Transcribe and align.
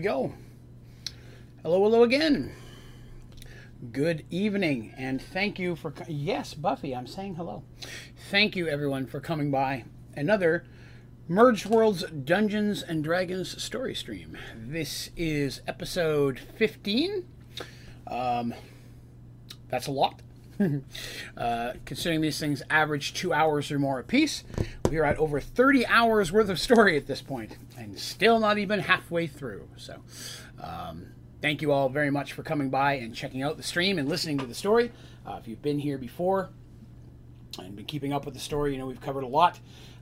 go. 0.00 0.32
Hello, 1.62 1.82
hello 1.82 2.02
again. 2.02 2.52
Good 3.90 4.24
evening, 4.30 4.94
and 4.96 5.20
thank 5.20 5.58
you 5.58 5.74
for 5.74 5.92
yes, 6.06 6.54
Buffy. 6.54 6.94
I'm 6.94 7.06
saying 7.06 7.34
hello. 7.34 7.64
Thank 8.30 8.54
you, 8.54 8.68
everyone, 8.68 9.06
for 9.06 9.20
coming 9.20 9.50
by 9.50 9.84
another 10.14 10.64
Merged 11.28 11.66
Worlds 11.66 12.04
Dungeons 12.10 12.82
and 12.82 13.02
Dragons 13.02 13.62
story 13.62 13.94
stream. 13.94 14.36
This 14.56 15.10
is 15.16 15.62
episode 15.66 16.38
15. 16.38 17.24
Um, 18.06 18.54
that's 19.68 19.86
a 19.86 19.92
lot. 19.92 20.20
uh, 21.36 21.72
considering 21.84 22.20
these 22.20 22.38
things 22.38 22.62
average 22.70 23.14
two 23.14 23.32
hours 23.32 23.70
or 23.70 23.78
more 23.78 23.98
apiece, 23.98 24.44
we 24.90 24.98
are 24.98 25.04
at 25.04 25.16
over 25.18 25.40
30 25.40 25.86
hours 25.86 26.30
worth 26.30 26.48
of 26.48 26.58
story 26.60 26.96
at 26.96 27.06
this 27.06 27.22
point, 27.22 27.56
and 27.82 27.98
still 27.98 28.38
not 28.38 28.58
even 28.58 28.80
halfway 28.80 29.26
through. 29.26 29.68
So, 29.76 30.02
um, 30.62 31.08
thank 31.40 31.60
you 31.60 31.72
all 31.72 31.88
very 31.88 32.10
much 32.10 32.32
for 32.32 32.42
coming 32.42 32.70
by 32.70 32.94
and 32.94 33.14
checking 33.14 33.42
out 33.42 33.56
the 33.56 33.62
stream 33.62 33.98
and 33.98 34.08
listening 34.08 34.38
to 34.38 34.46
the 34.46 34.54
story. 34.54 34.92
Uh, 35.26 35.38
if 35.40 35.48
you've 35.48 35.62
been 35.62 35.78
here 35.78 35.98
before 35.98 36.50
and 37.58 37.76
been 37.76 37.84
keeping 37.84 38.12
up 38.12 38.24
with 38.24 38.34
the 38.34 38.40
story, 38.40 38.72
you 38.72 38.78
know 38.78 38.86
we've 38.86 39.00
covered 39.00 39.24
a 39.24 39.28
lot. 39.28 39.58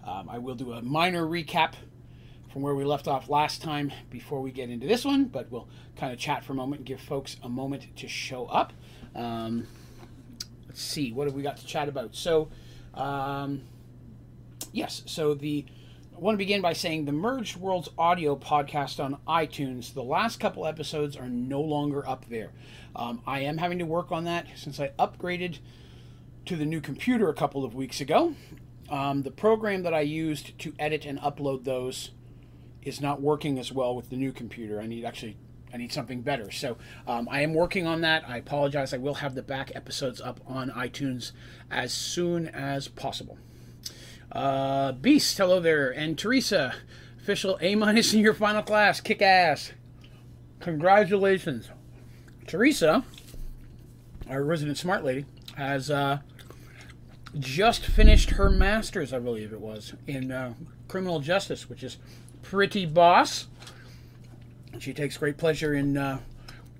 Um, 0.07 0.29
I 0.29 0.39
will 0.39 0.55
do 0.55 0.73
a 0.73 0.83
minor 0.83 1.25
recap 1.25 1.75
from 2.53 2.63
where 2.63 2.75
we 2.75 2.85
left 2.85 3.07
off 3.07 3.29
last 3.29 3.63
time 3.63 3.93
before 4.11 4.41
we 4.41 4.51
get 4.51 4.71
into 4.71 4.87
this 4.87 5.05
one, 5.05 5.25
but 5.25 5.51
we'll 5.51 5.69
kind 5.97 6.13
of 6.13 6.19
chat 6.19 6.45
for 6.45 6.53
a 6.53 6.57
moment 6.57 6.81
and 6.81 6.87
give 6.87 7.01
folks 7.01 7.37
a 7.43 7.49
moment 7.49 7.97
to 7.97 8.09
show 8.09 8.47
up. 8.47 8.73
Um, 9.15 9.67
let's 10.67 10.83
see, 10.83 11.13
what 11.13 11.27
have 11.27 11.35
we 11.35 11.43
got 11.43 11.59
to 11.59 11.67
chat 11.67 11.89
about? 11.89 12.15
So, 12.15 12.49
um, 12.95 13.63
yes, 14.73 15.03
so 15.07 15.35
the 15.35 15.65
I 16.21 16.23
want 16.23 16.35
to 16.35 16.39
begin 16.39 16.61
by 16.61 16.75
saying 16.75 17.07
the 17.07 17.13
Merged 17.13 17.57
Worlds 17.57 17.89
audio 17.97 18.37
podcast 18.37 19.03
on 19.03 19.17
iTunes, 19.27 19.95
the 19.95 20.03
last 20.03 20.39
couple 20.39 20.67
episodes 20.67 21.17
are 21.17 21.31
no 21.31 21.63
longer 21.63 22.07
up 22.07 22.27
there. 22.29 22.51
Um, 22.95 23.23
I 23.27 23.41
am 23.41 23.57
having 23.57 23.79
to 23.79 23.87
work 23.87 24.13
on 24.13 24.25
that 24.25 24.47
since 24.55 24.79
I 24.79 24.89
upgraded 24.99 25.61
to 26.45 26.57
the 26.57 26.67
new 26.67 26.83
computer 26.83 27.31
a 27.31 27.35
couple 27.35 27.65
of 27.65 27.75
weeks 27.75 28.03
ago. 28.03 28.35
Um, 28.91 29.23
the 29.23 29.31
program 29.31 29.83
that 29.85 29.95
I 29.95 30.03
used 30.03 30.59
to 30.59 30.75
edit 30.79 31.07
and 31.07 31.19
upload 31.21 31.65
those 31.65 32.11
is 32.83 33.01
not 33.01 33.23
working 33.23 33.59
as 33.59 33.73
well 33.73 33.97
with 33.97 34.11
the 34.11 34.17
new 34.17 34.31
computer. 34.31 34.79
I 34.79 34.87
need 34.87 35.07
actually 35.07 35.39
I 35.73 35.79
need 35.79 35.91
something 35.91 36.21
better. 36.21 36.51
So 36.51 36.77
um, 37.07 37.31
I 37.31 37.41
am 37.41 37.55
working 37.55 37.87
on 37.87 38.03
that. 38.03 38.29
I 38.29 38.37
apologize. 38.37 38.93
I 38.93 38.99
will 38.99 39.15
have 39.15 39.35
the 39.35 39.43
back 39.43 39.73
episodes 39.75 40.21
up 40.21 40.39
on 40.47 40.69
iTunes 40.73 41.33
as 41.71 41.95
soon 41.95 42.47
as 42.49 42.89
possible. 42.89 43.39
Uh, 44.33 44.93
Beast, 44.93 45.37
hello 45.37 45.59
there, 45.59 45.91
and 45.91 46.17
Teresa, 46.17 46.75
official 47.21 47.59
A 47.61 47.75
minus 47.75 48.15
in 48.15 48.21
your 48.21 48.35
final 48.35 48.63
class. 48.63 49.01
Kick 49.01 49.21
ass. 49.23 49.73
Congratulations, 50.61 51.69
Teresa, 52.47 53.03
our 54.29 54.45
resident 54.45 54.79
smart 54.79 55.03
lady, 55.03 55.25
has 55.57 55.91
uh, 55.91 56.19
just 57.39 57.85
finished 57.85 58.31
her 58.31 58.51
master's, 58.51 59.13
I 59.13 59.19
believe 59.19 59.53
it 59.53 59.61
was, 59.61 59.95
in 60.07 60.31
uh, 60.31 60.55
criminal 60.87 61.19
justice, 61.19 61.69
which 61.69 61.83
is 61.83 61.97
pretty 62.43 62.87
boss. 62.87 63.49
She 64.79 64.93
takes 64.93 65.17
great 65.17 65.39
pleasure 65.39 65.75
in 65.75 65.97
uh, 65.97 66.21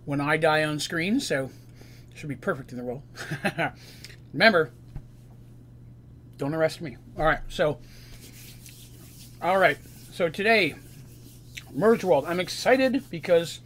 when 0.05 0.21
I 0.21 0.37
die 0.37 0.63
on 0.63 0.79
screen, 0.79 1.19
so 1.19 1.51
should 2.15 2.29
be 2.29 2.37
perfect 2.37 2.71
in 2.71 2.79
the 2.79 2.85
role. 2.85 3.03
Remember, 4.33 4.71
don't 6.41 6.55
arrest 6.55 6.81
me. 6.81 6.97
All 7.19 7.25
right, 7.25 7.41
so, 7.49 7.79
all 9.43 9.59
right, 9.59 9.77
so 10.11 10.31
today, 10.31 10.75
Merge 11.73 12.03
World. 12.03 12.25
I'm 12.27 12.41
excited 12.41 13.05
because, 13.11 13.61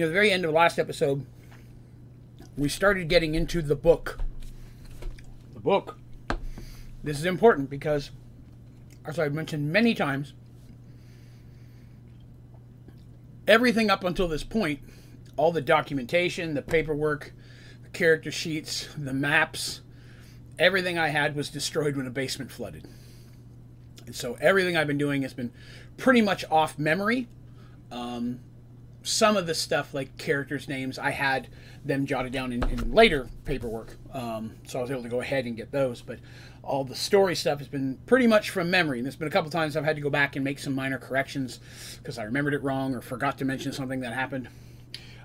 know, 0.00 0.06
the 0.06 0.14
very 0.14 0.32
end 0.32 0.46
of 0.46 0.50
the 0.50 0.56
last 0.56 0.78
episode, 0.78 1.26
we 2.56 2.70
started 2.70 3.08
getting 3.08 3.34
into 3.34 3.60
the 3.60 3.76
book. 3.76 4.18
The 5.52 5.60
book. 5.60 5.98
This 7.04 7.18
is 7.18 7.26
important 7.26 7.68
because, 7.68 8.10
as 9.04 9.18
I've 9.18 9.34
mentioned 9.34 9.70
many 9.70 9.94
times, 9.94 10.32
everything 13.46 13.90
up 13.90 14.04
until 14.04 14.26
this 14.26 14.42
point, 14.42 14.80
all 15.36 15.52
the 15.52 15.60
documentation, 15.60 16.54
the 16.54 16.62
paperwork, 16.62 17.34
the 17.82 17.90
character 17.90 18.32
sheets, 18.32 18.88
the 18.96 19.12
maps, 19.12 19.82
everything 20.60 20.98
I 20.98 21.08
had 21.08 21.34
was 21.34 21.48
destroyed 21.48 21.96
when 21.96 22.06
a 22.06 22.10
basement 22.10 22.52
flooded. 22.52 22.86
And 24.06 24.14
so 24.14 24.36
everything 24.40 24.76
I've 24.76 24.86
been 24.86 24.98
doing 24.98 25.22
has 25.22 25.34
been 25.34 25.52
pretty 25.96 26.20
much 26.20 26.44
off 26.50 26.78
memory. 26.78 27.26
Um, 27.90 28.40
some 29.02 29.36
of 29.36 29.46
the 29.46 29.54
stuff, 29.54 29.94
like 29.94 30.18
characters' 30.18 30.68
names, 30.68 30.98
I 30.98 31.10
had 31.10 31.48
them 31.84 32.04
jotted 32.04 32.32
down 32.32 32.52
in, 32.52 32.62
in 32.68 32.92
later 32.92 33.28
paperwork. 33.46 33.96
Um, 34.12 34.52
so 34.66 34.78
I 34.78 34.82
was 34.82 34.90
able 34.90 35.02
to 35.02 35.08
go 35.08 35.22
ahead 35.22 35.46
and 35.46 35.56
get 35.56 35.72
those. 35.72 36.02
But 36.02 36.18
all 36.62 36.84
the 36.84 36.94
story 36.94 37.34
stuff 37.34 37.58
has 37.58 37.68
been 37.68 37.98
pretty 38.04 38.26
much 38.26 38.50
from 38.50 38.70
memory. 38.70 38.98
And 38.98 39.06
there's 39.06 39.16
been 39.16 39.28
a 39.28 39.30
couple 39.30 39.50
times 39.50 39.76
I've 39.76 39.84
had 39.84 39.96
to 39.96 40.02
go 40.02 40.10
back 40.10 40.36
and 40.36 40.44
make 40.44 40.58
some 40.58 40.74
minor 40.74 40.98
corrections 40.98 41.60
because 41.96 42.18
I 42.18 42.24
remembered 42.24 42.52
it 42.52 42.62
wrong 42.62 42.94
or 42.94 43.00
forgot 43.00 43.38
to 43.38 43.46
mention 43.46 43.72
something 43.72 44.00
that 44.00 44.12
happened. 44.12 44.48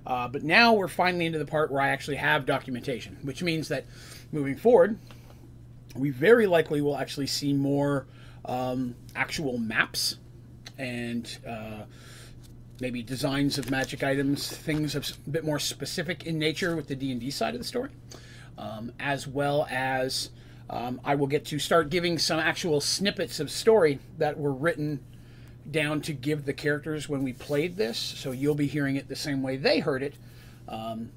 Uh, 0.07 0.28
but 0.29 0.43
now 0.43 0.73
we're 0.73 0.87
finally 0.87 1.26
into 1.26 1.40
the 1.40 1.46
part 1.46 1.72
where 1.72 1.82
I 1.82 1.90
actually 1.90 2.17
have 2.17 2.46
documentation, 2.46 3.17
which 3.23 3.43
means 3.43 3.67
that 3.67 3.85
moving 4.32 4.55
forward, 4.55 4.97
we 5.96 6.09
very 6.09 6.47
likely 6.47 6.82
will 6.82 6.97
actually 6.97 7.28
see 7.28 7.53
more 7.53 8.06
um, 8.46 8.96
actual 9.16 9.58
maps 9.58 10.18
and 10.78 11.38
uh, 11.47 11.84
maybe 12.80 13.02
designs 13.02 13.58
of 13.58 13.72
magic 13.72 14.03
items, 14.03 14.50
things 14.50 14.96
a 14.96 15.30
bit 15.30 15.46
more 15.46 15.59
specific 15.59 16.26
in 16.26 16.38
nature 16.38 16.76
with 16.76 16.88
the 16.88 16.96
D 16.96 17.12
and 17.12 17.22
D 17.22 17.32
side 17.32 17.53
of 17.53 17.59
the 17.59 17.66
story, 17.66 17.90
um, 18.58 18.92
as 19.00 19.28
well 19.28 19.68
as 19.70 20.30
um, 20.70 21.00
I 21.03 21.16
will 21.16 21.28
get 21.28 21.46
to 21.46 21.59
start 21.59 21.90
giving 21.90 22.18
some 22.18 22.40
actual 22.40 22.82
snippets 22.82 23.40
of 23.40 23.50
story 23.50 24.00
that 24.18 24.38
were 24.38 24.53
written 24.53 25.00
down 25.72 26.02
to 26.02 26.14
give 26.14 26.46
the 26.46 26.53
characters 26.53 27.08
when 27.08 27.24
we 27.24 27.34
played 27.34 27.78
this. 27.78 27.97
So 27.97 28.32
you'll 28.32 28.56
be 28.56 28.68
hearing 28.68 28.96
it 28.97 29.08
the 29.08 29.16
same 29.16 29.42
way 29.42 29.58
they 29.58 29.80
heard 29.80 30.03
it 30.03 30.16
um, 30.68 31.09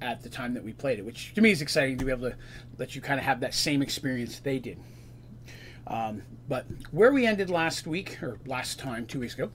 at 0.00 0.22
the 0.22 0.28
time 0.28 0.54
that 0.54 0.64
we 0.64 0.72
played 0.72 0.98
it, 0.98 1.04
which 1.04 1.34
to 1.34 1.40
me 1.40 1.50
is 1.50 1.60
exciting 1.62 1.98
to 1.98 2.04
be 2.04 2.10
able 2.10 2.30
to 2.30 2.36
let 2.78 2.94
you 2.94 3.00
kind 3.00 3.18
of 3.18 3.26
have 3.26 3.40
that 3.40 3.54
same 3.54 3.82
experience 3.82 4.38
they 4.38 4.58
did. 4.58 4.78
Um, 5.86 6.22
but 6.48 6.66
where 6.92 7.12
we 7.12 7.26
ended 7.26 7.50
last 7.50 7.86
week, 7.86 8.22
or 8.22 8.38
last 8.46 8.78
time, 8.78 9.06
two 9.06 9.20
weeks 9.20 9.34
ago, 9.34 9.50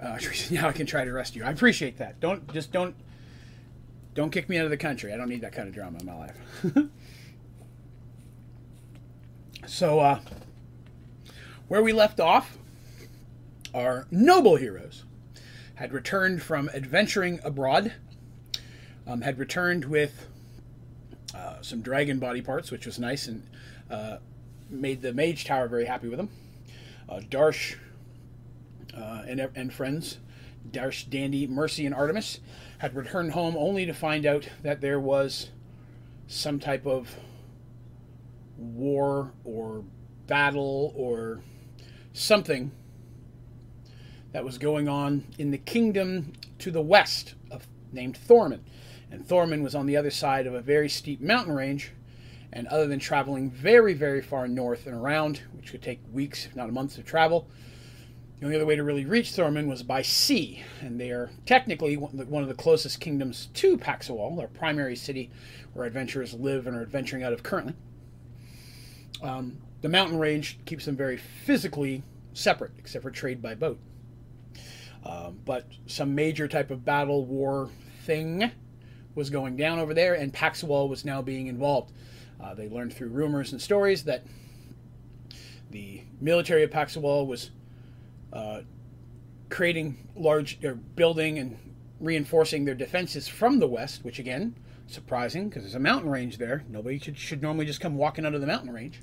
uh, 0.00 0.18
now 0.50 0.68
I 0.68 0.72
can 0.72 0.86
try 0.86 1.04
to 1.04 1.10
arrest 1.10 1.34
you. 1.34 1.44
I 1.44 1.50
appreciate 1.50 1.98
that. 1.98 2.20
Don't 2.20 2.52
just 2.52 2.70
don't 2.72 2.94
don't 4.14 4.30
kick 4.30 4.48
me 4.48 4.58
out 4.58 4.64
of 4.64 4.70
the 4.70 4.76
country. 4.76 5.12
I 5.12 5.16
don't 5.16 5.28
need 5.28 5.40
that 5.40 5.52
kind 5.52 5.68
of 5.68 5.74
drama 5.74 5.98
in 5.98 6.06
my 6.06 6.14
life. 6.14 6.36
so, 9.66 9.98
uh, 9.98 10.20
where 11.66 11.82
we 11.82 11.92
left 11.92 12.20
off, 12.20 12.58
our 13.74 14.06
noble 14.10 14.56
heroes 14.56 15.04
had 15.74 15.92
returned 15.92 16.42
from 16.42 16.70
adventuring 16.72 17.40
abroad. 17.42 17.92
Um, 19.06 19.20
had 19.20 19.38
returned 19.38 19.84
with 19.84 20.26
uh, 21.34 21.60
some 21.60 21.82
dragon 21.82 22.18
body 22.18 22.40
parts, 22.40 22.70
which 22.70 22.86
was 22.86 22.98
nice 22.98 23.28
and 23.28 23.46
uh, 23.90 24.16
made 24.70 25.02
the 25.02 25.12
mage 25.12 25.44
tower 25.44 25.68
very 25.68 25.84
happy 25.84 26.08
with 26.08 26.16
them. 26.16 26.30
Uh, 27.08 27.20
Darsh 27.20 27.76
uh, 28.96 29.22
and, 29.26 29.40
and 29.54 29.72
friends, 29.72 30.18
Darsh, 30.70 31.08
Dandy, 31.08 31.46
Mercy, 31.46 31.84
and 31.84 31.94
Artemis, 31.94 32.40
had 32.78 32.94
returned 32.94 33.32
home 33.32 33.56
only 33.56 33.86
to 33.86 33.92
find 33.92 34.24
out 34.24 34.48
that 34.62 34.80
there 34.80 35.00
was 35.00 35.50
some 36.26 36.58
type 36.58 36.86
of 36.86 37.14
war 38.56 39.32
or 39.44 39.84
battle 40.26 40.92
or 40.96 41.40
something 42.12 42.70
that 44.32 44.44
was 44.44 44.58
going 44.58 44.88
on 44.88 45.24
in 45.38 45.50
the 45.50 45.58
kingdom 45.58 46.32
to 46.58 46.70
the 46.70 46.80
west 46.80 47.34
of 47.50 47.66
named 47.92 48.16
Thorman. 48.16 48.64
And 49.14 49.24
Thorman 49.24 49.62
was 49.62 49.76
on 49.76 49.86
the 49.86 49.96
other 49.96 50.10
side 50.10 50.44
of 50.48 50.54
a 50.54 50.60
very 50.60 50.88
steep 50.88 51.20
mountain 51.20 51.54
range. 51.54 51.92
And 52.52 52.66
other 52.66 52.88
than 52.88 52.98
traveling 52.98 53.48
very, 53.48 53.94
very 53.94 54.20
far 54.20 54.48
north 54.48 54.88
and 54.88 54.96
around, 54.96 55.40
which 55.52 55.70
could 55.70 55.82
take 55.82 56.00
weeks, 56.12 56.46
if 56.46 56.56
not 56.56 56.72
months 56.72 56.98
of 56.98 57.04
travel, 57.04 57.46
the 58.40 58.46
only 58.46 58.56
other 58.56 58.66
way 58.66 58.74
to 58.74 58.82
really 58.82 59.04
reach 59.04 59.30
Thorman 59.30 59.68
was 59.68 59.84
by 59.84 60.02
sea, 60.02 60.64
and 60.80 61.00
they 61.00 61.10
are 61.10 61.30
technically 61.46 61.96
one 61.96 62.42
of 62.42 62.48
the 62.48 62.54
closest 62.56 62.98
kingdoms 62.98 63.50
to 63.54 63.78
Paxawal, 63.78 64.36
our 64.40 64.48
primary 64.48 64.96
city 64.96 65.30
where 65.74 65.86
adventurers 65.86 66.34
live 66.34 66.66
and 66.66 66.76
are 66.76 66.82
adventuring 66.82 67.22
out 67.22 67.32
of 67.32 67.44
currently. 67.44 67.74
Um, 69.22 69.58
the 69.80 69.88
mountain 69.88 70.18
range 70.18 70.58
keeps 70.64 70.86
them 70.86 70.96
very 70.96 71.18
physically 71.18 72.02
separate, 72.32 72.72
except 72.78 73.04
for 73.04 73.12
trade 73.12 73.40
by 73.40 73.54
boat. 73.54 73.78
Um, 75.04 75.38
but 75.44 75.68
some 75.86 76.16
major 76.16 76.48
type 76.48 76.72
of 76.72 76.84
battle 76.84 77.24
war 77.24 77.70
thing 78.02 78.50
was 79.14 79.30
going 79.30 79.56
down 79.56 79.78
over 79.78 79.94
there, 79.94 80.14
and 80.14 80.32
Paxawal 80.32 80.88
was 80.88 81.04
now 81.04 81.22
being 81.22 81.46
involved. 81.46 81.92
Uh, 82.40 82.54
they 82.54 82.68
learned 82.68 82.92
through 82.92 83.08
rumors 83.08 83.52
and 83.52 83.60
stories 83.60 84.04
that 84.04 84.24
the 85.70 86.02
military 86.20 86.62
of 86.62 86.70
Paxawal 86.70 87.26
was 87.26 87.50
uh, 88.32 88.62
creating 89.48 89.96
large, 90.16 90.62
or 90.64 90.74
building 90.74 91.38
and 91.38 91.56
reinforcing 92.00 92.64
their 92.64 92.74
defenses 92.74 93.28
from 93.28 93.58
the 93.60 93.66
west, 93.66 94.04
which 94.04 94.18
again, 94.18 94.54
surprising 94.86 95.48
because 95.48 95.62
there's 95.62 95.74
a 95.74 95.80
mountain 95.80 96.10
range 96.10 96.38
there. 96.38 96.64
Nobody 96.68 96.98
should, 96.98 97.16
should 97.16 97.42
normally 97.42 97.64
just 97.64 97.80
come 97.80 97.96
walking 97.96 98.24
of 98.24 98.40
the 98.40 98.46
mountain 98.46 98.72
range. 98.72 99.00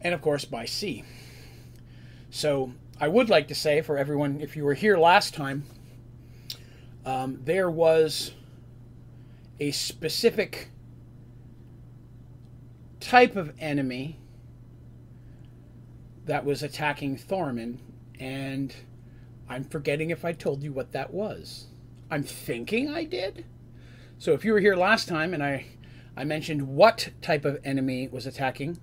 And 0.00 0.14
of 0.14 0.20
course, 0.20 0.44
by 0.44 0.66
sea. 0.66 1.04
So 2.30 2.72
I 3.00 3.08
would 3.08 3.28
like 3.28 3.48
to 3.48 3.54
say 3.54 3.80
for 3.80 3.98
everyone, 3.98 4.40
if 4.40 4.56
you 4.56 4.64
were 4.64 4.74
here 4.74 4.96
last 4.96 5.34
time, 5.34 5.64
um, 7.04 7.40
there 7.44 7.70
was 7.70 8.32
a 9.58 9.70
specific 9.70 10.70
type 13.00 13.36
of 13.36 13.52
enemy 13.58 14.18
that 16.26 16.44
was 16.44 16.62
attacking 16.62 17.16
Thorman, 17.16 17.80
and 18.18 18.74
I'm 19.48 19.64
forgetting 19.64 20.10
if 20.10 20.24
I 20.24 20.32
told 20.32 20.62
you 20.62 20.72
what 20.72 20.92
that 20.92 21.12
was. 21.12 21.66
I'm 22.10 22.22
thinking 22.22 22.88
I 22.88 23.04
did. 23.04 23.44
So 24.18 24.32
if 24.32 24.44
you 24.44 24.52
were 24.52 24.60
here 24.60 24.76
last 24.76 25.08
time 25.08 25.34
and 25.34 25.42
I, 25.42 25.66
I 26.16 26.24
mentioned 26.24 26.68
what 26.68 27.10
type 27.20 27.44
of 27.44 27.60
enemy 27.64 28.08
was 28.08 28.26
attacking, 28.26 28.78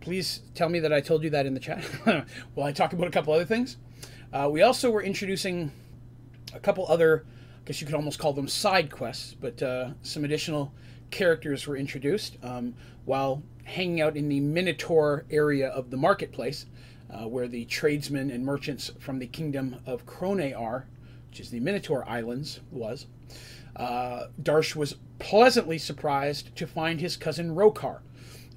please 0.00 0.42
tell 0.54 0.68
me 0.68 0.78
that 0.80 0.92
I 0.92 1.00
told 1.00 1.24
you 1.24 1.30
that 1.30 1.46
in 1.46 1.54
the 1.54 1.60
chat. 1.60 1.84
Will 2.54 2.64
I 2.64 2.72
talk 2.72 2.92
about 2.92 3.08
a 3.08 3.10
couple 3.10 3.32
other 3.32 3.44
things? 3.44 3.76
Uh, 4.32 4.48
we 4.50 4.62
also 4.62 4.90
were 4.90 5.02
introducing 5.02 5.72
a 6.52 6.60
couple 6.60 6.86
other, 6.88 7.24
guess 7.64 7.80
you 7.80 7.86
could 7.86 7.96
almost 7.96 8.18
call 8.18 8.32
them 8.32 8.48
side 8.48 8.90
quests, 8.90 9.34
but 9.40 9.62
uh, 9.62 9.90
some 10.02 10.24
additional 10.24 10.72
characters 11.10 11.66
were 11.66 11.76
introduced 11.76 12.36
um, 12.42 12.74
while 13.04 13.42
hanging 13.64 14.00
out 14.00 14.16
in 14.16 14.28
the 14.28 14.40
Minotaur 14.40 15.24
area 15.30 15.68
of 15.68 15.90
the 15.90 15.96
marketplace, 15.96 16.66
uh, 17.10 17.26
where 17.26 17.48
the 17.48 17.64
tradesmen 17.66 18.30
and 18.30 18.44
merchants 18.44 18.90
from 18.98 19.18
the 19.18 19.26
kingdom 19.26 19.76
of 19.86 20.04
Crone 20.04 20.52
are, 20.52 20.86
which 21.30 21.40
is 21.40 21.50
the 21.50 21.60
Minotaur 21.60 22.06
Islands, 22.08 22.60
was. 22.70 23.06
Uh, 23.76 24.28
Darsh 24.42 24.76
was 24.76 24.96
pleasantly 25.18 25.78
surprised 25.78 26.54
to 26.56 26.66
find 26.66 27.00
his 27.00 27.16
cousin 27.16 27.54
Rokar, 27.54 28.00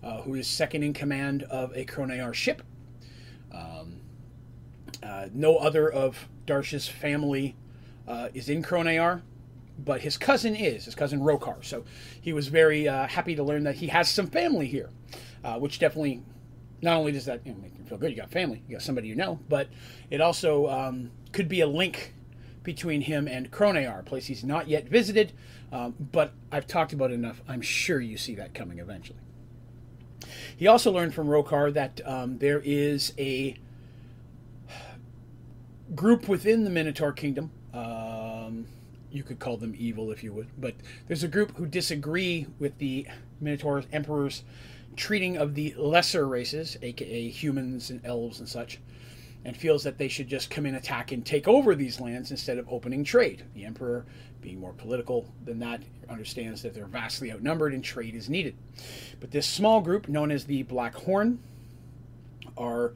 uh, 0.04 0.22
who 0.22 0.36
is 0.36 0.48
second 0.48 0.84
in 0.84 0.94
command 0.94 1.44
of 1.44 1.72
a 1.76 1.86
Cronear 1.86 2.34
ship. 2.34 2.62
Um, 3.52 4.02
uh, 5.02 5.28
no 5.34 5.58
other 5.58 5.90
of 5.90 6.28
Darsh's 6.46 6.88
family 6.88 7.56
uh, 8.08 8.30
is 8.34 8.50
in 8.50 8.64
Cronear, 8.64 9.22
but 9.84 10.02
his 10.02 10.18
cousin 10.18 10.56
is, 10.56 10.86
his 10.86 10.96
cousin 10.96 11.20
Rokar. 11.20 11.64
So 11.64 11.86
he 12.22 12.34
was 12.34 12.48
very 12.48 12.88
uh, 12.88 13.08
happy 13.08 13.36
to 13.36 13.44
learn 13.44 13.64
that 13.64 13.76
he 13.76 13.88
has 13.88 14.10
some 14.10 14.28
family 14.28 14.68
here, 14.68 14.90
uh, 15.44 15.60
which 15.60 15.80
definitely, 15.80 16.24
not 16.82 16.98
only 16.98 17.12
does 17.12 17.26
that 17.26 17.46
you 17.46 17.54
know, 17.54 17.60
make 17.60 17.76
him 17.76 17.86
feel 17.86 17.98
good, 17.98 18.12
you 18.12 18.18
got 18.18 18.32
family, 18.32 18.64
you 18.68 18.76
got 18.76 18.82
somebody 18.82 19.08
you 19.08 19.16
know, 19.16 19.40
but 19.50 19.68
it 20.10 20.22
also 20.22 20.68
um, 20.68 21.12
could 21.32 21.48
be 21.48 21.62
a 21.62 21.68
link 21.68 22.14
between 22.64 23.02
him 23.02 23.28
and 23.28 23.52
Cronear, 23.52 24.00
a 24.00 24.04
place 24.04 24.26
he's 24.26 24.44
not 24.44 24.68
yet 24.68 24.90
visited, 24.90 25.32
um, 25.72 25.96
but 26.12 26.34
I've 26.52 26.68
talked 26.68 26.94
about 26.94 27.12
it 27.12 27.14
enough. 27.14 27.42
I'm 27.48 27.62
sure 27.62 28.02
you 28.02 28.18
see 28.18 28.36
that 28.36 28.54
coming 28.54 28.80
eventually. 28.80 29.20
He 30.56 30.68
also 30.68 30.92
learned 30.92 31.14
from 31.14 31.28
Rokar 31.28 31.74
that 31.74 32.02
um, 32.06 32.40
there 32.40 32.62
is 32.66 33.14
a 33.18 33.56
group 35.96 36.28
within 36.28 36.64
the 36.64 36.70
Minotaur 36.70 37.14
Kingdom. 37.14 37.52
Um, 37.74 38.66
you 39.12 39.24
could 39.24 39.40
call 39.40 39.58
them 39.58 39.74
evil 39.78 40.12
if 40.12 40.24
you 40.24 40.34
would, 40.34 40.48
but 40.58 40.76
there's 41.08 41.24
a 41.24 41.28
group 41.28 41.56
who 41.58 41.66
disagree 41.66 42.48
with 42.60 42.78
the 42.78 43.08
Minotaur 43.40 43.84
Emperor's 43.92 44.44
treating 44.96 45.38
of 45.38 45.56
the 45.56 45.74
lesser 45.78 46.28
races, 46.28 46.78
aka 46.82 47.30
humans 47.30 47.90
and 47.90 48.06
elves 48.06 48.40
and 48.40 48.50
such, 48.50 48.80
and 49.46 49.56
feels 49.56 49.84
that 49.84 49.98
they 49.98 50.08
should 50.08 50.28
just 50.28 50.50
come 50.50 50.66
in, 50.66 50.76
attack, 50.76 51.12
and 51.12 51.26
take 51.26 51.48
over 51.48 51.76
these 51.76 52.02
lands 52.02 52.32
instead 52.32 52.58
of 52.58 52.68
opening 52.70 53.04
trade. 53.04 53.44
The 53.54 53.64
Emperor, 53.64 54.06
being 54.42 54.60
more 54.60 54.74
political 54.74 55.26
than 55.46 55.60
that, 55.60 55.82
understands 56.10 56.62
that 56.64 56.74
they're 56.74 56.86
vastly 56.86 57.32
outnumbered 57.32 57.74
and 57.74 57.84
trade 57.84 58.16
is 58.16 58.30
needed. 58.30 58.56
But 59.20 59.32
this 59.32 59.48
small 59.48 59.82
group, 59.82 60.10
known 60.10 60.32
as 60.32 60.46
the 60.46 60.64
Black 60.64 60.96
Horn, 60.96 61.40
are 62.58 62.94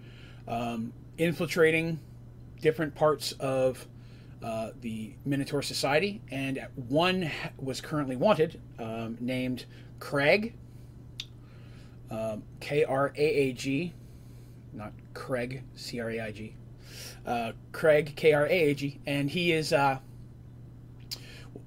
um, 0.48 0.92
infiltrating 1.18 2.00
different 2.62 2.96
parts 2.96 3.32
of 3.34 3.88
uh, 4.44 4.72
the 4.82 5.14
Minotaur 5.26 5.62
Society, 5.62 6.22
and 6.32 6.66
one 6.76 7.30
was 7.58 7.82
currently 7.82 8.16
wanted, 8.16 8.60
um, 8.80 9.18
named 9.20 9.66
Kraag, 10.00 10.54
um, 12.10 12.44
K 12.60 12.84
R 12.84 13.14
A 13.16 13.24
A 13.24 13.54
G, 13.54 13.94
not 14.74 14.94
Craig, 15.14 15.64
C 15.76 16.00
R 16.00 16.10
A 16.12 16.20
I 16.22 16.32
G. 16.32 16.56
Uh, 17.26 17.52
Kraag, 17.72 18.16
K 18.16 18.34
R 18.34 18.46
A 18.48 18.50
A 18.50 18.74
G, 18.74 19.00
and 19.06 19.30
he 19.30 19.52
is 19.52 19.72
uh, 19.72 20.00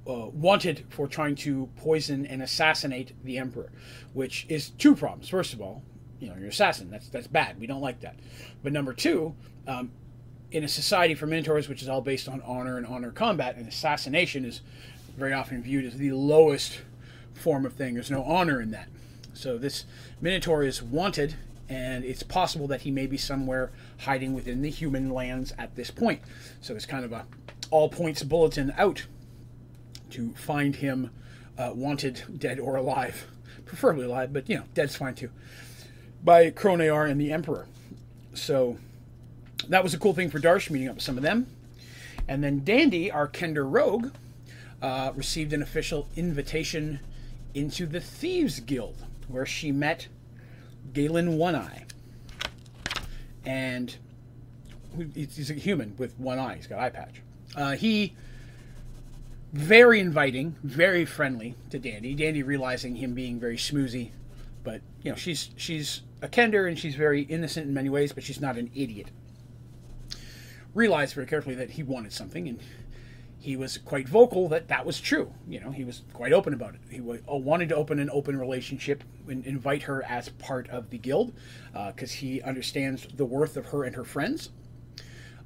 uh, 0.06 0.26
wanted 0.32 0.84
for 0.90 1.06
trying 1.06 1.34
to 1.36 1.68
poison 1.76 2.26
and 2.26 2.42
assassinate 2.42 3.12
the 3.24 3.38
Emperor, 3.38 3.70
which 4.12 4.46
is 4.48 4.70
two 4.70 4.94
problems. 4.94 5.28
First 5.28 5.54
of 5.54 5.60
all, 5.60 5.82
you 6.20 6.28
know, 6.28 6.34
you're 6.34 6.44
an 6.44 6.50
assassin. 6.50 6.90
That's 6.90 7.08
that's 7.08 7.26
bad. 7.26 7.58
We 7.58 7.66
don't 7.66 7.80
like 7.80 8.00
that. 8.00 8.16
But 8.62 8.72
number 8.72 8.92
two, 8.92 9.34
um, 9.66 9.92
in 10.54 10.62
a 10.62 10.68
society 10.68 11.16
for 11.16 11.26
Minotaurs, 11.26 11.68
which 11.68 11.82
is 11.82 11.88
all 11.88 12.00
based 12.00 12.28
on 12.28 12.40
honor 12.42 12.78
and 12.78 12.86
honor 12.86 13.10
combat, 13.10 13.56
and 13.56 13.66
assassination 13.66 14.44
is 14.44 14.60
very 15.16 15.32
often 15.32 15.60
viewed 15.60 15.84
as 15.84 15.96
the 15.96 16.12
lowest 16.12 16.80
form 17.34 17.66
of 17.66 17.72
thing. 17.72 17.94
There's 17.94 18.10
no 18.10 18.22
honor 18.22 18.60
in 18.60 18.70
that. 18.70 18.88
So 19.32 19.58
this 19.58 19.84
Minotaur 20.20 20.62
is 20.62 20.80
wanted 20.80 21.34
and 21.68 22.04
it's 22.04 22.22
possible 22.22 22.68
that 22.68 22.82
he 22.82 22.92
may 22.92 23.06
be 23.06 23.16
somewhere 23.16 23.72
hiding 23.98 24.32
within 24.32 24.62
the 24.62 24.70
human 24.70 25.10
lands 25.10 25.52
at 25.58 25.74
this 25.74 25.90
point. 25.90 26.20
So 26.60 26.76
it's 26.76 26.86
kind 26.86 27.04
of 27.04 27.12
a 27.12 27.26
all 27.70 27.88
points 27.88 28.22
bulletin 28.22 28.72
out 28.78 29.06
to 30.10 30.32
find 30.34 30.76
him 30.76 31.10
uh, 31.58 31.72
wanted, 31.74 32.22
dead 32.38 32.60
or 32.60 32.76
alive, 32.76 33.26
preferably 33.64 34.04
alive, 34.04 34.32
but 34.32 34.48
you 34.48 34.56
know, 34.56 34.64
dead's 34.72 34.94
fine 34.94 35.16
too, 35.16 35.30
by 36.22 36.52
Cronear 36.52 37.10
and 37.10 37.20
the 37.20 37.32
Emperor. 37.32 37.66
So 38.34 38.76
that 39.68 39.82
was 39.82 39.94
a 39.94 39.98
cool 39.98 40.14
thing 40.14 40.30
for 40.30 40.40
Darsh, 40.40 40.70
meeting 40.70 40.88
up 40.88 40.96
with 40.96 41.04
some 41.04 41.16
of 41.16 41.22
them. 41.22 41.46
And 42.26 42.42
then 42.42 42.64
Dandy, 42.64 43.10
our 43.10 43.28
Kender 43.28 43.70
Rogue, 43.70 44.12
uh, 44.82 45.12
received 45.14 45.52
an 45.52 45.62
official 45.62 46.08
invitation 46.16 47.00
into 47.54 47.86
the 47.86 48.00
Thieves 48.00 48.60
Guild, 48.60 49.04
where 49.28 49.46
she 49.46 49.72
met 49.72 50.08
Galen 50.92 51.36
One 51.38 51.54
Eye. 51.54 51.84
And 53.44 53.94
he's 55.14 55.50
a 55.50 55.54
human 55.54 55.94
with 55.98 56.18
one 56.18 56.38
eye. 56.38 56.56
He's 56.56 56.66
got 56.66 56.78
an 56.78 56.84
eye 56.84 56.90
patch. 56.90 57.22
Uh, 57.54 57.72
he 57.72 58.14
very 59.52 60.00
inviting, 60.00 60.56
very 60.64 61.04
friendly 61.04 61.54
to 61.70 61.78
Dandy. 61.78 62.14
Dandy 62.14 62.42
realizing 62.42 62.96
him 62.96 63.14
being 63.14 63.38
very 63.38 63.56
schmoozy, 63.56 64.10
but 64.64 64.80
you 65.02 65.10
know 65.10 65.16
she's 65.16 65.50
she's 65.56 66.02
a 66.22 66.28
Kender 66.28 66.66
and 66.68 66.78
she's 66.78 66.96
very 66.96 67.22
innocent 67.22 67.68
in 67.68 67.74
many 67.74 67.88
ways, 67.88 68.12
but 68.12 68.24
she's 68.24 68.40
not 68.40 68.56
an 68.56 68.70
idiot. 68.74 69.08
Realized 70.74 71.14
very 71.14 71.26
carefully 71.26 71.54
that 71.54 71.70
he 71.70 71.82
wanted 71.82 72.12
something, 72.12 72.48
and 72.48 72.60
he 73.38 73.56
was 73.56 73.78
quite 73.78 74.08
vocal 74.08 74.48
that 74.48 74.68
that 74.68 74.86
was 74.86 75.00
true. 75.00 75.32
You 75.46 75.60
know, 75.60 75.70
he 75.70 75.84
was 75.84 76.02
quite 76.14 76.32
open 76.32 76.54
about 76.54 76.74
it. 76.74 76.80
He 76.90 76.98
uh, 77.00 77.36
wanted 77.36 77.68
to 77.68 77.76
open 77.76 77.98
an 77.98 78.08
open 78.10 78.38
relationship 78.38 79.04
and 79.28 79.44
invite 79.44 79.82
her 79.82 80.02
as 80.04 80.30
part 80.30 80.68
of 80.70 80.90
the 80.90 80.96
guild 80.98 81.34
because 81.72 82.10
uh, 82.10 82.16
he 82.16 82.40
understands 82.42 83.06
the 83.14 83.24
worth 83.26 83.56
of 83.56 83.66
her 83.66 83.84
and 83.84 83.94
her 83.96 84.04
friends, 84.04 84.50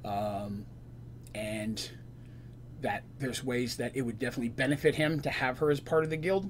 um, 0.05 0.65
and 1.35 1.91
that 2.81 3.03
there's 3.19 3.43
ways 3.43 3.75
that 3.77 3.95
it 3.95 4.01
would 4.01 4.17
definitely 4.17 4.49
benefit 4.49 4.95
him 4.95 5.19
to 5.19 5.29
have 5.29 5.57
her 5.59 5.69
as 5.69 5.79
part 5.79 6.05
of 6.05 6.09
the 6.09 6.17
guild. 6.17 6.49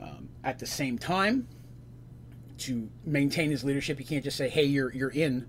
Um, 0.00 0.28
at 0.44 0.58
the 0.58 0.66
same 0.66 0.98
time, 0.98 1.48
to 2.58 2.90
maintain 3.04 3.50
his 3.50 3.64
leadership, 3.64 3.98
he 3.98 4.04
can't 4.04 4.22
just 4.22 4.36
say, 4.36 4.48
"Hey, 4.48 4.64
you're 4.64 4.92
you're 4.92 5.08
in." 5.08 5.48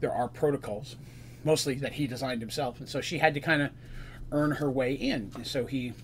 There 0.00 0.12
are 0.12 0.28
protocols, 0.28 0.96
mostly 1.46 1.76
that 1.76 1.92
he 1.92 2.06
designed 2.06 2.42
himself, 2.42 2.80
and 2.80 2.88
so 2.88 3.00
she 3.00 3.18
had 3.18 3.32
to 3.32 3.40
kind 3.40 3.62
of 3.62 3.70
earn 4.32 4.50
her 4.50 4.70
way 4.70 4.92
in. 4.92 5.32
So 5.44 5.64
he 5.64 5.94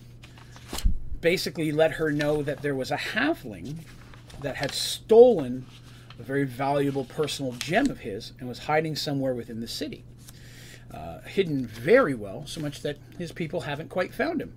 basically 1.19 1.71
let 1.71 1.91
her 1.91 2.11
know 2.11 2.41
that 2.41 2.61
there 2.61 2.73
was 2.73 2.89
a 2.89 2.97
halfling 2.97 3.75
that 4.41 4.55
had 4.55 4.71
stolen 4.71 5.65
a 6.19 6.23
very 6.23 6.45
valuable 6.45 7.05
personal 7.05 7.51
gem 7.53 7.89
of 7.89 7.99
his 7.99 8.31
and 8.39 8.47
was 8.47 8.59
hiding 8.59 8.95
somewhere 8.95 9.35
within 9.35 9.59
the 9.59 9.67
city. 9.67 10.05
Uh, 10.91 11.19
hidden 11.21 11.65
very 11.65 12.13
well, 12.13 12.45
so 12.45 12.61
much 12.61 12.81
that 12.81 12.97
his 13.17 13.31
people 13.31 13.61
haven't 13.61 13.89
quite 13.89 14.13
found 14.13 14.41
him. 14.41 14.55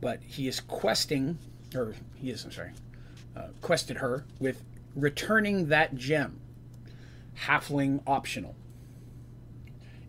But 0.00 0.20
he 0.22 0.48
is 0.48 0.60
questing, 0.60 1.38
or 1.74 1.94
he 2.16 2.30
is, 2.30 2.44
I'm 2.44 2.52
sorry, 2.52 2.72
uh, 3.36 3.48
quested 3.60 3.98
her 3.98 4.24
with 4.40 4.62
returning 4.94 5.68
that 5.68 5.96
gem, 5.96 6.40
halfling 7.46 8.02
optional 8.06 8.56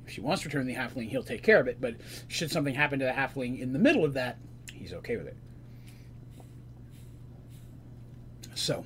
she 0.07 0.21
wants 0.21 0.41
to 0.43 0.49
return 0.49 0.67
the 0.67 0.75
halfling, 0.75 1.09
he'll 1.09 1.23
take 1.23 1.43
care 1.43 1.59
of 1.59 1.67
it. 1.67 1.79
But 1.79 1.95
should 2.27 2.51
something 2.51 2.75
happen 2.75 2.99
to 2.99 3.05
the 3.05 3.11
halfling 3.11 3.59
in 3.59 3.73
the 3.73 3.79
middle 3.79 4.05
of 4.05 4.13
that, 4.13 4.37
he's 4.71 4.93
okay 4.93 5.17
with 5.17 5.27
it. 5.27 5.37
So, 8.55 8.85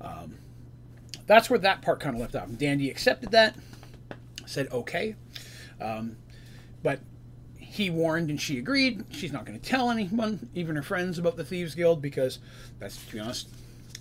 um, 0.00 0.34
that's 1.26 1.48
where 1.48 1.58
that 1.60 1.82
part 1.82 2.00
kind 2.00 2.14
of 2.14 2.20
left 2.20 2.36
off. 2.36 2.48
Dandy 2.56 2.90
accepted 2.90 3.30
that, 3.30 3.56
said 4.46 4.68
okay. 4.70 5.16
Um, 5.80 6.16
but 6.82 7.00
he 7.58 7.90
warned 7.90 8.30
and 8.30 8.40
she 8.40 8.58
agreed. 8.58 9.04
She's 9.10 9.32
not 9.32 9.44
going 9.46 9.58
to 9.58 9.64
tell 9.64 9.90
anyone, 9.90 10.48
even 10.54 10.76
her 10.76 10.82
friends, 10.82 11.18
about 11.18 11.36
the 11.36 11.44
Thieves 11.44 11.74
Guild 11.74 12.02
because 12.02 12.38
that's, 12.78 13.04
to 13.06 13.12
be 13.12 13.20
honest, 13.20 13.48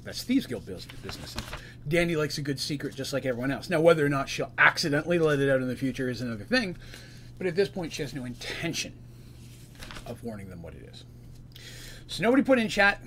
that's 0.03 0.23
Thieves 0.23 0.45
Guild 0.45 0.65
business. 0.65 1.35
And 1.35 1.45
Dandy 1.87 2.15
likes 2.15 2.37
a 2.37 2.41
good 2.41 2.59
secret 2.59 2.95
just 2.95 3.13
like 3.13 3.25
everyone 3.25 3.51
else. 3.51 3.69
Now, 3.69 3.81
whether 3.81 4.05
or 4.05 4.09
not 4.09 4.29
she'll 4.29 4.51
accidentally 4.57 5.17
let 5.19 5.39
it 5.39 5.49
out 5.49 5.61
in 5.61 5.67
the 5.67 5.75
future 5.75 6.09
is 6.09 6.21
another 6.21 6.43
thing, 6.43 6.77
but 7.37 7.47
at 7.47 7.55
this 7.55 7.69
point, 7.69 7.93
she 7.93 8.01
has 8.01 8.13
no 8.13 8.25
intention 8.25 8.93
of 10.05 10.23
warning 10.23 10.49
them 10.49 10.61
what 10.61 10.73
it 10.73 10.89
is. 10.91 11.05
So 12.07 12.21
nobody 12.23 12.43
put 12.43 12.59
in 12.59 12.67
chat 12.67 13.01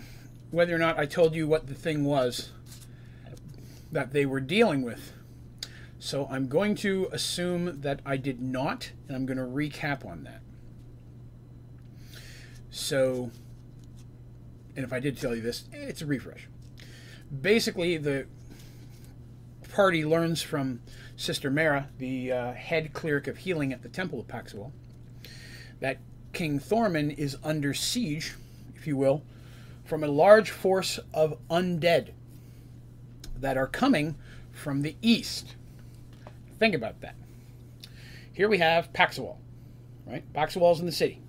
whether 0.50 0.74
or 0.74 0.78
not 0.78 0.98
I 0.98 1.06
told 1.06 1.34
you 1.34 1.46
what 1.46 1.66
the 1.66 1.74
thing 1.74 2.04
was 2.04 2.50
that 3.92 4.12
they 4.12 4.24
were 4.26 4.40
dealing 4.40 4.82
with. 4.82 5.12
So 5.98 6.26
I'm 6.30 6.48
going 6.48 6.74
to 6.76 7.08
assume 7.12 7.80
that 7.82 8.00
I 8.06 8.16
did 8.16 8.40
not, 8.40 8.92
and 9.06 9.16
I'm 9.16 9.26
going 9.26 9.38
to 9.38 9.44
recap 9.44 10.04
on 10.04 10.24
that. 10.24 10.40
So, 12.70 13.30
and 14.76 14.84
if 14.84 14.92
I 14.92 15.00
did 15.00 15.18
tell 15.18 15.34
you 15.34 15.42
this, 15.42 15.64
it's 15.72 16.02
a 16.02 16.06
refresh. 16.06 16.48
Basically, 17.42 17.96
the 17.96 18.26
party 19.72 20.04
learns 20.04 20.42
from 20.42 20.80
Sister 21.16 21.50
Mara, 21.50 21.88
the 21.98 22.32
uh, 22.32 22.52
head 22.52 22.92
cleric 22.92 23.26
of 23.26 23.38
healing 23.38 23.72
at 23.72 23.82
the 23.82 23.88
Temple 23.88 24.20
of 24.20 24.26
Paxual, 24.26 24.70
that 25.80 25.98
King 26.32 26.58
Thorman 26.58 27.10
is 27.10 27.36
under 27.42 27.74
siege, 27.74 28.34
if 28.74 28.86
you 28.86 28.96
will, 28.96 29.22
from 29.84 30.04
a 30.04 30.08
large 30.08 30.50
force 30.50 30.98
of 31.12 31.38
undead 31.48 32.12
that 33.38 33.56
are 33.56 33.66
coming 33.66 34.16
from 34.52 34.82
the 34.82 34.96
east. 35.02 35.56
Think 36.58 36.74
about 36.74 37.00
that. 37.00 37.14
Here 38.32 38.48
we 38.48 38.58
have 38.58 38.92
Paxual, 38.92 39.36
right? 40.06 40.24
Paxual's 40.32 40.80
in 40.80 40.86
the 40.86 40.92
city, 40.92 41.20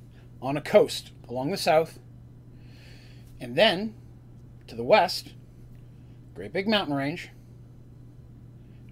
on 0.41 0.57
a 0.57 0.61
coast 0.61 1.11
along 1.29 1.51
the 1.51 1.57
south, 1.57 1.99
and 3.39 3.55
then 3.55 3.93
to 4.67 4.75
the 4.75 4.83
west, 4.83 5.33
great 6.37 6.53
big 6.53 6.67
mountain 6.67 6.93
range. 6.93 7.29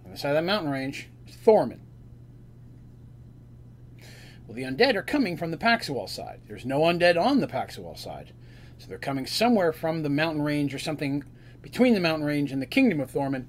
On 0.04 0.10
the 0.10 0.18
side 0.18 0.30
of 0.30 0.36
that 0.36 0.44
mountain 0.44 0.72
range 0.72 1.10
is 1.28 1.36
Thorman. 1.36 1.80
Well, 4.48 4.56
the 4.56 4.64
undead 4.64 4.96
are 4.96 5.04
coming 5.04 5.38
from 5.38 5.52
the 5.52 5.58
Paxual 5.58 6.10
side. 6.10 6.42
There's 6.48 6.66
no 6.66 6.82
undead 6.82 7.22
on 7.22 7.42
the 7.42 7.48
Paxual 7.48 8.00
side. 8.00 8.34
So 8.80 8.88
they're 8.88 8.98
coming 8.98 9.28
somewhere 9.28 9.72
from 9.72 10.02
the 10.02 10.10
mountain 10.10 10.42
range 10.42 10.74
or 10.74 10.80
something 10.80 11.24
between 11.62 11.94
the 11.94 12.00
mountain 12.00 12.26
range 12.26 12.52
and 12.52 12.64
the 12.64 12.68
kingdom 12.68 13.00
of 13.00 13.12
Thorman 13.12 13.48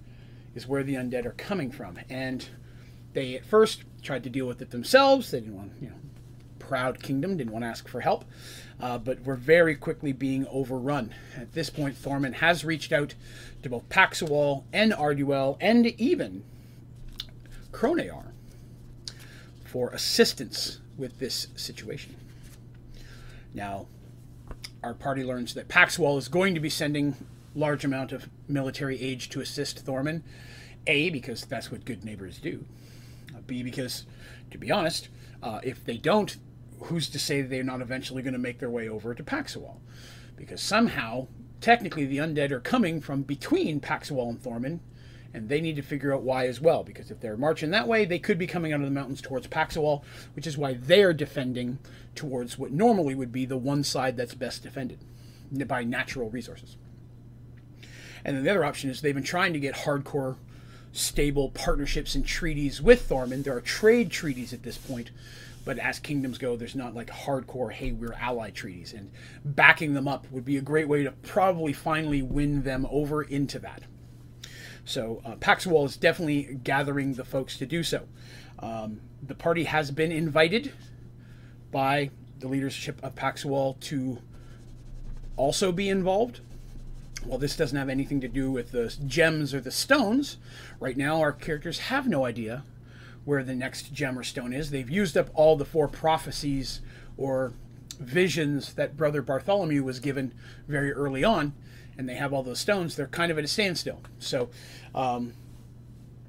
is 0.55 0.69
where 0.69 0.83
the 0.83 0.95
undead 0.95 1.25
are 1.25 1.33
coming 1.33 1.71
from. 1.71 1.99
And 2.11 2.47
they 3.15 3.35
at 3.35 3.47
first 3.47 3.85
tried 4.03 4.25
to 4.25 4.31
deal 4.31 4.47
with 4.47 4.61
it 4.61 4.73
themselves. 4.73 5.31
They 5.31 5.41
didn't 5.41 5.57
want, 5.57 5.73
you 5.81 5.89
know, 5.89 5.97
proud 6.69 7.03
kingdom, 7.03 7.37
didn't 7.37 7.53
want 7.53 7.65
to 7.65 7.69
ask 7.69 7.89
for 7.89 8.01
help. 8.01 8.25
Uh, 8.79 8.99
but 8.99 9.25
were 9.25 9.37
very 9.37 9.75
quickly 9.75 10.13
being 10.13 10.47
overrun. 10.49 11.15
At 11.35 11.53
this 11.55 11.71
point, 11.71 11.97
Thorman 11.97 12.35
has 12.35 12.65
reached 12.65 12.93
out 12.93 13.15
to 13.63 13.71
both 13.71 13.89
Paxual 13.89 14.65
and 14.73 14.93
Arduel 14.93 15.57
and 15.61 15.87
even 15.87 16.45
Kronear 17.73 18.25
for 19.65 19.89
assistance 19.91 20.81
with 20.99 21.19
this 21.19 21.47
situation. 21.57 22.17
Now, 23.55 23.87
our 24.83 24.93
party 24.95 25.25
learns 25.25 25.55
that 25.55 25.69
Paxwall 25.69 26.19
is 26.19 26.29
going 26.29 26.55
to 26.55 26.61
be 26.61 26.71
sending 26.71 27.17
large 27.55 27.85
amount 27.85 28.13
of 28.13 28.29
military 28.47 29.01
aid 29.01 29.21
to 29.21 29.41
assist 29.41 29.79
Thorman. 29.79 30.23
A, 30.87 31.11
because 31.11 31.45
that's 31.47 31.71
what 31.71 31.85
good 31.85 32.05
neighbors 32.05 32.39
do. 32.39 32.65
B, 33.47 33.63
because, 33.63 34.05
to 34.51 34.59
be 34.59 34.71
honest, 34.71 35.09
uh, 35.43 35.61
if 35.63 35.85
they 35.85 35.97
don't, 35.97 36.37
who's 36.83 37.09
to 37.11 37.19
say 37.19 37.43
they're 37.43 37.63
not 37.63 37.81
eventually 37.81 38.23
going 38.23 38.33
to 38.33 38.39
make 38.39 38.59
their 38.59 38.71
way 38.71 38.89
over 38.89 39.15
to 39.15 39.23
Paxual? 39.23 39.77
Because 40.37 40.61
somehow, 40.61 41.29
technically, 41.61 42.05
the 42.05 42.19
undead 42.19 42.51
are 42.51 42.61
coming 42.61 43.01
from 43.01 43.23
between 43.23 43.81
Paxual 43.81 44.29
and 44.29 44.41
Thorman, 44.41 44.81
and 45.33 45.49
they 45.49 45.61
need 45.61 45.77
to 45.77 45.83
figure 45.83 46.15
out 46.15 46.23
why 46.23 46.47
as 46.47 46.61
well. 46.61 46.83
Because 46.85 47.11
if 47.11 47.21
they're 47.21 47.37
marching 47.37 47.71
that 47.71 47.89
way, 47.89 48.05
they 48.05 48.19
could 48.19 48.39
be 48.39 48.47
coming 48.47 48.73
out 48.73 48.81
of 48.81 48.87
the 48.87 48.91
mountains 48.91 49.21
towards 49.21 49.47
Paxual, 49.47 50.03
which 50.35 50.47
is 50.47 50.57
why 50.57 50.75
they're 50.75 51.13
defending 51.13 51.79
towards 52.15 52.59
what 52.59 52.73
normally 52.73 53.15
would 53.15 53.33
be 53.33 53.45
the 53.45 53.57
one 53.57 53.85
side 53.85 54.17
that's 54.17 54.35
best 54.35 54.63
defended 54.63 54.99
by 55.67 55.85
natural 55.85 56.31
resources. 56.31 56.77
And 58.25 58.37
then 58.37 58.45
the 58.45 58.51
other 58.51 58.65
option 58.65 58.91
is 58.91 59.01
they've 59.01 59.15
been 59.15 59.23
trying 59.23 59.53
to 59.53 59.61
get 59.61 59.75
hardcore, 59.75 60.37
stable 60.93 61.51
partnerships 61.51 62.15
and 62.15 62.27
treaties 62.27 62.83
with 62.83 63.03
Thorman. 63.03 63.43
There 63.43 63.55
are 63.55 63.61
trade 63.61 64.11
treaties 64.11 64.53
at 64.53 64.63
this 64.63 64.79
point, 64.79 65.11
but 65.67 65.81
as 65.81 65.99
kingdoms 65.99 66.39
go, 66.39 66.55
there's 66.57 66.77
not 66.77 66.95
like 66.95 67.09
hardcore, 67.09 67.73
hey, 67.73 67.91
we're 67.91 68.13
ally 68.13 68.51
treaties. 68.51 68.93
And 68.93 69.11
backing 69.45 69.95
them 69.95 70.07
up 70.07 70.31
would 70.31 70.45
be 70.45 70.57
a 70.57 70.63
great 70.63 70.87
way 70.87 71.03
to 71.03 71.11
probably 71.11 71.73
finally 71.73 72.23
win 72.23 72.63
them 72.63 72.87
over 72.89 73.21
into 73.21 73.59
that. 73.59 73.83
So 74.85 75.21
uh, 75.25 75.35
Paxual 75.35 75.85
is 75.85 75.97
definitely 75.97 76.61
gathering 76.63 77.15
the 77.15 77.25
folks 77.25 77.59
to 77.59 77.67
do 77.67 77.83
so. 77.83 78.07
Um, 78.61 79.01
the 79.21 79.35
party 79.35 79.65
has 79.65 79.91
been 79.91 80.13
invited 80.13 80.73
by 81.73 82.11
the 82.39 82.47
leadership 82.47 83.01
of 83.03 83.17
Paxual 83.17 83.81
to 83.81 84.19
also 85.37 85.73
be 85.73 85.89
involved. 85.89 86.43
Well, 87.25 87.39
this 87.39 87.57
doesn't 87.57 87.77
have 87.77 87.89
anything 87.89 88.21
to 88.21 88.29
do 88.29 88.53
with 88.53 88.71
the 88.71 88.97
gems 89.05 89.53
or 89.53 89.61
the 89.61 89.73
stones. 89.73 90.37
Right 90.79 90.97
now, 90.97 91.21
our 91.21 91.33
characters 91.33 91.81
have 91.81 92.07
no 92.07 92.25
idea 92.25 92.63
where 93.27 93.43
the 93.43 93.55
next 93.55 93.93
gem 93.93 94.19
or 94.19 94.23
stone 94.23 94.55
is. 94.55 94.71
They've 94.71 94.89
used 94.89 95.17
up 95.17 95.29
all 95.35 95.57
the 95.57 95.65
four 95.65 95.89
prophecies 95.89 96.81
or 97.19 97.53
visions 97.99 98.75
that 98.75 98.97
Brother 98.97 99.21
Bartholomew 99.21 99.83
was 99.83 99.99
given 99.99 100.33
very 100.69 100.93
early 100.93 101.25
on, 101.25 101.53
and 101.99 102.09
they 102.09 102.15
have 102.15 102.33
all 102.33 102.45
those 102.45 102.61
stones. 102.61 102.95
They're 102.95 103.09
kind 103.09 103.33
of 103.33 103.37
at 103.37 103.45
a 103.45 103.49
standstill. 103.49 104.01
So, 104.21 104.49
um, 104.95 105.35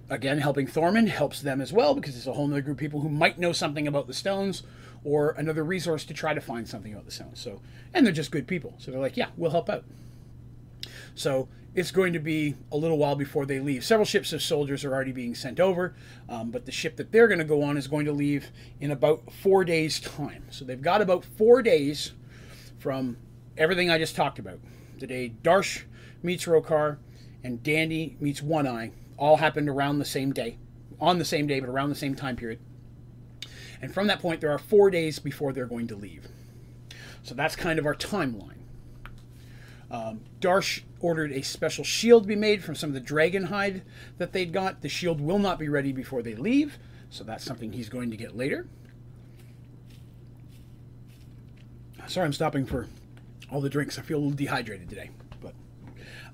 again, 0.10 0.39
helping 0.39 0.66
Thorman 0.66 1.06
helps 1.08 1.39
them 1.39 1.62
as 1.62 1.72
well 1.72 1.94
because 1.94 2.18
it's 2.18 2.27
a 2.27 2.34
whole 2.34 2.51
other 2.51 2.62
group 2.62 2.77
of 2.77 2.80
people 2.80 3.01
who 3.01 3.10
might 3.10 3.38
know 3.38 3.51
something 3.51 3.88
about 3.88 4.08
the 4.08 4.13
stones 4.13 4.63
or 5.04 5.32
another 5.38 5.63
resource 5.63 6.04
to 6.06 6.16
try 6.16 6.34
to 6.34 6.42
find 6.42 6.68
something 6.68 6.94
about 6.94 7.06
the 7.06 7.12
stones. 7.12 7.39
So, 7.39 7.62
and 7.94 8.06
they're 8.06 8.13
just 8.13 8.32
good 8.32 8.48
people. 8.48 8.74
So 8.80 8.89
they're 8.89 9.00
like, 9.00 9.18
yeah, 9.18 9.27
we'll 9.38 9.51
help 9.51 9.70
out. 9.70 9.84
So 11.18 11.50
it's 11.74 11.90
going 11.90 12.14
to 12.14 12.20
be 12.20 12.56
a 12.72 12.78
little 12.78 12.98
while 12.98 13.16
before 13.16 13.48
they 13.48 13.60
leave. 13.60 13.84
Several 13.84 14.06
ships 14.06 14.34
of 14.34 14.42
soldiers 14.42 14.86
are 14.86 14.94
already 14.94 15.12
being 15.12 15.34
sent 15.34 15.60
over, 15.60 15.96
um, 16.30 16.52
but 16.52 16.66
the 16.66 16.72
ship 16.72 16.96
that 16.98 17.12
they're 17.12 17.28
going 17.28 17.40
to 17.40 17.44
go 17.44 17.64
on 17.64 17.76
is 17.76 17.88
going 17.88 18.06
to 18.06 18.12
leave 18.12 18.52
in 18.80 18.92
about 18.92 19.32
four 19.32 19.66
days' 19.66 20.00
time. 20.00 20.46
So 20.52 20.64
they've 20.64 20.82
got 20.82 21.02
about 21.02 21.26
four 21.26 21.64
days 21.64 22.14
from 22.78 23.18
everything 23.58 23.90
I 23.90 23.98
just 23.98 24.16
talked 24.16 24.38
about. 24.38 24.60
The 25.00 25.08
day 25.08 25.34
Darsh 25.42 25.84
meets 26.22 26.46
Rokar 26.46 26.98
and 27.44 27.64
Dandy 27.64 28.16
meets 28.20 28.42
One 28.42 28.68
Eye 28.68 28.92
all 29.18 29.38
happened 29.38 29.70
around 29.70 29.98
the 29.98 30.06
same 30.06 30.32
day, 30.32 30.60
on 31.02 31.18
the 31.18 31.26
same 31.26 31.48
day, 31.48 31.60
but 31.60 31.70
around 31.70 31.90
the 31.90 31.96
same 31.96 32.14
time 32.14 32.36
period. 32.36 32.60
And 33.82 33.92
from 33.92 34.06
that 34.08 34.20
point, 34.20 34.42
there 34.42 34.52
are 34.52 34.60
four 34.60 34.92
days 34.92 35.18
before 35.18 35.52
they're 35.52 35.66
going 35.66 35.88
to 35.88 35.96
leave. 35.96 36.28
So 37.24 37.34
that's 37.34 37.56
kind 37.56 37.80
of 37.80 37.88
our 37.88 37.96
timeline. 37.96 38.57
Um, 39.89 40.22
Darsh 40.41 40.82
ordered 41.00 41.32
a 41.32 41.41
special 41.41 41.84
shield 41.84 42.24
to 42.24 42.27
be 42.27 42.36
made 42.36 42.63
from 42.63 42.75
some 42.75 42.89
of 42.89 42.94
the 42.94 43.00
dragon 43.00 43.46
hide 43.46 43.84
that 44.17 44.34
they'd 44.34 44.51
got. 44.51 44.82
The 44.82 44.89
shield 44.89 45.22
will 45.22 45.39
not 45.39 45.60
be 45.60 45.70
ready 45.70 45.91
before 45.94 46.22
they 46.22 46.36
leave, 46.36 46.77
so 47.10 47.24
that's 47.24 47.44
something 47.44 47.72
he's 47.72 47.89
going 47.89 48.12
to 48.12 48.17
get 48.17 48.36
later. 48.36 48.67
Sorry, 52.08 52.25
I'm 52.25 52.34
stopping 52.34 52.65
for 52.65 52.88
all 53.51 53.62
the 53.62 53.70
drinks. 53.70 54.00
I 54.00 54.01
feel 54.01 54.17
a 54.17 54.20
little 54.20 54.36
dehydrated 54.36 54.89
today, 54.89 55.10
but 55.41 55.53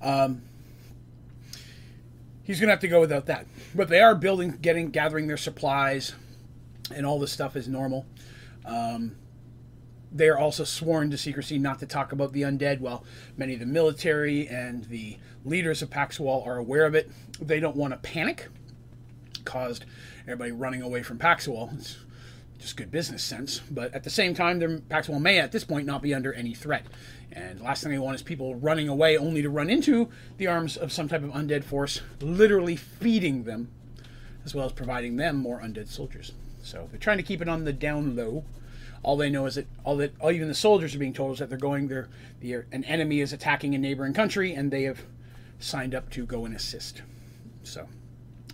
um, 0.01 0.43
he's 2.43 2.60
going 2.60 2.67
to 2.67 2.74
have 2.74 2.79
to 2.81 2.88
go 2.88 3.00
without 3.00 3.25
that. 3.27 3.45
But 3.74 3.89
they 3.89 4.00
are 4.00 4.15
building, 4.15 4.57
getting, 4.62 4.89
gathering 4.89 5.27
their 5.27 5.38
supplies, 5.38 6.13
and 6.93 7.05
all 7.05 7.19
this 7.19 7.31
stuff 7.31 7.55
is 7.55 7.67
normal. 7.67 8.05
Um, 8.65 9.15
they 10.13 10.29
are 10.29 10.38
also 10.38 10.63
sworn 10.63 11.10
to 11.12 11.17
secrecy 11.17 11.58
not 11.58 11.79
to 11.79 11.86
talk 11.86 12.12
about 12.12 12.34
the 12.34 12.43
undead. 12.43 12.79
While 12.79 13.03
many 13.36 13.55
of 13.55 13.60
the 13.60 13.65
military 13.65 14.48
and 14.48 14.86
the 14.86 15.17
leaders 15.43 15.82
of 15.82 15.89
Paxwall 15.89 16.46
are 16.46 16.58
aware 16.58 16.86
of 16.86 16.93
it, 16.93 17.12
they 17.41 17.60
don't 17.60 17.75
want 17.75 17.93
to 17.93 17.98
panic, 17.98 18.48
caused 19.43 19.86
everybody 20.24 20.51
running 20.51 20.82
away 20.82 21.01
from 21.01 21.17
Paxwall. 21.17 21.74
It's 21.74 21.98
just 22.60 22.77
good 22.77 22.91
business 22.91 23.24
sense. 23.24 23.60
But 23.72 23.93
at 23.93 24.03
the 24.03 24.10
same 24.10 24.36
time, 24.36 24.60
Paxual 24.89 25.20
may 25.20 25.39
at 25.39 25.51
this 25.51 25.63
point 25.63 25.88
not 25.88 26.01
be 26.01 26.13
under 26.13 26.32
any 26.32 26.53
threat. 26.53 26.86
And 27.32 27.60
the 27.60 27.63
last 27.63 27.82
thing 27.82 27.91
they 27.91 27.98
want 27.98 28.15
is 28.15 28.22
people 28.22 28.55
running 28.55 28.88
away 28.88 29.17
only 29.17 29.41
to 29.41 29.50
run 29.50 29.70
into 29.70 30.10
the 30.38 30.46
arms 30.46 30.77
of 30.77 30.91
some 30.91 31.08
type 31.08 31.24
of 31.24 31.32
undead 31.32 31.63
force, 31.63 32.01
literally 32.22 32.75
feeding 32.75 33.43
them, 33.43 33.70
as 34.46 34.53
well 34.53 34.67
as 34.67 34.72
providing 34.72 35.15
them 35.17 35.38
more 35.38 35.60
undead 35.60 35.88
soldiers. 35.88 36.34
So 36.62 36.88
they're 36.91 37.00
trying 37.00 37.17
to 37.17 37.24
keep 37.24 37.41
it 37.41 37.50
on 37.50 37.63
the 37.65 37.74
down 37.74 38.15
low 38.15 38.46
all 39.03 39.17
they 39.17 39.29
know 39.29 39.45
is 39.45 39.55
that 39.55 39.67
all 39.83 39.98
that 39.98 40.13
all 40.19 40.31
even 40.31 40.48
the 40.48 40.53
soldiers 40.53 40.95
are 40.95 41.00
being 41.00 41.13
told 41.13 41.33
is 41.33 41.39
that 41.39 41.50
they're 41.50 41.57
going 41.57 41.88
there. 41.89 42.07
The, 42.39 42.63
an 42.72 42.83
enemy 42.86 43.19
is 43.19 43.33
attacking 43.33 43.75
a 43.75 43.77
neighboring 43.77 44.13
country, 44.13 44.53
and 44.53 44.72
they 44.72 44.83
have 44.83 45.01
signed 45.60 45.93
up 45.93 46.10
to 46.12 46.25
go 46.25 46.45
and 46.45 46.55
assist. 46.55 47.01
So 47.63 47.88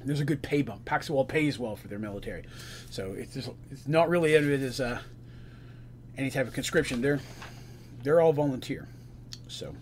There's 0.03 0.19
a 0.19 0.25
good 0.25 0.41
pay 0.41 0.61
bump. 0.61 0.85
Paxawal 0.85 1.27
pays 1.27 1.59
well 1.59 1.75
for 1.75 1.87
their 1.87 1.99
military, 1.99 2.43
so 2.89 3.13
it's 3.13 3.33
just, 3.33 3.49
it's 3.69 3.87
not 3.87 4.09
really 4.09 4.33
it 4.33 4.43
as 4.61 4.79
a 4.79 4.87
uh, 4.87 4.99
any 6.17 6.29
type 6.29 6.47
of 6.47 6.53
conscription. 6.53 7.01
They're 7.01 7.19
they're 8.03 8.21
all 8.21 8.33
volunteer. 8.33 8.87
So 9.47 9.75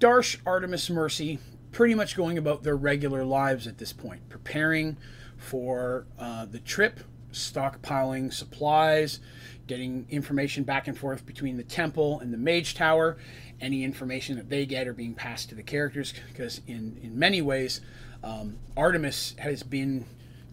Darsh, 0.00 0.38
Artemis, 0.46 0.90
Mercy, 0.90 1.38
pretty 1.72 1.94
much 1.94 2.16
going 2.16 2.38
about 2.38 2.62
their 2.62 2.76
regular 2.76 3.24
lives 3.24 3.66
at 3.66 3.78
this 3.78 3.92
point, 3.92 4.28
preparing 4.28 4.96
for 5.40 6.06
uh, 6.18 6.44
the 6.44 6.60
trip, 6.60 7.00
stockpiling 7.32 8.32
supplies, 8.32 9.20
getting 9.66 10.06
information 10.10 10.64
back 10.64 10.86
and 10.86 10.96
forth 10.96 11.24
between 11.26 11.56
the 11.56 11.64
temple 11.64 12.20
and 12.20 12.32
the 12.32 12.38
mage 12.38 12.74
tower. 12.74 13.16
Any 13.60 13.84
information 13.84 14.36
that 14.36 14.48
they 14.48 14.66
get 14.66 14.86
are 14.86 14.94
being 14.94 15.14
passed 15.14 15.48
to 15.50 15.54
the 15.54 15.62
characters 15.62 16.14
because, 16.28 16.60
in, 16.66 16.98
in 17.02 17.18
many 17.18 17.42
ways, 17.42 17.80
um, 18.22 18.58
Artemis 18.76 19.34
has 19.38 19.62
been 19.62 20.06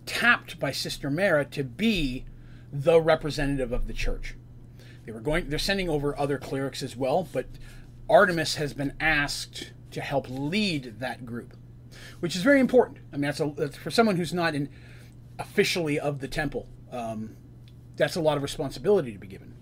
tapped 0.06 0.60
by 0.60 0.72
Sister 0.72 1.10
Mara 1.10 1.46
to 1.46 1.64
be 1.64 2.26
the 2.72 3.00
representative 3.00 3.72
of 3.72 3.88
the 3.88 3.94
church. 3.94 4.36
They 5.06 5.12
were 5.12 5.22
going 5.22 5.50
they're 5.50 5.60
sending 5.60 5.90
over 5.90 6.18
other 6.20 6.38
clerics 6.38 6.84
as 6.84 6.96
well, 6.96 7.28
but 7.32 7.46
Artemis 8.10 8.56
has 8.56 8.74
been 8.74 8.94
asked 9.00 9.72
to 9.92 10.02
help 10.02 10.28
lead 10.30 11.00
that 11.00 11.26
group, 11.26 11.56
which 12.20 12.36
is 12.36 12.42
very 12.42 12.60
important. 12.60 13.00
I 13.12 13.16
mean, 13.16 13.24
that's, 13.24 13.40
a, 13.40 13.54
that's 13.56 13.78
for 13.78 13.90
someone 13.90 14.18
who's 14.18 14.34
not 14.34 14.54
in 14.54 14.70
officially 15.40 16.00
of 16.00 16.20
the 16.20 16.28
temple. 16.28 16.68
Um, 16.92 17.36
that's 17.96 18.16
a 18.16 18.22
lot 18.22 18.38
of 18.38 18.44
responsibility 18.44 19.12
to 19.12 19.20
be 19.20 19.28
given. 19.28 19.54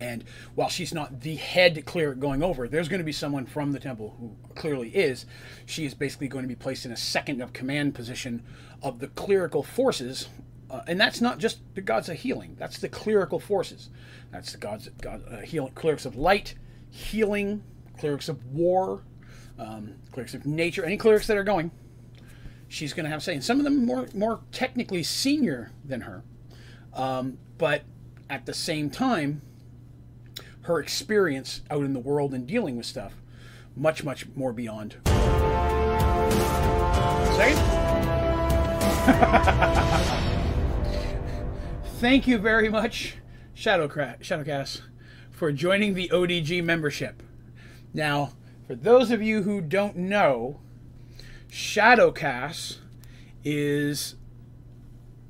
And 0.00 0.24
while 0.54 0.70
she's 0.70 0.94
not 0.94 1.20
the 1.20 1.36
head 1.36 1.84
cleric 1.84 2.18
going 2.18 2.42
over, 2.42 2.66
there's 2.66 2.88
going 2.88 3.00
to 3.00 3.04
be 3.04 3.12
someone 3.12 3.44
from 3.44 3.72
the 3.72 3.78
temple 3.78 4.16
who 4.18 4.34
clearly 4.54 4.88
is. 4.88 5.26
She 5.66 5.84
is 5.84 5.92
basically 5.92 6.28
going 6.28 6.42
to 6.42 6.48
be 6.48 6.54
placed 6.54 6.86
in 6.86 6.92
a 6.92 6.96
second 6.96 7.42
of 7.42 7.52
command 7.52 7.94
position 7.94 8.42
of 8.82 8.98
the 8.98 9.08
clerical 9.08 9.62
forces. 9.62 10.28
Uh, 10.70 10.80
and 10.86 10.98
that's 10.98 11.20
not 11.20 11.38
just 11.38 11.58
the 11.74 11.82
gods 11.82 12.08
of 12.08 12.16
healing, 12.16 12.56
that's 12.58 12.78
the 12.78 12.88
clerical 12.88 13.40
forces. 13.40 13.90
That's 14.30 14.52
the 14.52 14.58
gods, 14.58 14.88
God, 15.02 15.22
uh, 15.30 15.38
heal, 15.38 15.70
clerics 15.74 16.06
of 16.06 16.16
light, 16.16 16.54
healing, 16.88 17.62
clerics 17.98 18.28
of 18.28 18.44
war, 18.46 19.02
um, 19.58 19.94
clerics 20.12 20.32
of 20.34 20.46
nature, 20.46 20.84
any 20.84 20.96
clerics 20.96 21.26
that 21.26 21.36
are 21.36 21.44
going. 21.44 21.72
She's 22.70 22.92
going 22.92 23.04
to 23.04 23.10
have 23.10 23.20
say, 23.20 23.34
and 23.34 23.42
some 23.42 23.58
of 23.58 23.64
them 23.64 23.84
more 23.84 24.06
more 24.14 24.40
technically 24.52 25.02
senior 25.02 25.72
than 25.84 26.02
her, 26.02 26.22
um, 26.94 27.38
but 27.58 27.82
at 28.30 28.46
the 28.46 28.54
same 28.54 28.90
time, 28.90 29.42
her 30.62 30.78
experience 30.78 31.62
out 31.68 31.82
in 31.82 31.94
the 31.94 31.98
world 31.98 32.32
and 32.32 32.46
dealing 32.46 32.76
with 32.76 32.86
stuff 32.86 33.14
much 33.74 34.04
much 34.04 34.26
more 34.36 34.52
beyond. 34.52 34.98
Say 37.36 37.54
Thank 41.98 42.28
you 42.28 42.38
very 42.38 42.68
much, 42.68 43.16
Shadowcra- 43.56 44.20
Shadowcast, 44.20 44.82
for 45.32 45.50
joining 45.50 45.94
the 45.94 46.08
ODG 46.10 46.62
membership. 46.62 47.20
Now, 47.92 48.34
for 48.68 48.76
those 48.76 49.10
of 49.10 49.20
you 49.20 49.42
who 49.42 49.60
don't 49.60 49.96
know, 49.96 50.60
Shadowcast 51.50 52.78
is 53.44 54.14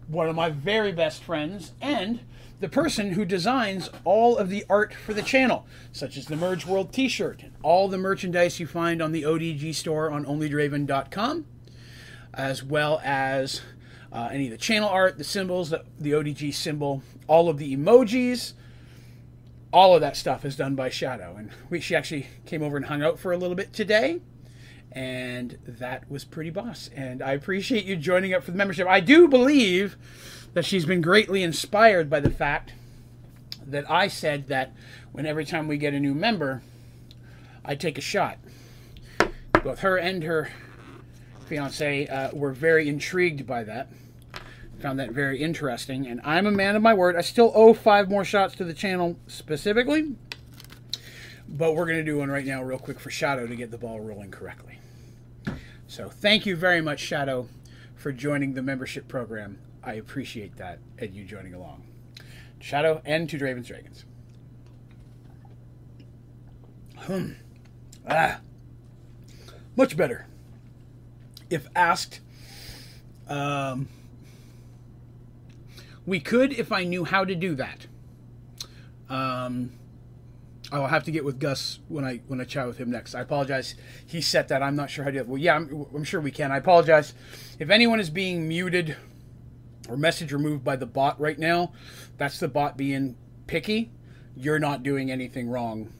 one 0.06 0.28
of 0.28 0.36
my 0.36 0.50
very 0.50 0.92
best 0.92 1.22
friends 1.22 1.72
and 1.80 2.20
the 2.60 2.68
person 2.68 3.12
who 3.12 3.24
designs 3.24 3.88
all 4.04 4.36
of 4.36 4.50
the 4.50 4.64
art 4.68 4.92
for 4.92 5.14
the 5.14 5.22
channel, 5.22 5.66
such 5.92 6.18
as 6.18 6.26
the 6.26 6.36
Merge 6.36 6.66
World 6.66 6.92
t 6.92 7.08
shirt 7.08 7.42
and 7.42 7.52
all 7.62 7.88
the 7.88 7.96
merchandise 7.96 8.60
you 8.60 8.66
find 8.66 9.00
on 9.00 9.12
the 9.12 9.22
ODG 9.22 9.74
store 9.74 10.10
on 10.10 10.26
onlydraven.com, 10.26 11.46
as 12.34 12.62
well 12.62 13.00
as 13.02 13.62
uh, 14.12 14.28
any 14.30 14.46
of 14.46 14.50
the 14.50 14.58
channel 14.58 14.90
art, 14.90 15.16
the 15.16 15.24
symbols, 15.24 15.70
the, 15.70 15.84
the 15.98 16.12
ODG 16.12 16.52
symbol, 16.52 17.02
all 17.28 17.48
of 17.48 17.56
the 17.56 17.74
emojis, 17.74 18.52
all 19.72 19.94
of 19.94 20.02
that 20.02 20.16
stuff 20.16 20.44
is 20.44 20.56
done 20.56 20.74
by 20.74 20.90
Shadow. 20.90 21.36
And 21.38 21.50
we, 21.70 21.80
she 21.80 21.96
actually 21.96 22.26
came 22.44 22.62
over 22.62 22.76
and 22.76 22.86
hung 22.86 23.02
out 23.02 23.18
for 23.18 23.32
a 23.32 23.38
little 23.38 23.56
bit 23.56 23.72
today. 23.72 24.20
And 24.92 25.58
that 25.66 26.10
was 26.10 26.24
pretty 26.24 26.50
boss. 26.50 26.90
And 26.94 27.22
I 27.22 27.32
appreciate 27.32 27.84
you 27.84 27.96
joining 27.96 28.34
up 28.34 28.42
for 28.42 28.50
the 28.50 28.56
membership. 28.56 28.88
I 28.88 29.00
do 29.00 29.28
believe 29.28 29.96
that 30.54 30.64
she's 30.64 30.84
been 30.84 31.00
greatly 31.00 31.42
inspired 31.42 32.10
by 32.10 32.20
the 32.20 32.30
fact 32.30 32.72
that 33.64 33.88
I 33.88 34.08
said 34.08 34.48
that 34.48 34.72
when 35.12 35.26
every 35.26 35.44
time 35.44 35.68
we 35.68 35.78
get 35.78 35.94
a 35.94 36.00
new 36.00 36.14
member, 36.14 36.62
I 37.64 37.76
take 37.76 37.98
a 37.98 38.00
shot. 38.02 38.38
Both 39.62 39.80
her 39.80 39.96
and 39.96 40.24
her 40.24 40.50
fiance 41.46 42.06
uh, 42.06 42.30
were 42.32 42.52
very 42.52 42.88
intrigued 42.88 43.46
by 43.46 43.64
that 43.64 43.88
found 44.80 44.98
that 44.98 45.10
very 45.10 45.40
interesting. 45.40 46.06
And 46.06 46.20
I'm 46.24 46.46
a 46.46 46.50
man 46.50 46.74
of 46.74 46.82
my 46.82 46.94
word. 46.94 47.16
I 47.16 47.20
still 47.20 47.52
owe 47.54 47.74
five 47.74 48.10
more 48.10 48.24
shots 48.24 48.54
to 48.56 48.64
the 48.64 48.74
channel 48.74 49.18
specifically. 49.26 50.14
But 51.50 51.74
we're 51.74 51.86
going 51.86 51.98
to 51.98 52.04
do 52.04 52.18
one 52.18 52.30
right 52.30 52.46
now 52.46 52.62
real 52.62 52.78
quick 52.78 53.00
for 53.00 53.10
Shadow 53.10 53.46
to 53.46 53.56
get 53.56 53.70
the 53.70 53.78
ball 53.78 54.00
rolling 54.00 54.30
correctly. 54.30 54.78
So 55.88 56.08
thank 56.08 56.46
you 56.46 56.54
very 56.54 56.80
much, 56.80 57.00
Shadow, 57.00 57.48
for 57.96 58.12
joining 58.12 58.54
the 58.54 58.62
membership 58.62 59.08
program. 59.08 59.58
I 59.82 59.94
appreciate 59.94 60.56
that 60.56 60.78
and 60.98 61.12
you 61.14 61.24
joining 61.24 61.54
along. 61.54 61.84
Shadow 62.60 63.02
and 63.04 63.28
to 63.28 63.38
Draven's 63.38 63.66
Dragons. 63.66 64.04
Hmm. 66.98 67.32
Ah. 68.08 68.40
Much 69.74 69.96
better. 69.96 70.26
If 71.48 71.66
asked, 71.74 72.20
um, 73.28 73.88
we 76.06 76.20
could 76.20 76.52
if 76.52 76.70
I 76.70 76.84
knew 76.84 77.04
how 77.04 77.24
to 77.24 77.34
do 77.34 77.54
that. 77.56 77.86
Um, 79.08 79.72
I'll 80.72 80.86
have 80.86 81.04
to 81.04 81.10
get 81.10 81.24
with 81.24 81.40
Gus 81.40 81.80
when 81.88 82.04
I 82.04 82.20
when 82.28 82.40
I 82.40 82.44
chat 82.44 82.66
with 82.66 82.78
him 82.78 82.90
next. 82.90 83.14
I 83.14 83.20
apologize. 83.20 83.74
He 84.06 84.20
set 84.20 84.48
that. 84.48 84.62
I'm 84.62 84.76
not 84.76 84.90
sure 84.90 85.04
how 85.04 85.10
to. 85.10 85.22
Well, 85.22 85.38
yeah, 85.38 85.56
I'm, 85.56 85.86
I'm 85.94 86.04
sure 86.04 86.20
we 86.20 86.30
can. 86.30 86.52
I 86.52 86.58
apologize. 86.58 87.12
If 87.58 87.70
anyone 87.70 88.00
is 88.00 88.10
being 88.10 88.46
muted 88.46 88.96
or 89.88 89.96
message 89.96 90.32
removed 90.32 90.64
by 90.64 90.76
the 90.76 90.86
bot 90.86 91.20
right 91.20 91.38
now, 91.38 91.72
that's 92.18 92.38
the 92.38 92.48
bot 92.48 92.76
being 92.76 93.16
picky. 93.46 93.90
You're 94.36 94.60
not 94.60 94.82
doing 94.82 95.10
anything 95.10 95.48
wrong 95.48 95.92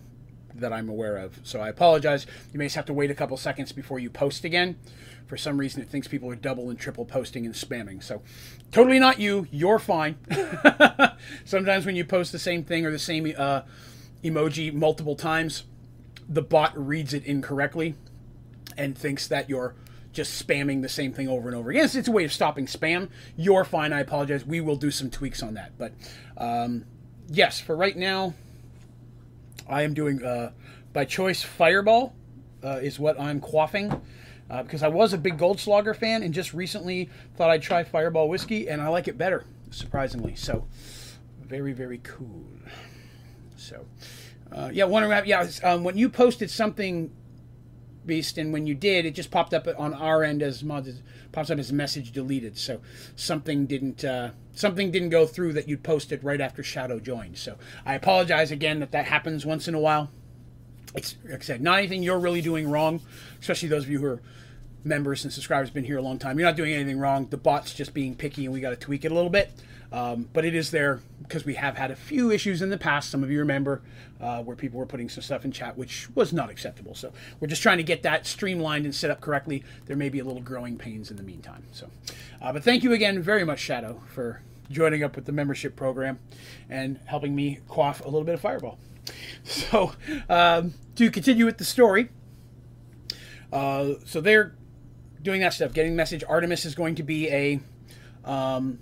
that 0.55 0.73
I'm 0.73 0.89
aware 0.89 1.17
of. 1.17 1.41
So 1.43 1.61
I 1.61 1.69
apologize. 1.69 2.27
You 2.53 2.59
may 2.59 2.67
just 2.67 2.77
have 2.77 2.87
to 2.87 2.93
wait 2.93 3.11
a 3.11 3.15
couple 3.15 3.37
seconds 3.37 3.73
before 3.73 3.99
you 3.99 4.11
post 4.11 4.45
again 4.45 4.77
for 5.31 5.37
some 5.37 5.59
reason 5.59 5.81
it 5.81 5.89
thinks 5.89 6.09
people 6.09 6.29
are 6.29 6.35
double 6.35 6.71
and 6.71 6.79
triple 6.79 7.05
posting 7.05 7.47
and 7.47 7.55
spamming. 7.55 8.03
So 8.03 8.21
totally 8.73 8.99
not 8.99 9.21
you. 9.21 9.47
You're 9.53 9.79
fine. 9.79 10.19
Sometimes 11.45 11.87
when 11.87 11.95
you 11.95 12.05
post 12.05 12.33
the 12.33 12.39
same 12.41 12.65
thing 12.65 12.85
or 12.85 12.91
the 12.91 12.99
same 12.99 13.33
uh, 13.39 13.63
emoji 14.23 14.73
multiple 14.73 15.17
times, 15.17 15.65
the 16.29 16.43
bot 16.43 16.73
reads 16.77 17.15
it 17.15 17.25
incorrectly 17.25 17.95
and 18.77 18.97
thinks 18.97 19.27
that 19.29 19.49
you're 19.49 19.75
just 20.13 20.47
spamming 20.47 20.83
the 20.83 20.89
same 20.89 21.13
thing 21.13 21.29
over 21.29 21.49
and 21.49 21.57
over 21.57 21.71
again. 21.71 21.85
It's, 21.85 21.95
it's 21.95 22.09
a 22.09 22.13
way 22.13 22.25
of 22.25 22.33
stopping 22.33 22.67
spam. 22.67 23.09
You're 23.37 23.65
fine. 23.65 23.93
I 23.93 24.01
apologize. 24.01 24.45
We 24.45 24.61
will 24.61 24.77
do 24.77 24.91
some 24.91 25.11
tweaks 25.11 25.43
on 25.43 25.55
that. 25.55 25.73
But 25.79 25.93
um, 26.37 26.85
yes, 27.29 27.61
for 27.61 27.77
right 27.77 27.97
now, 27.97 28.35
I 29.69 29.83
am 29.83 29.95
doing 29.95 30.25
uh, 30.25 30.53
by 30.93 31.05
choice 31.05 31.43
Fireball 31.43 32.15
uh, 32.65 32.81
is 32.83 32.99
what 32.99 33.21
I'm 33.21 33.41
quaffing 33.41 34.01
uh, 34.51 34.63
because 34.63 34.83
I 34.83 34.89
was 34.89 35.13
a 35.13 35.19
big 35.19 35.39
Goldschlager 35.39 35.95
fan 35.95 36.23
and 36.23 36.35
just 36.35 36.53
recently 36.53 37.09
thought 37.37 37.51
I'd 37.51 37.63
try 37.63 37.85
Fireball 37.85 38.29
whiskey 38.29 38.69
and 38.69 38.83
I 38.83 38.89
like 38.89 39.07
it 39.07 39.17
better, 39.17 39.45
surprisingly. 39.71 40.35
So, 40.35 40.67
very 41.41 41.73
very 41.73 41.99
cool. 42.03 42.45
So, 43.61 43.87
uh, 44.53 44.71
yeah, 44.73 44.85
one 44.85 45.07
wrap. 45.09 45.27
Yeah, 45.27 45.49
um, 45.63 45.85
when 45.85 45.97
you 45.97 46.09
posted 46.09 46.51
something, 46.51 47.11
Beast, 48.07 48.39
and 48.39 48.53
when 48.53 48.67
you 48.67 48.75
did, 48.75 49.05
it 49.05 49.15
just 49.15 49.31
popped 49.31 49.53
up 49.53 49.69
on 49.79 49.95
our 49.95 50.25
end 50.25 50.43
as 50.43 50.65
mods 50.65 51.03
pops 51.33 51.51
up 51.51 51.59
as 51.59 51.73
message 51.73 52.13
deleted. 52.13 52.57
So 52.57 52.81
something 53.15 53.67
didn't 53.67 54.05
uh, 54.05 54.31
something 54.53 54.91
didn't 54.91 55.11
go 55.11 55.27
through 55.27 55.53
that 55.55 55.69
you 55.69 55.77
posted 55.77 56.25
right 56.25 56.41
after 56.41 56.63
Shadow 56.63 56.99
joined. 56.99 57.37
So 57.39 57.57
I 57.85 57.95
apologize 57.95 58.51
again 58.51 58.81
that 58.81 58.93
that 58.93 59.07
happens 59.07 59.45
once 59.45 59.69
in 59.69 59.75
a 59.75 59.81
while. 59.81 60.11
It's 60.95 61.17
like 61.25 61.41
I 61.41 61.45
said, 61.45 61.61
not 61.61 61.79
anything 61.79 62.03
you're 62.03 62.19
really 62.19 62.41
doing 62.41 62.69
wrong, 62.69 63.01
especially 63.41 63.69
those 63.69 63.85
of 63.85 63.91
you 63.91 64.01
who 64.01 64.07
are 64.07 64.23
members 64.83 65.25
and 65.25 65.33
subscribers 65.33 65.71
been 65.71 65.85
here 65.85 65.99
a 65.99 66.03
long 66.03 66.19
time. 66.19 66.39
You're 66.39 66.49
not 66.49 66.57
doing 66.57 66.73
anything 66.73 66.99
wrong. 66.99 67.29
The 67.29 67.37
bot's 67.37 67.75
just 67.75 67.95
being 67.95 68.15
picky, 68.15 68.45
and 68.45 68.53
we 68.53 68.61
got 68.61 68.71
to 68.71 68.77
tweak 68.77 69.05
it 69.05 69.13
a 69.13 69.15
little 69.15 69.31
bit. 69.31 69.53
Um, 69.93 70.29
but 70.33 70.45
it 70.45 70.55
is 70.55 70.71
there 70.71 71.01
because 71.23 71.45
we 71.45 71.55
have 71.55 71.77
had 71.77 71.91
a 71.91 71.97
few 71.97 72.31
issues 72.31 72.63
in 72.63 72.71
the 72.71 72.79
past. 72.79 73.11
Some 73.11 73.25
of 73.25 73.31
you 73.31 73.39
remember 73.41 73.83
uh, 74.21 74.43
where 74.43 74.55
people 74.57 74.79
were 74.79 74.87
putting 74.87 75.09
some 75.09 75.23
stuff 75.23 75.45
in 75.45 75.51
chat, 75.53 75.77
which 75.77 76.09
was 76.15 76.33
not 76.33 76.49
acceptable. 76.51 76.95
So 76.95 77.13
we're 77.41 77.49
just 77.49 77.63
trying 77.63 77.79
to 77.79 77.83
get 77.83 78.03
that 78.05 78.27
streamlined 78.27 78.85
and 78.85 78.95
set 78.95 79.11
up 79.11 79.21
correctly. 79.21 79.65
There 79.87 79.97
may 79.97 80.09
be 80.09 80.21
a 80.21 80.25
little 80.25 80.43
growing 80.43 80.77
pains 80.79 81.11
in 81.11 81.17
the 81.17 81.23
meantime. 81.25 81.65
So, 81.73 81.89
uh, 82.41 82.53
but 82.53 82.63
thank 82.63 82.83
you 82.85 82.93
again 82.93 83.21
very 83.21 83.45
much, 83.45 83.59
Shadow, 83.61 84.01
for 84.15 84.43
joining 84.71 85.03
up 85.03 85.17
with 85.17 85.25
the 85.25 85.33
membership 85.33 85.75
program 85.75 86.21
and 86.69 87.01
helping 87.07 87.35
me 87.35 87.59
quaff 87.67 88.01
a 88.01 88.05
little 88.05 88.25
bit 88.25 88.35
of 88.35 88.41
Fireball. 88.41 88.79
So, 89.45 89.93
um, 90.29 90.75
to 90.95 91.11
continue 91.11 91.45
with 91.45 91.59
the 91.59 91.65
story, 91.65 92.11
Uh, 93.53 93.95
so 94.05 94.21
they're 94.21 94.55
doing 95.23 95.41
that 95.41 95.53
stuff, 95.53 95.73
getting 95.73 95.93
the 95.93 95.97
message. 95.97 96.23
Artemis 96.29 96.65
is 96.65 96.75
going 96.77 96.95
to 96.95 97.03
be 97.03 97.29
a 97.29 97.61
um, 98.25 98.79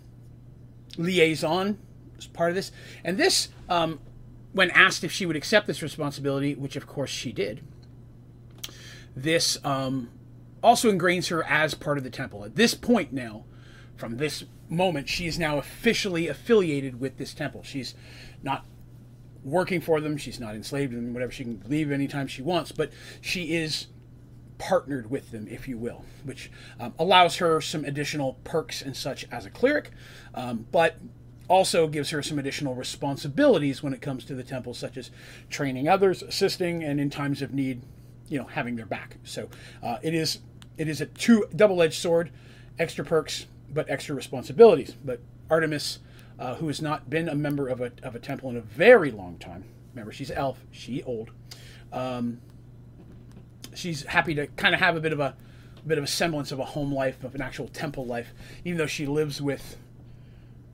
liaison 0.99 1.79
as 2.19 2.27
part 2.27 2.51
of 2.51 2.57
this. 2.57 2.71
And 3.03 3.17
this, 3.17 3.49
um, 3.69 4.01
when 4.53 4.71
asked 4.73 5.05
if 5.05 5.13
she 5.13 5.25
would 5.25 5.37
accept 5.37 5.67
this 5.67 5.83
responsibility, 5.83 6.55
which 6.55 6.77
of 6.77 6.87
course 6.87 7.11
she 7.11 7.33
did, 7.33 7.63
this 9.17 9.59
um, 9.65 10.11
also 10.63 10.91
ingrains 10.93 11.29
her 11.29 11.43
as 11.45 11.75
part 11.75 11.97
of 11.97 12.05
the 12.05 12.11
temple. 12.11 12.45
At 12.45 12.57
this 12.57 12.75
point 12.75 13.13
now, 13.13 13.45
from 13.97 14.17
this 14.17 14.45
moment, 14.69 15.09
she 15.09 15.27
is 15.27 15.39
now 15.39 15.59
officially 15.59 16.29
affiliated 16.29 17.01
with 17.01 17.17
this 17.17 17.35
temple. 17.35 17.63
She's 17.63 17.95
not 18.43 18.67
working 19.45 19.81
for 19.81 20.01
them, 20.01 20.17
she's 20.17 20.39
not 20.39 20.55
enslaved 20.55 20.93
and 20.93 21.15
whatever. 21.15 21.33
She 21.33 21.45
can 21.45 21.63
leave 21.67 21.91
anytime 21.91 22.27
she 22.27 22.43
wants, 22.43 22.71
but 22.73 22.93
she 23.21 23.55
is 23.57 23.87
partnered 24.59 25.11
with 25.11 25.31
them, 25.31 25.47
if 25.49 25.69
you 25.69 25.79
will, 25.79 26.05
which 26.25 26.51
um, 26.81 26.93
allows 26.99 27.37
her 27.37 27.61
some 27.61 27.85
additional 27.85 28.39
perks 28.45 28.83
and 28.83 28.97
such 28.97 29.27
as 29.31 29.47
a 29.47 29.51
cleric, 29.51 29.91
um, 30.35 30.67
but 30.73 30.99
also 31.49 31.89
gives 31.89 32.11
her 32.11 32.23
some 32.23 32.39
additional 32.39 32.75
responsibilities 32.75 33.83
when 33.83 33.95
it 33.95 34.03
comes 34.03 34.25
to 34.27 34.35
the 34.35 34.43
temple, 34.43 34.75
such 34.75 34.97
as 34.97 35.11
training 35.49 35.89
others, 35.89 36.23
assisting, 36.23 36.85
and 36.85 37.01
in 37.01 37.09
times 37.09 37.41
of 37.41 37.55
need, 37.55 37.83
you 38.29 38.39
know, 38.39 38.45
having 38.45 38.77
their 38.77 38.87
back. 38.87 39.17
So 39.25 39.49
uh, 39.83 39.99
it 40.03 40.15
is 40.15 40.41
it 40.77 40.89
is 40.89 41.01
a 41.01 41.07
two 41.07 41.47
double-edged 41.57 41.95
sword, 41.95 42.31
extra 42.79 43.05
perks 43.05 43.47
but 43.71 43.89
extra 43.91 44.15
responsibilities. 44.15 44.95
But 45.05 45.21
Artemis, 45.51 45.99
uh, 46.39 46.55
who 46.57 46.69
has 46.69 46.81
not 46.81 47.11
been 47.11 47.29
a 47.29 47.35
member 47.35 47.69
of 47.69 47.81
a 47.81 47.93
of 48.03 48.15
a 48.15 48.19
temple 48.19 48.51
in 48.51 48.57
a 48.57 48.61
very 48.61 49.11
long 49.11 49.39
time, 49.39 49.65
remember 49.95 50.13
she's 50.13 50.31
elf, 50.31 50.65
she 50.71 51.03
old. 51.03 51.31
Um, 51.93 52.41
she's 53.79 54.03
happy 54.05 54.35
to 54.35 54.47
kind 54.49 54.75
of 54.75 54.81
have 54.81 54.97
a 54.97 55.01
bit 55.01 55.13
of 55.13 55.21
a, 55.21 55.35
a 55.77 55.87
bit 55.87 55.99
of 55.99 56.05
a 56.05 56.09
semblance 56.09 56.53
of 56.53 56.59
a 56.59 56.65
home 56.65 56.93
life, 56.93 57.23
of 57.23 57.35
an 57.35 57.41
actual 57.41 57.69
temple 57.69 58.05
life, 58.05 58.33
even 58.65 58.77
though 58.77 58.87
she 58.87 59.07
lives 59.07 59.41
with 59.41 59.77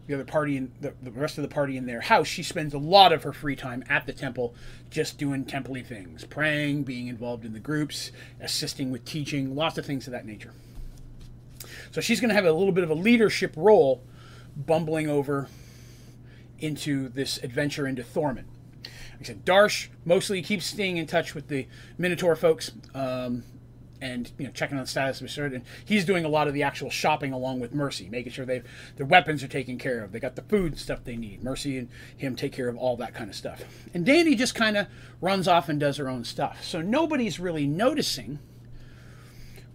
the 0.06 0.14
other 0.14 0.24
party 0.24 0.56
and 0.56 0.72
the, 0.80 0.92
the 1.02 1.10
rest 1.10 1.38
of 1.38 1.42
the 1.42 1.48
party 1.48 1.76
in 1.76 1.86
their 1.86 2.00
house. 2.00 2.26
She 2.26 2.42
spends 2.42 2.74
a 2.74 2.78
lot 2.78 3.12
of 3.12 3.22
her 3.22 3.32
free 3.32 3.56
time 3.56 3.84
at 3.88 4.06
the 4.06 4.12
temple, 4.12 4.54
just 4.90 5.18
doing 5.18 5.44
temple 5.44 5.76
things, 5.86 6.24
praying, 6.24 6.84
being 6.84 7.08
involved 7.08 7.44
in 7.44 7.52
the 7.52 7.60
groups, 7.60 8.10
assisting 8.40 8.90
with 8.90 9.04
teaching, 9.04 9.54
lots 9.54 9.78
of 9.78 9.86
things 9.86 10.06
of 10.06 10.12
that 10.12 10.26
nature. 10.26 10.52
So 11.90 12.00
she's 12.00 12.20
going 12.20 12.28
to 12.28 12.34
have 12.34 12.44
a 12.44 12.52
little 12.52 12.72
bit 12.72 12.84
of 12.84 12.90
a 12.90 12.94
leadership 12.94 13.54
role, 13.56 14.02
bumbling 14.56 15.08
over 15.08 15.48
into 16.58 17.08
this 17.08 17.38
adventure 17.42 17.86
into 17.86 18.02
Thorman. 18.02 18.46
Said, 19.26 19.44
Darsh 19.44 19.88
mostly 20.04 20.42
keeps 20.42 20.66
staying 20.66 20.96
in 20.96 21.06
touch 21.06 21.34
with 21.34 21.48
the 21.48 21.66
Minotaur 21.98 22.36
folks 22.36 22.72
um, 22.94 23.44
and 24.00 24.30
you 24.38 24.46
know 24.46 24.52
checking 24.52 24.76
on 24.76 24.84
the 24.84 24.88
status 24.88 25.20
of 25.20 25.26
his 25.26 25.38
and 25.38 25.62
he's 25.84 26.04
doing 26.04 26.24
a 26.24 26.28
lot 26.28 26.46
of 26.46 26.54
the 26.54 26.62
actual 26.62 26.90
shopping 26.90 27.32
along 27.32 27.60
with 27.60 27.72
Mercy, 27.72 28.08
making 28.10 28.32
sure 28.32 28.44
they 28.44 28.62
their 28.96 29.06
weapons 29.06 29.42
are 29.42 29.48
taken 29.48 29.78
care 29.78 30.04
of, 30.04 30.12
they 30.12 30.20
got 30.20 30.36
the 30.36 30.42
food 30.42 30.72
and 30.72 30.78
stuff 30.78 31.04
they 31.04 31.16
need. 31.16 31.42
Mercy 31.42 31.78
and 31.78 31.88
him 32.16 32.36
take 32.36 32.52
care 32.52 32.68
of 32.68 32.76
all 32.76 32.96
that 32.96 33.14
kind 33.14 33.30
of 33.30 33.36
stuff. 33.36 33.62
And 33.94 34.04
Dandy 34.04 34.34
just 34.34 34.54
kind 34.54 34.76
of 34.76 34.86
runs 35.20 35.48
off 35.48 35.68
and 35.68 35.80
does 35.80 35.96
her 35.96 36.08
own 36.08 36.24
stuff. 36.24 36.62
So 36.62 36.82
nobody's 36.82 37.40
really 37.40 37.66
noticing 37.66 38.38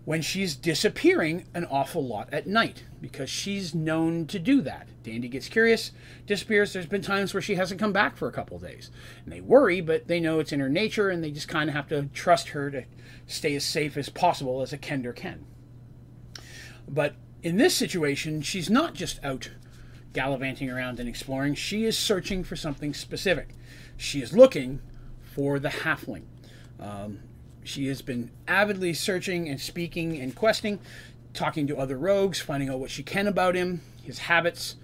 when 0.05 0.21
she's 0.21 0.55
disappearing 0.55 1.45
an 1.53 1.65
awful 1.65 2.05
lot 2.05 2.31
at 2.31 2.47
night 2.47 2.83
because 3.01 3.29
she's 3.29 3.73
known 3.73 4.25
to 4.27 4.39
do 4.39 4.61
that. 4.61 4.87
Dandy 5.03 5.27
gets 5.27 5.47
curious, 5.47 5.91
disappears. 6.25 6.73
There's 6.73 6.85
been 6.85 7.01
times 7.01 7.33
where 7.33 7.41
she 7.41 7.55
hasn't 7.55 7.79
come 7.79 7.93
back 7.93 8.17
for 8.17 8.27
a 8.27 8.31
couple 8.31 8.59
days. 8.59 8.91
And 9.23 9.33
they 9.33 9.41
worry, 9.41 9.81
but 9.81 10.07
they 10.07 10.19
know 10.19 10.39
it's 10.39 10.51
in 10.51 10.59
her 10.59 10.69
nature 10.69 11.09
and 11.09 11.23
they 11.23 11.31
just 11.31 11.47
kind 11.47 11.69
of 11.69 11.75
have 11.75 11.87
to 11.89 12.07
trust 12.13 12.49
her 12.49 12.69
to 12.71 12.83
stay 13.27 13.55
as 13.55 13.63
safe 13.63 13.95
as 13.97 14.09
possible 14.09 14.61
as 14.61 14.73
a 14.73 14.77
kender 14.77 15.15
can. 15.15 15.45
But 16.87 17.15
in 17.43 17.57
this 17.57 17.75
situation, 17.75 18.41
she's 18.41 18.69
not 18.69 18.93
just 18.93 19.23
out 19.23 19.51
gallivanting 20.13 20.69
around 20.69 20.99
and 20.99 21.07
exploring, 21.07 21.55
she 21.55 21.85
is 21.85 21.97
searching 21.97 22.43
for 22.43 22.55
something 22.55 22.93
specific. 22.93 23.49
She 23.95 24.21
is 24.21 24.33
looking 24.33 24.81
for 25.21 25.59
the 25.59 25.69
halfling. 25.69 26.23
Um, 26.79 27.19
she 27.63 27.87
has 27.87 28.01
been 28.01 28.31
avidly 28.47 28.93
searching 28.93 29.47
and 29.47 29.61
speaking 29.61 30.19
and 30.19 30.33
questing, 30.33 30.79
talking 31.33 31.67
to 31.67 31.77
other 31.77 31.97
rogues, 31.97 32.39
finding 32.39 32.69
out 32.69 32.79
what 32.79 32.91
she 32.91 33.03
can 33.03 33.27
about 33.27 33.55
him, 33.55 33.81
his 34.03 34.19
habits, 34.19 34.75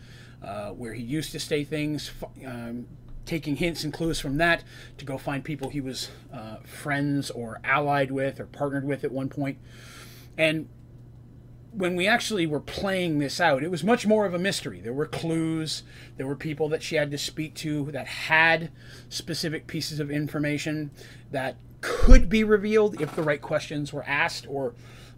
uh, 0.44 0.70
where 0.70 0.94
he 0.94 1.04
used 1.04 1.32
to 1.32 1.40
stay 1.40 1.64
things, 1.64 2.12
um, 2.46 2.88
taking 3.26 3.56
hints 3.56 3.84
and 3.84 3.92
clues 3.92 4.20
from 4.20 4.38
that 4.38 4.64
to 4.98 5.06
go 5.06 5.18
find 5.18 5.44
people 5.44 5.70
he 5.70 5.82
was 5.82 6.10
uh, 6.32 6.58
friends 6.64 7.32
or 7.32 7.60
allied 7.64 8.12
with 8.12 8.40
or 8.40 8.46
partnered 8.46 8.86
with 8.86 9.04
at 9.04 9.12
one 9.12 9.30
point. 9.30 9.58
And 10.38 10.70
when 11.72 11.96
we 11.96 12.08
actually 12.08 12.48
were 12.48 12.60
playing 12.60 13.20
this 13.20 13.42
out, 13.42 13.64
it 13.64 13.70
was 13.70 13.84
much 13.84 14.08
more 14.08 14.26
of 14.26 14.34
a 14.34 14.40
mystery. 14.40 14.80
There 14.80 14.94
were 14.94 15.08
clues, 15.08 15.84
there 16.16 16.28
were 16.28 16.36
people 16.36 16.70
that 16.70 16.82
she 16.82 16.96
had 16.96 17.12
to 17.12 17.18
speak 17.18 17.54
to 17.56 17.92
that 17.92 18.08
had 18.08 18.72
specific 19.10 19.68
pieces 19.68 20.00
of 20.00 20.10
information 20.10 20.92
that 21.32 21.58
could 21.82 22.30
be 22.30 22.44
revealed 22.44 23.02
if 23.02 23.16
the 23.16 23.24
right 23.24 23.42
questions 23.42 23.92
were 23.92 24.06
asked 24.08 24.48
or 24.48 24.74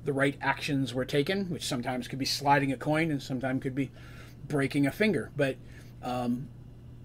the 0.08 0.13
right 0.13 0.38
actions 0.41 0.93
were 0.93 1.04
taken, 1.04 1.50
which 1.50 1.65
sometimes 1.65 2.08
could 2.08 2.17
be 2.17 2.26
sliding 2.26 2.72
a 2.72 2.78
coin 2.78 3.12
and 3.12 3.22
sometimes 3.22 3.62
could 3.62 3.76
be 3.76 3.91
breaking 4.48 4.88
a 4.88 4.91
finger. 4.91 5.32
But 5.36 5.58
um, 6.02 6.48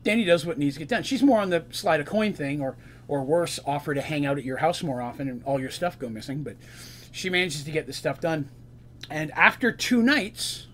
Danny 0.05 0.25
does 0.25 0.47
what 0.47 0.57
needs 0.57 0.77
to 0.77 0.79
get 0.79 0.89
done. 0.89 1.03
She's 1.03 1.21
more 1.21 1.41
on 1.41 1.51
the 1.51 1.65
slide 1.73 1.99
a 1.99 2.05
coin 2.05 2.33
thing, 2.33 2.63
or 2.63 2.77
or 3.09 3.25
worse, 3.25 3.59
offer 3.67 3.93
to 3.93 4.01
hang 4.01 4.25
out 4.25 4.39
at 4.39 4.45
your 4.45 4.59
house 4.59 4.85
more 4.85 5.03
often 5.03 5.29
and 5.29 5.43
all 5.43 5.61
your 5.61 5.69
stuff 5.69 5.99
go 5.99 6.09
missing. 6.09 6.45
But 6.45 6.57
she 7.11 7.29
manages 7.29 7.65
to 7.65 7.73
get 7.73 7.87
the 7.87 7.93
stuff 7.93 8.21
done. 8.21 8.49
And 9.11 9.33
after 9.33 9.73
two 9.73 10.01
nights, 10.01 10.69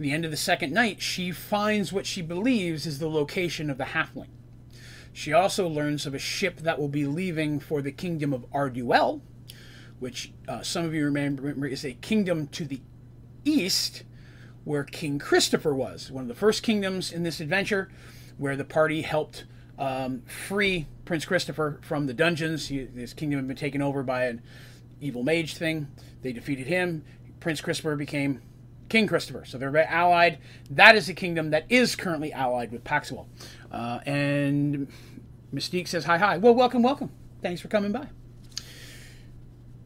the 0.00 0.10
end 0.10 0.24
of 0.24 0.32
the 0.32 0.36
second 0.36 0.72
night, 0.72 1.00
she 1.00 1.30
finds 1.30 1.92
what 1.92 2.06
she 2.06 2.22
believes 2.22 2.86
is 2.86 2.98
the 2.98 3.08
location 3.08 3.70
of 3.70 3.78
the 3.78 3.84
halfling. 3.84 4.30
She 5.12 5.32
also 5.32 5.68
learns 5.68 6.06
of 6.06 6.14
a 6.14 6.18
ship 6.18 6.58
that 6.62 6.80
will 6.80 6.88
be 6.88 7.06
leaving 7.06 7.60
for 7.60 7.80
the 7.80 7.92
kingdom 7.92 8.32
of 8.32 8.44
Arduel, 8.52 9.22
which 10.00 10.32
uh, 10.48 10.62
some 10.62 10.84
of 10.84 10.94
you 10.94 11.04
remember 11.04 11.66
is 11.66 11.84
a 11.84 11.92
kingdom 11.92 12.48
to 12.48 12.64
the 12.64 12.80
east 13.44 14.02
where 14.64 14.84
King 14.84 15.18
Christopher 15.18 15.74
was, 15.74 16.10
one 16.10 16.22
of 16.22 16.28
the 16.28 16.34
first 16.34 16.62
kingdoms 16.62 17.12
in 17.12 17.22
this 17.22 17.40
adventure, 17.40 17.90
where 18.36 18.56
the 18.56 18.64
party 18.64 19.02
helped 19.02 19.44
um, 19.78 20.22
free 20.22 20.86
Prince 21.04 21.24
Christopher 21.24 21.78
from 21.82 22.06
the 22.06 22.14
dungeons. 22.14 22.68
He, 22.68 22.86
his 22.86 23.14
kingdom 23.14 23.38
had 23.38 23.48
been 23.48 23.56
taken 23.56 23.82
over 23.82 24.02
by 24.02 24.24
an 24.24 24.42
evil 25.00 25.22
mage 25.22 25.56
thing. 25.56 25.88
They 26.22 26.32
defeated 26.32 26.66
him. 26.66 27.04
Prince 27.40 27.60
Christopher 27.60 27.96
became 27.96 28.42
King 28.88 29.06
Christopher. 29.06 29.44
So 29.44 29.56
they're 29.56 29.74
allied. 29.76 30.38
That 30.70 30.96
is 30.96 31.08
a 31.08 31.14
kingdom 31.14 31.50
that 31.50 31.64
is 31.68 31.96
currently 31.96 32.32
allied 32.32 32.72
with 32.72 32.84
Paxwell. 32.84 33.28
Uh, 33.70 34.00
and 34.04 34.88
Mystique 35.54 35.88
says, 35.88 36.04
Hi, 36.04 36.18
hi. 36.18 36.36
Well, 36.36 36.54
welcome, 36.54 36.82
welcome. 36.82 37.10
Thanks 37.42 37.60
for 37.60 37.68
coming 37.68 37.92
by. 37.92 38.08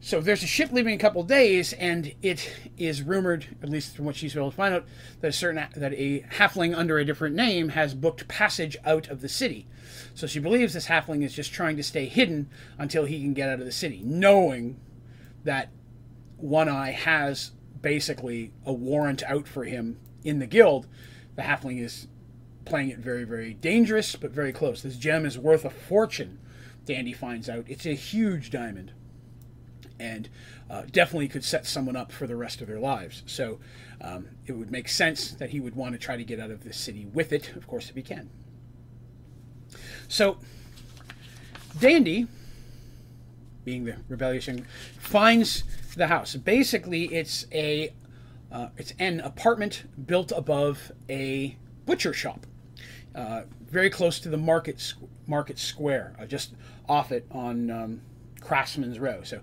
So 0.05 0.21
there's 0.21 0.43
a 0.43 0.47
ship 0.47 0.71
leaving 0.71 0.93
in 0.93 0.99
a 0.99 1.01
couple 1.01 1.23
days, 1.23 1.73
and 1.73 2.13
it 2.21 2.53
is 2.77 3.01
rumored, 3.01 3.47
at 3.63 3.69
least 3.69 3.95
from 3.95 4.05
what 4.05 4.15
she's 4.15 4.37
able 4.37 4.51
to 4.51 4.55
find 4.55 4.75
out, 4.75 4.85
that 5.21 5.29
a 5.29 5.31
certain 5.31 5.67
that 5.75 5.93
a 5.93 6.19
halfling 6.33 6.77
under 6.77 6.99
a 6.99 7.03
different 7.03 7.35
name 7.35 7.69
has 7.69 7.95
booked 7.95 8.27
passage 8.27 8.77
out 8.85 9.09
of 9.09 9.21
the 9.21 9.27
city. 9.27 9.65
So 10.13 10.27
she 10.27 10.37
believes 10.37 10.75
this 10.75 10.85
halfling 10.85 11.23
is 11.23 11.33
just 11.33 11.51
trying 11.51 11.75
to 11.77 11.83
stay 11.83 12.05
hidden 12.05 12.51
until 12.77 13.05
he 13.05 13.19
can 13.19 13.33
get 13.33 13.49
out 13.49 13.59
of 13.59 13.65
the 13.65 13.71
city, 13.71 14.03
knowing 14.05 14.79
that 15.43 15.71
One 16.37 16.69
Eye 16.69 16.91
has 16.91 17.53
basically 17.81 18.53
a 18.63 18.71
warrant 18.71 19.23
out 19.23 19.47
for 19.47 19.63
him 19.63 19.97
in 20.23 20.37
the 20.37 20.45
guild. 20.45 20.85
The 21.35 21.41
halfling 21.41 21.83
is 21.83 22.07
playing 22.63 22.91
it 22.91 22.99
very, 22.99 23.23
very 23.23 23.55
dangerous, 23.55 24.15
but 24.15 24.29
very 24.29 24.53
close. 24.53 24.83
This 24.83 24.97
gem 24.97 25.25
is 25.25 25.39
worth 25.39 25.65
a 25.65 25.71
fortune, 25.71 26.37
Dandy 26.85 27.13
finds 27.13 27.49
out. 27.49 27.65
It's 27.67 27.87
a 27.87 27.95
huge 27.95 28.51
diamond. 28.51 28.91
And 29.99 30.29
uh, 30.69 30.83
definitely 30.91 31.27
could 31.27 31.43
set 31.43 31.65
someone 31.65 31.95
up 31.95 32.11
for 32.11 32.27
the 32.27 32.35
rest 32.35 32.61
of 32.61 32.67
their 32.67 32.79
lives. 32.79 33.23
So 33.25 33.59
um, 34.01 34.27
it 34.45 34.51
would 34.51 34.71
make 34.71 34.89
sense 34.89 35.31
that 35.31 35.51
he 35.51 35.59
would 35.59 35.75
want 35.75 35.93
to 35.93 35.97
try 35.97 36.17
to 36.17 36.23
get 36.23 36.39
out 36.39 36.51
of 36.51 36.63
the 36.63 36.73
city 36.73 37.05
with 37.13 37.31
it, 37.31 37.55
of 37.55 37.65
course, 37.67 37.89
if 37.89 37.95
he 37.95 38.01
can. 38.01 38.29
So 40.07 40.37
Dandy, 41.79 42.27
being 43.63 43.85
the 43.85 43.95
rebellious 44.07 44.47
young, 44.47 44.65
finds 44.97 45.63
the 45.95 46.07
house. 46.07 46.35
Basically, 46.35 47.05
it's 47.13 47.45
a 47.51 47.93
uh, 48.51 48.69
it's 48.77 48.93
an 48.99 49.19
apartment 49.19 49.83
built 50.05 50.31
above 50.31 50.91
a 51.09 51.57
butcher 51.85 52.13
shop. 52.13 52.45
Uh, 53.13 53.43
very 53.69 53.89
close 53.89 54.19
to 54.19 54.29
the 54.29 54.37
market 54.37 54.93
market 55.27 55.59
square, 55.59 56.15
uh, 56.19 56.25
just 56.25 56.53
off 56.87 57.11
it 57.11 57.25
on 57.31 57.69
um, 57.69 58.01
Craftsman's 58.39 58.99
Row. 58.99 59.21
So 59.23 59.41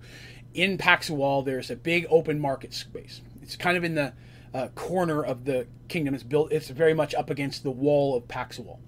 in 0.54 0.78
Paxawal, 0.78 1.44
there's 1.44 1.70
a 1.70 1.76
big 1.76 2.06
open 2.10 2.38
market 2.38 2.74
space. 2.74 3.20
It's 3.42 3.56
kind 3.56 3.76
of 3.76 3.84
in 3.84 3.94
the 3.94 4.12
uh, 4.54 4.68
corner 4.68 5.24
of 5.24 5.44
the 5.44 5.66
kingdom. 5.88 6.14
It's 6.14 6.22
built. 6.22 6.52
It's 6.52 6.68
very 6.68 6.94
much 6.94 7.14
up 7.14 7.30
against 7.30 7.62
the 7.62 7.70
wall 7.70 8.16
of 8.16 8.28
Paxawal. 8.28 8.78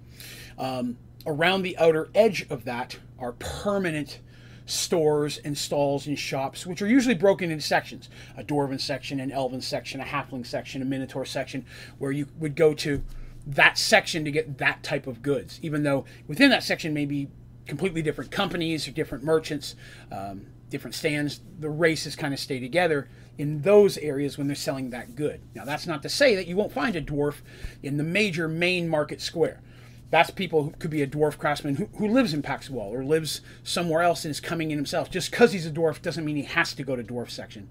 Um, 0.57 0.97
around 1.25 1.63
the 1.63 1.77
outer 1.77 2.09
edge 2.13 2.45
of 2.49 2.65
that 2.65 2.97
are 3.19 3.33
permanent 3.33 4.19
stores 4.65 5.37
and 5.37 5.57
stalls 5.57 6.07
and 6.07 6.17
shops, 6.17 6.65
which 6.65 6.81
are 6.81 6.87
usually 6.87 7.15
broken 7.15 7.51
into 7.51 7.63
sections 7.63 8.09
a 8.37 8.43
dwarven 8.43 8.79
section, 8.79 9.19
an 9.19 9.31
elven 9.31 9.61
section, 9.61 10.01
a 10.01 10.03
halfling 10.03 10.45
section, 10.45 10.81
a 10.81 10.85
minotaur 10.85 11.25
section, 11.25 11.65
where 11.97 12.11
you 12.11 12.27
would 12.39 12.55
go 12.55 12.73
to 12.73 13.03
that 13.45 13.77
section 13.77 14.25
to 14.25 14.31
get 14.31 14.57
that 14.57 14.81
type 14.81 15.05
of 15.05 15.21
goods, 15.21 15.59
even 15.61 15.83
though 15.83 16.05
within 16.27 16.49
that 16.49 16.63
section 16.63 16.93
may 16.93 17.05
be 17.05 17.27
completely 17.67 18.01
different 18.01 18.31
companies 18.31 18.87
or 18.87 18.91
different 18.91 19.23
merchants, 19.23 19.75
um, 20.11 20.47
different 20.75 20.93
stands. 20.95 21.39
The 21.59 21.69
races 21.69 22.17
kind 22.17 22.33
of 22.33 22.39
stay 22.39 22.59
together 22.59 23.07
in 23.37 23.61
those 23.61 23.97
areas 23.97 24.37
when 24.37 24.47
they're 24.47 24.55
selling 24.57 24.89
that 24.89 25.15
good. 25.15 25.39
Now, 25.55 25.63
that's 25.63 25.87
not 25.87 26.03
to 26.03 26.09
say 26.09 26.35
that 26.35 26.47
you 26.47 26.57
won't 26.57 26.73
find 26.73 26.97
a 26.97 27.01
dwarf 27.01 27.35
in 27.81 27.95
the 27.95 28.03
major 28.03 28.49
main 28.49 28.89
market 28.89 29.21
square. 29.21 29.61
That's 30.09 30.31
people 30.31 30.63
who 30.63 30.71
could 30.71 30.91
be 30.91 31.01
a 31.01 31.07
dwarf 31.07 31.37
craftsman 31.37 31.75
who, 31.75 31.85
who 31.97 32.09
lives 32.09 32.33
in 32.33 32.41
Paxwell 32.41 32.93
or 32.93 33.05
lives 33.05 33.39
somewhere 33.63 34.01
else 34.01 34.25
and 34.25 34.31
is 34.31 34.41
coming 34.41 34.69
in 34.69 34.77
himself. 34.77 35.09
Just 35.09 35.31
because 35.31 35.53
he's 35.53 35.65
a 35.65 35.71
dwarf 35.71 36.01
doesn't 36.01 36.25
mean 36.25 36.35
he 36.35 36.43
has 36.43 36.73
to 36.73 36.83
go 36.83 36.97
to 36.97 37.03
dwarf 37.03 37.29
section. 37.29 37.69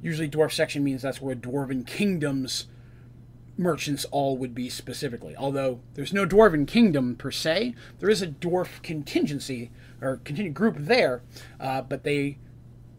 Usually, 0.00 0.28
dwarf 0.28 0.52
section 0.52 0.82
means 0.82 1.02
that's 1.02 1.20
where 1.20 1.36
dwarven 1.36 1.86
kingdoms 1.86 2.66
merchants 3.58 4.06
all 4.06 4.36
would 4.38 4.54
be 4.54 4.70
specifically. 4.70 5.36
Although 5.36 5.80
there's 5.94 6.12
no 6.12 6.24
dwarven 6.24 6.66
kingdom 6.66 7.16
per 7.16 7.30
se, 7.30 7.74
there 7.98 8.08
is 8.08 8.22
a 8.22 8.28
dwarf 8.28 8.80
contingency 8.82 9.70
or 10.00 10.18
continued 10.18 10.54
group 10.54 10.76
there, 10.78 11.22
uh, 11.60 11.82
but 11.82 12.04
they 12.04 12.38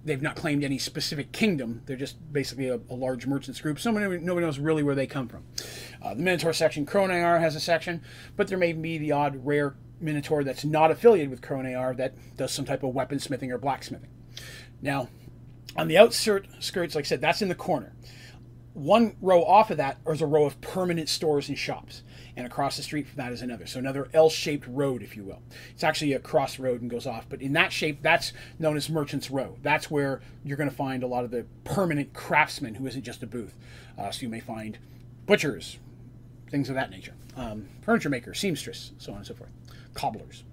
they've 0.05 0.21
not 0.21 0.35
claimed 0.35 0.63
any 0.63 0.77
specific 0.77 1.31
kingdom. 1.31 1.81
They're 1.85 1.97
just 1.97 2.31
basically 2.31 2.69
a, 2.69 2.79
a 2.89 2.95
large 2.95 3.27
merchants 3.27 3.61
group. 3.61 3.79
So 3.79 3.91
nobody, 3.91 4.21
knows 4.21 4.59
really 4.59 4.83
where 4.83 4.95
they 4.95 5.07
come 5.07 5.27
from. 5.27 5.43
Uh, 6.01 6.13
the 6.13 6.23
Minotaur 6.23 6.53
section, 6.53 6.85
Kronear 6.85 7.39
has 7.39 7.55
a 7.55 7.59
section, 7.59 8.01
but 8.35 8.47
there 8.47 8.57
may 8.57 8.73
be 8.73 8.97
the 8.97 9.11
odd 9.11 9.45
rare 9.45 9.75
Minotaur 9.99 10.43
that's 10.43 10.63
not 10.63 10.91
affiliated 10.91 11.29
with 11.29 11.41
Kronear 11.41 11.95
that 11.97 12.13
does 12.37 12.51
some 12.51 12.65
type 12.65 12.83
of 12.83 12.93
weaponsmithing 12.93 13.49
or 13.51 13.57
blacksmithing. 13.57 14.09
Now, 14.81 15.09
on 15.75 15.87
the 15.87 15.97
outskirts, 15.97 16.95
like 16.95 16.95
I 16.95 17.01
said, 17.01 17.21
that's 17.21 17.41
in 17.41 17.49
the 17.49 17.55
corner. 17.55 17.93
One 18.73 19.15
row 19.21 19.43
off 19.43 19.71
of 19.71 19.77
that 19.77 19.97
is 20.07 20.21
a 20.21 20.25
row 20.25 20.45
of 20.45 20.61
permanent 20.61 21.09
stores 21.09 21.49
and 21.49 21.57
shops 21.57 22.03
and 22.39 22.47
across 22.47 22.77
the 22.77 22.83
street 22.83 23.05
from 23.05 23.17
that 23.17 23.33
is 23.33 23.41
another. 23.41 23.67
So 23.67 23.79
another 23.79 24.07
L-shaped 24.13 24.65
road, 24.65 25.03
if 25.03 25.17
you 25.17 25.25
will. 25.25 25.41
It's 25.71 25.83
actually 25.83 26.13
a 26.13 26.19
crossroad 26.19 26.81
and 26.81 26.89
goes 26.89 27.05
off, 27.05 27.25
but 27.27 27.41
in 27.41 27.51
that 27.53 27.73
shape, 27.73 28.01
that's 28.01 28.31
known 28.57 28.77
as 28.77 28.89
Merchant's 28.89 29.29
Row. 29.29 29.57
That's 29.61 29.91
where 29.91 30.21
you're 30.45 30.55
going 30.55 30.69
to 30.69 30.75
find 30.75 31.03
a 31.03 31.07
lot 31.07 31.25
of 31.25 31.31
the 31.31 31.45
permanent 31.65 32.13
craftsmen 32.13 32.75
who 32.75 32.87
isn't 32.87 33.03
just 33.03 33.21
a 33.23 33.27
booth. 33.27 33.53
Uh, 33.97 34.09
so 34.09 34.21
you 34.21 34.29
may 34.29 34.39
find 34.39 34.77
butchers, 35.25 35.79
things 36.49 36.69
of 36.69 36.75
that 36.75 36.89
nature, 36.89 37.13
um, 37.35 37.67
furniture 37.81 38.09
makers, 38.09 38.39
seamstress, 38.39 38.93
so 38.97 39.11
on 39.11 39.17
and 39.17 39.27
so 39.27 39.33
forth, 39.33 39.51
cobblers. 39.93 40.45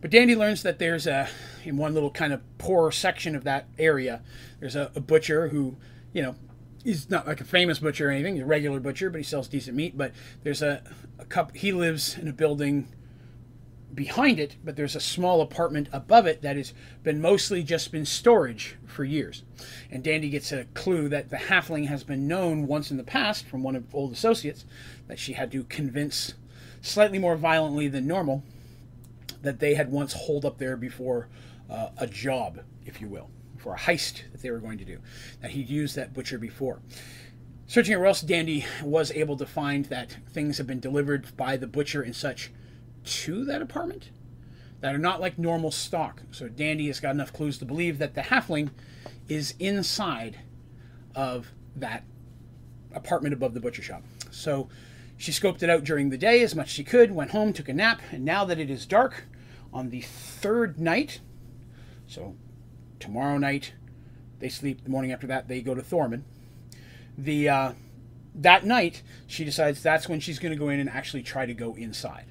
But 0.00 0.12
Dandy 0.12 0.36
learns 0.36 0.62
that 0.62 0.78
there's 0.78 1.08
a, 1.08 1.28
in 1.64 1.76
one 1.76 1.94
little 1.94 2.12
kind 2.12 2.32
of 2.32 2.42
poor 2.58 2.92
section 2.92 3.34
of 3.34 3.42
that 3.42 3.66
area, 3.76 4.22
there's 4.60 4.76
a, 4.76 4.92
a 4.94 5.00
butcher 5.00 5.48
who, 5.48 5.76
you 6.12 6.22
know, 6.22 6.36
he's 6.84 7.10
not 7.10 7.26
like 7.26 7.40
a 7.40 7.44
famous 7.44 7.78
butcher 7.78 8.08
or 8.08 8.12
anything. 8.12 8.34
He's 8.34 8.44
a 8.44 8.46
regular 8.46 8.78
butcher, 8.78 9.10
but 9.10 9.18
he 9.18 9.24
sells 9.24 9.48
decent 9.48 9.76
meat. 9.76 9.96
But 9.96 10.12
there's 10.42 10.62
a, 10.62 10.82
a 11.18 11.24
cup. 11.24 11.56
He 11.56 11.72
lives 11.72 12.16
in 12.16 12.28
a 12.28 12.32
building 12.32 12.88
behind 13.92 14.38
it, 14.38 14.56
but 14.64 14.76
there's 14.76 14.96
a 14.96 15.00
small 15.00 15.40
apartment 15.40 15.88
above 15.92 16.26
it 16.26 16.42
that 16.42 16.56
has 16.56 16.74
been 17.02 17.20
mostly 17.20 17.62
just 17.62 17.90
been 17.90 18.04
storage 18.04 18.76
for 18.86 19.04
years. 19.04 19.44
And 19.90 20.02
Dandy 20.02 20.28
gets 20.28 20.52
a 20.52 20.64
clue 20.74 21.08
that 21.08 21.30
the 21.30 21.36
halfling 21.36 21.86
has 21.86 22.04
been 22.04 22.26
known 22.26 22.66
once 22.66 22.90
in 22.90 22.96
the 22.96 23.04
past 23.04 23.46
from 23.46 23.62
one 23.62 23.76
of 23.76 23.94
old 23.94 24.12
associates 24.12 24.64
that 25.06 25.18
she 25.18 25.34
had 25.34 25.50
to 25.52 25.64
convince 25.64 26.34
slightly 26.82 27.18
more 27.18 27.36
violently 27.36 27.88
than 27.88 28.06
normal 28.06 28.42
that 29.42 29.60
they 29.60 29.74
had 29.74 29.92
once 29.92 30.12
holed 30.12 30.44
up 30.44 30.58
there 30.58 30.76
before 30.76 31.28
uh, 31.70 31.90
a 31.96 32.06
job, 32.06 32.60
if 32.84 33.00
you 33.00 33.08
will 33.08 33.30
for 33.64 33.72
a 33.72 33.78
heist 33.78 34.30
that 34.30 34.42
they 34.42 34.50
were 34.50 34.58
going 34.58 34.76
to 34.76 34.84
do. 34.84 34.98
That 35.40 35.52
he'd 35.52 35.70
used 35.70 35.96
that 35.96 36.12
butcher 36.12 36.38
before. 36.38 36.80
Searching 37.66 37.94
around 37.94 38.08
else, 38.08 38.20
Dandy 38.20 38.66
was 38.82 39.10
able 39.12 39.38
to 39.38 39.46
find 39.46 39.86
that 39.86 40.18
things 40.28 40.58
have 40.58 40.66
been 40.66 40.80
delivered 40.80 41.34
by 41.34 41.56
the 41.56 41.66
butcher 41.66 42.02
and 42.02 42.14
such 42.14 42.50
to 43.04 43.42
that 43.46 43.62
apartment 43.62 44.10
that 44.80 44.94
are 44.94 44.98
not 44.98 45.18
like 45.18 45.38
normal 45.38 45.70
stock. 45.70 46.20
So 46.30 46.46
Dandy 46.46 46.88
has 46.88 47.00
got 47.00 47.12
enough 47.12 47.32
clues 47.32 47.56
to 47.56 47.64
believe 47.64 47.96
that 47.98 48.14
the 48.14 48.20
halfling 48.20 48.68
is 49.28 49.54
inside 49.58 50.40
of 51.14 51.50
that 51.74 52.04
apartment 52.92 53.32
above 53.32 53.54
the 53.54 53.60
butcher 53.60 53.80
shop. 53.80 54.02
So 54.30 54.68
she 55.16 55.32
scoped 55.32 55.62
it 55.62 55.70
out 55.70 55.84
during 55.84 56.10
the 56.10 56.18
day 56.18 56.42
as 56.42 56.54
much 56.54 56.66
as 56.66 56.72
she 56.72 56.84
could, 56.84 57.12
went 57.12 57.30
home, 57.30 57.54
took 57.54 57.70
a 57.70 57.72
nap, 57.72 58.02
and 58.12 58.26
now 58.26 58.44
that 58.44 58.58
it 58.58 58.68
is 58.68 58.84
dark 58.84 59.24
on 59.72 59.88
the 59.88 60.02
third 60.02 60.78
night, 60.78 61.20
so 62.06 62.36
tomorrow 63.04 63.36
night 63.36 63.74
they 64.38 64.48
sleep. 64.48 64.82
The 64.82 64.90
morning 64.90 65.12
after 65.12 65.26
that, 65.26 65.46
they 65.46 65.60
go 65.60 65.74
to 65.74 65.82
Thorman. 65.82 66.24
The 67.18 67.48
uh, 67.48 67.72
that 68.34 68.64
night, 68.64 69.02
she 69.26 69.44
decides 69.44 69.82
that's 69.82 70.08
when 70.08 70.20
she's 70.20 70.38
going 70.38 70.52
to 70.52 70.58
go 70.58 70.70
in 70.70 70.80
and 70.80 70.88
actually 70.88 71.22
try 71.22 71.46
to 71.46 71.54
go 71.54 71.74
inside, 71.74 72.26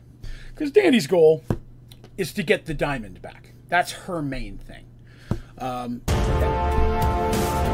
because 0.50 0.72
Dandy's 0.72 1.08
goal 1.08 1.44
is 2.18 2.34
to 2.34 2.44
get 2.44 2.66
the 2.66 2.74
diamond 2.74 3.22
back. 3.22 3.54
That's 3.70 3.92
her 3.92 4.22
main 4.22 4.58
thing. 4.58 4.86
Um, 5.60 6.02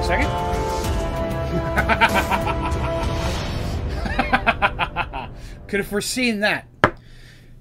second. 0.03 0.29
Could 5.67 5.79
have 5.79 5.87
foreseen 5.87 6.41
that. 6.41 6.67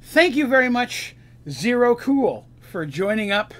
Thank 0.02 0.34
you 0.34 0.46
very 0.46 0.68
much, 0.68 1.14
Zero 1.48 1.94
Cool, 1.94 2.46
for 2.60 2.86
joining 2.86 3.30
up 3.30 3.54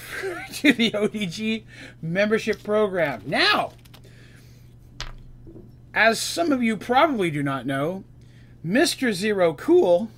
to 0.54 0.72
the 0.72 0.90
ODG 0.92 1.64
membership 2.00 2.62
program. 2.62 3.22
Now, 3.26 3.72
as 5.94 6.20
some 6.20 6.52
of 6.52 6.62
you 6.62 6.76
probably 6.76 7.30
do 7.30 7.42
not 7.42 7.66
know, 7.66 8.04
Mr. 8.64 9.12
Zero 9.12 9.54
Cool 9.54 10.08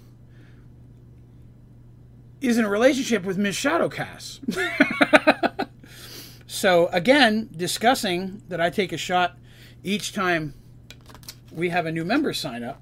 is 2.41 2.59
in 2.59 2.65
a 2.65 2.69
relationship 2.69 3.25
with 3.25 3.39
Miss 3.39 3.57
Shadowcast. 3.57 5.69
so, 6.47 6.89
again, 6.89 7.49
discussing 7.57 8.43
that 8.49 8.61
I 8.61 8.71
take 8.71 8.93
a 8.93 8.99
shot 8.99 9.39
each 9.83 10.13
time 10.13 10.55
we 11.51 11.71
have 11.71 11.87
a 11.87 11.93
new 11.93 12.05
member 12.05 12.33
sign 12.33 12.63
up. 12.63 12.81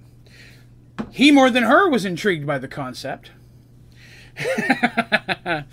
He 1.11 1.31
more 1.31 1.51
than 1.51 1.65
her 1.65 1.89
was 1.89 2.05
intrigued 2.05 2.47
by 2.47 2.59
the 2.59 2.69
concept. 2.69 3.31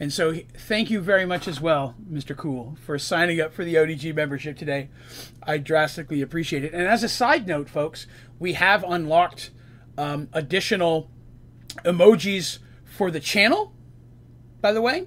And 0.00 0.10
so, 0.10 0.34
thank 0.56 0.88
you 0.88 1.02
very 1.02 1.26
much 1.26 1.46
as 1.46 1.60
well, 1.60 1.94
Mr. 2.10 2.34
Cool, 2.34 2.78
for 2.86 2.98
signing 2.98 3.38
up 3.38 3.52
for 3.52 3.66
the 3.66 3.74
ODG 3.74 4.14
membership 4.14 4.56
today. 4.56 4.88
I 5.42 5.58
drastically 5.58 6.22
appreciate 6.22 6.64
it. 6.64 6.72
And 6.72 6.88
as 6.88 7.04
a 7.04 7.08
side 7.08 7.46
note, 7.46 7.68
folks, 7.68 8.06
we 8.38 8.54
have 8.54 8.82
unlocked 8.82 9.50
um, 9.98 10.30
additional 10.32 11.10
emojis 11.84 12.60
for 12.86 13.10
the 13.10 13.20
channel, 13.20 13.74
by 14.62 14.72
the 14.72 14.80
way. 14.80 15.06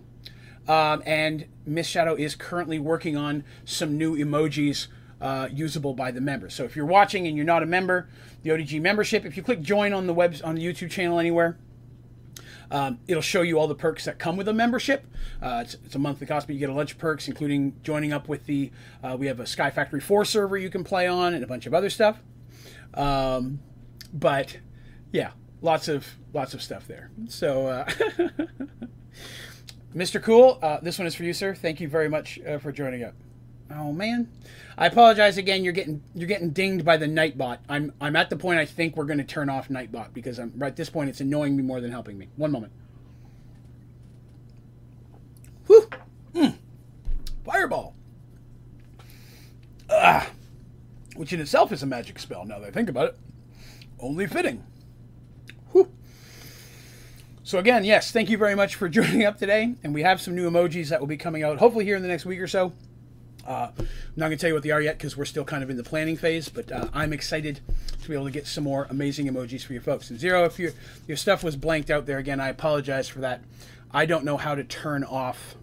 Um, 0.68 1.02
and 1.08 1.48
Miss 1.66 1.88
Shadow 1.88 2.14
is 2.14 2.36
currently 2.36 2.78
working 2.78 3.18
on 3.18 3.44
some 3.66 3.98
new 3.98 4.16
emojis 4.16 4.88
uh, 5.20 5.50
usable 5.52 5.96
by 5.96 6.12
the 6.12 6.22
members. 6.22 6.54
So 6.54 6.66
if 6.66 6.76
you're 6.76 6.86
watching 6.86 7.26
and 7.26 7.36
you're 7.36 7.46
not 7.46 7.64
a 7.64 7.66
member, 7.66 8.10
the 8.44 8.52
ODG 8.52 8.80
membership, 8.80 9.26
if 9.26 9.36
you 9.36 9.42
click 9.42 9.62
join 9.62 9.92
on 9.92 10.06
the 10.06 10.14
web 10.14 10.36
on 10.44 10.56
the 10.56 10.62
YouTube 10.64 10.92
channel 10.92 11.18
anywhere, 11.18 11.58
um, 12.74 13.00
it'll 13.08 13.22
show 13.22 13.44
you 13.44 13.60
all 13.60 13.68
the 13.68 13.76
perks 13.76 14.06
that 14.06 14.18
come 14.18 14.36
with 14.36 14.48
a 14.48 14.54
membership. 14.54 15.06
Uh, 15.42 15.62
it's, 15.64 15.76
it's, 15.86 15.94
a 15.94 16.00
monthly 16.00 16.26
cost, 16.26 16.48
but 16.48 16.56
you 16.56 16.60
get 16.60 16.72
a 16.72 16.74
bunch 16.74 16.92
of 16.92 16.98
perks, 16.98 17.28
including 17.28 17.76
joining 17.84 18.12
up 18.12 18.28
with 18.28 18.48
the. 18.48 18.72
Uh, 19.04 19.16
we 19.18 19.28
have 19.28 19.40
a 19.40 19.46
Sky 19.46 19.70
Factory 19.70 20.02
4 20.02 20.26
server 20.26 20.58
you 20.58 20.72
can 20.72 20.84
play 20.84 21.08
on, 21.08 21.36
and 21.36 21.44
a 21.44 21.48
bunch 21.48 21.68
of 21.68 21.76
other 21.76 21.92
stuff. 21.92 22.22
Um, 22.96 23.60
but 24.12 24.58
yeah, 25.12 25.32
lots 25.62 25.88
of 25.88 26.08
lots 26.34 26.56
of 26.56 26.62
stuff 26.62 26.88
there. 26.88 27.12
So. 27.30 27.68
Uh, 27.68 27.86
Mr. 29.96 30.20
Cool, 30.20 30.58
uh, 30.64 30.80
this 30.82 30.98
one 30.98 31.06
is 31.06 31.14
for 31.14 31.24
you, 31.24 31.34
sir. 31.34 31.54
Thank 31.54 31.80
you 31.80 31.88
very 31.88 32.10
much 32.10 32.40
uh, 32.40 32.58
for 32.58 32.72
joining 32.72 33.04
up. 33.04 33.14
Oh 33.76 33.92
man, 33.92 34.30
I 34.78 34.88
apologize 34.88 35.38
again. 35.38 35.64
You're 35.64 35.74
getting 35.74 36.04
you're 36.14 36.28
getting 36.28 36.52
dinged 36.52 36.86
by 36.86 36.98
the 36.98 37.06
Nightbot. 37.06 37.60
I'm 37.68 37.94
I'm 38.00 38.16
at 38.16 38.30
the 38.30 38.36
point 38.36 38.60
I 38.60 38.66
think 38.66 38.96
we're 38.96 39.06
going 39.06 39.18
to 39.18 39.24
turn 39.24 39.50
off 39.50 39.70
Nightbot 39.70 40.14
because 40.14 40.40
I'm 40.40 40.54
right 40.56 40.68
at 40.70 40.76
this 40.76 40.90
point 40.90 41.10
it's 41.10 41.22
annoying 41.22 41.56
me 41.56 41.64
more 41.64 41.82
than 41.82 41.92
helping 41.92 42.18
me. 42.18 42.30
One 42.36 42.52
moment. 42.52 42.74
Whew. 45.68 45.90
Mm. 46.34 46.56
Fireball. 47.46 47.96
Ah. 49.90 50.30
Which 51.16 51.34
in 51.34 51.40
itself 51.40 51.72
is 51.72 51.84
a 51.84 51.88
magic 51.88 52.20
spell. 52.20 52.46
Now 52.46 52.60
that 52.60 52.68
I 52.68 52.72
think 52.72 52.90
about 52.90 53.10
it, 53.10 53.20
only 54.00 54.28
fitting. 54.28 54.64
Whew. 55.72 55.92
So 57.44 57.60
again, 57.60 57.86
yes, 57.86 58.12
thank 58.12 58.30
you 58.30 58.38
very 58.38 58.56
much 58.56 58.76
for 58.76 58.90
joining 58.90 59.24
up 59.24 59.38
today, 59.38 59.76
and 59.84 59.94
we 59.94 60.04
have 60.04 60.22
some 60.22 60.36
new 60.36 60.50
emojis 60.50 60.90
that 60.90 61.00
will 61.00 61.08
be 61.08 61.18
coming 61.18 61.44
out 61.44 61.58
hopefully 61.58 61.86
here 61.86 61.96
in 61.96 62.02
the 62.02 62.08
next 62.08 62.26
week 62.26 62.40
or 62.40 62.48
so. 62.48 62.74
Uh, 63.46 63.72
I'm 63.78 63.88
not 64.16 64.28
going 64.28 64.38
to 64.38 64.42
tell 64.42 64.50
you 64.50 64.54
what 64.54 64.64
they 64.64 64.72
are 64.72 64.82
yet 64.82 64.98
because 64.98 65.18
we're 65.18 65.26
still 65.26 65.44
kind 65.44 65.64
of 65.64 65.70
in 65.70 65.78
the 65.78 65.84
planning 65.84 66.16
phase, 66.16 66.48
but 66.50 66.72
uh, 66.72 66.88
I'm 66.94 67.12
excited 67.12 67.60
to 68.02 68.08
be 68.08 68.14
able 68.14 68.26
to 68.26 68.32
get 68.32 68.48
some 68.48 68.64
more 68.64 68.88
amazing 68.90 69.28
emojis 69.28 69.64
for 69.64 69.74
you 69.74 69.82
folks. 69.82 70.10
And 70.10 70.20
Zero, 70.20 70.46
if 70.46 70.60
your 70.60 70.72
your 71.08 71.18
stuff 71.18 71.44
was 71.44 71.56
blanked 71.56 71.90
out 71.90 72.06
there 72.06 72.20
again, 72.20 72.40
I 72.40 72.50
apologize 72.50 73.10
for 73.10 73.20
that. 73.20 73.42
I 73.92 74.06
don't 74.06 74.24
know 74.24 74.38
how 74.38 74.56
to 74.56 74.64
turn 74.64 75.04
off 75.04 75.56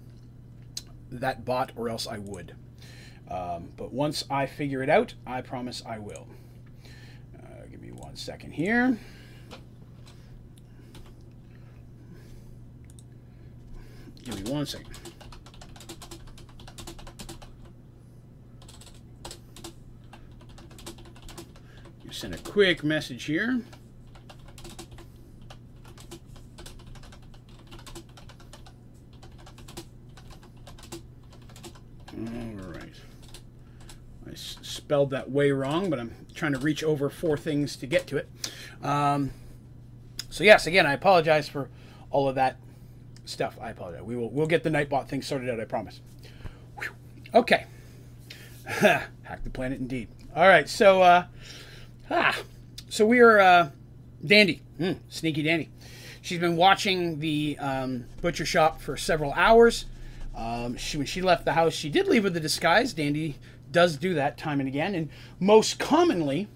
that 1.10 1.44
bot, 1.44 1.72
or 1.74 1.88
else 1.88 2.06
I 2.06 2.18
would. 2.18 2.54
Um, 3.28 3.70
but 3.76 3.92
once 3.92 4.24
I 4.28 4.46
figure 4.46 4.82
it 4.82 4.88
out, 4.88 5.14
I 5.26 5.40
promise 5.40 5.82
I 5.86 5.98
will. 5.98 6.26
Uh, 7.36 7.66
give 7.70 7.80
me 7.80 7.92
one 7.92 8.16
second 8.16 8.52
here. 8.52 8.98
Give 14.24 14.44
me 14.44 14.50
one 14.50 14.66
second. 14.66 15.09
Send 22.20 22.34
a 22.34 22.38
quick 22.38 22.84
message 22.84 23.24
here. 23.24 23.62
Spelled 34.34 35.08
that 35.10 35.30
way 35.30 35.50
wrong, 35.50 35.88
but 35.88 35.98
I'm 35.98 36.14
trying 36.34 36.52
to 36.52 36.58
reach 36.58 36.84
over 36.84 37.08
four 37.08 37.38
things 37.38 37.74
to 37.76 37.86
get 37.86 38.06
to 38.08 38.18
it. 38.18 38.28
Um, 38.82 39.30
so 40.28 40.44
yes, 40.44 40.66
again, 40.66 40.84
I 40.84 40.92
apologize 40.92 41.48
for 41.48 41.70
all 42.10 42.28
of 42.28 42.34
that 42.34 42.58
stuff. 43.24 43.56
I 43.58 43.70
apologize. 43.70 44.02
We 44.02 44.14
will 44.14 44.28
we'll 44.28 44.46
get 44.46 44.62
the 44.62 44.68
Nightbot 44.68 45.08
thing 45.08 45.22
sorted 45.22 45.48
out. 45.48 45.58
I 45.58 45.64
promise. 45.64 46.02
Whew. 46.76 46.90
Okay. 47.32 47.64
Hack 48.66 49.42
the 49.42 49.48
planet, 49.50 49.80
indeed. 49.80 50.08
All 50.36 50.46
right. 50.46 50.68
So, 50.68 51.00
uh, 51.00 51.24
ah, 52.10 52.38
so 52.88 53.06
we 53.06 53.20
are 53.20 53.38
uh, 53.38 53.70
Dandy, 54.24 54.62
mm, 54.78 54.98
sneaky 55.08 55.42
Dandy. 55.42 55.70
She's 56.22 56.38
been 56.38 56.56
watching 56.56 57.20
the 57.20 57.56
um, 57.58 58.04
butcher 58.20 58.44
shop 58.44 58.80
for 58.80 58.96
several 58.96 59.32
hours. 59.32 59.86
Um, 60.34 60.76
she, 60.76 60.96
when 60.96 61.06
she 61.06 61.22
left 61.22 61.44
the 61.44 61.52
house, 61.52 61.72
she 61.72 61.88
did 61.88 62.08
leave 62.08 62.24
with 62.24 62.36
a 62.36 62.40
disguise. 62.40 62.92
Dandy 62.92 63.36
does 63.70 63.96
do 63.96 64.14
that 64.14 64.36
time 64.36 64.60
and 64.60 64.68
again, 64.68 64.94
and 64.94 65.08
most 65.38 65.78
commonly, 65.78 66.48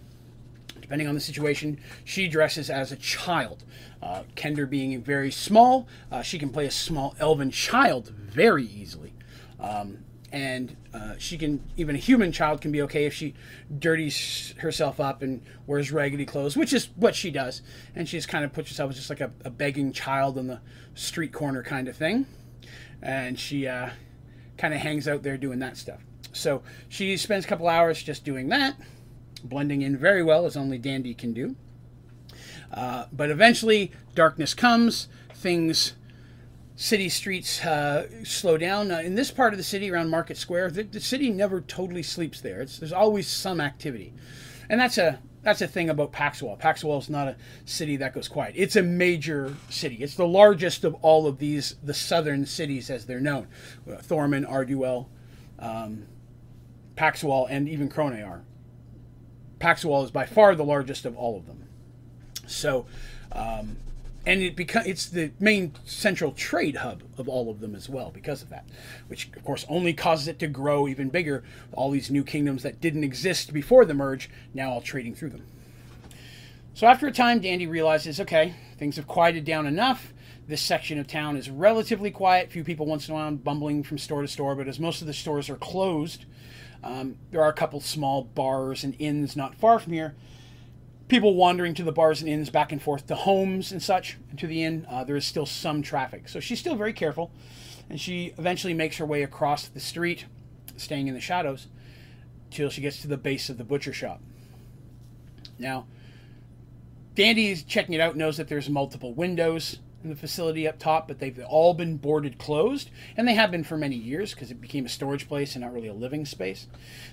depending 0.81 1.09
on 1.09 1.15
the 1.15 1.21
situation, 1.21 1.79
she 2.05 2.29
dresses 2.29 2.69
as 2.69 2.93
a 2.93 2.97
child. 2.97 3.65
Uh, 4.03 4.25
Kender 4.37 4.69
being 4.69 5.01
very 5.01 5.31
small, 5.31 5.89
uh, 6.11 6.21
she 6.21 6.39
can 6.39 6.51
play 6.51 6.67
a 6.67 6.71
small 6.71 7.15
elven 7.19 7.51
child 7.51 8.09
very 8.09 8.67
easily. 8.67 9.15
Um, 9.59 10.04
and 10.35 10.77
uh, 10.93 11.15
she 11.17 11.39
can, 11.39 11.63
even 11.77 11.95
a 11.95 11.99
human 11.99 12.33
child 12.33 12.61
can 12.61 12.73
be 12.73 12.83
okay 12.83 13.05
if 13.07 13.15
she 13.15 13.35
dirties 13.79 14.53
herself 14.59 14.99
up 14.99 15.23
and 15.23 15.41
wears 15.69 15.93
raggedy 15.93 16.27
clothes, 16.27 16.57
which 16.57 16.73
is 16.73 16.89
what 16.97 17.15
she 17.15 17.31
does. 17.31 17.63
And 17.95 18.09
she 18.09 18.17
just 18.17 18.29
kind 18.29 18.45
of 18.45 18.53
puts 18.53 18.69
herself 18.69 18.91
as 18.91 18.97
just 18.97 19.11
like 19.11 19.21
a, 19.21 19.31
a 19.45 19.51
begging 19.51 19.93
child 19.93 20.37
on 20.37 20.49
the 20.49 20.61
street 20.95 21.33
corner 21.33 21.63
kind 21.63 21.87
of 21.87 21.97
thing. 21.97 22.27
And 23.01 23.39
she 23.39 23.69
uh, 23.69 23.91
kind 24.59 24.75
of 24.75 24.81
hangs 24.81 25.07
out 25.07 25.23
there 25.23 25.37
doing 25.37 25.61
that 25.61 25.77
stuff. 25.77 26.01
So 26.33 26.65
she 26.89 27.17
spends 27.17 27.45
a 27.45 27.49
couple 27.49 27.69
hours 27.69 28.03
just 28.03 28.25
doing 28.25 28.49
that, 28.49 28.75
blending 29.45 29.83
in 29.83 29.97
very 29.97 30.25
well 30.25 30.47
as 30.47 30.57
only 30.57 30.79
Dandy 30.79 31.15
can 31.15 31.33
do. 31.33 31.55
Uh, 32.73 33.05
but 33.13 33.31
eventually, 33.31 33.93
darkness 34.17 34.53
comes, 34.53 35.07
things, 35.33 35.93
city 36.77 37.09
streets 37.09 37.65
uh, 37.65 38.09
slow 38.25 38.59
down. 38.59 38.91
Uh, 38.91 38.99
in 38.99 39.15
this 39.15 39.31
part 39.31 39.53
of 39.53 39.59
the 39.59 39.65
city, 39.65 39.91
around 39.91 40.11
Market 40.11 40.37
Square, 40.37 40.73
the, 40.73 40.83
the 40.83 41.01
city 41.01 41.31
never 41.31 41.61
totally 41.61 42.03
sleeps 42.03 42.41
there. 42.41 42.61
It's, 42.61 42.79
there's 42.79 42.93
always 42.93 43.29
some 43.29 43.61
activity. 43.61 44.13
And 44.69 44.81
that's 44.81 44.99
a 44.99 45.21
that's 45.43 45.61
a 45.61 45.69
thing 45.69 45.91
about 45.91 46.11
Paxwell. 46.11 46.57
Paxwell 46.57 46.99
is 46.99 47.11
not 47.11 47.29
a 47.29 47.37
city 47.67 47.99
that 47.99 48.15
goes 48.15 48.29
quiet. 48.29 48.55
It's 48.57 48.77
a 48.77 48.83
major 48.83 49.55
city. 49.69 49.97
It's 49.97 50.15
the 50.15 50.27
largest 50.27 50.85
of 50.85 50.95
all 51.03 51.27
of 51.27 51.39
these, 51.39 51.77
the 51.83 51.93
southern 51.93 52.47
cities 52.47 52.89
as 52.89 53.05
they're 53.05 53.21
known. 53.21 53.49
Uh, 53.87 53.97
Thorman, 53.97 54.47
Arduel, 54.47 55.07
um, 55.59 56.07
Paxwell, 56.97 57.45
and 57.45 57.69
even 57.69 57.91
Krone 57.91 58.23
are. 58.27 58.43
Paxwell 59.59 60.03
is 60.03 60.11
by 60.11 60.25
far 60.25 60.55
the 60.55 60.65
largest 60.65 61.05
of 61.05 61.15
all 61.15 61.37
of 61.37 61.47
them. 61.47 61.69
So, 62.47 62.87
um, 63.31 63.77
and 64.27 64.41
it 64.41 64.57
beca- 64.57 64.87
it's 64.87 65.07
the 65.07 65.33
main 65.39 65.73
central 65.85 66.33
trade 66.33 66.77
hub 66.77 67.03
of 67.19 67.29
all 67.29 67.51
of 67.51 67.61
them 67.61 67.75
as 67.75 67.89
well 67.89 68.11
because 68.13 68.43
of 68.43 68.49
that, 68.51 68.65
which 69.09 69.29
of 69.37 69.45
course 69.45 69.67
only 69.69 69.93
causes 69.93 70.29
it 70.29 70.39
to 70.39 70.47
grow 70.47 70.89
even 70.89 71.11
bigger. 71.11 71.45
All 71.73 71.91
these 71.91 72.11
new 72.11 72.25
kingdoms 72.25 72.63
that 72.63 72.81
didn't 72.81 73.05
exist 73.05 73.53
before 73.53 73.85
the 73.85 73.95
merge 73.95 74.31
now 74.55 74.71
all 74.71 74.81
trading 74.81 75.15
through 75.15 75.31
them. 75.31 75.47
So 76.73 76.87
after 76.87 77.07
a 77.07 77.13
time, 77.13 77.41
Dandy 77.41 77.67
realizes, 77.67 78.19
okay, 78.21 78.55
things 78.79 78.97
have 78.97 79.07
quieted 79.07 79.45
down 79.45 79.67
enough. 79.67 80.13
This 80.49 80.61
section 80.61 80.99
of 80.99 81.07
town 81.07 81.37
is 81.37 81.49
relatively 81.49 82.11
quiet. 82.11 82.51
Few 82.51 82.65
people 82.65 82.85
once 82.85 83.09
in 83.09 83.13
a 83.13 83.15
while 83.15 83.31
bumbling 83.31 83.83
from 83.83 83.97
store 83.97 84.23
to 84.23 84.29
store, 84.29 84.55
but 84.57 84.69
as 84.69 84.81
most 84.81 85.01
of 85.01 85.07
the 85.07 85.15
stores 85.15 85.49
are 85.49 85.57
closed, 85.57 86.25
um, 86.83 87.17
there 87.31 87.43
are 87.43 87.49
a 87.49 87.55
couple 87.55 87.81
small 87.81 88.25
bars 88.25 88.85
and 88.85 88.97
inns 88.99 89.37
not 89.37 89.55
far 89.55 89.79
from 89.79 89.93
here. 89.93 90.15
People 91.09 91.35
wandering 91.35 91.75
to 91.75 91.83
the 91.83 91.93
bars 91.93 92.21
and 92.21 92.31
inns 92.31 92.51
back 92.51 92.73
and 92.73 92.81
forth 92.81 93.07
to 93.07 93.15
homes 93.15 93.73
and 93.73 93.83
such, 93.83 94.17
and 94.31 94.39
to 94.39 94.47
the 94.47 94.65
inn. 94.65 94.87
Uh, 94.89 95.05
there 95.05 95.17
is 95.17 95.27
still 95.27 95.47
some 95.47 95.83
traffic. 95.83 96.29
So 96.29 96.41
she's 96.41 96.59
still 96.59 96.77
very 96.77 96.93
careful, 96.93 97.31
and 97.91 98.01
she 98.01 98.33
eventually 98.39 98.75
makes 98.75 98.97
her 98.97 99.07
way 99.07 99.23
across 99.23 99.69
the 99.69 99.81
street, 99.81 100.25
staying 100.77 101.09
in 101.09 101.15
the 101.15 101.21
shadows, 101.21 101.69
till 102.51 102.71
she 102.71 102.81
gets 102.81 103.03
to 103.03 103.09
the 103.09 103.19
base 103.19 103.51
of 103.51 103.59
the 103.59 103.65
butcher 103.65 103.93
shop. 103.93 104.23
Now, 105.59 105.87
Dandy 107.15 107.51
is 107.51 107.63
checking 107.63 107.95
it 107.95 108.01
out, 108.01 108.17
knows 108.17 108.39
that 108.39 108.49
there's 108.49 108.69
multiple 108.69 109.13
windows 109.13 109.79
in 110.03 110.11
the 110.11 110.17
facility 110.17 110.67
up 110.67 110.79
top, 110.79 111.07
but 111.07 111.19
they've 111.19 111.39
all 111.49 111.75
been 111.75 111.97
boarded 111.97 112.39
closed, 112.39 112.91
and 113.17 113.29
they 113.29 113.35
have 113.35 113.51
been 113.51 113.65
for 113.65 113.77
many 113.77 113.97
years 113.97 114.35
because 114.35 114.51
it 114.51 114.61
became 114.61 114.85
a 114.85 114.89
storage 114.89 115.29
place 115.29 115.55
and 115.55 115.63
not 115.63 115.73
really 115.73 115.89
a 115.89 115.95
living 115.95 116.27
space. 116.27 116.67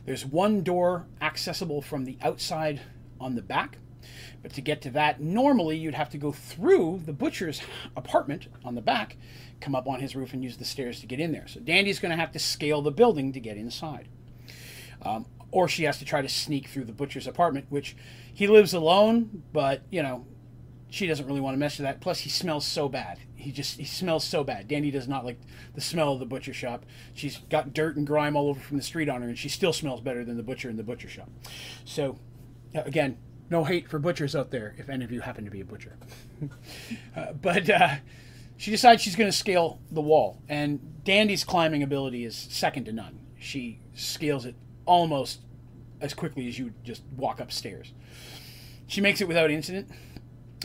There's 0.05 0.25
one 0.25 0.63
door 0.63 1.07
accessible 1.21 1.81
from 1.81 2.05
the 2.05 2.17
outside 2.21 2.81
on 3.21 3.35
the 3.35 3.41
back, 3.41 3.77
but 4.41 4.51
to 4.53 4.61
get 4.61 4.81
to 4.81 4.89
that, 4.91 5.21
normally 5.21 5.77
you'd 5.77 5.93
have 5.93 6.09
to 6.09 6.17
go 6.17 6.31
through 6.31 7.01
the 7.05 7.13
butcher's 7.13 7.61
apartment 7.95 8.47
on 8.65 8.75
the 8.75 8.81
back, 8.81 9.17
come 9.59 9.75
up 9.75 9.87
on 9.87 9.99
his 9.99 10.15
roof, 10.15 10.33
and 10.33 10.43
use 10.43 10.57
the 10.57 10.65
stairs 10.65 10.99
to 11.01 11.07
get 11.07 11.19
in 11.19 11.31
there. 11.31 11.47
So 11.47 11.59
Dandy's 11.59 11.99
going 11.99 12.11
to 12.11 12.17
have 12.17 12.31
to 12.31 12.39
scale 12.39 12.81
the 12.81 12.91
building 12.91 13.31
to 13.33 13.39
get 13.39 13.57
inside. 13.57 14.07
Um, 15.03 15.25
or 15.51 15.67
she 15.67 15.83
has 15.83 15.99
to 15.99 16.05
try 16.05 16.21
to 16.21 16.29
sneak 16.29 16.67
through 16.69 16.85
the 16.85 16.93
butcher's 16.93 17.27
apartment, 17.27 17.65
which 17.69 17.95
he 18.33 18.47
lives 18.47 18.73
alone, 18.73 19.43
but, 19.51 19.81
you 19.89 20.01
know, 20.01 20.25
she 20.89 21.07
doesn't 21.07 21.25
really 21.25 21.41
want 21.41 21.53
to 21.53 21.57
mess 21.57 21.77
with 21.77 21.85
that. 21.85 22.01
Plus, 22.01 22.19
he 22.19 22.29
smells 22.29 22.65
so 22.65 22.89
bad. 22.89 23.19
He 23.35 23.51
just 23.51 23.77
he 23.77 23.85
smells 23.85 24.23
so 24.23 24.43
bad. 24.43 24.67
Dandy 24.67 24.91
does 24.91 25.07
not 25.07 25.25
like 25.25 25.39
the 25.73 25.81
smell 25.81 26.13
of 26.13 26.19
the 26.19 26.25
butcher 26.25 26.53
shop. 26.53 26.85
She's 27.13 27.37
got 27.49 27.73
dirt 27.73 27.95
and 27.95 28.05
grime 28.05 28.35
all 28.35 28.49
over 28.49 28.59
from 28.59 28.77
the 28.77 28.83
street 28.83 29.09
on 29.09 29.21
her, 29.21 29.29
and 29.29 29.37
she 29.37 29.49
still 29.49 29.73
smells 29.73 30.01
better 30.01 30.23
than 30.25 30.37
the 30.37 30.43
butcher 30.43 30.69
in 30.69 30.75
the 30.75 30.83
butcher 30.83 31.07
shop. 31.07 31.29
So, 31.85 32.19
again, 32.73 33.17
no 33.49 33.63
hate 33.63 33.89
for 33.89 33.99
butchers 33.99 34.35
out 34.35 34.51
there 34.51 34.75
if 34.77 34.89
any 34.89 35.03
of 35.03 35.11
you 35.11 35.21
happen 35.21 35.45
to 35.45 35.51
be 35.51 35.61
a 35.61 35.65
butcher. 35.65 35.97
uh, 37.15 37.33
but 37.33 37.69
uh, 37.69 37.95
she 38.57 38.71
decides 38.71 39.01
she's 39.01 39.15
going 39.15 39.29
to 39.29 39.37
scale 39.37 39.79
the 39.91 40.01
wall, 40.01 40.41
and 40.47 41.03
Dandy's 41.03 41.43
climbing 41.43 41.83
ability 41.83 42.25
is 42.25 42.35
second 42.35 42.85
to 42.85 42.93
none. 42.93 43.19
She 43.39 43.79
scales 43.93 44.45
it 44.45 44.55
almost 44.85 45.41
as 45.99 46.13
quickly 46.13 46.47
as 46.47 46.57
you 46.57 46.65
would 46.65 46.83
just 46.83 47.03
walk 47.15 47.39
upstairs. 47.39 47.93
She 48.87 49.01
makes 49.01 49.21
it 49.21 49.27
without 49.27 49.51
incident 49.51 49.89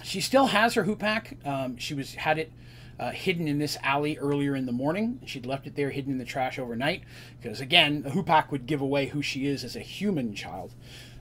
she 0.03 0.21
still 0.21 0.47
has 0.47 0.75
her 0.75 0.85
hoopak. 0.85 1.45
Um, 1.47 1.77
she 1.77 1.95
was 1.95 2.15
had 2.15 2.39
it 2.39 2.53
uh, 2.99 3.11
hidden 3.11 3.49
in 3.49 3.59
this 3.59 3.77
alley 3.83 4.17
earlier 4.19 4.55
in 4.55 4.67
the 4.67 4.73
morning. 4.73 5.21
She'd 5.27 5.47
left 5.47 5.67
it 5.67 5.77
there 5.77 5.91
hidden 5.91 6.13
in 6.13 6.19
the 6.19 6.25
trash 6.25 6.59
overnight 6.59 7.03
because, 7.41 7.61
again, 7.61 8.03
the 8.03 8.11
hoopak 8.11 8.51
would 8.51 8.67
give 8.67 8.81
away 8.81 9.07
who 9.07 9.23
she 9.23 9.47
is 9.47 9.65
as 9.65 9.77
a 9.77 9.81
human 9.81 10.35
child. 10.35 10.75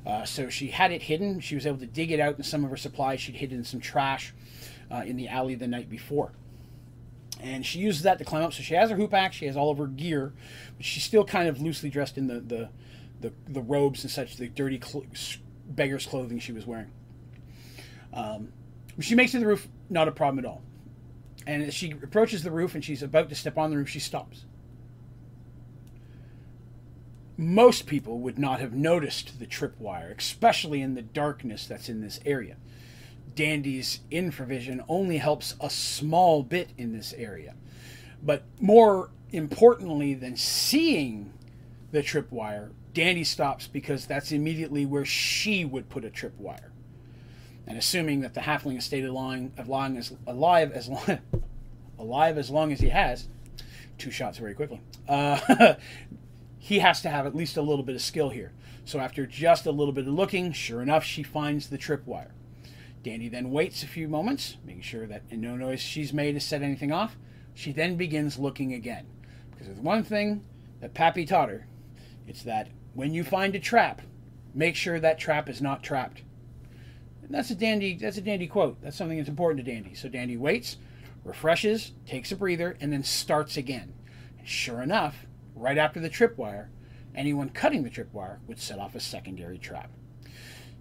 Uh, 0.05 0.23
so 0.23 0.49
she 0.49 0.67
had 0.67 0.91
it 0.91 1.03
hidden. 1.03 1.39
She 1.39 1.55
was 1.55 1.65
able 1.65 1.79
to 1.79 1.87
dig 1.87 2.11
it 2.11 2.19
out 2.19 2.37
in 2.37 2.43
some 2.43 2.63
of 2.63 2.69
her 2.69 2.77
supplies. 2.77 3.21
She'd 3.21 3.35
hidden 3.35 3.63
some 3.63 3.79
trash 3.79 4.33
uh, 4.91 5.03
in 5.05 5.15
the 5.17 5.27
alley 5.27 5.55
the 5.55 5.67
night 5.67 5.89
before. 5.89 6.31
And 7.41 7.65
she 7.65 7.79
uses 7.79 8.03
that 8.03 8.19
to 8.19 8.25
climb 8.25 8.43
up. 8.43 8.53
So 8.53 8.63
she 8.63 8.75
has 8.75 8.89
her 8.91 8.95
hoopak. 8.95 9.31
She 9.31 9.45
has 9.45 9.57
all 9.57 9.71
of 9.71 9.77
her 9.77 9.87
gear, 9.87 10.33
but 10.77 10.85
she's 10.85 11.03
still 11.03 11.25
kind 11.25 11.49
of 11.49 11.59
loosely 11.59 11.89
dressed 11.89 12.17
in 12.17 12.27
the 12.27 12.39
the, 12.39 12.69
the, 13.19 13.33
the 13.47 13.61
robes 13.61 14.03
and 14.03 14.11
such, 14.11 14.37
the 14.37 14.47
dirty 14.47 14.79
cl- 14.83 15.05
beggar's 15.67 16.05
clothing 16.05 16.39
she 16.39 16.51
was 16.51 16.65
wearing. 16.65 16.91
Um, 18.13 18.53
she 18.99 19.15
makes 19.15 19.33
it 19.33 19.37
to 19.37 19.39
the 19.41 19.47
roof, 19.47 19.67
not 19.89 20.07
a 20.07 20.11
problem 20.11 20.39
at 20.39 20.45
all. 20.45 20.61
And 21.47 21.63
as 21.63 21.73
she 21.73 21.91
approaches 21.91 22.43
the 22.43 22.51
roof 22.51 22.75
and 22.75 22.83
she's 22.83 23.03
about 23.03 23.29
to 23.29 23.35
step 23.35 23.57
on 23.57 23.69
the 23.69 23.77
roof, 23.77 23.89
she 23.89 23.99
stops. 23.99 24.45
Most 27.37 27.85
people 27.85 28.19
would 28.19 28.39
not 28.39 28.59
have 28.59 28.73
noticed 28.73 29.39
the 29.39 29.45
tripwire, 29.45 30.17
especially 30.17 30.81
in 30.81 30.95
the 30.95 31.01
darkness 31.01 31.67
that's 31.67 31.89
in 31.89 32.01
this 32.01 32.19
area. 32.25 32.55
Dandy's 33.35 33.99
infravision 34.11 34.83
only 34.87 35.17
helps 35.17 35.55
a 35.59 35.69
small 35.69 36.43
bit 36.43 36.69
in 36.77 36.93
this 36.93 37.13
area. 37.13 37.55
But 38.23 38.43
more 38.61 39.09
importantly 39.31 40.13
than 40.13 40.37
seeing 40.37 41.33
the 41.91 42.01
tripwire, 42.01 42.71
Dandy 42.93 43.25
stops 43.25 43.67
because 43.67 44.05
that's 44.05 44.31
immediately 44.31 44.85
where 44.85 45.03
she 45.03 45.65
would 45.65 45.89
put 45.89 46.05
a 46.05 46.09
tripwire 46.09 46.71
and 47.67 47.77
assuming 47.77 48.21
that 48.21 48.33
the 48.33 48.41
halfling 48.41 48.75
has 48.75 48.85
stayed 48.85 49.05
alive, 49.05 49.51
alive 49.57 49.97
as 49.97 50.13
alive 50.27 50.71
as 50.71 50.87
long, 50.87 51.19
alive 51.99 52.37
as 52.37 52.49
long 52.49 52.71
as 52.71 52.79
he 52.79 52.89
has, 52.89 53.27
two 53.97 54.11
shots 54.11 54.37
very 54.37 54.53
quickly, 54.53 54.81
uh, 55.07 55.75
he 56.65 56.79
has 56.79 56.99
to 56.99 57.09
have 57.09 57.27
at 57.27 57.35
least 57.35 57.57
a 57.57 57.61
little 57.61 57.83
bit 57.83 57.93
of 57.93 58.01
skill 58.01 58.31
here. 58.31 58.51
So 58.85 58.97
after 58.97 59.27
just 59.27 59.67
a 59.67 59.71
little 59.71 59.93
bit 59.93 60.07
of 60.07 60.13
looking, 60.15 60.51
sure 60.51 60.81
enough, 60.81 61.03
she 61.03 61.21
finds 61.21 61.69
the 61.69 61.77
tripwire. 61.77 62.31
Dandy 63.03 63.29
then 63.29 63.51
waits 63.51 63.83
a 63.83 63.87
few 63.87 64.07
moments, 64.07 64.57
making 64.65 64.81
sure 64.81 65.05
that 65.05 65.31
no 65.31 65.55
noise 65.55 65.79
she's 65.79 66.11
made 66.11 66.33
has 66.33 66.43
set 66.43 66.63
anything 66.63 66.91
off. 66.91 67.17
She 67.53 67.71
then 67.71 67.97
begins 67.97 68.39
looking 68.39 68.73
again. 68.73 69.05
Because 69.51 69.67
there's 69.67 69.79
one 69.79 70.03
thing 70.03 70.43
that 70.81 70.95
Pappy 70.95 71.23
taught 71.23 71.49
her 71.49 71.67
it's 72.27 72.41
that 72.41 72.69
when 72.95 73.13
you 73.13 73.23
find 73.23 73.53
a 73.53 73.59
trap, 73.59 74.01
make 74.55 74.75
sure 74.75 74.99
that 74.99 75.19
trap 75.19 75.47
is 75.47 75.61
not 75.61 75.83
trapped. 75.83 76.23
And 77.21 77.29
that's 77.29 77.51
a 77.51 77.55
dandy 77.55 77.95
that's 77.95 78.17
a 78.17 78.21
dandy 78.21 78.47
quote. 78.47 78.81
That's 78.81 78.97
something 78.97 79.17
that's 79.19 79.29
important 79.29 79.63
to 79.63 79.71
Dandy. 79.71 79.93
So 79.93 80.09
Dandy 80.09 80.35
waits, 80.35 80.77
refreshes, 81.23 81.91
takes 82.07 82.31
a 82.31 82.35
breather, 82.35 82.75
and 82.81 82.91
then 82.91 83.03
starts 83.03 83.55
again. 83.55 83.93
And 84.39 84.47
sure 84.47 84.81
enough, 84.81 85.27
right 85.55 85.77
after 85.77 85.99
the 85.99 86.09
tripwire, 86.09 86.67
anyone 87.15 87.49
cutting 87.49 87.83
the 87.83 87.89
tripwire 87.89 88.39
would 88.47 88.59
set 88.59 88.79
off 88.79 88.95
a 88.95 88.99
secondary 88.99 89.57
trap. 89.57 89.89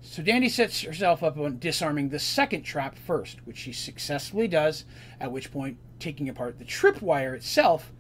So 0.02 0.22
Dandy 0.22 0.50
sets 0.50 0.82
herself 0.82 1.22
up 1.22 1.38
on 1.38 1.58
disarming 1.58 2.10
the 2.10 2.18
second 2.18 2.62
trap 2.62 2.98
first, 2.98 3.38
which 3.46 3.56
she 3.56 3.72
successfully 3.72 4.46
does, 4.46 4.84
at 5.18 5.32
which 5.32 5.50
point 5.50 5.78
taking 5.98 6.28
apart 6.28 6.58
the 6.58 6.64
tripwire 6.64 7.34
itself, 7.34 7.90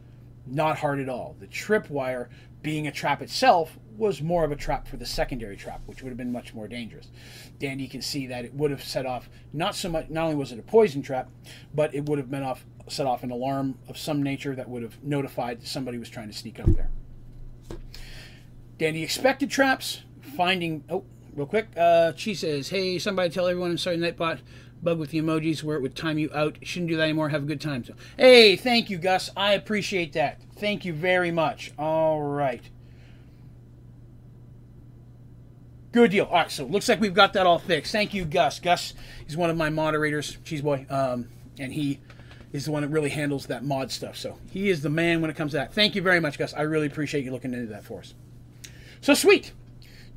not 0.46 0.78
hard 0.78 1.00
at 1.00 1.08
all. 1.08 1.34
The 1.40 1.46
tripwire 1.46 2.28
being 2.62 2.86
a 2.86 2.92
trap 2.92 3.22
itself 3.22 3.78
was 3.96 4.20
more 4.20 4.44
of 4.44 4.52
a 4.52 4.56
trap 4.56 4.86
for 4.86 4.96
the 4.96 5.06
secondary 5.06 5.56
trap, 5.56 5.80
which 5.86 6.02
would 6.02 6.10
have 6.10 6.18
been 6.18 6.32
much 6.32 6.52
more 6.52 6.68
dangerous. 6.68 7.10
Dandy 7.58 7.88
can 7.88 8.02
see 8.02 8.26
that 8.26 8.44
it 8.44 8.54
would 8.54 8.70
have 8.70 8.82
set 8.82 9.06
off 9.06 9.30
not 9.52 9.74
so 9.74 9.88
much 9.88 10.10
not 10.10 10.24
only 10.24 10.36
was 10.36 10.52
it 10.52 10.58
a 10.58 10.62
poison 10.62 11.00
trap, 11.00 11.30
but 11.74 11.94
it 11.94 12.06
would 12.06 12.18
have 12.18 12.30
been 12.30 12.42
off 12.42 12.66
set 12.88 13.06
off 13.06 13.22
an 13.22 13.30
alarm 13.30 13.78
of 13.88 13.96
some 13.96 14.22
nature 14.22 14.54
that 14.54 14.68
would 14.68 14.82
have 14.82 15.02
notified 15.02 15.66
somebody 15.66 15.98
was 15.98 16.08
trying 16.08 16.28
to 16.28 16.34
sneak 16.34 16.60
up 16.60 16.66
there. 16.66 16.90
Dandy 18.78 19.02
expected 19.02 19.50
traps, 19.50 20.02
finding 20.20 20.84
oh 20.90 21.04
real 21.34 21.46
quick. 21.46 21.68
Uh, 21.76 22.12
she 22.16 22.34
says, 22.34 22.70
"Hey, 22.70 22.98
somebody 22.98 23.30
tell 23.30 23.46
everyone 23.46 23.70
I'm 23.70 23.78
sorry, 23.78 23.96
Nightbot 23.96 24.40
bug 24.82 24.98
with 24.98 25.10
the 25.10 25.20
emojis 25.20 25.62
where 25.62 25.76
it 25.76 25.82
would 25.82 25.96
time 25.96 26.18
you 26.18 26.30
out. 26.34 26.58
Shouldn't 26.62 26.90
do 26.90 26.96
that 26.96 27.04
anymore. 27.04 27.28
Have 27.28 27.44
a 27.44 27.46
good 27.46 27.60
time." 27.60 27.84
So, 27.84 27.94
hey, 28.16 28.56
thank 28.56 28.90
you, 28.90 28.98
Gus. 28.98 29.30
I 29.36 29.54
appreciate 29.54 30.12
that. 30.14 30.40
Thank 30.56 30.84
you 30.84 30.92
very 30.92 31.30
much. 31.30 31.72
All 31.78 32.20
right. 32.20 32.62
Good 35.92 36.10
deal. 36.10 36.24
All 36.24 36.32
right, 36.32 36.50
so 36.50 36.64
looks 36.64 36.88
like 36.88 37.00
we've 37.00 37.14
got 37.14 37.34
that 37.34 37.46
all 37.46 37.60
fixed. 37.60 37.92
Thank 37.92 38.14
you, 38.14 38.24
Gus. 38.24 38.58
Gus 38.58 38.94
is 39.28 39.36
one 39.36 39.48
of 39.48 39.56
my 39.56 39.70
moderators, 39.70 40.38
Cheese 40.44 40.60
Boy, 40.60 40.86
um, 40.90 41.28
and 41.56 41.72
he 41.72 42.00
is 42.54 42.64
the 42.66 42.70
one 42.70 42.82
that 42.82 42.88
really 42.88 43.10
handles 43.10 43.46
that 43.46 43.64
mod 43.64 43.90
stuff. 43.90 44.16
So 44.16 44.38
he 44.48 44.70
is 44.70 44.80
the 44.80 44.88
man 44.88 45.20
when 45.20 45.28
it 45.28 45.36
comes 45.36 45.50
to 45.50 45.56
that. 45.56 45.74
Thank 45.74 45.96
you 45.96 46.02
very 46.02 46.20
much, 46.20 46.38
Gus. 46.38 46.54
I 46.54 46.62
really 46.62 46.86
appreciate 46.86 47.24
you 47.24 47.32
looking 47.32 47.52
into 47.52 47.66
that 47.66 47.84
for 47.84 47.98
us. 47.98 48.14
So 49.00 49.12
sweet. 49.12 49.50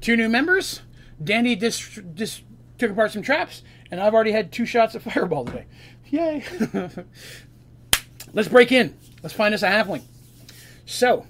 Two 0.01 0.15
new 0.15 0.29
members. 0.29 0.81
Dandy 1.21 1.55
just, 1.55 1.99
just 2.13 2.43
took 2.77 2.91
apart 2.91 3.11
some 3.11 3.23
traps, 3.23 3.63
and 3.89 3.99
I've 3.99 4.13
already 4.13 4.33
had 4.33 4.51
two 4.51 4.67
shots 4.67 4.93
of 4.93 5.01
fireball 5.13 5.45
today. 5.45 5.65
Yay! 6.11 6.43
Let's 8.33 8.49
break 8.49 8.71
in. 8.71 8.95
Let's 9.23 9.33
find 9.33 9.55
us 9.55 9.63
a 9.63 9.67
halfling. 9.67 10.03
So, 10.85 11.25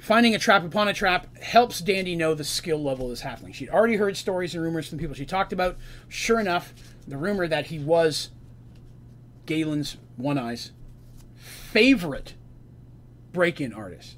finding 0.00 0.34
a 0.34 0.38
trap 0.40 0.64
upon 0.64 0.88
a 0.88 0.92
trap 0.92 1.36
helps 1.38 1.80
Dandy 1.80 2.16
know 2.16 2.34
the 2.34 2.42
skill 2.42 2.82
level 2.82 3.04
of 3.04 3.12
this 3.12 3.22
halfling. 3.22 3.54
She'd 3.54 3.70
already 3.70 3.94
heard 3.94 4.16
stories 4.16 4.52
and 4.56 4.64
rumors 4.64 4.88
from 4.88 4.98
people 4.98 5.14
she 5.14 5.26
talked 5.26 5.52
about. 5.52 5.76
Sure 6.08 6.40
enough, 6.40 6.74
the 7.06 7.16
rumor 7.16 7.46
that 7.48 7.66
he 7.66 7.78
was 7.78 8.30
Galen's 9.46 9.96
One 10.16 10.38
Eyes 10.38 10.72
favorite 11.72 12.34
break 13.32 13.60
in 13.60 13.72
artist. 13.72 14.16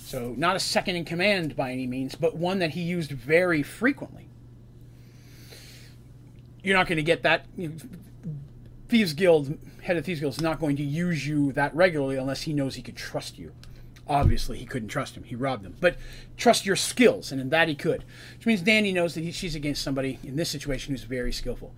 So, 0.00 0.34
not 0.38 0.56
a 0.56 0.60
second 0.60 0.96
in 0.96 1.04
command 1.04 1.54
by 1.54 1.70
any 1.70 1.86
means, 1.86 2.14
but 2.14 2.34
one 2.34 2.60
that 2.60 2.70
he 2.70 2.80
used 2.80 3.10
very 3.10 3.62
frequently. 3.62 4.30
You're 6.62 6.76
not 6.76 6.86
going 6.86 6.96
to 6.96 7.02
get 7.02 7.22
that. 7.24 7.44
Thieves 8.88 9.12
Guild, 9.12 9.58
head 9.82 9.98
of 9.98 10.06
Thieves 10.06 10.20
Guild, 10.20 10.32
is 10.32 10.40
not 10.40 10.58
going 10.58 10.76
to 10.76 10.82
use 10.82 11.26
you 11.26 11.52
that 11.52 11.74
regularly 11.74 12.16
unless 12.16 12.42
he 12.42 12.54
knows 12.54 12.76
he 12.76 12.82
could 12.82 12.96
trust 12.96 13.38
you. 13.38 13.52
Obviously, 14.08 14.56
he 14.56 14.64
couldn't 14.64 14.88
trust 14.88 15.14
him. 15.14 15.24
He 15.24 15.34
robbed 15.34 15.66
him. 15.66 15.76
But 15.78 15.96
trust 16.38 16.64
your 16.64 16.76
skills, 16.76 17.30
and 17.30 17.38
in 17.38 17.50
that 17.50 17.68
he 17.68 17.74
could. 17.74 18.02
Which 18.38 18.46
means 18.46 18.62
Dandy 18.62 18.92
knows 18.92 19.12
that 19.12 19.20
he, 19.20 19.30
she's 19.30 19.54
against 19.54 19.82
somebody 19.82 20.18
in 20.24 20.36
this 20.36 20.48
situation 20.48 20.94
who's 20.94 21.02
very 21.02 21.32
skillful. 21.32 21.74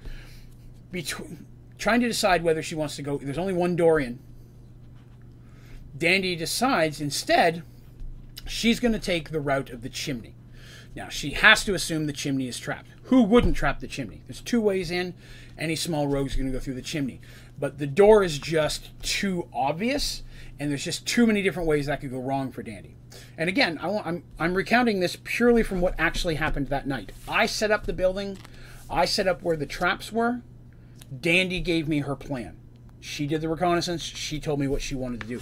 Between, 0.91 1.47
trying 1.78 2.01
to 2.01 2.09
decide 2.09 2.43
whether 2.43 2.62
she 2.62 2.74
wants 2.74 2.97
to 2.97 3.03
go, 3.03 3.18
there's 3.18 3.38
only 3.38 3.53
one 3.53 3.76
door 3.76 4.01
in. 4.01 4.18
Dandy 5.97 6.34
decides 6.34 7.01
instead 7.01 7.62
she's 8.47 8.80
going 8.80 8.93
to 8.93 8.99
take 8.99 9.30
the 9.30 9.41
route 9.41 9.70
of 9.70 9.82
the 9.82 9.88
chimney. 9.88 10.34
Now, 10.95 11.09
she 11.09 11.30
has 11.30 11.64
to 11.64 11.74
assume 11.74 12.07
the 12.07 12.12
chimney 12.12 12.49
is 12.49 12.59
trapped. 12.59 12.91
Who 13.05 13.22
wouldn't 13.22 13.57
trap 13.57 13.80
the 13.80 13.86
chimney? 13.86 14.22
There's 14.26 14.41
two 14.41 14.61
ways 14.61 14.91
in. 14.91 15.14
Any 15.57 15.76
small 15.76 16.09
rogue's 16.09 16.34
going 16.34 16.47
to 16.47 16.53
go 16.53 16.59
through 16.59 16.74
the 16.74 16.82
chimney. 16.82 17.20
But 17.59 17.78
the 17.78 17.86
door 17.86 18.24
is 18.24 18.38
just 18.38 18.91
too 19.03 19.49
obvious, 19.53 20.22
and 20.59 20.70
there's 20.70 20.84
just 20.84 21.07
too 21.07 21.26
many 21.26 21.43
different 21.43 21.68
ways 21.68 21.86
that 21.86 22.01
could 22.01 22.11
go 22.11 22.20
wrong 22.20 22.51
for 22.51 22.62
Dandy. 22.62 22.97
And 23.36 23.49
again, 23.49 23.78
I 23.82 23.88
am 23.88 24.03
I'm, 24.05 24.24
I'm 24.38 24.55
recounting 24.55 25.01
this 25.01 25.16
purely 25.22 25.62
from 25.62 25.80
what 25.80 25.95
actually 25.99 26.36
happened 26.36 26.68
that 26.68 26.86
night. 26.86 27.12
I 27.28 27.47
set 27.47 27.70
up 27.70 27.86
the 27.86 27.93
building, 27.93 28.38
I 28.88 29.05
set 29.05 29.28
up 29.28 29.43
where 29.43 29.57
the 29.57 29.66
traps 29.66 30.11
were. 30.11 30.43
Dandy 31.18 31.61
gave 31.61 31.88
me 31.88 32.00
her 32.00 32.14
plan. 32.16 32.56
She 33.00 33.26
did 33.26 33.40
the 33.40 33.48
reconnaissance. 33.48 34.02
She 34.02 34.38
told 34.38 34.61
me 34.61 34.68
what 34.68 34.82
she 34.82 34.94
wanted 34.94 35.20
to 35.22 35.26
do. 35.26 35.40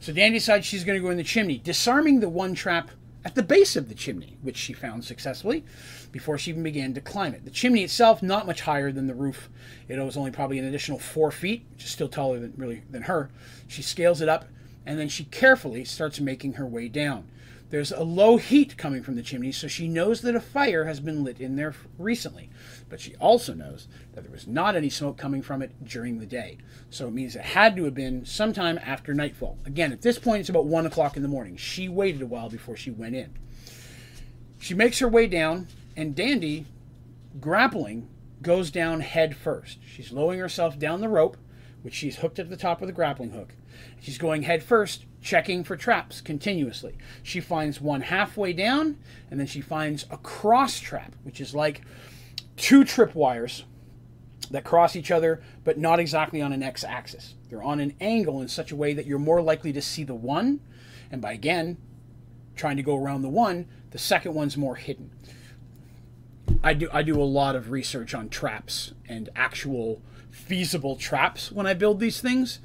So 0.00 0.12
Dandy 0.12 0.38
decides 0.38 0.66
she's 0.66 0.84
going 0.84 0.98
to 0.98 1.02
go 1.02 1.10
in 1.10 1.16
the 1.16 1.24
chimney, 1.24 1.58
disarming 1.58 2.20
the 2.20 2.28
one 2.28 2.54
trap 2.54 2.90
at 3.24 3.34
the 3.34 3.42
base 3.42 3.76
of 3.76 3.88
the 3.88 3.94
chimney, 3.94 4.36
which 4.42 4.56
she 4.56 4.72
found 4.72 5.04
successfully 5.04 5.64
before 6.12 6.38
she 6.38 6.50
even 6.50 6.62
began 6.62 6.94
to 6.94 7.00
climb 7.00 7.34
it. 7.34 7.44
The 7.44 7.50
chimney 7.50 7.84
itself 7.84 8.22
not 8.22 8.46
much 8.46 8.62
higher 8.62 8.92
than 8.92 9.06
the 9.06 9.14
roof. 9.14 9.48
It 9.88 9.98
was 9.98 10.16
only 10.16 10.30
probably 10.30 10.58
an 10.58 10.64
additional 10.64 10.98
four 10.98 11.30
feet, 11.30 11.66
which 11.72 11.84
is 11.84 11.90
still 11.90 12.08
taller 12.08 12.38
than 12.38 12.54
really 12.56 12.82
than 12.90 13.02
her. 13.02 13.30
She 13.66 13.82
scales 13.82 14.20
it 14.20 14.28
up, 14.28 14.46
and 14.86 14.98
then 14.98 15.08
she 15.08 15.24
carefully 15.24 15.84
starts 15.84 16.20
making 16.20 16.54
her 16.54 16.66
way 16.66 16.88
down. 16.88 17.28
There's 17.70 17.92
a 17.92 18.02
low 18.02 18.38
heat 18.38 18.78
coming 18.78 19.02
from 19.02 19.16
the 19.16 19.22
chimney, 19.22 19.52
so 19.52 19.68
she 19.68 19.88
knows 19.88 20.22
that 20.22 20.34
a 20.34 20.40
fire 20.40 20.84
has 20.84 21.00
been 21.00 21.22
lit 21.22 21.38
in 21.38 21.56
there 21.56 21.74
recently. 21.98 22.48
But 22.88 23.00
she 23.00 23.14
also 23.16 23.54
knows 23.54 23.86
that 24.12 24.22
there 24.22 24.32
was 24.32 24.46
not 24.46 24.74
any 24.74 24.88
smoke 24.88 25.18
coming 25.18 25.42
from 25.42 25.62
it 25.62 25.84
during 25.84 26.18
the 26.18 26.26
day. 26.26 26.58
So 26.90 27.08
it 27.08 27.12
means 27.12 27.36
it 27.36 27.42
had 27.42 27.76
to 27.76 27.84
have 27.84 27.94
been 27.94 28.24
sometime 28.24 28.78
after 28.82 29.12
nightfall. 29.12 29.58
Again, 29.66 29.92
at 29.92 30.02
this 30.02 30.18
point, 30.18 30.40
it's 30.40 30.48
about 30.48 30.66
1 30.66 30.86
o'clock 30.86 31.16
in 31.16 31.22
the 31.22 31.28
morning. 31.28 31.56
She 31.56 31.88
waited 31.88 32.22
a 32.22 32.26
while 32.26 32.48
before 32.48 32.76
she 32.76 32.90
went 32.90 33.14
in. 33.14 33.34
She 34.58 34.74
makes 34.74 34.98
her 34.98 35.08
way 35.08 35.26
down, 35.26 35.68
and 35.96 36.14
Dandy, 36.14 36.66
grappling, 37.40 38.08
goes 38.42 38.70
down 38.70 39.00
head 39.00 39.36
first. 39.36 39.78
She's 39.86 40.12
lowering 40.12 40.40
herself 40.40 40.78
down 40.78 41.00
the 41.00 41.08
rope, 41.08 41.36
which 41.82 41.94
she's 41.94 42.16
hooked 42.16 42.38
at 42.38 42.50
the 42.50 42.56
top 42.56 42.80
of 42.80 42.86
the 42.86 42.92
grappling 42.92 43.30
hook. 43.30 43.54
She's 44.00 44.18
going 44.18 44.42
head 44.42 44.62
first 44.62 45.04
checking 45.20 45.62
for 45.64 45.76
traps 45.76 46.20
continuously. 46.20 46.96
She 47.22 47.40
finds 47.40 47.80
one 47.80 48.00
halfway 48.00 48.52
down, 48.52 48.98
and 49.30 49.38
then 49.38 49.46
she 49.46 49.60
finds 49.60 50.06
a 50.10 50.16
cross 50.16 50.80
trap, 50.80 51.14
which 51.22 51.40
is 51.40 51.54
like 51.54 51.82
two 52.58 52.84
tripwires 52.84 53.62
that 54.50 54.64
cross 54.64 54.96
each 54.96 55.10
other, 55.10 55.40
but 55.64 55.78
not 55.78 55.98
exactly 55.98 56.42
on 56.42 56.52
an 56.52 56.62
x 56.62 56.84
axis. 56.84 57.34
They're 57.48 57.62
on 57.62 57.80
an 57.80 57.94
angle 58.00 58.40
in 58.42 58.48
such 58.48 58.72
a 58.72 58.76
way 58.76 58.92
that 58.92 59.06
you're 59.06 59.18
more 59.18 59.40
likely 59.40 59.72
to 59.72 59.80
see 59.80 60.04
the 60.04 60.14
one, 60.14 60.60
and 61.10 61.22
by 61.22 61.32
again, 61.32 61.78
trying 62.56 62.76
to 62.76 62.82
go 62.82 62.96
around 62.96 63.22
the 63.22 63.28
one, 63.28 63.66
the 63.90 63.98
second 63.98 64.34
one's 64.34 64.56
more 64.56 64.74
hidden. 64.74 65.10
I 66.62 66.74
do 66.74 66.88
I 66.92 67.02
do 67.02 67.20
a 67.20 67.24
lot 67.24 67.56
of 67.56 67.70
research 67.70 68.14
on 68.14 68.28
traps 68.28 68.92
and 69.08 69.28
actual 69.36 70.02
feasible 70.30 70.96
traps 70.96 71.52
when 71.52 71.66
I 71.66 71.74
build 71.74 72.00
these 72.00 72.20
things. 72.20 72.60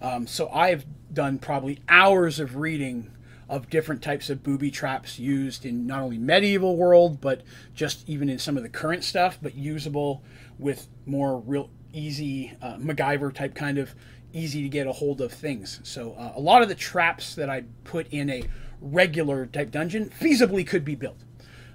Um, 0.00 0.26
so 0.26 0.48
I've 0.50 0.84
done 1.12 1.38
probably 1.38 1.80
hours 1.88 2.38
of 2.38 2.56
reading 2.56 3.10
of 3.48 3.70
different 3.70 4.02
types 4.02 4.28
of 4.30 4.42
booby 4.42 4.70
traps 4.70 5.18
used 5.18 5.64
in 5.64 5.86
not 5.86 6.02
only 6.02 6.18
medieval 6.18 6.76
world 6.76 7.20
but 7.20 7.42
just 7.74 8.08
even 8.08 8.28
in 8.28 8.38
some 8.38 8.56
of 8.56 8.62
the 8.62 8.68
current 8.68 9.02
stuff 9.02 9.38
but 9.40 9.54
usable 9.54 10.22
with 10.58 10.88
more 11.06 11.38
real 11.40 11.70
easy 11.92 12.52
uh, 12.60 12.76
MacGyver 12.76 13.32
type 13.32 13.54
kind 13.54 13.78
of 13.78 13.94
easy 14.32 14.62
to 14.62 14.68
get 14.68 14.86
a 14.86 14.92
hold 14.92 15.20
of 15.20 15.32
things. 15.32 15.80
So 15.82 16.12
uh, 16.12 16.32
a 16.36 16.40
lot 16.40 16.62
of 16.62 16.68
the 16.68 16.74
traps 16.74 17.34
that 17.34 17.48
I 17.48 17.64
put 17.84 18.06
in 18.10 18.30
a 18.30 18.44
regular 18.80 19.46
type 19.46 19.70
dungeon 19.70 20.10
feasibly 20.10 20.66
could 20.66 20.84
be 20.84 20.94
built 20.94 21.18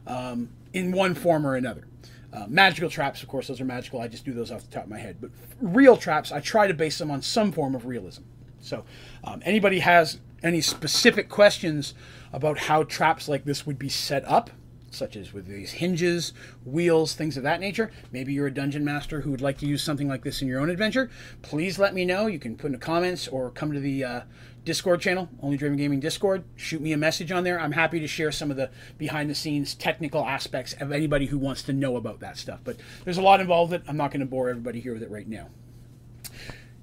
um, 0.07 0.49
in 0.73 0.91
one 0.91 1.15
form 1.15 1.45
or 1.45 1.55
another. 1.55 1.87
Uh, 2.31 2.45
magical 2.47 2.89
traps, 2.89 3.21
of 3.21 3.29
course, 3.29 3.47
those 3.47 3.61
are 3.61 3.65
magical. 3.65 4.01
I 4.01 4.07
just 4.07 4.25
do 4.25 4.33
those 4.33 4.51
off 4.51 4.61
the 4.61 4.71
top 4.71 4.85
of 4.85 4.89
my 4.89 4.97
head. 4.97 5.17
But 5.21 5.29
real 5.61 5.95
traps, 5.95 6.31
I 6.31 6.39
try 6.39 6.65
to 6.67 6.73
base 6.73 6.97
them 6.97 7.11
on 7.11 7.21
some 7.21 7.51
form 7.51 7.75
of 7.75 7.85
realism. 7.85 8.23
So, 8.59 8.85
um, 9.23 9.43
anybody 9.45 9.79
has 9.79 10.19
any 10.43 10.61
specific 10.61 11.29
questions 11.29 11.93
about 12.31 12.57
how 12.57 12.83
traps 12.83 13.27
like 13.27 13.45
this 13.45 13.65
would 13.65 13.79
be 13.79 13.89
set 13.89 14.27
up, 14.27 14.49
such 14.91 15.15
as 15.15 15.33
with 15.33 15.47
these 15.47 15.73
hinges, 15.73 16.33
wheels, 16.65 17.15
things 17.15 17.37
of 17.37 17.43
that 17.43 17.59
nature. 17.59 17.91
Maybe 18.11 18.33
you're 18.33 18.47
a 18.47 18.53
dungeon 18.53 18.83
master 18.83 19.21
who 19.21 19.31
would 19.31 19.41
like 19.41 19.57
to 19.59 19.65
use 19.65 19.81
something 19.81 20.07
like 20.07 20.23
this 20.23 20.41
in 20.41 20.47
your 20.47 20.59
own 20.59 20.69
adventure. 20.69 21.09
Please 21.41 21.79
let 21.79 21.93
me 21.93 22.05
know. 22.05 22.27
You 22.27 22.39
can 22.39 22.55
put 22.55 22.67
in 22.67 22.71
the 22.73 22.77
comments 22.77 23.27
or 23.27 23.49
come 23.49 23.71
to 23.71 23.79
the 23.79 24.03
uh, 24.03 24.21
Discord 24.65 25.01
channel, 25.01 25.29
Only 25.41 25.57
Driven 25.57 25.77
Gaming 25.77 25.99
Discord. 25.99 26.43
Shoot 26.55 26.81
me 26.81 26.93
a 26.93 26.97
message 26.97 27.31
on 27.31 27.43
there. 27.43 27.59
I'm 27.59 27.73
happy 27.73 27.99
to 27.99 28.07
share 28.07 28.31
some 28.31 28.49
of 28.49 28.55
the 28.55 28.69
behind 28.97 29.29
the 29.29 29.35
scenes 29.35 29.75
technical 29.75 30.25
aspects 30.25 30.73
of 30.79 30.91
anybody 30.91 31.25
who 31.25 31.37
wants 31.37 31.63
to 31.63 31.73
know 31.73 31.97
about 31.97 32.19
that 32.21 32.37
stuff. 32.37 32.59
But 32.63 32.77
there's 33.03 33.17
a 33.17 33.21
lot 33.21 33.41
involved 33.41 33.71
with 33.71 33.81
it. 33.81 33.89
I'm 33.89 33.97
not 33.97 34.11
going 34.11 34.21
to 34.21 34.25
bore 34.25 34.49
everybody 34.49 34.79
here 34.79 34.93
with 34.93 35.03
it 35.03 35.11
right 35.11 35.27
now. 35.27 35.49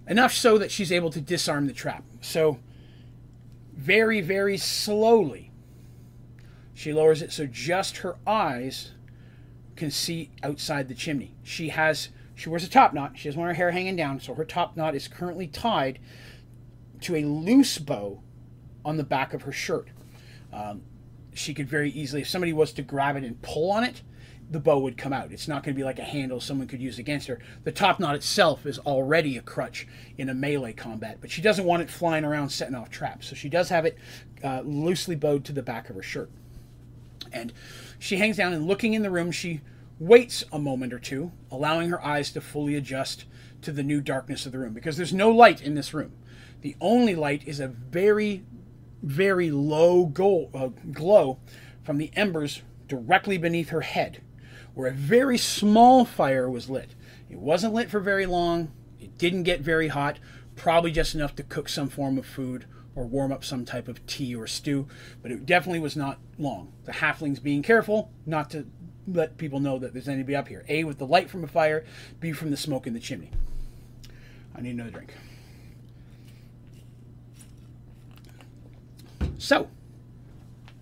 Enough 0.06 0.32
so 0.32 0.58
that 0.58 0.70
she's 0.70 0.92
able 0.92 1.11
to 1.11 1.20
disarm 1.20 1.66
the 1.66 1.72
trap. 1.72 2.04
So, 2.20 2.58
very, 3.73 4.21
very 4.21 4.57
slowly, 4.57 5.51
she 6.75 6.93
lowers 6.93 7.23
it 7.23 7.33
so 7.33 7.47
just 7.47 7.99
her 7.99 8.16
eyes 8.27 8.93
can 9.77 9.91
see 9.91 10.31
outside 10.43 10.89
the 10.89 10.95
chimney. 10.95 11.35
She 11.43 11.68
has 11.71 12.11
she 12.35 12.49
wears 12.49 12.64
a 12.64 12.71
top 12.71 12.95
knot. 12.95 13.18
She 13.18 13.29
has 13.29 13.37
one 13.37 13.51
of 13.51 13.57
her 13.57 13.62
hair 13.62 13.71
hanging 13.71 13.97
down, 13.97 14.18
so 14.18 14.35
her 14.35 14.47
top 14.47 14.75
knot 14.75 14.95
is 14.95 15.09
currently 15.09 15.47
tied 15.47 15.99
to 17.03 17.16
a 17.16 17.25
loose 17.25 17.77
bow 17.77 18.23
on 18.83 18.97
the 18.97 19.05
back 19.05 19.35
of 19.35 19.43
her 19.43 19.53
shirt. 19.53 19.89
Um, 20.51 20.83
she 21.35 21.53
could 21.53 21.68
very 21.68 21.91
easily, 21.91 22.23
if 22.23 22.29
somebody 22.29 22.55
was 22.55 22.73
to 22.73 22.83
grab 22.83 23.16
it 23.16 23.25
and 23.25 23.41
pull 23.43 23.71
on 23.71 23.85
it, 23.85 24.01
the 24.51 24.61
bow 24.61 24.78
would 24.80 24.96
come 24.96 25.12
out. 25.12 25.32
It's 25.32 25.46
not 25.46 25.62
going 25.62 25.74
to 25.74 25.78
be 25.78 25.84
like 25.84 25.98
a 25.98 26.05
handle 26.05 26.40
someone 26.40 26.66
could 26.66 26.82
use 26.82 26.98
against 26.98 27.28
her. 27.28 27.38
The 27.64 27.72
top 27.72 28.01
knot 28.01 28.16
itself 28.16 28.66
is 28.66 28.78
already 28.80 29.36
a 29.36 29.42
crutch 29.42 29.86
in 30.18 30.28
a 30.28 30.34
melee 30.34 30.72
combat, 30.72 31.18
but 31.20 31.30
she 31.30 31.40
doesn't 31.40 31.64
want 31.64 31.82
it 31.82 31.90
flying 31.90 32.24
around 32.24 32.51
setting 32.51 32.74
off 32.74 32.90
traps. 32.90 33.28
So 33.28 33.36
she 33.36 33.48
does 33.48 33.68
have 33.68 33.86
it 33.86 33.96
uh, 34.42 34.62
loosely 34.64 35.14
bowed 35.14 35.44
to 35.44 35.53
the 35.53 35.62
back 35.62 35.88
of 35.88 35.96
her 35.96 36.03
shirt. 36.03 36.30
And 37.32 37.53
she 37.98 38.16
hangs 38.16 38.36
down 38.36 38.53
and 38.53 38.66
looking 38.66 38.94
in 38.94 39.03
the 39.03 39.11
room, 39.11 39.30
she 39.30 39.61
waits 40.01 40.42
a 40.51 40.59
moment 40.59 40.92
or 40.92 40.98
two, 40.98 41.30
allowing 41.51 41.90
her 41.90 42.05
eyes 42.05 42.32
to 42.32 42.40
fully 42.40 42.74
adjust 42.74 43.26
to 43.62 43.70
the 43.70 43.82
new 43.82 44.01
darkness 44.01 44.46
of 44.46 44.53
the 44.53 44.59
room 44.59 44.72
because 44.72 44.96
there's 44.96 45.12
no 45.12 45.30
light 45.30 45.61
in 45.62 45.74
this 45.74 45.94
room. 45.94 46.12
The 46.62 46.74
only 46.80 47.14
light 47.14 47.46
is 47.46 47.61
a 47.61 47.68
very, 47.68 48.44
very 49.03 49.51
low 49.51 50.11
uh, 50.55 50.68
glow 50.92 51.38
from 51.84 51.98
the 51.98 52.11
embers 52.16 52.62
directly 52.88 53.38
beneath 53.38 53.68
her 53.68 53.82
head, 53.82 54.22
where 54.75 54.89
a 54.89 54.95
very 54.95 55.39
small 55.39 56.05
fire 56.05 56.49
was 56.51 56.71
lit. 56.71 56.91
It 57.29 57.39
wasn't 57.39 57.75
lit 57.75 57.91
for 57.91 58.01
very 58.01 58.27
long, 58.27 58.73
it 59.01 59.16
didn't 59.18 59.45
get 59.45 59.61
very 59.61 59.89
hot, 59.89 60.18
probably 60.57 60.91
just 60.91 61.14
enough 61.14 61.35
to 61.37 61.43
cook 61.43 61.68
some 61.68 61.89
form 61.89 62.18
of 62.18 62.27
food 62.27 62.66
or 62.95 63.05
warm 63.05 63.33
up 63.33 63.45
some 63.45 63.64
type 63.64 63.89
of 63.89 64.05
tea 64.07 64.35
or 64.35 64.47
stew, 64.47 64.87
but 65.23 65.31
it 65.31 65.47
definitely 65.47 65.81
was 65.81 65.97
not 65.97 66.18
long. 66.39 66.73
The 66.85 66.93
halflings 66.93 67.43
being 67.43 67.62
careful 67.62 68.11
not 68.27 68.51
to 68.51 68.66
let 69.07 69.39
people 69.39 69.61
know 69.61 69.79
that 69.79 69.93
there's 69.93 70.09
anybody 70.09 70.37
up 70.37 70.49
here. 70.49 70.64
A, 70.68 70.85
with 70.85 70.99
the 70.99 71.07
light 71.07 71.31
from 71.31 71.45
a 71.45 71.47
fire, 71.47 71.85
B, 72.18 72.33
from 72.33 72.51
the 72.51 72.57
smoke 72.57 72.87
in 72.87 72.93
the 72.93 73.01
chimney. 73.01 73.31
I 74.55 74.61
need 74.61 74.71
another 74.71 74.91
drink. 74.91 75.14
So, 79.39 79.68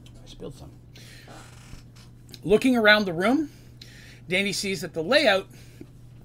I 0.05 0.27
spilled 0.27 0.55
some. 0.55 0.73
Looking 2.43 2.77
around 2.77 3.05
the 3.05 3.13
room, 3.13 3.51
Dandy 4.29 4.53
sees 4.53 4.83
that 4.83 4.95
the 4.95 5.03
layout 5.03 5.49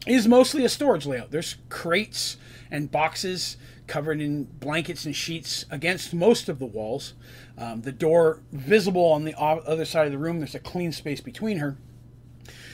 is 0.05 0.27
mostly 0.27 0.65
a 0.65 0.69
storage 0.69 1.05
layout. 1.05 1.31
There's 1.31 1.55
crates 1.69 2.37
and 2.69 2.91
boxes 2.91 3.57
covered 3.87 4.21
in 4.21 4.43
blankets 4.43 5.05
and 5.05 5.15
sheets 5.15 5.65
against 5.69 6.13
most 6.13 6.49
of 6.49 6.59
the 6.59 6.65
walls. 6.65 7.13
Um, 7.57 7.81
the 7.81 7.91
door 7.91 8.41
visible 8.51 9.05
on 9.05 9.23
the 9.23 9.37
other 9.37 9.85
side 9.85 10.05
of 10.05 10.11
the 10.11 10.17
room, 10.17 10.39
there's 10.39 10.55
a 10.55 10.59
clean 10.59 10.91
space 10.91 11.21
between 11.21 11.57
her. 11.57 11.77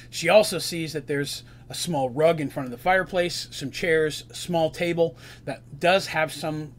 She 0.09 0.29
also 0.29 0.57
sees 0.57 0.93
that 0.93 1.07
there's 1.07 1.43
a 1.69 1.75
small 1.75 2.09
rug 2.09 2.41
in 2.41 2.49
front 2.49 2.65
of 2.65 2.71
the 2.71 2.77
fireplace, 2.77 3.47
some 3.51 3.69
chairs, 3.69 4.23
a 4.29 4.33
small 4.33 4.71
table 4.71 5.15
that 5.45 5.79
does 5.79 6.07
have 6.07 6.31
some 6.31 6.73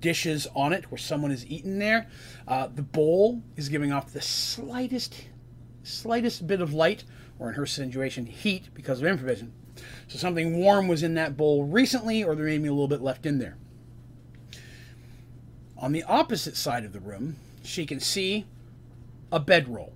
dishes 0.00 0.46
on 0.54 0.72
it 0.72 0.90
where 0.90 0.98
someone 0.98 1.30
has 1.30 1.46
eaten 1.46 1.78
there. 1.78 2.06
Uh, 2.46 2.68
the 2.72 2.82
bowl 2.82 3.42
is 3.56 3.68
giving 3.68 3.90
off 3.90 4.12
the 4.12 4.20
slightest, 4.20 5.14
slightest 5.82 6.46
bit 6.46 6.60
of 6.60 6.74
light, 6.74 7.04
or 7.38 7.48
in 7.48 7.54
her 7.54 7.66
situation, 7.66 8.26
heat 8.26 8.68
because 8.74 9.00
of 9.00 9.08
infravision. 9.08 9.50
So 10.08 10.18
something 10.18 10.58
warm 10.58 10.88
was 10.88 11.02
in 11.02 11.14
that 11.14 11.36
bowl 11.36 11.64
recently, 11.64 12.24
or 12.24 12.34
there 12.34 12.46
may 12.46 12.58
be 12.58 12.68
a 12.68 12.72
little 12.72 12.88
bit 12.88 13.00
left 13.00 13.26
in 13.26 13.38
there. 13.38 13.56
On 15.76 15.92
the 15.92 16.02
opposite 16.02 16.56
side 16.56 16.84
of 16.84 16.92
the 16.92 17.00
room, 17.00 17.36
she 17.62 17.86
can 17.86 18.00
see 18.00 18.46
a 19.30 19.38
bedroll. 19.38 19.92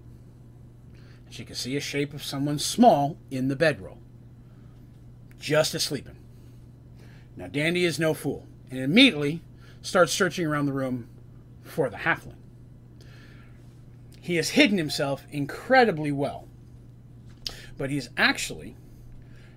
She 1.31 1.45
can 1.45 1.57
see 1.57 1.77
a 1.77 1.81
shape 1.81 2.13
of 2.15 2.23
someone 2.23 2.59
small 2.59 3.17
in 3.31 3.49
the 3.49 3.57
bedroll, 3.57 3.99
just 5.41 5.75
asleep. 5.75 6.09
Now, 7.37 7.47
Dandy 7.47 7.85
is 7.85 7.99
no 7.99 8.13
fool, 8.13 8.47
and 8.71 8.79
immediately 8.79 9.41
starts 9.81 10.13
searching 10.13 10.47
around 10.47 10.67
the 10.67 10.73
room 10.73 11.09
for 11.63 11.89
the 11.89 11.97
halfling. 11.97 12.37
He 14.21 14.37
has 14.37 14.51
hidden 14.51 14.79
himself 14.79 15.25
incredibly 15.31 16.13
well, 16.13 16.47
but 17.83 17.91
he 17.91 17.97
is 17.97 18.11
actually 18.17 18.77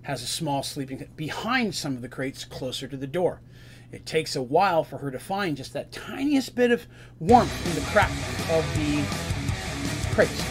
has 0.01 0.23
a 0.23 0.25
small 0.25 0.63
sleeping 0.63 1.07
behind 1.15 1.75
some 1.75 1.95
of 1.95 2.01
the 2.01 2.09
crates 2.09 2.43
closer 2.43 2.87
to 2.87 2.97
the 2.97 3.05
door. 3.05 3.39
It 3.91 4.07
takes 4.07 4.35
a 4.35 4.41
while 4.41 4.83
for 4.83 4.97
her 4.97 5.11
to 5.11 5.19
find 5.19 5.55
just 5.55 5.73
that 5.73 5.91
tiniest 5.91 6.55
bit 6.55 6.71
of 6.71 6.87
warmth 7.19 7.67
in 7.67 7.75
the 7.75 7.87
crack 7.91 8.09
of 8.49 8.65
the 8.77 9.03
crates. 10.15 10.43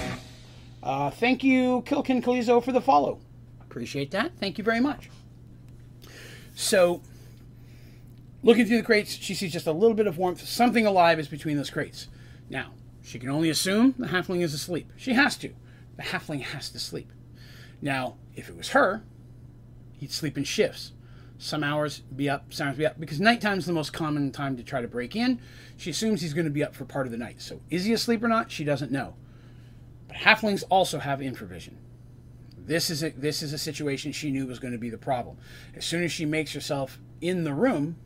Uh, 0.85 1.11
thank 1.11 1.43
you, 1.43 1.83
Kilkin 1.85 2.23
Kalizo, 2.23 2.63
for 2.63 2.71
the 2.71 2.81
follow. 2.81 3.19
Appreciate 3.61 4.13
that. 4.13 4.31
Thank 4.39 4.57
you 4.57 4.63
very 4.63 4.79
much. 4.79 5.11
So, 6.55 7.03
looking 8.45 8.67
through 8.67 8.77
the 8.77 8.85
crates, 8.85 9.17
she 9.17 9.35
sees 9.35 9.53
just 9.53 9.67
a 9.67 9.73
little 9.73 9.97
bit 9.97 10.07
of 10.07 10.17
warmth. 10.17 10.47
Something 10.47 10.87
alive 10.87 11.19
is 11.19 11.27
between 11.27 11.57
those 11.57 11.71
crates. 11.71 12.07
Now, 12.49 12.71
she 13.03 13.19
can 13.19 13.31
only 13.31 13.51
assume 13.51 13.97
the 13.99 14.07
halfling 14.07 14.43
is 14.43 14.55
asleep. 14.55 14.93
She 14.97 15.15
has 15.15 15.37
to. 15.39 15.53
The 15.97 16.05
halfling 16.05 16.43
has 16.43 16.69
to 16.71 16.79
sleep. 16.79 17.11
Now, 17.83 18.17
if 18.35 18.49
it 18.49 18.57
was 18.57 18.71
her, 18.71 19.03
he'd 19.99 20.13
sleep 20.13 20.37
in 20.37 20.45
shifts. 20.45 20.93
Some 21.39 21.65
hours 21.65 22.01
be 22.15 22.31
up, 22.31 22.55
some 22.55 22.69
hours 22.69 22.77
be 22.77 22.87
up, 22.87 22.99
because 22.99 23.21
nighttime's 23.21 23.67
the 23.67 23.73
most 23.73 23.93
common 23.93 24.31
time 24.31 24.57
to 24.57 24.63
try 24.63 24.81
to 24.81 24.89
break 24.89 25.17
in. 25.17 25.41
She 25.77 25.91
assumes 25.91 26.23
he's 26.23 26.35
going 26.35 26.47
to 26.47 26.51
be 26.51 26.63
up 26.63 26.75
for 26.75 26.85
part 26.85 27.07
of 27.07 27.13
the 27.13 27.19
night. 27.19 27.43
So 27.43 27.61
is 27.71 27.85
he 27.85 27.93
asleep 27.93 28.23
or 28.23 28.29
not? 28.29 28.51
She 28.51 28.65
doesn't 28.65 28.93
know. 28.93 29.15
But 30.09 30.19
halflings 30.19 30.63
also 30.71 30.99
have 30.99 31.19
infravision. 31.19 31.75
This 32.57 32.89
is 32.89 33.03
a, 33.03 33.11
this 33.11 33.43
is 33.43 33.53
a 33.53 33.59
situation 33.59 34.13
she 34.13 34.31
knew 34.31 34.47
was 34.47 34.59
going 34.59 34.73
to 34.73 34.79
be 34.79 34.91
the 34.91 34.99
problem. 34.99 35.37
As 35.75 35.85
soon 35.85 36.03
as 36.03 36.13
she 36.13 36.25
makes 36.25 36.53
herself 36.55 36.99
in 37.21 37.45
the 37.45 37.53
room, 37.53 37.97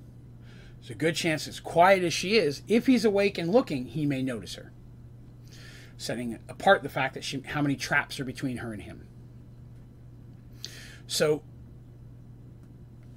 there's 0.81 0.91
a 0.91 0.95
good 0.95 1.15
chance, 1.15 1.47
as 1.47 1.61
quiet 1.61 2.03
as 2.03 2.13
she 2.13 2.37
is, 2.37 2.63
if 2.69 2.87
he's 2.87 3.05
awake 3.05 3.39
and 3.39 3.53
looking, 3.53 3.87
he 3.87 4.07
may 4.07 4.23
notice 4.23 4.55
her. 4.55 4.73
Setting 5.97 6.39
apart 6.49 6.83
the 6.83 6.89
fact 6.89 7.15
that 7.15 7.25
she, 7.25 7.41
how 7.41 7.61
many 7.61 7.77
traps 7.77 8.19
are 8.21 8.25
between 8.25 8.59
her 8.59 8.73
and 8.73 8.83
him. 8.83 9.08
So 11.09 11.43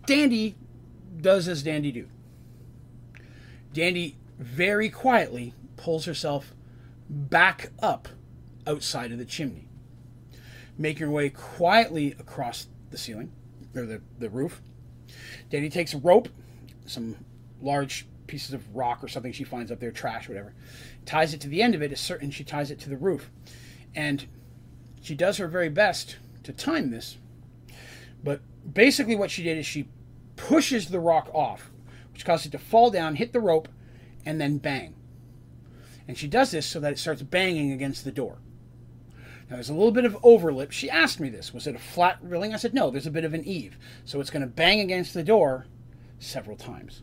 Dandy 0.08 0.56
does 1.20 1.48
as 1.48 1.62
Dandy 1.62 1.92
do. 1.92 2.08
Dandy 3.74 4.18
very 4.40 4.90
quietly 4.90 5.54
pulls 5.76 6.06
herself 6.06 6.56
back 7.10 7.72
up 7.80 8.08
outside 8.66 9.12
of 9.12 9.18
the 9.18 9.26
chimney, 9.26 9.68
making 10.78 11.06
her 11.06 11.12
way 11.12 11.30
quietly 11.30 12.16
across 12.18 12.68
the 12.90 12.98
ceiling 12.98 13.32
or 13.76 13.86
the, 13.86 14.02
the 14.18 14.30
roof. 14.30 14.62
Dandy 15.50 15.70
takes 15.70 15.94
a 15.94 15.98
rope, 15.98 16.30
some 16.86 17.18
large 17.62 18.08
pieces 18.26 18.54
of 18.54 18.76
rock 18.76 19.04
or 19.04 19.10
something 19.10 19.34
she 19.34 19.44
finds 19.44 19.72
up 19.72 19.80
there, 19.80 19.92
trash, 19.92 20.30
whatever, 20.30 20.54
ties 21.06 21.34
it 21.34 21.42
to 21.42 21.50
the 21.50 21.62
end 21.62 21.76
of 21.76 21.82
it, 21.82 21.92
is 21.92 22.00
certain 22.00 22.32
she 22.32 22.46
ties 22.46 22.72
it 22.72 22.80
to 22.80 22.90
the 22.90 22.98
roof. 22.98 23.30
And 23.94 24.26
she 25.02 25.14
does 25.14 25.38
her 25.38 25.48
very 25.48 25.70
best 25.70 26.16
to 26.44 26.54
time 26.54 26.92
this 26.92 27.18
but 28.24 28.42
basically, 28.72 29.16
what 29.16 29.32
she 29.32 29.44
did 29.44 29.58
is 29.58 29.66
she 29.66 29.90
pushes 30.36 30.88
the 30.90 31.00
rock 31.00 31.30
off, 31.34 31.72
which 32.14 32.26
causes 32.26 32.48
it 32.48 32.52
to 32.52 32.60
fall 32.60 32.92
down, 32.92 33.16
hit 33.16 33.34
the 33.34 33.40
rope, 33.40 33.68
and 34.26 34.40
then 34.40 34.58
bang. 34.58 34.96
And 36.08 36.18
she 36.18 36.28
does 36.28 36.52
this 36.52 36.66
so 36.66 36.80
that 36.80 36.92
it 36.92 37.00
starts 37.00 37.22
banging 37.22 37.72
against 37.72 38.04
the 38.04 38.12
door. 38.12 38.40
Now, 39.50 39.58
there's 39.58 39.70
a 39.70 39.74
little 39.74 39.92
bit 39.92 40.06
of 40.06 40.14
overlip. 40.22 40.72
She 40.72 40.90
asked 40.90 41.20
me 41.20 41.30
this. 41.30 41.54
Was 41.54 41.68
it 41.68 41.76
a 41.76 41.80
flat 41.80 42.18
railing? 42.22 42.54
I 42.54 42.58
said, 42.58 42.74
no, 42.74 42.90
there's 42.90 43.08
a 43.08 43.12
bit 43.12 43.26
of 43.26 43.34
an 43.34 43.44
eave. 43.44 43.78
So 44.06 44.22
it's 44.22 44.30
going 44.30 44.42
to 44.42 44.48
bang 44.48 44.80
against 44.80 45.14
the 45.14 45.24
door 45.24 45.66
several 46.20 46.56
times. 46.56 47.02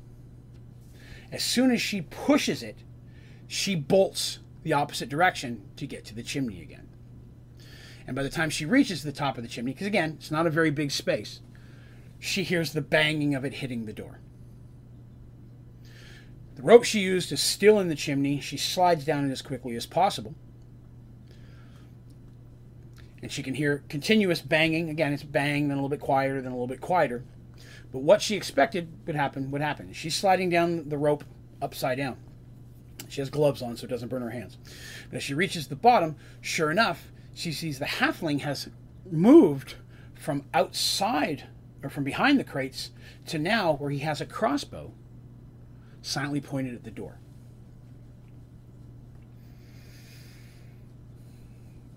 As 1.30 1.42
soon 1.42 1.70
as 1.70 1.82
she 1.82 2.00
pushes 2.00 2.62
it, 2.62 2.78
she 3.46 3.74
bolts 3.74 4.38
the 4.62 4.72
opposite 4.72 5.10
direction 5.10 5.62
to 5.76 5.86
get 5.86 6.06
to 6.06 6.14
the 6.14 6.22
chimney 6.22 6.62
again. 6.62 6.87
And 8.08 8.16
by 8.16 8.24
the 8.24 8.30
time 8.30 8.50
she 8.50 8.64
reaches 8.64 9.02
the 9.04 9.12
top 9.12 9.36
of 9.36 9.44
the 9.44 9.48
chimney, 9.48 9.72
because 9.74 9.86
again, 9.86 10.16
it's 10.18 10.30
not 10.30 10.46
a 10.46 10.50
very 10.50 10.70
big 10.70 10.90
space, 10.90 11.40
she 12.18 12.42
hears 12.42 12.72
the 12.72 12.80
banging 12.80 13.34
of 13.36 13.44
it 13.44 13.54
hitting 13.54 13.84
the 13.84 13.92
door. 13.92 14.18
The 16.56 16.62
rope 16.62 16.82
she 16.82 16.98
used 16.98 17.30
is 17.30 17.40
still 17.40 17.78
in 17.78 17.88
the 17.88 17.94
chimney. 17.94 18.40
She 18.40 18.56
slides 18.56 19.04
down 19.04 19.28
it 19.28 19.30
as 19.30 19.42
quickly 19.42 19.76
as 19.76 19.86
possible. 19.86 20.34
and 23.22 23.32
she 23.32 23.42
can 23.42 23.54
hear 23.54 23.82
continuous 23.88 24.40
banging. 24.40 24.88
Again, 24.90 25.12
it's 25.12 25.22
bang, 25.22 25.68
then 25.68 25.76
a 25.76 25.80
little 25.80 25.88
bit 25.88 26.00
quieter, 26.00 26.40
then 26.40 26.52
a 26.52 26.54
little 26.54 26.66
bit 26.66 26.80
quieter. 26.80 27.24
But 27.92 28.00
what 28.00 28.22
she 28.22 28.36
expected 28.36 28.88
would 29.06 29.16
happen 29.16 29.50
would 29.50 29.60
happen. 29.60 29.92
She's 29.92 30.14
sliding 30.14 30.50
down 30.50 30.88
the 30.88 30.98
rope 30.98 31.24
upside 31.60 31.98
down. 31.98 32.16
She 33.08 33.20
has 33.20 33.30
gloves 33.30 33.62
on 33.62 33.76
so 33.76 33.84
it 33.84 33.90
doesn't 33.90 34.08
burn 34.08 34.22
her 34.22 34.30
hands. 34.30 34.58
But 35.10 35.16
as 35.16 35.22
she 35.22 35.34
reaches 35.34 35.68
the 35.68 35.76
bottom, 35.76 36.16
sure 36.40 36.70
enough, 36.70 37.10
she 37.38 37.52
sees 37.52 37.78
the 37.78 37.84
halfling 37.84 38.40
has 38.40 38.68
moved 39.08 39.76
from 40.16 40.44
outside 40.52 41.44
or 41.84 41.88
from 41.88 42.02
behind 42.02 42.36
the 42.36 42.42
crates 42.42 42.90
to 43.26 43.38
now 43.38 43.74
where 43.74 43.90
he 43.90 44.00
has 44.00 44.20
a 44.20 44.26
crossbow 44.26 44.90
silently 46.02 46.40
pointed 46.40 46.74
at 46.74 46.82
the 46.82 46.90
door. 46.90 47.20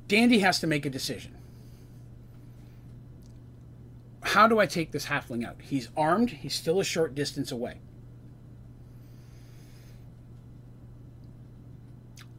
Dandy 0.08 0.40
has 0.40 0.60
to 0.60 0.68
make 0.68 0.86
a 0.86 0.92
decision. 0.92 1.36
How 4.22 4.48
do 4.48 4.60
I 4.60 4.68
take 4.68 4.92
this 4.92 5.08
halfling 5.08 5.44
out? 5.44 5.56
He's 5.60 5.90
armed, 5.98 6.30
he's 6.30 6.54
still 6.54 6.80
a 6.80 6.84
short 6.84 7.16
distance 7.16 7.52
away. 7.52 7.80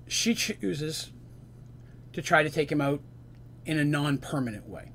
She 0.06 0.36
chooses 0.36 1.10
to 2.12 2.22
try 2.22 2.42
to 2.42 2.50
take 2.50 2.70
him 2.70 2.80
out 2.80 3.00
in 3.64 3.78
a 3.78 3.84
non 3.84 4.18
permanent 4.18 4.68
way. 4.68 4.90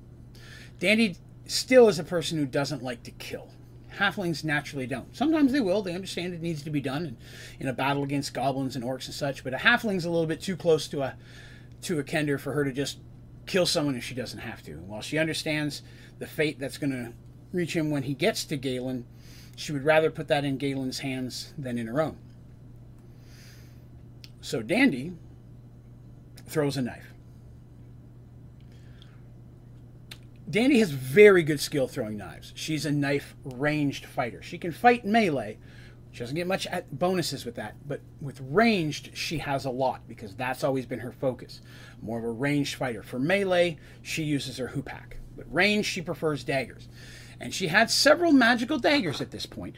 Dandy 0.79 1.17
still 1.45 1.87
is 1.87 1.99
a 1.99 2.03
person 2.03 2.37
who 2.37 2.45
doesn't 2.45 2.83
like 2.83 3.03
to 3.03 3.11
kill. 3.11 3.49
Halflings 3.97 4.43
naturally 4.43 4.85
don't. 4.85 5.15
Sometimes 5.15 5.51
they 5.51 5.59
will. 5.59 5.81
They 5.81 5.95
understand 5.95 6.33
it 6.33 6.41
needs 6.41 6.61
to 6.63 6.69
be 6.69 6.81
done 6.81 7.17
in, 7.59 7.67
a 7.67 7.73
battle 7.73 8.03
against 8.03 8.33
goblins 8.33 8.75
and 8.75 8.85
orcs 8.85 9.05
and 9.05 9.13
such. 9.13 9.43
But 9.43 9.53
a 9.53 9.57
halfling's 9.57 10.05
a 10.05 10.09
little 10.09 10.27
bit 10.27 10.41
too 10.41 10.55
close 10.55 10.87
to 10.89 11.01
a 11.01 11.15
to 11.83 11.99
a 11.99 12.03
kender 12.03 12.39
for 12.39 12.53
her 12.53 12.63
to 12.63 12.71
just 12.71 12.97
kill 13.45 13.65
someone 13.65 13.95
if 13.95 14.03
she 14.03 14.13
doesn't 14.13 14.39
have 14.39 14.61
to. 14.63 14.71
And 14.71 14.87
While 14.87 15.01
she 15.01 15.17
understands 15.17 15.81
the 16.19 16.27
fate 16.27 16.59
that's 16.59 16.77
going 16.77 16.91
to 16.91 17.13
reach 17.53 17.75
him 17.75 17.89
when 17.89 18.03
he 18.03 18.13
gets 18.13 18.45
to 18.45 18.57
Galen, 18.57 19.05
she 19.55 19.71
would 19.71 19.85
rather 19.85 20.11
put 20.11 20.27
that 20.27 20.43
in 20.43 20.57
Galen's 20.57 20.99
hands 20.99 21.53
than 21.57 21.77
in 21.77 21.87
her 21.87 22.01
own. 22.01 22.17
So 24.41 24.61
Dandy 24.61 25.13
throws 26.45 26.77
a 26.77 26.81
knife. 26.81 27.06
Dandy 30.49 30.79
has 30.79 30.91
very 30.91 31.43
good 31.43 31.59
skill 31.59 31.87
throwing 31.87 32.17
knives. 32.17 32.53
She's 32.55 32.85
a 32.85 32.91
knife 32.91 33.35
ranged 33.43 34.05
fighter. 34.05 34.41
She 34.41 34.57
can 34.57 34.71
fight 34.71 35.05
melee. 35.05 35.57
She 36.11 36.19
doesn't 36.19 36.35
get 36.35 36.47
much 36.47 36.65
bonuses 36.91 37.45
with 37.45 37.55
that, 37.55 37.75
but 37.85 37.99
with 38.21 38.39
ranged, 38.41 39.11
she 39.13 39.39
has 39.39 39.65
a 39.65 39.69
lot 39.69 40.07
because 40.07 40.35
that's 40.35 40.63
always 40.63 40.85
been 40.85 40.99
her 40.99 41.11
focus. 41.11 41.61
More 42.01 42.17
of 42.17 42.23
a 42.23 42.31
ranged 42.31 42.75
fighter. 42.75 43.03
For 43.03 43.19
melee, 43.19 43.77
she 44.01 44.23
uses 44.23 44.57
her 44.57 44.69
hoopak, 44.69 45.17
but 45.35 45.53
range, 45.53 45.85
she 45.85 46.01
prefers 46.01 46.45
daggers. 46.45 46.87
And 47.39 47.53
she 47.53 47.67
had 47.67 47.91
several 47.91 48.31
magical 48.31 48.79
daggers 48.79 49.21
at 49.21 49.31
this 49.31 49.45
point. 49.45 49.77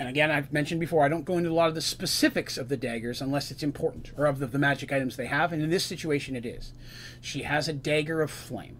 And 0.00 0.08
again, 0.08 0.30
I've 0.30 0.50
mentioned 0.50 0.80
before, 0.80 1.04
I 1.04 1.08
don't 1.08 1.26
go 1.26 1.36
into 1.36 1.50
a 1.50 1.52
lot 1.52 1.68
of 1.68 1.74
the 1.74 1.82
specifics 1.82 2.56
of 2.56 2.70
the 2.70 2.76
daggers 2.78 3.20
unless 3.20 3.50
it's 3.50 3.62
important, 3.62 4.12
or 4.16 4.24
of 4.24 4.38
the, 4.38 4.46
the 4.46 4.58
magic 4.58 4.90
items 4.94 5.14
they 5.14 5.26
have, 5.26 5.52
and 5.52 5.62
in 5.62 5.68
this 5.68 5.84
situation 5.84 6.34
it 6.34 6.46
is. 6.46 6.72
She 7.20 7.42
has 7.42 7.68
a 7.68 7.74
dagger 7.74 8.22
of 8.22 8.30
flame, 8.30 8.78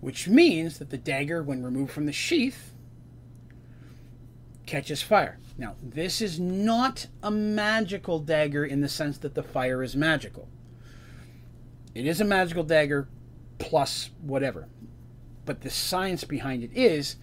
which 0.00 0.26
means 0.26 0.80
that 0.80 0.90
the 0.90 0.98
dagger, 0.98 1.44
when 1.44 1.62
removed 1.62 1.92
from 1.92 2.06
the 2.06 2.12
sheath, 2.12 2.72
catches 4.66 5.00
fire. 5.00 5.38
Now, 5.56 5.76
this 5.80 6.20
is 6.20 6.40
not 6.40 7.06
a 7.22 7.30
magical 7.30 8.18
dagger 8.18 8.64
in 8.64 8.80
the 8.80 8.88
sense 8.88 9.18
that 9.18 9.36
the 9.36 9.44
fire 9.44 9.80
is 9.80 9.94
magical. 9.94 10.48
It 11.94 12.04
is 12.04 12.20
a 12.20 12.24
magical 12.24 12.64
dagger 12.64 13.06
plus 13.60 14.10
whatever. 14.20 14.66
But 15.44 15.60
the 15.60 15.70
science 15.70 16.24
behind 16.24 16.64
it 16.64 16.72
is 16.74 17.14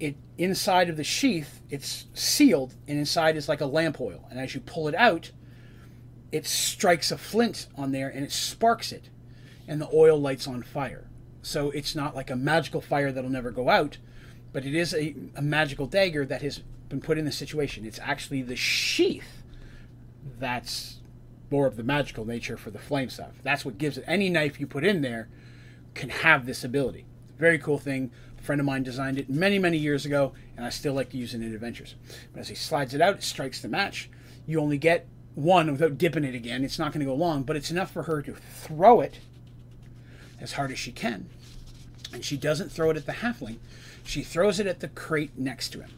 it 0.00 0.16
inside 0.38 0.88
of 0.88 0.96
the 0.96 1.04
sheath 1.04 1.60
it's 1.70 2.06
sealed 2.14 2.74
and 2.86 2.98
inside 2.98 3.36
is 3.36 3.48
like 3.48 3.60
a 3.60 3.66
lamp 3.66 4.00
oil. 4.00 4.26
And 4.30 4.38
as 4.38 4.54
you 4.54 4.60
pull 4.60 4.88
it 4.88 4.94
out 4.94 5.30
it 6.32 6.46
strikes 6.46 7.10
a 7.10 7.18
flint 7.18 7.68
on 7.76 7.92
there 7.92 8.08
and 8.08 8.24
it 8.24 8.32
sparks 8.32 8.92
it 8.92 9.08
and 9.68 9.80
the 9.80 9.88
oil 9.92 10.18
lights 10.18 10.46
on 10.46 10.62
fire. 10.62 11.08
So 11.42 11.70
it's 11.70 11.94
not 11.94 12.14
like 12.14 12.30
a 12.30 12.36
magical 12.36 12.80
fire 12.80 13.12
that'll 13.12 13.30
never 13.30 13.50
go 13.50 13.68
out 13.68 13.98
but 14.52 14.64
it 14.64 14.74
is 14.74 14.94
a, 14.94 15.14
a 15.34 15.42
magical 15.42 15.86
dagger 15.86 16.24
that 16.24 16.42
has 16.42 16.60
been 16.88 17.00
put 17.00 17.18
in 17.18 17.24
the 17.24 17.32
situation. 17.32 17.84
It's 17.84 17.98
actually 17.98 18.42
the 18.42 18.56
sheath 18.56 19.42
that's 20.38 21.00
more 21.50 21.66
of 21.66 21.76
the 21.76 21.82
magical 21.82 22.24
nature 22.24 22.56
for 22.56 22.70
the 22.70 22.78
flame 22.78 23.08
stuff 23.08 23.34
that's 23.42 23.64
what 23.64 23.78
gives 23.78 23.98
it. 23.98 24.04
Any 24.06 24.28
knife 24.28 24.58
you 24.58 24.66
put 24.66 24.84
in 24.84 25.02
there 25.02 25.28
can 25.94 26.08
have 26.10 26.46
this 26.46 26.64
ability. 26.64 27.04
Very 27.38 27.58
cool 27.58 27.78
thing 27.78 28.10
friend 28.46 28.60
of 28.60 28.64
mine 28.64 28.84
designed 28.84 29.18
it 29.18 29.28
many, 29.28 29.58
many 29.58 29.76
years 29.76 30.06
ago, 30.06 30.32
and 30.56 30.64
I 30.64 30.70
still 30.70 30.94
like 30.94 31.10
to 31.10 31.16
use 31.18 31.34
it 31.34 31.42
in 31.42 31.52
adventures. 31.52 31.96
But 32.32 32.40
as 32.40 32.48
he 32.48 32.54
slides 32.54 32.94
it 32.94 33.00
out, 33.00 33.16
it 33.16 33.22
strikes 33.24 33.60
the 33.60 33.68
match. 33.68 34.08
You 34.46 34.60
only 34.60 34.78
get 34.78 35.08
one 35.34 35.70
without 35.70 35.98
dipping 35.98 36.24
it 36.24 36.34
again. 36.34 36.64
It's 36.64 36.78
not 36.78 36.92
going 36.92 37.00
to 37.00 37.06
go 37.06 37.14
long, 37.14 37.42
but 37.42 37.56
it's 37.56 37.72
enough 37.72 37.90
for 37.90 38.04
her 38.04 38.22
to 38.22 38.32
throw 38.32 39.00
it 39.00 39.18
as 40.40 40.52
hard 40.52 40.70
as 40.70 40.78
she 40.78 40.92
can. 40.92 41.28
And 42.12 42.24
she 42.24 42.36
doesn't 42.36 42.70
throw 42.70 42.90
it 42.90 42.96
at 42.96 43.04
the 43.04 43.12
halfling, 43.12 43.58
she 44.04 44.22
throws 44.22 44.60
it 44.60 44.68
at 44.68 44.78
the 44.78 44.88
crate 44.88 45.36
next 45.36 45.70
to 45.70 45.80
him. 45.80 45.90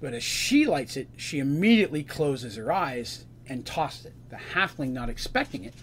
But 0.00 0.14
as 0.14 0.22
she 0.22 0.64
lights 0.64 0.96
it, 0.96 1.08
she 1.16 1.40
immediately 1.40 2.04
closes 2.04 2.54
her 2.54 2.70
eyes 2.70 3.24
and 3.48 3.66
tosses 3.66 4.06
it. 4.06 4.12
The 4.30 4.36
halfling, 4.54 4.90
not 4.90 5.08
expecting 5.08 5.64
it, 5.64 5.74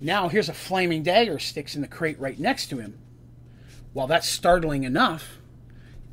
now 0.00 0.28
here's 0.28 0.50
a 0.50 0.54
flaming 0.54 1.02
dagger 1.02 1.38
sticks 1.38 1.74
in 1.74 1.80
the 1.80 1.88
crate 1.88 2.20
right 2.20 2.38
next 2.38 2.66
to 2.66 2.78
him 2.78 2.98
while 3.92 4.06
that's 4.06 4.28
startling 4.28 4.84
enough, 4.84 5.38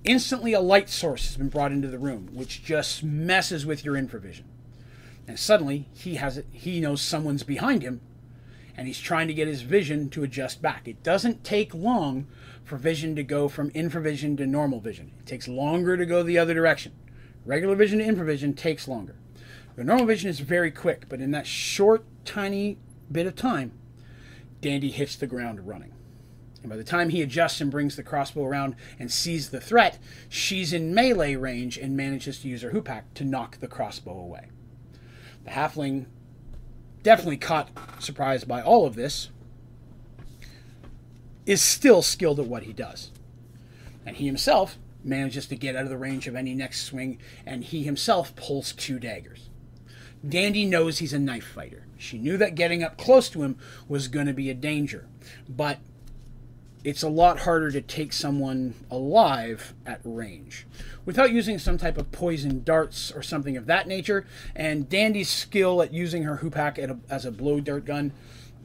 instantly 0.04 0.54
a 0.54 0.60
light 0.60 0.90
source 0.90 1.26
has 1.28 1.38
been 1.38 1.50
brought 1.50 1.72
into 1.72 1.88
the 1.88 2.00
room, 2.00 2.30
which 2.34 2.64
just 2.64 3.04
messes 3.04 3.66
with 3.66 3.84
your 3.84 3.96
infravision. 3.96 4.44
And 5.28 5.40
suddenly 5.40 5.88
he 5.94 6.16
has 6.16 6.38
it, 6.38 6.48
he 6.52 6.80
knows 6.80 7.02
someone's 7.02 7.44
behind 7.44 7.82
him, 7.82 8.02
and 8.78 8.88
he's 8.88 9.00
trying 9.00 9.28
to 9.28 9.34
get 9.34 9.48
his 9.48 9.62
vision 9.62 10.10
to 10.10 10.24
adjust 10.24 10.62
back. 10.62 10.88
It 10.88 11.02
doesn't 11.04 11.44
take 11.44 11.74
long 11.74 12.28
for 12.64 12.78
vision 12.78 13.16
to 13.16 13.24
go 13.24 13.48
from 13.48 13.72
infravision 13.72 14.38
to 14.38 14.46
normal 14.46 14.80
vision. 14.80 15.12
It 15.20 15.26
takes 15.26 15.48
longer 15.48 15.98
to 15.98 16.06
go 16.06 16.24
the 16.24 16.38
other 16.38 16.54
direction. 16.54 16.92
Regular 17.46 17.76
vision 17.76 18.00
to 18.00 18.06
infravision 18.06 18.56
takes 18.56 18.88
longer. 18.88 19.16
The 19.76 19.84
normal 19.84 20.06
vision 20.06 20.30
is 20.30 20.40
very 20.40 20.72
quick, 20.72 21.08
but 21.10 21.22
in 21.22 21.32
that 21.32 21.48
short, 21.48 22.06
tiny 22.24 22.78
bit 23.12 23.28
of 23.28 23.36
time, 23.36 23.72
Dandy 24.62 24.90
hits 24.90 25.16
the 25.16 25.28
ground 25.28 25.68
running. 25.68 25.92
And 26.66 26.70
by 26.72 26.78
the 26.78 26.84
time 26.84 27.10
he 27.10 27.22
adjusts 27.22 27.62
and 27.62 27.70
brings 27.70 27.96
the 27.96 28.02
crossbow 28.02 28.44
around 28.44 28.76
and 28.98 29.12
sees 29.12 29.52
the 29.52 29.62
threat, 29.62 30.00
she's 30.30 30.74
in 30.74 30.96
melee 30.96 31.36
range 31.36 31.78
and 31.78 31.96
manages 31.96 32.40
to 32.40 32.48
use 32.48 32.64
her 32.64 32.72
hoopak 32.72 33.04
to 33.14 33.24
knock 33.24 33.60
the 33.60 33.68
crossbow 33.68 34.18
away. 34.18 34.48
The 35.44 35.52
halfling, 35.52 36.08
definitely 37.04 37.38
caught 37.38 37.70
surprised 38.00 38.48
by 38.48 38.64
all 38.64 38.88
of 38.88 38.96
this, 38.96 39.30
is 41.46 41.62
still 41.62 42.02
skilled 42.02 42.40
at 42.40 42.48
what 42.48 42.64
he 42.64 42.74
does. 42.74 43.12
And 44.04 44.18
he 44.18 44.26
himself 44.26 44.80
manages 45.04 45.46
to 45.46 45.56
get 45.56 45.76
out 45.76 45.84
of 45.84 45.90
the 45.90 46.00
range 46.00 46.28
of 46.28 46.36
any 46.36 46.56
next 46.56 46.82
swing, 46.82 47.20
and 47.46 47.64
he 47.64 47.84
himself 47.84 48.36
pulls 48.36 48.74
two 48.74 48.98
daggers. 48.98 49.52
Dandy 50.28 50.66
knows 50.66 50.98
he's 50.98 51.14
a 51.14 51.20
knife 51.20 51.46
fighter. 51.46 51.86
She 51.96 52.18
knew 52.18 52.38
that 52.38 52.56
getting 52.56 52.82
up 52.82 52.98
close 52.98 53.30
to 53.30 53.44
him 53.44 53.60
was 53.88 54.08
going 54.08 54.26
to 54.26 54.34
be 54.34 54.50
a 54.50 54.56
danger, 54.56 55.08
but 55.48 55.78
it's 56.86 57.02
a 57.02 57.10
lot 57.10 57.40
harder 57.40 57.72
to 57.72 57.82
take 57.82 58.14
someone 58.14 58.76
alive 58.92 59.74
at 59.88 60.00
range 60.04 60.68
without 61.04 61.32
using 61.32 61.58
some 61.58 61.80
type 61.80 61.98
of 61.98 62.12
poison 62.12 62.64
darts 62.64 63.12
or 63.12 63.24
something 63.24 63.58
of 63.58 63.66
that 63.66 63.88
nature. 63.88 64.28
And 64.56 64.88
Dandy's 64.88 65.28
skill 65.28 65.82
at 65.82 65.92
using 65.92 66.24
her 66.24 66.38
hoopak 66.38 66.78
a, 66.78 67.00
as 67.12 67.26
a 67.26 67.32
blow 67.32 67.60
dart 67.60 67.86
gun, 67.86 68.14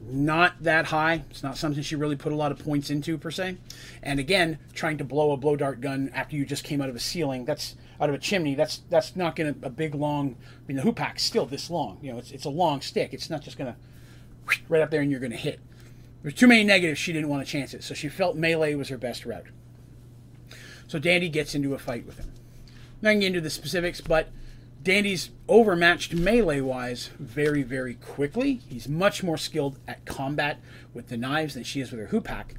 not 0.07 0.61
that 0.61 0.85
high. 0.85 1.23
It's 1.31 1.41
not 1.41 1.57
something 1.57 1.81
she 1.81 1.95
really 1.95 2.15
put 2.15 2.31
a 2.31 2.35
lot 2.35 2.51
of 2.51 2.59
points 2.59 2.91
into 2.91 3.17
per 3.17 3.31
se. 3.31 3.57
And 4.03 4.19
again, 4.19 4.59
trying 4.71 4.99
to 4.99 5.03
blow 5.03 5.31
a 5.31 5.37
blow 5.37 5.55
dart 5.55 5.81
gun 5.81 6.11
after 6.13 6.35
you 6.35 6.45
just 6.45 6.63
came 6.63 6.79
out 6.79 6.89
of 6.89 6.95
a 6.95 6.99
ceiling, 6.99 7.43
that's 7.45 7.75
out 7.99 8.09
of 8.09 8.13
a 8.13 8.19
chimney. 8.19 8.53
That's 8.53 8.81
that's 8.91 9.15
not 9.15 9.35
going 9.35 9.55
to 9.55 9.65
a 9.65 9.69
big 9.71 9.95
long. 9.95 10.35
I 10.35 10.67
mean, 10.67 10.77
the 10.77 10.83
hoopak's 10.83 11.23
still 11.23 11.47
this 11.47 11.71
long. 11.71 11.97
You 12.03 12.13
know, 12.13 12.19
it's 12.19 12.29
it's 12.29 12.45
a 12.45 12.49
long 12.49 12.81
stick. 12.81 13.15
It's 13.15 13.31
not 13.31 13.41
just 13.41 13.57
going 13.57 13.73
to 13.73 13.79
right 14.69 14.81
up 14.83 14.91
there 14.91 15.01
and 15.01 15.09
you're 15.09 15.19
going 15.19 15.31
to 15.31 15.37
hit. 15.37 15.59
There's 16.21 16.33
too 16.33 16.47
many 16.47 16.63
negatives. 16.63 16.99
She 16.99 17.13
didn't 17.13 17.29
want 17.29 17.45
to 17.45 17.51
chance 17.51 17.73
it, 17.73 17.83
so 17.83 17.93
she 17.93 18.09
felt 18.09 18.35
melee 18.35 18.75
was 18.75 18.89
her 18.89 18.97
best 18.97 19.25
route. 19.25 19.47
So 20.87 20.99
Dandy 20.99 21.29
gets 21.29 21.55
into 21.55 21.73
a 21.73 21.79
fight 21.79 22.05
with 22.05 22.17
him. 22.17 22.31
Not 23.01 23.13
get 23.13 23.23
into 23.23 23.41
the 23.41 23.49
specifics, 23.49 24.01
but 24.01 24.29
Dandy's 24.83 25.29
overmatched 25.47 26.13
melee 26.13 26.61
wise 26.61 27.09
very, 27.19 27.63
very 27.63 27.95
quickly. 27.95 28.61
He's 28.67 28.87
much 28.87 29.23
more 29.23 29.37
skilled 29.37 29.79
at 29.87 30.05
combat 30.05 30.59
with 30.93 31.07
the 31.09 31.17
knives 31.17 31.53
than 31.53 31.63
she 31.63 31.81
is 31.81 31.91
with 31.91 31.99
her 31.99 32.07
hoopak. 32.07 32.55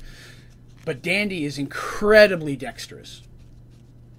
But 0.85 1.03
Dandy 1.03 1.45
is 1.45 1.59
incredibly 1.59 2.57
dexterous. 2.57 3.23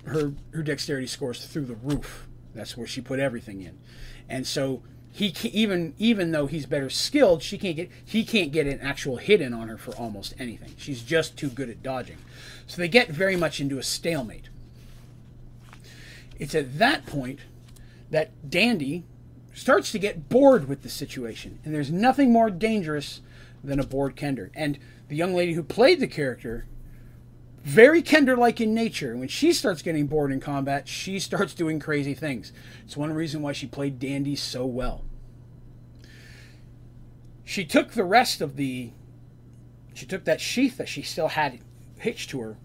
Her 0.06 0.34
her 0.54 0.64
dexterity 0.64 1.08
scores 1.08 1.46
through 1.46 1.66
the 1.66 1.76
roof. 1.76 2.28
That's 2.54 2.78
where 2.78 2.88
she 2.88 3.02
put 3.02 3.20
everything 3.20 3.62
in. 3.62 3.80
And 4.30 4.46
so 4.46 4.84
he 5.16 5.32
can, 5.32 5.52
even 5.52 5.94
even 6.00 6.32
though 6.32 6.48
he's 6.48 6.66
better 6.66 6.90
skilled, 6.90 7.44
she 7.44 7.60
can't 7.60 7.76
get 7.76 7.92
he 8.04 8.26
can't 8.26 8.52
get 8.52 8.66
an 8.66 8.82
actual 8.82 9.18
hit 9.18 9.42
in 9.42 9.54
on 9.54 9.68
her 9.68 9.78
for 9.78 9.92
almost 9.96 10.34
anything. 10.40 10.74
She's 10.76 11.04
just 11.04 11.38
too 11.38 11.50
good 11.50 11.70
at 11.70 11.84
dodging. 11.84 12.18
So 12.66 12.82
they 12.82 12.88
get 12.88 13.10
very 13.10 13.36
much 13.36 13.62
into 13.62 13.78
a 13.78 13.84
stalemate. 13.84 14.50
It's 16.40 16.56
at 16.56 16.80
that 16.80 17.06
point 17.06 17.42
that 18.10 18.50
Dandy 18.50 19.04
starts 19.54 19.92
to 19.92 20.00
get 20.00 20.30
bored 20.30 20.68
with 20.68 20.82
the 20.82 20.90
situation, 20.90 21.60
and 21.64 21.76
there's 21.76 21.92
nothing 21.92 22.32
more 22.32 22.50
dangerous 22.50 23.22
than 23.64 23.80
a 23.80 23.86
bored 23.86 24.16
Kender. 24.16 24.50
And 24.56 24.80
the 25.10 25.16
young 25.16 25.36
lady 25.36 25.54
who 25.54 25.62
played 25.62 26.00
the 26.00 26.08
character 26.08 26.66
very 27.64 28.04
Kender 28.04 28.38
like 28.38 28.60
in 28.60 28.74
nature. 28.74 29.16
When 29.16 29.30
she 29.30 29.54
starts 29.54 29.82
getting 29.82 30.08
bored 30.08 30.32
in 30.32 30.40
combat, 30.40 30.88
she 30.88 31.18
starts 31.20 31.54
doing 31.54 31.80
crazy 31.80 32.14
things. 32.14 32.52
It's 32.84 32.98
one 32.98 33.14
reason 33.14 33.42
why 33.42 33.54
she 33.54 33.68
played 33.68 34.00
Dandy 34.00 34.36
so 34.36 34.66
well. 34.66 35.06
She 37.46 37.66
took 37.66 37.92
the 37.92 38.04
rest 38.04 38.42
of 38.42 38.58
the. 38.58 38.92
She 39.94 40.06
took 40.06 40.26
that 40.26 40.42
sheath 40.42 40.78
that 40.78 40.90
she 40.90 41.04
still 41.04 41.30
had 41.30 41.60
hitched 42.00 42.32
to 42.32 42.42
her, 42.42 42.58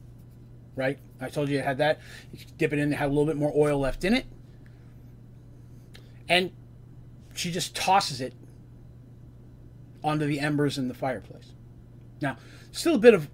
right? 0.75 0.99
I 1.21 1.29
told 1.29 1.49
you 1.49 1.59
it 1.59 1.65
had 1.65 1.79
that. 1.79 2.01
You 2.33 2.41
dip 2.57 2.73
it 2.73 2.79
in, 2.79 2.93
it 2.93 2.97
had 2.97 3.07
a 3.07 3.13
little 3.13 3.27
bit 3.27 3.37
more 3.37 3.53
oil 3.55 3.79
left 3.79 4.05
in 4.05 4.15
it. 4.15 4.27
And 6.29 6.53
she 7.35 7.51
just 7.51 7.77
tosses 7.77 8.21
it 8.21 8.35
onto 10.03 10.27
the 10.27 10.41
embers 10.41 10.79
in 10.79 10.89
the 10.89 10.95
fireplace. 10.95 11.53
Now, 12.21 12.37
still 12.73 12.97
a 12.97 12.99
bit 12.99 13.15
of 13.15 13.29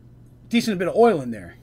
decent 0.48 0.78
bit 0.78 0.88
of 0.88 0.96
oil 0.96 1.20
in 1.20 1.30
there. 1.30 1.56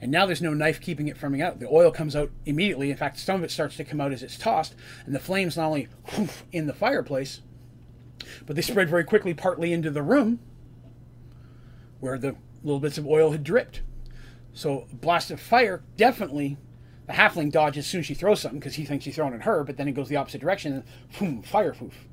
And 0.00 0.10
now 0.10 0.26
there's 0.26 0.42
no 0.42 0.52
knife 0.52 0.80
keeping 0.80 1.08
it 1.08 1.16
from 1.16 1.40
out. 1.40 1.60
The 1.60 1.68
oil 1.68 1.90
comes 1.90 2.14
out 2.14 2.30
immediately. 2.44 2.90
In 2.90 2.96
fact, 2.96 3.18
some 3.18 3.36
of 3.36 3.44
it 3.44 3.50
starts 3.50 3.76
to 3.78 3.84
come 3.84 4.00
out 4.00 4.12
as 4.12 4.22
it's 4.22 4.36
tossed, 4.36 4.74
and 5.06 5.14
the 5.14 5.20
flames 5.20 5.56
not 5.56 5.68
only 5.68 5.88
in 6.52 6.66
the 6.66 6.74
fireplace, 6.74 7.40
but 8.46 8.54
they 8.56 8.62
spread 8.62 8.90
very 8.90 9.04
quickly 9.04 9.34
partly 9.34 9.72
into 9.72 9.90
the 9.90 10.02
room 10.02 10.40
where 12.00 12.18
the 12.18 12.36
little 12.62 12.80
bits 12.80 12.98
of 12.98 13.06
oil 13.06 13.30
had 13.30 13.44
dripped. 13.44 13.80
So, 14.52 14.86
a 14.92 14.94
blast 14.94 15.30
of 15.30 15.40
fire 15.40 15.82
definitely 15.96 16.58
the 17.06 17.12
halfling 17.12 17.50
dodges 17.50 17.84
as 17.84 17.90
soon 17.90 18.00
as 18.00 18.06
she 18.06 18.14
throws 18.14 18.40
something 18.40 18.60
because 18.60 18.74
he 18.74 18.84
thinks 18.84 19.04
she's 19.04 19.14
throwing 19.14 19.34
at 19.34 19.42
her, 19.42 19.64
but 19.64 19.76
then 19.76 19.88
it 19.88 19.92
goes 19.92 20.08
the 20.08 20.16
opposite 20.16 20.40
direction 20.40 20.72
and 20.72 20.84
boom, 21.18 21.42
fire 21.42 21.72
poof. 21.72 22.06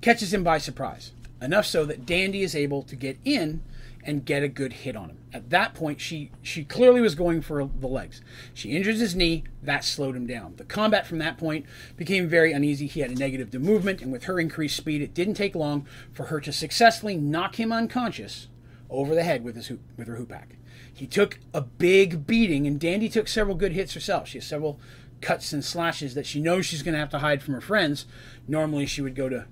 Catches 0.00 0.32
him 0.32 0.42
by 0.44 0.58
surprise. 0.58 1.12
Enough 1.40 1.66
so 1.66 1.84
that 1.84 2.06
Dandy 2.06 2.42
is 2.42 2.54
able 2.54 2.82
to 2.82 2.96
get 2.96 3.18
in 3.24 3.62
and 4.06 4.24
get 4.24 4.44
a 4.44 4.48
good 4.48 4.72
hit 4.72 4.96
on 4.96 5.10
him. 5.10 5.18
At 5.32 5.50
that 5.50 5.74
point, 5.74 6.00
she 6.00 6.30
she 6.40 6.64
clearly 6.64 7.00
was 7.00 7.16
going 7.16 7.42
for 7.42 7.68
the 7.80 7.88
legs. 7.88 8.22
She 8.54 8.70
injured 8.70 8.94
his 8.96 9.16
knee. 9.16 9.44
That 9.62 9.84
slowed 9.84 10.16
him 10.16 10.26
down. 10.26 10.54
The 10.56 10.64
combat 10.64 11.06
from 11.06 11.18
that 11.18 11.36
point 11.36 11.66
became 11.96 12.28
very 12.28 12.52
uneasy. 12.52 12.86
He 12.86 13.00
had 13.00 13.10
a 13.10 13.16
negative 13.16 13.50
to 13.50 13.58
movement, 13.58 14.00
and 14.00 14.12
with 14.12 14.24
her 14.24 14.38
increased 14.38 14.76
speed, 14.76 15.02
it 15.02 15.12
didn't 15.12 15.34
take 15.34 15.56
long 15.56 15.86
for 16.12 16.26
her 16.26 16.40
to 16.40 16.52
successfully 16.52 17.16
knock 17.16 17.58
him 17.58 17.72
unconscious 17.72 18.46
over 18.88 19.14
the 19.14 19.24
head 19.24 19.42
with 19.42 19.56
his 19.56 19.66
hoop, 19.66 19.80
with 19.96 20.06
her 20.06 20.16
hoopak. 20.16 20.56
He 20.94 21.06
took 21.06 21.40
a 21.52 21.60
big 21.60 22.26
beating, 22.26 22.66
and 22.66 22.80
Dandy 22.80 23.08
took 23.08 23.28
several 23.28 23.56
good 23.56 23.72
hits 23.72 23.94
herself. 23.94 24.28
She 24.28 24.38
has 24.38 24.46
several 24.46 24.78
cuts 25.20 25.52
and 25.52 25.64
slashes 25.64 26.14
that 26.14 26.26
she 26.26 26.40
knows 26.40 26.64
she's 26.64 26.82
going 26.82 26.94
to 26.94 27.00
have 27.00 27.10
to 27.10 27.18
hide 27.18 27.42
from 27.42 27.54
her 27.54 27.60
friends. 27.60 28.06
Normally, 28.46 28.86
she 28.86 29.02
would 29.02 29.16
go 29.16 29.28
to 29.28 29.46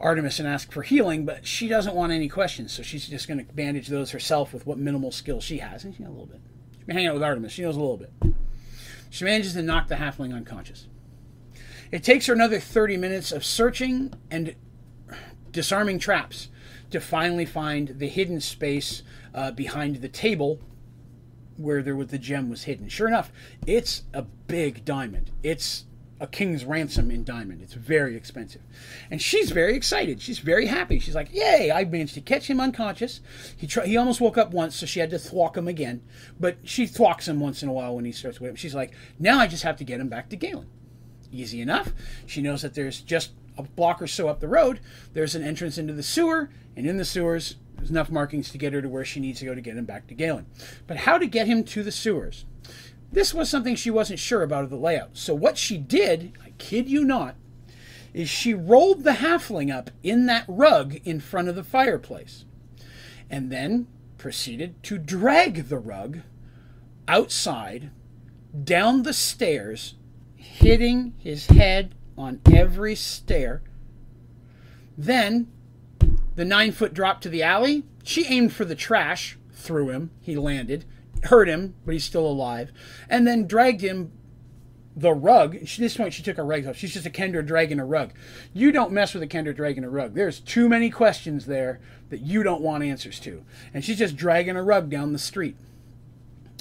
Artemis 0.00 0.38
and 0.38 0.48
ask 0.48 0.72
for 0.72 0.82
healing, 0.82 1.24
but 1.24 1.46
she 1.46 1.68
doesn't 1.68 1.94
want 1.94 2.12
any 2.12 2.28
questions, 2.28 2.72
so 2.72 2.82
she's 2.82 3.06
just 3.06 3.28
going 3.28 3.44
to 3.44 3.52
bandage 3.52 3.88
those 3.88 4.10
herself 4.10 4.52
with 4.52 4.66
what 4.66 4.78
minimal 4.78 5.10
skill 5.10 5.40
she 5.40 5.58
has. 5.58 5.84
And 5.84 5.94
she 5.94 6.02
knows 6.02 6.10
a 6.10 6.12
little 6.12 6.26
bit. 6.26 6.40
She's 6.72 6.84
been 6.84 6.96
hanging 6.96 7.08
out 7.08 7.14
with 7.14 7.22
Artemis. 7.22 7.52
She 7.52 7.62
knows 7.62 7.76
a 7.76 7.80
little 7.80 7.96
bit. 7.96 8.12
She 9.10 9.24
manages 9.24 9.52
to 9.52 9.62
knock 9.62 9.88
the 9.88 9.94
halfling 9.94 10.34
unconscious. 10.34 10.88
It 11.92 12.02
takes 12.02 12.26
her 12.26 12.34
another 12.34 12.58
30 12.58 12.96
minutes 12.96 13.30
of 13.30 13.44
searching 13.44 14.12
and 14.30 14.56
disarming 15.52 16.00
traps 16.00 16.48
to 16.90 17.00
finally 17.00 17.46
find 17.46 18.00
the 18.00 18.08
hidden 18.08 18.40
space 18.40 19.02
uh, 19.32 19.52
behind 19.52 19.96
the 19.96 20.08
table 20.08 20.58
where 21.56 21.82
there 21.82 21.94
was 21.94 22.08
the 22.08 22.18
gem 22.18 22.50
was 22.50 22.64
hidden. 22.64 22.88
Sure 22.88 23.06
enough, 23.06 23.32
it's 23.66 24.02
a 24.12 24.22
big 24.22 24.84
diamond. 24.84 25.30
It's 25.42 25.84
a 26.24 26.26
king's 26.26 26.64
ransom 26.64 27.10
in 27.10 27.22
diamond. 27.22 27.60
It's 27.60 27.74
very 27.74 28.16
expensive. 28.16 28.62
And 29.10 29.20
she's 29.20 29.50
very 29.50 29.76
excited. 29.76 30.22
She's 30.22 30.38
very 30.38 30.66
happy. 30.66 30.98
She's 30.98 31.14
like, 31.14 31.32
"Yay, 31.34 31.70
I 31.70 31.84
managed 31.84 32.14
to 32.14 32.22
catch 32.22 32.48
him 32.48 32.60
unconscious. 32.60 33.20
He 33.56 33.66
tr- 33.66 33.82
he 33.82 33.96
almost 33.96 34.22
woke 34.22 34.38
up 34.38 34.52
once, 34.52 34.74
so 34.74 34.86
she 34.86 35.00
had 35.00 35.10
to 35.10 35.18
thwack 35.18 35.56
him 35.56 35.68
again. 35.68 36.00
But 36.40 36.56
she 36.64 36.86
thwacks 36.86 37.28
him 37.28 37.40
once 37.40 37.62
in 37.62 37.68
a 37.68 37.72
while 37.72 37.94
when 37.94 38.06
he 38.06 38.12
starts 38.12 38.40
waking 38.40 38.56
She's 38.56 38.74
like, 38.74 38.92
"Now 39.18 39.38
I 39.38 39.46
just 39.46 39.64
have 39.64 39.76
to 39.76 39.84
get 39.84 40.00
him 40.00 40.08
back 40.08 40.30
to 40.30 40.36
Galen." 40.36 40.66
Easy 41.30 41.60
enough. 41.60 41.92
She 42.26 42.40
knows 42.40 42.62
that 42.62 42.74
there's 42.74 43.00
just 43.00 43.32
a 43.58 43.62
block 43.62 44.00
or 44.00 44.06
so 44.06 44.28
up 44.28 44.40
the 44.40 44.48
road, 44.48 44.80
there's 45.12 45.34
an 45.34 45.42
entrance 45.44 45.78
into 45.78 45.92
the 45.92 46.02
sewer, 46.02 46.50
and 46.74 46.86
in 46.86 46.96
the 46.96 47.04
sewers, 47.04 47.56
there's 47.76 47.90
enough 47.90 48.10
markings 48.10 48.50
to 48.50 48.58
get 48.58 48.72
her 48.72 48.82
to 48.82 48.88
where 48.88 49.04
she 49.04 49.20
needs 49.20 49.40
to 49.40 49.44
go 49.44 49.54
to 49.54 49.60
get 49.60 49.76
him 49.76 49.84
back 49.84 50.06
to 50.08 50.14
Galen. 50.14 50.46
But 50.86 50.98
how 50.98 51.18
to 51.18 51.26
get 51.26 51.46
him 51.46 51.64
to 51.64 51.82
the 51.82 51.92
sewers? 51.92 52.44
This 53.14 53.32
was 53.32 53.48
something 53.48 53.76
she 53.76 53.92
wasn't 53.92 54.18
sure 54.18 54.42
about 54.42 54.64
of 54.64 54.70
the 54.70 54.76
layout. 54.76 55.10
So 55.12 55.36
what 55.36 55.56
she 55.56 55.78
did, 55.78 56.32
I 56.44 56.50
kid 56.58 56.88
you 56.88 57.04
not, 57.04 57.36
is 58.12 58.28
she 58.28 58.54
rolled 58.54 59.04
the 59.04 59.12
halfling 59.12 59.72
up 59.72 59.92
in 60.02 60.26
that 60.26 60.44
rug 60.48 60.96
in 61.04 61.20
front 61.20 61.48
of 61.48 61.54
the 61.54 61.62
fireplace 61.62 62.44
and 63.30 63.52
then 63.52 63.86
proceeded 64.18 64.82
to 64.82 64.98
drag 64.98 65.68
the 65.68 65.78
rug 65.78 66.22
outside 67.06 67.92
down 68.64 69.04
the 69.04 69.12
stairs, 69.12 69.94
hitting 70.34 71.14
his 71.16 71.46
head 71.46 71.94
on 72.18 72.40
every 72.52 72.96
stair. 72.96 73.62
Then 74.98 75.52
the 76.34 76.44
nine 76.44 76.72
foot 76.72 76.92
drop 76.92 77.20
to 77.20 77.28
the 77.28 77.44
alley. 77.44 77.84
She 78.02 78.26
aimed 78.26 78.52
for 78.52 78.64
the 78.64 78.74
trash, 78.74 79.38
threw 79.52 79.90
him, 79.90 80.10
he 80.20 80.34
landed 80.34 80.84
hurt 81.24 81.48
him, 81.48 81.74
but 81.84 81.92
he's 81.92 82.04
still 82.04 82.26
alive, 82.26 82.72
and 83.08 83.26
then 83.26 83.46
dragged 83.46 83.80
him 83.80 84.12
the 84.96 85.12
rug. 85.12 85.56
At 85.56 85.68
this 85.76 85.96
point, 85.96 86.14
she 86.14 86.22
took 86.22 86.36
her 86.36 86.44
rug 86.44 86.66
off. 86.66 86.76
She's 86.76 86.92
just 86.94 87.06
a 87.06 87.10
Kender 87.10 87.44
dragging 87.44 87.80
a 87.80 87.84
rug. 87.84 88.12
You 88.52 88.70
don't 88.70 88.92
mess 88.92 89.14
with 89.14 89.22
a 89.22 89.26
Kender 89.26 89.54
dragging 89.54 89.84
a 89.84 89.90
rug. 89.90 90.14
There's 90.14 90.40
too 90.40 90.68
many 90.68 90.90
questions 90.90 91.46
there 91.46 91.80
that 92.10 92.20
you 92.20 92.42
don't 92.42 92.60
want 92.60 92.84
answers 92.84 93.18
to. 93.20 93.44
And 93.72 93.84
she's 93.84 93.98
just 93.98 94.16
dragging 94.16 94.56
a 94.56 94.62
rug 94.62 94.90
down 94.90 95.12
the 95.12 95.18
street. 95.18 95.56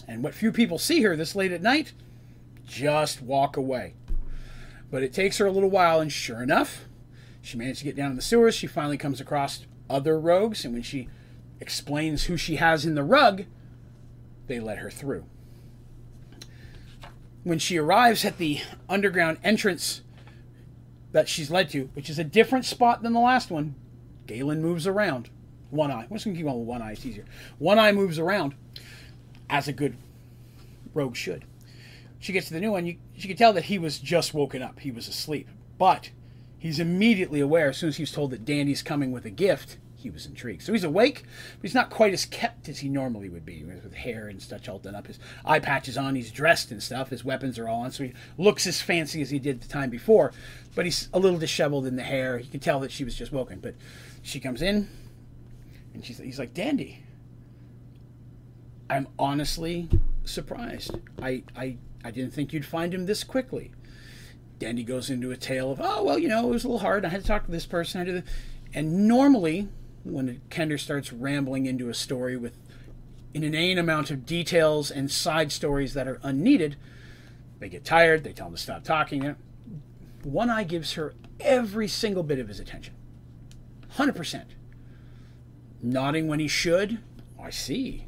And 0.07 0.23
what 0.23 0.33
few 0.33 0.51
people 0.51 0.79
see 0.79 1.03
her 1.03 1.15
this 1.15 1.35
late 1.35 1.51
at 1.51 1.61
night 1.61 1.93
just 2.65 3.21
walk 3.21 3.55
away. 3.55 3.93
But 4.89 5.03
it 5.03 5.13
takes 5.13 5.37
her 5.37 5.45
a 5.45 5.51
little 5.51 5.69
while, 5.69 5.99
and 5.99 6.11
sure 6.11 6.41
enough, 6.41 6.85
she 7.41 7.57
managed 7.57 7.79
to 7.79 7.85
get 7.85 7.95
down 7.95 8.11
in 8.11 8.15
the 8.15 8.21
sewers. 8.21 8.55
She 8.55 8.67
finally 8.67 8.97
comes 8.97 9.21
across 9.21 9.65
other 9.89 10.19
rogues, 10.19 10.65
and 10.65 10.73
when 10.73 10.83
she 10.83 11.09
explains 11.59 12.23
who 12.23 12.37
she 12.37 12.55
has 12.55 12.85
in 12.85 12.95
the 12.95 13.03
rug, 13.03 13.45
they 14.47 14.59
let 14.59 14.79
her 14.79 14.89
through. 14.89 15.25
When 17.43 17.59
she 17.59 17.77
arrives 17.77 18.23
at 18.23 18.37
the 18.37 18.61
underground 18.87 19.37
entrance 19.43 20.01
that 21.11 21.27
she's 21.27 21.51
led 21.51 21.69
to, 21.69 21.89
which 21.93 22.09
is 22.09 22.17
a 22.17 22.23
different 22.23 22.65
spot 22.65 23.03
than 23.03 23.13
the 23.13 23.19
last 23.19 23.51
one, 23.51 23.75
Galen 24.27 24.61
moves 24.61 24.87
around. 24.87 25.29
One 25.69 25.91
eye. 25.91 26.03
I'm 26.03 26.13
just 26.13 26.25
going 26.25 26.35
to 26.35 26.41
keep 26.41 26.49
on 26.49 26.59
with 26.59 26.67
one 26.67 26.81
eye, 26.81 26.91
it's 26.91 27.05
easier. 27.05 27.25
One 27.57 27.79
eye 27.79 27.91
moves 27.91 28.19
around, 28.19 28.55
as 29.49 29.67
a 29.67 29.73
good 29.73 29.97
rogue 30.93 31.15
should. 31.15 31.45
She 32.19 32.31
gets 32.31 32.47
to 32.47 32.53
the 32.53 32.61
new 32.61 32.71
one, 32.71 32.85
you, 32.85 32.97
she 33.17 33.27
can 33.27 33.35
tell 33.35 33.53
that 33.53 33.65
he 33.65 33.77
was 33.77 33.99
just 33.99 34.33
woken 34.33 34.61
up. 34.61 34.79
He 34.79 34.91
was 34.91 35.07
asleep. 35.07 35.47
But 35.77 36.11
he's 36.57 36.79
immediately 36.79 37.41
aware, 37.41 37.69
as 37.69 37.77
soon 37.77 37.89
as 37.89 37.97
he's 37.97 38.11
told 38.11 38.31
that 38.31 38.45
Dandy's 38.45 38.81
coming 38.81 39.11
with 39.11 39.25
a 39.25 39.29
gift, 39.29 39.77
he 40.03 40.09
was 40.09 40.25
intrigued. 40.25 40.61
So 40.61 40.73
he's 40.73 40.83
awake, 40.83 41.23
but 41.23 41.61
he's 41.63 41.73
not 41.73 41.89
quite 41.89 42.13
as 42.13 42.25
kept 42.25 42.69
as 42.69 42.79
he 42.79 42.89
normally 42.89 43.29
would 43.29 43.45
be, 43.45 43.63
with 43.63 43.93
hair 43.93 44.27
and 44.27 44.41
such 44.41 44.69
all 44.69 44.79
done 44.79 44.95
up. 44.95 45.07
His 45.07 45.19
eye 45.43 45.59
patch 45.59 45.87
is 45.87 45.97
on, 45.97 46.15
he's 46.15 46.31
dressed 46.31 46.71
and 46.71 46.81
stuff, 46.81 47.09
his 47.09 47.25
weapons 47.25 47.57
are 47.57 47.67
all 47.67 47.81
on, 47.81 47.91
so 47.91 48.03
he 48.03 48.13
looks 48.37 48.67
as 48.67 48.81
fancy 48.81 49.21
as 49.21 49.29
he 49.29 49.39
did 49.39 49.61
the 49.61 49.67
time 49.67 49.89
before, 49.89 50.31
but 50.75 50.85
he's 50.85 51.09
a 51.13 51.19
little 51.19 51.39
disheveled 51.39 51.85
in 51.85 51.95
the 51.95 52.03
hair. 52.03 52.37
You 52.37 52.49
can 52.49 52.59
tell 52.59 52.79
that 52.81 52.91
she 52.91 53.03
was 53.03 53.15
just 53.15 53.31
woken. 53.31 53.59
But 53.59 53.75
she 54.21 54.39
comes 54.39 54.61
in, 54.61 54.87
and 55.93 56.05
she's, 56.05 56.17
he's 56.17 56.39
like, 56.39 56.53
Dandy, 56.53 57.03
I'm 58.89 59.07
honestly 59.17 59.89
surprised. 60.23 60.99
I, 61.21 61.43
I, 61.55 61.77
I 62.03 62.11
didn't 62.11 62.33
think 62.33 62.53
you'd 62.53 62.65
find 62.65 62.93
him 62.93 63.05
this 63.05 63.23
quickly. 63.23 63.71
Dandy 64.59 64.83
goes 64.83 65.09
into 65.09 65.31
a 65.31 65.37
tale 65.37 65.71
of, 65.71 65.81
oh, 65.81 66.03
well, 66.03 66.17
you 66.17 66.27
know, 66.27 66.47
it 66.47 66.51
was 66.51 66.63
a 66.63 66.67
little 66.67 66.79
hard. 66.79 67.05
I 67.05 67.09
had 67.09 67.21
to 67.21 67.27
talk 67.27 67.45
to 67.45 67.51
this 67.51 67.65
person. 67.65 68.01
I 68.01 68.03
did 68.05 68.23
And 68.73 69.07
normally, 69.07 69.67
when 70.03 70.41
Kender 70.49 70.79
starts 70.79 71.13
rambling 71.13 71.65
into 71.65 71.89
a 71.89 71.93
story 71.93 72.35
with 72.37 72.57
an 73.33 73.43
inane 73.43 73.77
amount 73.77 74.11
of 74.11 74.25
details 74.25 74.91
and 74.91 75.09
side 75.09 75.51
stories 75.51 75.93
that 75.93 76.07
are 76.07 76.19
unneeded, 76.23 76.75
they 77.59 77.69
get 77.69 77.85
tired, 77.85 78.23
they 78.23 78.33
tell 78.33 78.47
him 78.47 78.53
to 78.53 78.61
stop 78.61 78.83
talking. 78.83 79.35
One 80.23 80.49
Eye 80.49 80.65
gives 80.65 80.93
her 80.93 81.13
every 81.39 81.87
single 81.87 82.23
bit 82.23 82.39
of 82.39 82.47
his 82.47 82.59
attention. 82.59 82.93
100%. 83.97 84.43
Nodding 85.81 86.27
when 86.27 86.39
he 86.39 86.47
should. 86.47 86.99
I 87.41 87.49
see. 87.49 88.07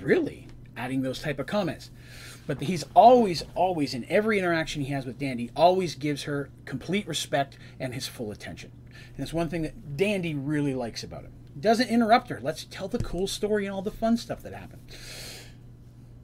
Really? 0.00 0.48
Adding 0.76 1.02
those 1.02 1.22
type 1.22 1.38
of 1.38 1.46
comments. 1.46 1.90
But 2.46 2.62
he's 2.62 2.84
always, 2.94 3.44
always, 3.54 3.94
in 3.94 4.04
every 4.08 4.38
interaction 4.38 4.82
he 4.82 4.92
has 4.92 5.04
with 5.04 5.18
Dandy, 5.18 5.50
always 5.56 5.96
gives 5.96 6.24
her 6.24 6.50
complete 6.64 7.06
respect 7.08 7.58
and 7.80 7.92
his 7.92 8.06
full 8.06 8.30
attention. 8.30 8.70
And 9.16 9.24
it's 9.24 9.32
one 9.32 9.48
thing 9.48 9.62
that 9.62 9.96
Dandy 9.96 10.34
really 10.34 10.74
likes 10.74 11.02
about 11.02 11.22
him. 11.22 11.32
Doesn't 11.58 11.88
interrupt 11.88 12.28
her. 12.28 12.38
Let's 12.42 12.64
tell 12.64 12.88
the 12.88 12.98
cool 12.98 13.26
story 13.26 13.66
and 13.66 13.74
all 13.74 13.82
the 13.82 13.90
fun 13.90 14.16
stuff 14.16 14.42
that 14.42 14.52
happened. 14.52 14.82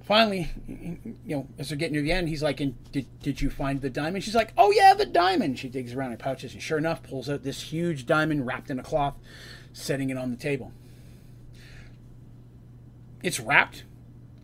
Finally, 0.02 0.50
you 1.24 1.36
know, 1.36 1.48
as 1.58 1.68
they're 1.68 1.78
getting 1.78 1.94
near 1.94 2.02
the 2.02 2.12
end, 2.12 2.28
he's 2.28 2.42
like, 2.42 2.60
"And 2.60 2.74
did, 2.92 3.06
did 3.20 3.40
you 3.40 3.48
find 3.48 3.80
the 3.80 3.88
diamond?" 3.88 4.24
She's 4.24 4.34
like, 4.34 4.52
"Oh 4.58 4.70
yeah, 4.72 4.94
the 4.94 5.06
diamond." 5.06 5.58
She 5.58 5.68
digs 5.68 5.94
around 5.94 6.10
her 6.10 6.16
pouches, 6.16 6.52
and 6.52 6.62
sure 6.62 6.76
enough, 6.76 7.02
pulls 7.02 7.30
out 7.30 7.44
this 7.44 7.62
huge 7.62 8.04
diamond 8.04 8.46
wrapped 8.46 8.68
in 8.68 8.78
a 8.78 8.82
cloth, 8.82 9.14
setting 9.72 10.10
it 10.10 10.18
on 10.18 10.30
the 10.30 10.36
table. 10.36 10.72
It's 13.22 13.38
wrapped. 13.38 13.84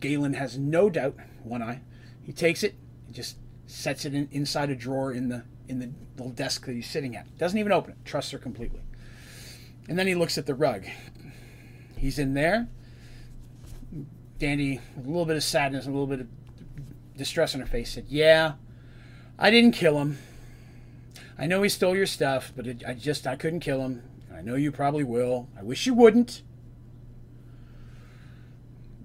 Galen 0.00 0.34
has 0.34 0.56
no 0.56 0.88
doubt. 0.88 1.16
One 1.42 1.62
eye. 1.62 1.80
He 2.22 2.32
takes 2.32 2.62
it 2.62 2.76
and 3.06 3.14
just 3.14 3.36
sets 3.66 4.04
it 4.04 4.14
in, 4.14 4.28
inside 4.30 4.70
a 4.70 4.76
drawer 4.76 5.12
in 5.12 5.28
the 5.28 5.42
in 5.66 5.80
the 5.80 5.90
little 6.16 6.32
desk 6.32 6.66
that 6.66 6.72
he's 6.72 6.88
sitting 6.88 7.16
at. 7.16 7.36
Doesn't 7.36 7.58
even 7.58 7.72
open 7.72 7.92
it. 7.92 8.04
Trusts 8.04 8.30
her 8.30 8.38
completely. 8.38 8.80
And 9.88 9.98
then 9.98 10.06
he 10.06 10.14
looks 10.14 10.36
at 10.36 10.46
the 10.46 10.54
rug. 10.54 10.84
He's 11.96 12.18
in 12.18 12.34
there. 12.34 12.68
Dandy, 14.38 14.80
with 14.94 15.06
a 15.06 15.08
little 15.08 15.24
bit 15.24 15.36
of 15.36 15.42
sadness, 15.42 15.86
a 15.86 15.90
little 15.90 16.06
bit 16.06 16.20
of 16.20 16.28
distress 17.16 17.54
on 17.54 17.60
her 17.60 17.66
face, 17.66 17.92
said, 17.92 18.04
"Yeah, 18.08 18.52
I 19.38 19.50
didn't 19.50 19.72
kill 19.72 19.98
him. 19.98 20.18
I 21.36 21.46
know 21.46 21.62
he 21.62 21.68
stole 21.68 21.96
your 21.96 22.06
stuff, 22.06 22.52
but 22.54 22.66
it, 22.66 22.84
I 22.86 22.94
just 22.94 23.26
I 23.26 23.34
couldn't 23.34 23.60
kill 23.60 23.80
him. 23.80 24.02
I 24.32 24.42
know 24.42 24.54
you 24.54 24.70
probably 24.70 25.02
will. 25.02 25.48
I 25.58 25.62
wish 25.62 25.86
you 25.86 25.94
wouldn't." 25.94 26.42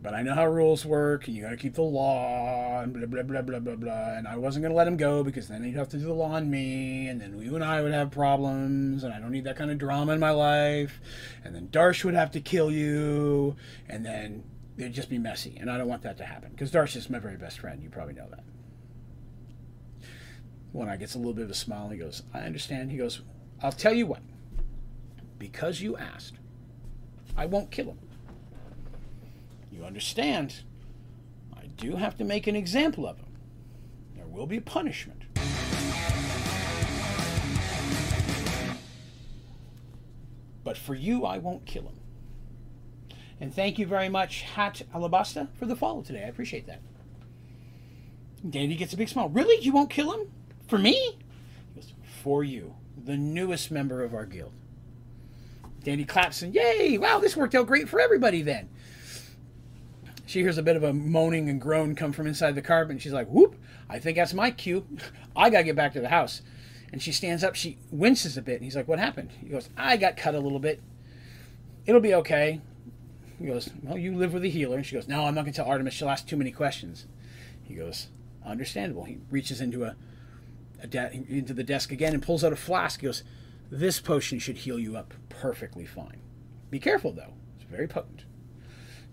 But 0.03 0.13
I 0.13 0.21
know 0.21 0.35
how 0.35 0.45
rules 0.45 0.85
work, 0.85 1.27
and 1.27 1.35
you 1.35 1.43
got 1.43 1.51
to 1.51 1.55
keep 1.55 1.75
the 1.75 1.81
law, 1.81 2.81
and 2.81 2.93
blah, 2.93 3.05
blah, 3.05 3.23
blah, 3.23 3.41
blah, 3.41 3.59
blah, 3.59 3.75
blah. 3.75 4.17
And 4.17 4.27
I 4.27 4.35
wasn't 4.35 4.63
going 4.63 4.73
to 4.73 4.77
let 4.77 4.85
him 4.85 4.97
go 4.97 5.23
because 5.23 5.47
then 5.47 5.63
he'd 5.63 5.77
have 5.77 5.87
to 5.89 5.97
do 5.97 6.03
the 6.03 6.13
law 6.13 6.33
on 6.33 6.51
me, 6.51 7.07
and 7.07 7.21
then 7.21 7.39
you 7.41 7.55
and 7.55 7.63
I 7.63 7.81
would 7.81 7.93
have 7.93 8.11
problems, 8.11 9.05
and 9.05 9.13
I 9.13 9.19
don't 9.19 9.31
need 9.31 9.45
that 9.45 9.55
kind 9.55 9.71
of 9.71 9.77
drama 9.77 10.11
in 10.11 10.19
my 10.19 10.31
life. 10.31 10.99
And 11.45 11.55
then 11.55 11.69
Darsh 11.69 12.03
would 12.03 12.15
have 12.15 12.31
to 12.31 12.41
kill 12.41 12.69
you, 12.69 13.55
and 13.87 14.05
then 14.05 14.43
it'd 14.77 14.93
just 14.93 15.09
be 15.09 15.17
messy, 15.17 15.55
and 15.57 15.71
I 15.71 15.77
don't 15.77 15.87
want 15.87 16.01
that 16.01 16.17
to 16.17 16.25
happen 16.25 16.51
because 16.51 16.69
Darsh 16.69 16.97
is 16.97 17.09
my 17.09 17.19
very 17.19 17.37
best 17.37 17.59
friend. 17.59 17.81
You 17.81 17.89
probably 17.89 18.15
know 18.15 18.27
that. 18.29 18.43
One 20.73 20.89
Eye 20.89 20.97
gets 20.97 21.15
a 21.15 21.17
little 21.17 21.33
bit 21.33 21.45
of 21.45 21.51
a 21.51 21.55
smile. 21.55 21.87
He 21.89 21.97
goes, 21.97 22.23
I 22.33 22.39
understand. 22.41 22.91
He 22.91 22.97
goes, 22.97 23.21
I'll 23.61 23.71
tell 23.71 23.93
you 23.93 24.05
what. 24.05 24.21
Because 25.39 25.79
you 25.79 25.95
asked, 25.95 26.33
I 27.37 27.45
won't 27.45 27.71
kill 27.71 27.85
him. 27.85 27.99
You 29.73 29.83
understand, 29.85 30.61
I 31.57 31.65
do 31.65 31.95
have 31.95 32.15
to 32.17 32.23
make 32.23 32.45
an 32.45 32.55
example 32.55 33.07
of 33.07 33.17
him. 33.17 33.37
There 34.15 34.27
will 34.27 34.45
be 34.45 34.59
punishment. 34.59 35.23
But 40.63 40.77
for 40.77 40.93
you, 40.93 41.25
I 41.25 41.39
won't 41.39 41.65
kill 41.65 41.83
him. 41.83 41.99
And 43.41 43.53
thank 43.53 43.79
you 43.79 43.87
very 43.87 44.09
much, 44.09 44.43
Hat 44.43 44.83
Alabasta, 44.93 45.47
for 45.57 45.65
the 45.65 45.75
follow 45.75 46.01
today. 46.01 46.23
I 46.23 46.27
appreciate 46.27 46.67
that. 46.67 46.81
Dandy 48.47 48.75
gets 48.75 48.93
a 48.93 48.97
big 48.97 49.09
smile. 49.09 49.29
Really? 49.29 49.61
You 49.63 49.73
won't 49.73 49.89
kill 49.89 50.13
him? 50.13 50.31
For 50.67 50.77
me? 50.77 51.17
Goes, 51.75 51.93
For 52.21 52.43
you, 52.43 52.75
the 53.03 53.17
newest 53.17 53.71
member 53.71 54.03
of 54.03 54.13
our 54.13 54.25
guild. 54.25 54.53
Dandy 55.83 56.05
claps 56.05 56.41
and, 56.41 56.53
Yay! 56.53 56.97
Wow, 56.97 57.19
this 57.19 57.35
worked 57.35 57.55
out 57.55 57.67
great 57.67 57.89
for 57.89 57.99
everybody 57.99 58.41
then. 58.41 58.69
She 60.25 60.39
hears 60.39 60.57
a 60.57 60.63
bit 60.63 60.75
of 60.75 60.83
a 60.83 60.93
moaning 60.93 61.49
and 61.49 61.59
groan 61.59 61.95
come 61.95 62.13
from 62.13 62.27
inside 62.27 62.55
the 62.55 62.61
carpet, 62.61 62.91
and 62.91 63.01
she's 63.01 63.13
like, 63.13 63.27
Whoop, 63.27 63.55
I 63.89 63.99
think 63.99 64.17
that's 64.17 64.33
my 64.33 64.51
cue. 64.51 64.85
I 65.35 65.49
gotta 65.49 65.63
get 65.63 65.75
back 65.75 65.93
to 65.93 66.01
the 66.01 66.09
house. 66.09 66.41
And 66.91 67.01
she 67.01 67.11
stands 67.11 67.43
up, 67.43 67.55
she 67.55 67.77
winces 67.91 68.37
a 68.37 68.41
bit, 68.41 68.55
and 68.55 68.63
he's 68.63 68.75
like, 68.75 68.87
What 68.87 68.99
happened? 68.99 69.31
He 69.41 69.49
goes, 69.49 69.69
I 69.75 69.97
got 69.97 70.15
cut 70.15 70.35
a 70.35 70.39
little 70.39 70.59
bit. 70.59 70.81
It'll 71.85 72.01
be 72.01 72.13
okay. 72.15 72.61
He 73.39 73.47
goes, 73.47 73.69
Well, 73.81 73.97
you 73.97 74.15
live 74.15 74.33
with 74.33 74.43
a 74.45 74.49
healer. 74.49 74.77
And 74.77 74.85
she 74.85 74.95
goes, 74.95 75.07
No, 75.07 75.25
I'm 75.25 75.35
not 75.35 75.41
gonna 75.41 75.53
tell 75.53 75.67
Artemis, 75.67 75.93
she'll 75.93 76.09
ask 76.09 76.25
too 76.27 76.37
many 76.37 76.51
questions. 76.51 77.05
He 77.63 77.75
goes, 77.75 78.07
Understandable. 78.45 79.03
He 79.03 79.17
reaches 79.29 79.59
into 79.59 79.83
a, 79.83 79.95
a 80.81 80.87
de- 80.87 81.25
into 81.29 81.53
the 81.53 81.63
desk 81.63 81.91
again 81.91 82.13
and 82.13 82.23
pulls 82.23 82.43
out 82.43 82.53
a 82.53 82.57
flask. 82.57 83.01
He 83.01 83.07
goes, 83.07 83.23
This 83.69 83.99
potion 83.99 84.39
should 84.39 84.59
heal 84.59 84.79
you 84.79 84.95
up 84.95 85.13
perfectly 85.29 85.85
fine. 85.85 86.21
Be 86.69 86.79
careful 86.79 87.11
though, 87.11 87.33
it's 87.55 87.69
very 87.69 87.87
potent. 87.87 88.23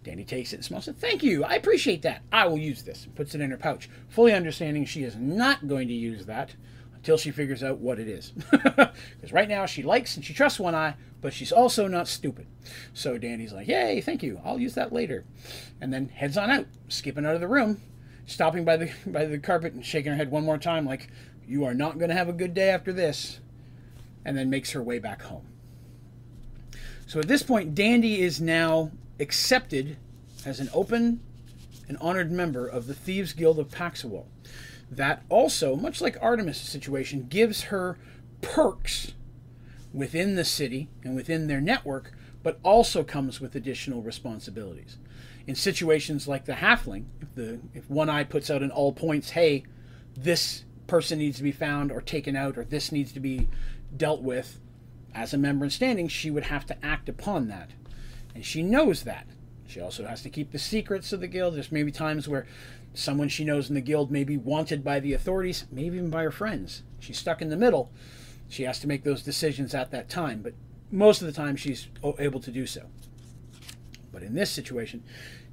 Dandy 0.03 0.25
takes 0.25 0.53
it 0.53 0.57
and 0.57 0.65
smells 0.65 0.89
it. 0.89 0.97
Thank 0.97 1.23
you. 1.23 1.45
I 1.45 1.55
appreciate 1.55 2.03
that. 2.03 2.23
I 2.33 2.47
will 2.47 2.59
use 2.59 2.83
this. 2.83 3.07
Puts 3.15 3.35
it 3.35 3.41
in 3.41 3.51
her 3.51 3.57
pouch, 3.57 3.91
fully 4.09 4.33
understanding 4.33 4.85
she 4.85 5.03
is 5.03 5.17
not 5.17 5.69
going 5.69 5.89
to 5.89 5.95
use 5.95 6.25
that 6.27 6.55
until 6.95 7.19
she 7.19 7.31
figures 7.31 7.63
out 7.63 7.79
what 7.79 7.99
it 7.99 8.09
is. 8.09 8.33
Because 8.53 9.33
right 9.33 9.49
now 9.49 9.67
she 9.67 9.83
likes 9.83 10.17
and 10.17 10.25
she 10.25 10.33
trusts 10.33 10.59
One 10.59 10.75
Eye, 10.75 10.95
but 11.21 11.33
she's 11.33 11.53
also 11.53 11.87
not 11.87 12.09
stupid. 12.09 12.47
So 12.95 13.19
Dandy's 13.19 13.53
like, 13.53 13.69
"Yay, 13.69 14.01
thank 14.01 14.23
you. 14.23 14.41
I'll 14.45 14.59
use 14.59 14.75
that 14.75 14.93
later," 14.93 15.25
and 15.81 15.93
then 15.93 16.09
heads 16.09 16.37
on 16.39 16.51
out, 16.51 16.67
skipping 16.89 17.27
out 17.27 17.35
of 17.35 17.41
the 17.41 17.49
room, 17.49 17.81
stopping 18.27 18.65
by 18.65 18.77
the 18.77 18.91
by 19.07 19.27
the 19.27 19.39
carpet 19.39 19.75
and 19.75 19.85
shaking 19.85 20.13
her 20.13 20.17
head 20.17 20.31
one 20.31 20.45
more 20.45 20.59
time, 20.59 20.87
like, 20.87 21.09
"You 21.47 21.65
are 21.65 21.75
not 21.75 21.99
going 21.99 22.09
to 22.09 22.15
have 22.15 22.29
a 22.29 22.35
good 22.35 22.55
day 22.55 22.71
after 22.71 22.93
this," 22.93 23.41
and 24.25 24.37
then 24.37 24.49
makes 24.49 24.73
her 24.73 24.83
way 24.83 24.99
back 24.99 25.23
home. 25.23 25.47
So 27.07 27.21
at 27.21 27.29
this 27.29 27.43
point, 27.43 27.75
Dandy 27.75 28.21
is 28.21 28.41
now 28.41 28.91
accepted 29.21 29.97
as 30.45 30.59
an 30.59 30.71
open 30.73 31.21
and 31.89 31.99
honored 31.99 32.33
member 32.33 32.67
of 32.67 32.87
the 32.87 32.95
Thieves 32.95 33.33
Guild 33.33 33.59
of 33.59 33.71
Paxwell. 33.71 34.27
That 34.91 35.23
also, 35.29 35.77
much 35.77 36.01
like 36.01 36.17
Artemis' 36.21 36.61
situation, 36.61 37.27
gives 37.29 37.65
her 37.65 37.99
perks 38.41 39.13
within 39.93 40.37
the 40.37 40.45
city 40.45 40.89
and 41.05 41.15
within 41.15 41.47
their 41.47 41.61
network, 41.61 42.13
but 42.43 42.59
also 42.63 43.05
comes 43.05 43.41
with 43.41 43.55
additional 43.55 44.03
responsibilities. 44.03 44.97
In 45.47 45.55
situations 45.55 46.29
like 46.29 46.45
the 46.45 46.55
halfling, 46.55 47.07
if 47.21 47.35
the 47.35 47.61
if 47.75 47.91
one 47.91 48.09
eye 48.09 48.25
puts 48.25 48.51
out 48.51 48.63
an 48.63 48.71
all 48.71 48.93
points, 48.93 49.31
hey, 49.31 49.65
this 50.17 50.65
person 50.87 51.19
needs 51.19 51.37
to 51.39 51.43
be 51.43 51.53
found 51.53 51.93
or 51.93 52.01
taken 52.01 52.37
out, 52.37 52.57
or 52.57 52.65
this 52.65 52.93
needs 52.93 53.13
to 53.13 53.21
be 53.21 53.49
dealt 53.97 54.23
with, 54.23 54.61
as 55.15 55.35
a 55.35 55.39
member 55.39 55.65
in 55.65 55.71
standing, 55.71 56.09
she 56.09 56.31
would 56.31 56.45
have 56.45 56.67
to 56.67 56.85
act 56.85 57.09
upon 57.09 57.49
that. 57.49 57.71
And 58.35 58.45
she 58.45 58.63
knows 58.63 59.03
that. 59.03 59.27
She 59.67 59.81
also 59.81 60.07
has 60.07 60.23
to 60.23 60.31
keep 60.31 60.51
the 60.51 60.59
secrets 60.59 61.13
of 61.13 61.21
the 61.21 61.29
guild. 61.29 61.55
There's 61.55 61.71
maybe 61.71 61.93
times 61.93 62.29
where 62.29 62.47
someone 62.93 63.29
she 63.29 63.45
knows 63.45 63.69
in 63.69 63.75
the 63.75 63.81
guild 63.81 64.11
may 64.11 64.25
be 64.25 64.37
wanted 64.37 64.83
by 64.83 65.01
the 65.01 65.13
authorities, 65.13 65.67
maybe 65.71 65.97
even 65.97 66.11
by 66.11 66.25
her 66.25 66.31
friends. 66.31 66.83
She's 66.99 67.19
stuck 67.19 67.41
in 67.41 67.51
the 67.51 67.57
middle. 67.57 67.93
She 68.49 68.65
has 68.65 68.81
to 68.81 68.89
make 68.89 69.05
those 69.05 69.23
decisions 69.23 69.75
at 69.75 69.93
that 69.93 70.09
time, 70.09 70.43
but 70.43 70.55
most 70.91 71.21
of 71.21 71.27
the 71.27 71.33
time 71.33 71.55
she's 71.55 71.87
able 72.19 72.41
to 72.41 72.51
do 72.51 72.67
so. 72.67 72.87
But 74.13 74.25
in 74.25 74.35
this 74.35 74.51
situation, 74.51 75.05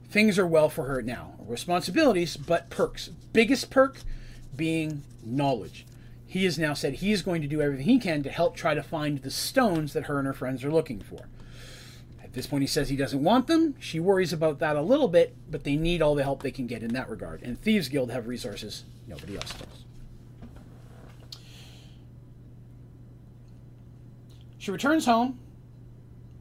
things 0.10 0.40
are 0.40 0.48
well 0.48 0.70
for 0.70 0.86
her 0.86 1.04
now. 1.04 1.36
Responsibilities, 1.40 2.38
but 2.38 2.72
perks. 2.72 3.10
Biggest 3.34 3.70
perk 3.70 4.00
being 4.56 5.04
knowledge. 5.24 5.86
He 6.26 6.44
has 6.46 6.58
now 6.58 6.74
said 6.74 6.96
he 6.96 7.12
is 7.12 7.22
going 7.22 7.44
to 7.44 7.48
do 7.48 7.62
everything 7.62 7.86
he 7.86 8.00
can 8.00 8.24
to 8.24 8.30
help 8.30 8.56
try 8.56 8.74
to 8.74 8.82
find 8.82 9.20
the 9.20 9.30
stones 9.30 9.94
that 9.94 10.06
her 10.06 10.18
and 10.18 10.26
her 10.26 10.34
friends 10.34 10.64
are 10.64 10.72
looking 10.72 11.00
for. 11.00 11.30
This 12.38 12.46
point, 12.46 12.62
he 12.62 12.68
says 12.68 12.88
he 12.88 12.96
doesn't 12.96 13.24
want 13.24 13.48
them. 13.48 13.74
She 13.80 14.00
worries 14.00 14.32
about 14.32 14.60
that 14.60 14.76
a 14.76 14.82
little 14.84 15.08
bit, 15.08 15.36
but 15.50 15.64
they 15.64 15.76
need 15.76 16.04
all 16.04 16.14
the 16.14 16.22
help 16.22 16.44
they 16.44 16.52
can 16.52 16.68
get 16.68 16.84
in 16.84 16.94
that 16.94 17.10
regard. 17.10 17.42
And 17.42 17.60
Thieves 17.60 17.90
Guild 17.90 18.12
have 18.12 18.28
resources 18.28 18.84
nobody 19.08 19.38
else 19.38 19.54
does. 19.54 21.40
She 24.60 24.70
returns 24.70 25.08
home, 25.08 25.40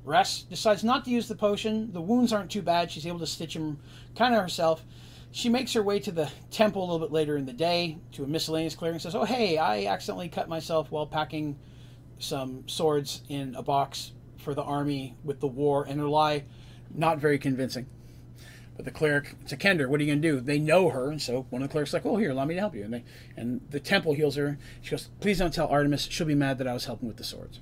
rests, 0.05 0.43
decides 0.43 0.85
not 0.85 1.07
to 1.07 1.11
use 1.11 1.29
the 1.29 1.35
potion. 1.35 1.91
The 1.95 2.03
wounds 2.03 2.31
aren't 2.31 2.51
too 2.51 2.61
bad. 2.61 2.91
She's 2.91 3.07
able 3.07 3.21
to 3.21 3.27
stitch 3.27 3.55
them 3.55 3.79
kind 4.15 4.35
of 4.35 4.43
herself. 4.43 4.85
She 5.33 5.49
makes 5.49 5.73
her 5.73 5.83
way 5.83 5.99
to 6.01 6.13
the 6.13 6.31
temple 6.51 6.83
a 6.83 6.85
little 6.85 7.07
bit 7.07 7.11
later 7.11 7.39
in 7.39 7.47
the 7.47 7.55
day 7.55 7.97
to 8.13 8.25
a 8.25 8.27
miscellaneous 8.27 8.75
clearing. 8.75 8.99
Says, 8.99 9.15
"Oh, 9.15 9.25
hey, 9.25 9.57
I 9.57 9.87
accidentally 9.87 10.29
cut 10.29 10.47
myself 10.47 10.91
while 10.91 11.07
packing 11.07 11.57
some 12.19 12.69
swords 12.69 13.23
in 13.31 13.55
a 13.55 13.63
box 13.63 14.13
for 14.47 14.55
the 14.55 14.63
army 14.63 15.17
with 15.25 15.41
the 15.41 15.49
war, 15.49 15.85
and 15.85 15.99
her 15.99 16.07
lie 16.07 16.45
not 16.95 17.19
very 17.19 17.37
convincing. 17.37 17.85
But 18.77 18.85
the 18.85 18.93
cleric, 18.93 19.35
it's 19.43 19.51
a 19.51 19.57
Kender. 19.57 19.89
What 19.89 19.99
are 19.99 20.05
you 20.05 20.11
going 20.11 20.23
to 20.23 20.29
do? 20.29 20.41
They 20.41 20.61
know 20.61 20.89
her, 20.91 21.11
and 21.11 21.21
so 21.21 21.47
one 21.51 21.63
of 21.63 21.69
the 21.69 21.73
clerics 21.73 21.93
like, 21.93 22.07
"Oh, 22.07 22.17
here, 22.17 22.31
allow 22.31 22.45
me 22.45 22.55
to 22.55 22.61
help 22.61 22.77
you." 22.77 22.85
And 22.85 22.95
they, 22.95 23.05
and 23.37 23.61
the 23.71 23.81
temple 23.81 24.13
heals 24.13 24.37
her. 24.37 24.57
She 24.83 24.93
goes, 24.93 25.09
"Please 25.19 25.41
don't 25.41 25.53
tell 25.53 25.67
Artemis. 25.67 26.07
She'll 26.13 26.29
be 26.29 26.37
mad 26.37 26.59
that 26.59 26.69
I 26.69 26.75
was 26.75 26.85
helping 26.85 27.09
with 27.09 27.17
the 27.17 27.25
swords." 27.25 27.59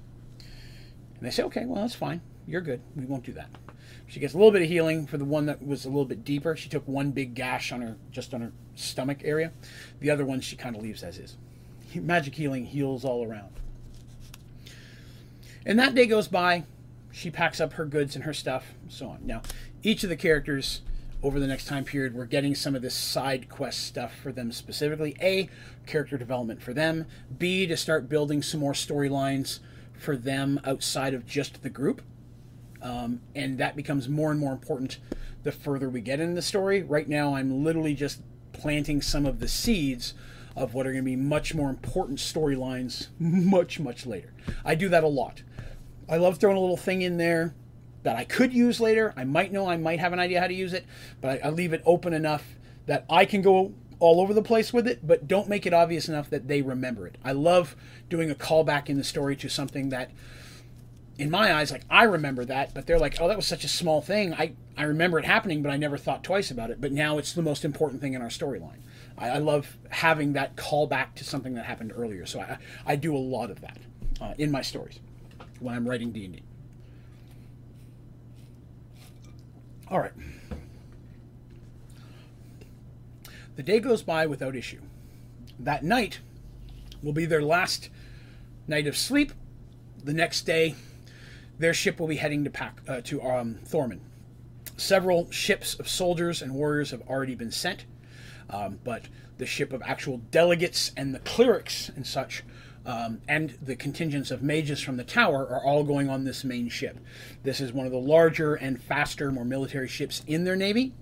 And 1.16 1.26
they 1.26 1.30
say, 1.30 1.43
"Okay, 1.45 1.64
well 1.64 1.80
that's 1.80 1.95
fine. 1.95 2.20
You're 2.47 2.61
good. 2.61 2.82
We 2.95 3.07
won't 3.07 3.24
do 3.24 3.32
that." 3.32 3.49
She 4.07 4.20
gets 4.20 4.35
a 4.35 4.37
little 4.37 4.53
bit 4.53 4.61
of 4.61 4.68
healing 4.68 5.07
for 5.07 5.16
the 5.16 5.24
one 5.24 5.47
that 5.47 5.66
was 5.66 5.87
a 5.87 5.89
little 5.89 6.05
bit 6.05 6.22
deeper. 6.22 6.55
She 6.55 6.68
took 6.68 6.87
one 6.87 7.12
big 7.12 7.35
gash 7.35 7.72
on 7.72 7.80
her, 7.80 7.97
just 8.11 8.35
on 8.35 8.43
her 8.43 8.53
stomach 8.74 9.20
area. 9.24 9.53
The 10.01 10.11
other 10.11 10.26
one 10.26 10.43
she 10.43 10.55
kind 10.55 10.76
of 10.76 10.82
leaves 10.82 11.03
as 11.03 11.16
is. 11.16 11.39
Magic 11.95 12.35
healing 12.35 12.66
heals 12.66 13.07
all 13.07 13.24
around. 13.24 13.55
And 15.66 15.78
that 15.78 15.95
day 15.95 16.07
goes 16.07 16.28
by 16.28 16.64
she 17.14 17.30
packs 17.30 17.60
up 17.60 17.74
her 17.74 17.84
goods 17.84 18.16
and 18.16 18.24
her 18.24 18.34
stuff, 18.34 18.74
and 18.82 18.92
so 18.92 19.08
on. 19.08 19.20
Now, 19.24 19.42
each 19.84 20.02
of 20.02 20.10
the 20.10 20.16
characters 20.16 20.82
over 21.22 21.38
the 21.38 21.46
next 21.46 21.66
time 21.66 21.84
period, 21.84 22.12
we're 22.12 22.26
getting 22.26 22.56
some 22.56 22.74
of 22.74 22.82
this 22.82 22.94
side 22.94 23.48
quest 23.48 23.86
stuff 23.86 24.12
for 24.20 24.32
them 24.32 24.50
specifically. 24.50 25.16
A, 25.22 25.48
character 25.86 26.18
development 26.18 26.60
for 26.60 26.74
them. 26.74 27.06
B, 27.38 27.66
to 27.68 27.76
start 27.76 28.08
building 28.08 28.42
some 28.42 28.58
more 28.60 28.72
storylines 28.72 29.60
for 29.96 30.16
them 30.16 30.60
outside 30.64 31.14
of 31.14 31.24
just 31.24 31.62
the 31.62 31.70
group. 31.70 32.02
Um, 32.82 33.20
and 33.34 33.58
that 33.58 33.76
becomes 33.76 34.08
more 34.08 34.32
and 34.32 34.40
more 34.40 34.52
important 34.52 34.98
the 35.44 35.52
further 35.52 35.88
we 35.88 36.00
get 36.00 36.18
in 36.18 36.34
the 36.34 36.42
story. 36.42 36.82
Right 36.82 37.08
now, 37.08 37.36
I'm 37.36 37.64
literally 37.64 37.94
just 37.94 38.22
planting 38.52 39.00
some 39.00 39.24
of 39.24 39.38
the 39.38 39.48
seeds 39.48 40.14
of 40.56 40.74
what 40.74 40.84
are 40.84 40.90
going 40.92 41.04
to 41.04 41.10
be 41.10 41.16
much 41.16 41.54
more 41.54 41.70
important 41.70 42.18
storylines 42.18 43.06
much, 43.20 43.78
much 43.78 44.04
later. 44.04 44.32
I 44.64 44.74
do 44.74 44.88
that 44.88 45.04
a 45.04 45.08
lot. 45.08 45.42
I 46.09 46.16
love 46.16 46.38
throwing 46.38 46.57
a 46.57 46.61
little 46.61 46.76
thing 46.76 47.02
in 47.02 47.16
there 47.16 47.55
that 48.02 48.16
I 48.16 48.24
could 48.24 48.52
use 48.52 48.80
later. 48.80 49.12
I 49.16 49.24
might 49.24 49.52
know, 49.52 49.68
I 49.68 49.76
might 49.76 49.98
have 49.98 50.12
an 50.12 50.18
idea 50.18 50.40
how 50.40 50.46
to 50.46 50.55
use 50.55 50.72
it, 50.72 50.84
but 51.20 51.42
I, 51.42 51.48
I 51.48 51.50
leave 51.50 51.72
it 51.72 51.82
open 51.86 52.12
enough 52.12 52.44
that 52.86 53.05
I 53.09 53.24
can 53.24 53.42
go 53.42 53.72
all 53.98 54.20
over 54.20 54.34
the 54.34 54.42
place 54.42 54.72
with 54.72 54.86
it, 54.86 55.07
but 55.07 55.26
don't 55.26 55.48
make 55.48 55.66
it 55.66 55.72
obvious 55.72 56.09
enough 56.09 56.28
that 56.30 56.46
they 56.46 56.61
remember 56.61 57.07
it. 57.07 57.16
I 57.24 57.32
love 57.32 57.74
doing 58.11 58.30
a 58.30 58.34
callback 58.34 58.88
in 58.88 58.98
the 58.98 59.05
story 59.05 59.36
to 59.36 59.48
something 59.48 59.88
that 59.88 60.11
in 61.16 61.30
my 61.30 61.55
eyes, 61.55 61.70
like 61.70 61.84
I 61.88 62.02
remember 62.05 62.44
that, 62.44 62.74
but 62.74 62.86
they're 62.86 62.98
like, 62.98 63.20
oh, 63.20 63.28
that 63.28 63.36
was 63.36 63.46
such 63.46 63.64
a 63.64 63.68
small 63.68 64.02
thing. 64.02 64.34
I, 64.34 64.52
I 64.76 64.82
remember 64.82 65.18
it 65.18 65.24
happening, 65.24 65.62
but 65.62 65.70
I 65.70 65.76
never 65.76 65.96
thought 65.96 66.24
twice 66.24 66.50
about 66.50 66.70
it. 66.70 66.80
But 66.80 66.92
now 66.92 67.18
it's 67.18 67.32
the 67.32 67.42
most 67.42 67.64
important 67.64 68.02
thing 68.02 68.14
in 68.14 68.20
our 68.20 68.28
storyline. 68.28 68.80
I, 69.16 69.30
I 69.30 69.38
love 69.38 69.78
having 69.90 70.32
that 70.32 70.57
callback 70.57 71.14
to 71.14 71.24
something 71.24 71.55
that 71.55 71.64
happened 71.64 71.92
earlier. 71.96 72.26
So 72.26 72.40
I, 72.40 72.59
I 72.84 72.96
do 72.96 73.16
a 73.16 73.18
lot 73.18 73.50
of 73.50 73.61
that 73.61 73.78
uh, 74.20 74.34
in 74.36 74.50
my 74.50 74.61
stories 74.61 74.98
when 75.64 75.74
I'm 75.74 75.88
writing 75.88 76.12
D&D. 76.12 76.42
All 79.88 79.98
right. 79.98 80.12
The 83.56 83.62
day 83.62 83.80
goes 83.80 84.02
by 84.02 84.26
without 84.26 84.54
issue. 84.54 84.80
That 85.58 85.82
night 85.82 86.20
will 87.02 87.12
be 87.12 87.24
their 87.24 87.42
last 87.42 87.88
night 88.68 88.86
of 88.86 88.96
sleep. 88.96 89.32
The 90.02 90.12
next 90.12 90.42
day, 90.42 90.74
their 91.58 91.72
ship 91.72 91.98
will 91.98 92.08
be 92.08 92.16
heading 92.16 92.44
to 92.44 92.50
pack 92.50 92.80
uh, 92.86 93.00
to 93.02 93.22
um, 93.22 93.58
Thorman. 93.64 94.00
Several 94.76 95.30
ships 95.30 95.74
of 95.74 95.88
soldiers 95.88 96.42
and 96.42 96.54
warriors 96.54 96.90
have 96.90 97.02
already 97.02 97.34
been 97.34 97.52
sent, 97.52 97.84
um, 98.50 98.80
but 98.84 99.04
the 99.38 99.46
ship 99.46 99.72
of 99.72 99.82
actual 99.82 100.18
delegates 100.18 100.90
and 100.96 101.14
the 101.14 101.20
clerics 101.20 101.90
and 101.94 102.06
such, 102.06 102.42
um, 102.87 103.20
and 103.28 103.57
the 103.62 103.76
contingents 103.76 104.30
of 104.30 104.43
mages 104.43 104.80
from 104.80 104.97
the 104.97 105.05
tower 105.05 105.47
are 105.49 105.64
all 105.64 105.85
going 105.85 106.09
on 106.11 106.24
this 106.24 106.45
main 106.45 106.68
ship. 106.68 106.99
This 107.43 107.61
is 107.61 107.72
one 107.72 107.87
of 107.87 107.93
the 107.93 107.99
larger 107.99 108.55
and 108.55 108.80
faster, 108.82 109.32
more 109.32 109.45
military 109.45 109.89
ships 109.89 110.22
in 110.26 110.45
their 110.45 110.57
navy. 110.57 110.93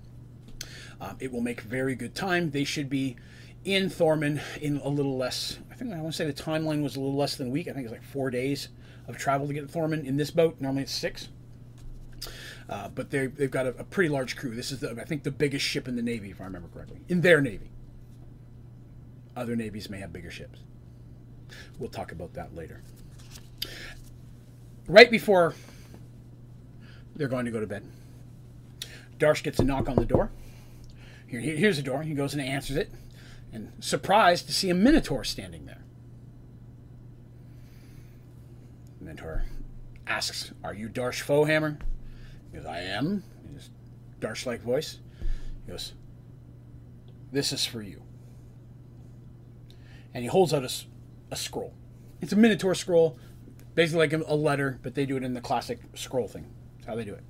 Um, 1.01 1.17
it 1.19 1.31
will 1.31 1.41
make 1.41 1.61
very 1.61 1.95
good 1.95 2.15
time. 2.15 2.51
They 2.51 2.63
should 2.63 2.89
be 2.89 3.17
in 3.65 3.89
Thorman 3.89 4.41
in 4.61 4.77
a 4.77 4.89
little 4.89 5.17
less. 5.17 5.59
I 5.71 5.75
think 5.75 5.93
I 5.93 5.97
want 5.99 6.13
to 6.13 6.17
say 6.17 6.25
the 6.25 6.33
timeline 6.33 6.83
was 6.83 6.95
a 6.95 6.99
little 6.99 7.15
less 7.15 7.35
than 7.35 7.47
a 7.47 7.51
week. 7.51 7.67
I 7.67 7.73
think 7.73 7.85
it's 7.85 7.91
like 7.91 8.03
four 8.03 8.29
days 8.29 8.69
of 9.07 9.17
travel 9.17 9.47
to 9.47 9.53
get 9.53 9.61
to 9.61 9.67
Thorman 9.67 10.05
in 10.05 10.15
this 10.15 10.31
boat. 10.31 10.57
Normally 10.59 10.83
it's 10.83 10.93
six. 10.93 11.29
Uh, 12.69 12.87
but 12.87 13.11
they've 13.11 13.51
got 13.51 13.65
a, 13.65 13.69
a, 13.69 13.83
pretty 13.83 14.07
large 14.07 14.37
crew. 14.37 14.55
This 14.55 14.71
is, 14.71 14.79
the, 14.79 14.91
I 14.91 15.03
think, 15.03 15.23
the 15.23 15.31
biggest 15.31 15.65
ship 15.65 15.89
in 15.89 15.97
the 15.97 16.01
Navy, 16.01 16.31
if 16.31 16.39
I 16.39 16.45
remember 16.45 16.69
correctly, 16.69 17.01
in 17.09 17.19
their 17.19 17.41
Navy. 17.41 17.69
Other 19.35 19.57
navies 19.57 19.89
may 19.89 19.99
have 19.99 20.13
bigger 20.13 20.31
ships. 20.31 20.59
We'll 21.79 21.89
talk 21.89 22.11
about 22.11 22.33
that 22.33 22.55
later. 22.55 22.81
Right 24.87 25.09
before 25.09 25.55
they're 27.15 27.27
going 27.27 27.45
to 27.45 27.51
go 27.51 27.59
to 27.59 27.67
bed, 27.67 27.83
Darsh 29.17 29.43
gets 29.43 29.59
a 29.59 29.63
knock 29.63 29.89
on 29.89 29.95
the 29.95 30.05
door. 30.05 30.31
Here, 31.27 31.39
here's 31.39 31.77
the 31.77 31.83
door. 31.83 32.03
He 32.03 32.13
goes 32.13 32.33
and 32.33 32.41
answers 32.41 32.77
it, 32.77 32.91
and 33.51 33.71
surprised 33.79 34.47
to 34.47 34.53
see 34.53 34.69
a 34.69 34.75
Minotaur 34.75 35.23
standing 35.23 35.65
there. 35.65 35.83
Minotaur 38.99 39.43
asks, 40.07 40.51
Are 40.63 40.73
you 40.73 40.89
Darsh 40.89 41.23
Fohammer? 41.23 41.79
He 42.51 42.57
goes, 42.57 42.65
I 42.65 42.79
am. 42.79 43.23
His 43.53 43.69
Darsh 44.19 44.45
like 44.45 44.61
voice. 44.61 44.99
He 45.65 45.71
goes, 45.71 45.93
This 47.31 47.51
is 47.51 47.65
for 47.65 47.81
you. 47.81 48.01
And 50.13 50.23
he 50.23 50.27
holds 50.27 50.53
out 50.53 50.63
a, 50.63 50.71
a 51.33 51.35
scroll. 51.35 51.73
It's 52.21 52.31
a 52.31 52.37
Minotaur 52.37 52.75
scroll, 52.75 53.17
basically 53.75 54.07
like 54.07 54.13
a 54.13 54.35
letter, 54.35 54.79
but 54.81 54.95
they 54.95 55.05
do 55.05 55.17
it 55.17 55.23
in 55.23 55.33
the 55.33 55.41
classic 55.41 55.79
scroll 55.93 56.27
thing. 56.27 56.45
That's 56.77 56.87
how 56.87 56.95
they 56.95 57.03
do 57.03 57.13
it. 57.13 57.23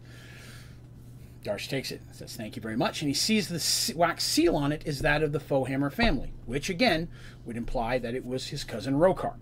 Darsh 1.43 1.68
takes 1.68 1.91
it, 1.91 2.01
says 2.12 2.36
thank 2.36 2.56
you 2.56 2.62
very 2.62 2.78
much, 2.78 3.01
and 3.01 3.10
he 3.10 3.14
sees 3.14 3.47
the 3.47 3.97
wax 3.97 4.24
seal 4.24 4.56
on 4.56 4.72
it 4.72 4.84
is 4.86 4.99
that 4.99 5.24
of 5.24 5.32
the 5.32 5.39
Fohammer 5.39 5.91
family, 5.91 6.32
which 6.45 6.70
again 6.70 7.10
would 7.45 7.58
imply 7.58 7.97
that 7.97 8.14
it 8.14 8.26
was 8.26 8.47
his 8.47 8.64
cousin 8.64 8.93
Rokar. 8.93 9.36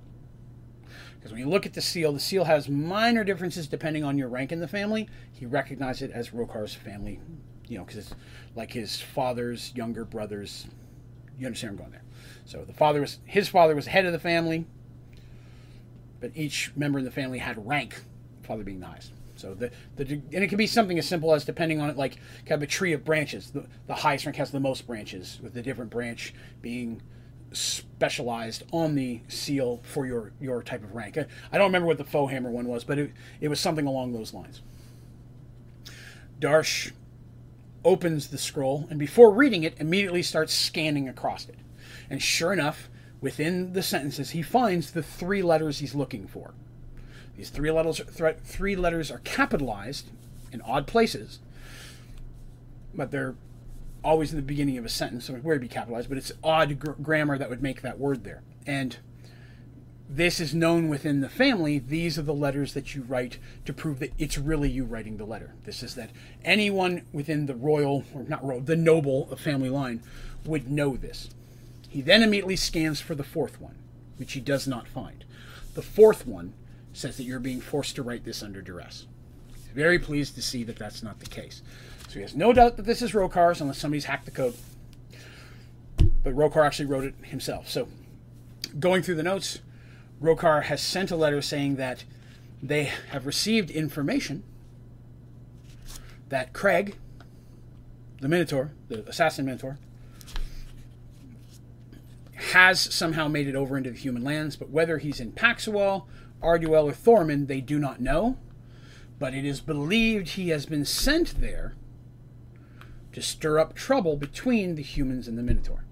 Because 1.16 1.32
when 1.32 1.41
you 1.41 1.49
look 1.49 1.68
at 1.68 1.74
the 1.74 1.82
seal, 1.82 2.14
the 2.14 2.20
seal 2.20 2.45
has 2.45 2.68
minor 2.68 3.24
differences 3.24 3.68
depending 3.68 4.03
on 4.03 4.18
your 4.18 4.28
rank 4.28 4.51
in 4.51 4.59
the 4.59 4.68
family. 4.68 5.07
He 5.32 5.45
recognized 5.45 6.01
it 6.01 6.09
as 6.12 6.30
Rokar's 6.30 6.74
family, 6.74 7.20
you 7.68 7.78
know, 7.78 7.84
because 7.84 7.97
it's 7.97 8.16
like 8.55 8.72
his 8.72 8.99
father's 8.99 9.72
younger 9.76 10.03
brothers. 10.03 10.66
You 11.38 11.45
understand 11.45 11.72
I'm 11.72 11.78
going 11.78 11.91
there. 11.91 12.01
So 12.45 12.63
the 12.65 12.73
father 12.73 13.01
was 13.01 13.19
his 13.25 13.47
father 13.47 13.75
was 13.75 13.87
head 13.87 14.05
of 14.05 14.11
the 14.11 14.19
family, 14.19 14.65
but 16.19 16.31
each 16.35 16.71
member 16.75 16.99
of 16.99 17.05
the 17.05 17.11
family 17.11 17.39
had 17.39 17.65
rank, 17.67 18.03
father 18.43 18.63
being 18.63 18.79
the 18.79 18.87
highest. 18.87 19.11
So 19.35 19.55
the, 19.55 19.71
the 19.95 20.21
and 20.33 20.43
it 20.43 20.47
can 20.47 20.57
be 20.57 20.67
something 20.67 20.99
as 20.99 21.07
simple 21.07 21.33
as 21.33 21.45
depending 21.45 21.81
on 21.81 21.89
it, 21.89 21.97
like 21.97 22.17
kind 22.45 22.61
of 22.61 22.63
a 22.63 22.67
tree 22.67 22.93
of 22.93 23.03
branches. 23.03 23.51
The, 23.51 23.65
the 23.87 23.95
highest 23.95 24.25
rank 24.25 24.37
has 24.37 24.51
the 24.51 24.59
most 24.59 24.85
branches, 24.85 25.39
with 25.41 25.53
the 25.53 25.61
different 25.61 25.89
branch 25.89 26.33
being 26.61 27.01
specialized 27.53 28.63
on 28.71 28.95
the 28.95 29.21
seal 29.27 29.81
for 29.83 30.05
your 30.05 30.31
your 30.39 30.61
type 30.61 30.83
of 30.83 30.93
rank. 30.93 31.17
I, 31.17 31.25
I 31.51 31.57
don't 31.57 31.67
remember 31.67 31.87
what 31.87 31.97
the 31.97 32.03
Fohammer 32.03 32.51
one 32.51 32.67
was, 32.67 32.83
but 32.83 32.99
it, 32.99 33.11
it 33.39 33.47
was 33.47 33.59
something 33.59 33.87
along 33.87 34.13
those 34.13 34.33
lines. 34.33 34.61
Darsh 36.39 36.91
opens 37.83 38.27
the 38.27 38.37
scroll 38.37 38.87
and 38.89 38.99
before 38.99 39.31
reading 39.31 39.63
it 39.63 39.75
immediately 39.79 40.21
starts 40.21 40.53
scanning 40.53 41.09
across 41.09 41.47
it. 41.49 41.55
And 42.12 42.22
sure 42.22 42.51
enough, 42.51 42.89
within 43.22 43.72
the 43.72 43.82
sentences 43.82 44.32
he 44.32 44.41
finds 44.41 44.91
the 44.91 45.01
three 45.01 45.41
letters 45.41 45.80
he's 45.80 45.95
looking 45.95 46.28
for. 46.28 46.53
These 47.38 47.49
three 47.49 47.72
letters 47.72 48.01
three 48.43 48.76
letters 48.76 49.09
are 49.09 49.20
capitalized 49.20 50.09
in 50.51 50.59
odd 50.62 50.88
places, 50.88 51.39
but 52.93 53.12
they're 53.12 53.36
always 54.03 54.32
in 54.32 54.36
the 54.36 54.43
beginning 54.43 54.78
of 54.78 54.84
a 54.84 54.89
sentence, 54.89 55.26
so 55.26 55.36
it 55.36 55.43
would 55.45 55.62
be 55.62 55.70
capitalized, 55.70 56.09
but 56.09 56.18
it's 56.18 56.34
odd 56.43 56.80
gr- 56.80 56.91
grammar 56.91 57.38
that 57.38 57.49
would 57.49 57.64
make 57.64 57.82
that 57.82 57.97
word 57.97 58.26
there. 58.26 58.41
And 58.68 58.97
this 60.09 60.41
is 60.41 60.53
known 60.53 60.89
within 60.89 61.22
the 61.22 61.30
family. 61.30 61.80
These 61.80 62.20
are 62.20 62.24
the 62.24 62.34
letters 62.34 62.74
that 62.74 62.93
you 62.93 63.03
write 63.03 63.38
to 63.64 63.72
prove 63.72 63.99
that 63.99 64.12
it's 64.18 64.38
really 64.38 64.70
you 64.70 64.84
writing 64.84 65.16
the 65.16 65.24
letter. 65.24 65.53
This 65.64 65.82
is 65.82 65.95
that 65.95 66.09
anyone 66.43 67.03
within 67.14 67.45
the 67.45 67.55
royal, 67.55 68.03
or 68.14 68.24
not 68.24 68.43
royal, 68.43 68.59
the 68.59 68.76
noble 68.76 69.34
family 69.38 69.70
line 69.70 70.03
would 70.43 70.70
know 70.70 70.97
this. 70.97 71.30
He 71.91 71.99
then 71.99 72.23
immediately 72.23 72.55
scans 72.55 73.01
for 73.01 73.15
the 73.15 73.23
fourth 73.23 73.59
one, 73.59 73.75
which 74.15 74.31
he 74.31 74.39
does 74.39 74.65
not 74.65 74.87
find. 74.87 75.25
The 75.73 75.81
fourth 75.81 76.25
one 76.25 76.53
says 76.93 77.17
that 77.17 77.23
you're 77.23 77.37
being 77.37 77.59
forced 77.59 77.97
to 77.97 78.01
write 78.01 78.23
this 78.23 78.41
under 78.41 78.61
duress. 78.61 79.07
He's 79.53 79.65
very 79.75 79.99
pleased 79.99 80.35
to 80.35 80.41
see 80.41 80.63
that 80.63 80.79
that's 80.79 81.03
not 81.03 81.19
the 81.19 81.25
case. 81.25 81.61
So 82.07 82.13
he 82.13 82.21
has 82.21 82.33
no 82.33 82.53
doubt 82.53 82.77
that 82.77 82.85
this 82.85 83.01
is 83.01 83.11
Rokar's 83.11 83.59
unless 83.59 83.77
somebody's 83.77 84.05
hacked 84.05 84.23
the 84.23 84.31
code. 84.31 84.53
But 86.23 86.33
Rokar 86.33 86.65
actually 86.65 86.85
wrote 86.85 87.03
it 87.03 87.15
himself. 87.23 87.67
So 87.67 87.89
going 88.79 89.01
through 89.03 89.15
the 89.15 89.23
notes, 89.23 89.59
Rokar 90.21 90.63
has 90.63 90.81
sent 90.81 91.11
a 91.11 91.17
letter 91.17 91.41
saying 91.41 91.75
that 91.75 92.05
they 92.63 92.85
have 93.09 93.25
received 93.25 93.69
information 93.69 94.43
that 96.29 96.53
Kraag, 96.53 96.93
the 98.21 98.29
Minotaur, 98.29 98.71
the 98.87 99.05
assassin 99.09 99.43
Minotaur, 99.45 99.77
has 102.51 102.79
somehow 102.79 103.27
made 103.27 103.47
it 103.47 103.55
over 103.55 103.77
into 103.77 103.91
the 103.91 103.97
human 103.97 104.23
lands, 104.23 104.55
but 104.55 104.69
whether 104.69 104.97
he's 104.97 105.19
in 105.19 105.31
Paxwell, 105.31 106.07
Arduel, 106.41 106.85
or 106.85 106.93
Thorman, 106.93 107.47
they 107.47 107.61
do 107.61 107.79
not 107.79 107.99
know. 107.99 108.37
But 109.19 109.33
it 109.33 109.45
is 109.45 109.61
believed 109.61 110.29
he 110.29 110.49
has 110.49 110.65
been 110.65 110.85
sent 110.85 111.39
there 111.41 111.75
to 113.11 113.21
stir 113.21 113.59
up 113.59 113.75
trouble 113.75 114.15
between 114.15 114.75
the 114.75 114.81
humans 114.81 115.27
and 115.27 115.37
the 115.37 115.43
Minotaur. 115.43 115.83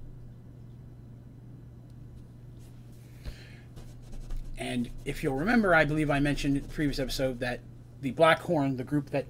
And 4.57 4.89
if 5.05 5.23
you'll 5.23 5.35
remember, 5.35 5.73
I 5.73 5.85
believe 5.85 6.09
I 6.09 6.19
mentioned 6.19 6.57
in 6.57 6.63
the 6.63 6.69
previous 6.69 6.99
episode 6.99 7.39
that 7.39 7.61
the 8.01 8.11
Black 8.11 8.41
Horn, 8.41 8.77
the 8.77 8.83
group 8.83 9.11
that 9.11 9.25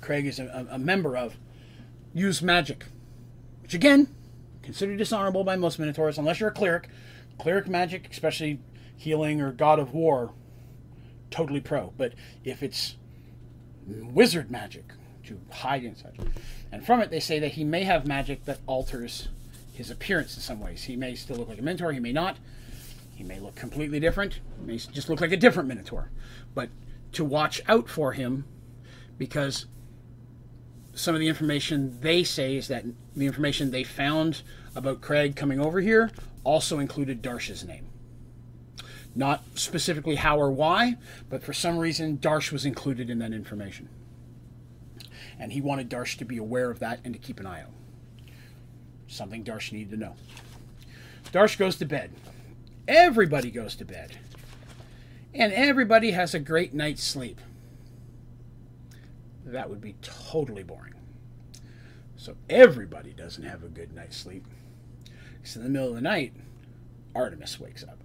Kraag 0.00 0.26
is 0.26 0.38
a, 0.38 0.66
a 0.70 0.78
member 0.78 1.16
of, 1.16 1.36
use 2.12 2.42
magic. 2.42 2.84
Which 3.62 3.74
again, 3.74 4.08
considered 4.68 4.98
dishonorable 4.98 5.44
by 5.44 5.56
most 5.56 5.78
Minotaurs, 5.78 6.18
unless 6.18 6.40
you're 6.40 6.50
a 6.50 6.52
cleric. 6.52 6.90
Cleric 7.38 7.68
magic, 7.68 8.06
especially 8.10 8.60
healing 8.98 9.40
or 9.40 9.50
god 9.50 9.78
of 9.78 9.94
war, 9.94 10.34
totally 11.30 11.58
pro. 11.58 11.94
But 11.96 12.12
if 12.44 12.62
it's 12.62 12.96
wizard 13.86 14.50
magic, 14.50 14.92
to 15.24 15.40
hide 15.50 15.84
inside. 15.84 16.18
And 16.70 16.84
from 16.84 17.00
it, 17.00 17.08
they 17.08 17.18
say 17.18 17.38
that 17.38 17.52
he 17.52 17.64
may 17.64 17.84
have 17.84 18.06
magic 18.06 18.44
that 18.44 18.58
alters 18.66 19.28
his 19.72 19.90
appearance 19.90 20.36
in 20.36 20.42
some 20.42 20.60
ways. 20.60 20.84
He 20.84 20.96
may 20.96 21.14
still 21.14 21.36
look 21.36 21.48
like 21.48 21.58
a 21.58 21.62
Minotaur, 21.62 21.92
he 21.92 22.00
may 22.00 22.12
not. 22.12 22.36
He 23.14 23.24
may 23.24 23.40
look 23.40 23.54
completely 23.54 23.98
different. 23.98 24.40
He 24.60 24.66
may 24.66 24.76
just 24.76 25.08
look 25.08 25.22
like 25.22 25.32
a 25.32 25.36
different 25.38 25.70
Minotaur. 25.70 26.10
But 26.54 26.68
to 27.12 27.24
watch 27.24 27.62
out 27.68 27.88
for 27.88 28.12
him 28.12 28.44
because 29.16 29.64
some 30.98 31.14
of 31.14 31.20
the 31.20 31.28
information 31.28 31.98
they 32.00 32.24
say 32.24 32.56
is 32.56 32.68
that 32.68 32.84
the 33.14 33.26
information 33.26 33.70
they 33.70 33.84
found 33.84 34.42
about 34.74 35.00
Kraag 35.00 35.36
coming 35.36 35.60
over 35.60 35.80
here 35.80 36.10
also 36.42 36.80
included 36.80 37.22
Darsh's 37.22 37.64
name. 37.64 37.86
Not 39.14 39.44
specifically 39.54 40.16
how 40.16 40.38
or 40.38 40.50
why, 40.50 40.96
but 41.30 41.42
for 41.42 41.52
some 41.52 41.78
reason, 41.78 42.18
Darsh 42.18 42.50
was 42.50 42.64
included 42.64 43.10
in 43.10 43.20
that 43.20 43.32
information. 43.32 43.88
And 45.38 45.52
he 45.52 45.60
wanted 45.60 45.88
Darsh 45.88 46.18
to 46.18 46.24
be 46.24 46.36
aware 46.36 46.70
of 46.70 46.80
that 46.80 47.00
and 47.04 47.14
to 47.14 47.20
keep 47.20 47.38
an 47.38 47.46
eye 47.46 47.62
out. 47.62 47.72
Something 49.06 49.44
Darsh 49.44 49.72
needed 49.72 49.90
to 49.90 49.96
know. 49.96 50.16
Darsh 51.32 51.56
goes 51.56 51.76
to 51.76 51.84
bed. 51.84 52.10
Everybody 52.88 53.50
goes 53.50 53.76
to 53.76 53.84
bed. 53.84 54.18
And 55.32 55.52
everybody 55.52 56.10
has 56.10 56.34
a 56.34 56.40
great 56.40 56.74
night's 56.74 57.04
sleep. 57.04 57.40
That 59.52 59.70
would 59.70 59.80
be 59.80 59.94
totally 60.02 60.62
boring. 60.62 60.94
So 62.16 62.36
everybody 62.50 63.12
doesn't 63.12 63.44
have 63.44 63.64
a 63.64 63.68
good 63.68 63.94
night's 63.94 64.16
sleep. 64.16 64.44
So 65.42 65.60
in 65.60 65.64
the 65.64 65.70
middle 65.70 65.88
of 65.88 65.94
the 65.94 66.00
night, 66.00 66.34
Artemis 67.14 67.58
wakes 67.58 67.82
up. 67.82 67.98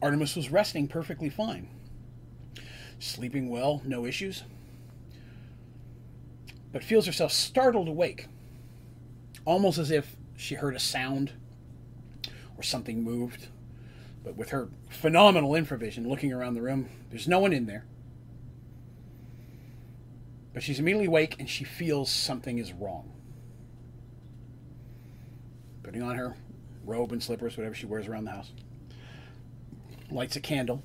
Artemis 0.00 0.34
was 0.34 0.50
resting 0.50 0.88
perfectly 0.88 1.28
fine. 1.28 1.68
Sleeping 2.98 3.50
well, 3.50 3.82
no 3.84 4.06
issues. 4.06 4.44
But 6.72 6.82
feels 6.82 7.06
herself 7.06 7.32
startled 7.32 7.88
awake. 7.88 8.26
Almost 9.44 9.78
as 9.78 9.90
if 9.90 10.16
she 10.36 10.54
heard 10.54 10.74
a 10.74 10.80
sound 10.80 11.32
or 12.56 12.62
something 12.62 13.02
moved. 13.02 13.48
But 14.24 14.36
with 14.36 14.50
her 14.50 14.68
phenomenal 14.88 15.52
infravision 15.52 16.06
looking 16.06 16.32
around 16.32 16.54
the 16.54 16.62
room, 16.62 16.88
there's 17.10 17.28
no 17.28 17.38
one 17.38 17.52
in 17.52 17.66
there. 17.66 17.84
But 20.54 20.62
she's 20.62 20.78
immediately 20.78 21.06
awake 21.06 21.36
and 21.38 21.48
she 21.48 21.64
feels 21.64 22.10
something 22.10 22.58
is 22.58 22.72
wrong. 22.72 23.10
Putting 25.82 26.02
on 26.02 26.16
her 26.16 26.36
robe 26.84 27.12
and 27.12 27.22
slippers, 27.22 27.56
whatever 27.56 27.74
she 27.74 27.86
wears 27.86 28.06
around 28.06 28.24
the 28.24 28.30
house 28.32 28.52
lights 30.10 30.36
a 30.36 30.40
candle, 30.40 30.82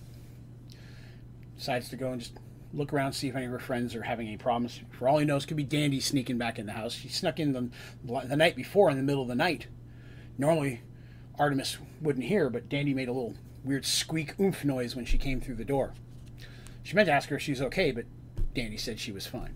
decides 1.57 1.89
to 1.89 1.95
go 1.95 2.11
and 2.11 2.21
just 2.21 2.33
look 2.73 2.93
around, 2.93 3.13
see 3.13 3.27
if 3.27 3.35
any 3.35 3.45
of 3.45 3.51
her 3.51 3.59
friends 3.59 3.95
are 3.95 4.03
having 4.03 4.27
any 4.27 4.38
problems. 4.38 4.79
For 4.91 5.07
all 5.07 5.17
he 5.17 5.25
knows, 5.25 5.45
could 5.45 5.57
be 5.57 5.63
Dandy 5.63 5.99
sneaking 5.99 6.38
back 6.38 6.59
in 6.59 6.65
the 6.65 6.73
house. 6.73 6.93
She 6.93 7.09
snuck 7.09 7.39
in 7.39 7.53
the, 7.53 7.69
the 8.03 8.35
night 8.35 8.55
before 8.55 8.89
in 8.89 8.97
the 8.97 9.03
middle 9.03 9.21
of 9.21 9.27
the 9.27 9.35
night. 9.35 9.67
Normally, 10.38 10.81
Artemis 11.39 11.77
wouldn't 12.01 12.25
hear, 12.25 12.49
but 12.49 12.69
Dandy 12.69 12.93
made 12.93 13.07
a 13.07 13.13
little 13.13 13.35
weird 13.63 13.85
squeak 13.85 14.39
oomph 14.39 14.63
noise 14.63 14.95
when 14.95 15.05
she 15.05 15.17
came 15.17 15.39
through 15.39 15.55
the 15.55 15.65
door. 15.65 15.93
She 16.83 16.95
meant 16.95 17.07
to 17.07 17.13
ask 17.13 17.29
her 17.29 17.35
if 17.35 17.41
she 17.41 17.51
was 17.51 17.61
okay, 17.61 17.91
but 17.91 18.05
Dandy 18.53 18.77
said 18.77 18.99
she 18.99 19.11
was 19.11 19.27
fine. 19.27 19.53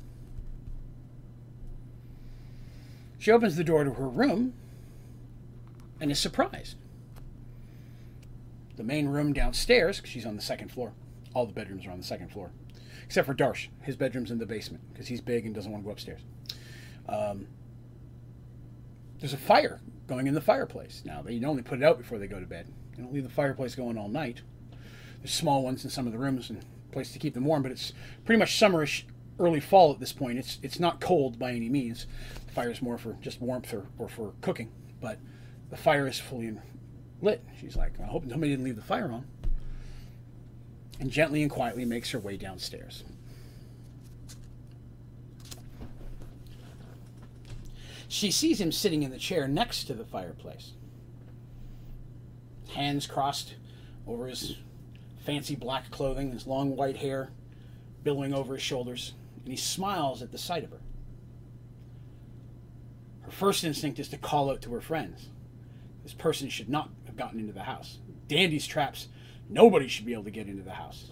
She 3.18 3.32
opens 3.32 3.56
the 3.56 3.64
door 3.64 3.84
to 3.84 3.94
her 3.94 4.08
room 4.08 4.54
and 6.00 6.12
is 6.12 6.20
surprised 6.20 6.76
the 8.82 8.88
main 8.88 9.08
room 9.08 9.32
downstairs, 9.32 9.98
because 9.98 10.10
she's 10.10 10.26
on 10.26 10.36
the 10.36 10.42
second 10.42 10.72
floor. 10.72 10.94
All 11.36 11.46
the 11.46 11.54
bedrooms 11.54 11.86
are 11.86 11.92
on 11.92 12.00
the 12.00 12.04
second 12.04 12.30
floor, 12.30 12.50
except 13.04 13.28
for 13.28 13.36
Darsh. 13.36 13.68
His 13.82 13.96
bedroom's 13.96 14.32
in 14.32 14.40
the 14.40 14.46
basement 14.46 14.84
because 14.92 15.08
he's 15.08 15.22
big 15.22 15.46
and 15.46 15.54
doesn't 15.54 15.72
want 15.72 15.84
to 15.84 15.86
go 15.86 15.92
upstairs. 15.92 16.22
Um, 17.08 17.48
there's 19.20 19.34
a 19.34 19.38
fire 19.38 19.80
going 20.08 20.28
in 20.28 20.34
the 20.34 20.42
fireplace. 20.42 21.04
Now, 21.06 21.22
they 21.22 21.40
normally 21.40 21.64
put 21.64 21.80
it 21.80 21.84
out 21.84 21.98
before 21.98 22.18
they 22.18 22.28
go 22.28 22.40
to 22.40 22.46
bed. 22.46 22.68
They 22.96 23.04
don't 23.04 23.14
leave 23.14 23.24
the 23.24 23.30
fireplace 23.30 23.76
going 23.76 23.98
all 23.98 24.10
night. 24.10 24.42
There's 25.22 25.34
small 25.34 25.64
ones 25.64 25.84
in 25.84 25.90
some 25.90 26.08
of 26.08 26.14
the 26.14 26.20
rooms 26.20 26.50
and 26.50 26.66
place 26.92 27.12
to 27.14 27.20
keep 27.20 27.34
them 27.34 27.46
warm, 27.46 27.64
but 27.64 27.72
it's 27.72 27.94
pretty 28.26 28.40
much 28.40 28.60
summerish, 28.60 29.04
early 29.40 29.60
fall 29.60 29.92
at 29.92 30.00
this 30.00 30.14
point. 30.14 30.38
It's 30.38 30.60
it's 30.62 30.80
not 30.80 31.00
cold 31.00 31.40
by 31.40 31.52
any 31.52 31.70
means. 31.70 32.06
The 32.48 32.52
fire 32.54 32.72
is 32.72 32.82
more 32.82 32.98
for 32.98 33.18
just 33.22 33.42
warmth 33.42 33.74
or, 33.74 33.86
or 33.98 34.10
for 34.10 34.34
cooking, 34.42 34.72
but 35.00 35.20
the 35.70 35.78
fire 35.78 36.08
is 36.08 36.20
fully 36.20 36.58
lit. 37.22 37.44
She's 37.60 37.76
like, 37.76 38.00
I 38.00 38.06
hope 38.06 38.30
somebody 38.30 38.52
didn't 38.52 38.66
leave 38.66 38.76
the 38.76 38.82
fire 38.82 39.12
on. 39.12 39.26
And 41.00 41.10
gently 41.10 41.42
and 41.42 41.50
quietly 41.50 41.86
makes 41.86 42.12
her 42.12 42.20
way 42.20 42.38
downstairs. 42.38 43.04
She 48.12 48.30
sees 48.30 48.60
him 48.60 48.74
sitting 48.74 49.04
in 49.04 49.12
the 49.12 49.18
chair 49.18 49.48
next 49.48 49.86
to 49.86 49.94
the 49.94 50.04
fireplace, 50.04 50.74
hands 52.74 53.08
crossed 53.08 53.56
over 54.06 54.28
his 54.28 54.58
fancy 55.26 55.56
black 55.56 55.92
clothing, 55.92 56.34
his 56.34 56.46
long 56.46 56.76
white 56.76 56.98
hair 56.98 57.30
billowing 58.04 58.34
over 58.34 58.56
his 58.56 58.64
shoulders, 58.64 59.14
and 59.46 59.48
he 59.48 59.56
smiles 59.56 60.22
at 60.22 60.34
the 60.34 60.38
sight 60.38 60.66
of 60.66 60.72
her. 60.72 60.82
Her 63.22 63.32
first 63.32 63.64
instinct 63.64 63.98
is 63.98 64.10
to 64.10 64.18
call 64.18 64.52
out 64.52 64.62
to 64.64 64.74
her 64.74 64.82
friends. 64.82 65.30
This 66.04 66.14
person 66.14 66.50
should 66.50 66.70
not 66.70 66.90
have 67.06 67.16
gotten 67.16 67.40
into 67.40 67.54
the 67.54 67.64
house. 67.64 68.00
Dandy's 68.28 68.68
traps, 68.68 69.08
nobody 69.48 69.88
should 69.88 70.06
be 70.06 70.12
able 70.12 70.26
to 70.26 70.32
get 70.32 70.50
into 70.50 70.64
the 70.64 70.72
house. 70.72 71.12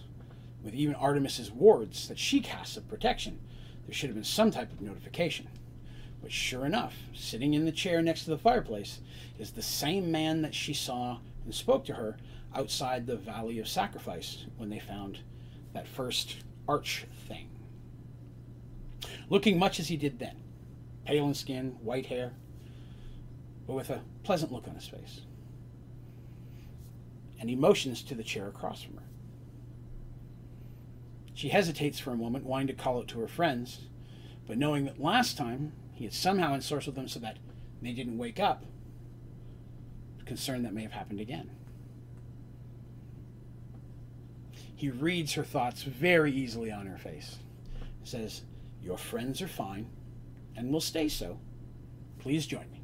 With 0.61 0.73
even 0.73 0.95
Artemis's 0.95 1.49
wards 1.49 2.09
that 2.09 2.19
she 2.19 2.41
casts 2.41 2.75
of 2.75 2.89
protection, 2.89 3.39
there 3.85 3.95
should 3.95 4.09
have 4.09 4.17
been 4.17 4.25
some 4.25 4.51
type 4.51 4.73
of 4.73 4.81
notification. 4.81 5.47
But 6.21 6.31
sure 6.31 6.65
enough, 6.65 6.95
sitting 7.13 7.53
in 7.53 7.65
the 7.65 7.71
chair 7.71 8.01
next 8.01 8.25
to 8.25 8.29
the 8.29 8.37
fireplace 8.37 8.99
is 9.37 9.51
the 9.51 9.61
same 9.61 10.11
man 10.11 10.41
that 10.41 10.53
she 10.53 10.73
saw 10.73 11.19
and 11.45 11.53
spoke 11.53 11.85
to 11.85 11.93
her 11.93 12.17
outside 12.53 13.05
the 13.05 13.15
Valley 13.15 13.59
of 13.59 13.67
Sacrifice 13.67 14.45
when 14.57 14.69
they 14.69 14.79
found 14.79 15.19
that 15.73 15.87
first 15.87 16.37
arch 16.67 17.05
thing. 17.27 17.49
Looking 19.29 19.57
much 19.57 19.79
as 19.79 19.87
he 19.87 19.97
did 19.97 20.19
then, 20.19 20.35
pale 21.05 21.27
in 21.27 21.33
skin, 21.33 21.77
white 21.81 22.07
hair, 22.07 22.33
but 23.65 23.73
with 23.75 23.89
a 23.89 24.01
pleasant 24.23 24.51
look 24.51 24.67
on 24.67 24.75
his 24.75 24.87
face. 24.87 25.21
And 27.39 27.49
he 27.49 27.55
motions 27.55 28.01
to 28.03 28.15
the 28.15 28.23
chair 28.23 28.47
across 28.47 28.83
from 28.83 28.97
her. 28.97 29.03
She 31.33 31.49
hesitates 31.49 31.99
for 31.99 32.11
a 32.11 32.17
moment, 32.17 32.45
wanting 32.45 32.67
to 32.67 32.73
call 32.73 32.97
out 32.97 33.07
to 33.09 33.19
her 33.21 33.27
friends, 33.27 33.87
but 34.45 34.57
knowing 34.57 34.85
that 34.85 34.99
last 34.99 35.37
time 35.37 35.71
he 35.99 36.05
had 36.05 36.13
somehow 36.13 36.55
ensorcelled 36.55 36.95
them 36.95 37.09
so 37.09 37.19
that 37.19 37.39
they 37.81 37.91
didn't 37.91 38.17
wake 38.17 38.39
up, 38.39 38.63
concerned 40.25 40.63
that 40.63 40.73
may 40.73 40.83
have 40.83 40.93
happened 40.93 41.19
again. 41.19 41.51
He 44.77 44.89
reads 44.89 45.33
her 45.33 45.43
thoughts 45.43 45.83
very 45.83 46.31
easily 46.31 46.71
on 46.71 46.85
her 46.85 46.97
face. 46.97 47.39
He 48.01 48.07
says, 48.07 48.43
Your 48.81 48.97
friends 48.97 49.41
are 49.41 49.47
fine 49.49 49.87
and 50.55 50.71
will 50.71 50.79
stay 50.79 51.09
so. 51.09 51.37
Please 52.19 52.47
join 52.47 52.71
me. 52.71 52.81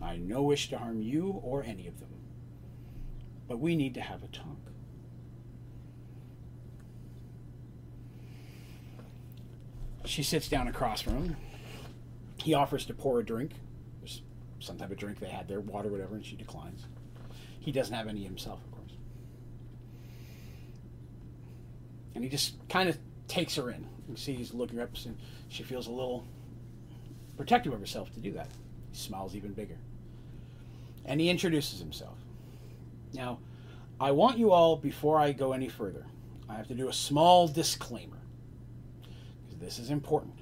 I 0.00 0.16
no 0.16 0.42
wish 0.42 0.68
to 0.68 0.78
harm 0.78 1.02
you 1.02 1.40
or 1.42 1.64
any 1.64 1.88
of 1.88 1.98
them. 1.98 2.10
But 3.48 3.58
we 3.58 3.74
need 3.74 3.94
to 3.94 4.00
have 4.00 4.22
a 4.22 4.28
talk. 4.28 4.46
She 10.04 10.22
sits 10.22 10.46
down 10.46 10.68
across 10.68 11.00
from 11.00 11.14
him. 11.14 11.36
He 12.44 12.54
offers 12.54 12.84
to 12.86 12.94
pour 12.94 13.18
a 13.18 13.24
drink. 13.24 13.52
There's 14.00 14.22
some 14.60 14.78
type 14.78 14.90
of 14.90 14.96
drink 14.96 15.18
they 15.18 15.28
had 15.28 15.48
there, 15.48 15.60
water, 15.60 15.88
whatever, 15.88 16.14
and 16.14 16.24
she 16.24 16.36
declines. 16.36 16.86
He 17.58 17.72
doesn't 17.72 17.94
have 17.94 18.06
any 18.06 18.22
himself, 18.22 18.60
of 18.64 18.70
course. 18.70 18.92
And 22.14 22.22
he 22.22 22.30
just 22.30 22.56
kind 22.68 22.88
of 22.88 22.98
takes 23.26 23.56
her 23.56 23.70
in. 23.70 23.86
You 24.08 24.16
see 24.16 24.34
he's 24.34 24.54
looking 24.54 24.78
up, 24.78 24.90
and 25.04 25.16
she 25.48 25.62
feels 25.62 25.88
a 25.88 25.90
little 25.90 26.24
protective 27.36 27.72
of 27.72 27.80
herself 27.80 28.12
to 28.14 28.20
do 28.20 28.32
that. 28.32 28.48
He 28.92 28.98
smiles 28.98 29.34
even 29.34 29.52
bigger 29.52 29.78
and 31.04 31.20
he 31.20 31.28
introduces 31.28 31.80
himself. 31.80 32.16
Now, 33.12 33.38
I 34.00 34.10
want 34.10 34.38
you 34.38 34.52
all, 34.52 34.76
before 34.76 35.18
I 35.18 35.32
go 35.32 35.52
any 35.52 35.68
further, 35.68 36.06
I 36.48 36.54
have 36.54 36.68
to 36.68 36.74
do 36.74 36.88
a 36.88 36.92
small 36.92 37.46
disclaimer. 37.46 38.18
Because 39.44 39.60
this 39.60 39.78
is 39.78 39.90
important. 39.90 40.34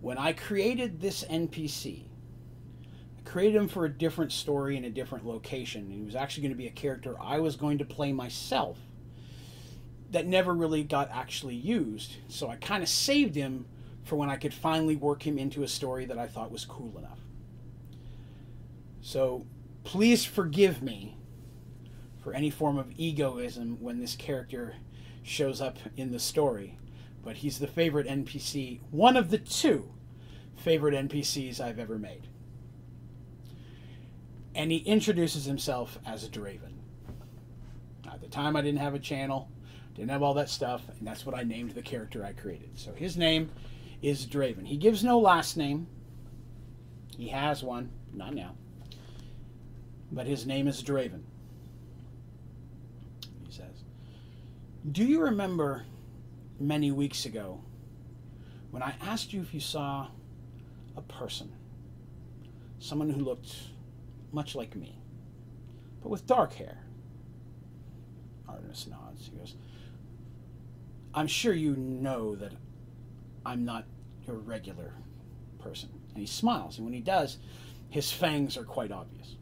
When 0.00 0.16
I 0.18 0.32
created 0.32 1.00
this 1.00 1.24
NPC, 1.24 2.04
I 3.18 3.28
created 3.28 3.56
him 3.56 3.68
for 3.68 3.84
a 3.84 3.90
different 3.90 4.32
story 4.32 4.76
in 4.76 4.84
a 4.84 4.90
different 4.90 5.26
location. 5.26 5.90
He 5.90 6.00
was 6.00 6.16
actually 6.16 6.42
going 6.42 6.52
to 6.52 6.58
be 6.58 6.66
a 6.66 6.72
character 6.72 7.16
I 7.20 7.38
was 7.38 7.56
going 7.56 7.78
to 7.78 7.84
play 7.84 8.12
myself 8.12 8.78
that 10.10 10.26
never 10.26 10.54
really 10.54 10.82
got 10.82 11.10
actually 11.10 11.54
used. 11.54 12.16
So 12.28 12.48
I 12.48 12.56
kind 12.56 12.82
of 12.82 12.88
saved 12.88 13.34
him 13.34 13.66
for 14.02 14.16
when 14.16 14.30
I 14.30 14.36
could 14.36 14.54
finally 14.54 14.96
work 14.96 15.26
him 15.26 15.38
into 15.38 15.62
a 15.62 15.68
story 15.68 16.06
that 16.06 16.18
I 16.18 16.26
thought 16.26 16.50
was 16.50 16.64
cool 16.64 16.96
enough. 16.98 17.20
So 19.02 19.46
please 19.84 20.24
forgive 20.24 20.82
me 20.82 21.16
for 22.22 22.32
any 22.32 22.50
form 22.50 22.78
of 22.78 22.92
egoism 22.96 23.78
when 23.80 24.00
this 24.00 24.16
character 24.16 24.74
shows 25.22 25.60
up 25.60 25.78
in 25.96 26.10
the 26.10 26.18
story, 26.18 26.78
but 27.22 27.36
he's 27.36 27.58
the 27.58 27.66
favorite 27.66 28.06
NPC, 28.06 28.80
one 28.90 29.16
of 29.16 29.30
the 29.30 29.38
two 29.38 29.92
favorite 30.56 30.94
NPCs 30.94 31.60
I've 31.60 31.78
ever 31.78 31.98
made. 31.98 32.28
And 34.54 34.70
he 34.70 34.78
introduces 34.78 35.44
himself 35.44 35.98
as 36.04 36.24
a 36.24 36.28
Draven. 36.28 36.74
At 38.10 38.20
the 38.20 38.28
time, 38.28 38.56
I 38.56 38.62
didn't 38.62 38.80
have 38.80 38.94
a 38.94 38.98
channel, 38.98 39.48
didn't 39.94 40.10
have 40.10 40.22
all 40.22 40.34
that 40.34 40.50
stuff, 40.50 40.82
and 40.98 41.06
that's 41.06 41.24
what 41.24 41.36
I 41.36 41.42
named 41.42 41.72
the 41.72 41.82
character 41.82 42.24
I 42.24 42.32
created. 42.32 42.70
So 42.74 42.92
his 42.92 43.16
name 43.16 43.50
is 44.02 44.26
Draven. 44.26 44.66
He 44.66 44.76
gives 44.76 45.04
no 45.04 45.18
last 45.18 45.56
name. 45.56 45.86
He 47.16 47.28
has 47.28 47.62
one, 47.62 47.90
not 48.12 48.34
now. 48.34 48.54
But 50.10 50.26
his 50.26 50.46
name 50.46 50.66
is 50.66 50.82
Draven. 50.82 51.22
He 53.46 53.52
says, 53.52 53.84
Do 54.90 55.04
you 55.04 55.20
remember 55.20 55.84
many 56.60 56.92
weeks 56.92 57.24
ago 57.24 57.62
when 58.70 58.82
I 58.82 58.94
asked 59.00 59.32
you 59.32 59.40
if 59.40 59.52
you 59.52 59.60
saw 59.60 60.08
a 60.96 61.02
person, 61.02 61.50
someone 62.78 63.10
who 63.10 63.20
looked 63.20 63.54
much 64.32 64.54
like 64.54 64.76
me, 64.76 64.96
but 66.02 66.10
with 66.10 66.26
dark 66.26 66.52
hair? 66.52 66.78
Artemis 68.48 68.86
nods. 68.86 69.26
He 69.26 69.36
goes, 69.36 69.54
I'm 71.14 71.26
sure 71.26 71.52
you 71.52 71.74
know 71.76 72.36
that 72.36 72.52
I'm 73.44 73.64
not 73.64 73.86
your 74.26 74.36
regular 74.36 74.92
person. 75.58 75.88
And 76.10 76.18
he 76.18 76.26
smiles, 76.26 76.76
and 76.76 76.86
when 76.86 76.94
he 76.94 77.00
does, 77.00 77.38
his 77.88 78.12
fangs 78.12 78.56
are 78.56 78.64
quite 78.64 78.92
obvious. 78.92 79.36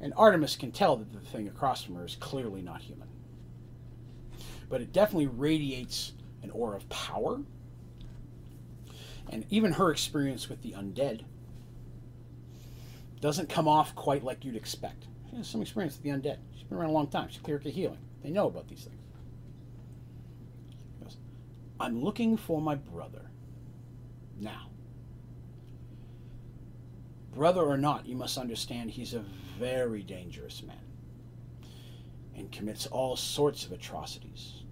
And 0.00 0.12
Artemis 0.16 0.54
can 0.54 0.70
tell 0.70 0.96
that 0.96 1.12
the 1.12 1.20
thing 1.20 1.48
across 1.48 1.82
from 1.82 1.96
her 1.96 2.04
is 2.04 2.16
clearly 2.20 2.62
not 2.62 2.80
human. 2.80 3.07
But 4.68 4.80
it 4.80 4.92
definitely 4.92 5.26
radiates 5.26 6.12
an 6.42 6.50
aura 6.50 6.76
of 6.76 6.88
power. 6.88 7.40
And 9.30 9.44
even 9.50 9.72
her 9.72 9.90
experience 9.90 10.48
with 10.48 10.62
the 10.62 10.72
undead 10.72 11.22
doesn't 13.20 13.48
come 13.48 13.68
off 13.68 13.94
quite 13.94 14.24
like 14.24 14.44
you'd 14.44 14.56
expect. 14.56 15.06
She 15.30 15.36
has 15.36 15.48
some 15.48 15.60
experience 15.60 15.94
with 15.96 16.02
the 16.02 16.10
undead. 16.10 16.38
She's 16.54 16.64
been 16.64 16.78
around 16.78 16.90
a 16.90 16.92
long 16.92 17.08
time. 17.08 17.28
She's 17.28 17.40
clear 17.40 17.58
to 17.58 17.70
healing. 17.70 17.98
They 18.22 18.30
know 18.30 18.46
about 18.46 18.68
these 18.68 18.84
things. 18.84 18.96
Goes, 21.02 21.16
I'm 21.80 22.02
looking 22.02 22.36
for 22.36 22.60
my 22.60 22.74
brother. 22.74 23.30
Now, 24.40 24.70
brother 27.34 27.62
or 27.62 27.76
not, 27.76 28.06
you 28.06 28.16
must 28.16 28.38
understand 28.38 28.90
he's 28.90 29.14
a 29.14 29.24
very 29.58 30.02
dangerous 30.02 30.62
man 30.62 30.87
and 32.38 32.52
commits 32.52 32.86
all 32.86 33.16
sorts 33.16 33.64
of 33.64 33.72
atrocities. 33.72 34.62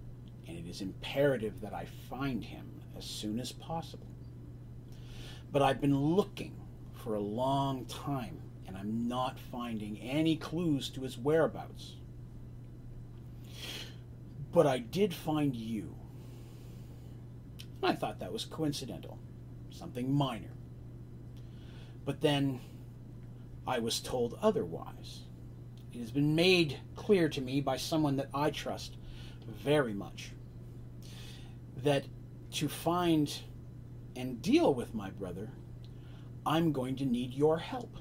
And 0.47 0.57
it 0.57 0.67
is 0.67 0.81
imperative 0.81 1.59
that 1.61 1.73
I 1.73 1.85
find 2.09 2.43
him 2.43 2.81
as 2.97 3.05
soon 3.05 3.39
as 3.39 3.51
possible. 3.51 4.07
But 5.51 5.61
I've 5.61 5.81
been 5.81 5.99
looking 5.99 6.55
for 6.93 7.15
a 7.15 7.19
long 7.19 7.85
time 7.85 8.39
and 8.67 8.77
I'm 8.77 9.07
not 9.07 9.37
finding 9.39 9.99
any 9.99 10.37
clues 10.37 10.89
to 10.89 11.01
his 11.01 11.17
whereabouts. 11.17 11.95
But 14.51 14.65
I 14.65 14.79
did 14.79 15.13
find 15.13 15.55
you. 15.55 15.95
I 17.83 17.93
thought 17.93 18.19
that 18.19 18.33
was 18.33 18.45
coincidental, 18.45 19.19
something 19.69 20.11
minor. 20.11 20.51
But 22.05 22.21
then 22.21 22.61
I 23.67 23.79
was 23.79 23.99
told 23.99 24.37
otherwise. 24.41 25.26
It 25.93 25.99
has 25.99 26.11
been 26.11 26.35
made 26.35 26.79
clear 26.95 27.29
to 27.29 27.41
me 27.41 27.61
by 27.61 27.77
someone 27.77 28.17
that 28.17 28.29
I 28.33 28.51
trust 28.51 28.97
very 29.63 29.93
much 29.93 30.31
that 31.83 32.05
to 32.51 32.67
find 32.67 33.33
and 34.15 34.41
deal 34.41 34.73
with 34.73 34.93
my 34.93 35.09
brother, 35.11 35.49
I'm 36.45 36.71
going 36.71 36.95
to 36.97 37.05
need 37.05 37.33
your 37.33 37.57
help. 37.57 37.97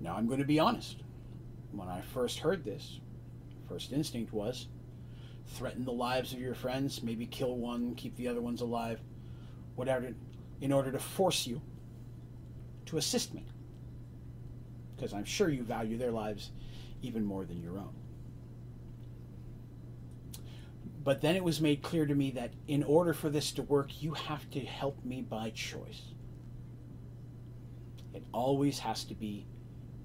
Now, 0.00 0.14
I'm 0.16 0.26
going 0.26 0.38
to 0.38 0.44
be 0.44 0.60
honest. 0.60 1.02
When 1.72 1.88
I 1.88 2.02
first 2.02 2.38
heard 2.38 2.64
this, 2.64 3.00
first 3.68 3.92
instinct 3.92 4.32
was 4.32 4.68
threaten 5.46 5.84
the 5.84 5.92
lives 5.92 6.32
of 6.32 6.40
your 6.40 6.54
friends, 6.54 7.02
maybe 7.02 7.26
kill 7.26 7.56
one, 7.56 7.94
keep 7.94 8.16
the 8.16 8.28
other 8.28 8.40
ones 8.40 8.60
alive, 8.60 9.00
whatever, 9.74 10.14
in 10.60 10.72
order 10.72 10.90
to 10.92 10.98
force 10.98 11.46
you 11.46 11.60
to 12.86 12.96
assist 12.96 13.34
me. 13.34 13.44
Because 15.04 15.18
I'm 15.18 15.26
sure 15.26 15.50
you 15.50 15.62
value 15.62 15.98
their 15.98 16.10
lives 16.10 16.50
even 17.02 17.26
more 17.26 17.44
than 17.44 17.62
your 17.62 17.76
own. 17.76 17.92
But 21.02 21.20
then 21.20 21.36
it 21.36 21.44
was 21.44 21.60
made 21.60 21.82
clear 21.82 22.06
to 22.06 22.14
me 22.14 22.30
that 22.30 22.54
in 22.68 22.82
order 22.82 23.12
for 23.12 23.28
this 23.28 23.52
to 23.52 23.62
work, 23.64 24.02
you 24.02 24.14
have 24.14 24.48
to 24.52 24.60
help 24.60 25.04
me 25.04 25.20
by 25.20 25.50
choice. 25.50 26.00
It 28.14 28.24
always 28.32 28.78
has 28.78 29.04
to 29.04 29.14
be 29.14 29.44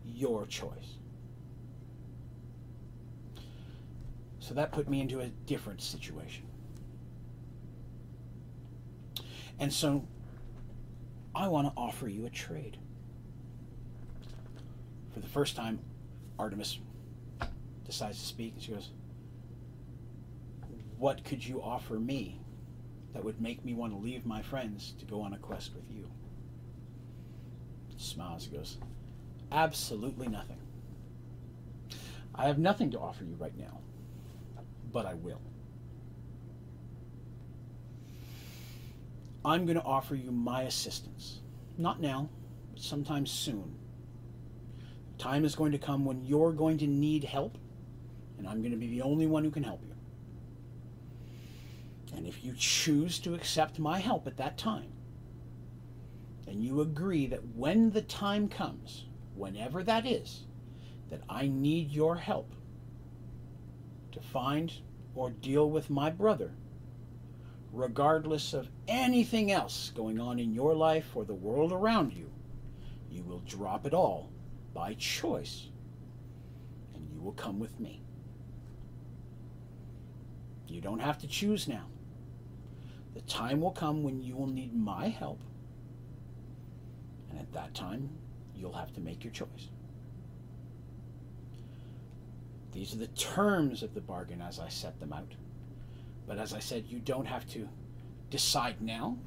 your 0.04 0.46
choice. 0.46 0.98
So 4.42 4.54
that 4.56 4.74
put 4.74 4.90
me 4.90 5.00
into 5.00 5.22
a 5.22 5.30
different 5.46 5.82
situation. 5.82 6.44
And 9.60 9.72
so 9.72 10.06
I 11.34 11.48
want 11.48 11.74
to 11.74 11.74
offer 11.80 12.10
you 12.10 12.26
a 12.26 12.30
trade. 12.30 12.78
For 15.20 15.24
the 15.24 15.32
first 15.34 15.58
time, 15.58 15.80
Artemis 16.38 16.80
decides 17.86 18.20
to 18.20 18.26
speak, 18.26 18.54
and 18.54 18.64
she 18.64 18.72
goes, 18.72 18.90
What 20.98 21.26
could 21.26 21.46
you 21.46 21.62
offer 21.62 21.96
me 21.96 22.40
that 23.14 23.26
would 23.26 23.42
make 23.42 23.66
me 23.66 23.74
want 23.74 23.92
to 23.92 24.00
leave 24.00 24.26
my 24.26 24.42
friends 24.42 24.94
to 24.98 25.04
go 25.04 25.20
on 25.20 25.34
a 25.34 25.38
quest 25.38 25.74
with 25.76 25.84
you? 25.92 26.10
She 27.92 28.00
Smiles 28.00 28.46
and 28.46 28.56
goes, 28.56 28.78
Absolutely 29.52 30.30
nothing. 30.30 30.60
I 32.34 32.48
have 32.48 32.58
nothing 32.58 32.90
to 32.92 33.00
offer 33.00 33.26
you 33.26 33.36
right 33.38 33.58
now, 33.58 33.82
but 34.94 35.06
I 35.06 35.16
will. 35.16 35.42
I'm 39.44 39.66
going 39.66 39.78
to 39.78 39.84
offer 39.84 40.16
you 40.16 40.32
my 40.32 40.62
assistance. 40.62 41.42
Not 41.78 42.00
now, 42.00 42.30
but 42.72 42.82
sometime 42.82 43.26
soon. 43.26 43.76
Time 45.20 45.44
is 45.44 45.54
going 45.54 45.74
to 45.74 45.78
come 45.78 46.06
when 46.06 46.24
you're 46.24 46.54
going 46.54 46.78
to 46.78 46.88
need 46.88 47.26
help, 47.26 47.58
and 48.38 48.48
I'm 48.48 48.62
going 48.62 48.72
to 48.72 48.78
be 48.78 48.88
the 48.88 49.02
only 49.02 49.28
one 49.28 49.44
who 49.44 49.52
can 49.52 49.64
help 49.64 49.84
you. 49.84 49.94
And 52.16 52.26
if 52.26 52.44
you 52.44 52.56
choose 52.58 53.20
to 53.20 53.36
accept 53.36 53.80
my 53.80 54.00
help 54.00 54.28
at 54.28 54.38
that 54.38 54.58
time, 54.58 54.94
then 56.46 56.62
you 56.62 56.80
agree 56.80 57.28
that 57.28 57.46
when 57.54 57.92
the 57.92 58.02
time 58.02 58.48
comes, 58.48 59.06
whenever 59.36 59.84
that 59.84 60.06
is, 60.06 60.46
that 61.10 61.22
I 61.30 61.48
need 61.48 61.92
your 61.92 62.16
help 62.16 62.54
to 64.14 64.22
find 64.22 64.72
or 65.16 65.32
deal 65.32 65.70
with 65.70 65.90
my 65.90 66.10
brother, 66.10 66.52
regardless 67.74 68.54
of 68.54 68.70
anything 68.88 69.52
else 69.52 69.92
going 69.94 70.18
on 70.18 70.40
in 70.40 70.54
your 70.54 70.74
life 70.74 71.14
or 71.14 71.26
the 71.26 71.34
world 71.34 71.74
around 71.74 72.14
you, 72.14 72.32
you 73.12 73.24
will 73.24 73.40
drop 73.40 73.86
it 73.86 73.94
all 73.94 74.30
by 74.74 74.94
choice 74.96 75.68
and 76.94 77.08
you 77.12 77.22
will 77.22 77.34
come 77.34 77.60
with 77.60 77.80
me. 77.80 78.02
You 80.68 80.82
don't 80.82 81.00
have 81.00 81.18
to 81.20 81.28
choose 81.28 81.68
now. 81.68 81.88
The 83.16 83.22
time 83.22 83.62
will 83.62 83.72
come 83.72 84.04
when 84.04 84.22
you 84.22 84.36
will 84.36 84.48
need 84.48 84.76
my 84.76 85.08
help. 85.08 85.42
And 87.30 87.40
at 87.40 87.52
that 87.54 87.74
time, 87.74 88.10
you'll 88.56 88.74
have 88.74 88.94
to 88.94 89.02
make 89.02 89.24
your 89.24 89.34
choice. 89.34 89.70
These 92.72 92.94
are 92.94 92.98
the 92.98 93.08
terms 93.08 93.82
of 93.82 93.94
the 93.94 94.02
bargain 94.02 94.42
as 94.42 94.60
I 94.60 94.70
set 94.70 95.00
them 95.00 95.12
out. 95.12 95.34
But 96.28 96.38
as 96.38 96.54
I 96.54 96.60
said, 96.60 96.86
you 96.88 97.00
don't 97.00 97.26
have 97.26 97.50
to 97.50 97.68
decide 98.30 98.82
now. 98.82 99.18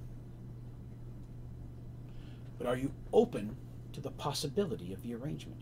But 2.59 2.69
are 2.69 2.77
you 2.77 2.93
open 3.13 3.57
to 3.93 4.01
the 4.01 4.11
possibility 4.11 4.93
of 4.93 5.03
the 5.03 5.15
arrangement? 5.15 5.61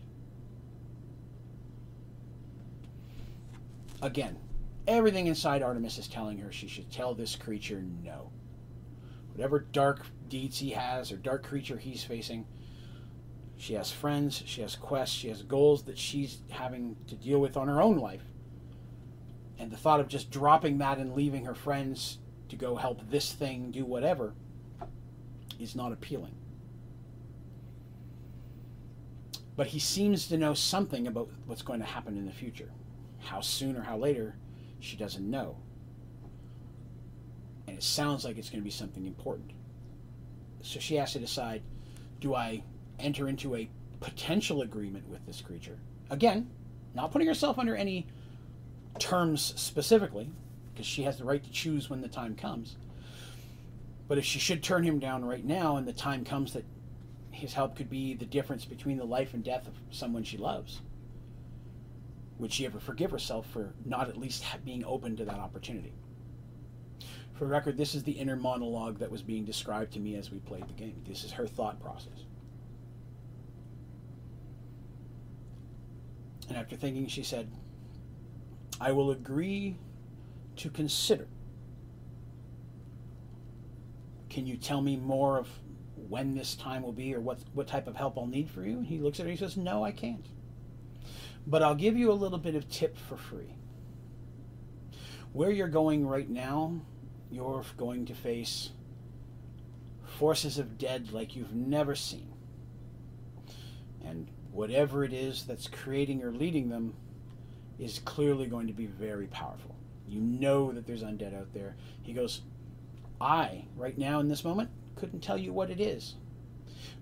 Again, 4.01 4.37
everything 4.87 5.27
inside 5.27 5.61
Artemis 5.61 5.97
is 5.97 6.07
telling 6.07 6.39
her 6.39 6.51
she 6.51 6.67
should 6.67 6.91
tell 6.91 7.13
this 7.13 7.35
creature 7.35 7.83
no. 8.03 8.31
Whatever 9.33 9.59
dark 9.59 10.07
deeds 10.27 10.59
he 10.59 10.71
has 10.71 11.11
or 11.11 11.17
dark 11.17 11.43
creature 11.43 11.77
he's 11.77 12.03
facing, 12.03 12.45
she 13.57 13.75
has 13.75 13.91
friends, 13.91 14.41
she 14.45 14.61
has 14.61 14.75
quests, 14.75 15.15
she 15.15 15.29
has 15.29 15.43
goals 15.43 15.83
that 15.83 15.97
she's 15.97 16.39
having 16.49 16.95
to 17.07 17.15
deal 17.15 17.39
with 17.39 17.55
on 17.55 17.67
her 17.67 17.79
own 17.79 17.97
life. 17.97 18.23
And 19.59 19.69
the 19.69 19.77
thought 19.77 19.99
of 19.99 20.07
just 20.07 20.31
dropping 20.31 20.79
that 20.79 20.97
and 20.97 21.13
leaving 21.13 21.45
her 21.45 21.53
friends 21.53 22.17
to 22.49 22.55
go 22.55 22.75
help 22.75 23.07
this 23.09 23.31
thing 23.31 23.69
do 23.69 23.85
whatever 23.85 24.33
is 25.59 25.75
not 25.75 25.91
appealing. 25.91 26.35
But 29.61 29.67
he 29.67 29.77
seems 29.77 30.27
to 30.29 30.37
know 30.39 30.55
something 30.55 31.05
about 31.05 31.29
what's 31.45 31.61
going 31.61 31.81
to 31.81 31.85
happen 31.85 32.17
in 32.17 32.25
the 32.25 32.31
future. 32.31 32.71
How 33.19 33.41
soon 33.41 33.77
or 33.77 33.83
how 33.83 33.95
later, 33.95 34.33
she 34.79 34.97
doesn't 34.97 35.29
know. 35.29 35.55
And 37.67 37.77
it 37.77 37.83
sounds 37.83 38.25
like 38.25 38.39
it's 38.39 38.49
going 38.49 38.61
to 38.61 38.65
be 38.65 38.71
something 38.71 39.05
important. 39.05 39.51
So 40.63 40.79
she 40.79 40.95
has 40.95 41.13
to 41.13 41.19
decide 41.19 41.61
do 42.19 42.33
I 42.33 42.63
enter 42.97 43.29
into 43.29 43.55
a 43.55 43.69
potential 43.99 44.63
agreement 44.63 45.07
with 45.07 45.23
this 45.27 45.41
creature? 45.41 45.77
Again, 46.09 46.49
not 46.95 47.11
putting 47.11 47.27
herself 47.27 47.59
under 47.59 47.75
any 47.75 48.07
terms 48.97 49.53
specifically, 49.57 50.31
because 50.73 50.87
she 50.87 51.03
has 51.03 51.19
the 51.19 51.23
right 51.23 51.43
to 51.43 51.51
choose 51.51 51.87
when 51.87 52.01
the 52.01 52.07
time 52.07 52.35
comes. 52.35 52.77
But 54.07 54.17
if 54.17 54.25
she 54.25 54.39
should 54.39 54.63
turn 54.63 54.81
him 54.81 54.97
down 54.97 55.23
right 55.23 55.45
now 55.45 55.77
and 55.77 55.87
the 55.87 55.93
time 55.93 56.25
comes 56.25 56.53
that 56.53 56.65
his 57.31 57.53
help 57.53 57.75
could 57.75 57.89
be 57.89 58.13
the 58.13 58.25
difference 58.25 58.65
between 58.65 58.97
the 58.97 59.05
life 59.05 59.33
and 59.33 59.43
death 59.43 59.67
of 59.67 59.73
someone 59.89 60.23
she 60.23 60.37
loves, 60.37 60.81
would 62.37 62.51
she 62.51 62.65
ever 62.65 62.79
forgive 62.79 63.11
herself 63.11 63.47
for 63.47 63.73
not 63.85 64.09
at 64.09 64.17
least 64.17 64.43
being 64.65 64.83
open 64.85 65.15
to 65.15 65.25
that 65.25 65.39
opportunity? 65.39 65.93
For 67.33 67.47
record, 67.47 67.77
this 67.77 67.95
is 67.95 68.03
the 68.03 68.11
inner 68.11 68.35
monologue 68.35 68.99
that 68.99 69.11
was 69.11 69.21
being 69.21 69.45
described 69.45 69.93
to 69.93 69.99
me 69.99 70.15
as 70.15 70.31
we 70.31 70.39
played 70.39 70.67
the 70.67 70.73
game. 70.73 71.01
This 71.07 71.23
is 71.23 71.31
her 71.31 71.47
thought 71.47 71.81
process. 71.81 72.25
And 76.49 76.57
after 76.57 76.75
thinking, 76.75 77.07
she 77.07 77.23
said, 77.23 77.49
I 78.79 78.91
will 78.91 79.11
agree 79.11 79.77
to 80.57 80.69
consider. 80.69 81.27
Can 84.29 84.45
you 84.45 84.57
tell 84.57 84.81
me 84.81 84.97
more 84.97 85.37
of 85.37 85.47
when 86.11 86.35
this 86.35 86.55
time 86.55 86.83
will 86.83 86.91
be 86.91 87.15
or 87.15 87.21
what, 87.21 87.39
what 87.53 87.67
type 87.67 87.87
of 87.87 87.95
help 87.95 88.17
I'll 88.17 88.27
need 88.27 88.49
for 88.49 88.65
you? 88.65 88.79
And 88.79 88.85
he 88.85 88.99
looks 88.99 89.21
at 89.21 89.25
her 89.25 89.31
he 89.31 89.37
says, 89.37 89.55
No, 89.55 89.85
I 89.85 89.91
can't. 89.91 90.25
But 91.47 91.63
I'll 91.63 91.73
give 91.73 91.95
you 91.95 92.11
a 92.11 92.13
little 92.13 92.37
bit 92.37 92.53
of 92.53 92.69
tip 92.69 92.97
for 92.97 93.15
free. 93.15 93.55
Where 95.31 95.51
you're 95.51 95.69
going 95.69 96.05
right 96.05 96.29
now, 96.29 96.81
you're 97.31 97.63
going 97.77 98.07
to 98.07 98.13
face 98.13 98.71
forces 100.03 100.57
of 100.57 100.77
dead 100.77 101.13
like 101.13 101.33
you've 101.33 101.55
never 101.55 101.95
seen. 101.95 102.33
And 104.05 104.27
whatever 104.51 105.05
it 105.05 105.13
is 105.13 105.45
that's 105.45 105.69
creating 105.69 106.23
or 106.23 106.31
leading 106.33 106.67
them 106.67 106.93
is 107.79 107.99
clearly 107.99 108.47
going 108.47 108.67
to 108.67 108.73
be 108.73 108.85
very 108.85 109.27
powerful. 109.27 109.77
You 110.09 110.19
know 110.19 110.73
that 110.73 110.85
there's 110.85 111.03
undead 111.03 111.39
out 111.39 111.53
there. 111.53 111.77
He 112.03 112.11
goes, 112.11 112.41
I, 113.21 113.63
right 113.77 113.97
now 113.97 114.19
in 114.19 114.27
this 114.27 114.43
moment, 114.43 114.71
couldn't 115.01 115.21
tell 115.21 115.37
you 115.37 115.51
what 115.51 115.71
it 115.71 115.81
is, 115.81 116.13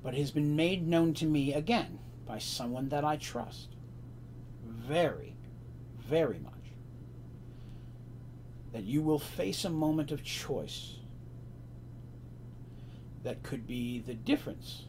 but 0.01 0.13
it 0.13 0.19
has 0.19 0.31
been 0.31 0.55
made 0.55 0.87
known 0.87 1.13
to 1.15 1.25
me 1.25 1.53
again 1.53 1.99
by 2.25 2.39
someone 2.39 2.87
that 2.89 3.03
I 3.03 3.17
trust. 3.17 3.75
Very, 4.65 5.35
very 5.97 6.39
much. 6.39 6.53
That 8.71 8.83
you 8.83 9.01
will 9.01 9.19
face 9.19 9.65
a 9.65 9.69
moment 9.69 10.11
of 10.13 10.23
choice 10.23 10.95
that 13.23 13.43
could 13.43 13.67
be 13.67 13.99
the 13.99 14.13
difference 14.13 14.85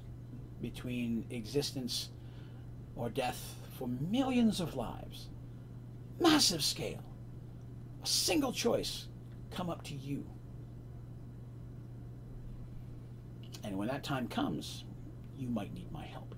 between 0.62 1.26
existence 1.30 2.10
or 2.94 3.10
death 3.10 3.56
for 3.76 3.88
millions 3.88 4.60
of 4.60 4.76
lives. 4.76 5.26
Massive 6.20 6.62
scale 6.62 7.02
a 8.02 8.06
single 8.06 8.52
choice 8.52 9.08
come 9.50 9.68
up 9.68 9.82
to 9.82 9.94
you. 9.94 10.24
And 13.62 13.76
when 13.76 13.88
that 13.88 14.02
time 14.02 14.28
comes, 14.28 14.84
you 15.36 15.48
might 15.48 15.74
need 15.74 15.90
my 15.92 16.04
help. 16.04 16.34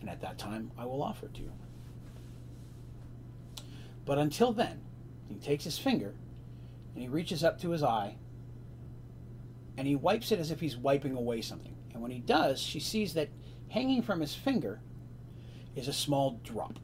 And 0.00 0.08
at 0.08 0.20
that 0.20 0.38
time, 0.38 0.70
I 0.78 0.84
will 0.84 1.02
offer 1.02 1.26
it 1.26 1.34
to 1.34 1.42
you. 1.42 1.52
But 4.04 4.18
until 4.18 4.52
then, 4.52 4.80
he 5.28 5.36
takes 5.36 5.64
his 5.64 5.78
finger 5.78 6.14
and 6.94 7.02
he 7.02 7.08
reaches 7.08 7.44
up 7.44 7.60
to 7.60 7.70
his 7.70 7.82
eye 7.82 8.16
and 9.76 9.86
he 9.86 9.94
wipes 9.94 10.32
it 10.32 10.40
as 10.40 10.50
if 10.50 10.60
he's 10.60 10.76
wiping 10.76 11.16
away 11.16 11.40
something. 11.42 11.76
And 11.92 12.02
when 12.02 12.10
he 12.10 12.18
does, 12.18 12.60
she 12.60 12.80
sees 12.80 13.14
that 13.14 13.28
hanging 13.68 14.02
from 14.02 14.20
his 14.20 14.34
finger 14.34 14.80
is 15.76 15.86
a 15.86 15.92
small 15.92 16.40
drop, 16.42 16.78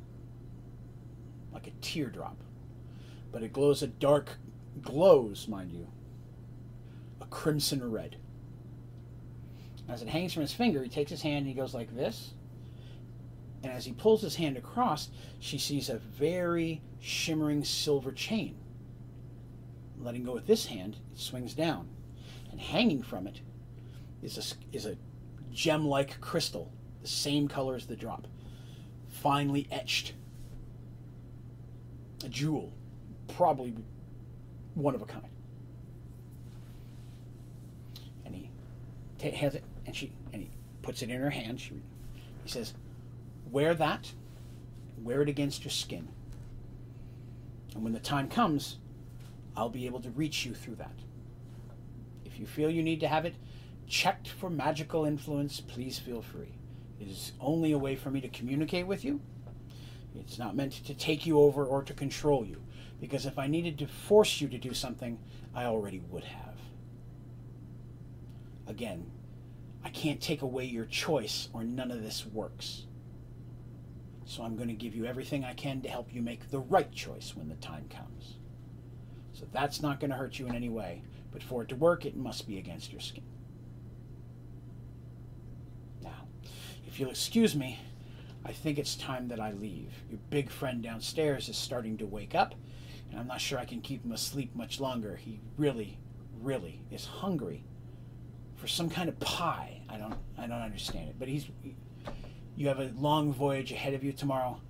like 1.52 1.66
a 1.66 1.72
teardrop 1.80 2.36
but 3.36 3.42
it 3.42 3.52
glows 3.52 3.82
a 3.82 3.86
dark, 3.86 4.38
glows, 4.80 5.46
mind 5.46 5.70
you, 5.70 5.86
crimson 7.30 7.90
red. 7.90 8.16
As 9.88 10.02
it 10.02 10.08
hangs 10.08 10.32
from 10.32 10.42
his 10.42 10.52
finger, 10.52 10.82
he 10.82 10.88
takes 10.88 11.10
his 11.10 11.22
hand 11.22 11.38
and 11.38 11.46
he 11.46 11.54
goes 11.54 11.74
like 11.74 11.94
this. 11.94 12.32
And 13.62 13.72
as 13.72 13.84
he 13.84 13.92
pulls 13.92 14.22
his 14.22 14.36
hand 14.36 14.56
across, 14.56 15.08
she 15.38 15.58
sees 15.58 15.88
a 15.88 15.98
very 15.98 16.82
shimmering 17.00 17.64
silver 17.64 18.12
chain. 18.12 18.56
Letting 19.98 20.24
go 20.24 20.34
with 20.34 20.46
this 20.46 20.66
hand, 20.66 20.96
it 21.12 21.18
swings 21.18 21.54
down. 21.54 21.88
And 22.50 22.60
hanging 22.60 23.02
from 23.02 23.26
it 23.26 23.40
is 24.22 24.38
a, 24.38 24.76
is 24.76 24.86
a 24.86 24.96
gem 25.52 25.86
like 25.86 26.20
crystal, 26.20 26.72
the 27.02 27.08
same 27.08 27.48
color 27.48 27.74
as 27.76 27.86
the 27.86 27.96
drop, 27.96 28.26
finely 29.08 29.66
etched. 29.70 30.14
A 32.24 32.28
jewel 32.28 32.72
probably 33.28 33.74
one 34.74 34.94
of 34.94 35.02
a 35.02 35.06
kind. 35.06 35.26
And 38.24 38.34
he 38.34 38.42
t- 38.42 38.48
has 39.20 39.54
it, 39.54 39.64
and 39.86 39.94
she 39.94 40.12
and 40.32 40.42
he 40.42 40.50
puts 40.82 41.02
it 41.02 41.10
in 41.10 41.20
her 41.20 41.30
hand. 41.30 41.60
She, 41.60 41.74
he 42.44 42.50
says, 42.50 42.74
"Wear 43.50 43.74
that. 43.74 44.12
Wear 45.02 45.22
it 45.22 45.28
against 45.28 45.64
your 45.64 45.70
skin. 45.70 46.08
And 47.74 47.84
when 47.84 47.92
the 47.92 48.00
time 48.00 48.28
comes, 48.28 48.78
I'll 49.56 49.68
be 49.68 49.86
able 49.86 50.00
to 50.00 50.10
reach 50.10 50.46
you 50.46 50.54
through 50.54 50.76
that. 50.76 50.94
If 52.24 52.38
you 52.38 52.46
feel 52.46 52.70
you 52.70 52.82
need 52.82 53.00
to 53.00 53.08
have 53.08 53.24
it 53.24 53.34
checked 53.86 54.28
for 54.28 54.50
magical 54.50 55.04
influence, 55.04 55.60
please 55.60 55.98
feel 55.98 56.22
free. 56.22 56.54
It 56.98 57.08
is 57.08 57.32
only 57.40 57.72
a 57.72 57.78
way 57.78 57.94
for 57.94 58.10
me 58.10 58.20
to 58.20 58.28
communicate 58.28 58.86
with 58.86 59.04
you." 59.04 59.20
It's 60.18 60.38
not 60.38 60.56
meant 60.56 60.72
to 60.72 60.94
take 60.94 61.26
you 61.26 61.40
over 61.40 61.64
or 61.64 61.82
to 61.82 61.92
control 61.92 62.44
you 62.44 62.62
because 63.00 63.26
if 63.26 63.38
I 63.38 63.46
needed 63.46 63.78
to 63.78 63.86
force 63.86 64.40
you 64.40 64.48
to 64.48 64.58
do 64.58 64.72
something, 64.72 65.18
I 65.54 65.64
already 65.64 66.00
would 66.10 66.24
have. 66.24 66.45
Again, 68.66 69.10
I 69.84 69.88
can't 69.90 70.20
take 70.20 70.42
away 70.42 70.64
your 70.64 70.84
choice 70.84 71.48
or 71.52 71.62
none 71.62 71.90
of 71.90 72.02
this 72.02 72.26
works. 72.26 72.86
So 74.24 74.42
I'm 74.42 74.56
going 74.56 74.68
to 74.68 74.74
give 74.74 74.96
you 74.96 75.06
everything 75.06 75.44
I 75.44 75.54
can 75.54 75.80
to 75.82 75.88
help 75.88 76.12
you 76.12 76.20
make 76.20 76.50
the 76.50 76.58
right 76.58 76.90
choice 76.90 77.34
when 77.36 77.48
the 77.48 77.54
time 77.56 77.88
comes. 77.88 78.34
So 79.32 79.46
that's 79.52 79.80
not 79.80 80.00
going 80.00 80.10
to 80.10 80.16
hurt 80.16 80.38
you 80.38 80.46
in 80.46 80.56
any 80.56 80.68
way, 80.68 81.02
but 81.30 81.42
for 81.42 81.62
it 81.62 81.68
to 81.68 81.76
work, 81.76 82.04
it 82.04 82.16
must 82.16 82.48
be 82.48 82.58
against 82.58 82.90
your 82.90 83.00
skin. 83.00 83.22
Now, 86.02 86.26
if 86.88 86.98
you'll 86.98 87.10
excuse 87.10 87.54
me, 87.54 87.78
I 88.44 88.52
think 88.52 88.78
it's 88.78 88.96
time 88.96 89.28
that 89.28 89.38
I 89.38 89.52
leave. 89.52 89.92
Your 90.10 90.18
big 90.30 90.50
friend 90.50 90.82
downstairs 90.82 91.48
is 91.48 91.56
starting 91.56 91.96
to 91.98 92.06
wake 92.06 92.34
up, 92.34 92.56
and 93.10 93.20
I'm 93.20 93.28
not 93.28 93.40
sure 93.40 93.58
I 93.58 93.64
can 93.64 93.80
keep 93.80 94.04
him 94.04 94.12
asleep 94.12 94.56
much 94.56 94.80
longer. 94.80 95.14
He 95.14 95.38
really, 95.56 95.98
really 96.40 96.80
is 96.90 97.04
hungry 97.04 97.62
for 98.56 98.66
some 98.66 98.90
kind 98.90 99.08
of 99.08 99.18
pie. 99.20 99.80
I 99.88 99.96
don't, 99.98 100.14
I 100.38 100.46
don't 100.46 100.62
understand 100.62 101.10
it. 101.10 101.16
But 101.18 101.28
he's, 101.28 101.46
you 102.56 102.68
have 102.68 102.80
a 102.80 102.90
long 102.96 103.32
voyage 103.32 103.72
ahead 103.72 103.94
of 103.94 104.02
you 104.02 104.12
tomorrow, 104.12 104.60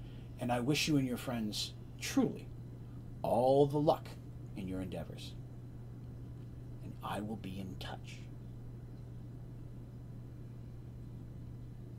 and 0.41 0.53
I 0.53 0.61
wish 0.61 0.89
you 0.89 0.97
and 0.97 1.07
your 1.07 1.17
friends 1.17 1.73
truly 2.01 2.49
all 3.23 3.67
the 3.67 3.79
luck 3.79 4.09
in 4.57 4.69
your 4.69 4.81
endeavors. 4.81 5.33
And 6.85 6.93
I 7.03 7.21
will 7.21 7.37
be 7.37 7.59
in 7.59 7.77
touch. 7.81 8.19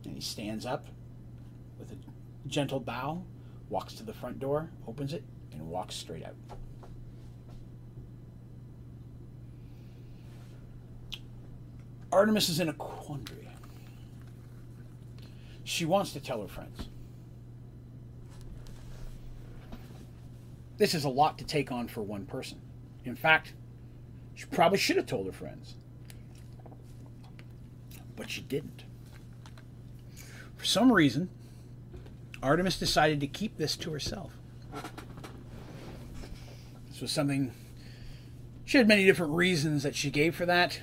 And 0.05 0.15
he 0.15 0.21
stands 0.21 0.65
up 0.65 0.87
with 1.77 1.91
a 1.91 1.97
gentle 2.47 2.79
bow, 2.79 3.23
walks 3.69 3.93
to 3.95 4.03
the 4.03 4.13
front 4.13 4.39
door, 4.39 4.69
opens 4.87 5.13
it, 5.13 5.23
and 5.51 5.67
walks 5.67 5.95
straight 5.95 6.25
out. 6.25 6.35
Artemis 12.11 12.49
is 12.49 12.59
in 12.59 12.69
a 12.69 12.73
quandary. 12.73 13.47
She 15.63 15.85
wants 15.85 16.13
to 16.13 16.19
tell 16.19 16.41
her 16.41 16.47
friends. 16.47 16.87
This 20.77 20.93
is 20.93 21.03
a 21.03 21.09
lot 21.09 21.37
to 21.39 21.43
take 21.43 21.71
on 21.71 21.87
for 21.87 22.01
one 22.01 22.25
person. 22.25 22.61
In 23.03 23.15
fact, 23.15 23.53
she 24.35 24.45
probably 24.45 24.77
should 24.77 24.95
have 24.95 25.07
told 25.07 25.25
her 25.25 25.31
friends. 25.31 25.75
But 28.15 28.29
she 28.29 28.41
didn't. 28.41 28.83
For 30.55 30.65
some 30.65 30.91
reason, 30.91 31.29
Artemis 32.41 32.79
decided 32.79 33.19
to 33.19 33.27
keep 33.27 33.57
this 33.57 33.75
to 33.77 33.91
herself. 33.91 34.31
This 36.89 37.01
was 37.01 37.11
something, 37.11 37.51
she 38.65 38.77
had 38.77 38.87
many 38.87 39.05
different 39.05 39.33
reasons 39.33 39.83
that 39.83 39.95
she 39.95 40.09
gave 40.09 40.35
for 40.35 40.45
that. 40.45 40.79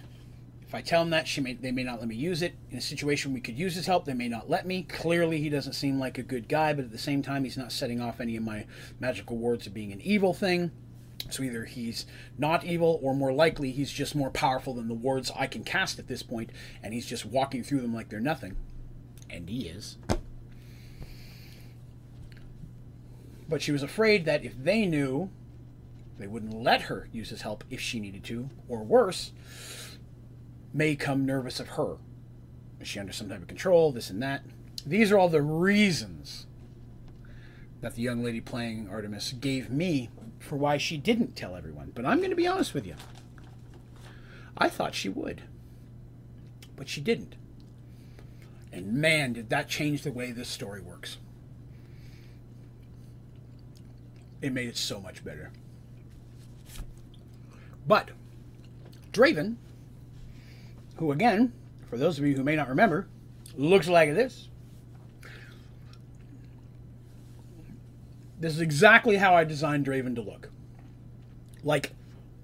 If 0.75 0.79
I 0.79 0.83
tell 0.83 1.03
them 1.03 1.11
that, 1.11 1.29
she 1.29 1.41
may, 1.41 1.53
they 1.53 1.71
may 1.71 1.85
not 1.85 2.01
let 2.01 2.09
me 2.09 2.17
use 2.17 2.43
it. 2.43 2.57
In 2.69 2.79
a 2.79 2.81
situation 2.81 3.33
we 3.33 3.41
could 3.41 3.57
use 3.57 3.77
his 3.77 3.87
help, 3.87 4.07
they 4.07 4.13
may 4.13 4.27
not 4.27 4.51
let 4.51 4.67
me. 4.67 4.83
Clearly, 4.83 5.41
he 5.41 5.49
doesn't 5.49 5.75
seem 5.75 6.01
like 6.01 6.19
a 6.19 6.23
good 6.25 6.49
guy, 6.49 6.73
but 6.73 6.85
at 6.85 6.91
the 6.91 6.99
same 6.99 7.23
time, 7.23 7.45
he's 7.45 7.57
not 7.57 7.71
setting 7.71 8.01
off 8.01 8.21
any 8.21 8.37
of 8.37 8.43
my 8.43 8.67
magical 8.99 9.37
wards 9.37 9.69
of 9.69 9.73
being 9.73 9.93
an 9.93 10.01
evil 10.01 10.35
thing. 10.35 10.73
So 11.31 11.45
either 11.45 11.65
he's 11.65 12.07
not 12.39 12.65
evil, 12.65 12.99
or 13.05 13.15
more 13.15 13.33
likely, 13.33 13.71
he's 13.71 13.93
just 13.93 14.17
more 14.17 14.31
powerful 14.31 14.75
than 14.75 14.89
the 14.89 14.95
wards 14.95 15.31
I 15.37 15.47
can 15.47 15.63
cast 15.63 16.01
at 16.01 16.09
this 16.09 16.25
point, 16.25 16.51
and 16.83 16.93
he's 16.93 17.07
just 17.07 17.25
walking 17.25 17.63
through 17.63 17.83
them 17.83 17.95
like 17.95 18.09
they're 18.09 18.19
nothing. 18.19 18.57
And 19.31 19.49
he 19.49 19.69
is. 19.69 19.97
But 23.49 23.63
she 23.63 23.71
was 23.71 23.85
afraid 23.85 24.25
that 24.25 24.45
if 24.45 24.61
they 24.61 24.87
knew, 24.87 25.31
they 26.19 26.27
wouldn't 26.27 26.61
let 26.61 26.83
her 26.83 27.09
use 27.13 27.31
his 27.31 27.43
help 27.43 27.63
if 27.71 27.81
she 27.81 28.01
needed 28.01 28.25
to, 28.25 28.51
or 28.69 28.83
worse, 28.83 29.31
may 30.75 30.97
come 30.97 31.25
nervous 31.25 31.61
of 31.61 31.69
her. 31.71 31.97
Is 32.81 32.89
she 32.89 32.99
under 32.99 33.13
some 33.13 33.29
type 33.31 33.41
of 33.41 33.47
control, 33.49 33.93
this 33.93 34.11
and 34.11 34.23
that? 34.23 34.43
These 34.85 35.11
are 35.13 35.19
all 35.19 35.31
the 35.31 35.41
reasons 35.41 36.47
that 37.81 37.95
the 37.95 38.03
young 38.03 38.23
lady 38.23 38.41
playing 38.41 38.89
Artemis 38.91 39.33
gave 39.33 39.71
me 39.71 40.11
for 40.41 40.57
why 40.57 40.77
she 40.77 40.97
didn't 40.97 41.37
tell 41.37 41.55
everyone. 41.55 41.93
But 41.95 42.05
I'm 42.05 42.19
going 42.19 42.31
to 42.31 42.37
be 42.37 42.47
honest 42.47 42.75
with 42.75 42.87
you. 42.87 42.97
I 44.59 44.69
thought 44.69 44.95
she 44.95 45.09
would. 45.09 45.43
But 46.77 46.89
she 46.89 47.01
didn't. 47.01 47.37
And 48.73 48.95
man, 48.95 49.33
did 49.33 49.51
that 49.51 49.69
change 49.69 50.03
the 50.03 50.13
way 50.13 50.33
this 50.33 50.49
story 50.49 50.81
works. 50.81 51.19
It 54.43 54.53
made 54.53 54.69
it 54.69 54.77
so 54.77 55.01
much 55.01 55.25
better. 55.25 55.53
But 57.87 58.11
Draven, 59.13 59.57
who 60.97 61.13
again, 61.13 61.53
for 61.89 61.97
those 61.97 62.19
of 62.19 62.27
you 62.27 62.37
who 62.37 62.43
may 62.43 62.57
not 62.57 62.69
remember, 62.69 63.09
looks 63.57 63.89
like 63.89 64.15
this. 64.15 64.49
This 68.39 68.55
is 68.55 68.61
exactly 68.61 69.17
how 69.17 69.35
I 69.35 69.45
designed 69.45 69.87
Draven 69.87 70.15
to 70.17 70.21
look. 70.21 70.51
Like 71.63 71.93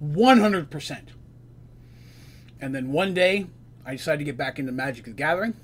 100%. 0.02 1.00
And 2.60 2.74
then 2.74 2.92
one 2.92 3.12
day, 3.12 3.46
I 3.84 3.92
decided 3.92 4.18
to 4.18 4.24
get 4.24 4.36
back 4.36 4.58
into 4.58 4.72
Magic 4.72 5.04
the 5.04 5.10
Gathering. 5.10 5.54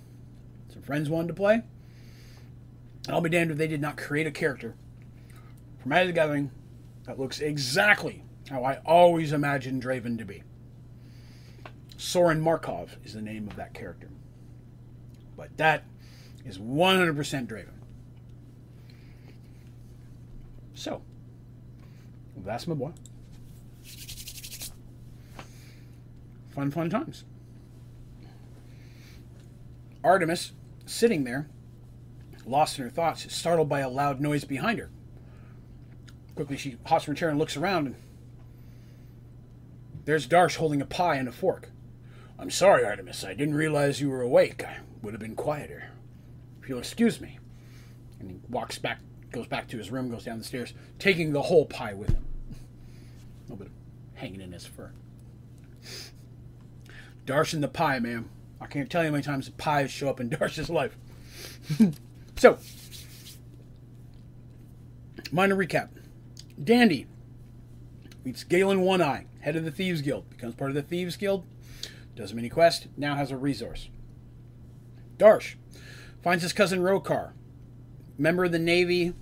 Some 0.73 0.83
friends 0.83 1.09
wanted 1.09 1.29
to 1.29 1.35
play. 1.35 1.55
And 1.55 3.15
I'll 3.15 3.21
be 3.21 3.31
damned 3.31 3.51
if 3.51 3.59
they 3.59 3.69
did 3.69 3.81
not 3.81 3.97
create 3.97 4.27
a 4.27 4.31
character 4.31 4.75
for 5.79 5.89
Magic 5.89 6.09
the 6.09 6.13
Gathering 6.21 6.51
that 7.05 7.19
looks 7.19 7.41
exactly 7.41 8.25
how 8.51 8.65
I 8.65 8.81
always 8.85 9.33
imagined 9.33 9.83
Draven 9.83 10.19
to 10.19 10.25
be. 10.25 10.43
Sorin 11.97 12.41
Markov 12.41 12.97
is 13.05 13.15
the 13.15 13.23
name 13.23 13.49
of 13.49 13.57
that 13.57 13.75
character. 13.75 14.09
But 15.37 15.57
that 15.57 15.85
is 16.45 16.59
100% 16.59 17.15
Draven. 17.47 17.69
So, 20.75 21.03
that's 22.37 22.67
my 22.67 22.75
boy. 22.75 22.93
Fun, 26.51 26.71
fun 26.71 26.91
times. 26.91 27.25
Artemis, 30.05 30.53
sitting 30.85 31.25
there, 31.25 31.49
lost 32.47 32.79
in 32.79 32.85
her 32.85 32.91
thoughts, 32.91 33.33
startled 33.35 33.69
by 33.69 33.81
a 33.81 33.89
loud 33.89 34.21
noise 34.21 34.45
behind 34.45 34.79
her. 34.79 34.91
Quickly, 36.35 36.57
she 36.57 36.77
hops 36.87 37.05
from 37.05 37.15
her 37.15 37.19
chair 37.19 37.29
and 37.29 37.39
looks 37.39 37.57
around, 37.57 37.87
and 37.87 37.97
there's 40.05 40.27
Darsh 40.27 40.57
holding 40.57 40.81
a 40.81 40.87
pie 40.87 41.17
and 41.17 41.29
a 41.29 41.33
fork. 41.33 41.71
I'm 42.39 42.51
sorry, 42.51 42.85
Artemis. 42.85 43.25
I 43.25 43.35
didn't 43.35 43.55
realize 43.55 44.01
you 44.01 44.11
were 44.11 44.21
awake. 44.21 44.65
I 44.65 44.79
would 45.03 45.15
have 45.15 45.21
been 45.21 45.37
quieter. 45.37 45.91
If 46.63 46.69
you'll 46.69 46.79
excuse 46.79 47.21
me. 47.21 47.39
And 48.21 48.31
he 48.31 48.39
walks 48.49 48.79
back, 48.79 49.01
goes 49.31 49.47
back 49.47 49.69
to 49.69 49.79
his 49.79 49.91
room, 49.91 50.11
goes 50.11 50.25
down 50.25 50.39
the 50.39 50.45
stairs, 50.45 50.75
taking 50.99 51.33
the 51.33 51.43
whole 51.43 51.67
pie 51.67 51.95
with 51.95 52.11
him. 52.11 52.25
A 53.47 53.53
little 53.53 53.65
bit 53.65 53.73
hanging 54.15 54.41
in 54.41 54.53
his 54.53 54.67
fur. 54.67 54.93
Darsh 57.25 57.59
the 57.59 57.69
pie, 57.69 57.99
ma'am. 57.99 58.31
I 58.61 58.67
can't 58.67 58.91
tell 58.91 59.03
you 59.03 59.09
how 59.09 59.13
many 59.13 59.25
times 59.25 59.47
the 59.47 59.53
pies 59.53 59.91
show 59.91 60.09
up 60.09 60.21
in 60.21 60.31
Darsh's 60.31 60.71
life. 60.71 60.97
so, 62.37 62.59
minor 65.33 65.57
recap. 65.57 65.89
Dandy 66.63 67.07
meets 68.25 68.45
Galen 68.45 68.81
One 68.81 69.03
Eye, 69.03 69.27
head 69.41 69.57
of 69.57 69.65
the 69.65 69.71
Thieves 69.71 70.03
Guild, 70.03 70.29
becomes 70.31 70.55
part 70.55 70.71
of 70.71 70.75
the 70.75 70.83
Thieves 70.83 71.17
Guild, 71.17 71.45
does 72.17 72.33
a 72.33 72.35
mini 72.35 72.49
quest, 72.49 72.89
now 72.97 73.15
has 73.15 73.31
a 73.31 73.37
resource. 73.37 73.89
Darsh 75.19 75.55
finds 76.23 76.43
his 76.43 76.53
cousin 76.53 76.81
Rokar, 76.81 77.33
member 78.19 78.45
of 78.45 78.53
the 78.53 78.59
Navy 78.59 79.13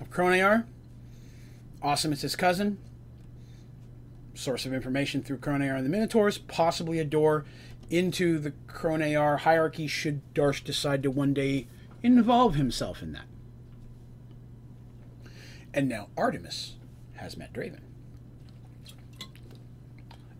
of 0.00 0.10
Kronear. 0.10 0.66
Awesome, 1.82 2.12
it's 2.12 2.22
his 2.22 2.36
cousin. 2.36 2.78
Source 4.34 4.64
of 4.64 4.72
information 4.72 5.22
through 5.22 5.38
Kronear 5.38 5.76
and 5.76 5.84
the 5.84 5.90
Minotaurs, 5.90 6.38
possibly 6.38 6.98
a 6.98 7.04
door 7.04 7.44
into 7.90 8.38
the 8.38 8.52
Kronear 8.68 9.40
hierarchy 9.40 9.86
should 9.86 10.22
Darsh 10.34 10.62
decide 10.62 11.02
to 11.02 11.10
one 11.10 11.34
day 11.34 11.66
involve 12.02 12.54
himself 12.54 13.02
in 13.02 13.12
that. 13.12 13.26
And 15.74 15.88
now 15.88 16.08
Artemis 16.16 16.74
has 17.14 17.36
met 17.36 17.52
Draven. 17.52 17.80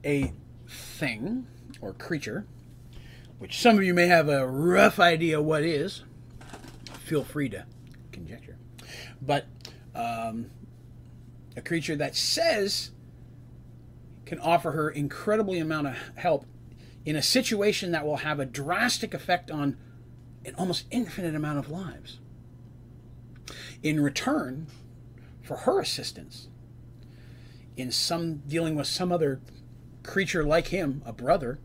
A 0.04 0.32
thing 0.68 1.46
or 1.82 1.92
creature, 1.92 2.46
which 3.38 3.60
some 3.60 3.76
of 3.76 3.84
you 3.84 3.92
may 3.92 4.06
have 4.06 4.28
a 4.28 4.46
rough 4.46 4.98
idea 4.98 5.42
what 5.42 5.64
is. 5.64 6.04
Feel 7.04 7.24
free 7.24 7.48
to 7.50 7.66
conjecture. 8.12 8.56
But 9.20 9.46
um, 9.94 10.50
a 11.56 11.60
creature 11.60 11.96
that 11.96 12.16
says 12.16 12.92
can 14.24 14.38
offer 14.38 14.70
her 14.70 14.88
incredibly 14.88 15.58
amount 15.58 15.88
of 15.88 15.96
help 16.14 16.46
in 17.04 17.16
a 17.16 17.22
situation 17.22 17.90
that 17.90 18.06
will 18.06 18.18
have 18.18 18.40
a 18.40 18.46
drastic 18.46 19.12
effect 19.12 19.50
on 19.50 19.76
an 20.44 20.54
almost 20.56 20.86
infinite 20.90 21.34
amount 21.34 21.58
of 21.58 21.70
lives. 21.70 22.18
In 23.82 24.00
return 24.00 24.68
for 25.42 25.58
her 25.58 25.80
assistance 25.80 26.48
in 27.76 27.90
some 27.90 28.36
dealing 28.46 28.76
with 28.76 28.86
some 28.86 29.10
other 29.10 29.40
creature 30.02 30.44
like 30.44 30.68
him, 30.68 31.02
a 31.04 31.12
brother, 31.12 31.58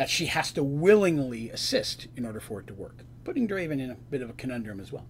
that 0.00 0.08
she 0.08 0.24
has 0.24 0.50
to 0.50 0.62
willingly 0.62 1.50
assist 1.50 2.06
in 2.16 2.24
order 2.24 2.40
for 2.40 2.58
it 2.58 2.66
to 2.66 2.72
work. 2.72 3.04
Putting 3.22 3.46
Draven 3.46 3.82
in 3.82 3.90
a 3.90 3.96
bit 3.96 4.22
of 4.22 4.30
a 4.30 4.32
conundrum 4.32 4.80
as 4.80 4.90
well. 4.90 5.04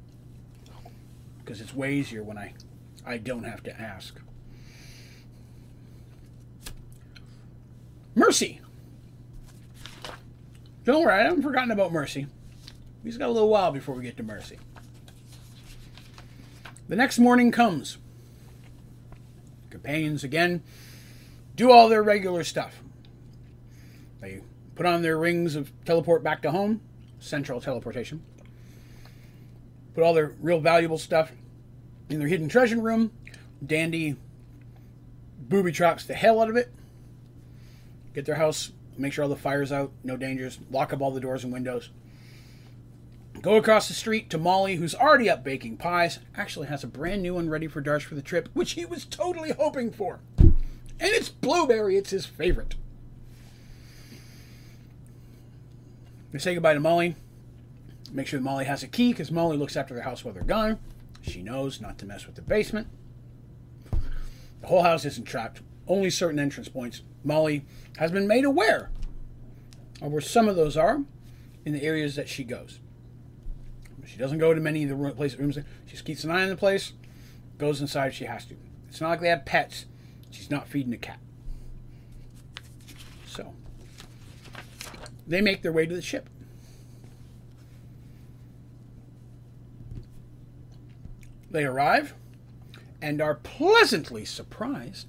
Because 1.38 1.60
it's 1.60 1.72
way 1.72 1.94
easier 1.94 2.24
when 2.24 2.36
I, 2.36 2.54
I 3.06 3.18
don't 3.18 3.44
have 3.44 3.62
to 3.62 3.80
ask. 3.80 4.20
Mercy. 8.16 8.60
Don't 10.82 11.04
worry, 11.04 11.20
I 11.20 11.22
haven't 11.22 11.42
forgotten 11.42 11.70
about 11.70 11.92
Mercy. 11.92 12.26
We 13.04 13.10
just 13.10 13.20
got 13.20 13.28
a 13.28 13.32
little 13.32 13.48
while 13.48 13.70
before 13.70 13.94
we 13.94 14.02
get 14.02 14.16
to 14.16 14.24
Mercy. 14.24 14.58
The 16.88 16.96
next 16.96 17.20
morning 17.20 17.52
comes. 17.52 17.96
Companions 19.70 20.24
again 20.24 20.64
do 21.54 21.70
all 21.70 21.88
their 21.88 22.02
regular 22.02 22.42
stuff. 22.42 22.82
They 24.20 24.40
put 24.74 24.86
on 24.86 25.02
their 25.02 25.18
rings 25.18 25.56
of 25.56 25.72
teleport 25.84 26.22
back 26.22 26.42
to 26.42 26.50
home, 26.50 26.80
central 27.18 27.60
teleportation. 27.60 28.22
Put 29.94 30.04
all 30.04 30.14
their 30.14 30.34
real 30.40 30.60
valuable 30.60 30.98
stuff 30.98 31.32
in 32.08 32.18
their 32.18 32.28
hidden 32.28 32.48
treasure 32.48 32.80
room. 32.80 33.12
Dandy 33.64 34.16
booby 35.38 35.72
traps 35.72 36.04
the 36.04 36.14
hell 36.14 36.40
out 36.40 36.48
of 36.48 36.56
it. 36.56 36.72
Get 38.14 38.24
their 38.24 38.36
house, 38.36 38.72
make 38.96 39.12
sure 39.12 39.24
all 39.24 39.28
the 39.28 39.36
fire's 39.36 39.72
out, 39.72 39.92
no 40.02 40.16
dangers, 40.16 40.58
lock 40.70 40.92
up 40.92 41.00
all 41.00 41.10
the 41.10 41.20
doors 41.20 41.44
and 41.44 41.52
windows. 41.52 41.90
Go 43.40 43.56
across 43.56 43.88
the 43.88 43.94
street 43.94 44.28
to 44.30 44.38
Molly, 44.38 44.76
who's 44.76 44.94
already 44.94 45.30
up 45.30 45.42
baking 45.42 45.78
pies. 45.78 46.18
Actually 46.36 46.66
has 46.66 46.84
a 46.84 46.88
brand 46.88 47.22
new 47.22 47.34
one 47.34 47.48
ready 47.48 47.66
for 47.66 47.80
Darsh 47.80 48.02
for 48.02 48.14
the 48.14 48.22
trip, 48.22 48.48
which 48.52 48.72
he 48.72 48.84
was 48.84 49.06
totally 49.06 49.52
hoping 49.52 49.90
for. 49.90 50.20
And 50.38 50.54
it's 51.00 51.30
blueberry, 51.30 51.96
it's 51.96 52.10
his 52.10 52.26
favorite. 52.26 52.74
We 56.32 56.38
say 56.38 56.54
goodbye 56.54 56.74
to 56.74 56.80
Molly. 56.80 57.16
Make 58.12 58.26
sure 58.26 58.40
Molly 58.40 58.64
has 58.64 58.82
a 58.82 58.88
key 58.88 59.12
because 59.12 59.30
Molly 59.30 59.56
looks 59.56 59.76
after 59.76 59.94
the 59.94 60.02
house 60.02 60.24
while 60.24 60.34
they're 60.34 60.42
gone. 60.42 60.78
She 61.22 61.42
knows 61.42 61.80
not 61.80 61.98
to 61.98 62.06
mess 62.06 62.26
with 62.26 62.34
the 62.34 62.42
basement. 62.42 62.88
The 64.60 64.66
whole 64.66 64.82
house 64.82 65.04
isn't 65.04 65.24
trapped, 65.24 65.60
only 65.86 66.10
certain 66.10 66.38
entrance 66.38 66.68
points. 66.68 67.02
Molly 67.24 67.64
has 67.98 68.10
been 68.10 68.26
made 68.26 68.44
aware 68.44 68.90
of 70.02 70.12
where 70.12 70.20
some 70.20 70.48
of 70.48 70.56
those 70.56 70.76
are 70.76 71.02
in 71.64 71.72
the 71.72 71.82
areas 71.82 72.16
that 72.16 72.28
she 72.28 72.44
goes. 72.44 72.80
She 74.06 74.16
doesn't 74.16 74.38
go 74.38 74.52
to 74.52 74.60
many 74.60 74.84
of 74.84 74.98
the 74.98 75.10
place 75.12 75.36
rooms. 75.36 75.56
She 75.86 75.92
just 75.92 76.04
keeps 76.04 76.24
an 76.24 76.30
eye 76.30 76.42
on 76.42 76.48
the 76.48 76.56
place, 76.56 76.94
goes 77.58 77.80
inside 77.80 78.08
if 78.08 78.14
she 78.14 78.24
has 78.24 78.44
to. 78.46 78.56
It's 78.88 79.00
not 79.00 79.10
like 79.10 79.20
they 79.20 79.28
have 79.28 79.44
pets 79.44 79.84
She's 80.30 80.50
not 80.50 80.68
feeding 80.68 80.92
a 80.92 80.96
cat. 80.96 81.18
So, 83.26 83.52
they 85.30 85.40
make 85.40 85.62
their 85.62 85.72
way 85.72 85.86
to 85.86 85.94
the 85.94 86.02
ship. 86.02 86.28
They 91.50 91.64
arrive 91.64 92.14
and 93.00 93.22
are 93.22 93.36
pleasantly 93.36 94.24
surprised 94.24 95.06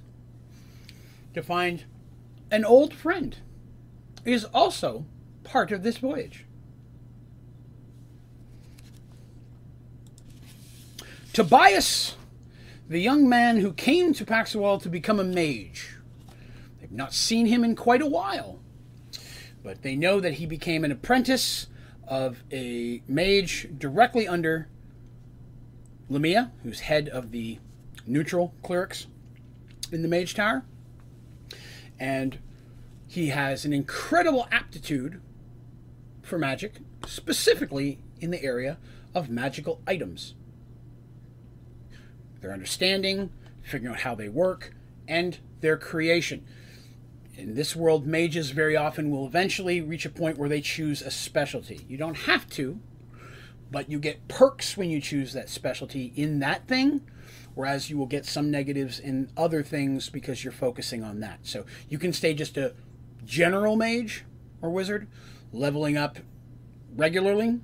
to 1.34 1.42
find 1.42 1.84
an 2.52 2.64
old 2.64 2.94
friend 2.94 3.36
is 4.24 4.44
also 4.46 5.06
part 5.42 5.72
of 5.72 5.82
this 5.82 5.98
voyage. 5.98 6.44
Tobias, 11.32 12.14
the 12.88 13.00
young 13.00 13.28
man 13.28 13.56
who 13.56 13.72
came 13.72 14.12
to 14.14 14.24
Paxwell 14.24 14.78
to 14.78 14.88
become 14.88 15.18
a 15.18 15.24
mage. 15.24 15.96
They've 16.80 16.92
not 16.92 17.12
seen 17.12 17.46
him 17.46 17.64
in 17.64 17.74
quite 17.74 18.02
a 18.02 18.06
while, 18.06 18.61
but 19.62 19.82
they 19.82 19.96
know 19.96 20.20
that 20.20 20.34
he 20.34 20.46
became 20.46 20.84
an 20.84 20.92
apprentice 20.92 21.68
of 22.06 22.42
a 22.52 23.02
mage 23.06 23.68
directly 23.78 24.26
under 24.26 24.68
Lamia, 26.08 26.50
who's 26.62 26.80
head 26.80 27.08
of 27.08 27.30
the 27.30 27.58
neutral 28.06 28.54
clerics 28.62 29.06
in 29.90 30.02
the 30.02 30.08
Mage 30.08 30.34
Tower. 30.34 30.64
And 31.98 32.38
he 33.06 33.28
has 33.28 33.64
an 33.64 33.72
incredible 33.72 34.48
aptitude 34.50 35.20
for 36.22 36.38
magic, 36.38 36.74
specifically 37.06 37.98
in 38.20 38.30
the 38.30 38.42
area 38.42 38.78
of 39.14 39.28
magical 39.28 39.80
items. 39.86 40.34
Their 42.40 42.52
understanding, 42.52 43.30
figuring 43.62 43.94
out 43.94 44.00
how 44.00 44.14
they 44.14 44.28
work, 44.28 44.74
and 45.06 45.38
their 45.60 45.76
creation. 45.76 46.44
In 47.34 47.54
this 47.54 47.74
world, 47.74 48.06
mages 48.06 48.50
very 48.50 48.76
often 48.76 49.10
will 49.10 49.26
eventually 49.26 49.80
reach 49.80 50.04
a 50.04 50.10
point 50.10 50.38
where 50.38 50.48
they 50.48 50.60
choose 50.60 51.00
a 51.02 51.10
specialty. 51.10 51.80
You 51.88 51.96
don't 51.96 52.16
have 52.18 52.48
to, 52.50 52.78
but 53.70 53.90
you 53.90 53.98
get 53.98 54.28
perks 54.28 54.76
when 54.76 54.90
you 54.90 55.00
choose 55.00 55.32
that 55.32 55.48
specialty 55.48 56.12
in 56.14 56.40
that 56.40 56.68
thing 56.68 57.00
whereas 57.54 57.90
you 57.90 57.98
will 57.98 58.06
get 58.06 58.24
some 58.24 58.50
negatives 58.50 58.98
in 58.98 59.30
other 59.36 59.62
things 59.62 60.08
because 60.08 60.42
you're 60.42 60.52
focusing 60.52 61.02
on 61.02 61.20
that. 61.20 61.40
So 61.42 61.64
you 61.88 61.98
can 61.98 62.12
stay 62.12 62.34
just 62.34 62.56
a 62.56 62.74
general 63.24 63.76
mage 63.76 64.24
or 64.60 64.70
wizard, 64.70 65.08
leveling 65.52 65.96
up 65.96 66.18
regularly, 66.94 67.60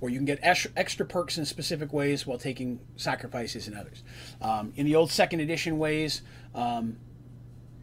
or 0.00 0.08
you 0.08 0.18
can 0.18 0.24
get 0.24 0.38
extra 0.42 1.06
perks 1.06 1.38
in 1.38 1.44
specific 1.44 1.92
ways 1.92 2.26
while 2.26 2.38
taking 2.38 2.80
sacrifices 2.96 3.66
in 3.66 3.76
others. 3.76 4.02
Um, 4.40 4.72
in 4.76 4.86
the 4.86 4.94
old 4.94 5.10
second 5.10 5.40
edition 5.40 5.78
ways, 5.78 6.22
um, 6.54 6.96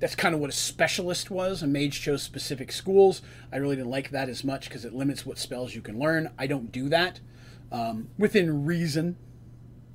that's 0.01 0.15
kind 0.15 0.33
of 0.33 0.41
what 0.41 0.49
a 0.49 0.53
specialist 0.53 1.29
was. 1.29 1.61
A 1.61 1.67
mage 1.67 2.01
chose 2.01 2.23
specific 2.23 2.71
schools. 2.71 3.21
I 3.53 3.57
really 3.57 3.75
didn't 3.75 3.91
like 3.91 4.09
that 4.09 4.29
as 4.29 4.43
much 4.43 4.67
because 4.67 4.83
it 4.83 4.93
limits 4.93 5.25
what 5.25 5.37
spells 5.37 5.75
you 5.75 5.81
can 5.81 5.99
learn. 5.99 6.31
I 6.39 6.47
don't 6.47 6.71
do 6.71 6.89
that 6.89 7.19
um, 7.71 8.09
within 8.17 8.65
reason. 8.65 9.15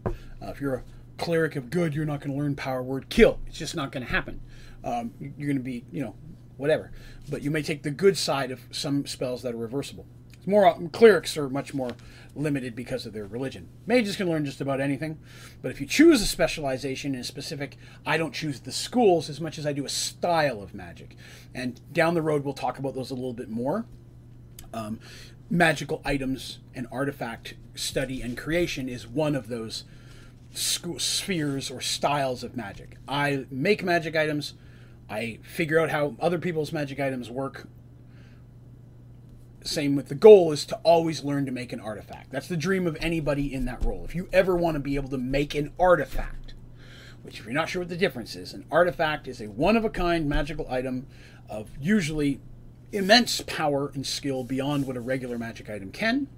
Uh, 0.06 0.12
if 0.42 0.60
you're 0.60 0.76
a 0.76 0.84
cleric 1.18 1.56
of 1.56 1.70
good, 1.70 1.92
you're 1.92 2.06
not 2.06 2.20
going 2.20 2.30
to 2.30 2.38
learn 2.38 2.54
power 2.54 2.84
word 2.84 3.08
kill. 3.08 3.40
It's 3.48 3.58
just 3.58 3.74
not 3.74 3.90
going 3.90 4.06
to 4.06 4.12
happen. 4.12 4.40
Um, 4.84 5.12
you're 5.18 5.48
going 5.48 5.56
to 5.56 5.62
be, 5.62 5.84
you 5.90 6.02
know, 6.02 6.14
whatever. 6.56 6.92
But 7.28 7.42
you 7.42 7.50
may 7.50 7.62
take 7.62 7.82
the 7.82 7.90
good 7.90 8.16
side 8.16 8.52
of 8.52 8.60
some 8.70 9.06
spells 9.06 9.42
that 9.42 9.54
are 9.54 9.58
reversible. 9.58 10.06
It's 10.46 10.50
more 10.52 10.88
clerics 10.92 11.36
are 11.36 11.48
much 11.48 11.74
more 11.74 11.90
limited 12.36 12.76
because 12.76 13.04
of 13.04 13.12
their 13.12 13.26
religion. 13.26 13.68
Mages 13.84 14.14
can 14.14 14.28
learn 14.28 14.44
just 14.44 14.60
about 14.60 14.80
anything, 14.80 15.18
but 15.60 15.72
if 15.72 15.80
you 15.80 15.86
choose 15.86 16.22
a 16.22 16.26
specialization 16.26 17.14
in 17.14 17.22
a 17.22 17.24
specific, 17.24 17.76
I 18.06 18.16
don't 18.16 18.32
choose 18.32 18.60
the 18.60 18.70
schools 18.70 19.28
as 19.28 19.40
much 19.40 19.58
as 19.58 19.66
I 19.66 19.72
do 19.72 19.84
a 19.84 19.88
style 19.88 20.62
of 20.62 20.72
magic. 20.72 21.16
And 21.52 21.80
down 21.92 22.14
the 22.14 22.22
road, 22.22 22.44
we'll 22.44 22.54
talk 22.54 22.78
about 22.78 22.94
those 22.94 23.10
a 23.10 23.14
little 23.14 23.32
bit 23.32 23.48
more. 23.48 23.86
Um, 24.72 25.00
magical 25.50 26.00
items 26.04 26.60
and 26.76 26.86
artifact 26.92 27.54
study 27.74 28.22
and 28.22 28.38
creation 28.38 28.88
is 28.88 29.04
one 29.06 29.34
of 29.34 29.48
those 29.48 29.82
spheres 30.52 31.70
or 31.70 31.80
styles 31.80 32.44
of 32.44 32.56
magic. 32.56 32.98
I 33.08 33.46
make 33.50 33.82
magic 33.82 34.14
items. 34.14 34.54
I 35.10 35.40
figure 35.42 35.80
out 35.80 35.90
how 35.90 36.14
other 36.20 36.38
people's 36.38 36.72
magic 36.72 37.00
items 37.00 37.30
work. 37.30 37.68
Same 39.66 39.96
with 39.96 40.08
the 40.08 40.14
goal 40.14 40.52
is 40.52 40.64
to 40.66 40.76
always 40.84 41.24
learn 41.24 41.46
to 41.46 41.52
make 41.52 41.72
an 41.72 41.80
artifact. 41.80 42.30
That's 42.30 42.48
the 42.48 42.56
dream 42.56 42.86
of 42.86 42.96
anybody 43.00 43.52
in 43.52 43.64
that 43.66 43.84
role. 43.84 44.04
If 44.04 44.14
you 44.14 44.28
ever 44.32 44.56
want 44.56 44.76
to 44.76 44.80
be 44.80 44.96
able 44.96 45.08
to 45.10 45.18
make 45.18 45.54
an 45.54 45.72
artifact, 45.78 46.54
which 47.22 47.40
if 47.40 47.44
you're 47.44 47.54
not 47.54 47.68
sure 47.68 47.82
what 47.82 47.88
the 47.88 47.96
difference 47.96 48.36
is, 48.36 48.52
an 48.52 48.64
artifact 48.70 49.26
is 49.26 49.40
a 49.40 49.46
one 49.46 49.76
of 49.76 49.84
a 49.84 49.90
kind 49.90 50.28
magical 50.28 50.70
item 50.70 51.06
of 51.48 51.70
usually 51.80 52.40
immense 52.92 53.40
power 53.42 53.90
and 53.94 54.06
skill 54.06 54.44
beyond 54.44 54.86
what 54.86 54.96
a 54.96 55.00
regular 55.00 55.38
magic 55.38 55.68
item 55.68 55.90
can 55.90 56.28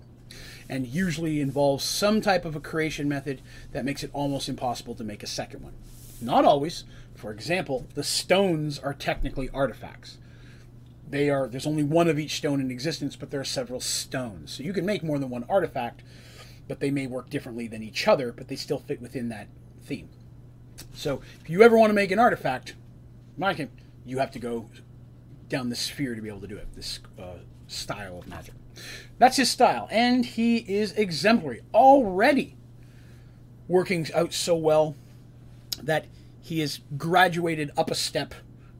and 0.68 0.86
usually 0.86 1.40
involves 1.40 1.84
some 1.84 2.20
type 2.20 2.44
of 2.44 2.56
a 2.56 2.60
creation 2.60 3.08
method 3.08 3.40
that 3.72 3.84
makes 3.84 4.02
it 4.02 4.10
almost 4.12 4.48
impossible 4.48 4.94
to 4.94 5.04
make 5.04 5.22
a 5.22 5.26
second 5.26 5.62
one. 5.62 5.74
Not 6.20 6.44
always. 6.44 6.84
For 7.14 7.32
example, 7.32 7.86
the 7.94 8.04
stones 8.04 8.78
are 8.78 8.94
technically 8.94 9.48
artifacts. 9.50 10.18
They 11.10 11.30
are 11.30 11.48
there's 11.48 11.66
only 11.66 11.82
one 11.82 12.08
of 12.08 12.18
each 12.18 12.36
stone 12.36 12.60
in 12.60 12.70
existence, 12.70 13.16
but 13.16 13.30
there 13.30 13.40
are 13.40 13.44
several 13.44 13.80
stones. 13.80 14.52
So 14.52 14.62
you 14.62 14.72
can 14.72 14.84
make 14.84 15.02
more 15.02 15.18
than 15.18 15.30
one 15.30 15.44
artifact, 15.48 16.02
but 16.66 16.80
they 16.80 16.90
may 16.90 17.06
work 17.06 17.30
differently 17.30 17.66
than 17.66 17.82
each 17.82 18.06
other, 18.06 18.32
but 18.32 18.48
they 18.48 18.56
still 18.56 18.78
fit 18.78 19.00
within 19.00 19.28
that 19.30 19.48
theme. 19.82 20.10
So 20.94 21.22
if 21.40 21.48
you 21.48 21.62
ever 21.62 21.78
want 21.78 21.90
to 21.90 21.94
make 21.94 22.10
an 22.10 22.18
artifact, 22.18 22.74
my 23.36 23.68
you 24.04 24.18
have 24.18 24.30
to 24.32 24.38
go 24.38 24.66
down 25.48 25.70
the 25.70 25.76
sphere 25.76 26.14
to 26.14 26.22
be 26.22 26.28
able 26.28 26.40
to 26.40 26.46
do 26.46 26.56
it. 26.56 26.68
This 26.74 27.00
uh, 27.18 27.38
style 27.66 28.18
of 28.18 28.28
magic. 28.28 28.54
That's 29.18 29.36
his 29.36 29.50
style, 29.50 29.88
and 29.90 30.24
he 30.24 30.58
is 30.58 30.92
exemplary 30.92 31.62
already, 31.74 32.56
working 33.66 34.06
out 34.14 34.32
so 34.32 34.54
well 34.54 34.94
that 35.82 36.06
he 36.40 36.60
has 36.60 36.80
graduated 36.96 37.70
up 37.76 37.90
a 37.90 37.94
step 37.94 38.34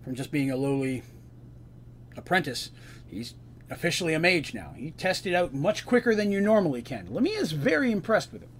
from 0.05 0.15
just 0.15 0.31
being 0.31 0.51
a 0.51 0.57
lowly 0.57 1.03
apprentice. 2.19 2.71
He's 3.07 3.35
officially 3.71 4.15
a 4.15 4.19
mage 4.19 4.53
now. 4.53 4.75
He 4.77 4.91
tested 4.93 5.35
out 5.35 5.55
much 5.55 5.87
quicker 5.87 6.15
than 6.15 6.33
you 6.33 6.41
normally 6.41 6.83
can. 6.83 7.13
Lamia 7.13 7.39
is 7.39 7.53
very 7.53 7.91
impressed 7.91 8.33
with 8.33 8.43
him, 8.43 8.51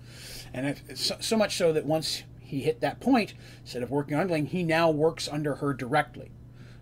and 0.55 0.81
so, 0.95 1.17
so 1.21 1.37
much 1.37 1.57
so 1.57 1.73
that 1.73 1.85
once 1.85 2.23
he 2.41 2.61
hit 2.61 2.81
that 2.81 3.01
point, 3.01 3.35
instead 3.61 3.83
of 3.83 3.91
working 3.91 4.17
underling, 4.17 4.47
he 4.47 4.63
now 4.63 4.91
works 4.91 5.29
under 5.29 5.57
her 5.57 5.75
directly 5.75 6.31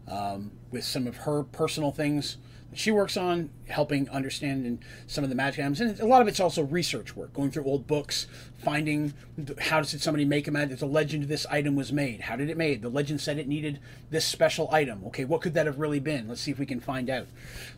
um, 0.08 0.52
with 0.70 0.84
some 0.84 1.06
of 1.06 1.18
her 1.18 1.42
personal 1.42 1.90
things 1.90 2.36
she 2.76 2.90
works 2.90 3.16
on 3.16 3.50
helping 3.68 4.08
understand 4.10 4.78
some 5.06 5.24
of 5.24 5.30
the 5.30 5.36
magic 5.36 5.60
items. 5.60 5.80
And 5.80 5.98
a 5.98 6.06
lot 6.06 6.20
of 6.20 6.28
it's 6.28 6.40
also 6.40 6.62
research 6.62 7.16
work 7.16 7.32
going 7.32 7.50
through 7.50 7.64
old 7.64 7.86
books 7.86 8.26
finding 8.58 9.14
how 9.60 9.80
did 9.80 10.00
somebody 10.00 10.24
make 10.24 10.46
a 10.46 10.50
magic 10.50 10.82
a 10.82 10.86
legend 10.86 11.24
this 11.24 11.46
item 11.46 11.74
was 11.74 11.92
made. 11.92 12.22
How 12.22 12.36
did 12.36 12.50
it 12.50 12.56
made? 12.56 12.82
The 12.82 12.88
legend 12.88 13.20
said 13.20 13.38
it 13.38 13.48
needed 13.48 13.80
this 14.10 14.24
special 14.24 14.68
item. 14.70 15.02
Okay 15.06 15.24
what 15.24 15.40
could 15.40 15.54
that 15.54 15.66
have 15.66 15.78
really 15.78 16.00
been? 16.00 16.28
Let's 16.28 16.40
see 16.40 16.50
if 16.50 16.58
we 16.58 16.66
can 16.66 16.80
find 16.80 17.08
out. 17.08 17.26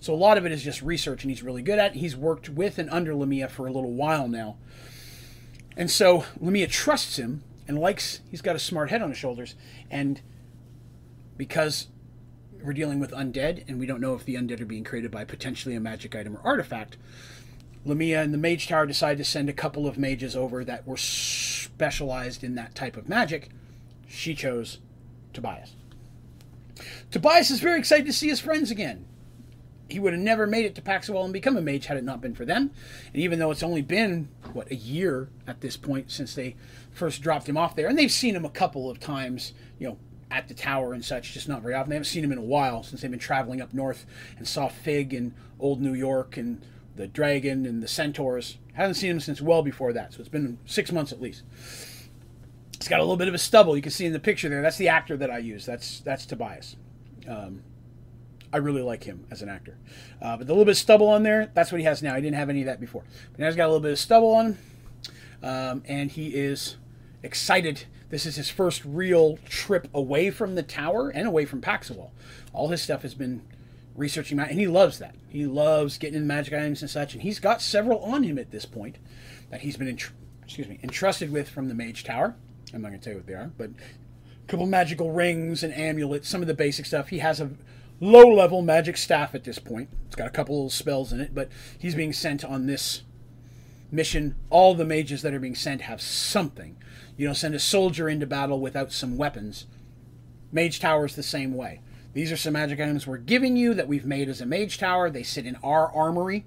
So 0.00 0.12
a 0.12 0.16
lot 0.16 0.36
of 0.36 0.44
it 0.44 0.52
is 0.52 0.62
just 0.62 0.82
research 0.82 1.22
and 1.22 1.30
he's 1.30 1.42
really 1.42 1.62
good 1.62 1.78
at 1.78 1.94
It. 1.94 1.98
he's 1.98 2.16
worked 2.16 2.48
with 2.48 2.78
and 2.78 2.90
under 2.90 3.14
lamia 3.14 3.48
for 3.48 3.66
a 3.66 3.72
little 3.72 3.92
while 3.92 4.26
now. 4.26 4.56
And 5.76 5.90
so 5.90 6.24
lamia 6.40 6.66
trusts 6.66 7.18
him 7.18 7.44
and 7.68 7.78
likes 7.78 8.20
he's 8.30 8.42
got 8.42 8.56
a 8.56 8.58
smart 8.58 8.90
head 8.90 9.02
on 9.02 9.10
his 9.10 9.18
shoulders 9.18 9.54
and 9.90 10.20
because 11.36 11.86
we're 12.62 12.72
dealing 12.72 13.00
with 13.00 13.12
undead, 13.12 13.64
and 13.68 13.78
we 13.78 13.86
don't 13.86 14.00
know 14.00 14.14
if 14.14 14.24
the 14.24 14.34
undead 14.34 14.60
are 14.60 14.66
being 14.66 14.84
created 14.84 15.10
by 15.10 15.24
potentially 15.24 15.74
a 15.74 15.80
magic 15.80 16.14
item 16.14 16.36
or 16.36 16.40
artifact. 16.44 16.96
Lamia 17.84 18.22
and 18.22 18.34
the 18.34 18.38
Mage 18.38 18.68
Tower 18.68 18.86
decided 18.86 19.18
to 19.18 19.24
send 19.24 19.48
a 19.48 19.52
couple 19.54 19.86
of 19.86 19.98
mages 19.98 20.36
over 20.36 20.64
that 20.64 20.86
were 20.86 20.96
specialized 20.96 22.42
in 22.42 22.54
that 22.56 22.74
type 22.74 22.96
of 22.96 23.08
magic. 23.08 23.50
She 24.08 24.34
chose 24.34 24.78
Tobias. 25.32 25.74
Tobias 27.10 27.50
is 27.50 27.60
very 27.60 27.78
excited 27.78 28.06
to 28.06 28.12
see 28.12 28.28
his 28.28 28.40
friends 28.40 28.70
again. 28.70 29.06
He 29.88 29.98
would 29.98 30.12
have 30.12 30.20
never 30.20 30.46
made 30.46 30.66
it 30.66 30.74
to 30.74 30.82
Paxwell 30.82 31.24
and 31.24 31.32
become 31.32 31.56
a 31.56 31.62
mage 31.62 31.86
had 31.86 31.96
it 31.96 32.04
not 32.04 32.20
been 32.20 32.34
for 32.34 32.44
them. 32.44 32.70
And 33.12 33.22
even 33.22 33.38
though 33.38 33.50
it's 33.50 33.62
only 33.62 33.80
been, 33.80 34.28
what, 34.52 34.70
a 34.70 34.74
year 34.74 35.30
at 35.46 35.62
this 35.62 35.78
point 35.78 36.10
since 36.10 36.34
they 36.34 36.56
first 36.90 37.22
dropped 37.22 37.48
him 37.48 37.56
off 37.56 37.74
there, 37.74 37.88
and 37.88 37.96
they've 37.96 38.12
seen 38.12 38.36
him 38.36 38.44
a 38.44 38.50
couple 38.50 38.90
of 38.90 39.00
times, 39.00 39.54
you 39.78 39.88
know, 39.88 39.98
at 40.30 40.48
the 40.48 40.54
tower 40.54 40.92
and 40.92 41.04
such, 41.04 41.32
just 41.32 41.48
not 41.48 41.62
very 41.62 41.74
often. 41.74 41.90
They 41.90 41.96
haven't 41.96 42.06
seen 42.06 42.24
him 42.24 42.32
in 42.32 42.38
a 42.38 42.42
while 42.42 42.82
since 42.82 43.00
they've 43.00 43.10
been 43.10 43.20
traveling 43.20 43.60
up 43.60 43.72
north 43.72 44.06
and 44.36 44.46
saw 44.46 44.68
Fig 44.68 45.14
and 45.14 45.32
Old 45.58 45.80
New 45.80 45.94
York 45.94 46.36
and 46.36 46.60
the 46.96 47.06
Dragon 47.06 47.64
and 47.64 47.82
the 47.82 47.88
Centaurs. 47.88 48.58
Haven't 48.74 48.94
seen 48.94 49.10
him 49.10 49.20
since 49.20 49.40
well 49.40 49.62
before 49.62 49.92
that, 49.92 50.12
so 50.12 50.20
it's 50.20 50.28
been 50.28 50.58
six 50.66 50.92
months 50.92 51.12
at 51.12 51.20
least. 51.20 51.42
He's 52.78 52.88
got 52.88 53.00
a 53.00 53.02
little 53.02 53.16
bit 53.16 53.28
of 53.28 53.34
a 53.34 53.38
stubble. 53.38 53.74
You 53.74 53.82
can 53.82 53.90
see 53.90 54.06
in 54.06 54.12
the 54.12 54.20
picture 54.20 54.48
there. 54.48 54.62
That's 54.62 54.76
the 54.76 54.88
actor 54.88 55.16
that 55.16 55.30
I 55.30 55.38
use. 55.38 55.66
That's 55.66 56.00
that's 56.00 56.26
Tobias. 56.26 56.76
Um, 57.26 57.62
I 58.52 58.58
really 58.58 58.82
like 58.82 59.04
him 59.04 59.26
as 59.30 59.42
an 59.42 59.48
actor. 59.48 59.76
Uh, 60.22 60.36
but 60.36 60.46
the 60.46 60.52
little 60.52 60.64
bit 60.64 60.72
of 60.72 60.78
stubble 60.78 61.08
on 61.08 61.22
there, 61.22 61.50
that's 61.54 61.72
what 61.72 61.80
he 61.80 61.84
has 61.84 62.02
now. 62.02 62.14
He 62.14 62.22
didn't 62.22 62.36
have 62.36 62.48
any 62.48 62.60
of 62.60 62.66
that 62.66 62.80
before. 62.80 63.02
But 63.32 63.40
now 63.40 63.46
he's 63.46 63.56
got 63.56 63.64
a 63.64 63.70
little 63.72 63.80
bit 63.80 63.92
of 63.92 63.98
stubble 63.98 64.32
on 64.32 64.46
him, 64.46 64.58
um, 65.42 65.82
and 65.86 66.10
he 66.10 66.28
is 66.28 66.76
excited 67.22 67.84
this 68.10 68.26
is 68.26 68.36
his 68.36 68.50
first 68.50 68.84
real 68.84 69.38
trip 69.48 69.88
away 69.92 70.30
from 70.30 70.54
the 70.54 70.62
tower 70.62 71.10
and 71.10 71.26
away 71.26 71.44
from 71.44 71.60
Paxwell. 71.60 72.12
All 72.52 72.68
his 72.68 72.82
stuff 72.82 73.02
has 73.02 73.14
been 73.14 73.42
researching 73.94 74.38
and 74.38 74.58
he 74.58 74.66
loves 74.66 74.98
that. 74.98 75.14
He 75.28 75.46
loves 75.46 75.98
getting 75.98 76.16
in 76.16 76.26
magic 76.26 76.54
items 76.54 76.80
and 76.80 76.90
such, 76.90 77.12
and 77.14 77.22
he's 77.22 77.40
got 77.40 77.60
several 77.60 78.00
on 78.00 78.22
him 78.22 78.38
at 78.38 78.50
this 78.50 78.64
point 78.64 78.96
that 79.50 79.60
he's 79.60 79.76
been, 79.76 79.88
excuse 79.88 80.68
me, 80.68 80.78
entrusted 80.82 81.30
with 81.30 81.48
from 81.48 81.68
the 81.68 81.74
Mage 81.74 82.04
Tower. 82.04 82.34
I'm 82.72 82.82
not 82.82 82.88
going 82.88 83.00
to 83.00 83.04
tell 83.04 83.12
you 83.12 83.18
what 83.18 83.26
they 83.26 83.34
are, 83.34 83.50
but 83.58 83.70
a 83.70 84.46
couple 84.46 84.66
magical 84.66 85.10
rings 85.10 85.62
and 85.62 85.74
amulets, 85.74 86.28
some 86.28 86.40
of 86.40 86.46
the 86.46 86.54
basic 86.54 86.86
stuff. 86.86 87.08
He 87.08 87.18
has 87.18 87.40
a 87.40 87.50
low-level 88.00 88.62
magic 88.62 88.96
staff 88.96 89.34
at 89.34 89.44
this 89.44 89.58
point. 89.58 89.88
It's 90.06 90.16
got 90.16 90.26
a 90.26 90.30
couple 90.30 90.54
little 90.54 90.70
spells 90.70 91.12
in 91.12 91.20
it, 91.20 91.34
but 91.34 91.50
he's 91.78 91.94
being 91.94 92.12
sent 92.12 92.44
on 92.44 92.66
this 92.66 93.02
mission. 93.90 94.36
All 94.50 94.74
the 94.74 94.84
mages 94.84 95.22
that 95.22 95.34
are 95.34 95.40
being 95.40 95.54
sent 95.54 95.82
have 95.82 96.00
something. 96.00 96.76
You 97.18 97.26
don't 97.26 97.34
send 97.34 97.56
a 97.56 97.58
soldier 97.58 98.08
into 98.08 98.26
battle 98.26 98.60
without 98.60 98.92
some 98.92 99.16
weapons. 99.16 99.66
Mage 100.52 100.78
Tower's 100.78 101.16
the 101.16 101.22
same 101.24 101.52
way. 101.52 101.82
These 102.14 102.30
are 102.30 102.36
some 102.36 102.52
magic 102.52 102.80
items 102.80 103.06
we're 103.08 103.18
giving 103.18 103.56
you 103.56 103.74
that 103.74 103.88
we've 103.88 104.06
made 104.06 104.28
as 104.28 104.40
a 104.40 104.46
mage 104.46 104.78
tower. 104.78 105.10
They 105.10 105.24
sit 105.24 105.44
in 105.44 105.56
our 105.56 105.92
armory. 105.92 106.46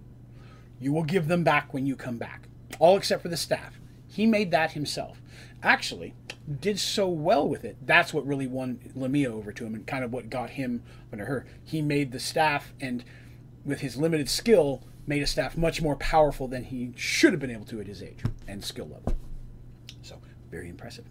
You 0.80 0.93
will 0.93 1.03
give 1.03 1.27
them 1.27 1.43
back 1.43 1.73
when 1.73 1.85
you 1.85 1.98
come 1.98 2.18
back. 2.18 2.48
All 2.80 2.95
except 2.95 3.22
for 3.22 3.27
the 3.27 3.35
staff. 3.35 3.81
He 4.07 4.26
made 4.26 4.49
that 4.52 4.72
himself. 4.72 5.22
Actually, 5.61 6.14
did 6.60 6.80
so 6.80 7.07
well 7.10 7.48
with 7.48 7.65
it. 7.65 7.76
That's 7.85 8.14
what 8.14 8.26
really 8.26 8.48
won 8.48 8.80
Lamia 8.95 9.31
over 9.31 9.52
to 9.52 9.65
him 9.65 9.76
and 9.76 9.85
kind 9.85 10.06
of 10.06 10.14
what 10.14 10.30
got 10.30 10.52
him 10.52 10.84
under 11.11 11.26
her. 11.26 11.45
He 11.64 11.81
made 11.81 12.14
the 12.14 12.19
staff 12.19 12.73
and 12.80 13.03
with 13.65 13.81
his 13.81 13.98
limited 13.98 14.30
skill 14.30 14.84
made 15.06 15.22
a 15.22 15.27
staff 15.27 15.57
much 15.57 15.81
more 15.81 15.98
powerful 15.98 16.48
than 16.48 16.64
he 16.64 16.93
should 16.95 17.34
have 17.34 17.41
been 17.41 17.52
able 17.52 17.65
to 17.65 17.81
at 17.81 17.88
his 17.88 18.02
age 18.02 18.23
and 18.48 18.64
skill 18.64 18.88
level. 18.88 19.15
Very 20.52 20.69
impressive. 20.69 21.06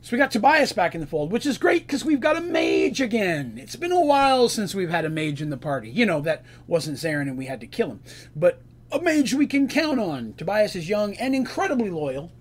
So 0.00 0.16
we 0.16 0.18
got 0.18 0.30
Tobias 0.30 0.72
back 0.72 0.94
in 0.94 1.02
the 1.02 1.06
fold, 1.06 1.30
which 1.30 1.44
is 1.44 1.58
great 1.58 1.86
because 1.86 2.04
we've 2.04 2.20
got 2.20 2.36
a 2.36 2.40
mage 2.40 3.00
again. 3.00 3.58
It's 3.60 3.76
been 3.76 3.92
a 3.92 4.00
while 4.00 4.48
since 4.48 4.74
we've 4.74 4.88
had 4.88 5.04
a 5.04 5.10
mage 5.10 5.42
in 5.42 5.50
the 5.50 5.58
party. 5.58 5.90
You 5.90 6.06
know, 6.06 6.20
that 6.22 6.44
wasn't 6.66 6.96
Zarin 6.96 7.28
and 7.28 7.36
we 7.36 7.44
had 7.44 7.60
to 7.60 7.66
kill 7.66 7.90
him. 7.90 8.00
But 8.34 8.62
a 8.90 9.02
mage 9.02 9.34
we 9.34 9.46
can 9.46 9.68
count 9.68 10.00
on. 10.00 10.32
Tobias 10.34 10.74
is 10.74 10.88
young 10.88 11.14
and 11.14 11.34
incredibly 11.34 11.90
loyal. 11.90 12.32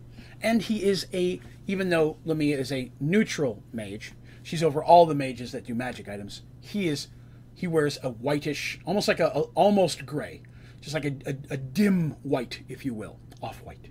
And 0.41 0.61
he 0.61 0.83
is 0.83 1.07
a, 1.13 1.41
even 1.65 1.89
though 1.89 2.17
Lamia 2.23 2.57
is 2.57 2.71
a 2.71 2.91
neutral 3.01 3.63
mage, 3.73 4.13
she's 4.43 4.63
over 4.63 4.81
all 4.81 5.05
the 5.05 5.15
mages 5.15 5.51
that 5.51 5.65
do 5.65 5.75
magic 5.75 6.07
items. 6.07 6.43
He 6.61 6.87
is, 6.87 7.07
he 7.53 7.67
wears 7.67 7.99
a 8.01 8.09
whitish, 8.09 8.79
almost 8.85 9.09
like 9.09 9.19
a, 9.19 9.27
a 9.27 9.41
almost 9.55 10.05
gray, 10.05 10.43
just 10.79 10.93
like 10.93 11.05
a, 11.05 11.15
a, 11.25 11.35
a 11.55 11.57
dim 11.57 12.11
white, 12.23 12.61
if 12.69 12.85
you 12.85 12.93
will, 12.93 13.19
off 13.41 13.61
white, 13.63 13.89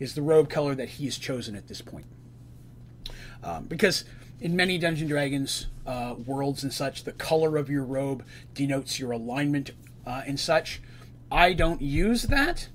is 0.00 0.14
the 0.14 0.22
robe 0.22 0.48
color 0.48 0.74
that 0.74 0.90
he 0.90 1.04
has 1.04 1.18
chosen 1.18 1.54
at 1.54 1.68
this 1.68 1.80
point. 1.80 2.06
Um, 3.42 3.64
because 3.64 4.04
in 4.40 4.56
many 4.56 4.78
Dungeon 4.78 5.08
Dragons 5.08 5.66
uh, 5.86 6.14
worlds 6.26 6.62
and 6.62 6.72
such, 6.72 7.04
the 7.04 7.12
color 7.12 7.56
of 7.56 7.70
your 7.70 7.84
robe 7.84 8.24
denotes 8.54 8.98
your 8.98 9.12
alignment 9.12 9.70
uh, 10.06 10.22
and 10.26 10.38
such. 10.38 10.80
I 11.30 11.52
don't 11.52 11.80
use 11.80 12.24
that, 12.24 12.68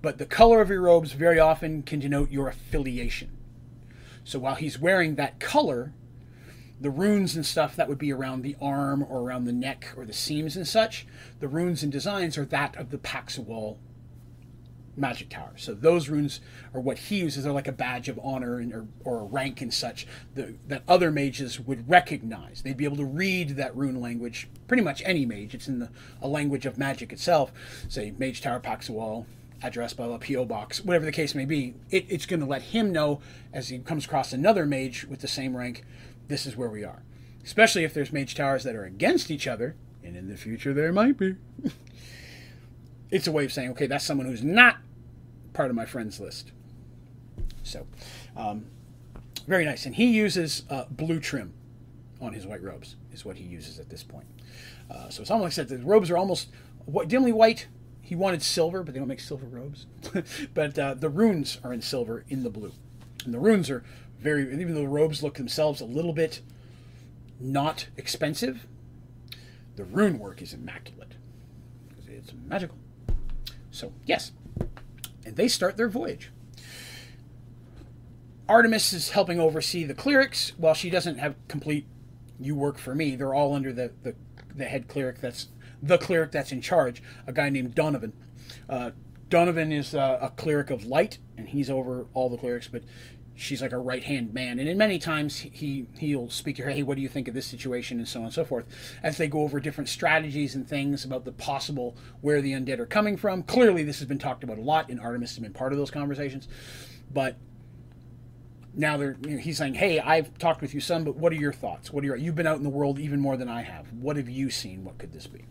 but 0.00 0.18
the 0.18 0.26
color 0.26 0.60
of 0.60 0.68
your 0.68 0.82
robes 0.82 1.12
very 1.12 1.38
often 1.38 1.82
can 1.82 2.00
denote 2.00 2.30
your 2.30 2.48
affiliation. 2.48 3.30
So 4.24 4.38
while 4.38 4.54
he's 4.54 4.78
wearing 4.78 5.16
that 5.16 5.40
color, 5.40 5.92
the 6.80 6.90
runes 6.90 7.36
and 7.36 7.46
stuff 7.46 7.76
that 7.76 7.88
would 7.88 7.98
be 7.98 8.12
around 8.12 8.42
the 8.42 8.56
arm 8.60 9.04
or 9.08 9.20
around 9.20 9.44
the 9.44 9.52
neck 9.52 9.92
or 9.96 10.04
the 10.04 10.12
seams 10.12 10.56
and 10.56 10.66
such, 10.66 11.06
the 11.40 11.48
runes 11.48 11.82
and 11.82 11.90
designs 11.90 12.36
are 12.36 12.44
that 12.46 12.76
of 12.76 12.90
the 12.90 12.98
Paxwell 12.98 13.78
magic 14.96 15.30
tower. 15.30 15.52
So 15.56 15.74
those 15.74 16.08
runes 16.08 16.40
are 16.74 16.80
what 16.80 16.98
he 16.98 17.18
uses. 17.18 17.44
They're 17.44 17.52
like 17.52 17.68
a 17.68 17.72
badge 17.72 18.08
of 18.08 18.20
honor 18.22 18.58
and, 18.58 18.72
or, 18.72 18.86
or 19.04 19.20
a 19.20 19.24
rank 19.24 19.60
and 19.60 19.72
such 19.72 20.06
that 20.34 20.82
other 20.86 21.10
mages 21.10 21.58
would 21.58 21.88
recognize. 21.88 22.62
They'd 22.62 22.76
be 22.76 22.84
able 22.84 22.98
to 22.98 23.04
read 23.04 23.50
that 23.50 23.76
rune 23.76 24.00
language. 24.00 24.48
Pretty 24.68 24.82
much 24.82 25.02
any 25.04 25.24
mage. 25.24 25.54
It's 25.54 25.68
in 25.68 25.78
the 25.78 25.90
a 26.20 26.28
language 26.28 26.66
of 26.66 26.78
magic 26.78 27.12
itself. 27.12 27.52
Say 27.88 28.12
Mage 28.18 28.40
Tower, 28.40 28.60
Paxwell, 28.60 29.26
address 29.62 29.92
by 29.92 30.06
a 30.06 30.18
PO 30.18 30.44
box, 30.44 30.84
whatever 30.84 31.04
the 31.04 31.12
case 31.12 31.34
may 31.34 31.44
be. 31.44 31.74
It, 31.90 32.06
it's 32.08 32.26
going 32.26 32.40
to 32.40 32.46
let 32.46 32.62
him 32.62 32.92
know 32.92 33.20
as 33.52 33.68
he 33.68 33.78
comes 33.78 34.04
across 34.04 34.32
another 34.32 34.66
mage 34.66 35.04
with 35.04 35.20
the 35.20 35.28
same 35.28 35.56
rank. 35.56 35.84
This 36.28 36.46
is 36.46 36.56
where 36.56 36.70
we 36.70 36.84
are. 36.84 37.02
Especially 37.44 37.84
if 37.84 37.94
there's 37.94 38.12
mage 38.12 38.34
towers 38.34 38.64
that 38.64 38.74
are 38.74 38.84
against 38.84 39.30
each 39.30 39.46
other, 39.46 39.74
and 40.04 40.16
in 40.16 40.28
the 40.28 40.36
future 40.36 40.72
there 40.72 40.92
might 40.92 41.16
be. 41.16 41.36
it's 43.12 43.26
a 43.26 43.32
way 43.32 43.44
of 43.44 43.52
saying, 43.52 43.70
okay, 43.70 43.86
that's 43.86 44.04
someone 44.04 44.26
who's 44.26 44.42
not 44.42 44.78
part 45.52 45.68
of 45.68 45.76
my 45.76 45.84
friends 45.84 46.18
list. 46.18 46.50
So, 47.62 47.86
um, 48.36 48.64
very 49.46 49.66
nice. 49.66 49.84
And 49.84 49.94
he 49.94 50.06
uses 50.06 50.64
uh, 50.70 50.86
blue 50.90 51.20
trim 51.20 51.52
on 52.22 52.32
his 52.32 52.46
white 52.46 52.62
robes, 52.62 52.96
is 53.12 53.24
what 53.24 53.36
he 53.36 53.44
uses 53.44 53.78
at 53.78 53.90
this 53.90 54.02
point. 54.02 54.26
Uh, 54.90 55.10
so 55.10 55.20
it's 55.20 55.30
almost 55.30 55.58
like 55.58 55.68
the 55.68 55.78
robes 55.78 56.10
are 56.10 56.16
almost 56.16 56.48
dimly 57.06 57.32
white. 57.32 57.68
He 58.00 58.16
wanted 58.16 58.42
silver, 58.42 58.82
but 58.82 58.94
they 58.94 58.98
don't 58.98 59.08
make 59.08 59.20
silver 59.20 59.46
robes. 59.46 59.86
but 60.54 60.78
uh, 60.78 60.94
the 60.94 61.10
runes 61.10 61.58
are 61.62 61.72
in 61.72 61.82
silver 61.82 62.24
in 62.28 62.42
the 62.42 62.50
blue. 62.50 62.72
And 63.26 63.34
the 63.34 63.38
runes 63.38 63.68
are 63.68 63.84
very, 64.18 64.42
even 64.44 64.74
though 64.74 64.80
the 64.80 64.88
robes 64.88 65.22
look 65.22 65.34
themselves 65.34 65.82
a 65.82 65.84
little 65.84 66.14
bit 66.14 66.40
not 67.38 67.88
expensive, 67.98 68.66
the 69.76 69.84
rune 69.84 70.18
work 70.18 70.40
is 70.40 70.54
immaculate. 70.54 71.14
It's 72.08 72.32
magical. 72.48 72.76
So, 73.72 73.92
yes. 74.06 74.30
And 75.26 75.34
they 75.34 75.48
start 75.48 75.76
their 75.76 75.88
voyage. 75.88 76.30
Artemis 78.48 78.92
is 78.92 79.10
helping 79.10 79.40
oversee 79.40 79.84
the 79.84 79.94
clerics 79.94 80.52
while 80.56 80.74
she 80.74 80.90
doesn't 80.90 81.18
have 81.18 81.34
complete 81.48 81.86
you 82.38 82.54
work 82.54 82.78
for 82.78 82.94
me. 82.94 83.16
They're 83.16 83.34
all 83.34 83.54
under 83.54 83.72
the, 83.72 83.92
the, 84.02 84.14
the 84.54 84.64
head 84.64 84.88
cleric 84.88 85.20
that's 85.20 85.48
the 85.82 85.98
cleric 85.98 86.30
that's 86.30 86.52
in 86.52 86.60
charge, 86.60 87.02
a 87.26 87.32
guy 87.32 87.50
named 87.50 87.74
Donovan. 87.74 88.12
Uh, 88.68 88.90
Donovan 89.32 89.72
is 89.72 89.94
a 89.94 90.30
cleric 90.36 90.68
of 90.68 90.84
light, 90.84 91.16
and 91.38 91.48
he's 91.48 91.70
over 91.70 92.06
all 92.12 92.28
the 92.28 92.36
clerics, 92.36 92.68
but 92.68 92.82
she's 93.34 93.62
like 93.62 93.72
a 93.72 93.78
right 93.78 94.02
hand 94.02 94.34
man. 94.34 94.58
And 94.58 94.68
in 94.68 94.76
many 94.76 94.98
times 94.98 95.38
he 95.38 95.86
he'll 95.98 96.28
speak 96.28 96.56
to 96.56 96.64
her, 96.64 96.70
hey, 96.70 96.82
what 96.82 96.96
do 96.96 97.02
you 97.02 97.08
think 97.08 97.28
of 97.28 97.32
this 97.32 97.46
situation, 97.46 97.96
and 97.96 98.06
so 98.06 98.20
on 98.20 98.26
and 98.26 98.34
so 98.34 98.44
forth, 98.44 98.66
as 99.02 99.16
they 99.16 99.28
go 99.28 99.40
over 99.40 99.58
different 99.58 99.88
strategies 99.88 100.54
and 100.54 100.68
things 100.68 101.06
about 101.06 101.24
the 101.24 101.32
possible 101.32 101.96
where 102.20 102.42
the 102.42 102.52
undead 102.52 102.78
are 102.78 102.84
coming 102.84 103.16
from. 103.16 103.42
Clearly, 103.42 103.82
this 103.82 104.00
has 104.00 104.06
been 104.06 104.18
talked 104.18 104.44
about 104.44 104.58
a 104.58 104.60
lot, 104.60 104.90
and 104.90 105.00
Artemis 105.00 105.30
has 105.30 105.38
been 105.38 105.54
part 105.54 105.72
of 105.72 105.78
those 105.78 105.90
conversations. 105.90 106.46
But 107.10 107.38
now 108.74 108.98
they're 108.98 109.16
you 109.22 109.36
know, 109.36 109.38
he's 109.38 109.56
saying, 109.56 109.76
hey, 109.76 109.98
I've 109.98 110.36
talked 110.36 110.60
with 110.60 110.74
you 110.74 110.80
some, 110.82 111.04
but 111.04 111.16
what 111.16 111.32
are 111.32 111.36
your 111.36 111.54
thoughts? 111.54 111.90
What 111.90 112.04
are 112.04 112.06
your 112.06 112.16
you've 112.16 112.34
been 112.34 112.46
out 112.46 112.58
in 112.58 112.64
the 112.64 112.68
world 112.68 112.98
even 112.98 113.18
more 113.18 113.38
than 113.38 113.48
I 113.48 113.62
have. 113.62 113.90
What 113.94 114.18
have 114.18 114.28
you 114.28 114.50
seen? 114.50 114.84
What 114.84 114.98
could 114.98 115.14
this 115.14 115.26
be? 115.26 115.46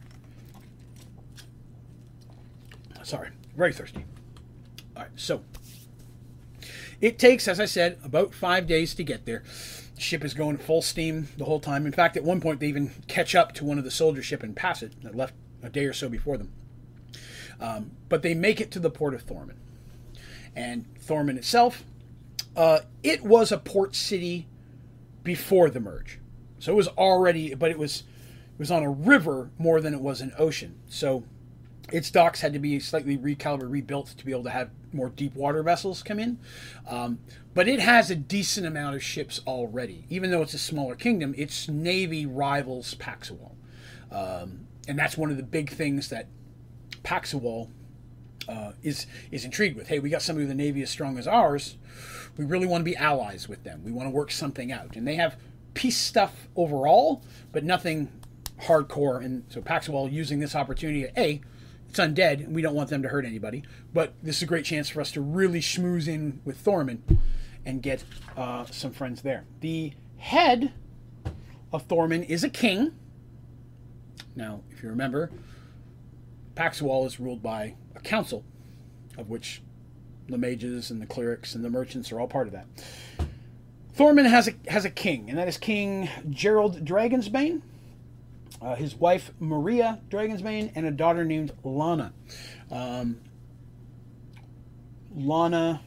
Sorry, 3.02 3.30
very 3.56 3.74
thirsty. 3.74 4.06
All 4.96 5.04
right, 5.04 5.12
so 5.16 5.44
it 7.00 7.18
takes, 7.18 7.48
as 7.48 7.60
I 7.60 7.66
said, 7.66 7.98
about 8.04 8.34
five 8.34 8.68
days 8.68 8.94
to 8.96 9.04
get 9.04 9.26
there. 9.26 9.44
The 9.96 10.02
ship 10.02 10.24
is 10.24 10.34
going 10.34 10.58
full 10.58 10.82
steam 10.82 11.28
the 11.38 11.46
whole 11.46 11.60
time. 11.60 11.86
In 11.86 11.92
fact, 11.92 12.16
at 12.16 12.24
one 12.24 12.40
point, 12.40 12.60
they 12.60 12.68
even 12.68 12.92
catch 13.08 13.36
up 13.36 13.54
to 13.54 13.66
one 13.66 13.78
of 13.78 13.84
the 13.84 13.92
soldier 13.92 14.22
ship 14.22 14.44
and 14.44 14.56
pass 14.56 14.84
it 14.84 15.02
that 15.04 15.16
left 15.16 15.34
a 15.64 15.70
day 15.70 15.86
or 15.86 15.94
so 15.94 16.10
before 16.10 16.38
them. 16.38 16.52
Um, 17.60 17.92
but 18.10 18.22
they 18.22 18.34
make 18.34 18.60
it 18.60 18.72
to 18.72 18.80
the 18.80 18.90
port 18.90 19.14
of 19.14 19.22
Thorman. 19.22 19.58
And 20.56 20.86
Thorman 21.00 21.38
itself, 21.38 21.84
uh, 22.56 22.80
it 23.04 23.24
was 23.24 23.52
a 23.52 23.58
port 23.58 23.96
city 23.96 24.48
before 25.24 25.70
the 25.70 25.80
merge. 25.80 26.20
So 26.60 26.72
it 26.72 26.76
was 26.76 26.88
already, 26.90 27.56
but 27.56 27.72
it 27.72 27.80
was 27.80 28.04
it 28.54 28.60
was 28.60 28.72
on 28.72 28.84
a 28.84 28.90
river 28.92 29.50
more 29.58 29.82
than 29.82 29.94
it 29.94 30.02
was 30.02 30.22
an 30.22 30.34
ocean. 30.38 30.80
So 30.88 31.24
its 31.92 32.10
docks 32.10 32.42
had 32.42 32.54
to 32.54 32.60
be 32.60 32.80
slightly 32.80 33.18
recalibrated, 33.18 33.72
rebuilt 33.72 34.08
to 34.18 34.26
be 34.26 34.32
able 34.32 34.44
to 34.44 34.50
have 34.50 34.70
more 34.94 35.10
deep 35.10 35.36
water 35.36 35.64
vessels 35.64 36.04
come 36.04 36.20
in. 36.20 36.40
Um, 36.88 37.20
but 37.54 37.68
it 37.68 37.80
has 37.80 38.10
a 38.10 38.16
decent 38.16 38.66
amount 38.66 38.96
of 38.96 39.04
ships 39.04 39.42
already. 39.46 40.06
Even 40.10 40.32
though 40.32 40.42
it's 40.42 40.54
a 40.54 40.60
smaller 40.60 40.96
kingdom, 40.96 41.34
its 41.38 41.68
navy 41.68 42.26
rivals 42.26 42.94
Paxwell. 42.96 43.56
Um, 44.12 44.68
and 44.88 44.98
that's 44.98 45.18
one 45.18 45.32
of 45.32 45.38
the 45.38 45.44
big 45.44 45.70
things 45.70 46.10
that 46.10 46.28
Paxwell 47.04 47.70
uh, 48.50 48.72
is 48.84 49.06
is 49.32 49.46
intrigued 49.46 49.78
with. 49.78 49.88
Hey, 49.88 50.00
we 50.00 50.10
got 50.10 50.22
somebody 50.22 50.46
with 50.46 50.52
a 50.52 50.56
navy 50.56 50.82
as 50.82 50.90
strong 50.90 51.18
as 51.18 51.28
ours. 51.28 51.78
We 52.38 52.46
really 52.46 52.68
want 52.68 52.82
to 52.82 52.86
be 52.86 52.96
allies 52.96 53.48
with 53.48 53.64
them. 53.64 53.82
We 53.84 53.92
want 53.92 54.08
to 54.08 54.12
work 54.12 54.32
something 54.32 54.72
out. 54.72 54.96
And 54.96 55.08
they 55.08 55.16
have 55.16 55.38
peace 55.74 55.98
stuff 55.98 56.48
overall, 56.56 57.24
but 57.52 57.64
nothing 57.64 58.12
hardcore. 58.62 59.24
And 59.24 59.44
so 59.50 59.62
Paxwell 59.62 60.10
using 60.10 60.40
this 60.40 60.56
opportunity 60.56 61.04
to 61.04 61.20
A, 61.20 61.42
it's 61.92 62.00
undead, 62.00 62.46
and 62.46 62.56
we 62.56 62.62
don't 62.62 62.74
want 62.74 62.90
them 62.90 63.04
to 63.04 63.10
hurt 63.10 63.26
anybody. 63.26 63.64
But 63.94 64.14
this 64.24 64.38
is 64.38 64.44
a 64.44 64.46
great 64.46 64.64
chance 64.64 64.88
for 64.88 65.02
us 65.02 65.12
to 65.12 65.20
really 65.20 65.60
schmooze 65.60 66.08
in 66.08 66.40
with 66.46 66.56
Thorman 66.58 67.04
and 67.66 67.82
get 67.82 68.06
uh, 68.38 68.64
some 68.72 68.94
friends 68.94 69.24
there. 69.24 69.44
The 69.60 69.92
head 70.16 70.72
of 71.74 71.84
Thorman 71.84 72.24
is 72.24 72.46
a 72.46 72.50
king. 72.50 72.94
Now, 74.38 74.62
if 74.72 74.82
you 74.82 74.88
remember, 74.88 75.32
Paxwell 76.56 77.06
is 77.06 77.20
ruled 77.20 77.44
by 77.44 77.76
a 77.94 78.00
council, 78.00 78.46
of 79.18 79.30
which 79.30 79.62
the 80.30 80.38
mages 80.38 80.92
and 80.92 81.02
the 81.02 81.06
clerics 81.06 81.56
and 81.56 81.66
the 81.66 81.70
merchants 81.70 82.10
are 82.14 82.22
all 82.22 82.28
part 82.28 82.48
of 82.48 82.54
that. 82.54 82.68
Thorman 83.96 84.24
has 84.24 84.48
a 84.48 84.54
has 84.68 84.86
a 84.86 84.90
king, 84.90 85.30
and 85.30 85.38
that 85.38 85.50
is 85.50 85.58
King 85.58 86.08
Gerald 86.30 86.86
Dragonsbane. 86.86 87.62
Uh, 88.62 88.76
his 88.76 88.96
wife 88.96 89.32
Maria 89.40 90.00
Dragonsbane, 90.10 90.72
and 90.76 90.86
a 90.86 90.92
daughter 90.92 91.26
named 91.26 91.52
Lana. 91.64 92.14
Um, 92.70 93.20
Lana 95.16 95.82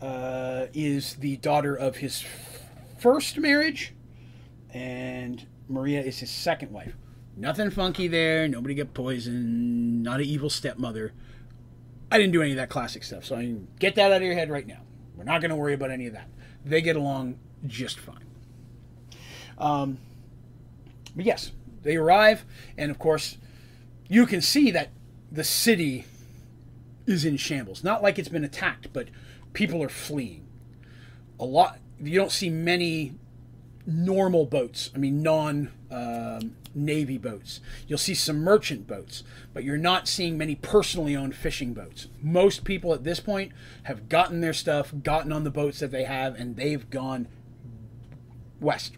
uh, 0.00 0.66
is 0.74 1.14
the 1.16 1.36
daughter 1.38 1.74
of 1.74 1.96
his 1.96 2.24
first 2.98 3.38
marriage, 3.38 3.94
and 4.72 5.46
Maria 5.68 6.00
is 6.00 6.18
his 6.18 6.30
second 6.30 6.72
wife. 6.72 6.94
Nothing 7.36 7.70
funky 7.70 8.06
there. 8.06 8.46
Nobody 8.48 8.74
get 8.74 8.92
poisoned. 8.92 10.02
Not 10.02 10.20
an 10.20 10.26
evil 10.26 10.50
stepmother. 10.50 11.12
I 12.12 12.18
didn't 12.18 12.32
do 12.32 12.42
any 12.42 12.50
of 12.50 12.56
that 12.56 12.68
classic 12.68 13.04
stuff, 13.04 13.24
so 13.24 13.36
I 13.36 13.42
mean, 13.42 13.68
get 13.78 13.94
that 13.94 14.12
out 14.12 14.16
of 14.16 14.22
your 14.22 14.34
head 14.34 14.50
right 14.50 14.66
now. 14.66 14.80
We're 15.16 15.24
not 15.24 15.40
going 15.40 15.50
to 15.50 15.56
worry 15.56 15.74
about 15.74 15.90
any 15.90 16.06
of 16.06 16.12
that. 16.14 16.28
They 16.64 16.82
get 16.82 16.96
along 16.96 17.38
just 17.66 17.98
fine. 17.98 18.26
Um, 19.58 19.98
but 21.14 21.24
yes, 21.24 21.52
they 21.82 21.96
arrive, 21.96 22.44
and 22.76 22.90
of 22.90 22.98
course, 22.98 23.36
you 24.08 24.26
can 24.26 24.40
see 24.40 24.70
that 24.70 24.90
the 25.30 25.44
city 25.44 26.04
is 27.06 27.24
in 27.24 27.36
shambles. 27.36 27.84
Not 27.84 28.02
like 28.02 28.18
it's 28.18 28.28
been 28.28 28.44
attacked, 28.44 28.92
but 28.92 29.08
people 29.52 29.82
are 29.82 29.88
fleeing. 29.88 30.46
A 31.38 31.44
lot. 31.44 31.78
You 32.00 32.18
don't 32.18 32.32
see 32.32 32.50
many 32.50 33.14
normal 33.86 34.46
boats. 34.46 34.90
I 34.94 34.98
mean, 34.98 35.22
non 35.22 35.70
um, 35.90 36.56
navy 36.74 37.18
boats. 37.18 37.60
You'll 37.86 37.98
see 37.98 38.14
some 38.14 38.38
merchant 38.38 38.86
boats, 38.86 39.24
but 39.52 39.64
you're 39.64 39.76
not 39.76 40.08
seeing 40.08 40.38
many 40.38 40.54
personally 40.54 41.16
owned 41.16 41.34
fishing 41.34 41.72
boats. 41.74 42.08
Most 42.20 42.64
people 42.64 42.94
at 42.94 43.04
this 43.04 43.20
point 43.20 43.52
have 43.84 44.08
gotten 44.08 44.40
their 44.40 44.52
stuff, 44.52 44.92
gotten 45.02 45.32
on 45.32 45.44
the 45.44 45.50
boats 45.50 45.80
that 45.80 45.90
they 45.90 46.04
have, 46.04 46.34
and 46.34 46.56
they've 46.56 46.88
gone 46.90 47.28
west, 48.60 48.94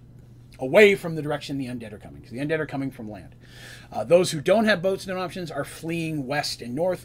away 0.62 0.94
from 0.94 1.16
the 1.16 1.22
direction 1.22 1.58
the 1.58 1.66
undead 1.66 1.92
are 1.92 1.98
coming. 1.98 2.20
Because 2.20 2.32
the 2.32 2.38
undead 2.38 2.60
are 2.60 2.66
coming 2.66 2.90
from 2.90 3.10
land. 3.10 3.34
Uh, 3.92 4.04
those 4.04 4.30
who 4.30 4.40
don't 4.40 4.64
have 4.64 4.80
boats 4.80 5.06
and 5.06 5.18
options 5.18 5.50
are 5.50 5.64
fleeing 5.64 6.26
west 6.26 6.62
and 6.62 6.74
north 6.74 7.04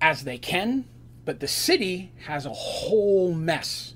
as 0.00 0.24
they 0.24 0.38
can, 0.38 0.86
but 1.24 1.40
the 1.40 1.48
city 1.48 2.12
has 2.26 2.46
a 2.46 2.52
whole 2.52 3.34
mess 3.34 3.94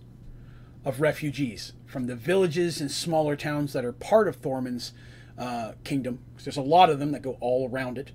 of 0.85 1.01
refugees 1.01 1.73
from 1.87 2.07
the 2.07 2.17
villages 2.17 2.81
and 2.81 2.91
smaller 2.91 3.37
towns 3.37 3.73
that 3.73 3.85
are 3.85 3.93
part 3.93 4.29
of 4.29 4.37
Thorman's 4.37 4.93
uh, 5.39 5.73
kingdom. 5.85 6.19
There's 6.43 6.57
a 6.57 6.63
lot 6.63 6.91
of 6.91 6.99
them 6.99 7.13
that 7.13 7.23
go 7.23 7.37
all 7.41 7.69
around 7.69 7.97
it. 7.97 8.11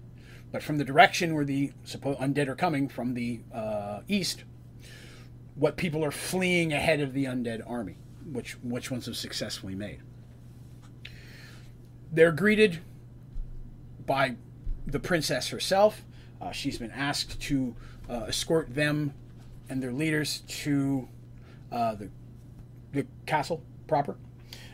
But 0.52 0.62
from 0.62 0.78
the 0.78 0.84
direction 0.84 1.34
where 1.34 1.46
the 1.46 1.72
supposed 1.86 2.20
undead 2.20 2.50
are 2.50 2.56
coming 2.56 2.90
from 2.90 3.14
the 3.14 3.40
uh, 3.54 4.02
east, 4.10 4.44
what 5.56 5.78
people 5.78 6.04
are 6.04 6.12
fleeing 6.12 6.74
ahead 6.74 7.00
of 7.00 7.14
the 7.14 7.26
undead 7.26 7.62
army, 7.70 7.96
which 8.32 8.54
which 8.64 8.92
ones 8.92 9.06
have 9.06 9.16
successfully 9.16 9.76
made. 9.76 10.00
They're 12.12 12.32
greeted 12.32 12.80
by 14.06 14.36
the 14.86 15.00
princess 15.00 15.50
herself. 15.50 16.04
Uh, 16.42 16.52
she's 16.52 16.78
been 16.78 16.92
asked 16.92 17.40
to 17.42 17.76
uh, 18.10 18.26
escort 18.28 18.74
them 18.74 19.14
and 19.70 19.82
their 19.82 19.94
leaders 19.94 20.42
to 20.48 21.08
uh, 21.72 21.96
the 21.96 22.10
the 22.92 23.06
castle 23.26 23.64
proper. 23.88 24.18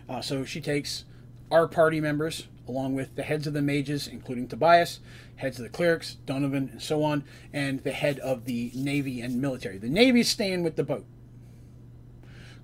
Uh, 0.09 0.21
so 0.21 0.45
she 0.45 0.61
takes 0.61 1.05
our 1.51 1.67
party 1.67 2.01
members, 2.01 2.47
along 2.67 2.95
with 2.95 3.15
the 3.15 3.23
heads 3.23 3.45
of 3.45 3.53
the 3.53 3.61
mages, 3.61 4.07
including 4.07 4.47
Tobias, 4.47 4.99
heads 5.35 5.59
of 5.59 5.63
the 5.63 5.69
clerics, 5.69 6.15
Donovan, 6.25 6.69
and 6.71 6.81
so 6.81 7.03
on, 7.03 7.23
and 7.53 7.83
the 7.83 7.91
head 7.91 8.19
of 8.19 8.45
the 8.45 8.71
navy 8.73 9.21
and 9.21 9.41
military. 9.41 9.77
The 9.77 9.89
navy 9.89 10.21
is 10.21 10.29
staying 10.29 10.63
with 10.63 10.75
the 10.75 10.83
boat 10.83 11.05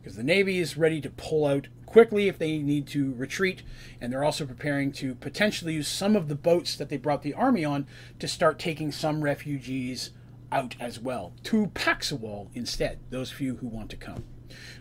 because 0.04 0.18
the 0.18 0.24
navy 0.24 0.60
is 0.60 0.76
ready 0.76 1.00
to 1.00 1.10
pull 1.10 1.46
out 1.46 1.70
quickly 1.86 2.28
if 2.28 2.38
they 2.38 2.58
need 2.58 2.86
to 2.88 3.14
retreat, 3.14 3.64
and 4.02 4.12
they're 4.12 4.24
also 4.24 4.46
preparing 4.46 4.92
to 4.92 5.16
potentially 5.16 5.76
use 5.76 5.88
some 5.88 6.18
of 6.18 6.28
the 6.28 6.36
boats 6.36 6.76
that 6.76 6.90
they 6.90 6.98
brought 6.98 7.22
the 7.22 7.34
army 7.34 7.64
on 7.64 7.88
to 8.20 8.28
start 8.28 8.60
taking 8.60 8.92
some 8.92 9.24
refugees 9.24 10.12
out 10.52 10.76
as 10.78 11.00
well 11.00 11.34
to 11.44 11.68
Paxwell 11.68 12.50
instead. 12.54 13.00
Those 13.12 13.32
few 13.32 13.56
who 13.56 13.68
want 13.68 13.90
to 13.92 13.96
come. 13.96 14.26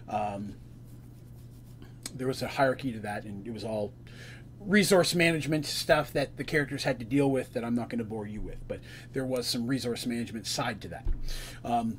Um, 0.09 0.57
there 2.13 2.27
was 2.27 2.43
a 2.43 2.49
hierarchy 2.49 2.91
to 2.93 2.99
that, 3.01 3.25
and 3.25 3.47
it 3.47 3.53
was 3.53 3.63
all 3.63 3.93
resource 4.59 5.15
management 5.15 5.67
stuff 5.67 6.13
that 6.13 6.37
the 6.37 6.45
characters 6.45 6.83
had 6.83 6.99
to 6.99 7.05
deal 7.05 7.31
with 7.31 7.53
that 7.53 7.65
I'm 7.65 7.77
not 7.77 7.91
going 7.91 8.01
to 8.01 8.05
bore 8.05 8.27
you 8.27 8.41
with, 8.41 8.67
but 8.67 8.81
there 9.13 9.25
was 9.25 9.47
some 9.47 9.69
resource 9.69 10.05
management 10.05 10.47
side 10.49 10.81
to 10.83 10.89
that. 10.89 11.07
Um, 11.65 11.99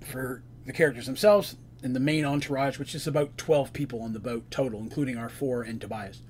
for 0.00 0.44
the 0.66 0.72
characters 0.72 1.06
themselves 1.06 1.56
and 1.84 1.94
the 1.94 2.00
main 2.00 2.24
entourage, 2.24 2.78
which 2.78 2.94
is 2.94 3.06
about 3.06 3.36
12 3.38 3.72
people 3.72 4.02
on 4.02 4.12
the 4.12 4.18
boat 4.18 4.50
total, 4.50 4.80
including 4.80 5.16
our 5.16 5.28
four 5.28 5.62
and 5.62 5.80
Tobias. 5.80 6.22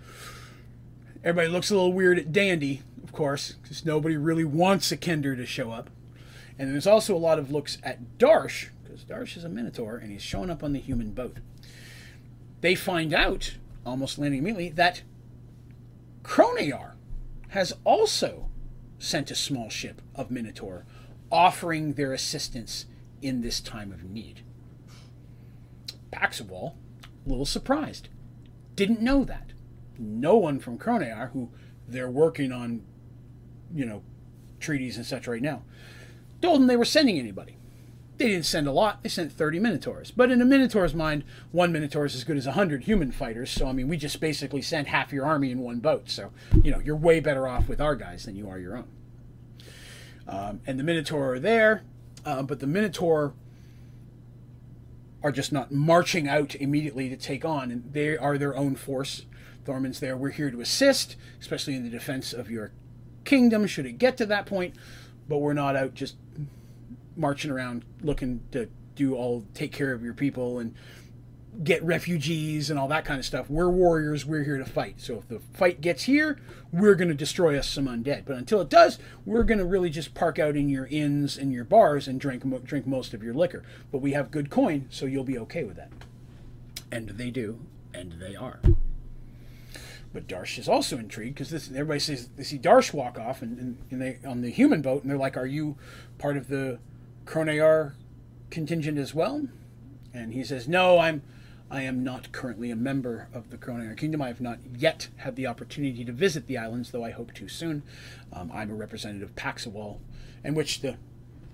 Everybody 1.23 1.49
looks 1.49 1.71
a 1.71 1.75
little 1.75 1.93
weird 1.93 2.19
at 2.19 2.33
Dandy, 2.33 2.83
of 3.03 3.13
course, 3.13 3.53
because 3.53 3.87
nobody 3.87 4.17
really 4.17 4.45
wants 4.45 4.93
a 4.93 4.97
Kender 4.97 5.37
to 5.37 5.47
show 5.47 5.71
up. 5.71 5.89
And 6.59 6.71
there's 6.71 6.87
also 6.87 7.17
a 7.17 7.19
lot 7.19 7.39
of 7.39 7.51
looks 7.51 7.79
at 7.83 8.19
Darsh, 8.19 8.69
because 8.83 9.05
Darsh 9.05 9.37
is 9.37 9.45
a 9.45 9.49
Minotaur 9.49 9.97
and 9.97 10.13
he's 10.13 10.23
showing 10.23 10.51
up 10.51 10.63
on 10.63 10.75
the 10.75 10.81
human 10.81 11.13
boat 11.13 11.39
they 12.65 12.75
find 12.75 13.13
out, 13.13 13.57
almost 13.85 14.19
landing 14.19 14.39
immediately, 14.39 14.71
that 14.71 15.03
Kronear 16.23 16.93
has 17.49 17.75
also 17.85 18.49
sent 18.99 19.31
a 19.31 19.35
small 19.35 19.69
ship 19.69 20.01
of 20.15 20.31
Minotaur 20.31 20.87
offering 21.31 21.93
their 21.93 22.15
assistance 22.15 22.87
in 23.21 23.43
this 23.43 23.61
time 23.61 23.93
of 23.93 24.03
need. 24.03 24.41
Paxwell, 26.15 26.77
a 27.27 27.29
little 27.29 27.45
surprised, 27.45 28.09
didn't 28.77 29.01
know 29.01 29.25
that. 29.25 29.53
No 29.99 30.37
one 30.37 30.59
from 30.61 30.79
Kronear, 30.79 31.33
who 31.33 31.51
they're 31.89 32.11
working 32.11 32.53
on, 32.53 32.83
you 33.75 33.85
know, 33.85 34.03
treaties 34.61 34.97
and 34.97 35.05
such 35.05 35.27
right 35.27 35.43
now, 35.43 35.63
told 36.41 36.61
them 36.61 36.67
they 36.67 36.77
were 36.77 36.85
sending 36.85 37.19
anybody. 37.19 37.57
They 38.17 38.29
didn't 38.29 38.47
send 38.47 38.69
a 38.69 38.73
lot. 38.73 39.03
They 39.03 39.09
sent 39.09 39.33
30 39.33 39.59
Minotaurs. 39.59 40.13
But 40.13 40.31
in 40.31 40.41
a 40.41 40.45
Minotaur's 40.45 40.95
mind, 40.95 41.25
one 41.51 41.73
Minotaur 41.73 42.05
is 42.05 42.15
as 42.15 42.23
good 42.23 42.37
as 42.37 42.47
100 42.47 42.85
human 42.85 43.11
fighters. 43.11 43.51
So, 43.51 43.67
I 43.67 43.73
mean, 43.73 43.89
we 43.89 43.97
just 43.97 44.21
basically 44.21 44.63
sent 44.63 44.87
half 44.87 45.13
your 45.13 45.27
army 45.27 45.51
in 45.51 45.59
one 45.59 45.81
boat. 45.81 46.09
So, 46.09 46.31
you 46.63 46.71
know, 46.71 46.79
you're 46.79 46.95
way 46.95 47.19
better 47.19 47.49
off 47.49 47.69
with 47.69 47.81
our 47.81 47.97
guys 47.97 48.25
than 48.25 48.37
you 48.37 48.49
are 48.49 48.59
your 48.59 48.77
own. 48.77 48.89
Um, 50.29 50.61
and 50.65 50.79
the 50.79 50.85
Minotaur 50.85 51.35
are 51.35 51.41
there. 51.41 51.83
Uh, 52.25 52.43
but 52.43 52.61
the 52.61 52.69
Minotaur 52.69 53.35
are 55.25 55.33
just 55.33 55.53
not 55.53 55.73
marching 55.73 56.29
out 56.29 56.55
immediately 56.55 57.09
to 57.09 57.17
take 57.17 57.45
on. 57.45 57.73
And 57.73 57.93
they 57.93 58.17
are 58.17 58.37
their 58.39 58.55
own 58.55 58.77
force. 58.77 59.25
Thorman's 59.65 59.99
there. 59.99 60.17
We're 60.17 60.31
here 60.31 60.51
to 60.51 60.61
assist, 60.61 61.17
especially 61.41 61.75
in 61.75 61.83
the 61.83 61.91
defense 61.91 62.35
of 62.35 62.51
your 62.51 62.73
kingdom, 63.25 63.67
should 63.67 63.87
it 63.87 63.99
get 63.99 64.19
to 64.19 64.27
that 64.27 64.45
point. 64.45 64.75
But 65.27 65.39
we're 65.39 65.55
not 65.55 65.75
out 65.75 65.95
just 65.95 66.17
marching 67.17 67.51
around 67.51 67.87
looking 68.03 68.43
to 68.53 68.69
do 68.95 69.15
all 69.15 69.47
take 69.55 69.73
care 69.73 69.93
of 69.93 70.05
your 70.05 70.13
people 70.15 70.59
and 70.59 70.75
get 71.63 71.83
refugees 71.85 72.71
and 72.71 72.79
all 72.79 72.89
that 72.89 73.05
kind 73.05 73.19
of 73.19 73.25
stuff. 73.25 73.49
We're 73.49 73.69
warriors. 73.69 74.27
We're 74.27 74.45
here 74.45 74.59
to 74.59 74.65
fight. 74.65 75.01
So 75.01 75.19
if 75.19 75.29
the 75.29 75.39
fight 75.39 75.81
gets 75.81 76.05
here, 76.05 76.39
we're 76.73 76.95
going 76.95 77.09
to 77.09 77.15
destroy 77.15 77.59
us 77.59 77.69
some 77.69 77.87
undead. 77.87 78.25
But 78.25 78.37
until 78.37 78.61
it 78.61 78.69
does, 78.69 78.99
we're 79.25 79.45
going 79.45 79.59
to 79.59 79.65
really 79.65 79.91
just 79.91 80.15
park 80.15 80.39
out 80.39 80.57
in 80.57 80.69
your 80.69 80.87
inns 80.87 81.37
and 81.37 81.53
your 81.53 81.65
bars 81.65 82.09
and 82.09 82.21
drink 82.21 82.43
drink 82.65 82.87
most 82.87 83.15
of 83.15 83.23
your 83.23 83.35
liquor. 83.35 83.63
But 83.93 83.99
we 83.99 84.13
have 84.13 84.31
good 84.31 84.51
coin, 84.51 84.87
so 84.91 85.07
you'll 85.07 85.25
be 85.25 85.39
okay 85.39 85.65
with 85.65 85.77
that. 85.77 85.93
And 86.91 87.11
they 87.11 87.31
do, 87.31 87.61
and 87.93 88.13
they 88.21 88.35
are. 88.35 88.61
But 90.13 90.29
Darsh 90.29 90.59
is 90.59 90.69
also 90.69 90.97
intrigued 90.97 91.35
because 91.35 91.51
this 91.51 91.69
everybody 91.69 92.01
says 92.01 92.29
they 92.37 92.45
see 92.45 92.59
Darsh 92.59 92.93
walk 92.93 93.19
off 93.19 93.43
and, 93.43 93.59
and, 93.59 93.79
and 93.91 94.01
they 94.01 94.19
on 94.25 94.43
the 94.43 94.51
human 94.51 94.81
boat 94.81 95.03
and 95.03 95.11
they're 95.11 95.19
like, 95.19 95.37
"Are 95.37 95.47
you 95.47 95.77
part 96.19 96.37
of 96.37 96.47
the 96.49 96.79
Kronear 97.27 97.95
contingent 98.51 98.99
as 98.99 99.15
well? 99.15 99.49
And 100.15 100.33
he 100.33 100.45
says, 100.45 100.69
No, 100.69 100.99
I'm 100.99 101.23
I 101.71 101.83
am 101.83 102.05
not 102.05 102.31
currently 102.31 102.71
a 102.71 102.77
member 102.77 103.29
of 103.33 103.51
the 103.51 103.57
Kronear 103.57 103.97
Kingdom. 103.97 104.23
I 104.23 104.29
have 104.29 104.41
not 104.41 104.59
yet 104.77 105.09
had 105.17 105.35
the 105.37 105.47
opportunity 105.47 106.05
to 106.05 106.13
visit 106.13 106.47
the 106.47 106.59
islands, 106.59 106.91
though 106.91 107.05
I 107.05 107.11
hope 107.11 107.33
to 107.35 107.49
soon. 107.49 107.83
Um, 108.33 108.51
I'm 108.53 108.71
a 108.71 108.75
representative 108.75 109.31
of 109.31 109.37
Paxwell, 109.37 110.01
in 110.45 110.55
which 110.55 110.83
the 110.83 110.97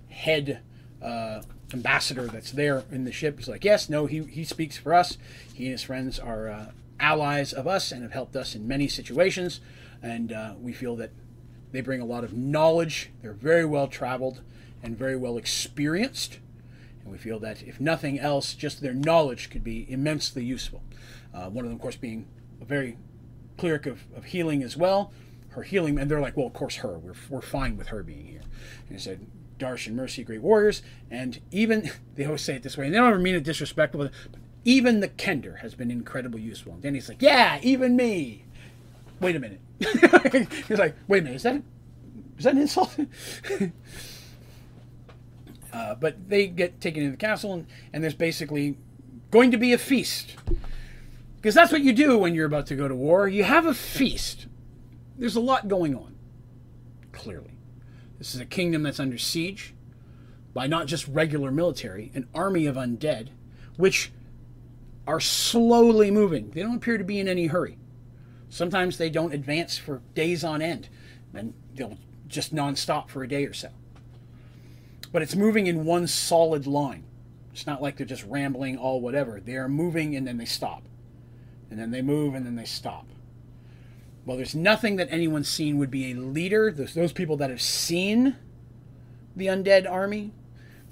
head 0.09 0.61
uh, 1.01 1.41
ambassador 1.73 2.27
that's 2.27 2.51
there 2.51 2.83
in 2.91 3.05
the 3.05 3.11
ship 3.11 3.39
is 3.39 3.47
like, 3.47 3.63
Yes, 3.63 3.89
no, 3.89 4.05
he, 4.05 4.23
he 4.23 4.43
speaks 4.43 4.77
for 4.77 4.93
us. 4.93 5.17
He 5.53 5.65
and 5.65 5.71
his 5.71 5.83
friends 5.83 6.19
are 6.19 6.49
uh, 6.49 6.71
allies 6.99 7.53
of 7.53 7.65
us 7.65 7.91
and 7.91 8.03
have 8.03 8.11
helped 8.11 8.35
us 8.35 8.53
in 8.53 8.67
many 8.67 8.87
situations. 8.87 9.61
And 10.03 10.31
uh, 10.31 10.53
we 10.59 10.73
feel 10.73 10.95
that 10.97 11.11
they 11.71 11.81
bring 11.81 12.01
a 12.01 12.05
lot 12.05 12.23
of 12.23 12.33
knowledge. 12.33 13.11
They're 13.21 13.33
very 13.33 13.65
well 13.65 13.87
traveled 13.87 14.41
and 14.83 14.97
very 14.97 15.15
well 15.15 15.37
experienced. 15.37 16.39
And 17.03 17.11
we 17.11 17.17
feel 17.17 17.39
that, 17.39 17.63
if 17.63 17.79
nothing 17.79 18.19
else, 18.19 18.53
just 18.53 18.81
their 18.81 18.93
knowledge 18.93 19.49
could 19.49 19.63
be 19.63 19.91
immensely 19.91 20.43
useful. 20.43 20.83
Uh, 21.33 21.49
one 21.49 21.65
of 21.65 21.69
them, 21.69 21.75
of 21.75 21.81
course, 21.81 21.95
being 21.95 22.27
a 22.61 22.65
very 22.65 22.97
cleric 23.57 23.85
of, 23.85 24.03
of 24.15 24.25
healing 24.25 24.63
as 24.63 24.77
well. 24.77 25.11
Her 25.49 25.63
healing, 25.63 25.99
and 25.99 26.09
they're 26.09 26.21
like, 26.21 26.37
well, 26.37 26.47
of 26.47 26.53
course, 26.53 26.77
her. 26.77 26.97
We're, 26.97 27.13
we're 27.29 27.41
fine 27.41 27.77
with 27.77 27.87
her 27.87 28.03
being 28.03 28.25
here. 28.25 28.41
And 28.87 28.97
he 28.97 28.99
said, 28.99 29.25
Darsh 29.57 29.87
and 29.87 29.95
Mercy, 29.95 30.23
great 30.23 30.41
warriors. 30.41 30.81
And 31.09 31.39
even, 31.51 31.91
they 32.15 32.25
always 32.25 32.41
say 32.41 32.55
it 32.55 32.63
this 32.63 32.77
way, 32.77 32.85
and 32.85 32.93
they 32.93 32.97
don't 32.97 33.09
ever 33.09 33.19
mean 33.19 33.35
it 33.35 33.43
disrespectful, 33.43 34.01
but 34.01 34.11
even 34.63 34.99
the 34.99 35.09
Kender 35.09 35.59
has 35.59 35.75
been 35.75 35.91
incredibly 35.91 36.41
useful. 36.41 36.73
And 36.73 36.81
Dandy's 36.81 37.09
like, 37.09 37.21
yeah, 37.21 37.59
even 37.63 37.95
me. 37.95 38.45
wait 39.19 39.35
a 39.35 39.39
minute. 39.39 39.59
He's 40.67 40.77
like, 40.77 40.95
wait 41.07 41.19
a 41.19 41.23
minute, 41.23 41.37
is 41.37 41.43
that 41.43 41.61
is 42.37 42.45
that 42.45 42.53
an 42.55 42.61
insult? 42.61 42.97
uh, 45.73 45.95
but 45.95 46.29
they 46.29 46.47
get 46.47 46.81
taken 46.81 47.03
into 47.03 47.11
the 47.11 47.17
castle, 47.17 47.53
and, 47.53 47.67
and 47.93 48.03
there's 48.03 48.13
basically 48.13 48.77
going 49.29 49.51
to 49.51 49.57
be 49.57 49.73
a 49.73 49.77
feast. 49.77 50.35
Because 51.37 51.55
that's 51.55 51.71
what 51.71 51.81
you 51.81 51.93
do 51.93 52.17
when 52.17 52.35
you're 52.35 52.45
about 52.45 52.67
to 52.67 52.75
go 52.75 52.87
to 52.87 52.95
war. 52.95 53.27
You 53.27 53.43
have 53.43 53.65
a 53.65 53.73
feast. 53.73 54.47
There's 55.17 55.35
a 55.35 55.41
lot 55.41 55.67
going 55.67 55.95
on, 55.95 56.15
clearly. 57.11 57.57
This 58.17 58.35
is 58.35 58.41
a 58.41 58.45
kingdom 58.45 58.83
that's 58.83 58.99
under 58.99 59.17
siege 59.17 59.73
by 60.53 60.67
not 60.67 60.85
just 60.85 61.07
regular 61.07 61.49
military, 61.51 62.11
an 62.13 62.27
army 62.35 62.65
of 62.65 62.75
undead, 62.75 63.29
which 63.77 64.11
are 65.07 65.19
slowly 65.19 66.11
moving. 66.11 66.51
They 66.51 66.61
don't 66.61 66.75
appear 66.75 66.97
to 66.97 67.03
be 67.03 67.19
in 67.19 67.27
any 67.27 67.47
hurry. 67.47 67.77
Sometimes 68.49 68.97
they 68.97 69.09
don't 69.09 69.33
advance 69.33 69.77
for 69.77 70.01
days 70.13 70.43
on 70.43 70.61
end, 70.61 70.89
and 71.33 71.53
they'll 71.73 71.97
just 72.27 72.53
nonstop 72.53 73.09
for 73.09 73.23
a 73.23 73.27
day 73.27 73.45
or 73.45 73.53
so. 73.53 73.69
But 75.11 75.21
it's 75.21 75.35
moving 75.35 75.67
in 75.67 75.85
one 75.85 76.07
solid 76.07 76.65
line. 76.67 77.03
It's 77.53 77.67
not 77.67 77.81
like 77.81 77.97
they're 77.97 78.05
just 78.05 78.25
rambling 78.25 78.77
all 78.77 79.01
whatever. 79.01 79.39
They 79.39 79.55
are 79.55 79.67
moving 79.67 80.15
and 80.15 80.25
then 80.25 80.37
they 80.37 80.45
stop. 80.45 80.83
And 81.69 81.79
then 81.79 81.91
they 81.91 82.01
move 82.01 82.33
and 82.33 82.45
then 82.45 82.55
they 82.55 82.65
stop. 82.65 83.07
Well, 84.25 84.37
there's 84.37 84.55
nothing 84.55 84.97
that 84.97 85.11
anyone's 85.11 85.49
seen 85.49 85.77
would 85.77 85.91
be 85.91 86.11
a 86.11 86.15
leader. 86.15 86.71
Those, 86.71 86.93
those 86.93 87.11
people 87.11 87.37
that 87.37 87.49
have 87.49 87.61
seen 87.61 88.35
the 89.35 89.47
undead 89.47 89.89
army, 89.89 90.31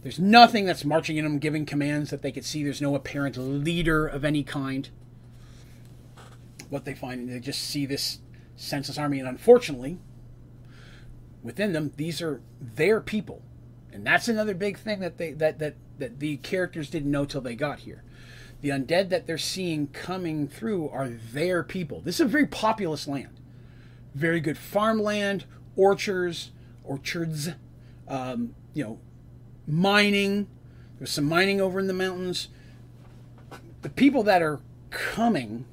there's 0.02 0.20
nothing 0.20 0.66
that's 0.66 0.84
marching 0.84 1.18
in 1.18 1.24
them, 1.24 1.40
giving 1.40 1.66
commands 1.66 2.10
that 2.10 2.22
they 2.22 2.32
could 2.32 2.46
see. 2.46 2.64
There's 2.64 2.82
no 2.82 2.96
apparent 2.96 3.38
leader 3.38 4.08
of 4.08 4.26
any 4.26 4.44
kind. 4.44 4.90
What 6.70 6.86
they 6.86 6.94
find, 6.94 7.30
they 7.30 7.40
just 7.40 7.62
see 7.62 7.86
this 7.86 8.20
senseless 8.56 8.98
army, 8.98 9.20
and 9.20 9.28
unfortunately, 9.28 9.98
within 11.44 11.74
them, 11.74 11.94
these 11.98 12.22
are 12.22 12.42
their 12.60 13.00
people, 13.02 13.42
and 13.92 14.06
that's 14.06 14.28
another 14.28 14.54
big 14.54 14.78
thing 14.78 15.00
that 15.00 15.18
they 15.18 15.32
that 15.34 15.60
that 15.60 15.76
that 15.98 16.20
the 16.20 16.38
characters 16.38 16.90
didn't 16.90 17.12
know 17.12 17.26
till 17.26 17.42
they 17.42 17.56
got 17.56 17.80
here. 17.80 18.04
The 18.62 18.70
undead 18.70 19.10
that 19.10 19.26
they're 19.26 19.38
seeing 19.38 19.88
coming 19.88 20.48
through 20.48 20.90
are 20.90 21.10
their 21.10 21.64
people. 21.64 22.02
This 22.02 22.16
is 22.16 22.22
a 22.22 22.26
very 22.26 22.46
populous 22.46 23.08
land, 23.08 23.40
very 24.14 24.42
good 24.42 24.58
farmland, 24.58 25.46
orchards, 25.76 26.52
orchards, 26.84 27.50
um, 28.08 28.56
you 28.74 28.84
know, 28.84 29.00
mining. 29.66 30.48
There's 30.98 31.12
some 31.12 31.26
mining 31.26 31.62
over 31.62 31.80
in 31.80 31.88
the 31.88 31.94
mountains. 31.94 32.50
The 33.82 33.90
people 33.90 34.24
that 34.24 34.42
are 34.42 34.60
coming, 34.90 35.66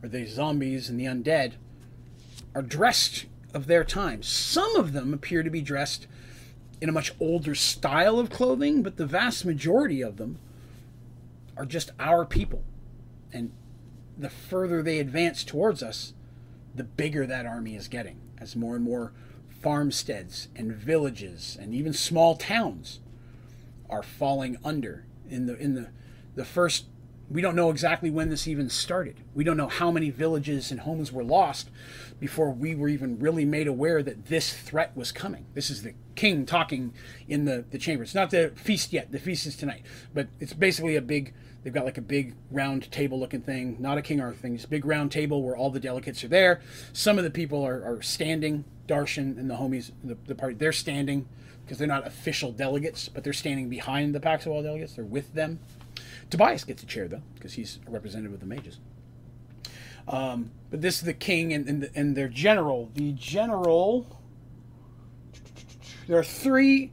or 0.00 0.08
the 0.08 0.26
zombies 0.26 0.88
and 0.88 0.98
the 0.98 1.06
undead, 1.06 1.54
are 2.54 2.62
dressed 2.62 3.26
of 3.52 3.66
their 3.66 3.82
time. 3.82 4.22
Some 4.22 4.76
of 4.76 4.92
them 4.92 5.12
appear 5.12 5.42
to 5.42 5.50
be 5.50 5.60
dressed 5.60 6.06
in 6.80 6.88
a 6.88 6.92
much 6.92 7.12
older 7.20 7.54
style 7.54 8.18
of 8.18 8.30
clothing, 8.30 8.82
but 8.82 8.96
the 8.96 9.06
vast 9.06 9.44
majority 9.44 10.02
of 10.02 10.16
them 10.16 10.38
are 11.56 11.66
just 11.66 11.90
our 11.98 12.24
people. 12.24 12.62
And 13.32 13.52
the 14.16 14.30
further 14.30 14.82
they 14.82 14.98
advance 14.98 15.44
towards 15.44 15.82
us, 15.82 16.12
the 16.74 16.84
bigger 16.84 17.26
that 17.26 17.46
army 17.46 17.74
is 17.74 17.88
getting 17.88 18.20
as 18.38 18.54
more 18.54 18.76
and 18.76 18.84
more 18.84 19.12
farmsteads 19.60 20.48
and 20.54 20.72
villages 20.72 21.56
and 21.60 21.74
even 21.74 21.92
small 21.92 22.36
towns 22.36 23.00
are 23.90 24.02
falling 24.02 24.56
under 24.64 25.04
in 25.28 25.46
the 25.46 25.56
in 25.56 25.74
the 25.74 25.88
the 26.36 26.44
first 26.44 26.84
we 27.30 27.42
don't 27.42 27.54
know 27.54 27.70
exactly 27.70 28.10
when 28.10 28.30
this 28.30 28.48
even 28.48 28.70
started. 28.70 29.16
We 29.34 29.44
don't 29.44 29.56
know 29.56 29.68
how 29.68 29.90
many 29.90 30.10
villages 30.10 30.70
and 30.70 30.80
homes 30.80 31.12
were 31.12 31.24
lost 31.24 31.68
before 32.18 32.50
we 32.50 32.74
were 32.74 32.88
even 32.88 33.18
really 33.18 33.44
made 33.44 33.66
aware 33.66 34.02
that 34.02 34.26
this 34.26 34.52
threat 34.52 34.96
was 34.96 35.12
coming. 35.12 35.46
This 35.54 35.68
is 35.68 35.82
the 35.82 35.94
king 36.14 36.46
talking 36.46 36.94
in 37.28 37.44
the, 37.44 37.64
the 37.70 37.78
chamber. 37.78 38.02
It's 38.02 38.14
not 38.14 38.30
the 38.30 38.52
feast 38.56 38.92
yet. 38.92 39.12
The 39.12 39.18
feast 39.18 39.46
is 39.46 39.56
tonight. 39.56 39.82
But 40.14 40.28
it's 40.40 40.54
basically 40.54 40.96
a 40.96 41.02
big, 41.02 41.34
they've 41.62 41.72
got 41.72 41.84
like 41.84 41.98
a 41.98 42.02
big 42.02 42.34
round 42.50 42.90
table 42.90 43.20
looking 43.20 43.42
thing, 43.42 43.76
not 43.78 43.98
a 43.98 44.02
King 44.02 44.20
Arthur 44.20 44.38
thing. 44.38 44.54
It's 44.54 44.64
a 44.64 44.68
big 44.68 44.86
round 44.86 45.12
table 45.12 45.42
where 45.42 45.56
all 45.56 45.70
the 45.70 45.80
delegates 45.80 46.24
are 46.24 46.28
there. 46.28 46.62
Some 46.94 47.18
of 47.18 47.24
the 47.24 47.30
people 47.30 47.62
are, 47.64 47.84
are 47.84 48.02
standing. 48.02 48.64
Darshan 48.86 49.38
and 49.38 49.50
the 49.50 49.56
homies, 49.56 49.92
the, 50.02 50.16
the 50.26 50.34
party, 50.34 50.54
they're 50.54 50.72
standing 50.72 51.28
because 51.62 51.76
they're 51.76 51.86
not 51.86 52.06
official 52.06 52.50
delegates, 52.50 53.10
but 53.10 53.22
they're 53.22 53.34
standing 53.34 53.68
behind 53.68 54.14
the 54.14 54.20
Paxwell 54.20 54.62
delegates. 54.62 54.94
They're 54.94 55.04
with 55.04 55.34
them. 55.34 55.60
Tobias 56.30 56.64
gets 56.64 56.82
a 56.82 56.86
chair 56.86 57.08
though, 57.08 57.22
because 57.34 57.54
he's 57.54 57.78
a 57.86 57.90
representative 57.90 58.34
of 58.34 58.40
the 58.40 58.46
mages. 58.46 58.78
Um, 60.06 60.50
but 60.70 60.80
this 60.80 60.96
is 60.96 61.02
the 61.02 61.12
king 61.12 61.52
and, 61.52 61.68
and, 61.68 61.90
and 61.94 62.16
their 62.16 62.28
general. 62.28 62.90
The 62.94 63.12
general. 63.12 64.06
There 66.06 66.18
are 66.18 66.24
three. 66.24 66.92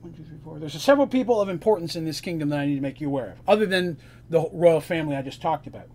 One, 0.00 0.12
two, 0.12 0.22
three, 0.22 0.38
four. 0.44 0.58
There's 0.58 0.80
several 0.80 1.06
people 1.06 1.40
of 1.40 1.48
importance 1.48 1.96
in 1.96 2.04
this 2.04 2.20
kingdom 2.20 2.50
that 2.50 2.60
I 2.60 2.66
need 2.66 2.76
to 2.76 2.80
make 2.80 3.00
you 3.00 3.08
aware 3.08 3.32
of, 3.32 3.38
other 3.48 3.66
than 3.66 3.98
the 4.30 4.48
royal 4.52 4.80
family 4.80 5.16
I 5.16 5.22
just 5.22 5.42
talked 5.42 5.66
about. 5.66 5.88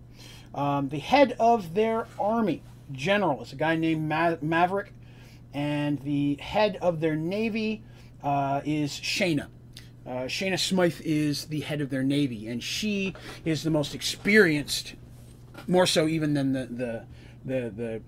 Um, 0.54 0.88
the 0.88 0.98
head 0.98 1.36
of 1.38 1.74
their 1.74 2.06
army, 2.18 2.62
general, 2.92 3.42
is 3.42 3.52
a 3.52 3.56
guy 3.56 3.76
named 3.76 4.08
Ma- 4.08 4.36
Maverick, 4.42 4.92
and 5.54 6.00
the 6.00 6.34
head 6.36 6.76
of 6.82 7.00
their 7.00 7.16
navy 7.16 7.82
uh, 8.22 8.60
is 8.64 8.92
Shayna. 8.92 9.46
Uh, 10.06 10.24
Shayna 10.24 10.58
Smythe 10.58 11.00
is 11.04 11.46
the 11.46 11.60
head 11.60 11.80
of 11.80 11.90
their 11.90 12.02
navy, 12.02 12.48
and 12.48 12.62
she 12.62 13.14
is 13.44 13.62
the 13.62 13.70
most 13.70 13.94
experienced, 13.94 14.94
more 15.66 15.86
so 15.86 16.08
even 16.08 16.34
than 16.34 16.52
the 16.52 16.66
the 16.66 17.04
the, 17.44 17.70
the 17.70 18.02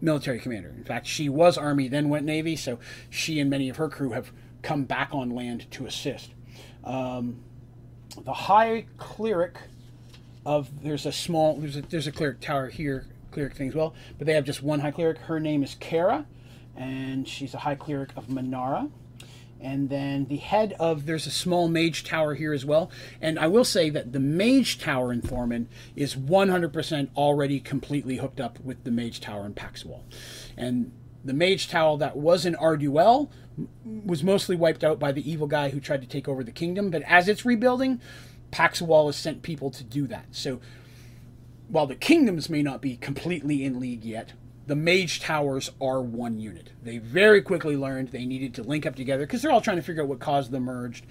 military 0.00 0.40
commander. 0.40 0.70
In 0.76 0.84
fact, 0.84 1.06
she 1.06 1.28
was 1.28 1.56
army, 1.56 1.88
then 1.88 2.08
went 2.08 2.24
navy, 2.24 2.56
so 2.56 2.78
she 3.10 3.38
and 3.38 3.48
many 3.48 3.68
of 3.68 3.76
her 3.76 3.88
crew 3.88 4.10
have 4.10 4.32
come 4.62 4.84
back 4.84 5.10
on 5.12 5.30
land 5.30 5.70
to 5.72 5.86
assist. 5.86 6.30
Um, 6.84 7.42
the 8.24 8.32
high 8.32 8.86
cleric 8.98 9.56
of 10.44 10.82
there's 10.82 11.06
a 11.06 11.12
small 11.12 11.56
there's 11.58 11.76
a 11.76 11.82
there's 11.82 12.06
a 12.08 12.12
cleric 12.12 12.40
tower 12.40 12.68
here, 12.68 13.06
cleric 13.30 13.54
thing 13.54 13.68
as 13.68 13.74
well, 13.74 13.94
but 14.18 14.26
they 14.26 14.34
have 14.34 14.44
just 14.44 14.62
one 14.62 14.80
high 14.80 14.90
cleric. 14.90 15.18
Her 15.18 15.38
name 15.38 15.62
is 15.62 15.76
Kara, 15.78 16.26
and 16.76 17.28
she's 17.28 17.54
a 17.54 17.58
high 17.58 17.76
cleric 17.76 18.10
of 18.16 18.28
Manara 18.28 18.88
and 19.62 19.88
then 19.88 20.26
the 20.26 20.36
head 20.36 20.74
of 20.78 21.06
there's 21.06 21.26
a 21.26 21.30
small 21.30 21.68
mage 21.68 22.04
tower 22.04 22.34
here 22.34 22.52
as 22.52 22.64
well. 22.64 22.90
And 23.20 23.38
i 23.38 23.46
will 23.46 23.64
say 23.64 23.90
that 23.90 24.12
the 24.12 24.20
mage 24.20 24.78
tower 24.78 25.12
in 25.12 25.20
thorman 25.20 25.68
is 25.96 26.14
100% 26.14 27.08
already 27.16 27.60
completely 27.60 28.16
hooked 28.16 28.40
up 28.40 28.58
with 28.60 28.84
the 28.84 28.90
mage 28.90 29.20
tower 29.20 29.46
in 29.46 29.54
paxwell. 29.54 30.04
And 30.56 30.92
the 31.24 31.34
mage 31.34 31.68
tower 31.68 31.98
that 31.98 32.16
was 32.16 32.46
in 32.46 32.54
arduel 32.56 33.30
was 33.84 34.22
mostly 34.22 34.56
wiped 34.56 34.82
out 34.82 34.98
by 34.98 35.12
the 35.12 35.30
evil 35.30 35.46
guy 35.46 35.70
who 35.70 35.80
tried 35.80 36.00
to 36.00 36.08
take 36.08 36.28
over 36.28 36.42
the 36.42 36.52
kingdom. 36.52 36.90
But 36.90 37.02
as 37.02 37.28
it's 37.28 37.44
rebuilding 37.44 38.00
paxwell 38.50 39.06
has 39.06 39.16
sent 39.16 39.42
people 39.42 39.70
to 39.70 39.84
do 39.84 40.06
that. 40.06 40.26
So 40.32 40.60
while 41.68 41.86
the 41.86 41.94
kingdoms 41.94 42.48
may 42.48 42.62
not 42.62 42.80
be 42.80 42.96
completely 42.96 43.64
in 43.64 43.78
league 43.78 44.04
yet 44.04 44.32
the 44.66 44.76
mage 44.76 45.20
towers 45.20 45.70
are 45.80 46.00
one 46.00 46.38
unit. 46.38 46.70
They 46.82 46.98
very 46.98 47.42
quickly 47.42 47.76
learned 47.76 48.08
they 48.08 48.24
needed 48.24 48.54
to 48.54 48.62
link 48.62 48.86
up 48.86 48.94
together 48.94 49.26
because 49.26 49.42
they're 49.42 49.50
all 49.50 49.60
trying 49.60 49.78
to 49.78 49.82
figure 49.82 50.02
out 50.02 50.08
what 50.08 50.20
caused 50.20 50.50
the 50.50 50.60
merged 50.60 51.06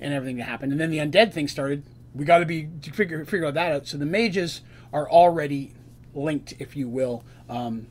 and 0.00 0.12
everything 0.12 0.36
to 0.36 0.42
happen. 0.42 0.70
And 0.72 0.80
then 0.80 0.90
the 0.90 0.98
undead 0.98 1.32
thing 1.32 1.48
started. 1.48 1.84
We 2.14 2.24
got 2.24 2.38
to 2.38 2.46
be 2.46 2.68
to 2.82 2.92
figure 2.92 3.24
figure 3.24 3.46
out 3.46 3.54
that 3.54 3.72
out. 3.72 3.86
So 3.86 3.98
the 3.98 4.06
mages 4.06 4.62
are 4.92 5.08
already 5.08 5.74
linked, 6.14 6.54
if 6.58 6.76
you 6.76 6.88
will, 6.88 7.24
um, 7.48 7.86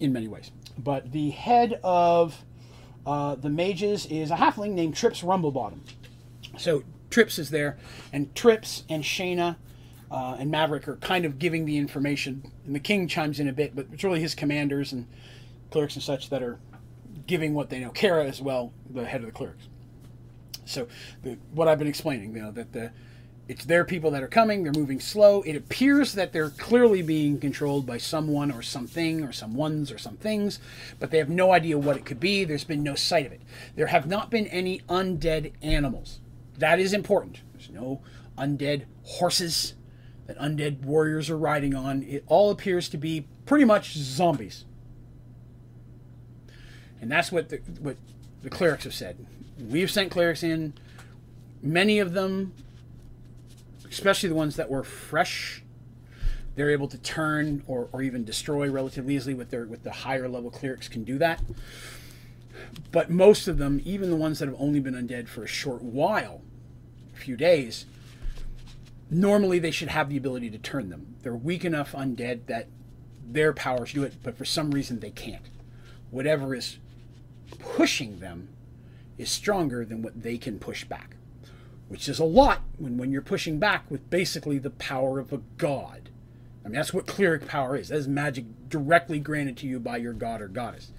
in 0.00 0.12
many 0.12 0.28
ways. 0.28 0.50
But 0.78 1.12
the 1.12 1.30
head 1.30 1.78
of 1.84 2.44
uh, 3.06 3.34
the 3.36 3.50
mages 3.50 4.06
is 4.06 4.30
a 4.30 4.36
halfling 4.36 4.72
named 4.72 4.96
Trips 4.96 5.22
Rumblebottom. 5.22 5.80
So 6.58 6.82
Trips 7.10 7.38
is 7.38 7.50
there, 7.50 7.78
and 8.12 8.34
Trips 8.34 8.84
and 8.88 9.04
Shayna 9.04 9.56
uh, 10.12 10.36
and 10.38 10.50
Maverick 10.50 10.86
are 10.86 10.96
kind 10.96 11.24
of 11.24 11.38
giving 11.38 11.64
the 11.64 11.78
information, 11.78 12.52
and 12.66 12.74
the 12.74 12.80
king 12.80 13.08
chimes 13.08 13.40
in 13.40 13.48
a 13.48 13.52
bit, 13.52 13.74
but 13.74 13.86
it's 13.92 14.04
really 14.04 14.20
his 14.20 14.34
commanders 14.34 14.92
and 14.92 15.06
clerics 15.70 15.94
and 15.94 16.02
such 16.02 16.28
that 16.28 16.42
are 16.42 16.58
giving 17.26 17.54
what 17.54 17.70
they 17.70 17.80
know. 17.80 17.90
Kara 17.90 18.26
as 18.26 18.42
well, 18.42 18.72
the 18.90 19.06
head 19.06 19.22
of 19.22 19.26
the 19.26 19.32
clerics. 19.32 19.64
So 20.66 20.86
the, 21.22 21.38
what 21.52 21.66
I've 21.66 21.78
been 21.78 21.88
explaining, 21.88 22.36
you 22.36 22.42
know, 22.42 22.50
that 22.52 22.72
the 22.72 22.92
it's 23.48 23.64
their 23.64 23.84
people 23.84 24.10
that 24.12 24.22
are 24.22 24.28
coming. 24.28 24.62
They're 24.62 24.72
moving 24.72 25.00
slow. 25.00 25.42
It 25.42 25.56
appears 25.56 26.12
that 26.12 26.32
they're 26.32 26.50
clearly 26.50 27.02
being 27.02 27.40
controlled 27.40 27.86
by 27.86 27.98
someone 27.98 28.52
or 28.52 28.62
something 28.62 29.24
or 29.24 29.32
some 29.32 29.54
ones 29.54 29.90
or 29.90 29.98
some 29.98 30.16
things, 30.16 30.60
but 31.00 31.10
they 31.10 31.18
have 31.18 31.28
no 31.28 31.52
idea 31.52 31.76
what 31.76 31.96
it 31.96 32.04
could 32.04 32.20
be. 32.20 32.44
There's 32.44 32.64
been 32.64 32.84
no 32.84 32.94
sight 32.94 33.26
of 33.26 33.32
it. 33.32 33.40
There 33.74 33.88
have 33.88 34.06
not 34.06 34.30
been 34.30 34.46
any 34.46 34.80
undead 34.88 35.52
animals. 35.60 36.20
That 36.56 36.78
is 36.78 36.92
important. 36.92 37.40
There's 37.52 37.70
no 37.70 38.00
undead 38.38 38.84
horses, 39.02 39.74
that 40.26 40.38
undead 40.38 40.80
warriors 40.82 41.28
are 41.30 41.38
riding 41.38 41.74
on. 41.74 42.02
It 42.02 42.24
all 42.26 42.50
appears 42.50 42.88
to 42.90 42.96
be 42.96 43.26
pretty 43.46 43.64
much 43.64 43.94
zombies. 43.94 44.64
And 47.00 47.10
that's 47.10 47.32
what 47.32 47.48
the, 47.48 47.56
what 47.80 47.96
the 48.42 48.50
clerics 48.50 48.84
have 48.84 48.94
said. 48.94 49.26
We've 49.58 49.90
sent 49.90 50.10
clerics 50.10 50.42
in. 50.42 50.74
Many 51.60 51.98
of 51.98 52.12
them, 52.12 52.52
especially 53.88 54.28
the 54.28 54.34
ones 54.34 54.56
that 54.56 54.70
were 54.70 54.84
fresh, 54.84 55.62
they're 56.54 56.70
able 56.70 56.88
to 56.88 56.98
turn 56.98 57.62
or, 57.66 57.88
or 57.92 58.02
even 58.02 58.24
destroy 58.24 58.68
relatively 58.68 59.16
easily 59.16 59.34
with 59.34 59.50
their 59.50 59.64
with 59.64 59.84
the 59.84 59.90
higher 59.90 60.28
level 60.28 60.50
clerics 60.50 60.88
can 60.88 61.02
do 61.04 61.18
that. 61.18 61.40
But 62.90 63.10
most 63.10 63.48
of 63.48 63.58
them, 63.58 63.80
even 63.84 64.10
the 64.10 64.16
ones 64.16 64.38
that 64.38 64.46
have 64.46 64.60
only 64.60 64.80
been 64.80 64.94
undead 64.94 65.28
for 65.28 65.42
a 65.42 65.48
short 65.48 65.82
while, 65.82 66.42
a 67.14 67.18
few 67.18 67.36
days, 67.36 67.86
normally 69.12 69.58
they 69.58 69.70
should 69.70 69.88
have 69.88 70.08
the 70.08 70.16
ability 70.16 70.50
to 70.50 70.58
turn 70.58 70.88
them. 70.88 71.16
They're 71.22 71.34
weak 71.34 71.64
enough 71.64 71.92
undead 71.92 72.46
that 72.46 72.68
their 73.24 73.52
powers 73.52 73.92
do 73.92 74.02
it, 74.02 74.14
but 74.22 74.36
for 74.36 74.44
some 74.44 74.70
reason 74.70 75.00
they 75.00 75.10
can't. 75.10 75.48
Whatever 76.10 76.54
is 76.54 76.78
pushing 77.58 78.20
them 78.20 78.48
is 79.18 79.30
stronger 79.30 79.84
than 79.84 80.02
what 80.02 80.22
they 80.22 80.38
can 80.38 80.58
push 80.58 80.84
back, 80.84 81.16
which 81.88 82.08
is 82.08 82.18
a 82.18 82.24
lot 82.24 82.62
when, 82.78 82.96
when 82.96 83.12
you're 83.12 83.22
pushing 83.22 83.58
back 83.58 83.90
with 83.90 84.08
basically 84.10 84.58
the 84.58 84.70
power 84.70 85.18
of 85.18 85.32
a 85.32 85.40
god. 85.58 86.10
I 86.64 86.68
mean, 86.68 86.76
that's 86.76 86.94
what 86.94 87.06
cleric 87.06 87.46
power 87.46 87.76
is. 87.76 87.88
That 87.88 87.98
is 87.98 88.08
magic 88.08 88.44
directly 88.68 89.18
granted 89.18 89.56
to 89.58 89.66
you 89.66 89.80
by 89.80 89.98
your 89.98 90.12
god 90.12 90.40
or 90.40 90.48
goddess. 90.48 90.92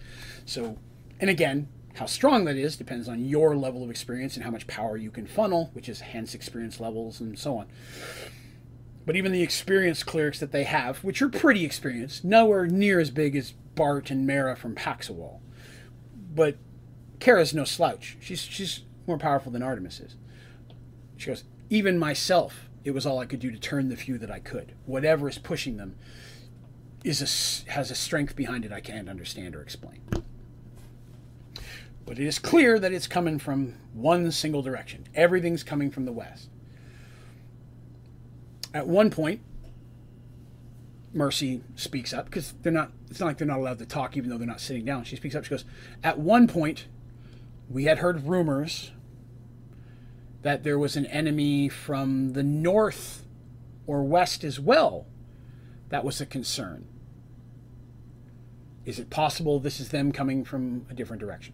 So, 0.46 0.78
and 1.20 1.30
again, 1.30 1.68
how 1.94 2.06
strong 2.06 2.46
that 2.46 2.56
is 2.56 2.76
depends 2.76 3.08
on 3.08 3.24
your 3.24 3.56
level 3.56 3.84
of 3.84 3.90
experience 3.90 4.36
and 4.36 4.44
how 4.44 4.52
much 4.52 4.68
power 4.68 4.98
you 4.98 5.12
can 5.12 5.28
funnel, 5.28 5.70
which 5.74 5.88
is 5.88 6.02
hence 6.02 6.34
experience 6.34 6.80
levels 6.80 7.20
and 7.20 7.38
so 7.38 7.58
on. 7.58 7.68
But 9.06 9.16
even 9.16 9.32
the 9.32 9.44
experienced 9.44 10.06
clerics 10.06 10.40
that 10.40 10.52
they 10.52 10.64
have, 10.64 11.04
which 11.04 11.22
are 11.22 11.30
pretty 11.30 11.66
experienced, 11.66 12.24
nowhere 12.24 12.66
near 12.66 13.00
as 13.00 13.12
big 13.12 13.36
as 13.36 13.52
Bart 13.76 14.10
and 14.10 14.26
Mara 14.26 14.56
from 14.56 14.76
Paxwell. 14.76 15.42
But 16.34 16.58
Kara's 17.20 17.54
no 17.54 17.64
slouch. 17.64 18.18
She's 18.20 18.42
she's 18.42 18.82
more 19.06 19.18
powerful 19.18 19.52
than 19.52 19.62
Artemis 19.62 20.00
is. 20.00 20.16
She 21.18 21.28
goes, 21.28 21.44
even 21.70 22.00
myself, 22.00 22.70
it 22.84 22.92
was 22.92 23.06
all 23.06 23.20
I 23.20 23.26
could 23.26 23.40
do 23.40 23.52
to 23.52 23.60
turn 23.60 23.90
the 23.90 23.96
few 23.96 24.18
that 24.18 24.32
I 24.32 24.40
could. 24.40 24.74
Whatever 24.86 25.30
is 25.30 25.38
pushing 25.38 25.78
them 25.78 25.96
is 27.04 27.22
a, 27.22 27.72
has 27.72 27.92
a 27.92 27.96
strength 27.96 28.36
behind 28.36 28.66
it 28.66 28.72
I 28.72 28.80
can't 28.80 29.10
understand 29.10 29.56
or 29.56 29.62
explain. 29.62 30.02
But 32.06 32.20
it 32.20 32.28
is 32.28 32.38
clear 32.38 32.80
that 32.80 32.92
it's 32.92 33.08
coming 33.08 33.40
from 33.40 33.76
one 33.94 34.32
single 34.32 34.62
direction. 34.62 35.08
Everything's 35.16 35.64
coming 35.64 35.90
from 35.90 36.06
the 36.06 36.12
west. 36.12 36.50
At 38.74 38.88
one 38.88 39.10
point, 39.10 39.42
Mercy 41.14 41.62
speaks 41.76 42.12
up 42.14 42.26
because 42.26 42.54
they're 42.62 42.74
not. 42.74 42.92
It's 43.10 43.20
not 43.20 43.28
like 43.28 43.38
they're 43.38 43.48
not 43.48 43.60
allowed 43.60 43.80
to 43.80 43.86
talk, 43.86 44.18
even 44.18 44.30
though 44.30 44.38
they're 44.38 44.48
not 44.48 44.60
sitting 44.60 44.84
down. 44.84 45.04
She 45.04 45.16
speaks 45.16 45.36
up. 45.36 45.44
She 45.44 45.52
goes, 45.52 45.66
"At 46.04 46.20
one 46.20 46.48
point, 46.48 46.88
we 47.70 47.86
had 47.86 48.00
heard 48.00 48.26
rumors 48.26 48.92
that 50.42 50.64
there 50.64 50.80
was 50.80 50.98
an 50.98 51.06
enemy 51.06 51.70
from 51.70 52.34
the 52.34 52.44
north 52.44 53.26
or 53.88 54.04
west 54.04 54.44
as 54.44 54.60
well. 54.60 55.06
That 55.90 56.04
was 56.04 56.20
a 56.20 56.26
concern. 56.26 56.86
Is 58.84 59.00
it 59.00 59.10
possible 59.10 59.60
this 59.60 59.80
is 59.80 59.90
them 59.90 60.12
coming 60.12 60.44
from 60.44 60.88
a 60.90 60.94
different 60.94 61.22
direction?" 61.22 61.54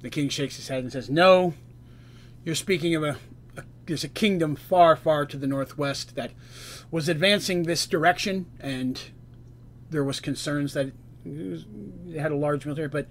The 0.00 0.10
king 0.10 0.28
shakes 0.28 0.56
his 0.56 0.68
head 0.68 0.82
and 0.82 0.92
says, 0.92 1.10
"No, 1.10 1.54
you're 2.44 2.54
speaking 2.54 2.94
of 2.94 3.02
a 3.02 3.16
there's 3.88 4.04
a 4.04 4.08
kingdom 4.08 4.54
far, 4.54 4.94
far 4.96 5.24
to 5.24 5.36
the 5.36 5.46
northwest 5.46 6.14
that 6.14 6.32
was 6.90 7.08
advancing 7.08 7.62
this 7.62 7.86
direction, 7.86 8.46
and 8.60 9.00
there 9.90 10.04
was 10.04 10.20
concerns 10.20 10.74
that 10.74 10.92
it 11.24 12.18
had 12.18 12.30
a 12.30 12.36
large 12.36 12.66
military, 12.66 12.88
but 12.88 13.08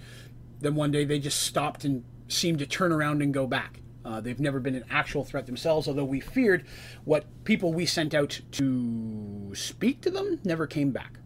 then 0.61 0.75
one 0.75 0.91
day 0.91 1.03
they 1.03 1.19
just 1.19 1.41
stopped 1.41 1.83
and 1.83 2.03
seemed 2.27 2.59
to 2.59 2.67
turn 2.67 2.91
around 2.91 3.21
and 3.21 3.33
go 3.33 3.47
back. 3.47 3.81
Uh, 4.05 4.21
they've 4.21 4.39
never 4.39 4.59
been 4.59 4.75
an 4.75 4.85
actual 4.89 5.23
threat 5.23 5.47
themselves, 5.47 5.87
although 5.87 6.05
we 6.05 6.19
feared 6.19 6.65
what 7.03 7.25
people 7.43 7.73
we 7.73 7.85
sent 7.85 8.13
out 8.13 8.39
to 8.51 9.51
speak 9.53 9.99
to 10.01 10.11
them 10.11 10.39
never 10.43 10.67
came 10.67 10.91
back. 10.91 11.19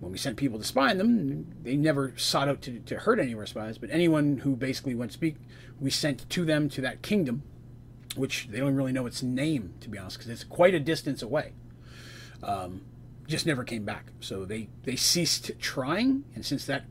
When 0.00 0.12
we 0.12 0.18
sent 0.18 0.36
people 0.36 0.58
to 0.58 0.64
spy 0.64 0.90
on 0.90 0.98
them, 0.98 1.54
they 1.62 1.76
never 1.76 2.16
sought 2.16 2.48
out 2.48 2.62
to, 2.62 2.78
to 2.80 2.98
hurt 2.98 3.18
any 3.18 3.32
of 3.32 3.38
our 3.38 3.46
spies, 3.46 3.78
but 3.78 3.90
anyone 3.90 4.38
who 4.38 4.54
basically 4.54 4.94
went 4.94 5.12
speak, 5.12 5.36
we 5.80 5.90
sent 5.90 6.28
to 6.30 6.44
them 6.44 6.68
to 6.70 6.80
that 6.82 7.02
kingdom 7.02 7.42
which 8.18 8.48
they 8.50 8.58
don't 8.58 8.74
really 8.74 8.92
know 8.92 9.06
its 9.06 9.22
name 9.22 9.74
to 9.80 9.88
be 9.88 9.98
honest, 9.98 10.18
because 10.18 10.30
it's 10.30 10.44
quite 10.44 10.74
a 10.74 10.80
distance 10.80 11.22
away. 11.22 11.52
Um, 12.42 12.82
just 13.26 13.46
never 13.46 13.64
came 13.64 13.84
back. 13.84 14.12
So 14.20 14.44
they 14.44 14.68
they 14.84 14.96
ceased 14.96 15.50
trying, 15.60 16.24
and 16.34 16.44
since 16.44 16.64
that 16.66 16.84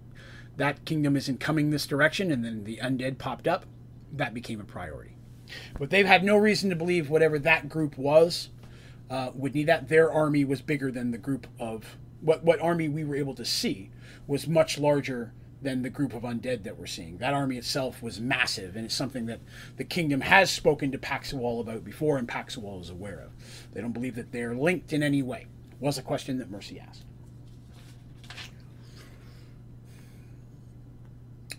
that 0.56 0.86
kingdom 0.86 1.16
isn't 1.16 1.40
coming 1.40 1.70
this 1.70 1.88
direction, 1.88 2.32
and 2.32 2.44
then 2.44 2.64
the 2.64 2.78
undead 2.78 3.18
popped 3.18 3.48
up, 3.48 3.66
that 4.12 4.34
became 4.34 4.60
a 4.60 4.64
priority. 4.64 5.16
But 5.80 5.90
they've 5.90 6.06
had 6.06 6.24
no 6.24 6.38
reason 6.38 6.70
to 6.70 6.76
believe 6.76 7.10
whatever 7.10 7.40
that 7.40 7.70
group 7.70 7.98
was 7.98 8.50
uh, 9.10 9.32
would 9.34 9.56
need 9.56 9.68
that. 9.68 9.88
Their 9.88 10.12
army 10.12 10.46
was 10.46 10.62
bigger 10.62 10.92
than 10.92 11.12
the 11.12 11.18
group 11.18 11.48
of 11.60 11.98
what 12.22 12.44
what 12.44 12.60
army 12.62 12.88
we 12.88 13.04
were 13.04 13.16
able 13.16 13.36
to 13.36 13.46
see 13.46 13.92
was 14.28 14.48
much 14.48 14.78
larger 14.78 15.34
than 15.62 15.82
the 15.82 15.90
group 15.90 16.14
of 16.14 16.24
undead 16.24 16.64
that 16.64 16.78
we're 16.78 16.86
seeing. 16.86 17.18
That 17.18 17.34
army 17.34 17.58
itself 17.58 18.04
was 18.04 18.20
massive, 18.20 18.76
and 18.76 18.86
it's 18.86 18.96
something 18.96 19.26
that 19.26 19.40
the 19.78 19.84
kingdom 19.84 20.22
has 20.22 20.52
spoken 20.52 20.92
to 20.92 20.98
Paxwell 20.98 21.60
about 21.60 21.84
before, 21.84 22.18
and 22.18 22.28
Paxwell 22.28 22.80
is 22.80 22.90
aware 22.90 23.20
of. 23.20 23.32
They 23.74 23.82
don't 23.82 23.94
believe 23.94 24.16
that 24.16 24.32
they're 24.32 24.56
linked 24.56 24.94
in 24.94 25.02
any 25.02 25.24
way. 25.24 25.48
Was 25.80 25.98
a 25.98 26.04
question 26.04 26.38
that 26.40 26.50
Mercy 26.50 26.80
asked. 26.80 27.04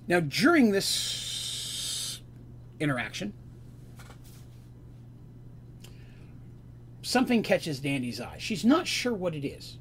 Now, 0.07 0.21
during 0.21 0.71
this 0.71 2.21
interaction, 2.81 3.33
something 7.03 7.43
catches 7.43 7.81
Dandy's 7.81 8.21
eye. 8.21 8.37
She's 8.39 8.65
not 8.65 8.87
sure 8.87 9.13
what 9.13 9.35
it 9.35 9.47
is. 9.47 9.78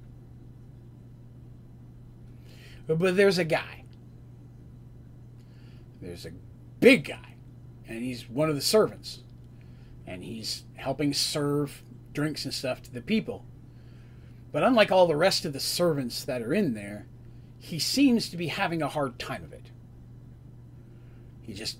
But 2.87 3.15
there's 3.15 3.37
a 3.37 3.43
guy 3.43 3.83
there's 6.01 6.25
a 6.25 6.31
big 6.79 7.05
guy, 7.05 7.35
and 7.87 8.03
he's 8.03 8.29
one 8.29 8.49
of 8.49 8.55
the 8.55 8.61
servants, 8.61 9.19
and 10.05 10.23
he's 10.23 10.63
helping 10.75 11.13
serve 11.13 11.83
drinks 12.13 12.45
and 12.45 12.53
stuff 12.53 12.81
to 12.83 12.93
the 12.93 13.01
people. 13.01 13.45
But 14.51 14.63
unlike 14.63 14.91
all 14.91 15.07
the 15.07 15.15
rest 15.15 15.45
of 15.45 15.53
the 15.53 15.59
servants 15.59 16.23
that 16.23 16.41
are 16.41 16.53
in 16.53 16.73
there, 16.73 17.05
he 17.59 17.79
seems 17.79 18.29
to 18.29 18.37
be 18.37 18.47
having 18.47 18.81
a 18.81 18.87
hard 18.87 19.19
time 19.19 19.43
of 19.43 19.53
it. 19.53 19.71
He 21.41 21.53
just 21.53 21.77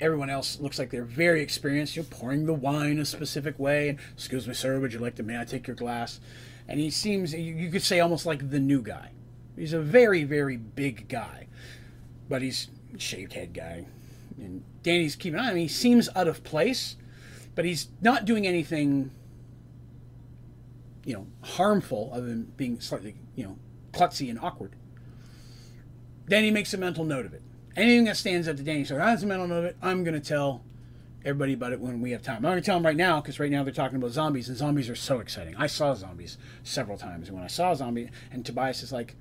everyone 0.00 0.30
else 0.30 0.58
looks 0.58 0.78
like 0.78 0.90
they're 0.90 1.04
very 1.04 1.40
experienced. 1.42 1.94
You're 1.94 2.04
pouring 2.04 2.46
the 2.46 2.52
wine 2.52 2.98
a 2.98 3.04
specific 3.04 3.56
way. 3.58 3.90
And, 3.90 3.98
Excuse 4.14 4.48
me, 4.48 4.54
sir, 4.54 4.80
would 4.80 4.92
you 4.92 4.98
like 4.98 5.14
to? 5.16 5.22
May 5.22 5.40
I 5.40 5.44
take 5.44 5.68
your 5.68 5.76
glass? 5.76 6.18
And 6.66 6.80
he 6.80 6.90
seems, 6.90 7.32
you 7.32 7.70
could 7.70 7.82
say, 7.82 8.00
almost 8.00 8.26
like 8.26 8.50
the 8.50 8.58
new 8.58 8.82
guy. 8.82 9.10
He's 9.56 9.72
a 9.72 9.80
very, 9.80 10.24
very 10.24 10.56
big 10.56 11.08
guy, 11.08 11.46
but 12.28 12.42
he's 12.42 12.68
shaved 12.98 13.34
head 13.34 13.52
guy. 13.52 13.86
And 14.38 14.64
Dandy's 14.82 15.16
keeping 15.16 15.38
an 15.38 15.44
eye 15.44 15.48
on 15.48 15.52
him. 15.52 15.58
He 15.58 15.68
seems 15.68 16.08
out 16.16 16.26
of 16.28 16.42
place, 16.42 16.96
but 17.54 17.64
he's 17.64 17.88
not 18.00 18.24
doing 18.24 18.46
anything, 18.46 19.10
you 21.04 21.14
know, 21.14 21.26
harmful 21.42 22.10
other 22.12 22.26
than 22.26 22.44
being 22.56 22.80
slightly, 22.80 23.14
you 23.36 23.44
know, 23.44 23.58
klutzy 23.92 24.30
and 24.30 24.38
awkward. 24.40 24.72
Dandy 26.28 26.50
makes 26.50 26.72
a 26.72 26.78
mental 26.78 27.04
note 27.04 27.26
of 27.26 27.34
it. 27.34 27.42
Anything 27.76 28.04
that 28.04 28.16
stands 28.16 28.48
out 28.48 28.56
to 28.56 28.62
Dandy, 28.62 28.84
so 28.84 28.96
that's 28.96 29.22
a 29.22 29.26
mental 29.26 29.48
note 29.48 29.58
of 29.58 29.64
it. 29.64 29.76
I'm 29.82 30.04
going 30.04 30.14
to 30.14 30.26
tell 30.26 30.64
everybody 31.24 31.52
about 31.52 31.72
it 31.72 31.80
when 31.80 32.00
we 32.00 32.10
have 32.10 32.22
time. 32.22 32.36
I'm 32.36 32.42
going 32.42 32.56
to 32.56 32.62
tell 32.62 32.76
them 32.76 32.86
right 32.86 32.96
now 32.96 33.20
because 33.20 33.38
right 33.38 33.50
now 33.50 33.62
they're 33.64 33.72
talking 33.72 33.96
about 33.96 34.10
zombies, 34.10 34.48
and 34.48 34.56
zombies 34.56 34.88
are 34.90 34.94
so 34.94 35.20
exciting. 35.20 35.54
I 35.56 35.66
saw 35.66 35.94
zombies 35.94 36.38
several 36.64 36.98
times, 36.98 37.28
and 37.28 37.36
when 37.36 37.44
I 37.44 37.48
saw 37.48 37.72
a 37.72 37.76
zombie, 37.76 38.10
and 38.30 38.44
Tobias 38.44 38.82
is 38.82 38.92
like, 38.92 39.14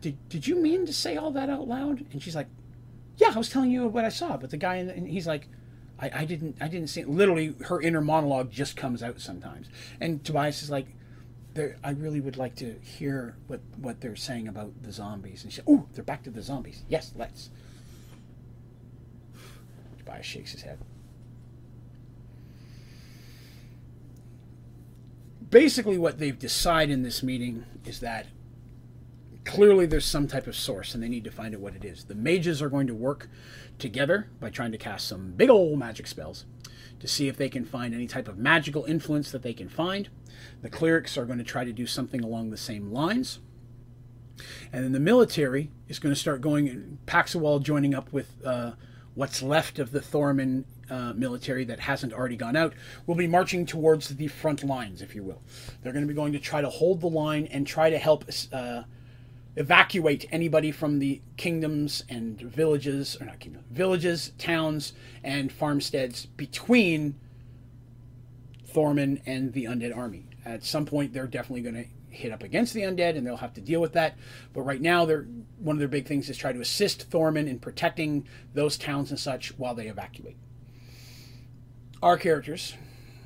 did, 0.00 0.28
did 0.28 0.46
you 0.46 0.56
mean 0.56 0.86
to 0.86 0.92
say 0.92 1.16
all 1.16 1.30
that 1.32 1.50
out 1.50 1.68
loud? 1.68 2.04
And 2.12 2.22
she's 2.22 2.36
like, 2.36 2.48
yeah, 3.16 3.32
I 3.34 3.38
was 3.38 3.48
telling 3.48 3.70
you 3.70 3.86
what 3.86 4.04
I 4.04 4.10
saw. 4.10 4.36
But 4.36 4.50
the 4.50 4.56
guy, 4.56 4.82
the, 4.82 4.94
and 4.94 5.08
he's 5.08 5.26
like, 5.26 5.48
I, 5.98 6.10
I 6.14 6.24
didn't, 6.24 6.56
I 6.60 6.68
didn't 6.68 6.88
see 6.88 7.00
it. 7.00 7.08
Literally, 7.08 7.54
her 7.66 7.80
inner 7.80 8.00
monologue 8.00 8.50
just 8.50 8.76
comes 8.76 9.02
out 9.02 9.20
sometimes. 9.20 9.68
And 10.00 10.22
Tobias 10.24 10.62
is 10.62 10.70
like, 10.70 10.86
I 11.82 11.90
really 11.92 12.20
would 12.20 12.36
like 12.36 12.54
to 12.56 12.76
hear 12.82 13.36
what, 13.46 13.60
what 13.78 14.02
they're 14.02 14.16
saying 14.16 14.46
about 14.46 14.82
the 14.82 14.92
zombies. 14.92 15.42
And 15.42 15.52
she 15.52 15.62
oh, 15.66 15.86
they're 15.94 16.04
back 16.04 16.22
to 16.24 16.30
the 16.30 16.42
zombies. 16.42 16.82
Yes, 16.88 17.12
let's. 17.16 17.48
Tobias 19.98 20.26
shakes 20.26 20.52
his 20.52 20.62
head. 20.62 20.78
Basically, 25.48 25.96
what 25.96 26.18
they've 26.18 26.38
decided 26.38 26.92
in 26.92 27.02
this 27.04 27.22
meeting 27.22 27.64
is 27.86 28.00
that 28.00 28.26
clearly 29.46 29.86
there's 29.86 30.04
some 30.04 30.26
type 30.26 30.46
of 30.46 30.56
source 30.56 30.92
and 30.92 31.02
they 31.02 31.08
need 31.08 31.24
to 31.24 31.30
find 31.30 31.54
out 31.54 31.60
what 31.60 31.74
it 31.74 31.84
is. 31.84 32.04
The 32.04 32.14
mages 32.14 32.60
are 32.60 32.68
going 32.68 32.88
to 32.88 32.94
work 32.94 33.30
together 33.78 34.28
by 34.40 34.50
trying 34.50 34.72
to 34.72 34.78
cast 34.78 35.08
some 35.08 35.32
big 35.32 35.48
old 35.48 35.78
magic 35.78 36.06
spells 36.06 36.44
to 36.98 37.06
see 37.06 37.28
if 37.28 37.36
they 37.36 37.48
can 37.48 37.64
find 37.64 37.94
any 37.94 38.06
type 38.06 38.28
of 38.28 38.36
magical 38.36 38.84
influence 38.84 39.30
that 39.30 39.42
they 39.42 39.54
can 39.54 39.68
find. 39.68 40.08
The 40.62 40.68
clerics 40.68 41.16
are 41.16 41.24
going 41.24 41.38
to 41.38 41.44
try 41.44 41.64
to 41.64 41.72
do 41.72 41.86
something 41.86 42.22
along 42.22 42.50
the 42.50 42.56
same 42.56 42.90
lines. 42.90 43.38
And 44.72 44.84
then 44.84 44.92
the 44.92 45.00
military 45.00 45.70
is 45.88 45.98
going 45.98 46.14
to 46.14 46.20
start 46.20 46.40
going, 46.40 46.98
Paxwell 47.06 47.60
joining 47.60 47.94
up 47.94 48.12
with 48.12 48.44
uh, 48.44 48.72
what's 49.14 49.42
left 49.42 49.78
of 49.78 49.92
the 49.92 50.00
Thorman 50.00 50.64
uh, 50.90 51.12
military 51.14 51.64
that 51.64 51.80
hasn't 51.80 52.12
already 52.12 52.36
gone 52.36 52.56
out, 52.56 52.74
will 53.06 53.14
be 53.14 53.26
marching 53.26 53.64
towards 53.64 54.08
the 54.08 54.28
front 54.28 54.62
lines, 54.62 55.02
if 55.02 55.14
you 55.14 55.22
will. 55.22 55.42
They're 55.82 55.92
going 55.92 56.04
to 56.04 56.08
be 56.08 56.14
going 56.14 56.32
to 56.32 56.38
try 56.38 56.60
to 56.60 56.68
hold 56.68 57.00
the 57.00 57.08
line 57.08 57.46
and 57.46 57.66
try 57.66 57.90
to 57.90 57.98
help 57.98 58.24
uh, 58.52 58.82
evacuate 59.56 60.26
anybody 60.30 60.70
from 60.70 60.98
the 60.98 61.22
kingdoms 61.36 62.04
and 62.08 62.38
villages, 62.40 63.16
or 63.20 63.26
not 63.26 63.40
kingdoms, 63.40 63.64
villages, 63.70 64.32
towns, 64.38 64.92
and 65.24 65.50
farmsteads 65.50 66.26
between 66.26 67.18
Thorman 68.66 69.22
and 69.24 69.52
the 69.54 69.64
undead 69.64 69.96
army. 69.96 70.26
At 70.44 70.62
some 70.62 70.84
point, 70.84 71.12
they're 71.12 71.26
definitely 71.26 71.62
going 71.62 71.74
to 71.74 72.14
hit 72.14 72.32
up 72.32 72.42
against 72.42 72.74
the 72.74 72.82
undead, 72.82 73.16
and 73.16 73.26
they'll 73.26 73.38
have 73.38 73.54
to 73.54 73.60
deal 73.60 73.80
with 73.80 73.94
that. 73.94 74.16
But 74.52 74.62
right 74.62 74.80
now, 74.80 75.04
they're 75.04 75.26
one 75.58 75.76
of 75.76 75.78
their 75.78 75.88
big 75.88 76.06
things 76.06 76.28
is 76.28 76.36
try 76.36 76.52
to 76.52 76.60
assist 76.60 77.04
Thorman 77.10 77.48
in 77.48 77.58
protecting 77.58 78.26
those 78.54 78.76
towns 78.76 79.10
and 79.10 79.18
such 79.18 79.56
while 79.58 79.74
they 79.74 79.86
evacuate. 79.86 80.36
Our 82.02 82.18
characters, 82.18 82.74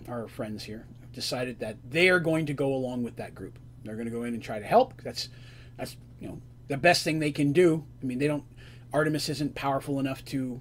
our 0.08 0.28
friends 0.28 0.64
here, 0.64 0.86
decided 1.12 1.58
that 1.58 1.76
they 1.88 2.08
are 2.08 2.20
going 2.20 2.46
to 2.46 2.54
go 2.54 2.72
along 2.72 3.02
with 3.02 3.16
that 3.16 3.34
group. 3.34 3.58
They're 3.84 3.96
going 3.96 4.06
to 4.06 4.12
go 4.12 4.22
in 4.22 4.34
and 4.34 4.42
try 4.42 4.58
to 4.58 4.64
help. 4.64 5.02
That's 5.02 5.28
that's 5.76 5.96
you 6.20 6.28
know 6.28 6.40
the 6.68 6.76
best 6.76 7.02
thing 7.02 7.18
they 7.18 7.32
can 7.32 7.52
do. 7.52 7.84
I 8.02 8.04
mean, 8.04 8.18
they 8.18 8.26
don't. 8.26 8.44
Artemis 8.92 9.28
isn't 9.28 9.54
powerful 9.54 9.98
enough 9.98 10.24
to 10.26 10.60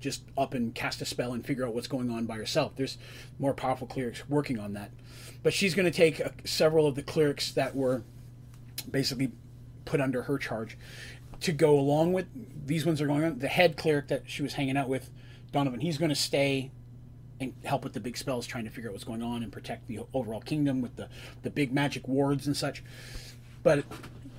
just 0.00 0.22
up 0.36 0.54
and 0.54 0.74
cast 0.74 1.02
a 1.02 1.04
spell 1.04 1.32
and 1.32 1.44
figure 1.44 1.66
out 1.66 1.74
what's 1.74 1.88
going 1.88 2.10
on 2.10 2.26
by 2.26 2.36
herself. 2.36 2.72
There's 2.76 2.98
more 3.38 3.54
powerful 3.54 3.86
clerics 3.86 4.28
working 4.28 4.58
on 4.58 4.72
that. 4.74 4.90
But 5.42 5.52
she's 5.52 5.74
going 5.74 5.90
to 5.90 5.96
take 5.96 6.20
uh, 6.20 6.30
several 6.44 6.86
of 6.86 6.94
the 6.94 7.02
clerics 7.02 7.52
that 7.52 7.74
were 7.74 8.04
basically 8.90 9.32
put 9.84 10.00
under 10.00 10.22
her 10.22 10.38
charge 10.38 10.76
to 11.40 11.52
go 11.52 11.78
along 11.78 12.12
with 12.12 12.26
these 12.66 12.84
ones 12.84 13.00
are 13.00 13.06
going 13.06 13.24
on. 13.24 13.38
The 13.38 13.48
head 13.48 13.76
cleric 13.76 14.08
that 14.08 14.24
she 14.26 14.42
was 14.42 14.54
hanging 14.54 14.76
out 14.76 14.88
with, 14.88 15.10
Donovan, 15.52 15.80
he's 15.80 15.98
going 15.98 16.10
to 16.10 16.14
stay 16.14 16.70
and 17.40 17.54
help 17.64 17.84
with 17.84 17.92
the 17.92 18.00
big 18.00 18.16
spells, 18.16 18.46
trying 18.46 18.64
to 18.64 18.70
figure 18.70 18.90
out 18.90 18.92
what's 18.92 19.04
going 19.04 19.22
on 19.22 19.42
and 19.42 19.52
protect 19.52 19.86
the 19.86 20.00
overall 20.12 20.40
kingdom 20.40 20.80
with 20.80 20.96
the, 20.96 21.08
the 21.42 21.50
big 21.50 21.72
magic 21.72 22.08
wards 22.08 22.46
and 22.46 22.56
such. 22.56 22.82
But 23.62 23.84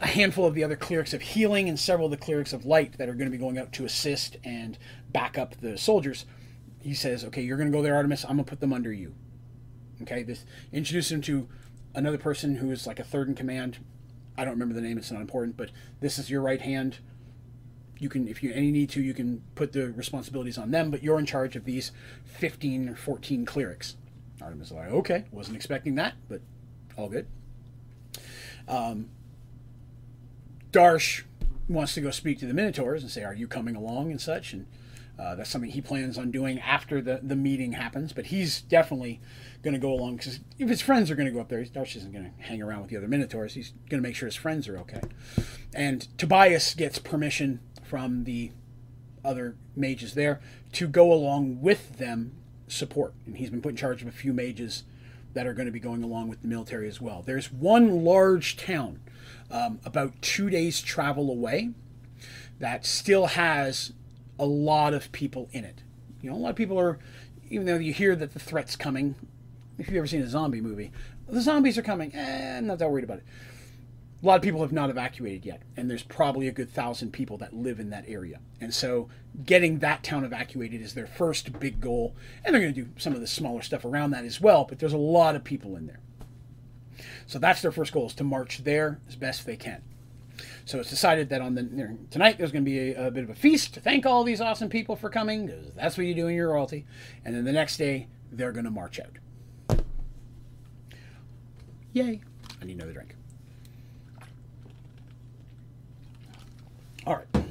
a 0.02 0.08
handful 0.08 0.46
of 0.46 0.56
the 0.56 0.64
other 0.64 0.76
clerics 0.76 1.14
of 1.14 1.22
healing 1.22 1.68
and 1.68 1.80
several 1.80 2.06
of 2.06 2.12
the 2.12 2.18
clerics 2.18 2.54
of 2.54 2.66
light 2.66 2.98
that 2.98 3.10
are 3.10 3.14
going 3.14 3.30
to 3.30 3.32
be 3.32 3.38
going 3.38 3.58
out 3.58 3.74
to 3.74 3.86
assist 3.86 4.38
and 4.44 4.78
back 5.12 5.38
up 5.38 5.56
the 5.62 5.78
soldiers. 5.78 6.26
He 6.82 6.94
says, 6.94 7.26
"Okay, 7.26 7.42
you're 7.42 7.58
going 7.58 7.72
to 7.72 7.78
go 7.78 7.84
there, 7.84 7.96
Artemis. 7.96 8.24
I'm 8.24 8.38
going 8.38 8.46
to 8.46 8.50
put 8.50 8.62
them 8.62 8.74
under 8.74 8.94
you." 8.94 9.14
Okay, 10.02 10.24
this 10.24 10.46
introduce 10.72 11.12
him 11.12 11.22
to 11.24 11.48
another 11.94 12.18
person 12.18 12.56
who 12.56 12.72
is 12.72 12.88
like 12.88 13.00
a 13.00 13.04
third 13.04 13.28
in 13.28 13.36
command. 13.36 13.80
I 14.38 14.46
don't 14.46 14.54
remember 14.54 14.74
the 14.74 14.82
name; 14.82 14.98
it's 14.98 15.12
not 15.12 15.22
important. 15.22 15.58
But 15.58 15.72
this 16.00 16.18
is 16.18 16.30
your 16.30 16.42
right 16.42 16.62
hand. 16.62 17.00
You 17.98 18.08
can, 18.08 18.30
if 18.30 18.42
you 18.42 18.54
any 18.54 18.72
need 18.72 18.90
to, 18.92 19.02
you 19.02 19.14
can 19.14 19.44
put 19.56 19.74
the 19.74 19.92
responsibilities 19.92 20.58
on 20.58 20.72
them. 20.72 20.90
But 20.90 21.04
you're 21.04 21.20
in 21.20 21.26
charge 21.26 21.58
of 21.58 21.66
these 21.66 21.92
15 22.24 22.88
or 22.88 22.96
14 22.96 23.46
clerics. 23.46 23.98
Artemis 24.42 24.68
is 24.68 24.74
like, 24.74 24.88
okay, 24.88 25.26
wasn't 25.32 25.58
expecting 25.58 25.96
that, 25.96 26.14
but 26.30 26.40
all 26.96 27.10
good. 27.10 27.28
Um, 28.70 29.10
Darsh 30.72 31.24
wants 31.68 31.94
to 31.94 32.02
go 32.02 32.12
speak 32.12 32.40
to 32.40 32.46
the 32.46 32.54
Minotaurs 32.54 33.04
and 33.04 33.12
say, 33.12 33.24
"Are 33.24 33.34
you 33.34 33.48
coming 33.48 33.76
along?" 33.76 34.12
and 34.12 34.22
such, 34.22 34.54
and 34.54 34.68
uh, 35.20 35.36
that's 35.36 35.50
something 35.50 35.72
he 35.72 35.82
plans 35.82 36.18
on 36.18 36.32
doing 36.32 36.60
after 36.60 37.02
the, 37.02 37.20
the 37.22 37.36
meeting 37.36 37.74
happens. 37.74 38.14
But 38.14 38.28
he's 38.28 38.62
definitely 38.62 39.20
going 39.62 39.74
to 39.74 39.80
go 39.80 39.92
along 39.92 40.18
because 40.18 40.40
if 40.58 40.70
his 40.70 40.82
friends 40.82 41.12
are 41.12 41.16
going 41.16 41.28
to 41.28 41.34
go 41.34 41.42
up 41.42 41.50
there, 41.50 41.64
Darsh 41.66 41.96
isn't 41.98 42.14
going 42.14 42.26
to 42.26 42.44
hang 42.44 42.62
around 42.62 42.82
with 42.82 42.90
the 42.90 42.98
other 42.98 43.08
Minotaurs. 43.08 43.54
He's 43.54 43.74
going 43.90 44.02
to 44.02 44.08
make 44.08 44.16
sure 44.16 44.28
his 44.28 44.36
friends 44.36 44.68
are 44.68 44.78
okay. 44.80 45.02
And 45.74 46.08
Tobias 46.18 46.74
gets 46.74 47.00
permission 47.00 47.60
from 47.84 48.24
the 48.24 48.52
other 49.26 49.56
mages 49.76 50.14
there 50.14 50.40
to 50.74 50.88
go 50.88 51.12
along 51.12 51.62
with 51.62 51.98
them 51.98 52.34
support. 52.68 53.14
And 53.26 53.38
he's 53.38 53.50
been 53.50 53.62
put 53.62 53.70
in 53.70 53.76
charge 53.76 54.02
of 54.02 54.08
a 54.08 54.12
few 54.12 54.32
mages 54.32 54.84
that 55.34 55.46
are 55.46 55.54
going 55.54 55.68
to 55.68 55.72
be 55.72 55.80
going 55.80 56.04
along 56.04 56.28
with 56.28 56.42
the 56.42 56.48
military 56.48 56.88
as 56.88 57.00
well. 57.00 57.24
There's 57.26 57.52
one 57.52 58.04
large 58.04 58.58
town 58.58 59.00
um, 59.52 59.80
about 59.86 60.22
two 60.22 60.50
days' 60.50 60.82
travel 60.82 61.30
away 61.30 61.72
that 62.60 62.86
still 62.86 63.28
has 63.28 63.94
a 64.38 64.46
lot 64.46 64.94
of 64.94 65.12
people 65.12 65.50
in 65.52 65.64
it. 65.64 65.84
You 66.22 66.30
know, 66.30 66.36
a 66.36 66.40
lot 66.40 66.50
of 66.50 66.56
people 66.56 66.80
are, 66.80 67.00
even 67.50 67.66
though 67.66 67.78
you 67.78 67.94
hear 67.94 68.16
that 68.16 68.34
the 68.34 68.40
threat's 68.40 68.76
coming, 68.76 69.16
if 69.78 69.88
you've 69.88 69.98
ever 69.98 70.08
seen 70.08 70.22
a 70.22 70.28
zombie 70.28 70.62
movie, 70.62 70.92
the 71.28 71.42
zombies 71.42 71.78
are 71.78 71.84
coming, 71.84 72.14
eh, 72.14 72.58
I'm 72.58 72.68
not 72.68 72.80
that 72.80 72.90
worried 72.90 73.04
about 73.04 73.20
it. 73.20 73.24
A 74.22 74.26
lot 74.26 74.36
of 74.36 74.42
people 74.42 74.62
have 74.62 74.74
not 74.74 74.90
evacuated 74.90 75.46
yet, 75.46 75.62
and 75.78 75.90
there's 75.90 76.04
probably 76.04 76.48
a 76.50 76.52
good 76.52 76.70
thousand 76.70 77.14
people 77.14 77.38
that 77.38 77.54
live 77.54 77.80
in 77.80 77.90
that 77.92 78.04
area. 78.06 78.40
And 78.60 78.74
so 78.74 79.08
getting 79.46 79.80
that 79.80 80.04
town 80.04 80.26
evacuated 80.26 80.82
is 80.82 80.94
their 80.94 81.08
first 81.08 81.58
big 81.58 81.80
goal, 81.80 82.16
and 82.44 82.54
they're 82.54 82.62
going 82.62 82.74
to 82.74 82.82
do 82.82 82.90
some 82.98 83.14
of 83.14 83.22
the 83.22 83.28
smaller 83.28 83.62
stuff 83.62 83.86
around 83.86 84.12
that 84.12 84.26
as 84.26 84.42
well, 84.42 84.66
but 84.68 84.80
there's 84.80 84.94
a 84.94 84.98
lot 84.98 85.36
of 85.36 85.46
people 85.46 85.78
in 85.78 85.88
there. 85.88 86.00
So 87.28 87.40
that's 87.40 87.62
their 87.62 87.72
first 87.72 87.94
goal 87.94 88.08
is 88.08 88.14
to 88.16 88.26
march 88.26 88.64
there 88.66 89.00
as 89.08 89.16
best 89.16 89.46
they 89.46 89.56
can. 89.56 89.84
So 90.66 90.80
it's 90.80 90.90
decided 90.90 91.30
that 91.30 91.42
on 91.42 91.56
the 91.56 91.98
tonight 92.12 92.38
there's 92.38 92.52
going 92.52 92.64
to 92.64 92.70
be 92.70 92.92
a, 92.92 93.08
a, 93.08 93.12
bit 93.12 93.24
of 93.24 93.30
a 93.30 93.36
feast 93.36 93.74
to 93.74 93.80
thank 93.82 94.06
all 94.06 94.24
these 94.24 94.42
awesome 94.42 94.70
people 94.70 94.96
for 94.96 95.10
coming 95.10 95.48
because 95.48 95.74
that's 95.76 95.98
what 95.98 96.06
you 96.06 96.14
do 96.14 96.28
in 96.28 96.36
your 96.36 96.54
royalty. 96.54 96.86
And 97.26 97.36
then 97.36 97.46
the 97.46 97.52
next 97.52 97.78
day 97.78 98.08
they're 98.32 98.52
going 98.52 98.66
to 98.66 98.72
march 98.72 99.00
out. 99.00 99.80
Yay! 101.94 102.22
I 102.62 102.66
need 102.66 102.76
another 102.76 102.94
drink. 102.94 103.16
All 107.06 107.16
right. 107.16 107.46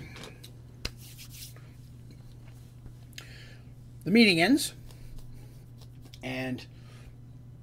The 4.05 4.11
meeting 4.11 4.41
ends, 4.41 4.75
and 6.23 6.65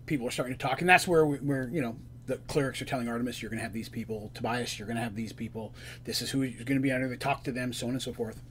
people 0.05 0.27
are 0.27 0.31
starting 0.31 0.55
to 0.55 0.61
talk, 0.61 0.81
and 0.81 0.89
that's 0.89 1.07
where 1.07 1.25
we, 1.25 1.37
are 1.51 1.69
you 1.71 1.81
know 1.81 1.95
the 2.27 2.37
clerics 2.47 2.81
are 2.81 2.85
telling 2.85 3.07
Artemis, 3.07 3.41
you're 3.41 3.49
going 3.49 3.59
to 3.59 3.63
have 3.63 3.73
these 3.73 3.89
people. 3.89 4.31
Tobias, 4.33 4.79
you're 4.79 4.87
going 4.87 4.97
to 4.97 5.03
have 5.03 5.15
these 5.15 5.33
people. 5.33 5.73
This 6.05 6.21
is 6.21 6.31
who 6.31 6.41
you're 6.41 6.65
going 6.65 6.77
to 6.77 6.83
be 6.83 6.91
under. 6.91 7.07
They 7.07 7.17
talk 7.17 7.43
to 7.43 7.51
them, 7.51 7.71
so 7.71 7.87
on 7.87 7.93
and 7.93 8.01
so 8.01 8.13
forth. 8.13 8.41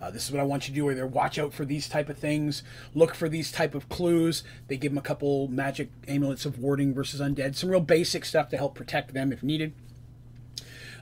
Uh, 0.00 0.10
this 0.10 0.24
is 0.24 0.32
what 0.32 0.40
I 0.40 0.44
want 0.44 0.66
you 0.66 0.74
to 0.74 0.80
do. 0.80 0.90
Either 0.90 1.06
watch 1.06 1.38
out 1.38 1.52
for 1.52 1.64
these 1.64 1.88
type 1.88 2.08
of 2.08 2.18
things, 2.18 2.64
look 2.92 3.14
for 3.14 3.28
these 3.28 3.52
type 3.52 3.74
of 3.74 3.88
clues. 3.88 4.42
They 4.66 4.76
give 4.76 4.90
them 4.90 4.98
a 4.98 5.02
couple 5.02 5.46
magic 5.48 5.90
amulets 6.08 6.44
of 6.44 6.58
warding 6.58 6.92
versus 6.92 7.20
undead, 7.20 7.54
some 7.54 7.70
real 7.70 7.80
basic 7.80 8.24
stuff 8.24 8.48
to 8.48 8.56
help 8.56 8.74
protect 8.74 9.14
them 9.14 9.32
if 9.32 9.44
needed, 9.44 9.74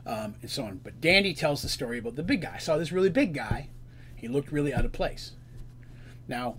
um, 0.05 0.35
and 0.43 0.51
so 0.51 0.65
on. 0.65 0.81
But 0.85 1.01
Dandy 1.01 1.33
tells 1.33 1.63
the 1.63 1.69
story 1.71 1.99
about 1.99 2.17
the 2.17 2.23
big 2.23 2.43
guy. 2.43 2.55
I 2.57 2.59
saw 2.59 2.77
this 2.77 2.93
really 2.93 3.09
big 3.09 3.33
guy. 3.33 3.69
He 4.15 4.29
looked 4.29 4.53
really 4.53 4.75
out 4.75 4.85
of 4.85 4.93
place. 4.93 5.33
Now, 6.31 6.57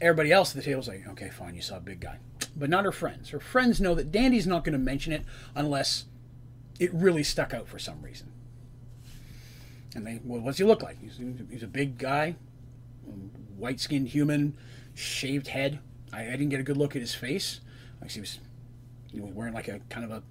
everybody 0.00 0.32
else 0.32 0.50
at 0.50 0.56
the 0.56 0.62
table 0.62 0.80
is 0.80 0.88
like, 0.88 1.06
okay, 1.10 1.30
fine, 1.30 1.54
you 1.54 1.62
saw 1.62 1.76
a 1.76 1.80
big 1.80 2.00
guy 2.00 2.18
but 2.56 2.70
not 2.70 2.84
her 2.84 2.92
friends. 2.92 3.30
Her 3.30 3.40
friends 3.40 3.80
know 3.80 3.94
that 3.94 4.10
Dandy's 4.10 4.46
not 4.46 4.64
going 4.64 4.72
to 4.72 4.78
mention 4.78 5.12
it 5.12 5.24
unless 5.54 6.06
it 6.80 6.92
really 6.92 7.22
stuck 7.22 7.52
out 7.52 7.68
for 7.68 7.78
some 7.78 8.00
reason. 8.02 8.32
And 9.94 10.06
they, 10.06 10.20
well, 10.24 10.40
what's 10.40 10.58
he 10.58 10.64
look 10.64 10.82
like? 10.82 11.00
He's, 11.00 11.20
he's 11.50 11.62
a 11.62 11.68
big 11.68 11.98
guy, 11.98 12.36
white 13.56 13.80
skinned 13.80 14.08
human, 14.08 14.56
shaved 14.94 15.48
head. 15.48 15.80
I, 16.12 16.22
I, 16.22 16.30
didn't 16.30 16.48
get 16.48 16.60
a 16.60 16.64
good 16.64 16.76
look 16.76 16.96
at 16.96 17.02
his 17.02 17.14
face. 17.14 17.60
Like 18.00 18.10
he 18.10 18.20
was 18.20 18.38
you 19.12 19.20
know, 19.20 19.30
wearing 19.34 19.54
like 19.54 19.68
a 19.68 19.80
kind 19.88 20.04
of 20.04 20.10
a 20.10 20.22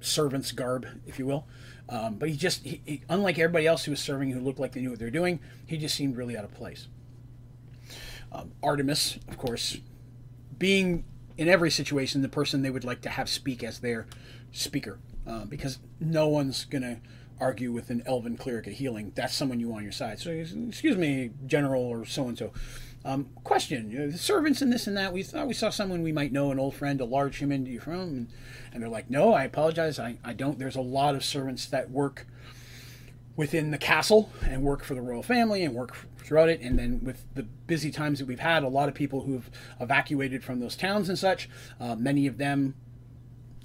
servant's 0.00 0.52
garb, 0.52 0.86
if 1.06 1.18
you 1.18 1.26
will. 1.26 1.46
Um, 1.88 2.14
but 2.14 2.28
he 2.28 2.36
just, 2.36 2.64
he, 2.64 2.80
he, 2.84 3.02
unlike 3.08 3.38
everybody 3.38 3.66
else 3.66 3.84
who 3.84 3.90
was 3.92 4.00
serving 4.00 4.30
who 4.30 4.40
looked 4.40 4.58
like 4.58 4.72
they 4.72 4.80
knew 4.80 4.90
what 4.90 4.98
they 4.98 5.04
were 5.04 5.10
doing, 5.10 5.40
he 5.66 5.76
just 5.76 5.94
seemed 5.94 6.16
really 6.16 6.36
out 6.36 6.44
of 6.44 6.54
place. 6.54 6.88
Um, 8.32 8.52
Artemis, 8.62 9.18
of 9.28 9.36
course, 9.36 9.78
being 10.58 11.04
in 11.36 11.48
every 11.48 11.70
situation 11.70 12.22
the 12.22 12.28
person 12.28 12.62
they 12.62 12.70
would 12.70 12.84
like 12.84 13.02
to 13.02 13.10
have 13.10 13.28
speak 13.28 13.62
as 13.62 13.80
their 13.80 14.06
speaker 14.52 14.98
uh, 15.26 15.44
because 15.44 15.78
no 16.00 16.28
one's 16.28 16.64
going 16.64 16.82
to 16.82 16.98
argue 17.40 17.72
with 17.72 17.90
an 17.90 18.02
elven 18.06 18.36
cleric 18.36 18.66
of 18.66 18.74
healing. 18.74 19.12
That's 19.14 19.34
someone 19.34 19.60
you 19.60 19.68
want 19.68 19.78
on 19.78 19.84
your 19.84 19.92
side. 19.92 20.18
So 20.18 20.30
excuse 20.30 20.96
me 20.96 21.30
general 21.46 21.82
or 21.82 22.04
so 22.04 22.28
and 22.28 22.38
so 22.38 22.52
question 23.42 23.90
you 23.90 23.98
know, 23.98 24.10
the 24.10 24.18
servants 24.18 24.62
and 24.62 24.72
this 24.72 24.86
and 24.86 24.96
that 24.96 25.12
we 25.12 25.24
thought 25.24 25.48
we 25.48 25.54
saw 25.54 25.70
someone 25.70 26.02
we 26.02 26.12
might 26.12 26.30
know 26.30 26.52
an 26.52 26.60
old 26.60 26.74
friend 26.74 27.00
a 27.00 27.04
large 27.04 27.38
human 27.38 27.64
do 27.64 27.70
you 27.70 27.80
from? 27.80 28.00
And, 28.00 28.28
and 28.72 28.82
they're 28.82 28.88
like 28.88 29.10
no 29.10 29.32
i 29.32 29.44
apologize. 29.44 29.98
I, 29.98 30.18
I 30.24 30.32
don't. 30.32 30.58
There's 30.58 30.76
a 30.76 30.80
lot 30.80 31.14
of 31.14 31.24
servants 31.24 31.66
that 31.66 31.90
work 31.90 32.26
within 33.34 33.70
the 33.70 33.78
castle 33.78 34.30
and 34.42 34.62
work 34.62 34.84
for 34.84 34.94
the 34.94 35.00
royal 35.00 35.22
family 35.22 35.64
and 35.64 35.74
work 35.74 35.96
throughout 36.24 36.48
it. 36.48 36.60
And 36.60 36.78
then 36.78 37.00
with 37.02 37.24
the 37.34 37.42
busy 37.42 37.90
times 37.90 38.18
that 38.18 38.26
we've 38.26 38.40
had, 38.40 38.62
a 38.62 38.68
lot 38.68 38.88
of 38.88 38.94
people 38.94 39.22
who've 39.22 39.50
evacuated 39.80 40.44
from 40.44 40.60
those 40.60 40.76
towns 40.76 41.08
and 41.08 41.18
such, 41.18 41.48
uh, 41.80 41.94
many 41.94 42.26
of 42.26 42.38
them 42.38 42.74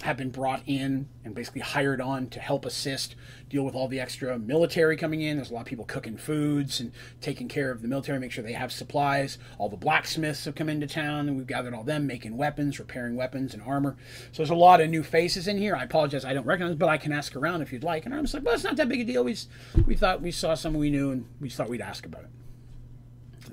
have 0.02 0.16
been 0.16 0.30
brought 0.30 0.62
in 0.64 1.08
and 1.24 1.34
basically 1.34 1.60
hired 1.60 2.00
on 2.00 2.28
to 2.28 2.38
help 2.38 2.64
assist 2.64 3.16
deal 3.48 3.64
with 3.64 3.74
all 3.74 3.88
the 3.88 3.98
extra 3.98 4.38
military 4.38 4.96
coming 4.96 5.22
in. 5.22 5.36
There's 5.36 5.50
a 5.50 5.54
lot 5.54 5.62
of 5.62 5.66
people 5.66 5.84
cooking 5.84 6.16
foods 6.16 6.78
and 6.78 6.92
taking 7.20 7.48
care 7.48 7.72
of 7.72 7.82
the 7.82 7.88
military, 7.88 8.20
make 8.20 8.30
sure 8.30 8.44
they 8.44 8.52
have 8.52 8.70
supplies. 8.70 9.38
All 9.58 9.68
the 9.68 9.76
blacksmiths 9.76 10.44
have 10.44 10.54
come 10.54 10.68
into 10.68 10.86
town 10.86 11.28
and 11.28 11.36
we've 11.36 11.46
gathered 11.46 11.74
all 11.74 11.82
them 11.82 12.06
making 12.06 12.36
weapons, 12.36 12.78
repairing 12.78 13.16
weapons 13.16 13.54
and 13.54 13.62
armor. 13.62 13.96
So 14.30 14.38
there's 14.38 14.50
a 14.50 14.54
lot 14.54 14.80
of 14.80 14.88
new 14.88 15.02
faces 15.02 15.48
in 15.48 15.58
here. 15.58 15.74
I 15.74 15.82
apologize, 15.82 16.24
I 16.24 16.32
don't 16.32 16.46
recognize, 16.46 16.76
but 16.76 16.88
I 16.88 16.98
can 16.98 17.12
ask 17.12 17.34
around 17.34 17.62
if 17.62 17.72
you'd 17.72 17.84
like. 17.84 18.06
And 18.06 18.14
I'm 18.14 18.22
just 18.22 18.34
like, 18.34 18.44
well, 18.44 18.54
it's 18.54 18.64
not 18.64 18.76
that 18.76 18.88
big 18.88 19.00
a 19.00 19.04
deal. 19.04 19.24
We 19.24 19.36
we 19.84 19.96
thought 19.96 20.22
we 20.22 20.30
saw 20.30 20.54
someone 20.54 20.80
we 20.80 20.90
knew 20.90 21.10
and 21.10 21.26
we 21.40 21.50
thought 21.50 21.68
we'd 21.68 21.80
ask 21.80 22.06
about 22.06 22.22
it. 22.22 22.30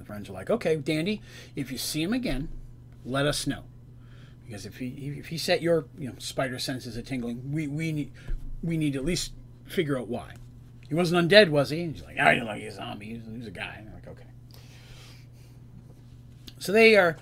Friends 0.05 0.29
are 0.29 0.33
like, 0.33 0.49
okay, 0.49 0.75
Dandy, 0.75 1.21
if 1.55 1.71
you 1.71 1.77
see 1.77 2.03
him 2.03 2.13
again, 2.13 2.49
let 3.03 3.25
us 3.25 3.47
know. 3.47 3.63
Because 4.45 4.65
if 4.65 4.77
he 4.77 4.87
if 5.17 5.27
he 5.27 5.37
set 5.37 5.61
your 5.61 5.85
you 5.97 6.07
know 6.07 6.15
spider 6.19 6.59
senses 6.59 6.95
a 6.97 7.01
tingling, 7.01 7.51
we 7.51 7.67
we 7.67 7.91
need 7.91 8.11
we 8.61 8.77
need 8.77 8.93
to 8.93 8.99
at 8.99 9.05
least 9.05 9.33
figure 9.65 9.97
out 9.97 10.07
why. 10.07 10.33
He 10.87 10.93
wasn't 10.93 11.29
undead, 11.29 11.49
was 11.49 11.71
he? 11.71 11.81
And 11.81 11.95
he's 11.95 12.03
like, 12.03 12.19
I 12.19 12.35
didn't 12.35 12.47
like 12.47 12.61
he's 12.61 12.73
a 12.73 12.75
zombie. 12.75 13.05
He's, 13.07 13.21
he's 13.35 13.47
a 13.47 13.51
guy. 13.51 13.75
And 13.79 13.87
I'm 13.87 13.95
like, 13.95 14.07
okay. 14.07 14.27
So 16.59 16.71
they 16.71 16.95
are 16.95 17.17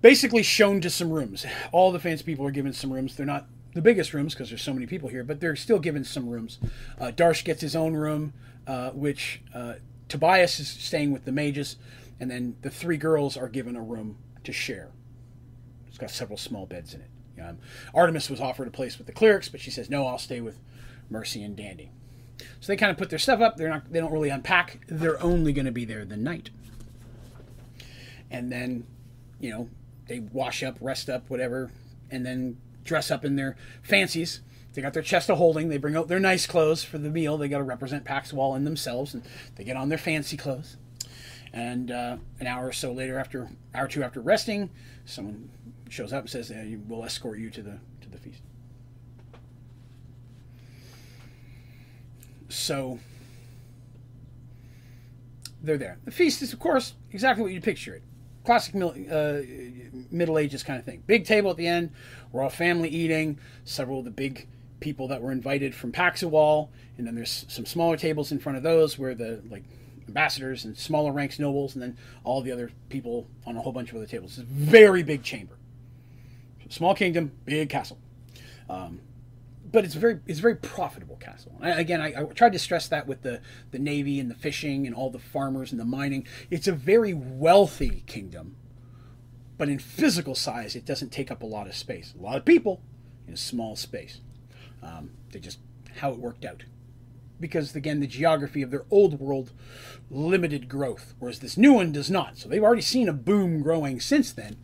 basically 0.00 0.42
shown 0.42 0.80
to 0.80 0.90
some 0.90 1.10
rooms. 1.10 1.44
All 1.70 1.92
the 1.92 1.98
fancy 1.98 2.24
people 2.24 2.46
are 2.46 2.50
given 2.50 2.72
some 2.72 2.90
rooms. 2.90 3.16
They're 3.16 3.26
not 3.26 3.46
the 3.74 3.82
biggest 3.82 4.14
rooms 4.14 4.32
because 4.32 4.48
there's 4.48 4.62
so 4.62 4.72
many 4.72 4.86
people 4.86 5.08
here, 5.10 5.24
but 5.24 5.40
they're 5.40 5.56
still 5.56 5.78
given 5.78 6.04
some 6.04 6.28
rooms. 6.28 6.58
Uh, 6.98 7.06
Darsh 7.06 7.44
gets 7.44 7.60
his 7.60 7.76
own 7.76 7.94
room, 7.94 8.32
uh, 8.66 8.90
which 8.90 9.42
uh, 9.52 9.74
Tobias 10.08 10.60
is 10.60 10.68
staying 10.68 11.12
with 11.12 11.24
the 11.24 11.32
mages, 11.32 11.76
and 12.20 12.30
then 12.30 12.56
the 12.62 12.70
three 12.70 12.96
girls 12.96 13.36
are 13.36 13.48
given 13.48 13.76
a 13.76 13.82
room 13.82 14.18
to 14.44 14.52
share. 14.52 14.90
It's 15.88 15.98
got 15.98 16.10
several 16.10 16.38
small 16.38 16.66
beds 16.66 16.94
in 16.94 17.00
it. 17.00 17.10
Um, 17.40 17.58
Artemis 17.94 18.30
was 18.30 18.40
offered 18.40 18.68
a 18.68 18.70
place 18.70 18.98
with 18.98 19.06
the 19.06 19.12
clerics, 19.12 19.48
but 19.48 19.60
she 19.60 19.70
says, 19.70 19.90
"No, 19.90 20.06
I'll 20.06 20.18
stay 20.18 20.40
with 20.40 20.58
Mercy 21.10 21.42
and 21.42 21.56
Dandy." 21.56 21.90
So 22.60 22.66
they 22.72 22.76
kind 22.76 22.90
of 22.90 22.96
put 22.96 23.10
their 23.10 23.18
stuff 23.18 23.40
up. 23.40 23.56
They're 23.56 23.68
not. 23.68 23.92
They 23.92 24.00
don't 24.00 24.12
really 24.12 24.28
unpack. 24.28 24.80
They're 24.88 25.22
only 25.22 25.52
going 25.52 25.66
to 25.66 25.72
be 25.72 25.84
there 25.84 26.04
the 26.04 26.16
night, 26.16 26.50
and 28.30 28.50
then, 28.52 28.86
you 29.40 29.50
know, 29.50 29.68
they 30.08 30.20
wash 30.20 30.62
up, 30.62 30.76
rest 30.80 31.08
up, 31.08 31.28
whatever, 31.28 31.70
and 32.10 32.24
then 32.24 32.58
dress 32.84 33.10
up 33.10 33.24
in 33.24 33.36
their 33.36 33.56
fancies. 33.82 34.40
They 34.74 34.82
got 34.82 34.92
their 34.92 35.02
chest 35.02 35.30
of 35.30 35.38
holding. 35.38 35.68
They 35.68 35.78
bring 35.78 35.96
out 35.96 36.08
their 36.08 36.20
nice 36.20 36.46
clothes 36.46 36.82
for 36.82 36.98
the 36.98 37.08
meal. 37.08 37.38
They 37.38 37.48
got 37.48 37.58
to 37.58 37.64
represent 37.64 38.04
Paxwell 38.04 38.54
in 38.54 38.64
themselves, 38.64 39.14
and 39.14 39.22
they 39.54 39.64
get 39.64 39.76
on 39.76 39.88
their 39.88 39.98
fancy 39.98 40.36
clothes. 40.36 40.76
And 41.54 41.90
uh, 41.90 42.16
an 42.40 42.46
hour 42.46 42.66
or 42.66 42.72
so 42.72 42.92
later, 42.92 43.18
after 43.18 43.48
hour 43.74 43.88
two 43.88 44.02
after 44.02 44.20
resting, 44.20 44.70
someone 45.06 45.48
shows 45.88 46.12
up 46.12 46.22
and 46.22 46.30
says, 46.30 46.50
uh, 46.50 46.64
"We'll 46.86 47.04
escort 47.04 47.38
you 47.38 47.48
to 47.50 47.62
the 47.62 47.78
to 48.00 48.10
the 48.10 48.18
feast." 48.18 48.42
So 52.48 52.98
they're 55.62 55.78
there. 55.78 55.98
The 56.04 56.10
feast 56.10 56.42
is, 56.42 56.52
of 56.52 56.58
course, 56.58 56.94
exactly 57.12 57.42
what 57.42 57.52
you 57.52 57.60
picture 57.60 57.94
it 57.94 58.02
classic 58.44 58.74
uh, 58.76 59.40
Middle 60.10 60.38
Ages 60.38 60.62
kind 60.62 60.78
of 60.78 60.84
thing. 60.84 61.02
Big 61.06 61.24
table 61.24 61.50
at 61.50 61.56
the 61.56 61.66
end. 61.66 61.90
We're 62.30 62.42
all 62.42 62.50
family 62.50 62.88
eating. 62.88 63.38
Several 63.64 63.98
of 64.00 64.04
the 64.04 64.10
big 64.10 64.46
people 64.80 65.08
that 65.08 65.22
were 65.22 65.32
invited 65.32 65.74
from 65.74 65.92
Paxwell, 65.92 66.70
and 66.98 67.06
then 67.06 67.14
there's 67.14 67.46
some 67.48 67.64
smaller 67.64 67.96
tables 67.96 68.30
in 68.30 68.38
front 68.38 68.58
of 68.58 68.62
those 68.62 68.98
where 68.98 69.14
the 69.14 69.42
like 69.50 69.64
ambassadors 70.06 70.64
and 70.64 70.76
smaller 70.76 71.12
ranks 71.12 71.38
nobles, 71.38 71.74
and 71.74 71.82
then 71.82 71.96
all 72.24 72.40
the 72.40 72.52
other 72.52 72.70
people 72.88 73.26
on 73.46 73.56
a 73.56 73.60
whole 73.60 73.72
bunch 73.72 73.90
of 73.90 73.96
other 73.96 74.06
tables. 74.06 74.38
It's 74.38 74.38
a 74.38 74.52
very 74.52 75.02
big 75.02 75.22
chamber. 75.22 75.56
Small 76.68 76.94
kingdom, 76.94 77.30
big 77.44 77.68
castle. 77.68 77.98
Um, 78.68 79.00
but 79.70 79.84
it's 79.84 79.94
very 79.94 80.20
it's 80.26 80.38
a 80.38 80.42
very 80.42 80.56
profitable 80.56 81.16
castle. 81.16 81.52
I, 81.60 81.70
again, 81.70 82.00
I, 82.00 82.14
I, 82.16 82.24
tried 82.24 82.52
to 82.52 82.58
stress 82.58 82.88
that 82.88 83.06
with 83.06 83.22
the 83.22 83.40
the 83.72 83.78
navy 83.78 84.20
and 84.20 84.30
the 84.30 84.34
fishing 84.34 84.86
and 84.86 84.94
all 84.94 85.10
the 85.10 85.18
farmers 85.18 85.72
and 85.72 85.80
the 85.80 85.84
mining. 85.84 86.26
It's 86.50 86.68
a 86.68 86.72
very 86.72 87.12
wealthy 87.12 88.04
kingdom, 88.06 88.56
but 89.58 89.68
in 89.68 89.78
physical 89.78 90.34
size, 90.34 90.76
it 90.76 90.84
doesn't 90.84 91.10
take 91.10 91.30
up 91.30 91.42
a 91.42 91.46
lot 91.46 91.66
of 91.66 91.74
space. 91.74 92.14
A 92.18 92.22
lot 92.22 92.36
of 92.36 92.44
people 92.44 92.82
in 93.26 93.34
a 93.34 93.36
small 93.36 93.74
space. 93.74 94.20
Um, 94.82 95.10
they 95.32 95.40
just 95.40 95.58
how 95.96 96.12
it 96.12 96.18
worked 96.18 96.44
out, 96.44 96.62
because 97.44 97.76
again, 97.76 98.00
the 98.00 98.06
geography 98.06 98.62
of 98.62 98.70
their 98.70 98.86
old 98.90 99.20
world 99.20 99.52
limited 100.10 100.66
growth, 100.66 101.12
whereas 101.18 101.40
this 101.40 101.58
new 101.58 101.74
one 101.74 101.92
does 101.92 102.10
not. 102.10 102.38
So 102.38 102.48
they've 102.48 102.62
already 102.62 102.80
seen 102.80 103.06
a 103.06 103.12
boom 103.12 103.62
growing 103.62 104.00
since 104.00 104.32
then. 104.32 104.56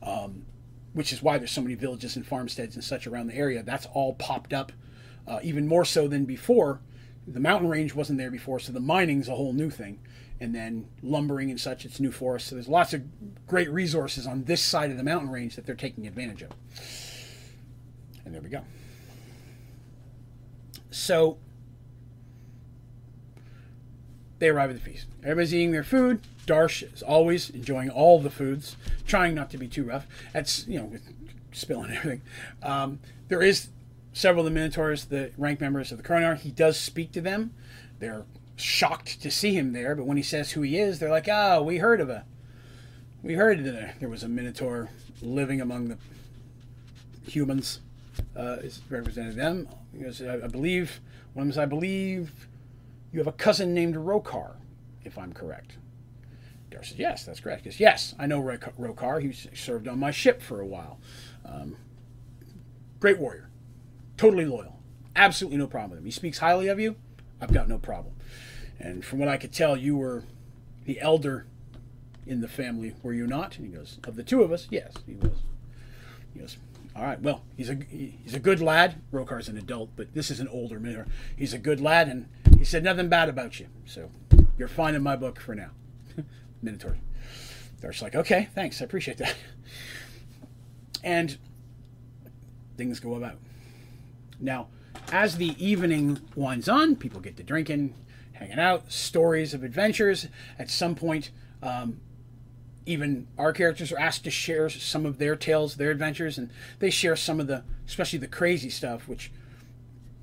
Um, 0.00 0.46
which 0.92 1.12
is 1.12 1.22
why 1.22 1.38
there's 1.38 1.50
so 1.50 1.60
many 1.60 1.74
villages 1.74 2.16
and 2.16 2.26
farmsteads 2.26 2.74
and 2.74 2.82
such 2.82 3.06
around 3.06 3.26
the 3.26 3.34
area. 3.34 3.62
That's 3.62 3.86
all 3.86 4.14
popped 4.14 4.52
up, 4.52 4.72
uh, 5.26 5.40
even 5.42 5.66
more 5.66 5.84
so 5.84 6.08
than 6.08 6.24
before. 6.24 6.80
The 7.26 7.40
mountain 7.40 7.68
range 7.68 7.94
wasn't 7.94 8.18
there 8.18 8.30
before, 8.30 8.58
so 8.58 8.72
the 8.72 8.80
mining's 8.80 9.28
a 9.28 9.34
whole 9.34 9.52
new 9.52 9.70
thing. 9.70 10.00
And 10.40 10.54
then 10.54 10.88
lumbering 11.02 11.50
and 11.50 11.60
such, 11.60 11.84
it's 11.84 12.00
new 12.00 12.12
forest. 12.12 12.46
So 12.46 12.54
there's 12.54 12.68
lots 12.68 12.94
of 12.94 13.02
great 13.46 13.70
resources 13.70 14.26
on 14.26 14.44
this 14.44 14.62
side 14.62 14.90
of 14.90 14.96
the 14.96 15.02
mountain 15.02 15.30
range 15.30 15.56
that 15.56 15.66
they're 15.66 15.74
taking 15.74 16.06
advantage 16.06 16.42
of. 16.42 16.50
And 18.24 18.34
there 18.34 18.40
we 18.40 18.48
go. 18.48 18.62
So 20.90 21.38
they 24.38 24.48
arrive 24.48 24.70
at 24.70 24.76
the 24.76 24.82
feast. 24.82 25.06
Everybody's 25.22 25.54
eating 25.54 25.72
their 25.72 25.84
food. 25.84 26.20
Darsh 26.46 26.82
is 26.94 27.02
always 27.02 27.50
enjoying 27.50 27.90
all 27.90 28.20
the 28.20 28.30
foods, 28.30 28.76
trying 29.06 29.34
not 29.34 29.50
to 29.50 29.58
be 29.58 29.68
too 29.68 29.84
rough. 29.84 30.06
That's 30.32 30.66
you 30.66 30.78
know, 30.78 30.92
spilling 31.52 31.90
everything. 31.96 32.22
Um, 32.62 33.00
there 33.28 33.42
is 33.42 33.68
several 34.12 34.46
of 34.46 34.52
the 34.52 34.54
Minotaurs, 34.54 35.06
the 35.06 35.32
rank 35.36 35.60
members 35.60 35.92
of 35.92 35.98
the 35.98 36.04
Kronar. 36.04 36.38
He 36.38 36.50
does 36.50 36.78
speak 36.78 37.12
to 37.12 37.20
them. 37.20 37.52
They're 37.98 38.24
shocked 38.56 39.20
to 39.22 39.30
see 39.30 39.54
him 39.54 39.72
there, 39.72 39.94
but 39.94 40.06
when 40.06 40.16
he 40.16 40.22
says 40.22 40.52
who 40.52 40.62
he 40.62 40.78
is, 40.78 40.98
they're 40.98 41.10
like, 41.10 41.28
"Oh, 41.30 41.62
we 41.62 41.78
heard 41.78 42.00
of 42.00 42.08
a, 42.08 42.24
we 43.22 43.34
heard 43.34 43.64
that 43.64 44.00
there 44.00 44.08
was 44.08 44.22
a 44.22 44.28
Minotaur 44.28 44.88
living 45.20 45.60
among 45.60 45.88
the 45.88 45.98
humans." 47.26 47.80
Uh, 48.36 48.56
is 48.62 48.80
represented 48.90 49.36
them. 49.36 49.68
Because 49.92 50.20
I, 50.20 50.34
I 50.44 50.48
believe 50.48 51.00
one 51.34 51.48
of 51.48 51.54
them 51.54 51.62
I 51.62 51.66
believe 51.66 52.47
you 53.12 53.18
have 53.18 53.26
a 53.26 53.32
cousin 53.32 53.74
named 53.74 53.96
Rokar, 53.96 54.56
if 55.04 55.18
I'm 55.18 55.32
correct. 55.32 55.76
Dar 56.70 56.82
says, 56.82 56.98
Yes, 56.98 57.24
that's 57.24 57.40
correct. 57.40 57.64
He 57.64 57.70
says, 57.70 57.80
Yes, 57.80 58.14
I 58.18 58.26
know 58.26 58.40
Rokar. 58.40 59.20
He 59.22 59.32
served 59.56 59.88
on 59.88 59.98
my 59.98 60.10
ship 60.10 60.42
for 60.42 60.60
a 60.60 60.66
while. 60.66 60.98
Um, 61.44 61.76
great 63.00 63.18
warrior. 63.18 63.48
Totally 64.16 64.44
loyal. 64.44 64.78
Absolutely 65.16 65.58
no 65.58 65.66
problem 65.66 65.90
with 65.90 65.98
him. 66.00 66.04
He 66.04 66.10
speaks 66.10 66.38
highly 66.38 66.68
of 66.68 66.78
you. 66.78 66.96
I've 67.40 67.52
got 67.52 67.68
no 67.68 67.78
problem. 67.78 68.14
And 68.78 69.04
from 69.04 69.18
what 69.18 69.28
I 69.28 69.36
could 69.36 69.52
tell, 69.52 69.76
you 69.76 69.96
were 69.96 70.24
the 70.84 71.00
elder 71.00 71.46
in 72.26 72.40
the 72.40 72.48
family, 72.48 72.94
were 73.02 73.14
you 73.14 73.26
not? 73.26 73.56
And 73.56 73.66
he 73.66 73.72
goes, 73.72 73.98
Of 74.04 74.16
the 74.16 74.22
two 74.22 74.42
of 74.42 74.52
us, 74.52 74.68
yes, 74.70 74.92
he 75.06 75.14
was. 75.14 75.42
He 76.34 76.40
goes, 76.40 76.58
all 76.98 77.04
right. 77.04 77.20
Well, 77.20 77.42
he's 77.56 77.70
a 77.70 77.78
he's 77.88 78.34
a 78.34 78.40
good 78.40 78.60
lad. 78.60 79.00
Rokar's 79.12 79.48
an 79.48 79.56
adult, 79.56 79.90
but 79.94 80.14
this 80.14 80.30
is 80.30 80.40
an 80.40 80.48
older 80.48 80.80
man. 80.80 81.08
He's 81.36 81.54
a 81.54 81.58
good 81.58 81.80
lad, 81.80 82.08
and 82.08 82.26
he 82.58 82.64
said 82.64 82.82
nothing 82.82 83.08
bad 83.08 83.28
about 83.28 83.60
you. 83.60 83.68
So 83.86 84.10
you're 84.58 84.66
fine 84.66 84.96
in 84.96 85.02
my 85.02 85.14
book 85.14 85.38
for 85.38 85.54
now. 85.54 85.70
Minotaur. 86.62 86.96
Darsh's 87.80 88.02
like, 88.02 88.16
okay, 88.16 88.48
thanks, 88.54 88.82
I 88.82 88.84
appreciate 88.84 89.18
that. 89.18 89.34
And 91.04 91.38
things 92.76 92.98
go 92.98 93.14
about. 93.14 93.36
Now, 94.40 94.66
as 95.12 95.36
the 95.36 95.54
evening 95.64 96.20
winds 96.34 96.68
on, 96.68 96.96
people 96.96 97.20
get 97.20 97.36
to 97.36 97.44
drinking, 97.44 97.94
hanging 98.32 98.58
out, 98.58 98.90
stories 98.90 99.54
of 99.54 99.62
adventures. 99.62 100.26
At 100.58 100.70
some 100.70 100.96
point, 100.96 101.30
um, 101.62 102.00
even 102.88 103.26
our 103.36 103.52
characters 103.52 103.92
are 103.92 103.98
asked 103.98 104.24
to 104.24 104.30
share 104.30 104.70
some 104.70 105.04
of 105.04 105.18
their 105.18 105.36
tales, 105.36 105.76
their 105.76 105.90
adventures, 105.90 106.38
and 106.38 106.50
they 106.78 106.88
share 106.88 107.16
some 107.16 107.38
of 107.38 107.46
the, 107.46 107.62
especially 107.86 108.18
the 108.18 108.26
crazy 108.26 108.70
stuff, 108.70 109.06
which 109.06 109.30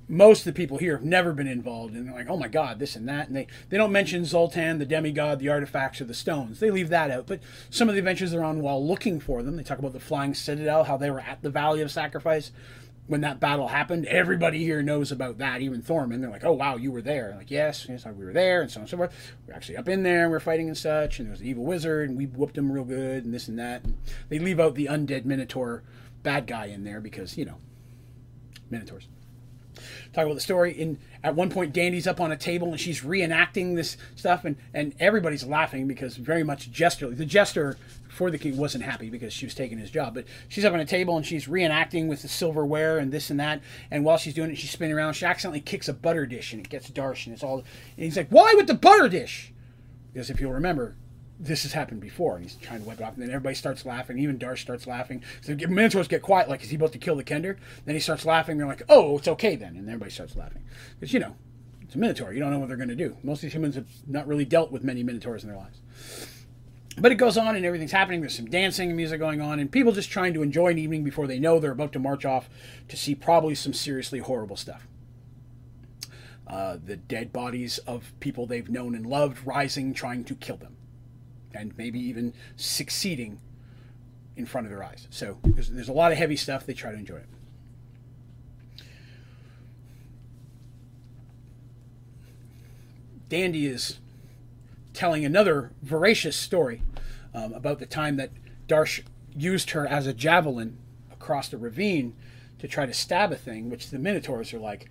most 0.08 0.40
of 0.40 0.44
the 0.46 0.52
people 0.52 0.78
here 0.78 0.96
have 0.96 1.04
never 1.04 1.32
been 1.32 1.46
involved 1.46 1.94
in. 1.94 2.06
They're 2.06 2.14
like, 2.14 2.28
oh 2.28 2.36
my 2.36 2.48
god, 2.48 2.78
this 2.78 2.96
and 2.96 3.08
that, 3.08 3.28
and 3.28 3.36
they 3.36 3.46
they 3.68 3.76
don't 3.76 3.92
mention 3.92 4.24
Zoltan, 4.24 4.78
the 4.78 4.84
demigod, 4.84 5.38
the 5.38 5.48
artifacts, 5.48 6.00
or 6.00 6.04
the 6.04 6.14
stones. 6.14 6.58
They 6.58 6.70
leave 6.70 6.88
that 6.88 7.10
out. 7.10 7.26
But 7.26 7.40
some 7.70 7.88
of 7.88 7.94
the 7.94 8.00
adventures 8.00 8.32
they're 8.32 8.44
on 8.44 8.60
while 8.60 8.84
looking 8.84 9.20
for 9.20 9.42
them, 9.42 9.56
they 9.56 9.62
talk 9.62 9.78
about 9.78 9.92
the 9.92 10.00
flying 10.00 10.34
citadel, 10.34 10.84
how 10.84 10.96
they 10.96 11.10
were 11.10 11.20
at 11.20 11.42
the 11.42 11.50
Valley 11.50 11.82
of 11.82 11.90
Sacrifice 11.92 12.50
when 13.06 13.20
that 13.20 13.38
battle 13.38 13.68
happened, 13.68 14.06
everybody 14.06 14.58
here 14.64 14.82
knows 14.82 15.12
about 15.12 15.38
that, 15.38 15.60
even 15.60 15.82
Thorman. 15.82 16.20
They're 16.20 16.30
like, 16.30 16.44
oh, 16.44 16.52
wow, 16.52 16.76
you 16.76 16.90
were 16.90 17.02
there. 17.02 17.34
Like, 17.36 17.50
yes, 17.50 17.86
yes, 17.88 18.04
we 18.04 18.24
were 18.24 18.32
there, 18.32 18.62
and 18.62 18.70
so 18.70 18.78
on 18.78 18.82
and 18.82 18.90
so 18.90 18.96
forth. 18.96 19.32
We 19.46 19.52
are 19.52 19.56
actually 19.56 19.76
up 19.76 19.88
in 19.88 20.02
there, 20.02 20.22
and 20.22 20.30
we 20.30 20.36
are 20.36 20.40
fighting 20.40 20.68
and 20.68 20.76
such, 20.76 21.18
and 21.18 21.26
there 21.26 21.32
was 21.32 21.40
an 21.40 21.46
evil 21.46 21.64
wizard, 21.64 22.08
and 22.08 22.18
we 22.18 22.26
whooped 22.26 22.58
him 22.58 22.70
real 22.70 22.84
good, 22.84 23.24
and 23.24 23.32
this 23.32 23.48
and 23.48 23.58
that. 23.58 23.84
And 23.84 23.96
they 24.28 24.38
leave 24.38 24.58
out 24.58 24.74
the 24.74 24.86
undead 24.86 25.24
Minotaur 25.24 25.82
bad 26.22 26.46
guy 26.46 26.66
in 26.66 26.82
there 26.84 27.00
because, 27.00 27.38
you 27.38 27.44
know, 27.44 27.58
Minotaurs 28.70 29.06
talk 30.12 30.24
about 30.24 30.34
the 30.34 30.40
story. 30.40 30.72
In 30.72 30.98
at 31.22 31.34
one 31.34 31.50
point, 31.50 31.72
Dandy's 31.72 32.06
up 32.06 32.20
on 32.20 32.32
a 32.32 32.36
table 32.36 32.68
and 32.68 32.80
she's 32.80 33.02
reenacting 33.02 33.76
this 33.76 33.96
stuff, 34.16 34.44
and 34.44 34.56
and 34.74 34.94
everybody's 34.98 35.44
laughing 35.44 35.86
because 35.86 36.16
very 36.16 36.42
much 36.42 36.70
jester. 36.70 37.10
The 37.10 37.26
jester 37.26 37.76
for 38.16 38.30
the 38.30 38.38
king 38.38 38.56
wasn't 38.56 38.82
happy 38.82 39.10
because 39.10 39.32
she 39.32 39.44
was 39.44 39.54
taking 39.54 39.76
his 39.76 39.90
job, 39.90 40.14
but 40.14 40.24
she's 40.48 40.64
up 40.64 40.72
on 40.72 40.80
a 40.80 40.86
table 40.86 41.18
and 41.18 41.26
she's 41.26 41.46
reenacting 41.46 42.08
with 42.08 42.22
the 42.22 42.28
silverware 42.28 42.98
and 42.98 43.12
this 43.12 43.28
and 43.28 43.38
that. 43.38 43.60
And 43.90 44.04
while 44.04 44.16
she's 44.16 44.32
doing 44.32 44.50
it, 44.50 44.56
she's 44.56 44.70
spinning 44.70 44.96
around. 44.96 45.12
She 45.12 45.26
accidentally 45.26 45.60
kicks 45.60 45.86
a 45.86 45.92
butter 45.92 46.24
dish 46.24 46.54
and 46.54 46.64
it 46.64 46.70
gets 46.70 46.90
Darsh 46.90 47.26
and 47.26 47.34
it's 47.34 47.42
all. 47.42 47.58
And 47.58 47.66
he's 47.96 48.16
like, 48.16 48.28
"Why 48.30 48.54
with 48.56 48.68
the 48.68 48.74
butter 48.74 49.10
dish?" 49.10 49.52
Because 50.12 50.30
if 50.30 50.40
you'll 50.40 50.54
remember, 50.54 50.96
this 51.38 51.64
has 51.64 51.74
happened 51.74 52.00
before, 52.00 52.36
and 52.36 52.44
he's 52.44 52.54
trying 52.54 52.80
to 52.80 52.86
wipe 52.86 52.98
it 52.98 53.04
off, 53.04 53.12
and 53.12 53.22
then 53.22 53.28
everybody 53.28 53.54
starts 53.54 53.84
laughing. 53.84 54.18
Even 54.18 54.38
Darsh 54.38 54.60
starts 54.60 54.86
laughing. 54.86 55.22
So 55.42 55.54
the 55.54 55.66
Minotaurs 55.66 56.08
get 56.08 56.22
quiet, 56.22 56.48
like 56.48 56.62
is 56.64 56.70
he 56.70 56.76
about 56.76 56.92
to 56.92 56.98
kill 56.98 57.16
the 57.16 57.24
Kender? 57.24 57.58
Then 57.84 57.94
he 57.94 58.00
starts 58.00 58.24
laughing. 58.24 58.56
They're 58.56 58.66
like, 58.66 58.82
"Oh, 58.88 59.18
it's 59.18 59.28
okay 59.28 59.56
then," 59.56 59.76
and 59.76 59.86
everybody 59.86 60.10
starts 60.10 60.34
laughing 60.36 60.62
because 60.98 61.12
you 61.12 61.20
know 61.20 61.36
it's 61.82 61.94
a 61.94 61.98
Minotaur. 61.98 62.32
You 62.32 62.40
don't 62.40 62.50
know 62.50 62.58
what 62.58 62.68
they're 62.68 62.78
going 62.78 62.88
to 62.88 62.96
do. 62.96 63.18
Most 63.22 63.38
of 63.38 63.42
these 63.42 63.52
humans 63.52 63.74
have 63.74 63.88
not 64.06 64.26
really 64.26 64.46
dealt 64.46 64.72
with 64.72 64.82
many 64.82 65.02
Minotaurs 65.02 65.44
in 65.44 65.50
their 65.50 65.58
lives. 65.58 65.80
But 66.98 67.12
it 67.12 67.16
goes 67.16 67.36
on 67.36 67.56
and 67.56 67.64
everything's 67.64 67.92
happening. 67.92 68.20
There's 68.20 68.36
some 68.36 68.46
dancing 68.46 68.88
and 68.88 68.96
music 68.96 69.18
going 69.18 69.40
on, 69.40 69.58
and 69.60 69.70
people 69.70 69.92
just 69.92 70.10
trying 70.10 70.34
to 70.34 70.42
enjoy 70.42 70.68
an 70.68 70.78
evening 70.78 71.04
before 71.04 71.26
they 71.26 71.38
know 71.38 71.58
they're 71.58 71.72
about 71.72 71.92
to 71.92 71.98
march 71.98 72.24
off 72.24 72.48
to 72.88 72.96
see 72.96 73.14
probably 73.14 73.54
some 73.54 73.72
seriously 73.72 74.18
horrible 74.18 74.56
stuff. 74.56 74.86
Uh, 76.46 76.78
the 76.82 76.96
dead 76.96 77.32
bodies 77.32 77.78
of 77.78 78.12
people 78.20 78.46
they've 78.46 78.70
known 78.70 78.94
and 78.94 79.04
loved 79.04 79.44
rising, 79.46 79.92
trying 79.92 80.24
to 80.24 80.34
kill 80.34 80.56
them, 80.56 80.76
and 81.52 81.76
maybe 81.76 81.98
even 81.98 82.32
succeeding 82.56 83.40
in 84.36 84.46
front 84.46 84.66
of 84.66 84.70
their 84.70 84.84
eyes. 84.84 85.08
So 85.10 85.38
there's, 85.42 85.68
there's 85.70 85.88
a 85.88 85.92
lot 85.92 86.12
of 86.12 86.18
heavy 86.18 86.36
stuff. 86.36 86.64
They 86.64 86.74
try 86.74 86.92
to 86.92 86.98
enjoy 86.98 87.16
it. 87.16 87.26
Dandy 93.28 93.66
is 93.66 93.98
telling 94.96 95.24
another 95.24 95.70
voracious 95.82 96.36
story 96.36 96.82
um, 97.34 97.52
about 97.52 97.78
the 97.78 97.86
time 97.86 98.16
that 98.16 98.30
Darsh 98.66 99.02
used 99.36 99.70
her 99.70 99.86
as 99.86 100.06
a 100.06 100.14
javelin 100.14 100.78
across 101.12 101.48
the 101.48 101.58
ravine 101.58 102.14
to 102.58 102.66
try 102.66 102.86
to 102.86 102.94
stab 102.94 103.30
a 103.30 103.36
thing, 103.36 103.68
which 103.68 103.90
the 103.90 103.98
Minotaurs 103.98 104.54
are 104.54 104.58
like, 104.58 104.88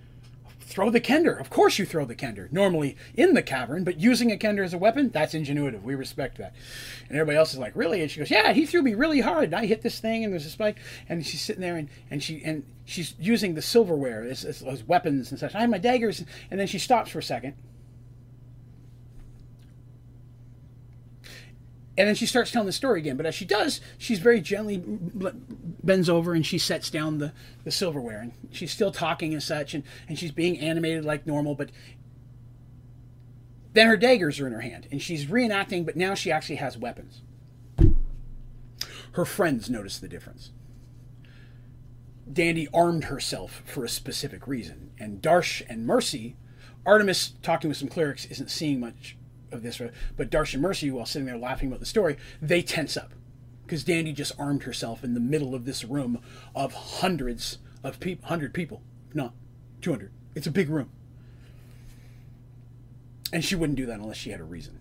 throw 0.60 0.90
the 0.90 1.02
kender. 1.02 1.40
Of 1.40 1.50
course 1.50 1.78
you 1.80 1.86
throw 1.86 2.06
the 2.06 2.16
kender. 2.16 2.52
Normally 2.52 2.96
in 3.16 3.34
the 3.34 3.42
cavern, 3.42 3.84
but 3.84 4.00
using 4.00 4.32
a 4.32 4.38
kender 4.38 4.64
as 4.64 4.74
a 4.74 4.78
weapon, 4.78 5.10
that's 5.10 5.34
ingenuitive. 5.34 5.82
We 5.82 5.96
respect 5.96 6.38
that. 6.38 6.54
And 7.08 7.18
everybody 7.18 7.38
else 7.38 7.54
is 7.54 7.60
like, 7.60 7.76
really? 7.76 8.02
And 8.02 8.10
she 8.10 8.20
goes, 8.20 8.32
yeah, 8.32 8.54
he 8.54 8.66
threw 8.66 8.82
me 8.82 8.94
really 8.94 9.22
hard. 9.22 9.46
And 9.46 9.56
I 9.56 9.66
hit 9.66 9.82
this 9.82 10.00
thing 10.00 10.24
and 10.24 10.32
there's 10.32 10.46
a 10.46 10.50
spike. 10.50 10.78
And 11.10 11.26
she's 11.26 11.42
sitting 11.42 11.62
there 11.62 11.78
and, 11.78 11.90
and 12.10 12.22
she 12.22 12.44
and 12.44 12.64
she's 12.84 13.16
using 13.20 13.56
the 13.56 13.62
silverware 13.62 14.24
as, 14.24 14.46
as, 14.46 14.62
as 14.64 14.84
weapons 14.84 15.32
and 15.32 15.40
such. 15.40 15.56
I 15.56 15.62
have 15.62 15.70
my 15.70 15.78
daggers. 15.78 16.24
And 16.52 16.60
then 16.60 16.68
she 16.68 16.80
stops 16.80 17.12
for 17.12 17.20
a 17.20 17.24
second 17.24 17.56
and 21.98 22.08
then 22.08 22.16
she 22.16 22.26
starts 22.26 22.52
telling 22.52 22.66
the 22.66 22.74
story 22.74 23.00
again. 23.00 23.16
But 23.16 23.26
as 23.26 23.36
she 23.36 23.46
does, 23.46 23.80
she's 23.98 24.20
very 24.20 24.42
gently 24.42 24.84
bends 24.86 26.10
over 26.10 26.34
and 26.34 26.46
she 26.46 26.58
sets 26.58 26.90
down 26.90 27.20
the, 27.20 27.32
the 27.64 27.72
silverware. 27.72 28.20
And 28.20 28.34
she's 28.52 28.72
still 28.72 28.92
talking 28.92 29.34
and 29.34 29.42
such, 29.42 29.74
and, 29.74 29.84
and 30.10 30.20
she's 30.20 30.32
being 30.32 30.60
animated 30.60 31.06
like 31.06 31.26
normal. 31.26 31.56
But 31.56 31.70
then 33.74 33.88
her 33.88 33.98
daggers 33.98 34.40
are 34.40 34.48
in 34.48 34.54
her 34.54 34.62
hand, 34.62 34.88
and 34.92 35.02
she's 35.02 35.26
reenacting, 35.26 35.86
but 35.86 35.96
now 35.96 36.14
she 36.14 36.32
actually 36.32 36.56
has 36.56 36.78
weapons. 36.78 37.22
Her 39.14 39.26
friends 39.26 39.70
notice 39.70 39.98
the 39.98 40.08
difference. 40.08 40.52
Dandy 42.32 42.68
armed 42.74 43.06
herself 43.06 43.62
for 43.66 43.86
a 43.86 43.90
specific 43.90 44.48
reason, 44.48 44.92
and 45.00 45.22
Darsh 45.22 45.62
and 45.70 45.86
Mercy, 45.86 46.36
Artemis 46.86 47.34
talking 47.42 47.70
with 47.70 47.78
some 47.78 47.88
clerics 47.88 48.26
isn't 48.26 48.50
seeing 48.50 48.80
much 48.80 49.18
of 49.52 49.64
this, 49.64 49.82
but 50.18 50.30
Darsh 50.30 50.54
and 50.54 50.62
Mercy, 50.62 50.92
while 50.92 51.06
sitting 51.06 51.26
there 51.26 51.38
laughing 51.38 51.68
about 51.68 51.80
the 51.80 51.86
story, 51.86 52.18
they 52.42 52.62
tense 52.62 52.98
up 52.98 53.14
because 53.66 53.84
Dandy 53.84 54.14
just 54.14 54.34
armed 54.38 54.64
herself 54.64 55.04
in 55.04 55.14
the 55.14 55.20
middle 55.20 55.56
of 55.56 55.66
this 55.66 55.84
room 55.84 56.20
of 56.56 56.74
hundreds 56.74 57.58
of 57.84 58.00
people, 58.00 58.28
hundred 58.28 58.54
people, 58.54 58.82
not 59.14 59.34
two 59.82 59.92
hundred. 59.92 60.12
It's 60.36 60.48
a 60.48 60.52
big 60.52 60.70
room, 60.70 60.90
and 63.32 63.44
she 63.44 63.56
wouldn't 63.56 63.78
do 63.78 63.86
that 63.86 64.00
unless 64.00 64.18
she 64.18 64.32
had 64.32 64.40
a 64.40 64.46
reason. 64.46 64.80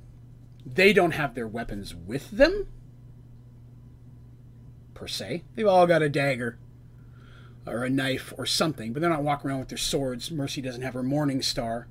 They 0.67 0.93
don't 0.93 1.13
have 1.13 1.35
their 1.35 1.49
weapons 1.49 1.95
with 1.95 2.31
them, 2.31 2.69
per 4.95 5.07
se. 5.07 5.45
They've 5.55 5.67
all 5.67 5.87
got 5.87 6.03
a 6.03 6.09
dagger 6.09 6.59
or 7.67 7.85
a 7.85 7.91
knife 7.91 8.33
or 8.37 8.47
something, 8.47 8.93
but 8.93 9.01
they're 9.01 9.11
not 9.11 9.23
walking 9.23 9.51
around 9.51 9.61
with 9.61 9.69
their 9.69 9.79
swords. 9.79 10.31
Mercy 10.31 10.61
doesn't 10.61 10.83
have 10.83 10.95
her 10.95 11.03
morning 11.03 11.43
star 11.43 11.87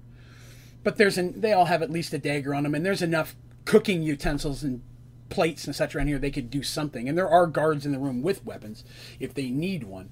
but 0.83 0.97
there's 0.97 1.17
an 1.17 1.39
they 1.39 1.53
all 1.53 1.65
have 1.65 1.81
at 1.81 1.91
least 1.91 2.13
a 2.13 2.17
dagger 2.17 2.53
on 2.53 2.63
them, 2.63 2.75
and 2.75 2.85
there's 2.85 3.01
enough 3.01 3.35
cooking 3.65 4.03
utensils 4.03 4.63
and 4.63 4.81
plates 5.29 5.65
and 5.65 5.75
such 5.75 5.95
around 5.95 6.07
here 6.07 6.19
they 6.19 6.31
could 6.31 6.49
do 6.49 6.63
something. 6.63 7.09
And 7.09 7.17
there 7.17 7.29
are 7.29 7.47
guards 7.47 7.85
in 7.85 7.91
the 7.91 7.99
room 7.99 8.21
with 8.21 8.45
weapons 8.45 8.83
if 9.19 9.33
they 9.33 9.49
need 9.49 9.83
one. 9.83 10.09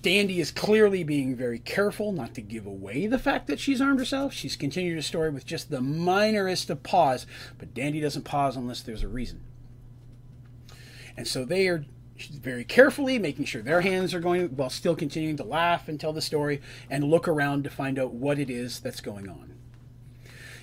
Dandy 0.00 0.38
is 0.38 0.52
clearly 0.52 1.02
being 1.02 1.34
very 1.34 1.58
careful 1.58 2.12
not 2.12 2.32
to 2.34 2.40
give 2.40 2.66
away 2.66 3.08
the 3.08 3.18
fact 3.18 3.48
that 3.48 3.58
she's 3.58 3.80
armed 3.80 3.98
herself. 3.98 4.32
She's 4.32 4.54
continued 4.54 4.94
her 4.94 5.02
story 5.02 5.30
with 5.30 5.44
just 5.44 5.70
the 5.70 5.80
minorest 5.80 6.70
of 6.70 6.84
pause, 6.84 7.26
but 7.58 7.74
Dandy 7.74 8.00
doesn't 8.00 8.22
pause 8.22 8.56
unless 8.56 8.80
there's 8.80 9.02
a 9.02 9.08
reason. 9.08 9.40
And 11.16 11.26
so 11.26 11.44
they 11.44 11.66
are 11.66 11.84
very 12.26 12.64
carefully 12.64 13.18
making 13.18 13.44
sure 13.44 13.62
their 13.62 13.80
hands 13.80 14.14
are 14.14 14.20
going 14.20 14.48
while 14.48 14.70
still 14.70 14.96
continuing 14.96 15.36
to 15.36 15.44
laugh 15.44 15.88
and 15.88 15.98
tell 15.98 16.12
the 16.12 16.20
story 16.20 16.60
and 16.90 17.04
look 17.04 17.28
around 17.28 17.64
to 17.64 17.70
find 17.70 17.98
out 17.98 18.12
what 18.12 18.38
it 18.38 18.50
is 18.50 18.80
that's 18.80 19.00
going 19.00 19.28
on. 19.28 19.54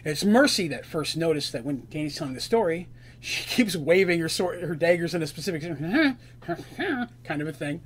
it's 0.04 0.24
Mercy 0.24 0.68
that 0.68 0.86
first 0.86 1.18
noticed 1.18 1.52
that 1.52 1.66
when 1.66 1.88
Dandy's 1.90 2.18
telling 2.18 2.34
the 2.34 2.42
story, 2.42 2.88
she 3.20 3.44
keeps 3.44 3.76
waving 3.76 4.20
her 4.20 4.30
sword, 4.30 4.62
her 4.62 4.76
daggers 4.76 5.16
in 5.16 5.24
a 5.24 5.28
specific 5.28 5.62
kind 7.24 7.42
of 7.42 7.48
a 7.48 7.54
thing. 7.54 7.82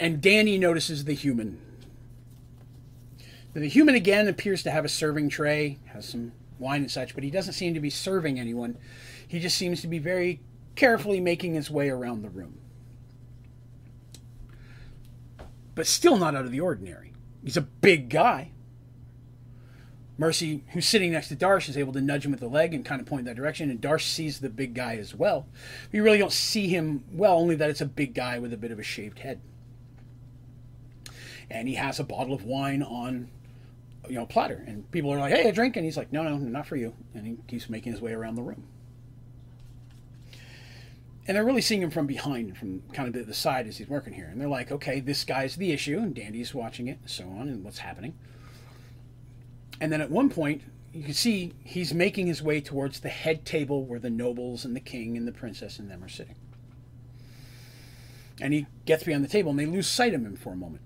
And 0.00 0.20
Danny 0.20 0.58
notices 0.58 1.04
the 1.04 1.14
human. 1.14 1.60
The 3.54 3.68
human 3.68 3.94
again 3.94 4.28
appears 4.28 4.62
to 4.62 4.70
have 4.70 4.84
a 4.84 4.88
serving 4.88 5.30
tray, 5.30 5.78
has 5.86 6.08
some 6.08 6.32
wine 6.58 6.82
and 6.82 6.90
such, 6.90 7.14
but 7.14 7.24
he 7.24 7.30
doesn't 7.30 7.54
seem 7.54 7.74
to 7.74 7.80
be 7.80 7.90
serving 7.90 8.38
anyone. 8.38 8.76
He 9.26 9.40
just 9.40 9.56
seems 9.56 9.80
to 9.82 9.88
be 9.88 9.98
very 9.98 10.40
carefully 10.78 11.20
making 11.20 11.54
his 11.54 11.68
way 11.68 11.90
around 11.90 12.22
the 12.22 12.30
room. 12.30 12.56
But 15.74 15.88
still 15.88 16.16
not 16.16 16.36
out 16.36 16.44
of 16.44 16.52
the 16.52 16.60
ordinary. 16.60 17.12
He's 17.42 17.56
a 17.56 17.62
big 17.62 18.08
guy. 18.08 18.52
Mercy, 20.16 20.62
who's 20.70 20.86
sitting 20.86 21.10
next 21.12 21.28
to 21.28 21.36
Darsh, 21.36 21.68
is 21.68 21.76
able 21.76 21.92
to 21.94 22.00
nudge 22.00 22.24
him 22.24 22.30
with 22.30 22.40
the 22.40 22.48
leg 22.48 22.74
and 22.74 22.84
kind 22.84 23.00
of 23.00 23.08
point 23.08 23.24
that 23.24 23.34
direction, 23.34 23.70
and 23.70 23.80
Darsh 23.80 24.02
sees 24.02 24.38
the 24.38 24.48
big 24.48 24.72
guy 24.72 24.96
as 24.96 25.16
well. 25.16 25.46
You 25.90 26.04
really 26.04 26.18
don't 26.18 26.32
see 26.32 26.68
him 26.68 27.04
well, 27.12 27.36
only 27.36 27.56
that 27.56 27.70
it's 27.70 27.80
a 27.80 27.86
big 27.86 28.14
guy 28.14 28.38
with 28.38 28.52
a 28.52 28.56
bit 28.56 28.70
of 28.70 28.78
a 28.78 28.84
shaved 28.84 29.18
head. 29.18 29.40
And 31.50 31.66
he 31.66 31.74
has 31.74 31.98
a 31.98 32.04
bottle 32.04 32.34
of 32.34 32.44
wine 32.44 32.84
on 32.84 33.30
you 34.08 34.14
know, 34.14 34.26
platter. 34.26 34.62
And 34.66 34.88
people 34.92 35.12
are 35.12 35.18
like, 35.18 35.34
hey, 35.34 35.48
a 35.48 35.52
drink. 35.52 35.76
And 35.76 35.84
he's 35.84 35.96
like, 35.96 36.12
no, 36.12 36.22
no, 36.22 36.36
not 36.36 36.66
for 36.66 36.76
you. 36.76 36.94
And 37.14 37.26
he 37.26 37.36
keeps 37.48 37.68
making 37.68 37.92
his 37.92 38.00
way 38.00 38.12
around 38.12 38.36
the 38.36 38.42
room 38.42 38.64
and 41.28 41.36
they're 41.36 41.44
really 41.44 41.60
seeing 41.60 41.82
him 41.82 41.90
from 41.90 42.06
behind, 42.06 42.56
from 42.56 42.82
kind 42.94 43.06
of 43.06 43.12
the, 43.12 43.22
the 43.22 43.34
side 43.34 43.66
as 43.66 43.76
he's 43.76 43.88
working 43.88 44.14
here. 44.14 44.28
And 44.32 44.40
they're 44.40 44.48
like, 44.48 44.72
okay, 44.72 44.98
this 44.98 45.24
guy's 45.24 45.56
the 45.56 45.72
issue, 45.72 45.98
and 45.98 46.14
Dandy's 46.14 46.54
watching 46.54 46.88
it, 46.88 46.98
and 47.02 47.10
so 47.10 47.24
on, 47.24 47.48
and 47.48 47.62
what's 47.62 47.80
happening. 47.80 48.14
And 49.78 49.92
then 49.92 50.00
at 50.00 50.10
one 50.10 50.30
point, 50.30 50.62
you 50.94 51.04
can 51.04 51.12
see 51.12 51.52
he's 51.62 51.92
making 51.92 52.28
his 52.28 52.42
way 52.42 52.62
towards 52.62 53.00
the 53.00 53.10
head 53.10 53.44
table 53.44 53.84
where 53.84 54.00
the 54.00 54.08
nobles 54.08 54.64
and 54.64 54.74
the 54.74 54.80
king 54.80 55.18
and 55.18 55.28
the 55.28 55.32
princess 55.32 55.78
and 55.78 55.90
them 55.90 56.02
are 56.02 56.08
sitting. 56.08 56.34
And 58.40 58.54
he 58.54 58.66
gets 58.86 59.04
beyond 59.04 59.22
the 59.22 59.28
table, 59.28 59.50
and 59.50 59.58
they 59.58 59.66
lose 59.66 59.86
sight 59.86 60.14
of 60.14 60.22
him 60.22 60.34
for 60.34 60.54
a 60.54 60.56
moment. 60.56 60.82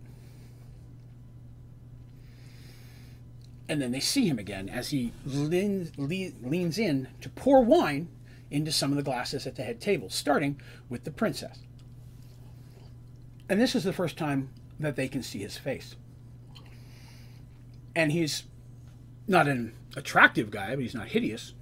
And 3.68 3.80
then 3.80 3.92
they 3.92 4.00
see 4.00 4.26
him 4.26 4.40
again 4.40 4.68
as 4.68 4.90
he 4.90 5.12
leans, 5.24 5.92
leans 5.96 6.78
in 6.78 7.06
to 7.20 7.28
pour 7.28 7.62
wine 7.62 8.08
into 8.52 8.70
some 8.72 8.90
of 8.90 8.96
the 8.96 9.02
glasses 9.02 9.46
at 9.46 9.56
the 9.56 9.62
head 9.62 9.80
table, 9.80 10.10
starting 10.10 10.60
with 10.88 11.04
the 11.04 11.10
princess. 11.10 11.60
And 13.48 13.60
this 13.60 13.74
is 13.74 13.84
the 13.84 13.92
first 13.92 14.16
time 14.16 14.50
that 14.78 14.96
they 14.96 15.08
can 15.08 15.22
see 15.22 15.38
his 15.38 15.58
face. 15.58 15.96
And 17.94 18.12
he's 18.12 18.44
not 19.26 19.48
an 19.48 19.74
attractive 19.96 20.50
guy, 20.50 20.70
but 20.70 20.80
he's 20.80 20.94
not 20.94 21.08
hideous. 21.08 21.54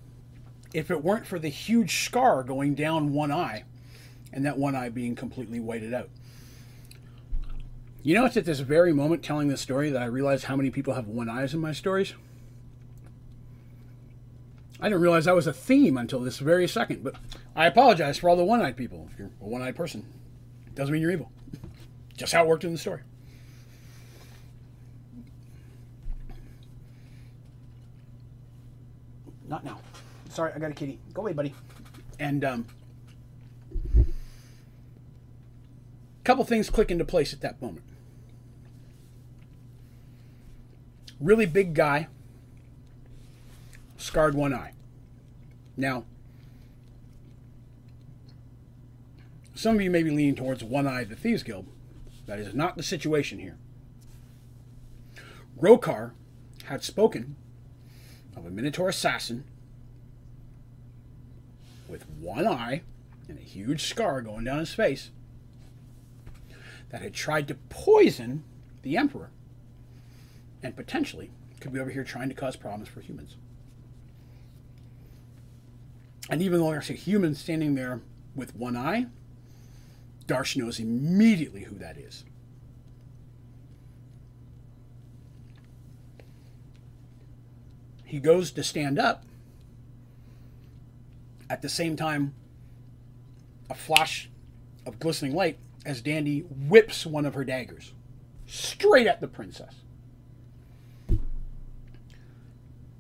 If 0.73 0.91
it 0.91 1.03
weren't 1.03 1.27
for 1.27 1.39
the 1.39 1.49
huge 1.49 2.05
scar 2.05 2.43
going 2.43 2.75
down 2.75 3.13
one 3.13 3.33
eye, 3.33 3.65
and 4.33 4.45
that 4.47 4.59
one 4.59 4.77
eye 4.77 4.89
being 4.89 5.15
completely 5.15 5.59
whited 5.59 5.93
out. 5.93 6.09
You 8.03 8.15
know, 8.15 8.25
it's 8.25 8.37
at 8.37 8.45
this 8.45 8.61
very 8.61 8.93
moment 8.93 9.23
telling 9.23 9.49
this 9.49 9.61
story 9.61 9.91
that 9.91 10.01
I 10.01 10.07
realize 10.07 10.45
how 10.45 10.57
many 10.57 10.71
people 10.71 10.95
have 10.95 11.07
one 11.07 11.29
eyes 11.29 11.53
in 11.53 11.61
my 11.61 11.73
stories. 11.73 12.15
I 14.81 14.89
didn't 14.89 15.03
realize 15.03 15.27
that 15.27 15.35
was 15.35 15.47
a 15.47 15.53
theme 15.53 15.99
until 15.99 16.21
this 16.21 16.39
very 16.39 16.67
second, 16.67 17.05
but 17.05 17.15
I 17.55 17.67
apologize 17.67 18.17
for 18.19 18.31
all 18.31 18.37
the 18.37 18.45
one 18.45 18.63
eyed 18.63 18.77
people. 18.77 19.09
If 19.13 19.19
you're 19.19 19.31
a 19.41 19.47
one 19.47 19.61
eyed 19.61 19.77
person, 19.77 20.07
doesn't 20.75 20.93
mean 20.93 21.03
you're 21.03 21.11
evil. 21.11 21.31
Just 22.17 22.33
how 22.33 22.45
it 22.45 22.49
worked 22.49 22.65
in 22.65 22.73
the 22.73 22.79
story. 22.79 23.03
Not 29.47 29.65
now. 29.65 29.81
Sorry, 30.31 30.53
I 30.55 30.59
got 30.59 30.71
a 30.71 30.75
kitty. 30.75 30.99
Go 31.13 31.23
away, 31.23 31.33
buddy. 31.33 31.55
And 32.19 32.45
um, 32.45 32.67
a 33.99 34.05
couple 36.25 36.45
things 36.45 36.71
click 36.71 36.91
into 36.91 37.05
place 37.05 37.33
at 37.35 37.41
that 37.43 37.61
moment. 37.61 37.85
Really 41.19 41.47
big 41.47 41.75
guy 41.75 42.07
scarred 44.01 44.35
one 44.35 44.55
eye. 44.55 44.73
Now, 45.77 46.05
some 49.55 49.77
of 49.77 49.83
you 49.83 49.91
may 49.91 50.03
be 50.03 50.11
leaning 50.11 50.35
towards 50.35 50.65
one 50.65 50.87
eye 50.87 51.03
of 51.03 51.09
the 51.09 51.17
Thieves 51.17 51.43
Guild. 51.43 51.67
That 52.27 52.39
is 52.39 52.55
not 52.55 52.77
the 52.77 52.83
situation 52.83 53.39
here. 53.39 53.59
Rokar 55.61 56.13
had 56.65 56.83
spoken 56.83 57.37
of 58.37 58.47
a 58.47 58.51
Minotaur 58.51 58.89
assassin 58.89 59.45
with 61.89 62.09
one 62.09 62.47
eye 62.47 62.83
and 63.29 63.39
a 63.39 63.43
huge 63.43 63.85
scar 63.85 64.23
going 64.23 64.45
down 64.45 64.59
his 64.61 64.73
face 64.73 65.11
that 66.91 67.03
had 67.03 67.15
tried 67.15 67.49
to 67.49 67.55
poison 67.69 68.45
the 68.83 68.97
Emperor 68.97 69.31
and 70.63 70.77
potentially 70.77 71.31
could 71.61 71.73
be 71.73 71.81
over 71.81 71.91
here 71.91 72.05
trying 72.05 72.29
to 72.29 72.35
cause 72.35 72.57
problems 72.57 72.89
for 72.89 73.01
humans. 73.01 73.37
And 76.31 76.41
even 76.41 76.61
though 76.61 76.71
there's 76.71 76.91
a 76.91 76.95
human 76.95 77.35
standing 77.35 77.75
there 77.75 78.01
with 78.37 78.55
one 78.55 78.77
eye, 78.77 79.07
Darsh 80.27 80.57
knows 80.57 80.79
immediately 80.79 81.65
who 81.65 81.75
that 81.79 81.99
is. 81.99 82.25
He 88.05 88.21
goes 88.21 88.53
to 88.53 88.63
stand 88.63 88.99
up. 88.99 89.25
At 91.49 91.63
the 91.63 91.69
same 91.69 91.97
time, 91.97 92.33
a 93.69 93.75
flash 93.75 94.31
of 94.87 95.01
glistening 95.01 95.35
light 95.35 95.59
as 95.85 96.01
Dandy 96.01 96.41
whips 96.41 97.05
one 97.05 97.27
of 97.27 97.35
her 97.35 97.45
daggers 97.45 97.93
straight 98.47 99.07
at 99.09 99.21
the 99.21 99.29
princess. 99.29 99.75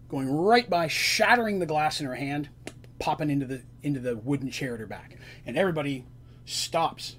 Going 0.08 0.28
right 0.32 0.68
by, 0.68 0.88
shattering 0.88 1.60
the 1.60 1.66
glass 1.66 2.00
in 2.00 2.06
her 2.06 2.16
hand, 2.16 2.48
popping 3.00 3.30
into 3.30 3.46
the 3.46 3.62
into 3.82 3.98
the 3.98 4.16
wooden 4.16 4.50
chair 4.50 4.74
at 4.74 4.80
her 4.80 4.86
back. 4.86 5.16
And 5.44 5.56
everybody 5.56 6.04
stops. 6.44 7.16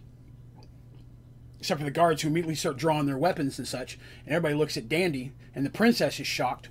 Except 1.59 1.79
for 1.79 1.85
the 1.85 1.91
guards 1.91 2.21
who 2.21 2.29
immediately 2.29 2.55
start 2.55 2.77
drawing 2.77 3.05
their 3.05 3.17
weapons 3.17 3.59
and 3.59 3.67
such. 3.67 3.99
And 4.25 4.33
everybody 4.33 4.55
looks 4.55 4.77
at 4.77 4.87
Dandy, 4.87 5.33
and 5.53 5.65
the 5.65 5.69
princess 5.69 6.19
is 6.19 6.25
shocked. 6.25 6.69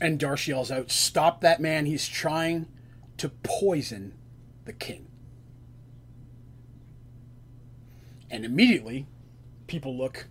And 0.00 0.18
Darsh 0.18 0.46
yells 0.46 0.70
out, 0.70 0.90
Stop 0.90 1.40
that 1.40 1.60
man, 1.60 1.86
he's 1.86 2.06
trying 2.06 2.66
to 3.16 3.28
poison 3.42 4.14
the 4.64 4.72
king. 4.72 5.06
And 8.30 8.44
immediately, 8.44 9.06
people 9.66 9.96
look 9.96 10.28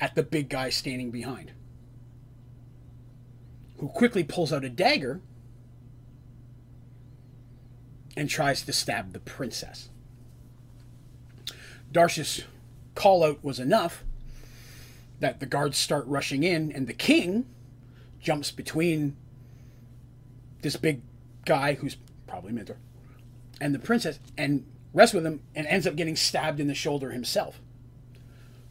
at 0.00 0.14
the 0.14 0.22
big 0.22 0.48
guy 0.48 0.70
standing 0.70 1.10
behind, 1.10 1.52
who 3.78 3.88
quickly 3.88 4.22
pulls 4.22 4.52
out 4.52 4.64
a 4.64 4.68
dagger 4.68 5.20
and 8.16 8.28
tries 8.28 8.62
to 8.62 8.72
stab 8.72 9.12
the 9.12 9.20
princess. 9.20 9.88
Darsh's 11.92 12.44
call 12.94 13.24
out 13.24 13.42
was 13.42 13.58
enough 13.58 14.04
that 15.20 15.40
the 15.40 15.46
guards 15.46 15.76
start 15.76 16.06
rushing 16.06 16.42
in, 16.42 16.72
and 16.72 16.86
the 16.86 16.94
king 16.94 17.46
jumps 18.20 18.50
between 18.50 19.16
this 20.62 20.76
big 20.76 21.02
guy 21.44 21.74
who's 21.74 21.96
probably 22.26 22.52
Mentor 22.52 22.76
and 23.60 23.74
the 23.74 23.78
princess 23.78 24.18
and 24.38 24.64
rests 24.92 25.14
with 25.14 25.26
him 25.26 25.40
and 25.54 25.66
ends 25.66 25.86
up 25.86 25.96
getting 25.96 26.16
stabbed 26.16 26.60
in 26.60 26.66
the 26.66 26.74
shoulder 26.74 27.10
himself. 27.10 27.60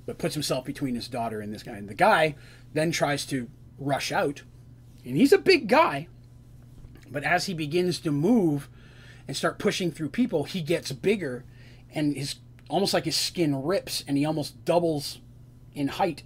But 0.06 0.18
puts 0.18 0.34
himself 0.34 0.66
between 0.66 0.95
his 0.95 1.07
daughter 1.07 1.40
and 1.40 1.53
this 1.53 1.64
guy. 1.64 1.74
And 1.74 1.88
the 1.88 1.94
guy 1.94 2.36
then 2.74 2.91
tries 2.91 3.26
to 3.28 3.48
rush 3.78 4.11
out. 4.11 4.41
And 5.06 5.16
he's 5.16 5.32
a 5.32 5.38
big 5.38 5.68
guy. 5.68 6.07
But 7.11 7.24
as 7.24 7.45
he 7.45 7.53
begins 7.53 7.99
to 7.99 8.11
move 8.11 8.70
and 9.30 9.38
start 9.38 9.60
pushing 9.60 9.91
through 9.91 10.10
people, 10.10 10.45
he 10.45 10.60
gets 10.60 10.91
bigger 10.91 11.45
and 11.93 12.18
his 12.18 12.38
almost 12.68 12.95
like 12.95 13.06
his 13.06 13.15
skin 13.15 13.61
rips 13.61 14.03
and 14.07 14.18
he 14.18 14.26
almost 14.26 14.65
doubles 14.65 15.19
in 15.76 15.88
height. 15.88 16.23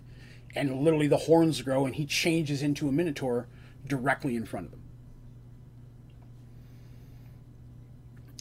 And 0.56 0.80
literally 0.80 1.08
the 1.08 1.18
horns 1.18 1.62
grow 1.62 1.86
and 1.86 1.96
he 1.96 2.06
changes 2.06 2.64
into 2.64 2.88
a 2.88 2.94
minotaur 2.94 3.50
directly 3.86 4.38
in 4.38 4.46
front 4.46 4.68
of 4.68 4.72
them. 4.72 4.80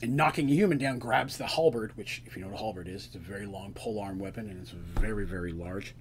and 0.00 0.16
knocking 0.16 0.50
a 0.50 0.52
human 0.52 0.78
down 0.78 0.98
grabs 0.98 1.38
the 1.38 1.46
halberd, 1.46 1.96
which, 1.96 2.22
if 2.26 2.36
you 2.36 2.42
know 2.42 2.48
what 2.48 2.56
a 2.56 2.58
halberd 2.58 2.88
is, 2.88 3.06
it's 3.06 3.14
a 3.14 3.20
very 3.20 3.46
long 3.46 3.72
polearm 3.72 4.18
weapon 4.18 4.50
and 4.50 4.60
it's 4.60 4.70
very, 4.70 5.24
very 5.24 5.52
large. 5.52 5.94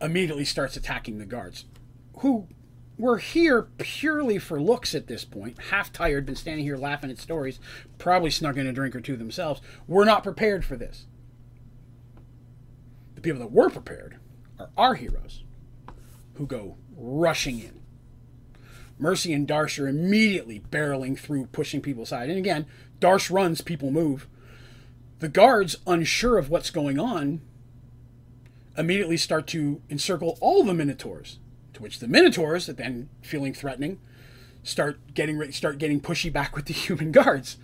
Immediately 0.00 0.46
starts 0.46 0.76
attacking 0.76 1.18
the 1.18 1.26
guards, 1.26 1.66
who 2.18 2.48
were 2.98 3.18
here 3.18 3.68
purely 3.78 4.38
for 4.38 4.60
looks 4.60 4.94
at 4.94 5.06
this 5.06 5.24
point, 5.24 5.58
half 5.70 5.92
tired, 5.92 6.26
been 6.26 6.36
standing 6.36 6.64
here 6.64 6.76
laughing 6.76 7.10
at 7.10 7.18
stories, 7.18 7.60
probably 7.98 8.30
snuck 8.30 8.56
in 8.56 8.66
a 8.66 8.72
drink 8.72 8.96
or 8.96 9.00
two 9.00 9.16
themselves. 9.16 9.60
We're 9.86 10.04
not 10.04 10.22
prepared 10.22 10.64
for 10.64 10.76
this. 10.76 11.06
The 13.14 13.20
people 13.20 13.40
that 13.40 13.52
were 13.52 13.70
prepared 13.70 14.18
are 14.58 14.70
our 14.76 14.94
heroes, 14.94 15.44
who 16.34 16.46
go 16.46 16.76
rushing 16.96 17.58
in. 17.58 17.80
Mercy 18.98 19.32
and 19.34 19.46
Darsh 19.46 19.78
are 19.78 19.88
immediately 19.88 20.60
barreling 20.70 21.18
through, 21.18 21.46
pushing 21.46 21.82
people 21.82 22.04
aside. 22.04 22.30
And 22.30 22.38
again, 22.38 22.66
Darsh 22.98 23.30
runs, 23.30 23.60
people 23.60 23.90
move. 23.90 24.26
The 25.18 25.28
guards, 25.28 25.76
unsure 25.86 26.38
of 26.38 26.48
what's 26.48 26.70
going 26.70 26.98
on, 26.98 27.42
immediately 28.76 29.16
start 29.16 29.46
to 29.48 29.82
encircle 29.90 30.38
all 30.40 30.64
the 30.64 30.74
Minotaurs. 30.74 31.38
To 31.76 31.82
which 31.82 31.98
the 31.98 32.08
Minotaurs, 32.08 32.68
then 32.68 33.10
feeling 33.20 33.52
threatening, 33.52 33.98
start 34.62 34.98
getting 35.12 35.52
start 35.52 35.76
getting 35.76 36.00
pushy 36.00 36.32
back 36.32 36.56
with 36.56 36.64
the 36.64 36.72
human 36.86 37.12
guards, 37.12 37.58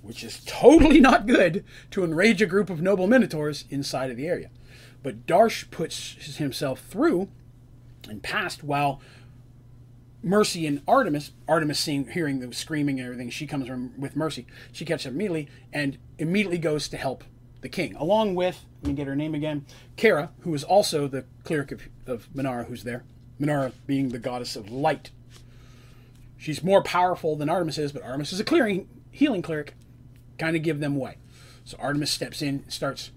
which 0.00 0.24
is 0.24 0.42
totally 0.46 0.98
not 0.98 1.26
good 1.26 1.62
to 1.90 2.04
enrage 2.04 2.40
a 2.40 2.46
group 2.46 2.70
of 2.70 2.80
noble 2.80 3.06
Minotaurs 3.06 3.66
inside 3.68 4.10
of 4.10 4.16
the 4.16 4.26
area. 4.26 4.48
But 5.02 5.26
Darsh 5.26 5.70
puts 5.70 6.36
himself 6.38 6.80
through 6.80 7.28
and 8.08 8.22
past 8.22 8.64
while 8.64 9.02
Mercy 10.22 10.66
and 10.66 10.80
Artemis, 10.88 11.32
Artemis 11.46 11.78
seeing, 11.78 12.08
hearing 12.08 12.40
the 12.40 12.54
screaming 12.54 12.98
and 12.98 13.04
everything, 13.04 13.28
she 13.28 13.46
comes 13.46 13.68
with 13.98 14.16
Mercy. 14.16 14.46
She 14.72 14.86
catches 14.86 15.04
up 15.04 15.12
immediately 15.12 15.50
and 15.70 15.98
immediately 16.18 16.56
goes 16.56 16.88
to 16.88 16.96
help 16.96 17.24
the 17.60 17.68
king, 17.68 17.94
along 17.96 18.36
with, 18.36 18.64
let 18.80 18.88
me 18.88 18.94
get 18.94 19.06
her 19.06 19.14
name 19.14 19.34
again, 19.34 19.66
Kara, 19.96 20.30
who 20.40 20.54
is 20.54 20.64
also 20.64 21.08
the 21.08 21.26
cleric 21.44 21.72
of, 21.72 21.82
of 22.06 22.32
Minara, 22.32 22.64
who's 22.64 22.84
there. 22.84 23.04
Minara 23.40 23.72
being 23.86 24.08
the 24.08 24.18
goddess 24.18 24.56
of 24.56 24.70
light. 24.70 25.10
She's 26.36 26.62
more 26.62 26.82
powerful 26.82 27.36
than 27.36 27.48
Artemis 27.48 27.78
is, 27.78 27.92
but 27.92 28.02
Artemis 28.02 28.32
is 28.32 28.40
a 28.40 28.44
clearing, 28.44 28.88
healing 29.10 29.42
cleric. 29.42 29.74
Kind 30.38 30.56
of 30.56 30.62
give 30.62 30.80
them 30.80 30.96
away. 30.96 31.18
So 31.64 31.76
Artemis 31.80 32.10
steps 32.10 32.42
in, 32.42 32.68
starts 32.70 33.10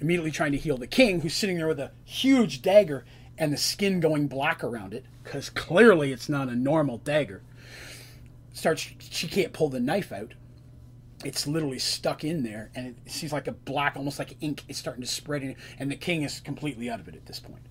immediately 0.00 0.30
trying 0.30 0.52
to 0.52 0.58
heal 0.58 0.76
the 0.76 0.86
king, 0.86 1.20
who's 1.20 1.34
sitting 1.34 1.56
there 1.56 1.68
with 1.68 1.80
a 1.80 1.92
huge 2.04 2.60
dagger 2.62 3.04
and 3.38 3.52
the 3.52 3.56
skin 3.56 4.00
going 4.00 4.28
black 4.28 4.64
around 4.64 4.94
it 4.94 5.04
because 5.22 5.50
clearly 5.50 6.12
it's 6.12 6.28
not 6.28 6.48
a 6.48 6.54
normal 6.54 6.98
dagger. 6.98 7.42
Starts 8.52 8.88
she 8.98 9.28
can't 9.28 9.52
pull 9.52 9.68
the 9.68 9.80
knife 9.80 10.12
out. 10.12 10.34
It's 11.24 11.46
literally 11.46 11.78
stuck 11.78 12.24
in 12.24 12.42
there, 12.42 12.70
and 12.74 12.88
it 12.88 13.10
seems 13.10 13.32
like 13.32 13.48
a 13.48 13.52
black, 13.52 13.96
almost 13.96 14.18
like 14.18 14.36
ink, 14.40 14.62
is 14.68 14.76
starting 14.76 15.02
to 15.02 15.08
spread 15.08 15.42
in, 15.42 15.56
and 15.78 15.90
the 15.90 15.96
king 15.96 16.22
is 16.22 16.40
completely 16.40 16.88
out 16.88 17.00
of 17.00 17.08
it 17.08 17.16
at 17.16 17.26
this 17.26 17.40
point. 17.40 17.62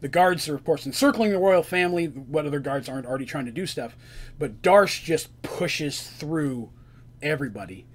The 0.00 0.08
guards 0.08 0.48
are, 0.48 0.54
of 0.54 0.64
course, 0.64 0.86
encircling 0.86 1.30
the 1.30 1.38
royal 1.38 1.62
family. 1.62 2.06
What 2.06 2.46
other 2.46 2.60
guards 2.60 2.88
aren't 2.88 3.06
already 3.06 3.24
trying 3.24 3.46
to 3.46 3.52
do 3.52 3.66
stuff? 3.66 3.96
But 4.38 4.62
Darsh 4.62 5.02
just 5.02 5.42
pushes 5.42 6.02
through 6.02 6.70
everybody 7.22 7.86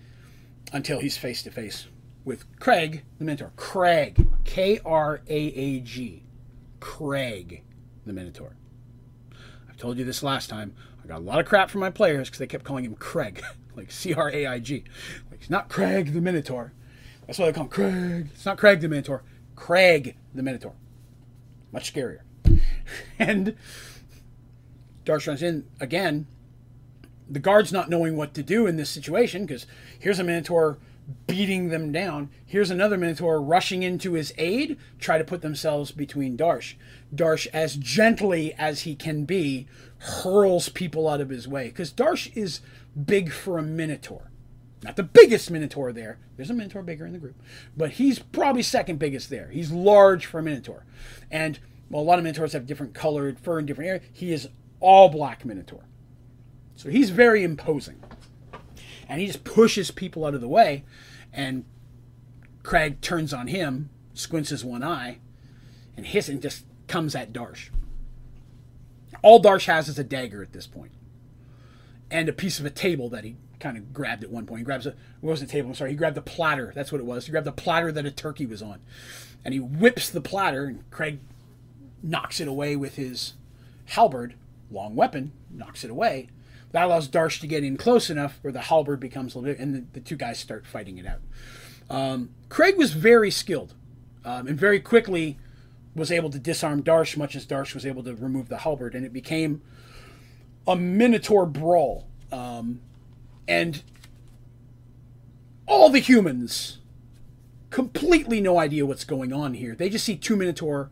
until 0.73 0.99
he's 0.99 1.17
face 1.17 1.43
to 1.43 1.51
face 1.51 1.87
with 2.25 2.45
Kraag, 2.57 3.01
the 3.17 3.25
Minotaur. 3.25 3.51
Kraag, 3.55 4.27
K 4.45 4.79
R 4.85 5.21
A 5.27 5.35
A 5.35 5.79
G. 5.79 6.23
Kraag, 6.79 7.61
the 8.05 8.13
Minotaur. 8.13 8.55
I've 9.69 9.77
told 9.77 9.97
you 9.97 10.05
this 10.05 10.23
last 10.23 10.49
time. 10.49 10.73
I 11.03 11.07
got 11.07 11.19
a 11.19 11.23
lot 11.23 11.39
of 11.39 11.45
crap 11.45 11.69
from 11.69 11.81
my 11.81 11.89
players 11.89 12.27
because 12.27 12.39
they 12.39 12.47
kept 12.47 12.63
calling 12.63 12.85
him 12.85 12.95
Craig, 12.95 13.43
like 13.75 13.91
C 13.91 14.13
R 14.13 14.29
A 14.31 14.47
I 14.47 14.59
G. 14.59 14.83
Like, 15.29 15.39
he's 15.39 15.49
not 15.49 15.69
Craig 15.69 16.13
the 16.13 16.21
Minotaur. 16.21 16.73
That's 17.25 17.39
why 17.39 17.45
they 17.45 17.53
call 17.53 17.63
him 17.63 17.69
Craig. 17.69 18.29
It's 18.33 18.45
not 18.45 18.57
Craig 18.57 18.81
the 18.81 18.89
Minotaur. 18.89 19.23
Kraag 19.55 20.15
the 20.33 20.43
Minotaur. 20.43 20.73
Much 21.71 21.93
scarier. 21.93 22.21
and 23.19 23.55
Darsh 25.05 25.27
runs 25.27 25.41
in 25.41 25.65
again. 25.79 26.27
The 27.29 27.39
guard's 27.39 27.71
not 27.71 27.89
knowing 27.89 28.17
what 28.17 28.33
to 28.33 28.43
do 28.43 28.67
in 28.67 28.75
this 28.75 28.89
situation 28.89 29.45
because 29.45 29.65
here's 29.97 30.19
a 30.19 30.23
Minotaur 30.23 30.77
beating 31.27 31.69
them 31.69 31.91
down. 31.91 32.29
Here's 32.45 32.71
another 32.71 32.97
Minotaur 32.97 33.41
rushing 33.41 33.83
into 33.83 34.13
his 34.13 34.33
aid, 34.37 34.77
try 34.99 35.17
to 35.17 35.23
put 35.23 35.41
themselves 35.41 35.91
between 35.91 36.37
Darsh. 36.37 36.75
Darsh, 37.13 37.47
as 37.53 37.75
gently 37.75 38.53
as 38.53 38.81
he 38.81 38.95
can 38.95 39.25
be, 39.25 39.67
hurls 39.97 40.69
people 40.69 41.07
out 41.07 41.21
of 41.21 41.29
his 41.29 41.47
way. 41.47 41.67
Because 41.67 41.91
Darsh 41.91 42.35
is 42.35 42.61
big 43.05 43.31
for 43.31 43.57
a 43.57 43.63
Minotaur. 43.63 44.30
Not 44.83 44.95
the 44.95 45.03
biggest 45.03 45.51
Minotaur 45.51 45.93
there. 45.93 46.17
There's 46.35 46.49
a 46.49 46.53
Minotaur 46.53 46.81
bigger 46.81 47.05
in 47.05 47.13
the 47.13 47.19
group. 47.19 47.35
But 47.77 47.91
he's 47.91 48.19
probably 48.19 48.63
second 48.63 48.97
biggest 48.97 49.29
there. 49.29 49.49
He's 49.49 49.71
large 49.71 50.25
for 50.25 50.39
a 50.39 50.43
Minotaur. 50.43 50.85
And 51.29 51.59
well, 51.89 52.01
a 52.01 52.03
lot 52.03 52.17
of 52.17 52.23
Minotaurs 52.23 52.53
have 52.53 52.65
different 52.65 52.93
colored 52.93 53.39
fur 53.39 53.59
in 53.59 53.65
different 53.65 53.89
areas. 53.89 54.05
He 54.11 54.33
is 54.33 54.47
all 54.79 55.09
black 55.09 55.45
Minotaur. 55.45 55.83
So 56.75 56.89
he's 56.89 57.11
very 57.11 57.43
imposing 57.43 58.01
and 59.11 59.19
he 59.19 59.27
just 59.27 59.43
pushes 59.43 59.91
people 59.91 60.25
out 60.25 60.33
of 60.33 60.39
the 60.41 60.47
way. 60.47 60.85
And 61.33 61.65
Kraag 62.63 63.01
turns 63.01 63.33
on 63.33 63.47
him, 63.47 63.89
squints 64.13 64.49
his 64.49 64.63
one 64.63 64.83
eye, 64.83 65.19
and 65.97 66.05
hissing 66.05 66.39
just 66.39 66.63
comes 66.87 67.13
at 67.13 67.33
Darsh. 67.33 67.69
All 69.21 69.41
Darsh 69.41 69.65
has 69.65 69.89
is 69.89 69.99
a 69.99 70.03
dagger 70.03 70.41
at 70.41 70.53
this 70.53 70.67
and 72.09 72.29
a 72.29 72.33
piece 72.33 72.59
of 72.59 72.65
a 72.65 72.69
table 72.69 73.09
that 73.09 73.25
he 73.25 73.35
kind 73.61 73.77
of 73.77 73.93
grabbed 73.93 74.23
at 74.23 74.29
one 74.29 74.45
point. 74.45 74.59
He 74.59 74.65
grabs 74.65 74.85
a 74.85 74.89
it 74.89 74.97
wasn't 75.21 75.49
a 75.49 75.53
table. 75.53 75.69
I'm 75.69 75.75
sorry. 75.75 75.91
He 75.91 75.95
grabbed 75.95 76.17
the 76.17 76.21
platter. 76.21 76.71
That's 76.75 76.91
what 76.91 76.99
it 76.99 77.05
was. 77.05 77.25
He 77.25 77.31
grabbed 77.31 77.47
the 77.47 77.51
platter 77.51 77.91
that 77.91 78.05
a 78.05 78.11
turkey 78.11 78.45
was 78.45 78.61
on, 78.61 78.79
and 79.45 79.53
he 79.53 79.59
whips 79.59 80.09
the 80.09 80.21
platter. 80.21 80.65
And 80.65 80.89
Kraag 80.91 81.19
knocks 82.03 82.39
it 82.39 82.47
away 82.47 82.75
with 82.75 82.95
his 82.95 83.33
halberd, 83.85 84.35
long 84.69 84.95
weapon, 84.95 85.31
knocks 85.49 85.83
it 85.83 85.91
away. 85.91 86.27
That 86.71 86.85
allows 86.85 87.09
Darsh 87.09 87.39
to 87.41 87.47
get 87.47 87.63
in 87.63 87.77
close 87.77 88.09
enough 88.09 88.39
where 88.41 88.53
the 88.53 88.61
halberd 88.61 88.99
becomes 88.99 89.35
a 89.35 89.39
little 89.39 89.53
bit, 89.53 89.61
and 89.61 89.75
the, 89.75 89.85
the 89.93 89.99
two 89.99 90.15
guys 90.15 90.39
start 90.39 90.65
fighting 90.65 90.97
it 90.97 91.05
out. 91.05 91.19
Um, 91.89 92.29
Kraag 92.49 92.77
was 92.77 92.93
very 92.93 93.31
skilled 93.31 93.73
um, 94.23 94.47
and 94.47 94.57
very 94.57 94.79
quickly 94.79 95.37
was 95.93 96.11
able 96.11 96.29
to 96.29 96.39
disarm 96.39 96.83
Darsh, 96.83 97.17
much 97.17 97.35
as 97.35 97.45
Darsh 97.45 97.73
was 97.73 97.85
able 97.85 98.03
to 98.03 98.15
remove 98.15 98.47
the 98.47 98.59
halberd, 98.59 98.95
and 98.95 99.05
it 99.05 99.11
became 99.11 99.61
a 100.65 100.75
Minotaur 100.75 101.45
brawl. 101.45 102.07
Um, 102.31 102.79
and 103.51 103.83
all 105.67 105.89
the 105.89 105.99
humans 105.99 106.77
completely 107.69 108.39
no 108.39 108.57
idea 108.57 108.85
what's 108.85 109.03
going 109.03 109.33
on 109.33 109.55
here. 109.55 109.75
They 109.75 109.89
just 109.89 110.05
see 110.05 110.15
two 110.15 110.37
Minotaur. 110.37 110.89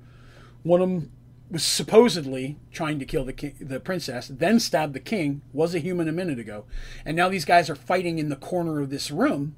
One 0.63 0.81
of 0.81 0.89
them 0.89 1.11
was 1.49 1.63
supposedly 1.63 2.57
trying 2.73 2.99
to 2.99 3.05
kill 3.05 3.23
the 3.23 3.31
king, 3.31 3.55
the 3.61 3.79
princess, 3.79 4.27
then 4.27 4.59
stabbed 4.59 4.93
the 4.93 4.99
king. 4.99 5.41
Was 5.53 5.73
a 5.73 5.79
human 5.79 6.09
a 6.09 6.11
minute 6.11 6.37
ago, 6.37 6.65
and 7.05 7.15
now 7.15 7.29
these 7.29 7.45
guys 7.45 7.69
are 7.69 7.75
fighting 7.75 8.19
in 8.19 8.27
the 8.27 8.35
corner 8.35 8.81
of 8.81 8.89
this 8.89 9.09
room. 9.09 9.55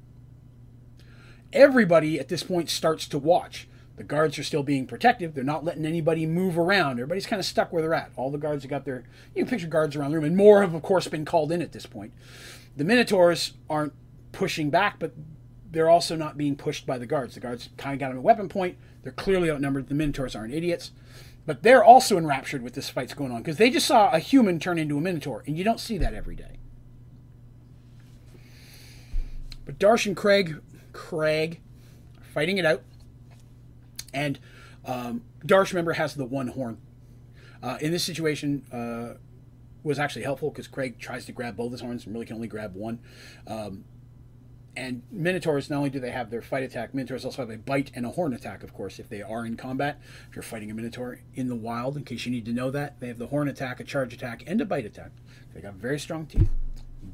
Everybody 1.52 2.20
at 2.20 2.28
this 2.28 2.44
point 2.44 2.70
starts 2.70 3.08
to 3.08 3.18
watch. 3.18 3.66
The 3.96 4.04
guards 4.04 4.38
are 4.38 4.44
still 4.44 4.62
being 4.62 4.86
protective. 4.86 5.34
They're 5.34 5.44
not 5.44 5.64
letting 5.64 5.84
anybody 5.84 6.24
move 6.24 6.56
around. 6.56 6.92
Everybody's 6.92 7.26
kind 7.26 7.40
of 7.40 7.46
stuck 7.46 7.72
where 7.72 7.82
they're 7.82 7.94
at. 7.94 8.10
All 8.16 8.30
the 8.30 8.38
guards 8.38 8.62
have 8.62 8.70
got 8.70 8.84
their, 8.84 9.04
you 9.34 9.42
can 9.42 9.50
picture 9.50 9.66
guards 9.66 9.96
around 9.96 10.12
the 10.12 10.16
room, 10.16 10.24
and 10.24 10.36
more 10.36 10.62
have, 10.62 10.72
of 10.72 10.82
course, 10.82 11.06
been 11.08 11.26
called 11.26 11.52
in 11.52 11.60
at 11.60 11.72
this 11.72 11.84
point. 11.84 12.12
The 12.76 12.84
Minotaurs 12.84 13.54
aren't 13.68 13.92
pushing 14.32 14.70
back, 14.70 14.98
but 14.98 15.12
they're 15.70 15.90
also 15.90 16.16
not 16.16 16.36
being 16.36 16.56
pushed 16.56 16.86
by 16.86 16.98
the 16.98 17.06
guards. 17.06 17.34
The 17.34 17.40
guards 17.40 17.70
kind 17.76 17.94
of 17.94 18.00
got 18.00 18.08
them 18.08 18.18
at 18.18 18.22
weapon 18.22 18.48
point. 18.48 18.76
They're 19.02 19.12
clearly 19.12 19.50
outnumbered. 19.50 19.88
The 19.88 19.94
Minotaurs 19.94 20.36
aren't 20.36 20.54
idiots. 20.54 20.92
But 21.44 21.62
they're 21.62 21.82
also 21.82 22.16
enraptured 22.16 22.62
with 22.62 22.74
this 22.74 22.88
fight's 22.88 23.14
going 23.14 23.32
on 23.32 23.38
because 23.42 23.56
they 23.56 23.70
just 23.70 23.86
saw 23.86 24.10
a 24.10 24.18
human 24.18 24.60
turn 24.60 24.78
into 24.78 24.96
a 24.96 25.00
Minotaur, 25.00 25.42
and 25.46 25.58
you 25.58 25.64
don't 25.64 25.80
see 25.80 25.98
that 25.98 26.14
every 26.14 26.36
day. 26.36 26.58
But 29.64 29.78
Darsh 29.78 30.06
and 30.06 30.16
Kraag, 30.16 30.60
Kraag, 30.92 31.58
fighting 32.32 32.58
it 32.58 32.64
out. 32.64 32.82
And 34.14 34.38
um, 34.84 35.22
Darsh, 35.44 35.72
remember, 35.72 35.94
has 35.94 36.14
the 36.14 36.24
one 36.24 36.48
horn. 36.48 36.78
Uh, 37.62 37.78
in 37.80 37.92
this 37.92 38.04
situation, 38.04 38.64
uh, 38.72 39.18
was 39.82 39.98
actually 39.98 40.22
helpful 40.22 40.50
because 40.50 40.68
Kraag 40.68 40.98
tries 40.98 41.26
to 41.26 41.32
grab 41.32 41.56
both 41.56 41.72
his 41.72 41.80
horns 41.80 42.04
and 42.04 42.14
really 42.14 42.26
can 42.26 42.36
only 42.36 42.48
grab 42.48 42.74
one. 42.74 43.00
Um, 43.46 43.84
and 44.74 45.02
Minotaurs, 45.10 45.68
not 45.68 45.78
only 45.78 45.90
do 45.90 46.00
they 46.00 46.12
have 46.12 46.30
their 46.30 46.40
fight 46.40 46.62
attack, 46.62 46.94
Minotaurs 46.94 47.24
also 47.24 47.42
have 47.42 47.50
a 47.50 47.58
bite 47.58 47.90
and 47.94 48.06
a 48.06 48.10
horn 48.10 48.32
attack, 48.32 48.62
of 48.62 48.72
course, 48.72 48.98
if 48.98 49.08
they 49.08 49.20
are 49.20 49.44
in 49.44 49.56
combat. 49.56 50.00
If 50.30 50.36
you're 50.36 50.42
fighting 50.42 50.70
a 50.70 50.74
Minotaur 50.74 51.20
in 51.34 51.48
the 51.48 51.56
wild, 51.56 51.96
in 51.96 52.04
case 52.04 52.24
you 52.24 52.32
need 52.32 52.46
to 52.46 52.52
know 52.52 52.70
that, 52.70 52.98
they 52.98 53.08
have 53.08 53.18
the 53.18 53.26
horn 53.26 53.48
attack, 53.48 53.80
a 53.80 53.84
charge 53.84 54.14
attack, 54.14 54.44
and 54.46 54.60
a 54.62 54.64
bite 54.64 54.86
attack. 54.86 55.10
They 55.52 55.60
got 55.60 55.74
very 55.74 55.98
strong 55.98 56.24
teeth. 56.24 56.48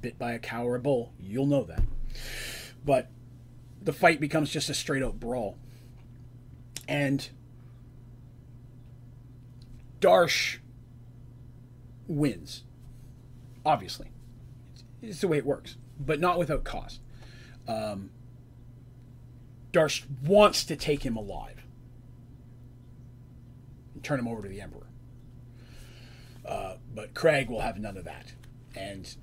Bit 0.00 0.18
by 0.18 0.32
a 0.32 0.38
cow 0.38 0.66
or 0.66 0.76
a 0.76 0.80
bull, 0.80 1.12
you'll 1.18 1.46
know 1.46 1.64
that. 1.64 1.82
But 2.84 3.10
the 3.82 3.92
fight 3.92 4.20
becomes 4.20 4.50
just 4.50 4.70
a 4.70 4.74
straight 4.74 5.02
out 5.02 5.18
brawl. 5.18 5.58
And 6.86 7.28
Darsh 10.00 10.58
wins. 12.08 12.64
Obviously. 13.64 14.08
It's 15.02 15.20
the 15.20 15.28
way 15.28 15.38
it 15.38 15.46
works, 15.46 15.76
but 16.00 16.18
not 16.18 16.38
without 16.38 16.64
cost. 16.64 17.00
Um, 17.68 18.10
Darsh 19.72 20.04
wants 20.24 20.64
to 20.64 20.76
take 20.76 21.04
him 21.04 21.16
alive 21.16 21.62
and 23.94 24.02
turn 24.02 24.18
him 24.18 24.26
over 24.26 24.42
to 24.42 24.48
the 24.48 24.60
Emperor. 24.60 24.86
Uh, 26.44 26.74
but 26.94 27.14
Kraag 27.14 27.48
will 27.48 27.60
have 27.60 27.78
none 27.78 27.96
of 27.96 28.04
that. 28.04 28.32
And 28.74 29.14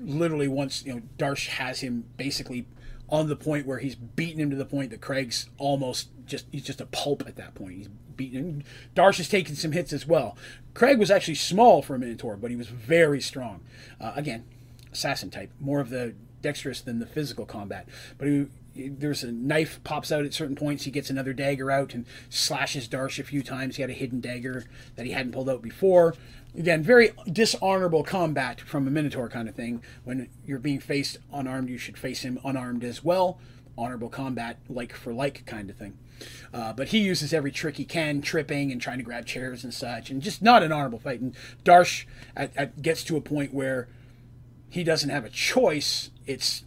literally, 0.00 0.48
once 0.48 0.84
you 0.84 0.94
know, 0.94 1.02
Darsh 1.16 1.48
has 1.48 1.80
him 1.80 2.04
basically 2.16 2.66
on 3.08 3.28
the 3.28 3.36
point 3.36 3.66
where 3.66 3.78
he's 3.78 3.94
beaten 3.94 4.40
him 4.40 4.50
to 4.50 4.56
the 4.56 4.64
point 4.64 4.90
that 4.90 5.00
Kraag's 5.00 5.48
almost 5.58 6.08
just 6.26 6.46
he's 6.50 6.64
just 6.64 6.80
a 6.80 6.86
pulp 6.86 7.22
at 7.26 7.36
that 7.36 7.54
point. 7.54 7.74
He's 7.74 7.88
beaten. 8.16 8.64
Darsh 8.94 9.18
has 9.18 9.28
taken 9.28 9.54
some 9.54 9.72
hits 9.72 9.92
as 9.92 10.06
well. 10.06 10.36
Kraag 10.74 10.98
was 10.98 11.10
actually 11.10 11.36
small 11.36 11.82
for 11.82 11.94
a 11.94 11.98
Minotaur, 11.98 12.36
but 12.36 12.50
he 12.50 12.56
was 12.56 12.68
very 12.68 13.20
strong. 13.20 13.60
Uh, 14.00 14.12
again, 14.16 14.44
assassin 14.92 15.30
type, 15.30 15.50
more 15.60 15.80
of 15.80 15.90
the 15.90 16.14
dexterous 16.42 16.80
than 16.80 16.98
the 16.98 17.06
physical 17.06 17.46
combat. 17.46 17.88
But 18.18 18.28
he, 18.28 18.46
there's 18.74 19.22
a 19.22 19.32
knife 19.32 19.80
pops 19.84 20.10
out 20.10 20.24
at 20.24 20.34
certain 20.34 20.56
points. 20.56 20.84
He 20.84 20.90
gets 20.90 21.10
another 21.10 21.32
dagger 21.32 21.70
out 21.70 21.94
and 21.94 22.06
slashes 22.28 22.88
Darsh 22.88 23.18
a 23.18 23.24
few 23.24 23.42
times. 23.42 23.76
He 23.76 23.82
had 23.82 23.90
a 23.90 23.94
hidden 23.94 24.20
dagger 24.20 24.64
that 24.96 25.06
he 25.06 25.12
hadn't 25.12 25.32
pulled 25.32 25.48
out 25.48 25.62
before. 25.62 26.14
Again, 26.56 26.82
very 26.82 27.12
dishonorable 27.30 28.04
combat 28.04 28.60
from 28.60 28.86
a 28.86 28.90
Minotaur 28.90 29.28
kind 29.28 29.48
of 29.48 29.54
thing. 29.54 29.82
When 30.04 30.28
you're 30.44 30.58
being 30.58 30.80
faced 30.80 31.18
unarmed, 31.32 31.68
you 31.68 31.78
should 31.78 31.98
face 31.98 32.22
him 32.22 32.38
unarmed 32.44 32.84
as 32.84 33.02
well. 33.02 33.38
Honorable 33.76 34.08
combat, 34.08 34.58
like 34.68 34.92
for 34.92 35.12
like 35.12 35.46
kind 35.46 35.68
of 35.70 35.76
thing. 35.76 35.98
Uh, 36.52 36.72
but 36.72 36.88
he 36.88 36.98
uses 36.98 37.34
every 37.34 37.50
trick 37.50 37.76
he 37.76 37.84
can, 37.84 38.20
tripping 38.20 38.70
and 38.70 38.80
trying 38.80 38.98
to 38.98 39.04
grab 39.04 39.26
chairs 39.26 39.64
and 39.64 39.74
such, 39.74 40.10
and 40.10 40.22
just 40.22 40.40
not 40.40 40.62
an 40.62 40.72
honorable 40.72 41.00
fight. 41.00 41.20
And 41.20 41.34
Darsh 41.64 42.04
at, 42.36 42.56
at, 42.56 42.80
gets 42.80 43.02
to 43.04 43.16
a 43.16 43.20
point 43.20 43.52
where 43.52 43.88
he 44.68 44.84
doesn't 44.84 45.10
have 45.10 45.24
a 45.24 45.30
choice. 45.30 46.10
It's 46.26 46.64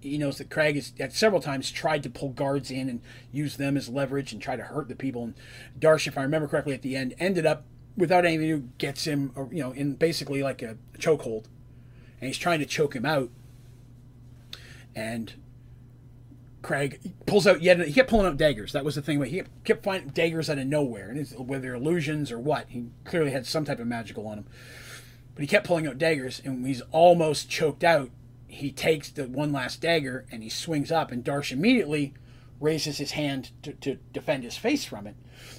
he 0.00 0.16
knows 0.16 0.38
that 0.38 0.48
Kraag 0.48 0.76
has 0.76 0.92
at 0.98 1.12
several 1.12 1.40
times 1.40 1.70
tried 1.70 2.02
to 2.04 2.10
pull 2.10 2.30
guards 2.30 2.70
in 2.70 2.88
and 2.88 3.02
use 3.32 3.56
them 3.56 3.76
as 3.76 3.88
leverage 3.88 4.32
and 4.32 4.40
try 4.40 4.56
to 4.56 4.62
hurt 4.62 4.88
the 4.88 4.96
people. 4.96 5.24
And 5.24 5.34
Darsh, 5.78 6.06
if 6.06 6.16
I 6.16 6.22
remember 6.22 6.48
correctly, 6.48 6.72
at 6.72 6.82
the 6.82 6.96
end 6.96 7.14
ended 7.18 7.44
up 7.44 7.64
without 7.96 8.24
anything 8.24 8.48
to 8.48 8.68
gets 8.78 9.04
him, 9.04 9.32
you 9.50 9.62
know, 9.62 9.72
in 9.72 9.94
basically 9.94 10.42
like 10.42 10.62
a 10.62 10.76
chokehold, 10.98 11.46
and 12.20 12.28
he's 12.28 12.38
trying 12.38 12.60
to 12.60 12.66
choke 12.66 12.94
him 12.94 13.04
out. 13.04 13.30
And 14.94 15.34
Kraag 16.62 17.12
pulls 17.26 17.46
out 17.46 17.62
yet 17.62 17.80
he 17.80 17.92
kept 17.92 18.10
pulling 18.10 18.26
out 18.26 18.36
daggers. 18.36 18.72
That 18.72 18.84
was 18.84 18.94
the 18.94 19.02
thing. 19.02 19.22
He 19.24 19.42
kept 19.64 19.82
finding 19.82 20.10
daggers 20.10 20.50
out 20.50 20.58
of 20.58 20.66
nowhere, 20.66 21.10
and 21.10 21.26
whether 21.48 21.74
illusions 21.74 22.30
or 22.30 22.38
what, 22.38 22.66
he 22.68 22.86
clearly 23.04 23.30
had 23.30 23.46
some 23.46 23.64
type 23.64 23.80
of 23.80 23.86
magical 23.86 24.26
on 24.26 24.38
him. 24.38 24.46
But 25.34 25.42
he 25.42 25.48
kept 25.48 25.66
pulling 25.66 25.86
out 25.86 25.98
daggers, 25.98 26.42
and 26.44 26.66
he's 26.66 26.82
almost 26.92 27.48
choked 27.48 27.82
out, 27.82 28.10
he 28.50 28.72
takes 28.72 29.10
the 29.10 29.26
one 29.26 29.52
last 29.52 29.80
dagger 29.80 30.26
and 30.30 30.42
he 30.42 30.48
swings 30.48 30.90
up, 30.90 31.12
and 31.12 31.24
Darsh 31.24 31.52
immediately 31.52 32.14
raises 32.60 32.98
his 32.98 33.12
hand 33.12 33.50
to, 33.62 33.72
to 33.74 33.96
defend 34.12 34.44
his 34.44 34.56
face 34.56 34.84
from 34.84 35.06
it. 35.06 35.16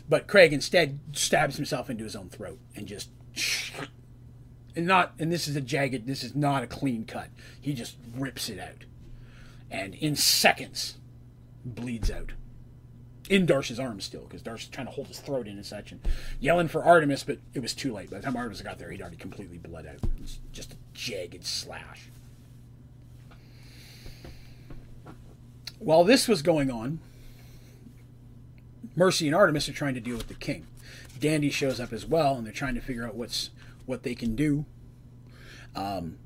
But 0.07 0.27
Kraag 0.27 0.51
instead 0.51 0.99
stabs 1.13 1.55
himself 1.55 1.89
into 1.89 2.03
his 2.03 2.15
own 2.15 2.29
throat 2.29 2.59
and 2.75 2.87
just 2.87 3.09
and 4.75 4.85
not 4.85 5.13
and 5.19 5.31
this 5.31 5.47
is 5.47 5.55
a 5.55 5.61
jagged 5.61 6.05
this 6.05 6.23
is 6.23 6.35
not 6.35 6.63
a 6.63 6.67
clean 6.67 7.05
cut. 7.05 7.29
He 7.59 7.73
just 7.73 7.97
rips 8.15 8.49
it 8.49 8.59
out. 8.59 8.85
And 9.71 9.95
in 9.95 10.15
seconds 10.15 10.97
bleeds 11.65 12.11
out. 12.11 12.33
In 13.29 13.47
Darsh's 13.47 13.79
arms 13.79 14.03
still, 14.03 14.23
because 14.23 14.43
Darsh 14.43 14.63
is 14.63 14.67
trying 14.67 14.87
to 14.87 14.91
hold 14.91 15.07
his 15.07 15.19
throat 15.19 15.47
in 15.47 15.55
and 15.55 15.65
such 15.65 15.93
and 15.93 16.01
yelling 16.39 16.67
for 16.67 16.83
Artemis, 16.83 17.23
but 17.23 17.37
it 17.53 17.61
was 17.61 17.73
too 17.73 17.93
late. 17.93 18.11
By 18.11 18.17
the 18.17 18.23
time 18.23 18.35
Artemis 18.35 18.61
got 18.61 18.77
there, 18.77 18.91
he'd 18.91 19.01
already 19.01 19.15
completely 19.15 19.57
bled 19.57 19.87
out. 19.87 19.99
It's 20.21 20.39
just 20.51 20.73
a 20.73 20.75
jagged 20.93 21.45
slash. 21.45 22.09
While 25.79 26.03
this 26.03 26.27
was 26.27 26.41
going 26.41 26.69
on, 26.69 26.99
Mercy 28.95 29.27
and 29.27 29.35
Artemis 29.35 29.69
are 29.69 29.73
trying 29.73 29.93
to 29.93 30.01
deal 30.01 30.17
with 30.17 30.27
the 30.27 30.33
king. 30.33 30.67
Dandy 31.19 31.49
shows 31.49 31.79
up 31.79 31.93
as 31.93 32.05
well, 32.05 32.35
and 32.35 32.45
they're 32.45 32.53
trying 32.53 32.75
to 32.75 32.81
figure 32.81 33.07
out 33.07 33.15
what's 33.15 33.51
what 33.85 34.03
they 34.03 34.15
can 34.15 34.35
do. 34.35 34.65
Um, 35.75 36.17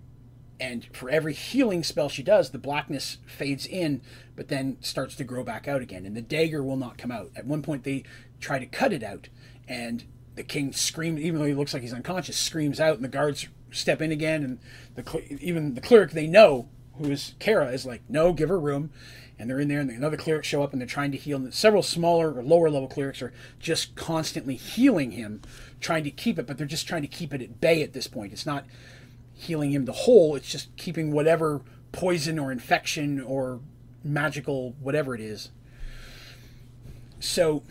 and 0.59 0.85
for 0.93 1.09
every 1.09 1.33
healing 1.33 1.83
spell 1.83 2.09
she 2.09 2.23
does, 2.23 2.51
the 2.51 2.57
blackness 2.57 3.17
fades 3.25 3.65
in, 3.65 4.01
but 4.35 4.47
then 4.47 4.77
starts 4.81 5.15
to 5.15 5.23
grow 5.23 5.43
back 5.43 5.67
out 5.67 5.81
again, 5.81 6.05
and 6.05 6.15
the 6.15 6.21
dagger 6.21 6.63
will 6.63 6.77
not 6.77 6.97
come 6.97 7.11
out. 7.11 7.31
At 7.35 7.45
one 7.45 7.61
point, 7.61 7.83
they 7.83 8.03
try 8.39 8.59
to 8.59 8.65
cut 8.65 8.93
it 8.93 9.03
out, 9.03 9.29
and 9.67 10.03
the 10.35 10.43
king 10.43 10.71
screams, 10.73 11.19
even 11.21 11.39
though 11.39 11.47
he 11.47 11.53
looks 11.53 11.73
like 11.73 11.81
he's 11.81 11.93
unconscious, 11.93 12.37
screams 12.37 12.79
out, 12.79 12.95
and 12.95 13.03
the 13.03 13.09
guards 13.09 13.47
step 13.71 14.01
in 14.01 14.11
again, 14.11 14.43
and 14.43 14.59
the 14.95 15.37
even 15.41 15.75
the 15.75 15.81
cleric 15.81 16.11
they 16.11 16.27
know, 16.27 16.69
who 16.97 17.11
is 17.11 17.33
Kara, 17.39 17.71
is 17.71 17.85
like, 17.85 18.01
"No, 18.09 18.33
give 18.33 18.49
her 18.49 18.59
room." 18.59 18.91
and 19.37 19.49
they're 19.49 19.59
in 19.59 19.67
there, 19.67 19.81
and 19.81 19.89
another 19.89 20.17
cleric 20.17 20.45
show 20.45 20.63
up, 20.63 20.71
and 20.71 20.81
they're 20.81 20.87
trying 20.87 21.11
to 21.11 21.17
heal. 21.17 21.37
And 21.37 21.53
several 21.53 21.83
smaller 21.83 22.33
or 22.33 22.43
lower 22.43 22.69
level 22.69 22.87
clerics 22.87 23.21
are 23.21 23.33
just 23.59 23.95
constantly 23.95 24.55
healing 24.55 25.11
him, 25.11 25.41
trying 25.81 26.03
to 26.05 26.11
keep 26.11 26.39
it, 26.39 26.47
but 26.47 26.57
they're 26.57 26.65
just 26.65 26.87
trying 26.87 27.01
to 27.01 27.07
keep 27.07 27.33
it 27.33 27.41
at 27.41 27.59
bay 27.59 27.83
at 27.83 27.93
this 27.93 28.07
point. 28.07 28.31
It's 28.31 28.45
not 28.45 28.65
healing 29.35 29.71
him 29.71 29.85
the 29.85 29.91
whole; 29.91 30.35
it's 30.35 30.49
just 30.49 30.75
keeping 30.77 31.11
whatever 31.11 31.61
poison 31.91 32.39
or 32.39 32.51
infection 32.51 33.21
or 33.21 33.59
magical 34.03 34.75
whatever 34.79 35.15
it 35.15 35.21
is. 35.21 35.49
So, 37.19 37.63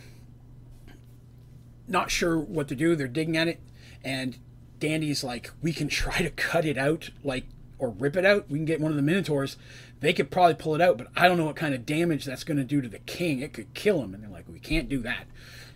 not 1.87 2.11
sure 2.11 2.39
what 2.39 2.69
to 2.69 2.75
do. 2.75 2.97
They're 2.97 3.09
digging 3.09 3.37
at 3.37 3.49
it, 3.49 3.61
and 4.03 4.39
Dandy's 4.81 5.25
like, 5.25 5.51
we 5.63 5.73
can 5.73 5.89
try 5.89 6.19
to 6.19 6.31
cut 6.31 6.65
it 6.65 6.77
out, 6.77 7.11
like, 7.23 7.45
or 7.79 7.91
rip 7.91 8.17
it 8.17 8.25
out. 8.25 8.51
We 8.51 8.59
can 8.59 8.65
get 8.65 8.81
one 8.81 8.91
of 8.91 8.97
the 8.97 9.03
Minotaurs. 9.03 9.57
They 10.01 10.13
could 10.13 10.31
probably 10.31 10.55
pull 10.55 10.75
it 10.75 10.81
out, 10.81 10.99
but 10.99 11.09
I 11.17 11.29
don't 11.29 11.39
know 11.39 11.47
what 11.47 11.57
kind 11.57 11.75
of 11.75 11.87
damage 11.87 12.25
that's 12.25 12.45
going 12.45 12.59
to 12.59 12.65
do 12.65 12.81
to 12.81 12.89
the 12.89 12.99
king. 12.99 13.41
It 13.41 13.53
could 13.53 13.73
kill 13.75 14.03
him. 14.03 14.15
And 14.15 14.23
they're 14.23 14.31
like, 14.31 14.49
we 14.49 14.59
can't 14.59 14.89
do 14.89 15.01
that. 15.01 15.27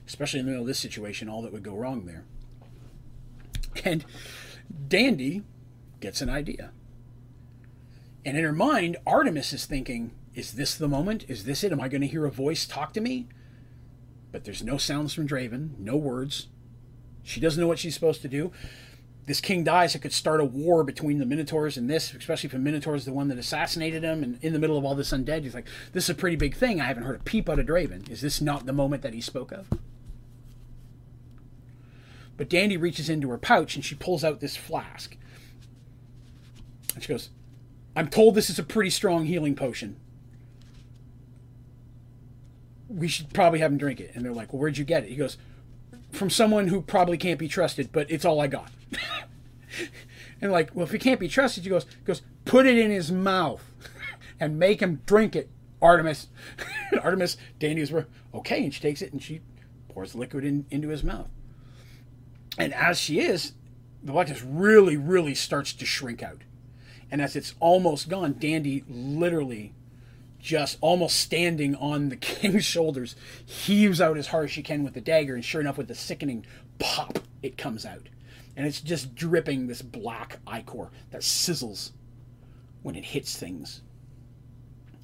Especially 0.06 0.40
in 0.40 0.46
the 0.46 0.50
middle 0.50 0.64
of 0.64 0.68
this 0.68 0.78
situation, 0.78 1.28
all 1.28 1.42
that 1.42 1.52
would 1.52 1.62
go 1.62 1.74
wrong 1.74 2.06
there. 2.06 2.24
And 3.84 4.04
Dandy 4.88 5.42
gets 6.00 6.20
an 6.20 6.30
idea. 6.30 6.70
And 8.24 8.36
in 8.36 8.44
her 8.44 8.52
mind, 8.52 8.96
Artemis 9.06 9.52
is 9.52 9.64
thinking, 9.64 10.12
is 10.34 10.52
this 10.52 10.74
the 10.74 10.88
moment? 10.88 11.24
Is 11.28 11.44
this 11.44 11.64
it? 11.64 11.72
Am 11.72 11.80
I 11.80 11.88
going 11.88 12.00
to 12.00 12.06
hear 12.06 12.26
a 12.26 12.30
voice 12.30 12.66
talk 12.66 12.92
to 12.92 13.00
me? 13.00 13.26
But 14.30 14.44
there's 14.44 14.62
no 14.62 14.76
sounds 14.76 15.14
from 15.14 15.26
Draven, 15.26 15.78
no 15.78 15.96
words. 15.96 16.48
She 17.22 17.40
doesn't 17.40 17.60
know 17.60 17.66
what 17.66 17.78
she's 17.78 17.94
supposed 17.94 18.22
to 18.22 18.28
do. 18.28 18.52
This 19.26 19.40
king 19.40 19.62
dies, 19.62 19.94
it 19.94 19.98
could 19.98 20.12
start 20.12 20.40
a 20.40 20.44
war 20.44 20.84
between 20.84 21.18
the 21.18 21.26
Minotaurs 21.26 21.76
and 21.76 21.88
this, 21.88 22.14
especially 22.14 22.46
if 22.46 22.52
the 22.52 22.58
Minotaur 22.58 22.94
is 22.94 23.04
the 23.04 23.12
one 23.12 23.28
that 23.28 23.38
assassinated 23.38 24.02
him. 24.02 24.22
And 24.22 24.38
in 24.42 24.54
the 24.54 24.58
middle 24.58 24.78
of 24.78 24.86
all 24.86 24.94
this 24.94 25.12
undead, 25.12 25.42
he's 25.42 25.54
like, 25.54 25.66
this 25.92 26.04
is 26.04 26.10
a 26.10 26.14
pretty 26.14 26.36
big 26.36 26.54
thing. 26.54 26.80
I 26.80 26.84
haven't 26.84 27.02
heard 27.02 27.20
a 27.20 27.24
peep 27.24 27.48
out 27.48 27.58
of 27.58 27.66
Draven. 27.66 28.08
Is 28.10 28.22
this 28.22 28.40
not 28.40 28.64
the 28.64 28.72
moment 28.72 29.02
that 29.02 29.12
he 29.12 29.20
spoke 29.20 29.52
of? 29.52 29.68
But 32.38 32.48
Dandy 32.48 32.76
reaches 32.76 33.10
into 33.10 33.28
her 33.30 33.38
pouch 33.38 33.74
and 33.74 33.84
she 33.84 33.94
pulls 33.94 34.24
out 34.24 34.40
this 34.40 34.56
flask. 34.56 35.16
And 36.98 37.02
she 37.04 37.12
goes, 37.12 37.30
I'm 37.94 38.08
told 38.08 38.34
this 38.34 38.50
is 38.50 38.58
a 38.58 38.64
pretty 38.64 38.90
strong 38.90 39.26
healing 39.26 39.54
potion. 39.54 40.00
We 42.88 43.06
should 43.06 43.32
probably 43.32 43.60
have 43.60 43.70
him 43.70 43.78
drink 43.78 44.00
it. 44.00 44.10
And 44.14 44.24
they're 44.24 44.32
like, 44.32 44.52
Well, 44.52 44.58
where'd 44.58 44.78
you 44.78 44.84
get 44.84 45.04
it? 45.04 45.10
He 45.10 45.14
goes, 45.14 45.38
From 46.10 46.28
someone 46.28 46.66
who 46.66 46.82
probably 46.82 47.16
can't 47.16 47.38
be 47.38 47.46
trusted, 47.46 47.92
but 47.92 48.10
it's 48.10 48.24
all 48.24 48.40
I 48.40 48.48
got. 48.48 48.72
and 50.40 50.50
like, 50.50 50.74
well, 50.74 50.86
if 50.86 50.90
he 50.90 50.98
can't 50.98 51.20
be 51.20 51.28
trusted, 51.28 51.62
he 51.62 51.70
goes, 51.70 51.86
goes, 52.04 52.22
put 52.44 52.66
it 52.66 52.76
in 52.76 52.90
his 52.90 53.12
mouth 53.12 53.62
and 54.40 54.58
make 54.58 54.80
him 54.80 55.00
drink 55.06 55.36
it. 55.36 55.48
Artemis, 55.80 56.26
Artemis, 57.00 57.36
Dandy's 57.60 57.92
were 57.92 58.08
okay, 58.34 58.64
and 58.64 58.74
she 58.74 58.80
takes 58.80 59.02
it 59.02 59.12
and 59.12 59.22
she 59.22 59.40
pours 59.88 60.16
liquid 60.16 60.44
in, 60.44 60.66
into 60.68 60.88
his 60.88 61.04
mouth. 61.04 61.30
And 62.58 62.74
as 62.74 62.98
she 62.98 63.20
is, 63.20 63.52
the 64.02 64.10
blackness 64.10 64.42
really, 64.42 64.96
really 64.96 65.36
starts 65.36 65.72
to 65.74 65.86
shrink 65.86 66.24
out. 66.24 66.42
And 67.10 67.22
as 67.22 67.36
it's 67.36 67.54
almost 67.60 68.08
gone, 68.08 68.36
Dandy 68.38 68.84
literally 68.88 69.72
just 70.38 70.78
almost 70.80 71.16
standing 71.16 71.74
on 71.74 72.08
the 72.08 72.16
king's 72.16 72.64
shoulders, 72.64 73.16
heaves 73.44 74.00
out 74.00 74.16
as 74.16 74.28
hard 74.28 74.44
as 74.44 74.50
she 74.50 74.62
can 74.62 74.84
with 74.84 74.94
the 74.94 75.00
dagger, 75.00 75.34
and 75.34 75.44
sure 75.44 75.60
enough, 75.60 75.78
with 75.78 75.90
a 75.90 75.94
sickening 75.94 76.44
pop, 76.78 77.18
it 77.42 77.56
comes 77.56 77.84
out. 77.84 78.08
And 78.56 78.66
it's 78.66 78.80
just 78.80 79.14
dripping 79.14 79.66
this 79.66 79.82
black 79.82 80.38
ichor 80.46 80.90
that 81.10 81.22
sizzles 81.22 81.92
when 82.82 82.96
it 82.96 83.04
hits 83.04 83.36
things. 83.36 83.82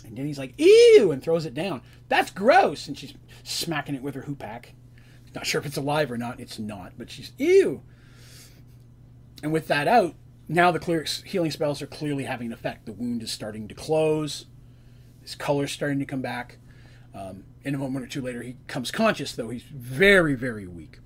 And 0.04 0.18
he's 0.18 0.38
like, 0.38 0.54
ew, 0.58 1.12
and 1.12 1.22
throws 1.22 1.46
it 1.46 1.54
down. 1.54 1.80
That's 2.08 2.30
gross. 2.30 2.88
And 2.88 2.98
she's 2.98 3.14
smacking 3.42 3.94
it 3.94 4.02
with 4.02 4.14
her 4.14 4.22
hoopak. 4.22 4.66
Not 5.34 5.46
sure 5.46 5.60
if 5.60 5.66
it's 5.66 5.76
alive 5.76 6.12
or 6.12 6.18
not. 6.18 6.38
It's 6.38 6.58
not, 6.58 6.92
but 6.96 7.10
she's, 7.10 7.32
ew. 7.38 7.82
And 9.42 9.52
with 9.52 9.66
that 9.68 9.88
out, 9.88 10.14
now 10.48 10.70
the 10.70 10.78
clear 10.78 11.04
healing 11.24 11.50
spells 11.50 11.80
are 11.80 11.86
clearly 11.86 12.24
having 12.24 12.48
an 12.48 12.52
effect. 12.52 12.86
The 12.86 12.92
wound 12.92 13.22
is 13.22 13.32
starting 13.32 13.68
to 13.68 13.74
close. 13.74 14.46
His 15.22 15.34
color's 15.34 15.72
starting 15.72 15.98
to 16.00 16.04
come 16.04 16.20
back. 16.20 16.58
Um, 17.14 17.44
in 17.62 17.74
a 17.74 17.78
moment 17.78 18.04
or 18.04 18.08
two 18.08 18.20
later, 18.20 18.42
he 18.42 18.56
comes 18.66 18.90
conscious, 18.90 19.32
though 19.32 19.48
he's 19.48 19.62
very, 19.62 20.34
very 20.34 20.66
weak. 20.66 20.98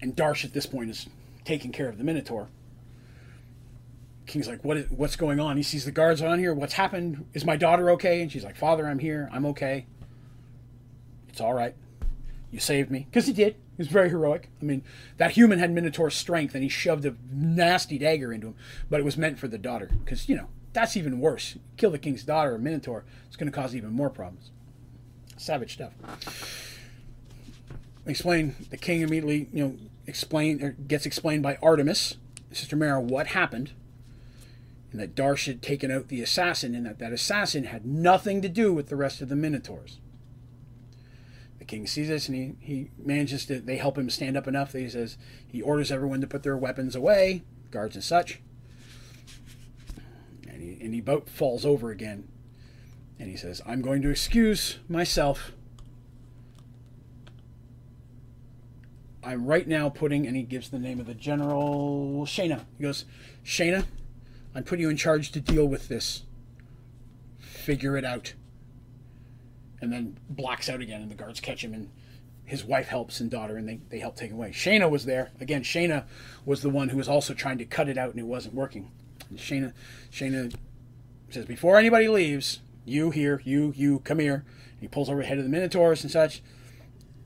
And 0.00 0.14
Darsh 0.14 0.44
at 0.44 0.52
this 0.52 0.66
point 0.66 0.90
is 0.90 1.08
taking 1.44 1.72
care 1.72 1.88
of 1.88 1.98
the 1.98 2.04
Minotaur. 2.04 2.48
King's 4.26 4.46
like, 4.46 4.64
what 4.64 4.76
is, 4.76 4.90
what's 4.90 5.16
going 5.16 5.40
on? 5.40 5.56
He 5.56 5.62
sees 5.62 5.84
the 5.84 5.90
guards 5.90 6.22
on 6.22 6.38
here. 6.38 6.54
What's 6.54 6.74
happened? 6.74 7.26
Is 7.34 7.44
my 7.44 7.56
daughter 7.56 7.90
okay? 7.92 8.22
And 8.22 8.30
she's 8.30 8.44
like, 8.44 8.56
Father, 8.56 8.86
I'm 8.86 9.00
here. 9.00 9.28
I'm 9.32 9.44
okay. 9.46 9.86
It's 11.28 11.40
all 11.40 11.52
right. 11.52 11.74
You 12.52 12.60
saved 12.60 12.90
me. 12.90 13.06
Because 13.10 13.26
he 13.26 13.32
did. 13.32 13.56
Was 13.80 13.88
very 13.88 14.10
heroic. 14.10 14.50
I 14.60 14.64
mean, 14.64 14.82
that 15.16 15.30
human 15.30 15.58
had 15.58 15.70
Minotaur 15.70 16.10
strength 16.10 16.54
and 16.54 16.62
he 16.62 16.68
shoved 16.68 17.06
a 17.06 17.14
nasty 17.32 17.96
dagger 17.96 18.30
into 18.30 18.48
him, 18.48 18.54
but 18.90 19.00
it 19.00 19.04
was 19.04 19.16
meant 19.16 19.38
for 19.38 19.48
the 19.48 19.56
daughter. 19.56 19.90
Because, 20.04 20.28
you 20.28 20.36
know, 20.36 20.48
that's 20.74 20.98
even 20.98 21.18
worse. 21.18 21.56
Kill 21.78 21.90
the 21.90 21.98
king's 21.98 22.22
daughter, 22.22 22.54
a 22.54 22.58
Minotaur, 22.58 23.04
it's 23.26 23.36
going 23.36 23.50
to 23.50 23.56
cause 23.56 23.74
even 23.74 23.90
more 23.90 24.10
problems. 24.10 24.50
Savage 25.38 25.72
stuff. 25.72 25.94
Explain, 28.04 28.54
the 28.68 28.76
king 28.76 29.00
immediately, 29.00 29.48
you 29.50 29.64
know, 29.64 29.76
explain, 30.06 30.62
or 30.62 30.72
gets 30.72 31.06
explained 31.06 31.42
by 31.42 31.56
Artemis, 31.62 32.16
Sister 32.52 32.76
Mara, 32.76 33.00
what 33.00 33.28
happened 33.28 33.72
and 34.92 35.00
that 35.00 35.14
Darsh 35.14 35.46
had 35.46 35.62
taken 35.62 35.90
out 35.90 36.08
the 36.08 36.20
assassin, 36.20 36.74
and 36.74 36.84
that 36.84 36.98
that 36.98 37.12
assassin 37.12 37.64
had 37.64 37.86
nothing 37.86 38.42
to 38.42 38.48
do 38.48 38.72
with 38.72 38.88
the 38.88 38.96
rest 38.96 39.20
of 39.20 39.28
the 39.28 39.36
Minotaurs. 39.36 40.00
The 41.60 41.66
king 41.66 41.86
sees 41.86 42.08
this, 42.08 42.26
and 42.26 42.36
he, 42.36 42.54
he 42.58 42.90
manages 42.98 43.44
to. 43.46 43.60
They 43.60 43.76
help 43.76 43.98
him 43.98 44.08
stand 44.08 44.36
up 44.36 44.48
enough 44.48 44.72
that 44.72 44.80
he 44.80 44.88
says 44.88 45.18
he 45.46 45.60
orders 45.60 45.92
everyone 45.92 46.22
to 46.22 46.26
put 46.26 46.42
their 46.42 46.56
weapons 46.56 46.96
away, 46.96 47.44
guards 47.70 47.94
and 47.94 48.02
such. 48.02 48.40
And 50.48 50.62
he 50.62 50.78
and 50.80 50.94
he 50.94 51.02
boat 51.02 51.28
falls 51.28 51.66
over 51.66 51.90
again, 51.90 52.26
and 53.18 53.28
he 53.28 53.36
says, 53.36 53.60
"I'm 53.66 53.82
going 53.82 54.00
to 54.02 54.10
excuse 54.10 54.78
myself." 54.88 55.52
I'm 59.22 59.44
right 59.44 59.68
now 59.68 59.90
putting, 59.90 60.26
and 60.26 60.34
he 60.34 60.44
gives 60.44 60.70
the 60.70 60.78
name 60.78 60.98
of 60.98 61.04
the 61.04 61.12
general, 61.12 62.24
Shayna. 62.24 62.64
He 62.78 62.84
goes, 62.84 63.04
Shayna, 63.44 63.84
I'm 64.54 64.64
putting 64.64 64.80
you 64.80 64.88
in 64.88 64.96
charge 64.96 65.30
to 65.32 65.40
deal 65.42 65.66
with 65.66 65.88
this. 65.88 66.22
Figure 67.38 67.98
it 67.98 68.04
out. 68.04 68.32
And 69.80 69.92
then 69.92 70.18
blacks 70.28 70.68
out 70.68 70.80
again, 70.80 71.00
and 71.02 71.10
the 71.10 71.14
guards 71.14 71.40
catch 71.40 71.64
him, 71.64 71.72
and 71.72 71.90
his 72.44 72.64
wife 72.64 72.88
helps 72.88 73.20
and 73.20 73.30
daughter, 73.30 73.56
and 73.56 73.68
they, 73.68 73.80
they 73.88 73.98
help 73.98 74.16
take 74.16 74.30
him 74.30 74.36
away. 74.36 74.50
Shayna 74.50 74.90
was 74.90 75.04
there. 75.04 75.30
Again, 75.40 75.62
Shayna 75.62 76.04
was 76.44 76.62
the 76.62 76.68
one 76.68 76.88
who 76.90 76.96
was 76.96 77.08
also 77.08 77.32
trying 77.32 77.58
to 77.58 77.64
cut 77.64 77.88
it 77.88 77.96
out, 77.96 78.10
and 78.10 78.18
it 78.18 78.26
wasn't 78.26 78.54
working. 78.54 78.90
And 79.30 79.38
Shayna, 79.38 79.72
Shayna 80.12 80.54
says, 81.30 81.46
Before 81.46 81.78
anybody 81.78 82.08
leaves, 82.08 82.60
you 82.84 83.10
here, 83.10 83.40
you, 83.44 83.72
you, 83.76 84.00
come 84.00 84.18
here. 84.18 84.44
And 84.72 84.80
he 84.80 84.88
pulls 84.88 85.08
over 85.08 85.20
the 85.20 85.26
head 85.26 85.38
of 85.38 85.44
the 85.44 85.50
Minotaurs 85.50 86.02
and 86.02 86.10
such. 86.10 86.42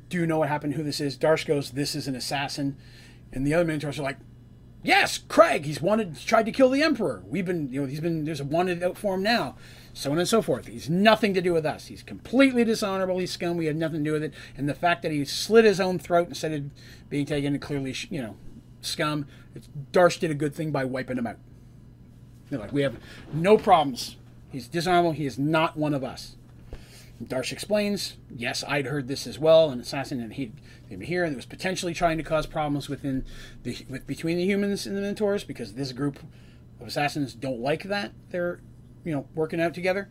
Do 0.08 0.18
you 0.18 0.26
know 0.26 0.39
what 0.39 0.49
happened, 0.49 0.74
who 0.74 0.83
this 0.83 1.00
is? 1.00 1.16
Darsh 1.16 1.47
goes, 1.47 1.70
This 1.70 1.94
is 1.94 2.07
an 2.07 2.15
assassin. 2.15 2.76
And 3.33 3.47
the 3.47 3.55
other 3.55 3.65
Minotaurs 3.65 3.99
are 3.99 4.02
like, 4.02 4.18
Yes, 4.84 5.18
Kraag. 5.18 5.65
He's 5.65 5.81
wanted, 5.81 6.18
tried 6.20 6.44
to 6.44 6.52
kill 6.52 6.68
the 6.68 6.83
emperor. 6.83 7.23
We've 7.26 7.47
been, 7.47 7.73
you 7.73 7.81
know, 7.81 7.86
he's 7.86 8.00
been. 8.00 8.24
There's 8.24 8.41
a 8.41 8.44
wanted 8.44 8.83
out 8.83 8.99
for 8.99 9.15
him 9.15 9.23
now, 9.23 9.57
so 9.94 10.12
on 10.12 10.18
and 10.18 10.28
so 10.28 10.42
forth. 10.42 10.66
He's 10.66 10.90
nothing 10.90 11.32
to 11.34 11.40
do 11.40 11.55
with 11.55 11.64
us. 11.64 11.86
He's 11.86 12.02
completely 12.02 12.64
dishonorable. 12.64 13.18
He's 13.18 13.31
scum. 13.31 13.56
We 13.56 13.66
had 13.66 13.76
nothing 13.76 14.05
to 14.05 14.10
do 14.10 14.12
with 14.12 14.24
it. 14.24 14.34
And 14.56 14.68
the 14.68 14.74
fact 14.74 15.02
that 15.02 15.12
he 15.12 15.24
slit 15.24 15.64
his 15.64 15.81
own 15.81 15.98
throat 15.98 16.28
instead 16.28 16.52
of 16.52 16.64
being 17.08 17.24
taken, 17.24 17.58
clearly, 17.58 17.94
you 18.10 18.20
know, 18.20 18.36
scum. 18.82 19.26
Darsh 19.92 20.18
did 20.18 20.31
a 20.31 20.34
good 20.34 20.55
thing 20.55 20.73
by 20.73 20.84
wiping 20.84 21.16
him 21.16 21.26
out. 21.26 21.39
They're 22.50 22.58
like, 22.58 22.73
we 22.73 22.82
have 22.82 22.97
no 23.32 23.56
problems. 23.56 24.16
He's 24.50 24.68
dishonorable. 24.68 25.12
He 25.12 25.26
is 25.26 25.39
not 25.39 25.76
one 25.76 25.94
of 25.94 26.05
us. 26.05 26.36
Darsh 27.23 27.52
explains, 27.52 28.16
yes, 28.28 28.64
I'd 28.66 28.86
heard 28.86 29.06
this 29.06 29.26
as 29.26 29.39
well, 29.39 29.70
an 29.70 29.81
assassin, 29.81 30.20
and 30.20 30.32
he'd 30.32 30.52
been 30.89 31.00
here 31.00 31.24
and 31.24 31.36
was 31.36 31.47
potentially 31.47 31.94
trying 31.94 32.18
to 32.18 32.24
cause 32.24 32.47
problems 32.47 32.89
within 32.89 33.24
the 33.62 33.86
with 33.89 34.06
between 34.06 34.36
the 34.36 34.44
humans 34.44 34.86
and 34.86 34.97
the 34.97 35.00
Minotaurs 35.00 35.44
because 35.44 35.74
this 35.74 35.92
group 35.92 36.18
of 36.81 36.86
assassins 36.86 37.34
don't 37.34 37.60
like 37.60 37.84
that 37.84 38.12
they're 38.31 38.60
you 39.05 39.12
know 39.12 39.26
working 39.34 39.60
out 39.60 39.74
together, 39.74 40.08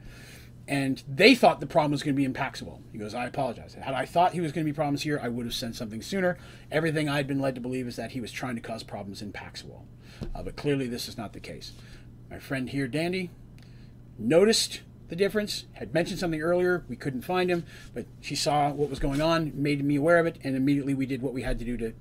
and 0.68 1.04
they 1.08 1.36
thought 1.36 1.60
the 1.60 1.68
problem 1.68 1.92
was 1.92 2.04
going 2.04 2.16
to 2.16 2.18
be 2.18 2.26
in 2.26 2.34
Paxwell. 2.34 2.82
He 2.92 2.98
goes, 2.98 3.14
I 3.14 3.26
apologize. 3.26 3.74
Had 3.74 3.94
I 3.94 4.06
thought 4.06 4.34
he 4.34 4.42
was 4.42 4.52
going 4.52 4.66
to 4.66 4.72
be 4.72 4.76
problems 4.76 5.04
here, 5.04 5.20
I 5.22 5.28
would 5.28 5.46
have 5.46 5.54
sent 5.54 5.76
something 5.76 6.02
sooner. 6.02 6.38
Everything 6.72 7.10
I'd 7.10 7.28
been 7.28 7.40
led 7.40 7.56
to 7.56 7.62
believe 7.62 7.88
is 7.88 7.96
that 7.98 8.12
he 8.12 8.22
was 8.22 8.32
trying 8.32 8.56
to 8.56 8.62
cause 8.62 8.84
problems 8.84 9.22
in 9.22 9.32
Paxwell, 9.32 9.86
uh, 10.34 10.44
but 10.44 10.56
clearly 10.56 10.88
this 10.88 11.08
is 11.08 11.18
not 11.18 11.34
the 11.34 11.40
case. 11.40 11.74
My 12.30 12.40
friend 12.40 12.70
here, 12.70 12.88
Dandy, 12.88 13.30
noticed 14.18 14.82
the 15.10 15.16
difference. 15.16 15.66
Had 15.74 15.94
mentioned 15.94 16.20
something 16.20 16.42
earlier, 16.42 16.84
we 16.88 16.96
couldn't 16.96 17.22
find 17.24 17.50
him, 17.50 17.66
but 17.94 18.06
she 18.22 18.36
saw 18.36 18.72
what 18.72 18.90
was 18.90 19.00
going 19.00 19.22
on, 19.22 19.52
made 19.54 19.84
me 19.84 19.98
aware 19.98 20.18
of 20.18 20.26
it, 20.26 20.40
and 20.44 20.56
immediately 20.56 20.94
we 20.94 21.06
did 21.06 21.22
what 21.22 21.34
we 21.34 21.44
had 21.44 21.60
to 21.60 21.66
do 21.66 21.78
to 21.78 21.94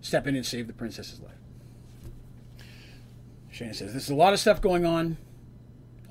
step 0.00 0.26
in 0.26 0.34
and 0.34 0.44
save 0.44 0.66
the 0.66 0.72
princess's 0.72 1.20
life. 1.20 1.32
Shayna 3.52 3.74
says, 3.74 3.92
There's 3.92 4.10
a 4.10 4.14
lot 4.14 4.32
of 4.32 4.40
stuff 4.40 4.60
going 4.60 4.84
on. 4.86 5.18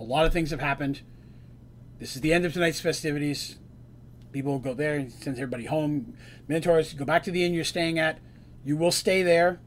A 0.01 0.03
lot 0.03 0.25
of 0.25 0.33
things 0.33 0.49
have 0.49 0.61
happened. 0.61 1.01
This 1.99 2.15
is 2.15 2.21
the 2.21 2.33
end 2.33 2.43
of 2.43 2.53
tonight's 2.53 2.81
festivities. 2.81 3.57
People 4.31 4.57
go 4.57 4.73
there 4.73 4.95
and 4.95 5.11
send 5.11 5.37
everybody 5.37 5.65
home. 5.65 6.15
Minotaurs, 6.47 6.95
go 6.95 7.05
back 7.05 7.21
to 7.23 7.31
the 7.31 7.45
inn 7.45 7.53
you're 7.53 7.63
staying 7.63 7.99
at. 7.99 8.17
You 8.65 8.75
will 8.77 8.91
stay 8.91 9.21
there 9.21 9.59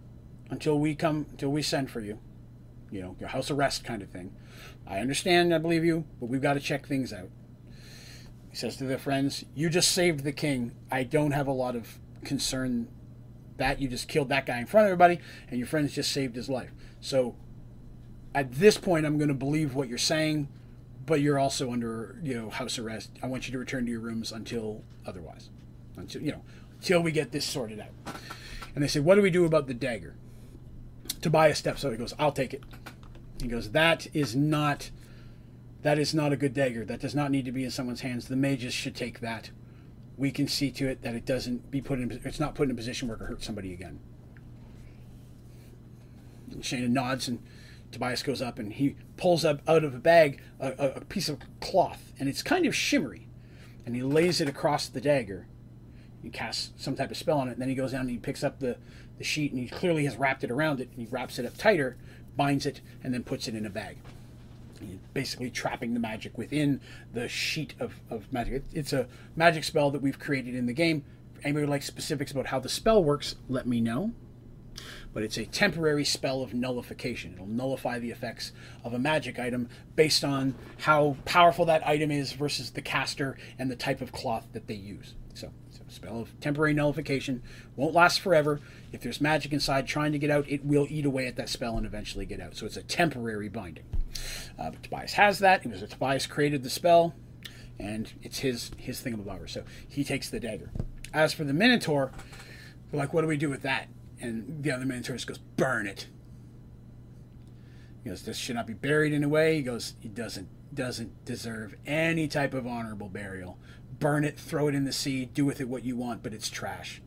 until 0.51 0.77
we 0.77 0.97
come, 0.97 1.27
until 1.31 1.51
we 1.51 1.63
send 1.63 1.89
for 1.89 2.01
you. 2.01 2.19
You 2.91 3.03
know, 3.03 3.17
your 3.21 3.29
house 3.29 3.49
arrest 3.49 3.85
kind 3.85 4.03
of 4.03 4.09
thing. 4.11 4.35
I 4.85 4.99
understand, 4.99 5.55
I 5.55 5.59
believe 5.59 5.85
you, 5.85 6.05
but 6.19 6.27
we've 6.27 6.43
got 6.43 6.55
to 6.55 6.61
check 6.61 6.85
things 6.85 7.13
out. 7.13 7.31
He 8.51 8.57
says 8.57 8.77
to 8.79 8.85
their 8.85 8.99
friends, 8.99 9.45
You 9.55 9.71
just 9.71 9.93
saved 9.93 10.25
the 10.25 10.33
king. 10.33 10.73
I 10.91 11.05
don't 11.05 11.31
have 11.31 11.47
a 11.47 11.53
lot 11.53 11.77
of 11.77 12.01
concern 12.25 12.89
that 13.57 13.81
you 13.81 13.87
just 13.87 14.09
killed 14.09 14.31
that 14.31 14.47
guy 14.47 14.59
in 14.59 14.67
front 14.67 14.87
of 14.87 14.91
everybody, 14.91 15.21
and 15.49 15.59
your 15.59 15.69
friends 15.69 15.93
just 15.93 16.11
saved 16.11 16.35
his 16.35 16.49
life. 16.49 16.73
So 17.01 17.37
at 18.35 18.53
this 18.53 18.77
point, 18.77 19.07
I'm 19.07 19.17
going 19.17 19.29
to 19.29 19.35
believe 19.35 19.75
what 19.75 19.89
you're 19.89 19.99
saying, 19.99 20.49
but 21.07 21.21
you're 21.21 21.39
also 21.39 21.71
under 21.71 22.19
you 22.23 22.35
know 22.35 22.51
house 22.51 22.79
arrest. 22.79 23.11
I 23.23 23.27
want 23.27 23.47
you 23.47 23.53
to 23.53 23.59
return 23.59 23.85
to 23.87 23.91
your 23.91 24.01
rooms 24.01 24.33
until 24.33 24.83
otherwise, 25.07 25.51
until 25.97 26.23
you 26.23 26.33
know 26.33 26.43
until 26.79 27.03
we 27.03 27.13
get 27.13 27.33
this 27.33 27.45
sorted 27.45 27.81
out. 27.81 28.17
And 28.75 28.83
they 28.83 28.89
said, 28.89 29.05
what 29.05 29.15
do 29.15 29.23
we 29.23 29.31
do 29.31 29.45
about 29.45 29.69
the 29.69 29.75
dagger? 29.75 30.17
Tobias 31.23 31.59
steps 31.59 31.85
up. 31.85 31.93
He 31.93 31.97
goes, 31.97 32.13
I'll 32.19 32.33
take 32.33 32.53
it. 32.53 32.63
He 33.41 33.49
goes, 33.49 33.71
that 33.71 34.07
is 34.13 34.35
not 34.35 34.91
that 35.83 35.99
is 35.99 36.15
not 36.15 36.33
a 36.33 36.37
good 36.37 36.55
dagger. 36.55 36.85
That 36.85 37.01
does 37.01 37.15
not 37.15 37.31
need 37.31 37.45
to 37.45 37.53
be 37.53 37.65
in 37.65 37.71
someone's 37.71 38.01
hands. 38.01 38.29
The 38.29 38.37
mages 38.37 38.73
should 38.73 38.95
take 38.95 39.21
that. 39.21 39.51
We 40.17 40.31
can 40.31 40.49
see 40.49 40.71
to 40.73 40.89
it 40.89 41.03
that 41.03 41.15
it 41.15 41.27
doesn't 41.27 41.71
be 41.71 41.81
put 41.81 41.99
in. 41.99 42.21
It's 42.25 42.41
not 42.41 42.55
put 42.55 42.65
in 42.65 42.71
a 42.71 42.75
position 42.75 43.09
where 43.09 43.17
it 43.17 43.23
hurt 43.23 43.43
somebody 43.43 43.73
again. 43.73 44.01
And 46.51 46.63
Shayna 46.63 46.89
nods, 46.89 47.29
and 47.29 47.43
Tobias 47.95 48.23
goes 48.23 48.43
up 48.43 48.59
and 48.59 48.73
he 48.73 48.97
pulls 49.17 49.45
up 49.45 49.61
out 49.67 49.85
of 49.85 49.95
a 49.95 49.99
bag 49.99 50.41
a, 50.61 50.97
a, 50.97 51.01
piece 51.05 51.29
of 51.29 51.39
cloth, 51.61 52.13
and 52.19 52.29
it's 52.29 52.43
kind 52.43 52.67
of 52.67 52.75
shimmery, 52.75 53.27
and 53.87 53.95
he 53.95 54.03
lays 54.03 54.41
it 54.41 54.49
across 54.49 54.89
the 54.89 55.01
dagger. 55.01 55.47
He 56.23 56.31
casts 56.31 56.71
some 56.77 56.97
type 56.97 57.11
of 57.11 57.17
spell 57.17 57.39
on 57.39 57.49
it, 57.49 57.53
and 57.53 57.61
then 57.61 57.69
he 57.69 57.75
goes 57.75 57.93
down 57.93 58.03
and 58.03 58.11
he 58.11 58.17
picks 58.19 58.45
up 58.45 58.61
the, 58.61 58.77
the 59.19 59.25
sheet, 59.25 59.53
and 59.53 59.61
he 59.61 59.69
clearly 59.69 60.05
has 60.05 60.17
wrapped 60.17 60.45
it 60.45 60.51
around 60.51 60.81
it, 60.81 60.89
and 60.91 61.07
he 61.07 61.07
wraps 61.11 61.39
it 61.39 61.47
up 61.47 61.57
tighter, 61.57 61.97
binds 62.37 62.67
it, 62.67 62.81
and 63.03 63.15
then 63.15 63.23
puts 63.23 63.49
it 63.49 63.55
in 63.55 63.65
a 63.67 63.71
bag 63.71 63.97
basically 65.13 65.51
trapping 65.51 65.95
the 65.95 66.01
magic 66.01 66.37
within 66.37 66.81
the 67.13 67.29
sheet 67.29 67.75
of, 67.79 67.95
of 68.11 68.31
magic. 68.33 68.65
It's 68.73 68.93
a 68.93 69.07
magic 69.37 69.65
spell 69.65 69.91
that 69.91 70.03
we've 70.03 70.19
created 70.19 70.55
in 70.55 70.67
the 70.67 70.73
game. 70.73 71.05
If 71.37 71.45
anybody 71.45 71.65
would 71.65 71.71
like 71.71 71.83
specifics 71.83 72.33
about 72.33 72.47
how 72.47 72.61
the 72.61 72.69
spell 72.69 73.03
works, 73.03 73.37
let 73.49 73.67
me 73.67 73.81
know. 73.81 74.13
But 75.15 75.23
it's 75.23 75.39
a 75.39 75.47
temporary 75.47 76.05
spell 76.05 76.43
of 76.43 76.53
nullification. 76.53 77.35
It'll 77.35 77.47
nullify 77.47 78.01
the 78.01 78.11
effects 78.11 78.53
of 78.83 78.93
a 78.93 78.99
magic 78.99 79.39
item 79.39 79.69
based 79.97 80.25
on 80.25 80.57
how 80.81 81.17
powerful 81.25 81.65
that 81.67 81.87
item 81.87 82.11
is 82.11 82.33
versus 82.33 82.73
the 82.73 82.83
caster 82.83 83.39
and 83.59 83.71
the 83.71 83.77
type 83.77 84.01
of 84.01 84.13
cloth 84.13 84.49
that 84.53 84.67
they 84.67 84.75
use. 84.75 85.15
So, 85.33 85.53
so 85.71 85.83
spell 85.89 86.21
of 86.21 86.41
temporary 86.41 86.75
nullification 86.75 87.43
won't 87.77 87.95
last 87.95 88.21
forever. 88.21 88.61
If 88.93 89.03
there's 89.03 89.21
magic 89.21 89.53
inside 89.53 89.87
trying 89.87 90.13
to 90.13 90.19
get 90.19 90.31
out, 90.31 90.49
it 90.49 90.65
will 90.65 90.87
eat 90.91 91.07
away 91.07 91.29
at 91.29 91.37
that 91.37 91.49
spell 91.49 91.77
and 91.77 91.87
eventually 91.87 92.27
get 92.27 92.41
out. 92.41 92.57
So 92.57 92.67
it's 92.67 92.77
a 92.77 92.83
temporary 92.83 93.49
binding. 93.49 93.85
Uh, 94.59 94.71
but 94.71 94.83
Tobias 94.83 95.15
has 95.15 95.39
that. 95.39 95.65
It 95.65 95.71
was 95.71 95.83
Tobias 95.83 96.27
created 96.27 96.63
the 96.63 96.71
spell, 96.71 97.15
and 97.79 98.13
it's 98.23 98.39
his 98.39 98.71
his 98.77 99.01
thingamabob. 99.01 99.49
So 99.49 99.65
he 99.89 100.05
takes 100.05 100.31
the 100.31 100.41
dagger. 100.41 100.71
As 101.13 101.33
for 101.33 101.45
the 101.45 101.53
Minotaur, 101.53 102.13
like, 102.93 103.13
what 103.13 103.23
do 103.23 103.29
we 103.29 103.37
do 103.37 103.51
with 103.51 103.63
that? 103.63 103.89
And 104.25 104.63
the 104.63 104.71
other 104.71 104.87
Minotaur 104.87 105.17
just 105.17 105.27
goes, 105.27 105.39
burn 105.39 105.87
it. 105.87 106.07
He 108.03 108.09
goes, 108.09 108.23
this 108.23 108.39
should 108.39 108.57
not 108.57 108.67
be 108.67 108.73
buried 108.73 109.13
in 109.13 109.23
a 109.23 109.29
way. 109.29 109.57
He 109.57 109.63
goes, 109.63 109.95
he 110.01 110.09
doesn't 110.09 110.49
doesn't 110.75 111.25
deserve 111.25 111.77
any 111.87 112.27
type 112.27 112.53
of 112.53 112.67
honorable 112.67 113.09
burial. 113.09 113.59
Burn 114.01 114.25
it, 114.25 114.37
throw 114.39 114.67
it 114.67 114.75
in 114.75 114.85
the 114.85 114.93
sea, 114.93 115.27
do 115.27 115.45
with 115.45 115.61
it 115.61 115.69
what 115.69 115.85
you 115.85 115.95
want, 115.95 116.23
but 116.23 116.35
it's 116.35 116.49
trash. 116.51 117.01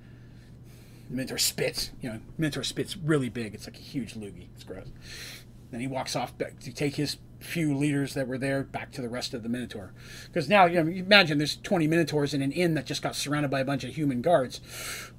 The 1.09 1.15
Minotaur 1.15 1.37
spits. 1.37 1.91
You 2.01 2.11
know, 2.11 2.19
Minotaur 2.37 2.63
spits 2.63 2.95
really 2.95 3.29
big. 3.29 3.53
It's 3.53 3.67
like 3.67 3.77
a 3.77 3.81
huge 3.81 4.13
loogie. 4.13 4.47
It's 4.53 4.63
gross. 4.63 4.87
Then 5.71 5.81
he 5.81 5.87
walks 5.87 6.15
off 6.15 6.37
back 6.37 6.59
to 6.59 6.71
take 6.71 6.95
his 6.95 7.17
few 7.47 7.75
leaders 7.75 8.13
that 8.13 8.27
were 8.27 8.37
there 8.37 8.63
back 8.63 8.91
to 8.91 9.01
the 9.01 9.09
rest 9.09 9.33
of 9.33 9.41
the 9.41 9.49
Minotaur. 9.49 9.93
Because 10.27 10.49
now, 10.49 10.65
you 10.65 10.83
know, 10.83 10.91
imagine 10.91 11.37
there's 11.37 11.55
20 11.55 11.87
Minotaurs 11.87 12.33
in 12.33 12.41
an 12.41 12.51
inn 12.51 12.73
that 12.73 12.85
just 12.85 13.01
got 13.01 13.15
surrounded 13.15 13.49
by 13.49 13.61
a 13.61 13.65
bunch 13.65 13.83
of 13.83 13.95
human 13.95 14.21
guards. 14.21 14.61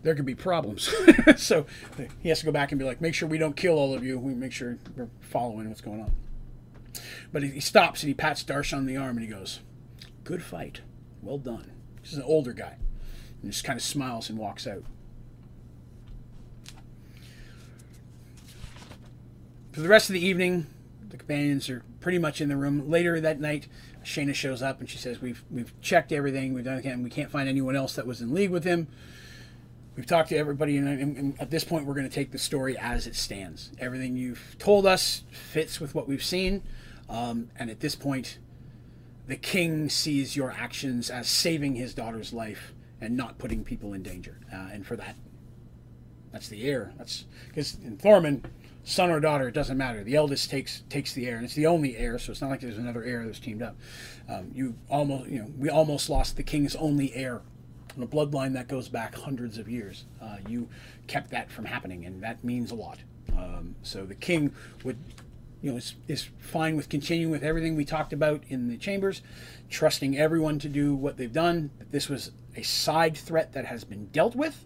There 0.03 0.15
could 0.15 0.27
be 0.27 0.35
problems. 0.35 0.95
so 1.37 1.67
he 2.21 2.29
has 2.29 2.41
to 2.41 2.47
go 2.47 2.53
back 2.53 2.71
and 2.71 2.79
be 2.79 2.85
like, 2.85 3.01
make 3.01 3.15
sure 3.15 3.29
we 3.29 3.39
don't 3.39 3.57
kill 3.57 3.75
all 3.75 3.95
of 3.95 4.05
you. 4.05 4.19
We 4.19 4.35
make 4.35 4.53
sure 4.53 4.79
we're 4.97 5.09
following 5.21 5.69
what's 5.69 5.81
going 5.81 6.01
on. 6.01 6.13
But 7.33 7.43
he 7.43 7.61
stops 7.61 8.03
and 8.03 8.09
he 8.09 8.15
pats 8.15 8.45
Darsh 8.45 8.77
on 8.77 8.87
the 8.87 8.97
arm 8.97 9.17
and 9.17 9.27
he 9.27 9.33
goes, 9.33 9.61
good 10.25 10.43
fight. 10.43 10.83
Well 11.23 11.39
done. 11.39 11.73
This 12.03 12.13
is 12.13 12.19
an 12.19 12.25
older 12.25 12.53
guy. 12.53 12.77
And 13.43 13.51
just 13.51 13.65
kind 13.65 13.77
of 13.77 13.83
smiles 13.83 14.29
and 14.29 14.39
walks 14.39 14.67
out. 14.67 14.85
For 19.73 19.81
the 19.81 19.89
rest 19.89 20.11
of 20.11 20.15
the 20.15 20.27
evening, 20.27 20.67
the 21.09 21.17
companions 21.17 21.71
are 21.71 21.83
pretty 22.01 22.19
much 22.19 22.41
in 22.41 22.49
the 22.49 22.57
room. 22.57 22.89
Later 22.89 23.21
that 23.21 23.41
night, 23.41 23.69
Shayna 24.05 24.35
shows 24.35 24.63
up 24.63 24.81
and 24.81 24.89
she 24.89 24.99
says, 24.99 25.21
"We've 25.21 25.45
we've 25.51 25.79
checked 25.81 26.13
everything. 26.13 26.55
We've 26.55 26.65
done 26.65 26.79
again. 26.79 27.03
We 27.03 27.11
can't 27.11 27.31
find 27.31 27.49
anyone 27.49 27.77
else 27.77 27.95
that 27.97 28.07
was 28.07 28.21
in 28.21 28.33
league 28.33 28.51
with 28.51 28.65
him. 28.65 28.89
We've 29.97 30.07
talked 30.07 30.29
to 30.29 30.37
everybody, 30.37 30.77
and, 30.77 30.89
and, 30.89 31.17
and 31.17 31.41
at 31.41 31.51
this 31.51 31.65
point, 31.65 31.85
we're 31.85 31.95
going 31.95 32.09
to 32.09 32.15
take 32.15 32.31
the 32.31 32.39
story 32.39 32.79
as 32.79 33.09
it 33.09 33.17
stands. 33.17 33.73
Everything 33.81 34.17
you've 34.17 34.57
told 34.61 34.87
us 34.87 35.25
fits 35.31 35.81
with 35.81 35.93
what 35.93 36.07
we've 36.07 36.23
seen, 36.23 36.63
um, 37.09 37.51
and 37.57 37.69
at 37.69 37.81
this 37.81 37.97
point, 37.97 38.39
the 39.27 39.37
king 39.37 39.89
sees 39.89 40.37
your 40.37 40.53
actions 40.53 41.11
as 41.11 41.27
saving 41.27 41.75
his 41.75 41.95
daughter's 41.95 42.33
life 42.33 42.75
and 43.01 43.17
not 43.17 43.39
putting 43.39 43.65
people 43.65 43.93
in 43.93 44.05
danger. 44.05 44.39
Uh, 44.53 44.69
and 44.73 44.87
for 44.87 44.95
that, 44.95 45.17
that's 46.31 46.49
the 46.49 46.63
heir. 46.63 46.93
That's 46.97 47.25
because 47.49 47.77
in 47.85 47.97
Thorman." 47.97 48.45
Son 48.89 49.11
or 49.11 49.21
daughter, 49.21 49.49
it 49.49 49.55
doesn't 49.55 49.77
matter. 49.77 50.03
The 50.03 50.17
eldest 50.17 50.51
takes 50.51 50.83
takes 50.89 51.13
the 51.13 51.27
heir, 51.27 51.37
and 51.37 51.45
it's 51.45 51.55
the 51.55 51.67
only 51.67 51.97
heir, 51.97 52.19
so 52.19 52.33
it's 52.33 52.41
not 52.41 52.51
like 52.51 52.61
there's 52.61 52.79
another 52.79 53.05
heir 53.05 53.25
that's 53.25 53.39
teamed 53.39 53.63
up. 53.63 53.77
Um, 54.29 54.51
you 54.55 54.77
almost, 54.89 55.29
you 55.29 55.41
know, 55.41 55.53
we 55.59 55.69
almost 55.69 56.09
lost 56.09 56.37
the 56.37 56.43
king's 56.43 56.75
only 56.75 57.15
heir 57.15 57.43
in 57.97 58.03
a 58.03 58.07
bloodline 58.07 58.55
that 58.55 58.67
goes 58.67 58.89
back 58.89 59.15
hundreds 59.15 59.59
of 59.59 59.69
years. 59.69 60.07
Uh, 60.23 60.39
you 60.49 60.69
kept 61.07 61.31
that 61.31 61.51
from 61.51 61.67
happening, 61.67 62.07
and 62.07 62.23
that 62.23 62.43
means 62.43 62.71
a 62.71 62.75
lot. 62.75 62.99
Um, 63.37 63.75
so 63.83 64.07
the 64.07 64.15
king 64.15 64.55
would, 64.85 64.97
you 65.61 65.71
know, 65.71 65.77
is, 65.77 65.95
is 66.07 66.31
fine 66.39 66.75
with 66.75 66.89
continuing 66.89 67.31
with 67.31 67.43
everything 67.43 67.77
we 67.77 67.85
talked 67.85 68.15
about 68.15 68.43
in 68.49 68.69
the 68.69 68.79
chambers, 68.79 69.21
trusting 69.69 70.17
everyone 70.17 70.59
to 70.61 70.69
do 70.69 70.95
what 70.95 71.19
they've 71.19 71.33
done. 71.33 71.71
This 71.91 72.09
was 72.09 72.33
a 72.57 72.63
side 72.63 73.19
threat 73.19 73.53
that 73.53 73.67
has 73.67 73.85
been 73.85 74.07
dealt 74.07 74.35
with 74.35 74.65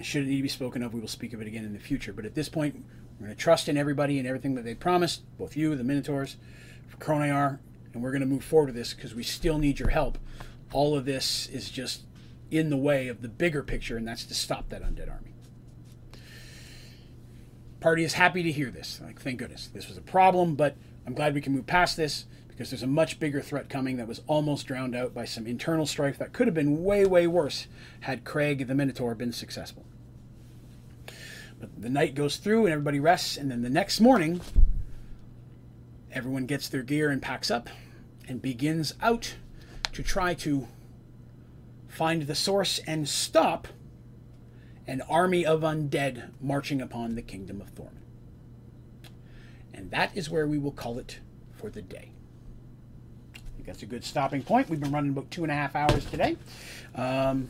should 0.00 0.22
it 0.22 0.28
need 0.28 0.36
to 0.36 0.42
be 0.42 0.48
spoken 0.48 0.82
of, 0.82 0.94
we 0.94 1.00
will 1.00 1.08
speak 1.08 1.32
of 1.32 1.40
it 1.42 1.46
again 1.46 1.64
in 1.64 1.72
the 1.72 1.78
future. 1.78 2.12
But 2.12 2.24
at 2.24 2.34
this 2.34 2.48
point, 2.48 2.82
we're 3.20 3.26
going 3.26 3.36
to 3.36 3.42
trust 3.42 3.68
in 3.68 3.76
everybody 3.76 4.18
and 4.18 4.26
everything 4.26 4.54
that 4.54 4.64
they 4.64 4.74
promised, 4.74 5.22
both 5.36 5.56
you, 5.56 5.76
the 5.76 5.84
Minotaurs, 5.84 6.36
Croniar, 6.98 7.58
and 7.92 8.02
we're 8.02 8.12
going 8.12 8.20
to 8.20 8.26
move 8.26 8.44
forward 8.44 8.66
with 8.66 8.76
this 8.76 8.94
because 8.94 9.14
we 9.14 9.22
still 9.22 9.58
need 9.58 9.78
your 9.78 9.90
help. 9.90 10.18
All 10.72 10.96
of 10.96 11.04
this 11.04 11.48
is 11.48 11.68
just 11.68 12.02
in 12.50 12.70
the 12.70 12.76
way 12.76 13.08
of 13.08 13.22
the 13.22 13.28
bigger 13.28 13.62
picture, 13.62 13.96
and 13.96 14.06
that's 14.06 14.24
to 14.24 14.34
stop 14.34 14.68
that 14.70 14.82
undead 14.82 15.10
army. 15.10 15.34
Party 17.80 18.04
is 18.04 18.14
happy 18.14 18.42
to 18.42 18.52
hear 18.52 18.70
this. 18.70 19.00
Like, 19.02 19.20
thank 19.20 19.38
goodness. 19.38 19.68
This 19.74 19.88
was 19.88 19.98
a 19.98 20.02
problem, 20.02 20.54
but 20.54 20.76
I'm 21.06 21.14
glad 21.14 21.34
we 21.34 21.40
can 21.40 21.52
move 21.52 21.66
past 21.66 21.96
this 21.96 22.26
because 22.62 22.70
there's 22.70 22.82
a 22.84 22.86
much 22.86 23.18
bigger 23.18 23.40
threat 23.40 23.68
coming 23.68 23.96
that 23.96 24.06
was 24.06 24.20
almost 24.28 24.68
drowned 24.68 24.94
out 24.94 25.12
by 25.12 25.24
some 25.24 25.48
internal 25.48 25.84
strife 25.84 26.16
that 26.18 26.32
could 26.32 26.46
have 26.46 26.54
been 26.54 26.84
way, 26.84 27.04
way 27.04 27.26
worse 27.26 27.66
had 28.02 28.22
Kraag 28.22 28.68
the 28.68 28.74
Minotaur 28.76 29.16
been 29.16 29.32
successful. 29.32 29.84
But 31.58 31.82
the 31.82 31.90
night 31.90 32.14
goes 32.14 32.36
through 32.36 32.66
and 32.66 32.72
everybody 32.72 33.00
rests, 33.00 33.36
and 33.36 33.50
then 33.50 33.62
the 33.62 33.68
next 33.68 33.98
morning, 33.98 34.42
everyone 36.12 36.46
gets 36.46 36.68
their 36.68 36.84
gear 36.84 37.10
and 37.10 37.20
packs 37.20 37.50
up 37.50 37.68
and 38.28 38.40
begins 38.40 38.94
out 39.02 39.34
to 39.92 40.04
try 40.04 40.32
to 40.34 40.68
find 41.88 42.28
the 42.28 42.36
source 42.36 42.78
and 42.86 43.08
stop 43.08 43.66
an 44.86 45.00
army 45.10 45.44
of 45.44 45.62
undead 45.62 46.30
marching 46.40 46.80
upon 46.80 47.16
the 47.16 47.22
kingdom 47.22 47.60
of 47.60 47.70
Thorman. 47.70 48.04
And 49.74 49.90
that 49.90 50.16
is 50.16 50.30
where 50.30 50.46
we 50.46 50.58
will 50.58 50.70
call 50.70 51.00
it 51.00 51.18
for 51.56 51.68
the 51.68 51.82
day 51.82 52.11
think 53.62 53.76
that's 53.76 53.82
a 53.84 53.86
good 53.86 54.04
stopping 54.04 54.42
point. 54.42 54.68
We've 54.68 54.80
been 54.80 54.90
running 54.90 55.10
about 55.10 55.30
two 55.30 55.44
and 55.44 55.52
a 55.52 55.54
half 55.54 55.76
hours 55.76 56.04
today. 56.06 56.36
Um, 56.96 57.48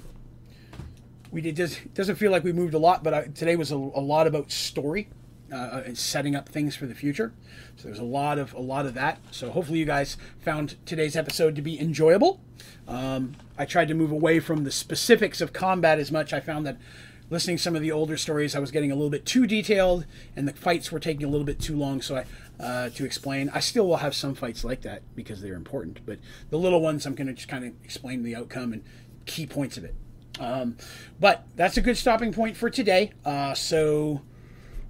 we 1.31 1.41
did 1.41 1.57
just 1.57 1.95
doesn't 1.95 2.17
feel 2.17 2.31
like 2.31 2.45
we 2.45 2.53
moved 2.53 2.75
a 2.75 2.79
lot, 2.79 3.03
but 3.03 3.15
I, 3.15 3.23
today 3.29 3.57
was 3.57 3.73
a, 3.73 3.77
a, 3.77 4.03
lot 4.03 4.27
about 4.27 4.51
story 4.51 5.09
uh, 5.51 5.81
and 5.87 5.97
setting 5.97 6.37
up 6.37 6.51
things 6.51 6.77
for 6.77 6.85
the 6.85 6.95
future. 6.95 7.33
So 7.77 7.89
there's 7.89 7.99
a 7.99 8.05
lot 8.05 8.39
of 8.39 8.53
a 8.53 8.61
lot 8.61 8.85
of 8.85 8.93
that. 8.93 9.21
So 9.31 9.51
hopefully 9.51 9.79
you 9.79 9.87
guys 9.87 10.19
found 10.39 10.77
today's 10.85 11.17
episode 11.17 11.57
to 11.57 11.63
be 11.63 11.81
enjoyable. 11.81 12.41
Um, 12.87 13.35
I 13.57 13.65
tried 13.65 13.89
to 13.89 13.95
move 13.95 14.11
away 14.11 14.39
from 14.39 14.65
the 14.65 14.71
specifics 14.71 15.41
of 15.41 15.55
combat 15.55 15.99
as 15.99 16.13
much. 16.13 16.35
I 16.35 16.41
found 16.41 16.67
that 16.67 16.77
listening 17.31 17.57
to 17.57 17.63
some 17.63 17.75
of 17.75 17.81
the 17.81 17.91
older 17.91 18.19
stories, 18.19 18.55
I 18.55 18.59
was 18.59 18.71
getting 18.71 18.93
a 18.93 18.95
little 18.95 19.09
bit 19.09 19.25
too 19.25 19.47
detailed, 19.47 20.05
and 20.37 20.47
the 20.47 20.53
fights 20.53 20.93
were 20.93 21.01
taking 21.01 21.25
a 21.25 21.31
little 21.31 21.47
bit 21.47 21.59
too 21.59 21.75
long. 21.75 22.03
So 22.03 22.17
I, 22.17 22.27
uh, 22.63 22.91
to 22.91 23.05
explain, 23.05 23.51
I 23.53 23.61
still 23.61 23.87
will 23.87 23.97
have 23.97 24.15
some 24.15 24.35
fights 24.35 24.65
like 24.65 24.83
that 24.83 25.03
because 25.17 25.43
they're 25.43 25.55
important. 25.55 26.01
But 26.07 26.19
the 26.51 26.59
little 26.59 26.81
ones, 26.81 27.05
I'm 27.05 27.15
going 27.15 27.27
to 27.27 27.33
just 27.33 27.49
kind 27.49 27.65
of 27.65 27.73
explain 27.85 28.23
the 28.23 28.37
outcome 28.37 28.73
and 28.73 28.85
key 29.27 29.47
points 29.47 29.77
of 29.77 29.85
it. 29.85 29.95
Um, 30.41 30.77
but 31.21 31.45
that's 31.57 31.77
a 31.77 31.81
good 31.81 31.97
stopping 31.97 32.33
point 32.33 32.57
for 32.57 32.71
today. 32.71 33.13
Uh, 33.25 33.55
so 33.55 34.23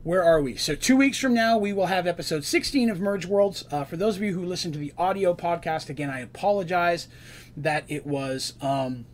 where 0.04 0.22
are 0.22 0.40
we? 0.42 0.56
So 0.56 0.74
two 0.74 0.96
weeks 0.96 1.18
from 1.18 1.32
now, 1.34 1.56
we 1.56 1.72
will 1.72 1.86
have 1.86 2.06
episode 2.06 2.44
16 2.44 2.90
of 2.90 3.00
Merge 3.00 3.26
Worlds. 3.26 3.64
Uh, 3.70 3.84
for 3.84 3.96
those 3.96 4.16
of 4.16 4.22
you 4.22 4.34
who 4.34 4.44
listen 4.44 4.70
to 4.72 4.78
the 4.78 4.92
audio 4.98 5.34
podcast, 5.34 5.88
again, 5.88 6.10
I 6.10 6.20
apologize 6.20 7.08
that 7.56 7.84
it 7.88 8.06
was. 8.06 8.54
Um, 8.60 9.06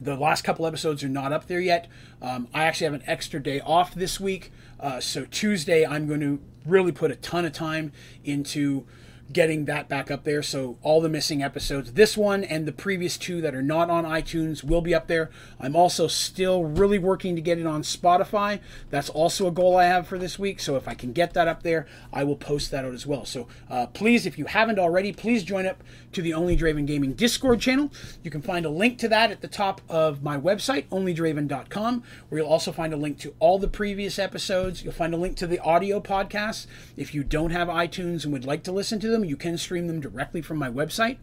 the 0.00 0.16
last 0.16 0.42
couple 0.42 0.66
episodes 0.66 1.02
are 1.02 1.08
not 1.08 1.32
up 1.32 1.46
there 1.46 1.60
yet. 1.60 1.88
Um, 2.20 2.48
I 2.52 2.64
actually 2.64 2.86
have 2.86 2.94
an 2.94 3.04
extra 3.06 3.42
day 3.42 3.60
off 3.60 3.94
this 3.94 4.20
week, 4.20 4.52
uh, 4.78 5.00
so 5.00 5.24
Tuesday 5.24 5.86
I'm 5.86 6.06
going 6.06 6.20
to 6.20 6.40
really 6.64 6.92
put 6.92 7.10
a 7.10 7.16
ton 7.16 7.44
of 7.44 7.52
time 7.52 7.92
into 8.24 8.86
getting 9.32 9.64
that 9.64 9.88
back 9.88 10.10
up 10.10 10.24
there. 10.24 10.42
So 10.42 10.78
all 10.82 11.00
the 11.00 11.08
missing 11.08 11.42
episodes, 11.42 11.92
this 11.92 12.16
one 12.16 12.44
and 12.44 12.66
the 12.66 12.72
previous 12.72 13.16
two 13.16 13.40
that 13.40 13.54
are 13.54 13.62
not 13.62 13.90
on 13.90 14.04
iTunes 14.04 14.62
will 14.62 14.80
be 14.80 14.94
up 14.94 15.08
there. 15.08 15.30
I'm 15.60 15.74
also 15.74 16.06
still 16.06 16.64
really 16.64 16.98
working 16.98 17.34
to 17.36 17.42
get 17.42 17.58
it 17.58 17.66
on 17.66 17.82
Spotify. 17.82 18.60
That's 18.90 19.08
also 19.08 19.46
a 19.46 19.52
goal 19.52 19.76
I 19.76 19.84
have 19.84 20.06
for 20.06 20.18
this 20.18 20.38
week. 20.38 20.60
So 20.60 20.76
if 20.76 20.86
I 20.86 20.94
can 20.94 21.12
get 21.12 21.34
that 21.34 21.48
up 21.48 21.62
there, 21.62 21.86
I 22.12 22.24
will 22.24 22.36
post 22.36 22.70
that 22.70 22.84
out 22.84 22.94
as 22.94 23.06
well. 23.06 23.24
So 23.24 23.48
uh, 23.68 23.86
please, 23.86 24.26
if 24.26 24.38
you 24.38 24.46
haven't 24.46 24.78
already, 24.78 25.12
please 25.12 25.42
join 25.42 25.66
up 25.66 25.82
to 26.12 26.22
the 26.22 26.34
Only 26.34 26.56
Draven 26.56 26.86
Gaming 26.86 27.14
Discord 27.14 27.60
channel. 27.60 27.92
You 28.22 28.30
can 28.30 28.42
find 28.42 28.64
a 28.64 28.70
link 28.70 28.98
to 28.98 29.08
that 29.08 29.30
at 29.30 29.40
the 29.40 29.48
top 29.48 29.80
of 29.88 30.22
my 30.22 30.38
website, 30.38 30.86
onlydraven.com, 30.88 32.02
where 32.28 32.40
you'll 32.40 32.50
also 32.50 32.72
find 32.72 32.92
a 32.92 32.96
link 32.96 33.18
to 33.20 33.34
all 33.38 33.58
the 33.58 33.68
previous 33.68 34.18
episodes. 34.18 34.82
You'll 34.82 34.92
find 34.92 35.12
a 35.12 35.18
link 35.18 35.36
to 35.38 35.46
the 35.46 35.58
audio 35.58 36.00
podcast. 36.00 36.66
If 36.96 37.14
you 37.14 37.24
don't 37.24 37.50
have 37.50 37.68
iTunes 37.68 38.24
and 38.24 38.32
would 38.32 38.44
like 38.44 38.62
to 38.64 38.72
listen 38.72 39.00
to 39.00 39.08
them, 39.08 39.15
them. 39.16 39.28
You 39.28 39.36
can 39.36 39.58
stream 39.58 39.86
them 39.86 40.00
directly 40.00 40.42
from 40.42 40.58
my 40.58 40.68
website. 40.68 41.18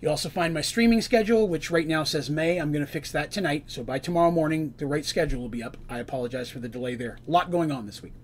You 0.00 0.10
also 0.10 0.28
find 0.28 0.52
my 0.52 0.60
streaming 0.60 1.00
schedule, 1.00 1.48
which 1.48 1.70
right 1.70 1.86
now 1.86 2.04
says 2.04 2.28
May. 2.28 2.58
I'm 2.58 2.72
going 2.72 2.84
to 2.84 2.90
fix 2.90 3.12
that 3.12 3.30
tonight. 3.30 3.64
So 3.66 3.82
by 3.82 3.98
tomorrow 3.98 4.30
morning, 4.30 4.74
the 4.78 4.86
right 4.86 5.04
schedule 5.04 5.40
will 5.40 5.48
be 5.48 5.62
up. 5.62 5.76
I 5.88 5.98
apologize 5.98 6.50
for 6.50 6.58
the 6.58 6.68
delay 6.68 6.94
there. 6.94 7.18
A 7.26 7.30
lot 7.30 7.50
going 7.50 7.70
on 7.70 7.86
this 7.86 8.02
week. 8.02 8.14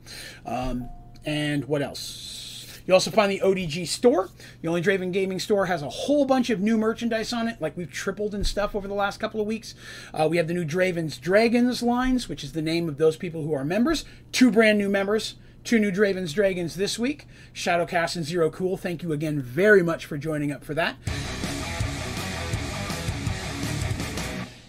Um, 0.44 0.88
and 1.24 1.64
what 1.66 1.82
else? 1.82 2.42
You 2.86 2.94
also 2.94 3.12
find 3.12 3.30
the 3.30 3.40
ODG 3.44 3.86
store. 3.86 4.28
The 4.60 4.68
Only 4.68 4.82
Draven 4.82 5.12
Gaming 5.12 5.38
store 5.38 5.66
has 5.66 5.82
a 5.82 5.88
whole 5.88 6.24
bunch 6.24 6.50
of 6.50 6.60
new 6.60 6.76
merchandise 6.76 7.32
on 7.32 7.46
it, 7.46 7.60
like 7.60 7.76
we've 7.76 7.90
tripled 7.90 8.34
in 8.34 8.42
stuff 8.42 8.74
over 8.74 8.88
the 8.88 8.94
last 8.94 9.20
couple 9.20 9.40
of 9.40 9.46
weeks. 9.46 9.74
Uh, 10.12 10.26
we 10.28 10.36
have 10.36 10.48
the 10.48 10.54
new 10.54 10.64
Draven's 10.64 11.18
Dragons 11.18 11.82
lines, 11.82 12.28
which 12.28 12.42
is 12.42 12.52
the 12.52 12.62
name 12.62 12.88
of 12.88 12.98
those 12.98 13.16
people 13.16 13.44
who 13.44 13.52
are 13.52 13.64
members. 13.64 14.04
Two 14.32 14.50
brand 14.50 14.78
new 14.78 14.88
members 14.88 15.36
Two 15.64 15.78
new 15.78 15.90
Draven's 15.92 16.32
Dragons 16.32 16.74
this 16.74 16.98
week 16.98 17.26
Shadowcast 17.54 18.16
and 18.16 18.24
Zero 18.24 18.50
Cool. 18.50 18.76
Thank 18.76 19.02
you 19.02 19.12
again 19.12 19.40
very 19.40 19.82
much 19.82 20.06
for 20.06 20.18
joining 20.18 20.50
up 20.50 20.64
for 20.64 20.74
that. 20.74 20.96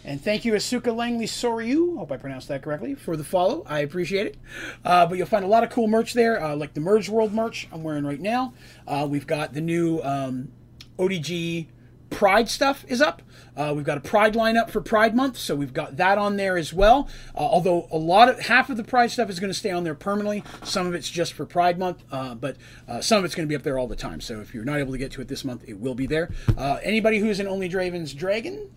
And 0.05 0.21
thank 0.21 0.45
you, 0.45 0.53
Asuka 0.53 0.95
Langley 0.95 1.25
Soryu, 1.25 1.97
hope 1.97 2.11
I 2.11 2.17
pronounced 2.17 2.49
that 2.49 2.61
correctly, 2.61 2.93
for 2.93 3.15
the 3.15 3.23
follow. 3.23 3.63
I 3.65 3.79
appreciate 3.79 4.27
it. 4.27 4.37
Uh, 4.83 5.05
but 5.07 5.17
you'll 5.17 5.25
find 5.25 5.45
a 5.45 5.47
lot 5.47 5.63
of 5.63 5.69
cool 5.69 5.87
merch 5.87 6.13
there, 6.13 6.43
uh, 6.43 6.55
like 6.55 6.73
the 6.73 6.81
Merge 6.81 7.09
World 7.09 7.33
merch 7.33 7.67
I'm 7.71 7.83
wearing 7.83 8.05
right 8.05 8.19
now. 8.19 8.53
Uh, 8.85 9.07
we've 9.09 9.25
got 9.25 9.53
the 9.53 9.61
new 9.61 10.01
um, 10.01 10.51
ODG 10.99 11.67
Pride 12.13 12.49
stuff 12.49 12.85
is 12.87 13.01
up. 13.01 13.21
Uh, 13.55 13.73
we've 13.75 13.85
got 13.85 13.97
a 13.97 14.01
Pride 14.01 14.33
lineup 14.33 14.69
for 14.69 14.81
Pride 14.81 15.15
Month, 15.15 15.37
so 15.37 15.55
we've 15.55 15.73
got 15.73 15.97
that 15.97 16.17
on 16.17 16.37
there 16.37 16.57
as 16.57 16.73
well. 16.73 17.07
Uh, 17.35 17.39
although 17.39 17.87
a 17.91 17.97
lot 17.97 18.29
of 18.29 18.39
half 18.39 18.69
of 18.69 18.77
the 18.77 18.83
Pride 18.83 19.11
stuff 19.11 19.29
is 19.29 19.39
going 19.39 19.49
to 19.49 19.57
stay 19.57 19.71
on 19.71 19.83
there 19.83 19.95
permanently. 19.95 20.43
Some 20.63 20.87
of 20.87 20.93
it's 20.93 21.09
just 21.09 21.33
for 21.33 21.45
Pride 21.45 21.77
Month, 21.77 22.03
uh, 22.11 22.35
but 22.35 22.57
uh, 22.87 23.01
some 23.01 23.19
of 23.19 23.25
it's 23.25 23.35
going 23.35 23.47
to 23.47 23.51
be 23.51 23.55
up 23.55 23.63
there 23.63 23.77
all 23.77 23.87
the 23.87 23.95
time. 23.95 24.21
So 24.21 24.39
if 24.39 24.53
you're 24.53 24.65
not 24.65 24.79
able 24.79 24.91
to 24.91 24.97
get 24.97 25.11
to 25.13 25.21
it 25.21 25.27
this 25.27 25.43
month, 25.43 25.63
it 25.67 25.79
will 25.79 25.95
be 25.95 26.07
there. 26.07 26.31
Uh, 26.57 26.79
anybody 26.83 27.19
who's 27.19 27.39
an 27.39 27.47
Only 27.47 27.67
Draven's 27.67 28.13
Dragon 28.13 28.69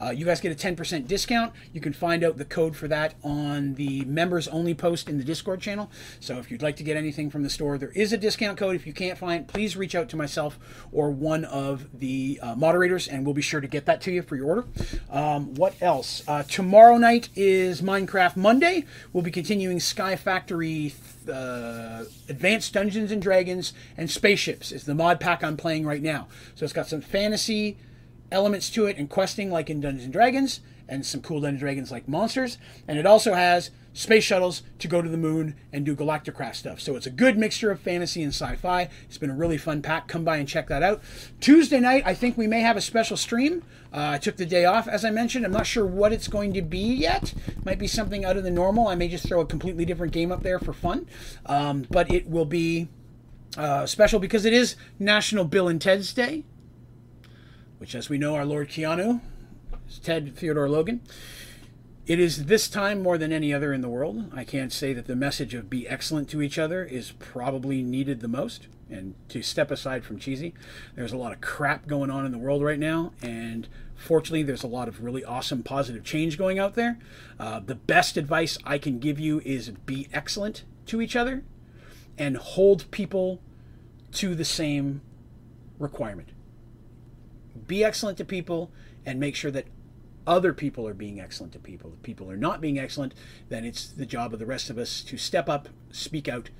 uh, 0.00 0.10
you 0.10 0.24
guys 0.24 0.40
get 0.40 0.52
a 0.52 0.54
10% 0.54 1.06
discount. 1.06 1.52
You 1.72 1.80
can 1.80 1.92
find 1.92 2.24
out 2.24 2.36
the 2.36 2.44
code 2.44 2.76
for 2.76 2.88
that 2.88 3.14
on 3.22 3.74
the 3.74 4.04
members 4.04 4.48
only 4.48 4.74
post 4.74 5.08
in 5.08 5.18
the 5.18 5.24
Discord 5.24 5.60
channel. 5.60 5.90
So 6.20 6.38
if 6.38 6.50
you'd 6.50 6.62
like 6.62 6.76
to 6.76 6.82
get 6.82 6.96
anything 6.96 7.30
from 7.30 7.42
the 7.42 7.50
store, 7.50 7.78
there 7.78 7.90
is 7.90 8.12
a 8.12 8.16
discount 8.16 8.58
code. 8.58 8.76
If 8.76 8.86
you 8.86 8.92
can't 8.92 9.18
find, 9.18 9.46
please 9.46 9.76
reach 9.76 9.94
out 9.94 10.08
to 10.10 10.16
myself 10.16 10.58
or 10.92 11.10
one 11.10 11.44
of 11.44 11.98
the 11.98 12.38
uh, 12.42 12.54
moderators, 12.54 13.08
and 13.08 13.24
we'll 13.24 13.34
be 13.34 13.42
sure 13.42 13.60
to 13.60 13.68
get 13.68 13.86
that 13.86 14.00
to 14.02 14.12
you 14.12 14.22
for 14.22 14.36
your 14.36 14.46
order. 14.46 14.64
Um, 15.10 15.54
what 15.54 15.74
else? 15.80 16.22
Uh, 16.26 16.42
tomorrow 16.42 16.96
night 16.96 17.28
is 17.34 17.82
Minecraft 17.82 18.36
Monday. 18.36 18.84
We'll 19.12 19.24
be 19.24 19.30
continuing 19.30 19.80
Sky 19.80 20.16
Factory. 20.16 20.94
Uh, 21.30 22.04
Advanced 22.28 22.74
Dungeons 22.74 23.10
and 23.10 23.22
Dragons 23.22 23.72
and 23.96 24.10
Spaceships 24.10 24.72
is 24.72 24.84
the 24.84 24.94
mod 24.94 25.20
pack 25.20 25.42
I'm 25.42 25.56
playing 25.56 25.86
right 25.86 26.02
now. 26.02 26.28
So 26.54 26.64
it's 26.64 26.72
got 26.72 26.86
some 26.86 27.00
fantasy, 27.00 27.78
elements 28.34 28.68
to 28.70 28.86
it 28.86 28.98
and 28.98 29.08
questing 29.08 29.50
like 29.50 29.70
in 29.70 29.80
Dungeons 29.80 30.04
and 30.04 30.12
Dragons, 30.12 30.60
and 30.88 31.06
some 31.06 31.22
cool 31.22 31.40
Dungeons 31.40 31.54
and 31.54 31.60
Dragons 31.60 31.90
like 31.90 32.08
monsters. 32.08 32.58
And 32.86 32.98
it 32.98 33.06
also 33.06 33.34
has 33.34 33.70
space 33.94 34.24
shuttles 34.24 34.64
to 34.80 34.88
go 34.88 35.00
to 35.00 35.08
the 35.08 35.16
moon 35.16 35.54
and 35.72 35.86
do 35.86 35.94
Galacticraft 35.94 36.56
stuff. 36.56 36.80
So 36.80 36.96
it's 36.96 37.06
a 37.06 37.10
good 37.10 37.38
mixture 37.38 37.70
of 37.70 37.80
fantasy 37.80 38.22
and 38.22 38.34
sci-fi. 38.34 38.88
It's 39.04 39.18
been 39.18 39.30
a 39.30 39.34
really 39.34 39.56
fun 39.56 39.82
pack. 39.82 40.08
Come 40.08 40.24
by 40.24 40.36
and 40.36 40.48
check 40.48 40.66
that 40.68 40.82
out. 40.82 41.00
Tuesday 41.40 41.78
night, 41.78 42.02
I 42.04 42.12
think 42.12 42.36
we 42.36 42.48
may 42.48 42.60
have 42.60 42.76
a 42.76 42.80
special 42.80 43.16
stream. 43.16 43.62
Uh, 43.92 44.10
I 44.14 44.18
took 44.18 44.36
the 44.36 44.44
day 44.44 44.64
off, 44.64 44.88
as 44.88 45.04
I 45.04 45.10
mentioned. 45.10 45.46
I'm 45.46 45.52
not 45.52 45.66
sure 45.66 45.86
what 45.86 46.12
it's 46.12 46.26
going 46.26 46.52
to 46.54 46.62
be 46.62 46.92
yet. 46.92 47.32
Might 47.64 47.78
be 47.78 47.86
something 47.86 48.24
out 48.24 48.36
of 48.36 48.42
the 48.42 48.50
normal. 48.50 48.88
I 48.88 48.96
may 48.96 49.08
just 49.08 49.26
throw 49.26 49.40
a 49.40 49.46
completely 49.46 49.84
different 49.84 50.12
game 50.12 50.32
up 50.32 50.42
there 50.42 50.58
for 50.58 50.72
fun. 50.72 51.06
Um, 51.46 51.86
but 51.88 52.12
it 52.12 52.28
will 52.28 52.46
be 52.46 52.88
uh, 53.56 53.86
special 53.86 54.18
because 54.18 54.44
it 54.44 54.52
is 54.52 54.74
National 54.98 55.44
Bill 55.44 55.68
and 55.68 55.80
Ted's 55.80 56.12
Day 56.12 56.42
which, 57.84 57.94
as 57.94 58.08
we 58.08 58.16
know, 58.16 58.34
our 58.34 58.46
Lord 58.46 58.70
Keanu 58.70 59.20
is 59.86 59.98
Ted 59.98 60.34
Theodore 60.34 60.70
Logan. 60.70 61.02
It 62.06 62.18
is 62.18 62.46
this 62.46 62.66
time 62.66 63.02
more 63.02 63.18
than 63.18 63.30
any 63.30 63.52
other 63.52 63.74
in 63.74 63.82
the 63.82 63.90
world. 63.90 64.32
I 64.34 64.42
can't 64.42 64.72
say 64.72 64.94
that 64.94 65.06
the 65.06 65.14
message 65.14 65.52
of 65.52 65.68
be 65.68 65.86
excellent 65.86 66.30
to 66.30 66.40
each 66.40 66.58
other 66.58 66.82
is 66.82 67.12
probably 67.18 67.82
needed 67.82 68.20
the 68.20 68.26
most. 68.28 68.68
And 68.88 69.16
to 69.28 69.42
step 69.42 69.70
aside 69.70 70.02
from 70.02 70.18
cheesy, 70.18 70.54
there's 70.94 71.12
a 71.12 71.18
lot 71.18 71.32
of 71.32 71.42
crap 71.42 71.86
going 71.86 72.10
on 72.10 72.24
in 72.24 72.32
the 72.32 72.38
world 72.38 72.62
right 72.62 72.78
now. 72.78 73.12
And 73.20 73.68
fortunately, 73.94 74.44
there's 74.44 74.64
a 74.64 74.66
lot 74.66 74.88
of 74.88 75.04
really 75.04 75.22
awesome 75.22 75.62
positive 75.62 76.04
change 76.04 76.38
going 76.38 76.58
out 76.58 76.76
there. 76.76 76.98
Uh, 77.38 77.60
the 77.60 77.74
best 77.74 78.16
advice 78.16 78.56
I 78.64 78.78
can 78.78 78.98
give 78.98 79.20
you 79.20 79.42
is 79.44 79.68
be 79.84 80.08
excellent 80.10 80.64
to 80.86 81.02
each 81.02 81.16
other 81.16 81.42
and 82.16 82.38
hold 82.38 82.90
people 82.90 83.42
to 84.12 84.34
the 84.34 84.46
same 84.46 85.02
requirement 85.78 86.30
be 87.66 87.84
excellent 87.84 88.18
to 88.18 88.24
people 88.24 88.70
and 89.06 89.20
make 89.20 89.36
sure 89.36 89.50
that 89.50 89.66
other 90.26 90.52
people 90.52 90.86
are 90.88 90.94
being 90.94 91.20
excellent 91.20 91.52
to 91.52 91.58
people. 91.58 91.92
If 91.94 92.02
people 92.02 92.30
are 92.30 92.36
not 92.36 92.60
being 92.60 92.78
excellent, 92.78 93.14
then 93.48 93.64
it's 93.64 93.86
the 93.86 94.06
job 94.06 94.32
of 94.32 94.38
the 94.38 94.46
rest 94.46 94.70
of 94.70 94.78
us 94.78 95.02
to 95.02 95.18
step 95.18 95.48
up, 95.48 95.68
speak 95.90 96.28
out, 96.28 96.50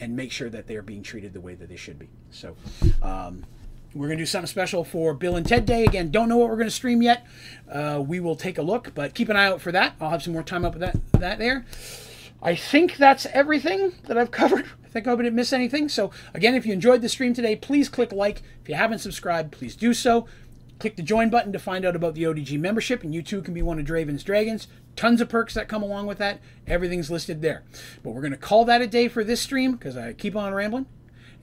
and 0.00 0.16
make 0.16 0.32
sure 0.32 0.50
that 0.50 0.66
they 0.66 0.76
are 0.76 0.82
being 0.82 1.02
treated 1.02 1.32
the 1.32 1.40
way 1.40 1.54
that 1.54 1.68
they 1.68 1.76
should 1.76 1.98
be. 1.98 2.08
So, 2.30 2.56
um, 3.02 3.44
we're 3.94 4.06
going 4.06 4.18
to 4.18 4.22
do 4.22 4.26
something 4.26 4.46
special 4.46 4.84
for 4.84 5.12
Bill 5.12 5.36
and 5.36 5.46
Ted 5.46 5.66
Day. 5.66 5.84
Again, 5.84 6.10
don't 6.10 6.28
know 6.28 6.38
what 6.38 6.48
we're 6.48 6.56
going 6.56 6.66
to 6.66 6.70
stream 6.70 7.02
yet. 7.02 7.26
Uh, 7.70 8.02
we 8.04 8.20
will 8.20 8.36
take 8.36 8.56
a 8.56 8.62
look, 8.62 8.94
but 8.94 9.14
keep 9.14 9.28
an 9.28 9.36
eye 9.36 9.46
out 9.46 9.60
for 9.60 9.70
that. 9.70 9.94
I'll 10.00 10.08
have 10.08 10.22
some 10.22 10.32
more 10.32 10.42
time 10.42 10.64
up 10.64 10.72
with 10.72 10.80
that, 10.80 10.96
that 11.20 11.38
there. 11.38 11.66
I 12.42 12.56
think 12.56 12.96
that's 12.96 13.26
everything 13.26 13.92
that 14.04 14.16
I've 14.16 14.30
covered. 14.32 14.64
I 14.84 14.88
think 14.88 15.06
I 15.06 15.14
didn't 15.14 15.34
miss 15.34 15.52
anything. 15.52 15.88
So, 15.88 16.10
again, 16.34 16.54
if 16.54 16.66
you 16.66 16.72
enjoyed 16.72 17.02
the 17.02 17.08
stream 17.08 17.34
today, 17.34 17.54
please 17.54 17.88
click 17.88 18.12
like. 18.12 18.42
If 18.62 18.68
you 18.68 18.74
haven't 18.74 18.98
subscribed, 18.98 19.52
please 19.52 19.76
do 19.76 19.92
so. 19.94 20.26
Click 20.82 20.96
the 20.96 21.02
join 21.04 21.30
button 21.30 21.52
to 21.52 21.60
find 21.60 21.84
out 21.84 21.94
about 21.94 22.16
the 22.16 22.24
ODG 22.24 22.58
membership, 22.58 23.04
and 23.04 23.14
you 23.14 23.22
too 23.22 23.40
can 23.40 23.54
be 23.54 23.62
one 23.62 23.78
of 23.78 23.84
Draven's 23.84 24.24
Dragons. 24.24 24.66
Tons 24.96 25.20
of 25.20 25.28
perks 25.28 25.54
that 25.54 25.68
come 25.68 25.80
along 25.80 26.08
with 26.08 26.18
that. 26.18 26.40
Everything's 26.66 27.08
listed 27.08 27.40
there. 27.40 27.62
But 28.02 28.10
we're 28.10 28.20
going 28.20 28.32
to 28.32 28.36
call 28.36 28.64
that 28.64 28.82
a 28.82 28.88
day 28.88 29.06
for 29.06 29.22
this 29.22 29.40
stream 29.40 29.74
because 29.74 29.96
I 29.96 30.12
keep 30.12 30.34
on 30.34 30.52
rambling. 30.52 30.86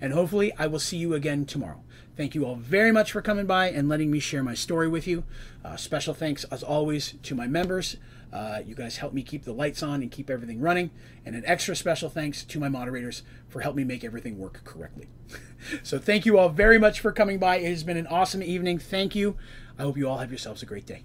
And 0.02 0.12
hopefully, 0.12 0.52
I 0.60 0.68
will 0.68 0.78
see 0.78 0.98
you 0.98 1.14
again 1.14 1.46
tomorrow. 1.46 1.82
Thank 2.18 2.36
you 2.36 2.46
all 2.46 2.56
very 2.58 2.92
much 2.92 3.14
for 3.14 3.22
coming 3.22 3.46
by 3.46 3.70
and 3.70 3.88
letting 3.88 4.12
me 4.12 4.20
share 4.20 4.44
my 4.44 4.56
story 4.56 4.90
with 4.90 5.08
you. 5.08 5.24
Uh, 5.64 5.78
special 5.78 6.14
thanks, 6.14 6.44
as 6.52 6.62
always, 6.62 7.14
to 7.24 7.34
my 7.34 7.48
members. 7.48 7.96
Uh, 8.32 8.62
you 8.66 8.76
guys 8.76 8.98
help 8.98 9.14
me 9.14 9.24
keep 9.24 9.44
the 9.44 9.54
lights 9.54 9.82
on 9.82 10.02
and 10.02 10.12
keep 10.12 10.30
everything 10.30 10.60
running. 10.60 10.92
And 11.26 11.36
an 11.36 11.44
extra 11.46 11.76
special 11.76 12.10
thanks 12.10 12.44
to 12.44 12.60
my 12.60 12.70
moderators 12.70 13.24
for 13.48 13.62
helping 13.62 13.88
me 13.88 13.94
make 13.94 14.04
everything 14.04 14.38
work 14.38 14.64
correctly. 14.64 15.08
so 15.84 16.00
thank 16.00 16.26
you 16.26 16.38
all 16.38 16.50
very 16.50 16.78
much 16.78 17.00
for 17.00 17.12
coming 17.12 17.40
by. 17.40 17.58
It 17.58 17.70
has 17.70 17.84
been 17.84 17.98
an 17.98 18.08
awesome 18.08 18.44
evening. 18.44 18.80
Thank 18.80 19.16
you. 19.16 19.38
I 19.78 19.84
hope 19.84 19.98
you 19.98 20.08
all 20.08 20.18
have 20.18 20.32
yourselves 20.32 20.62
a 20.62 20.66
great 20.66 20.86
day. 20.86 21.04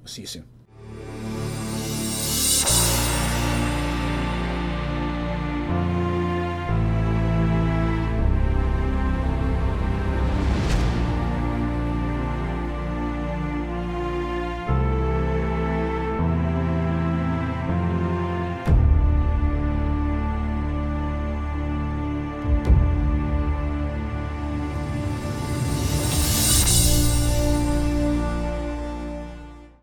We'll 0.00 0.08
see 0.08 0.22
you 0.22 0.26
soon. 0.26 1.39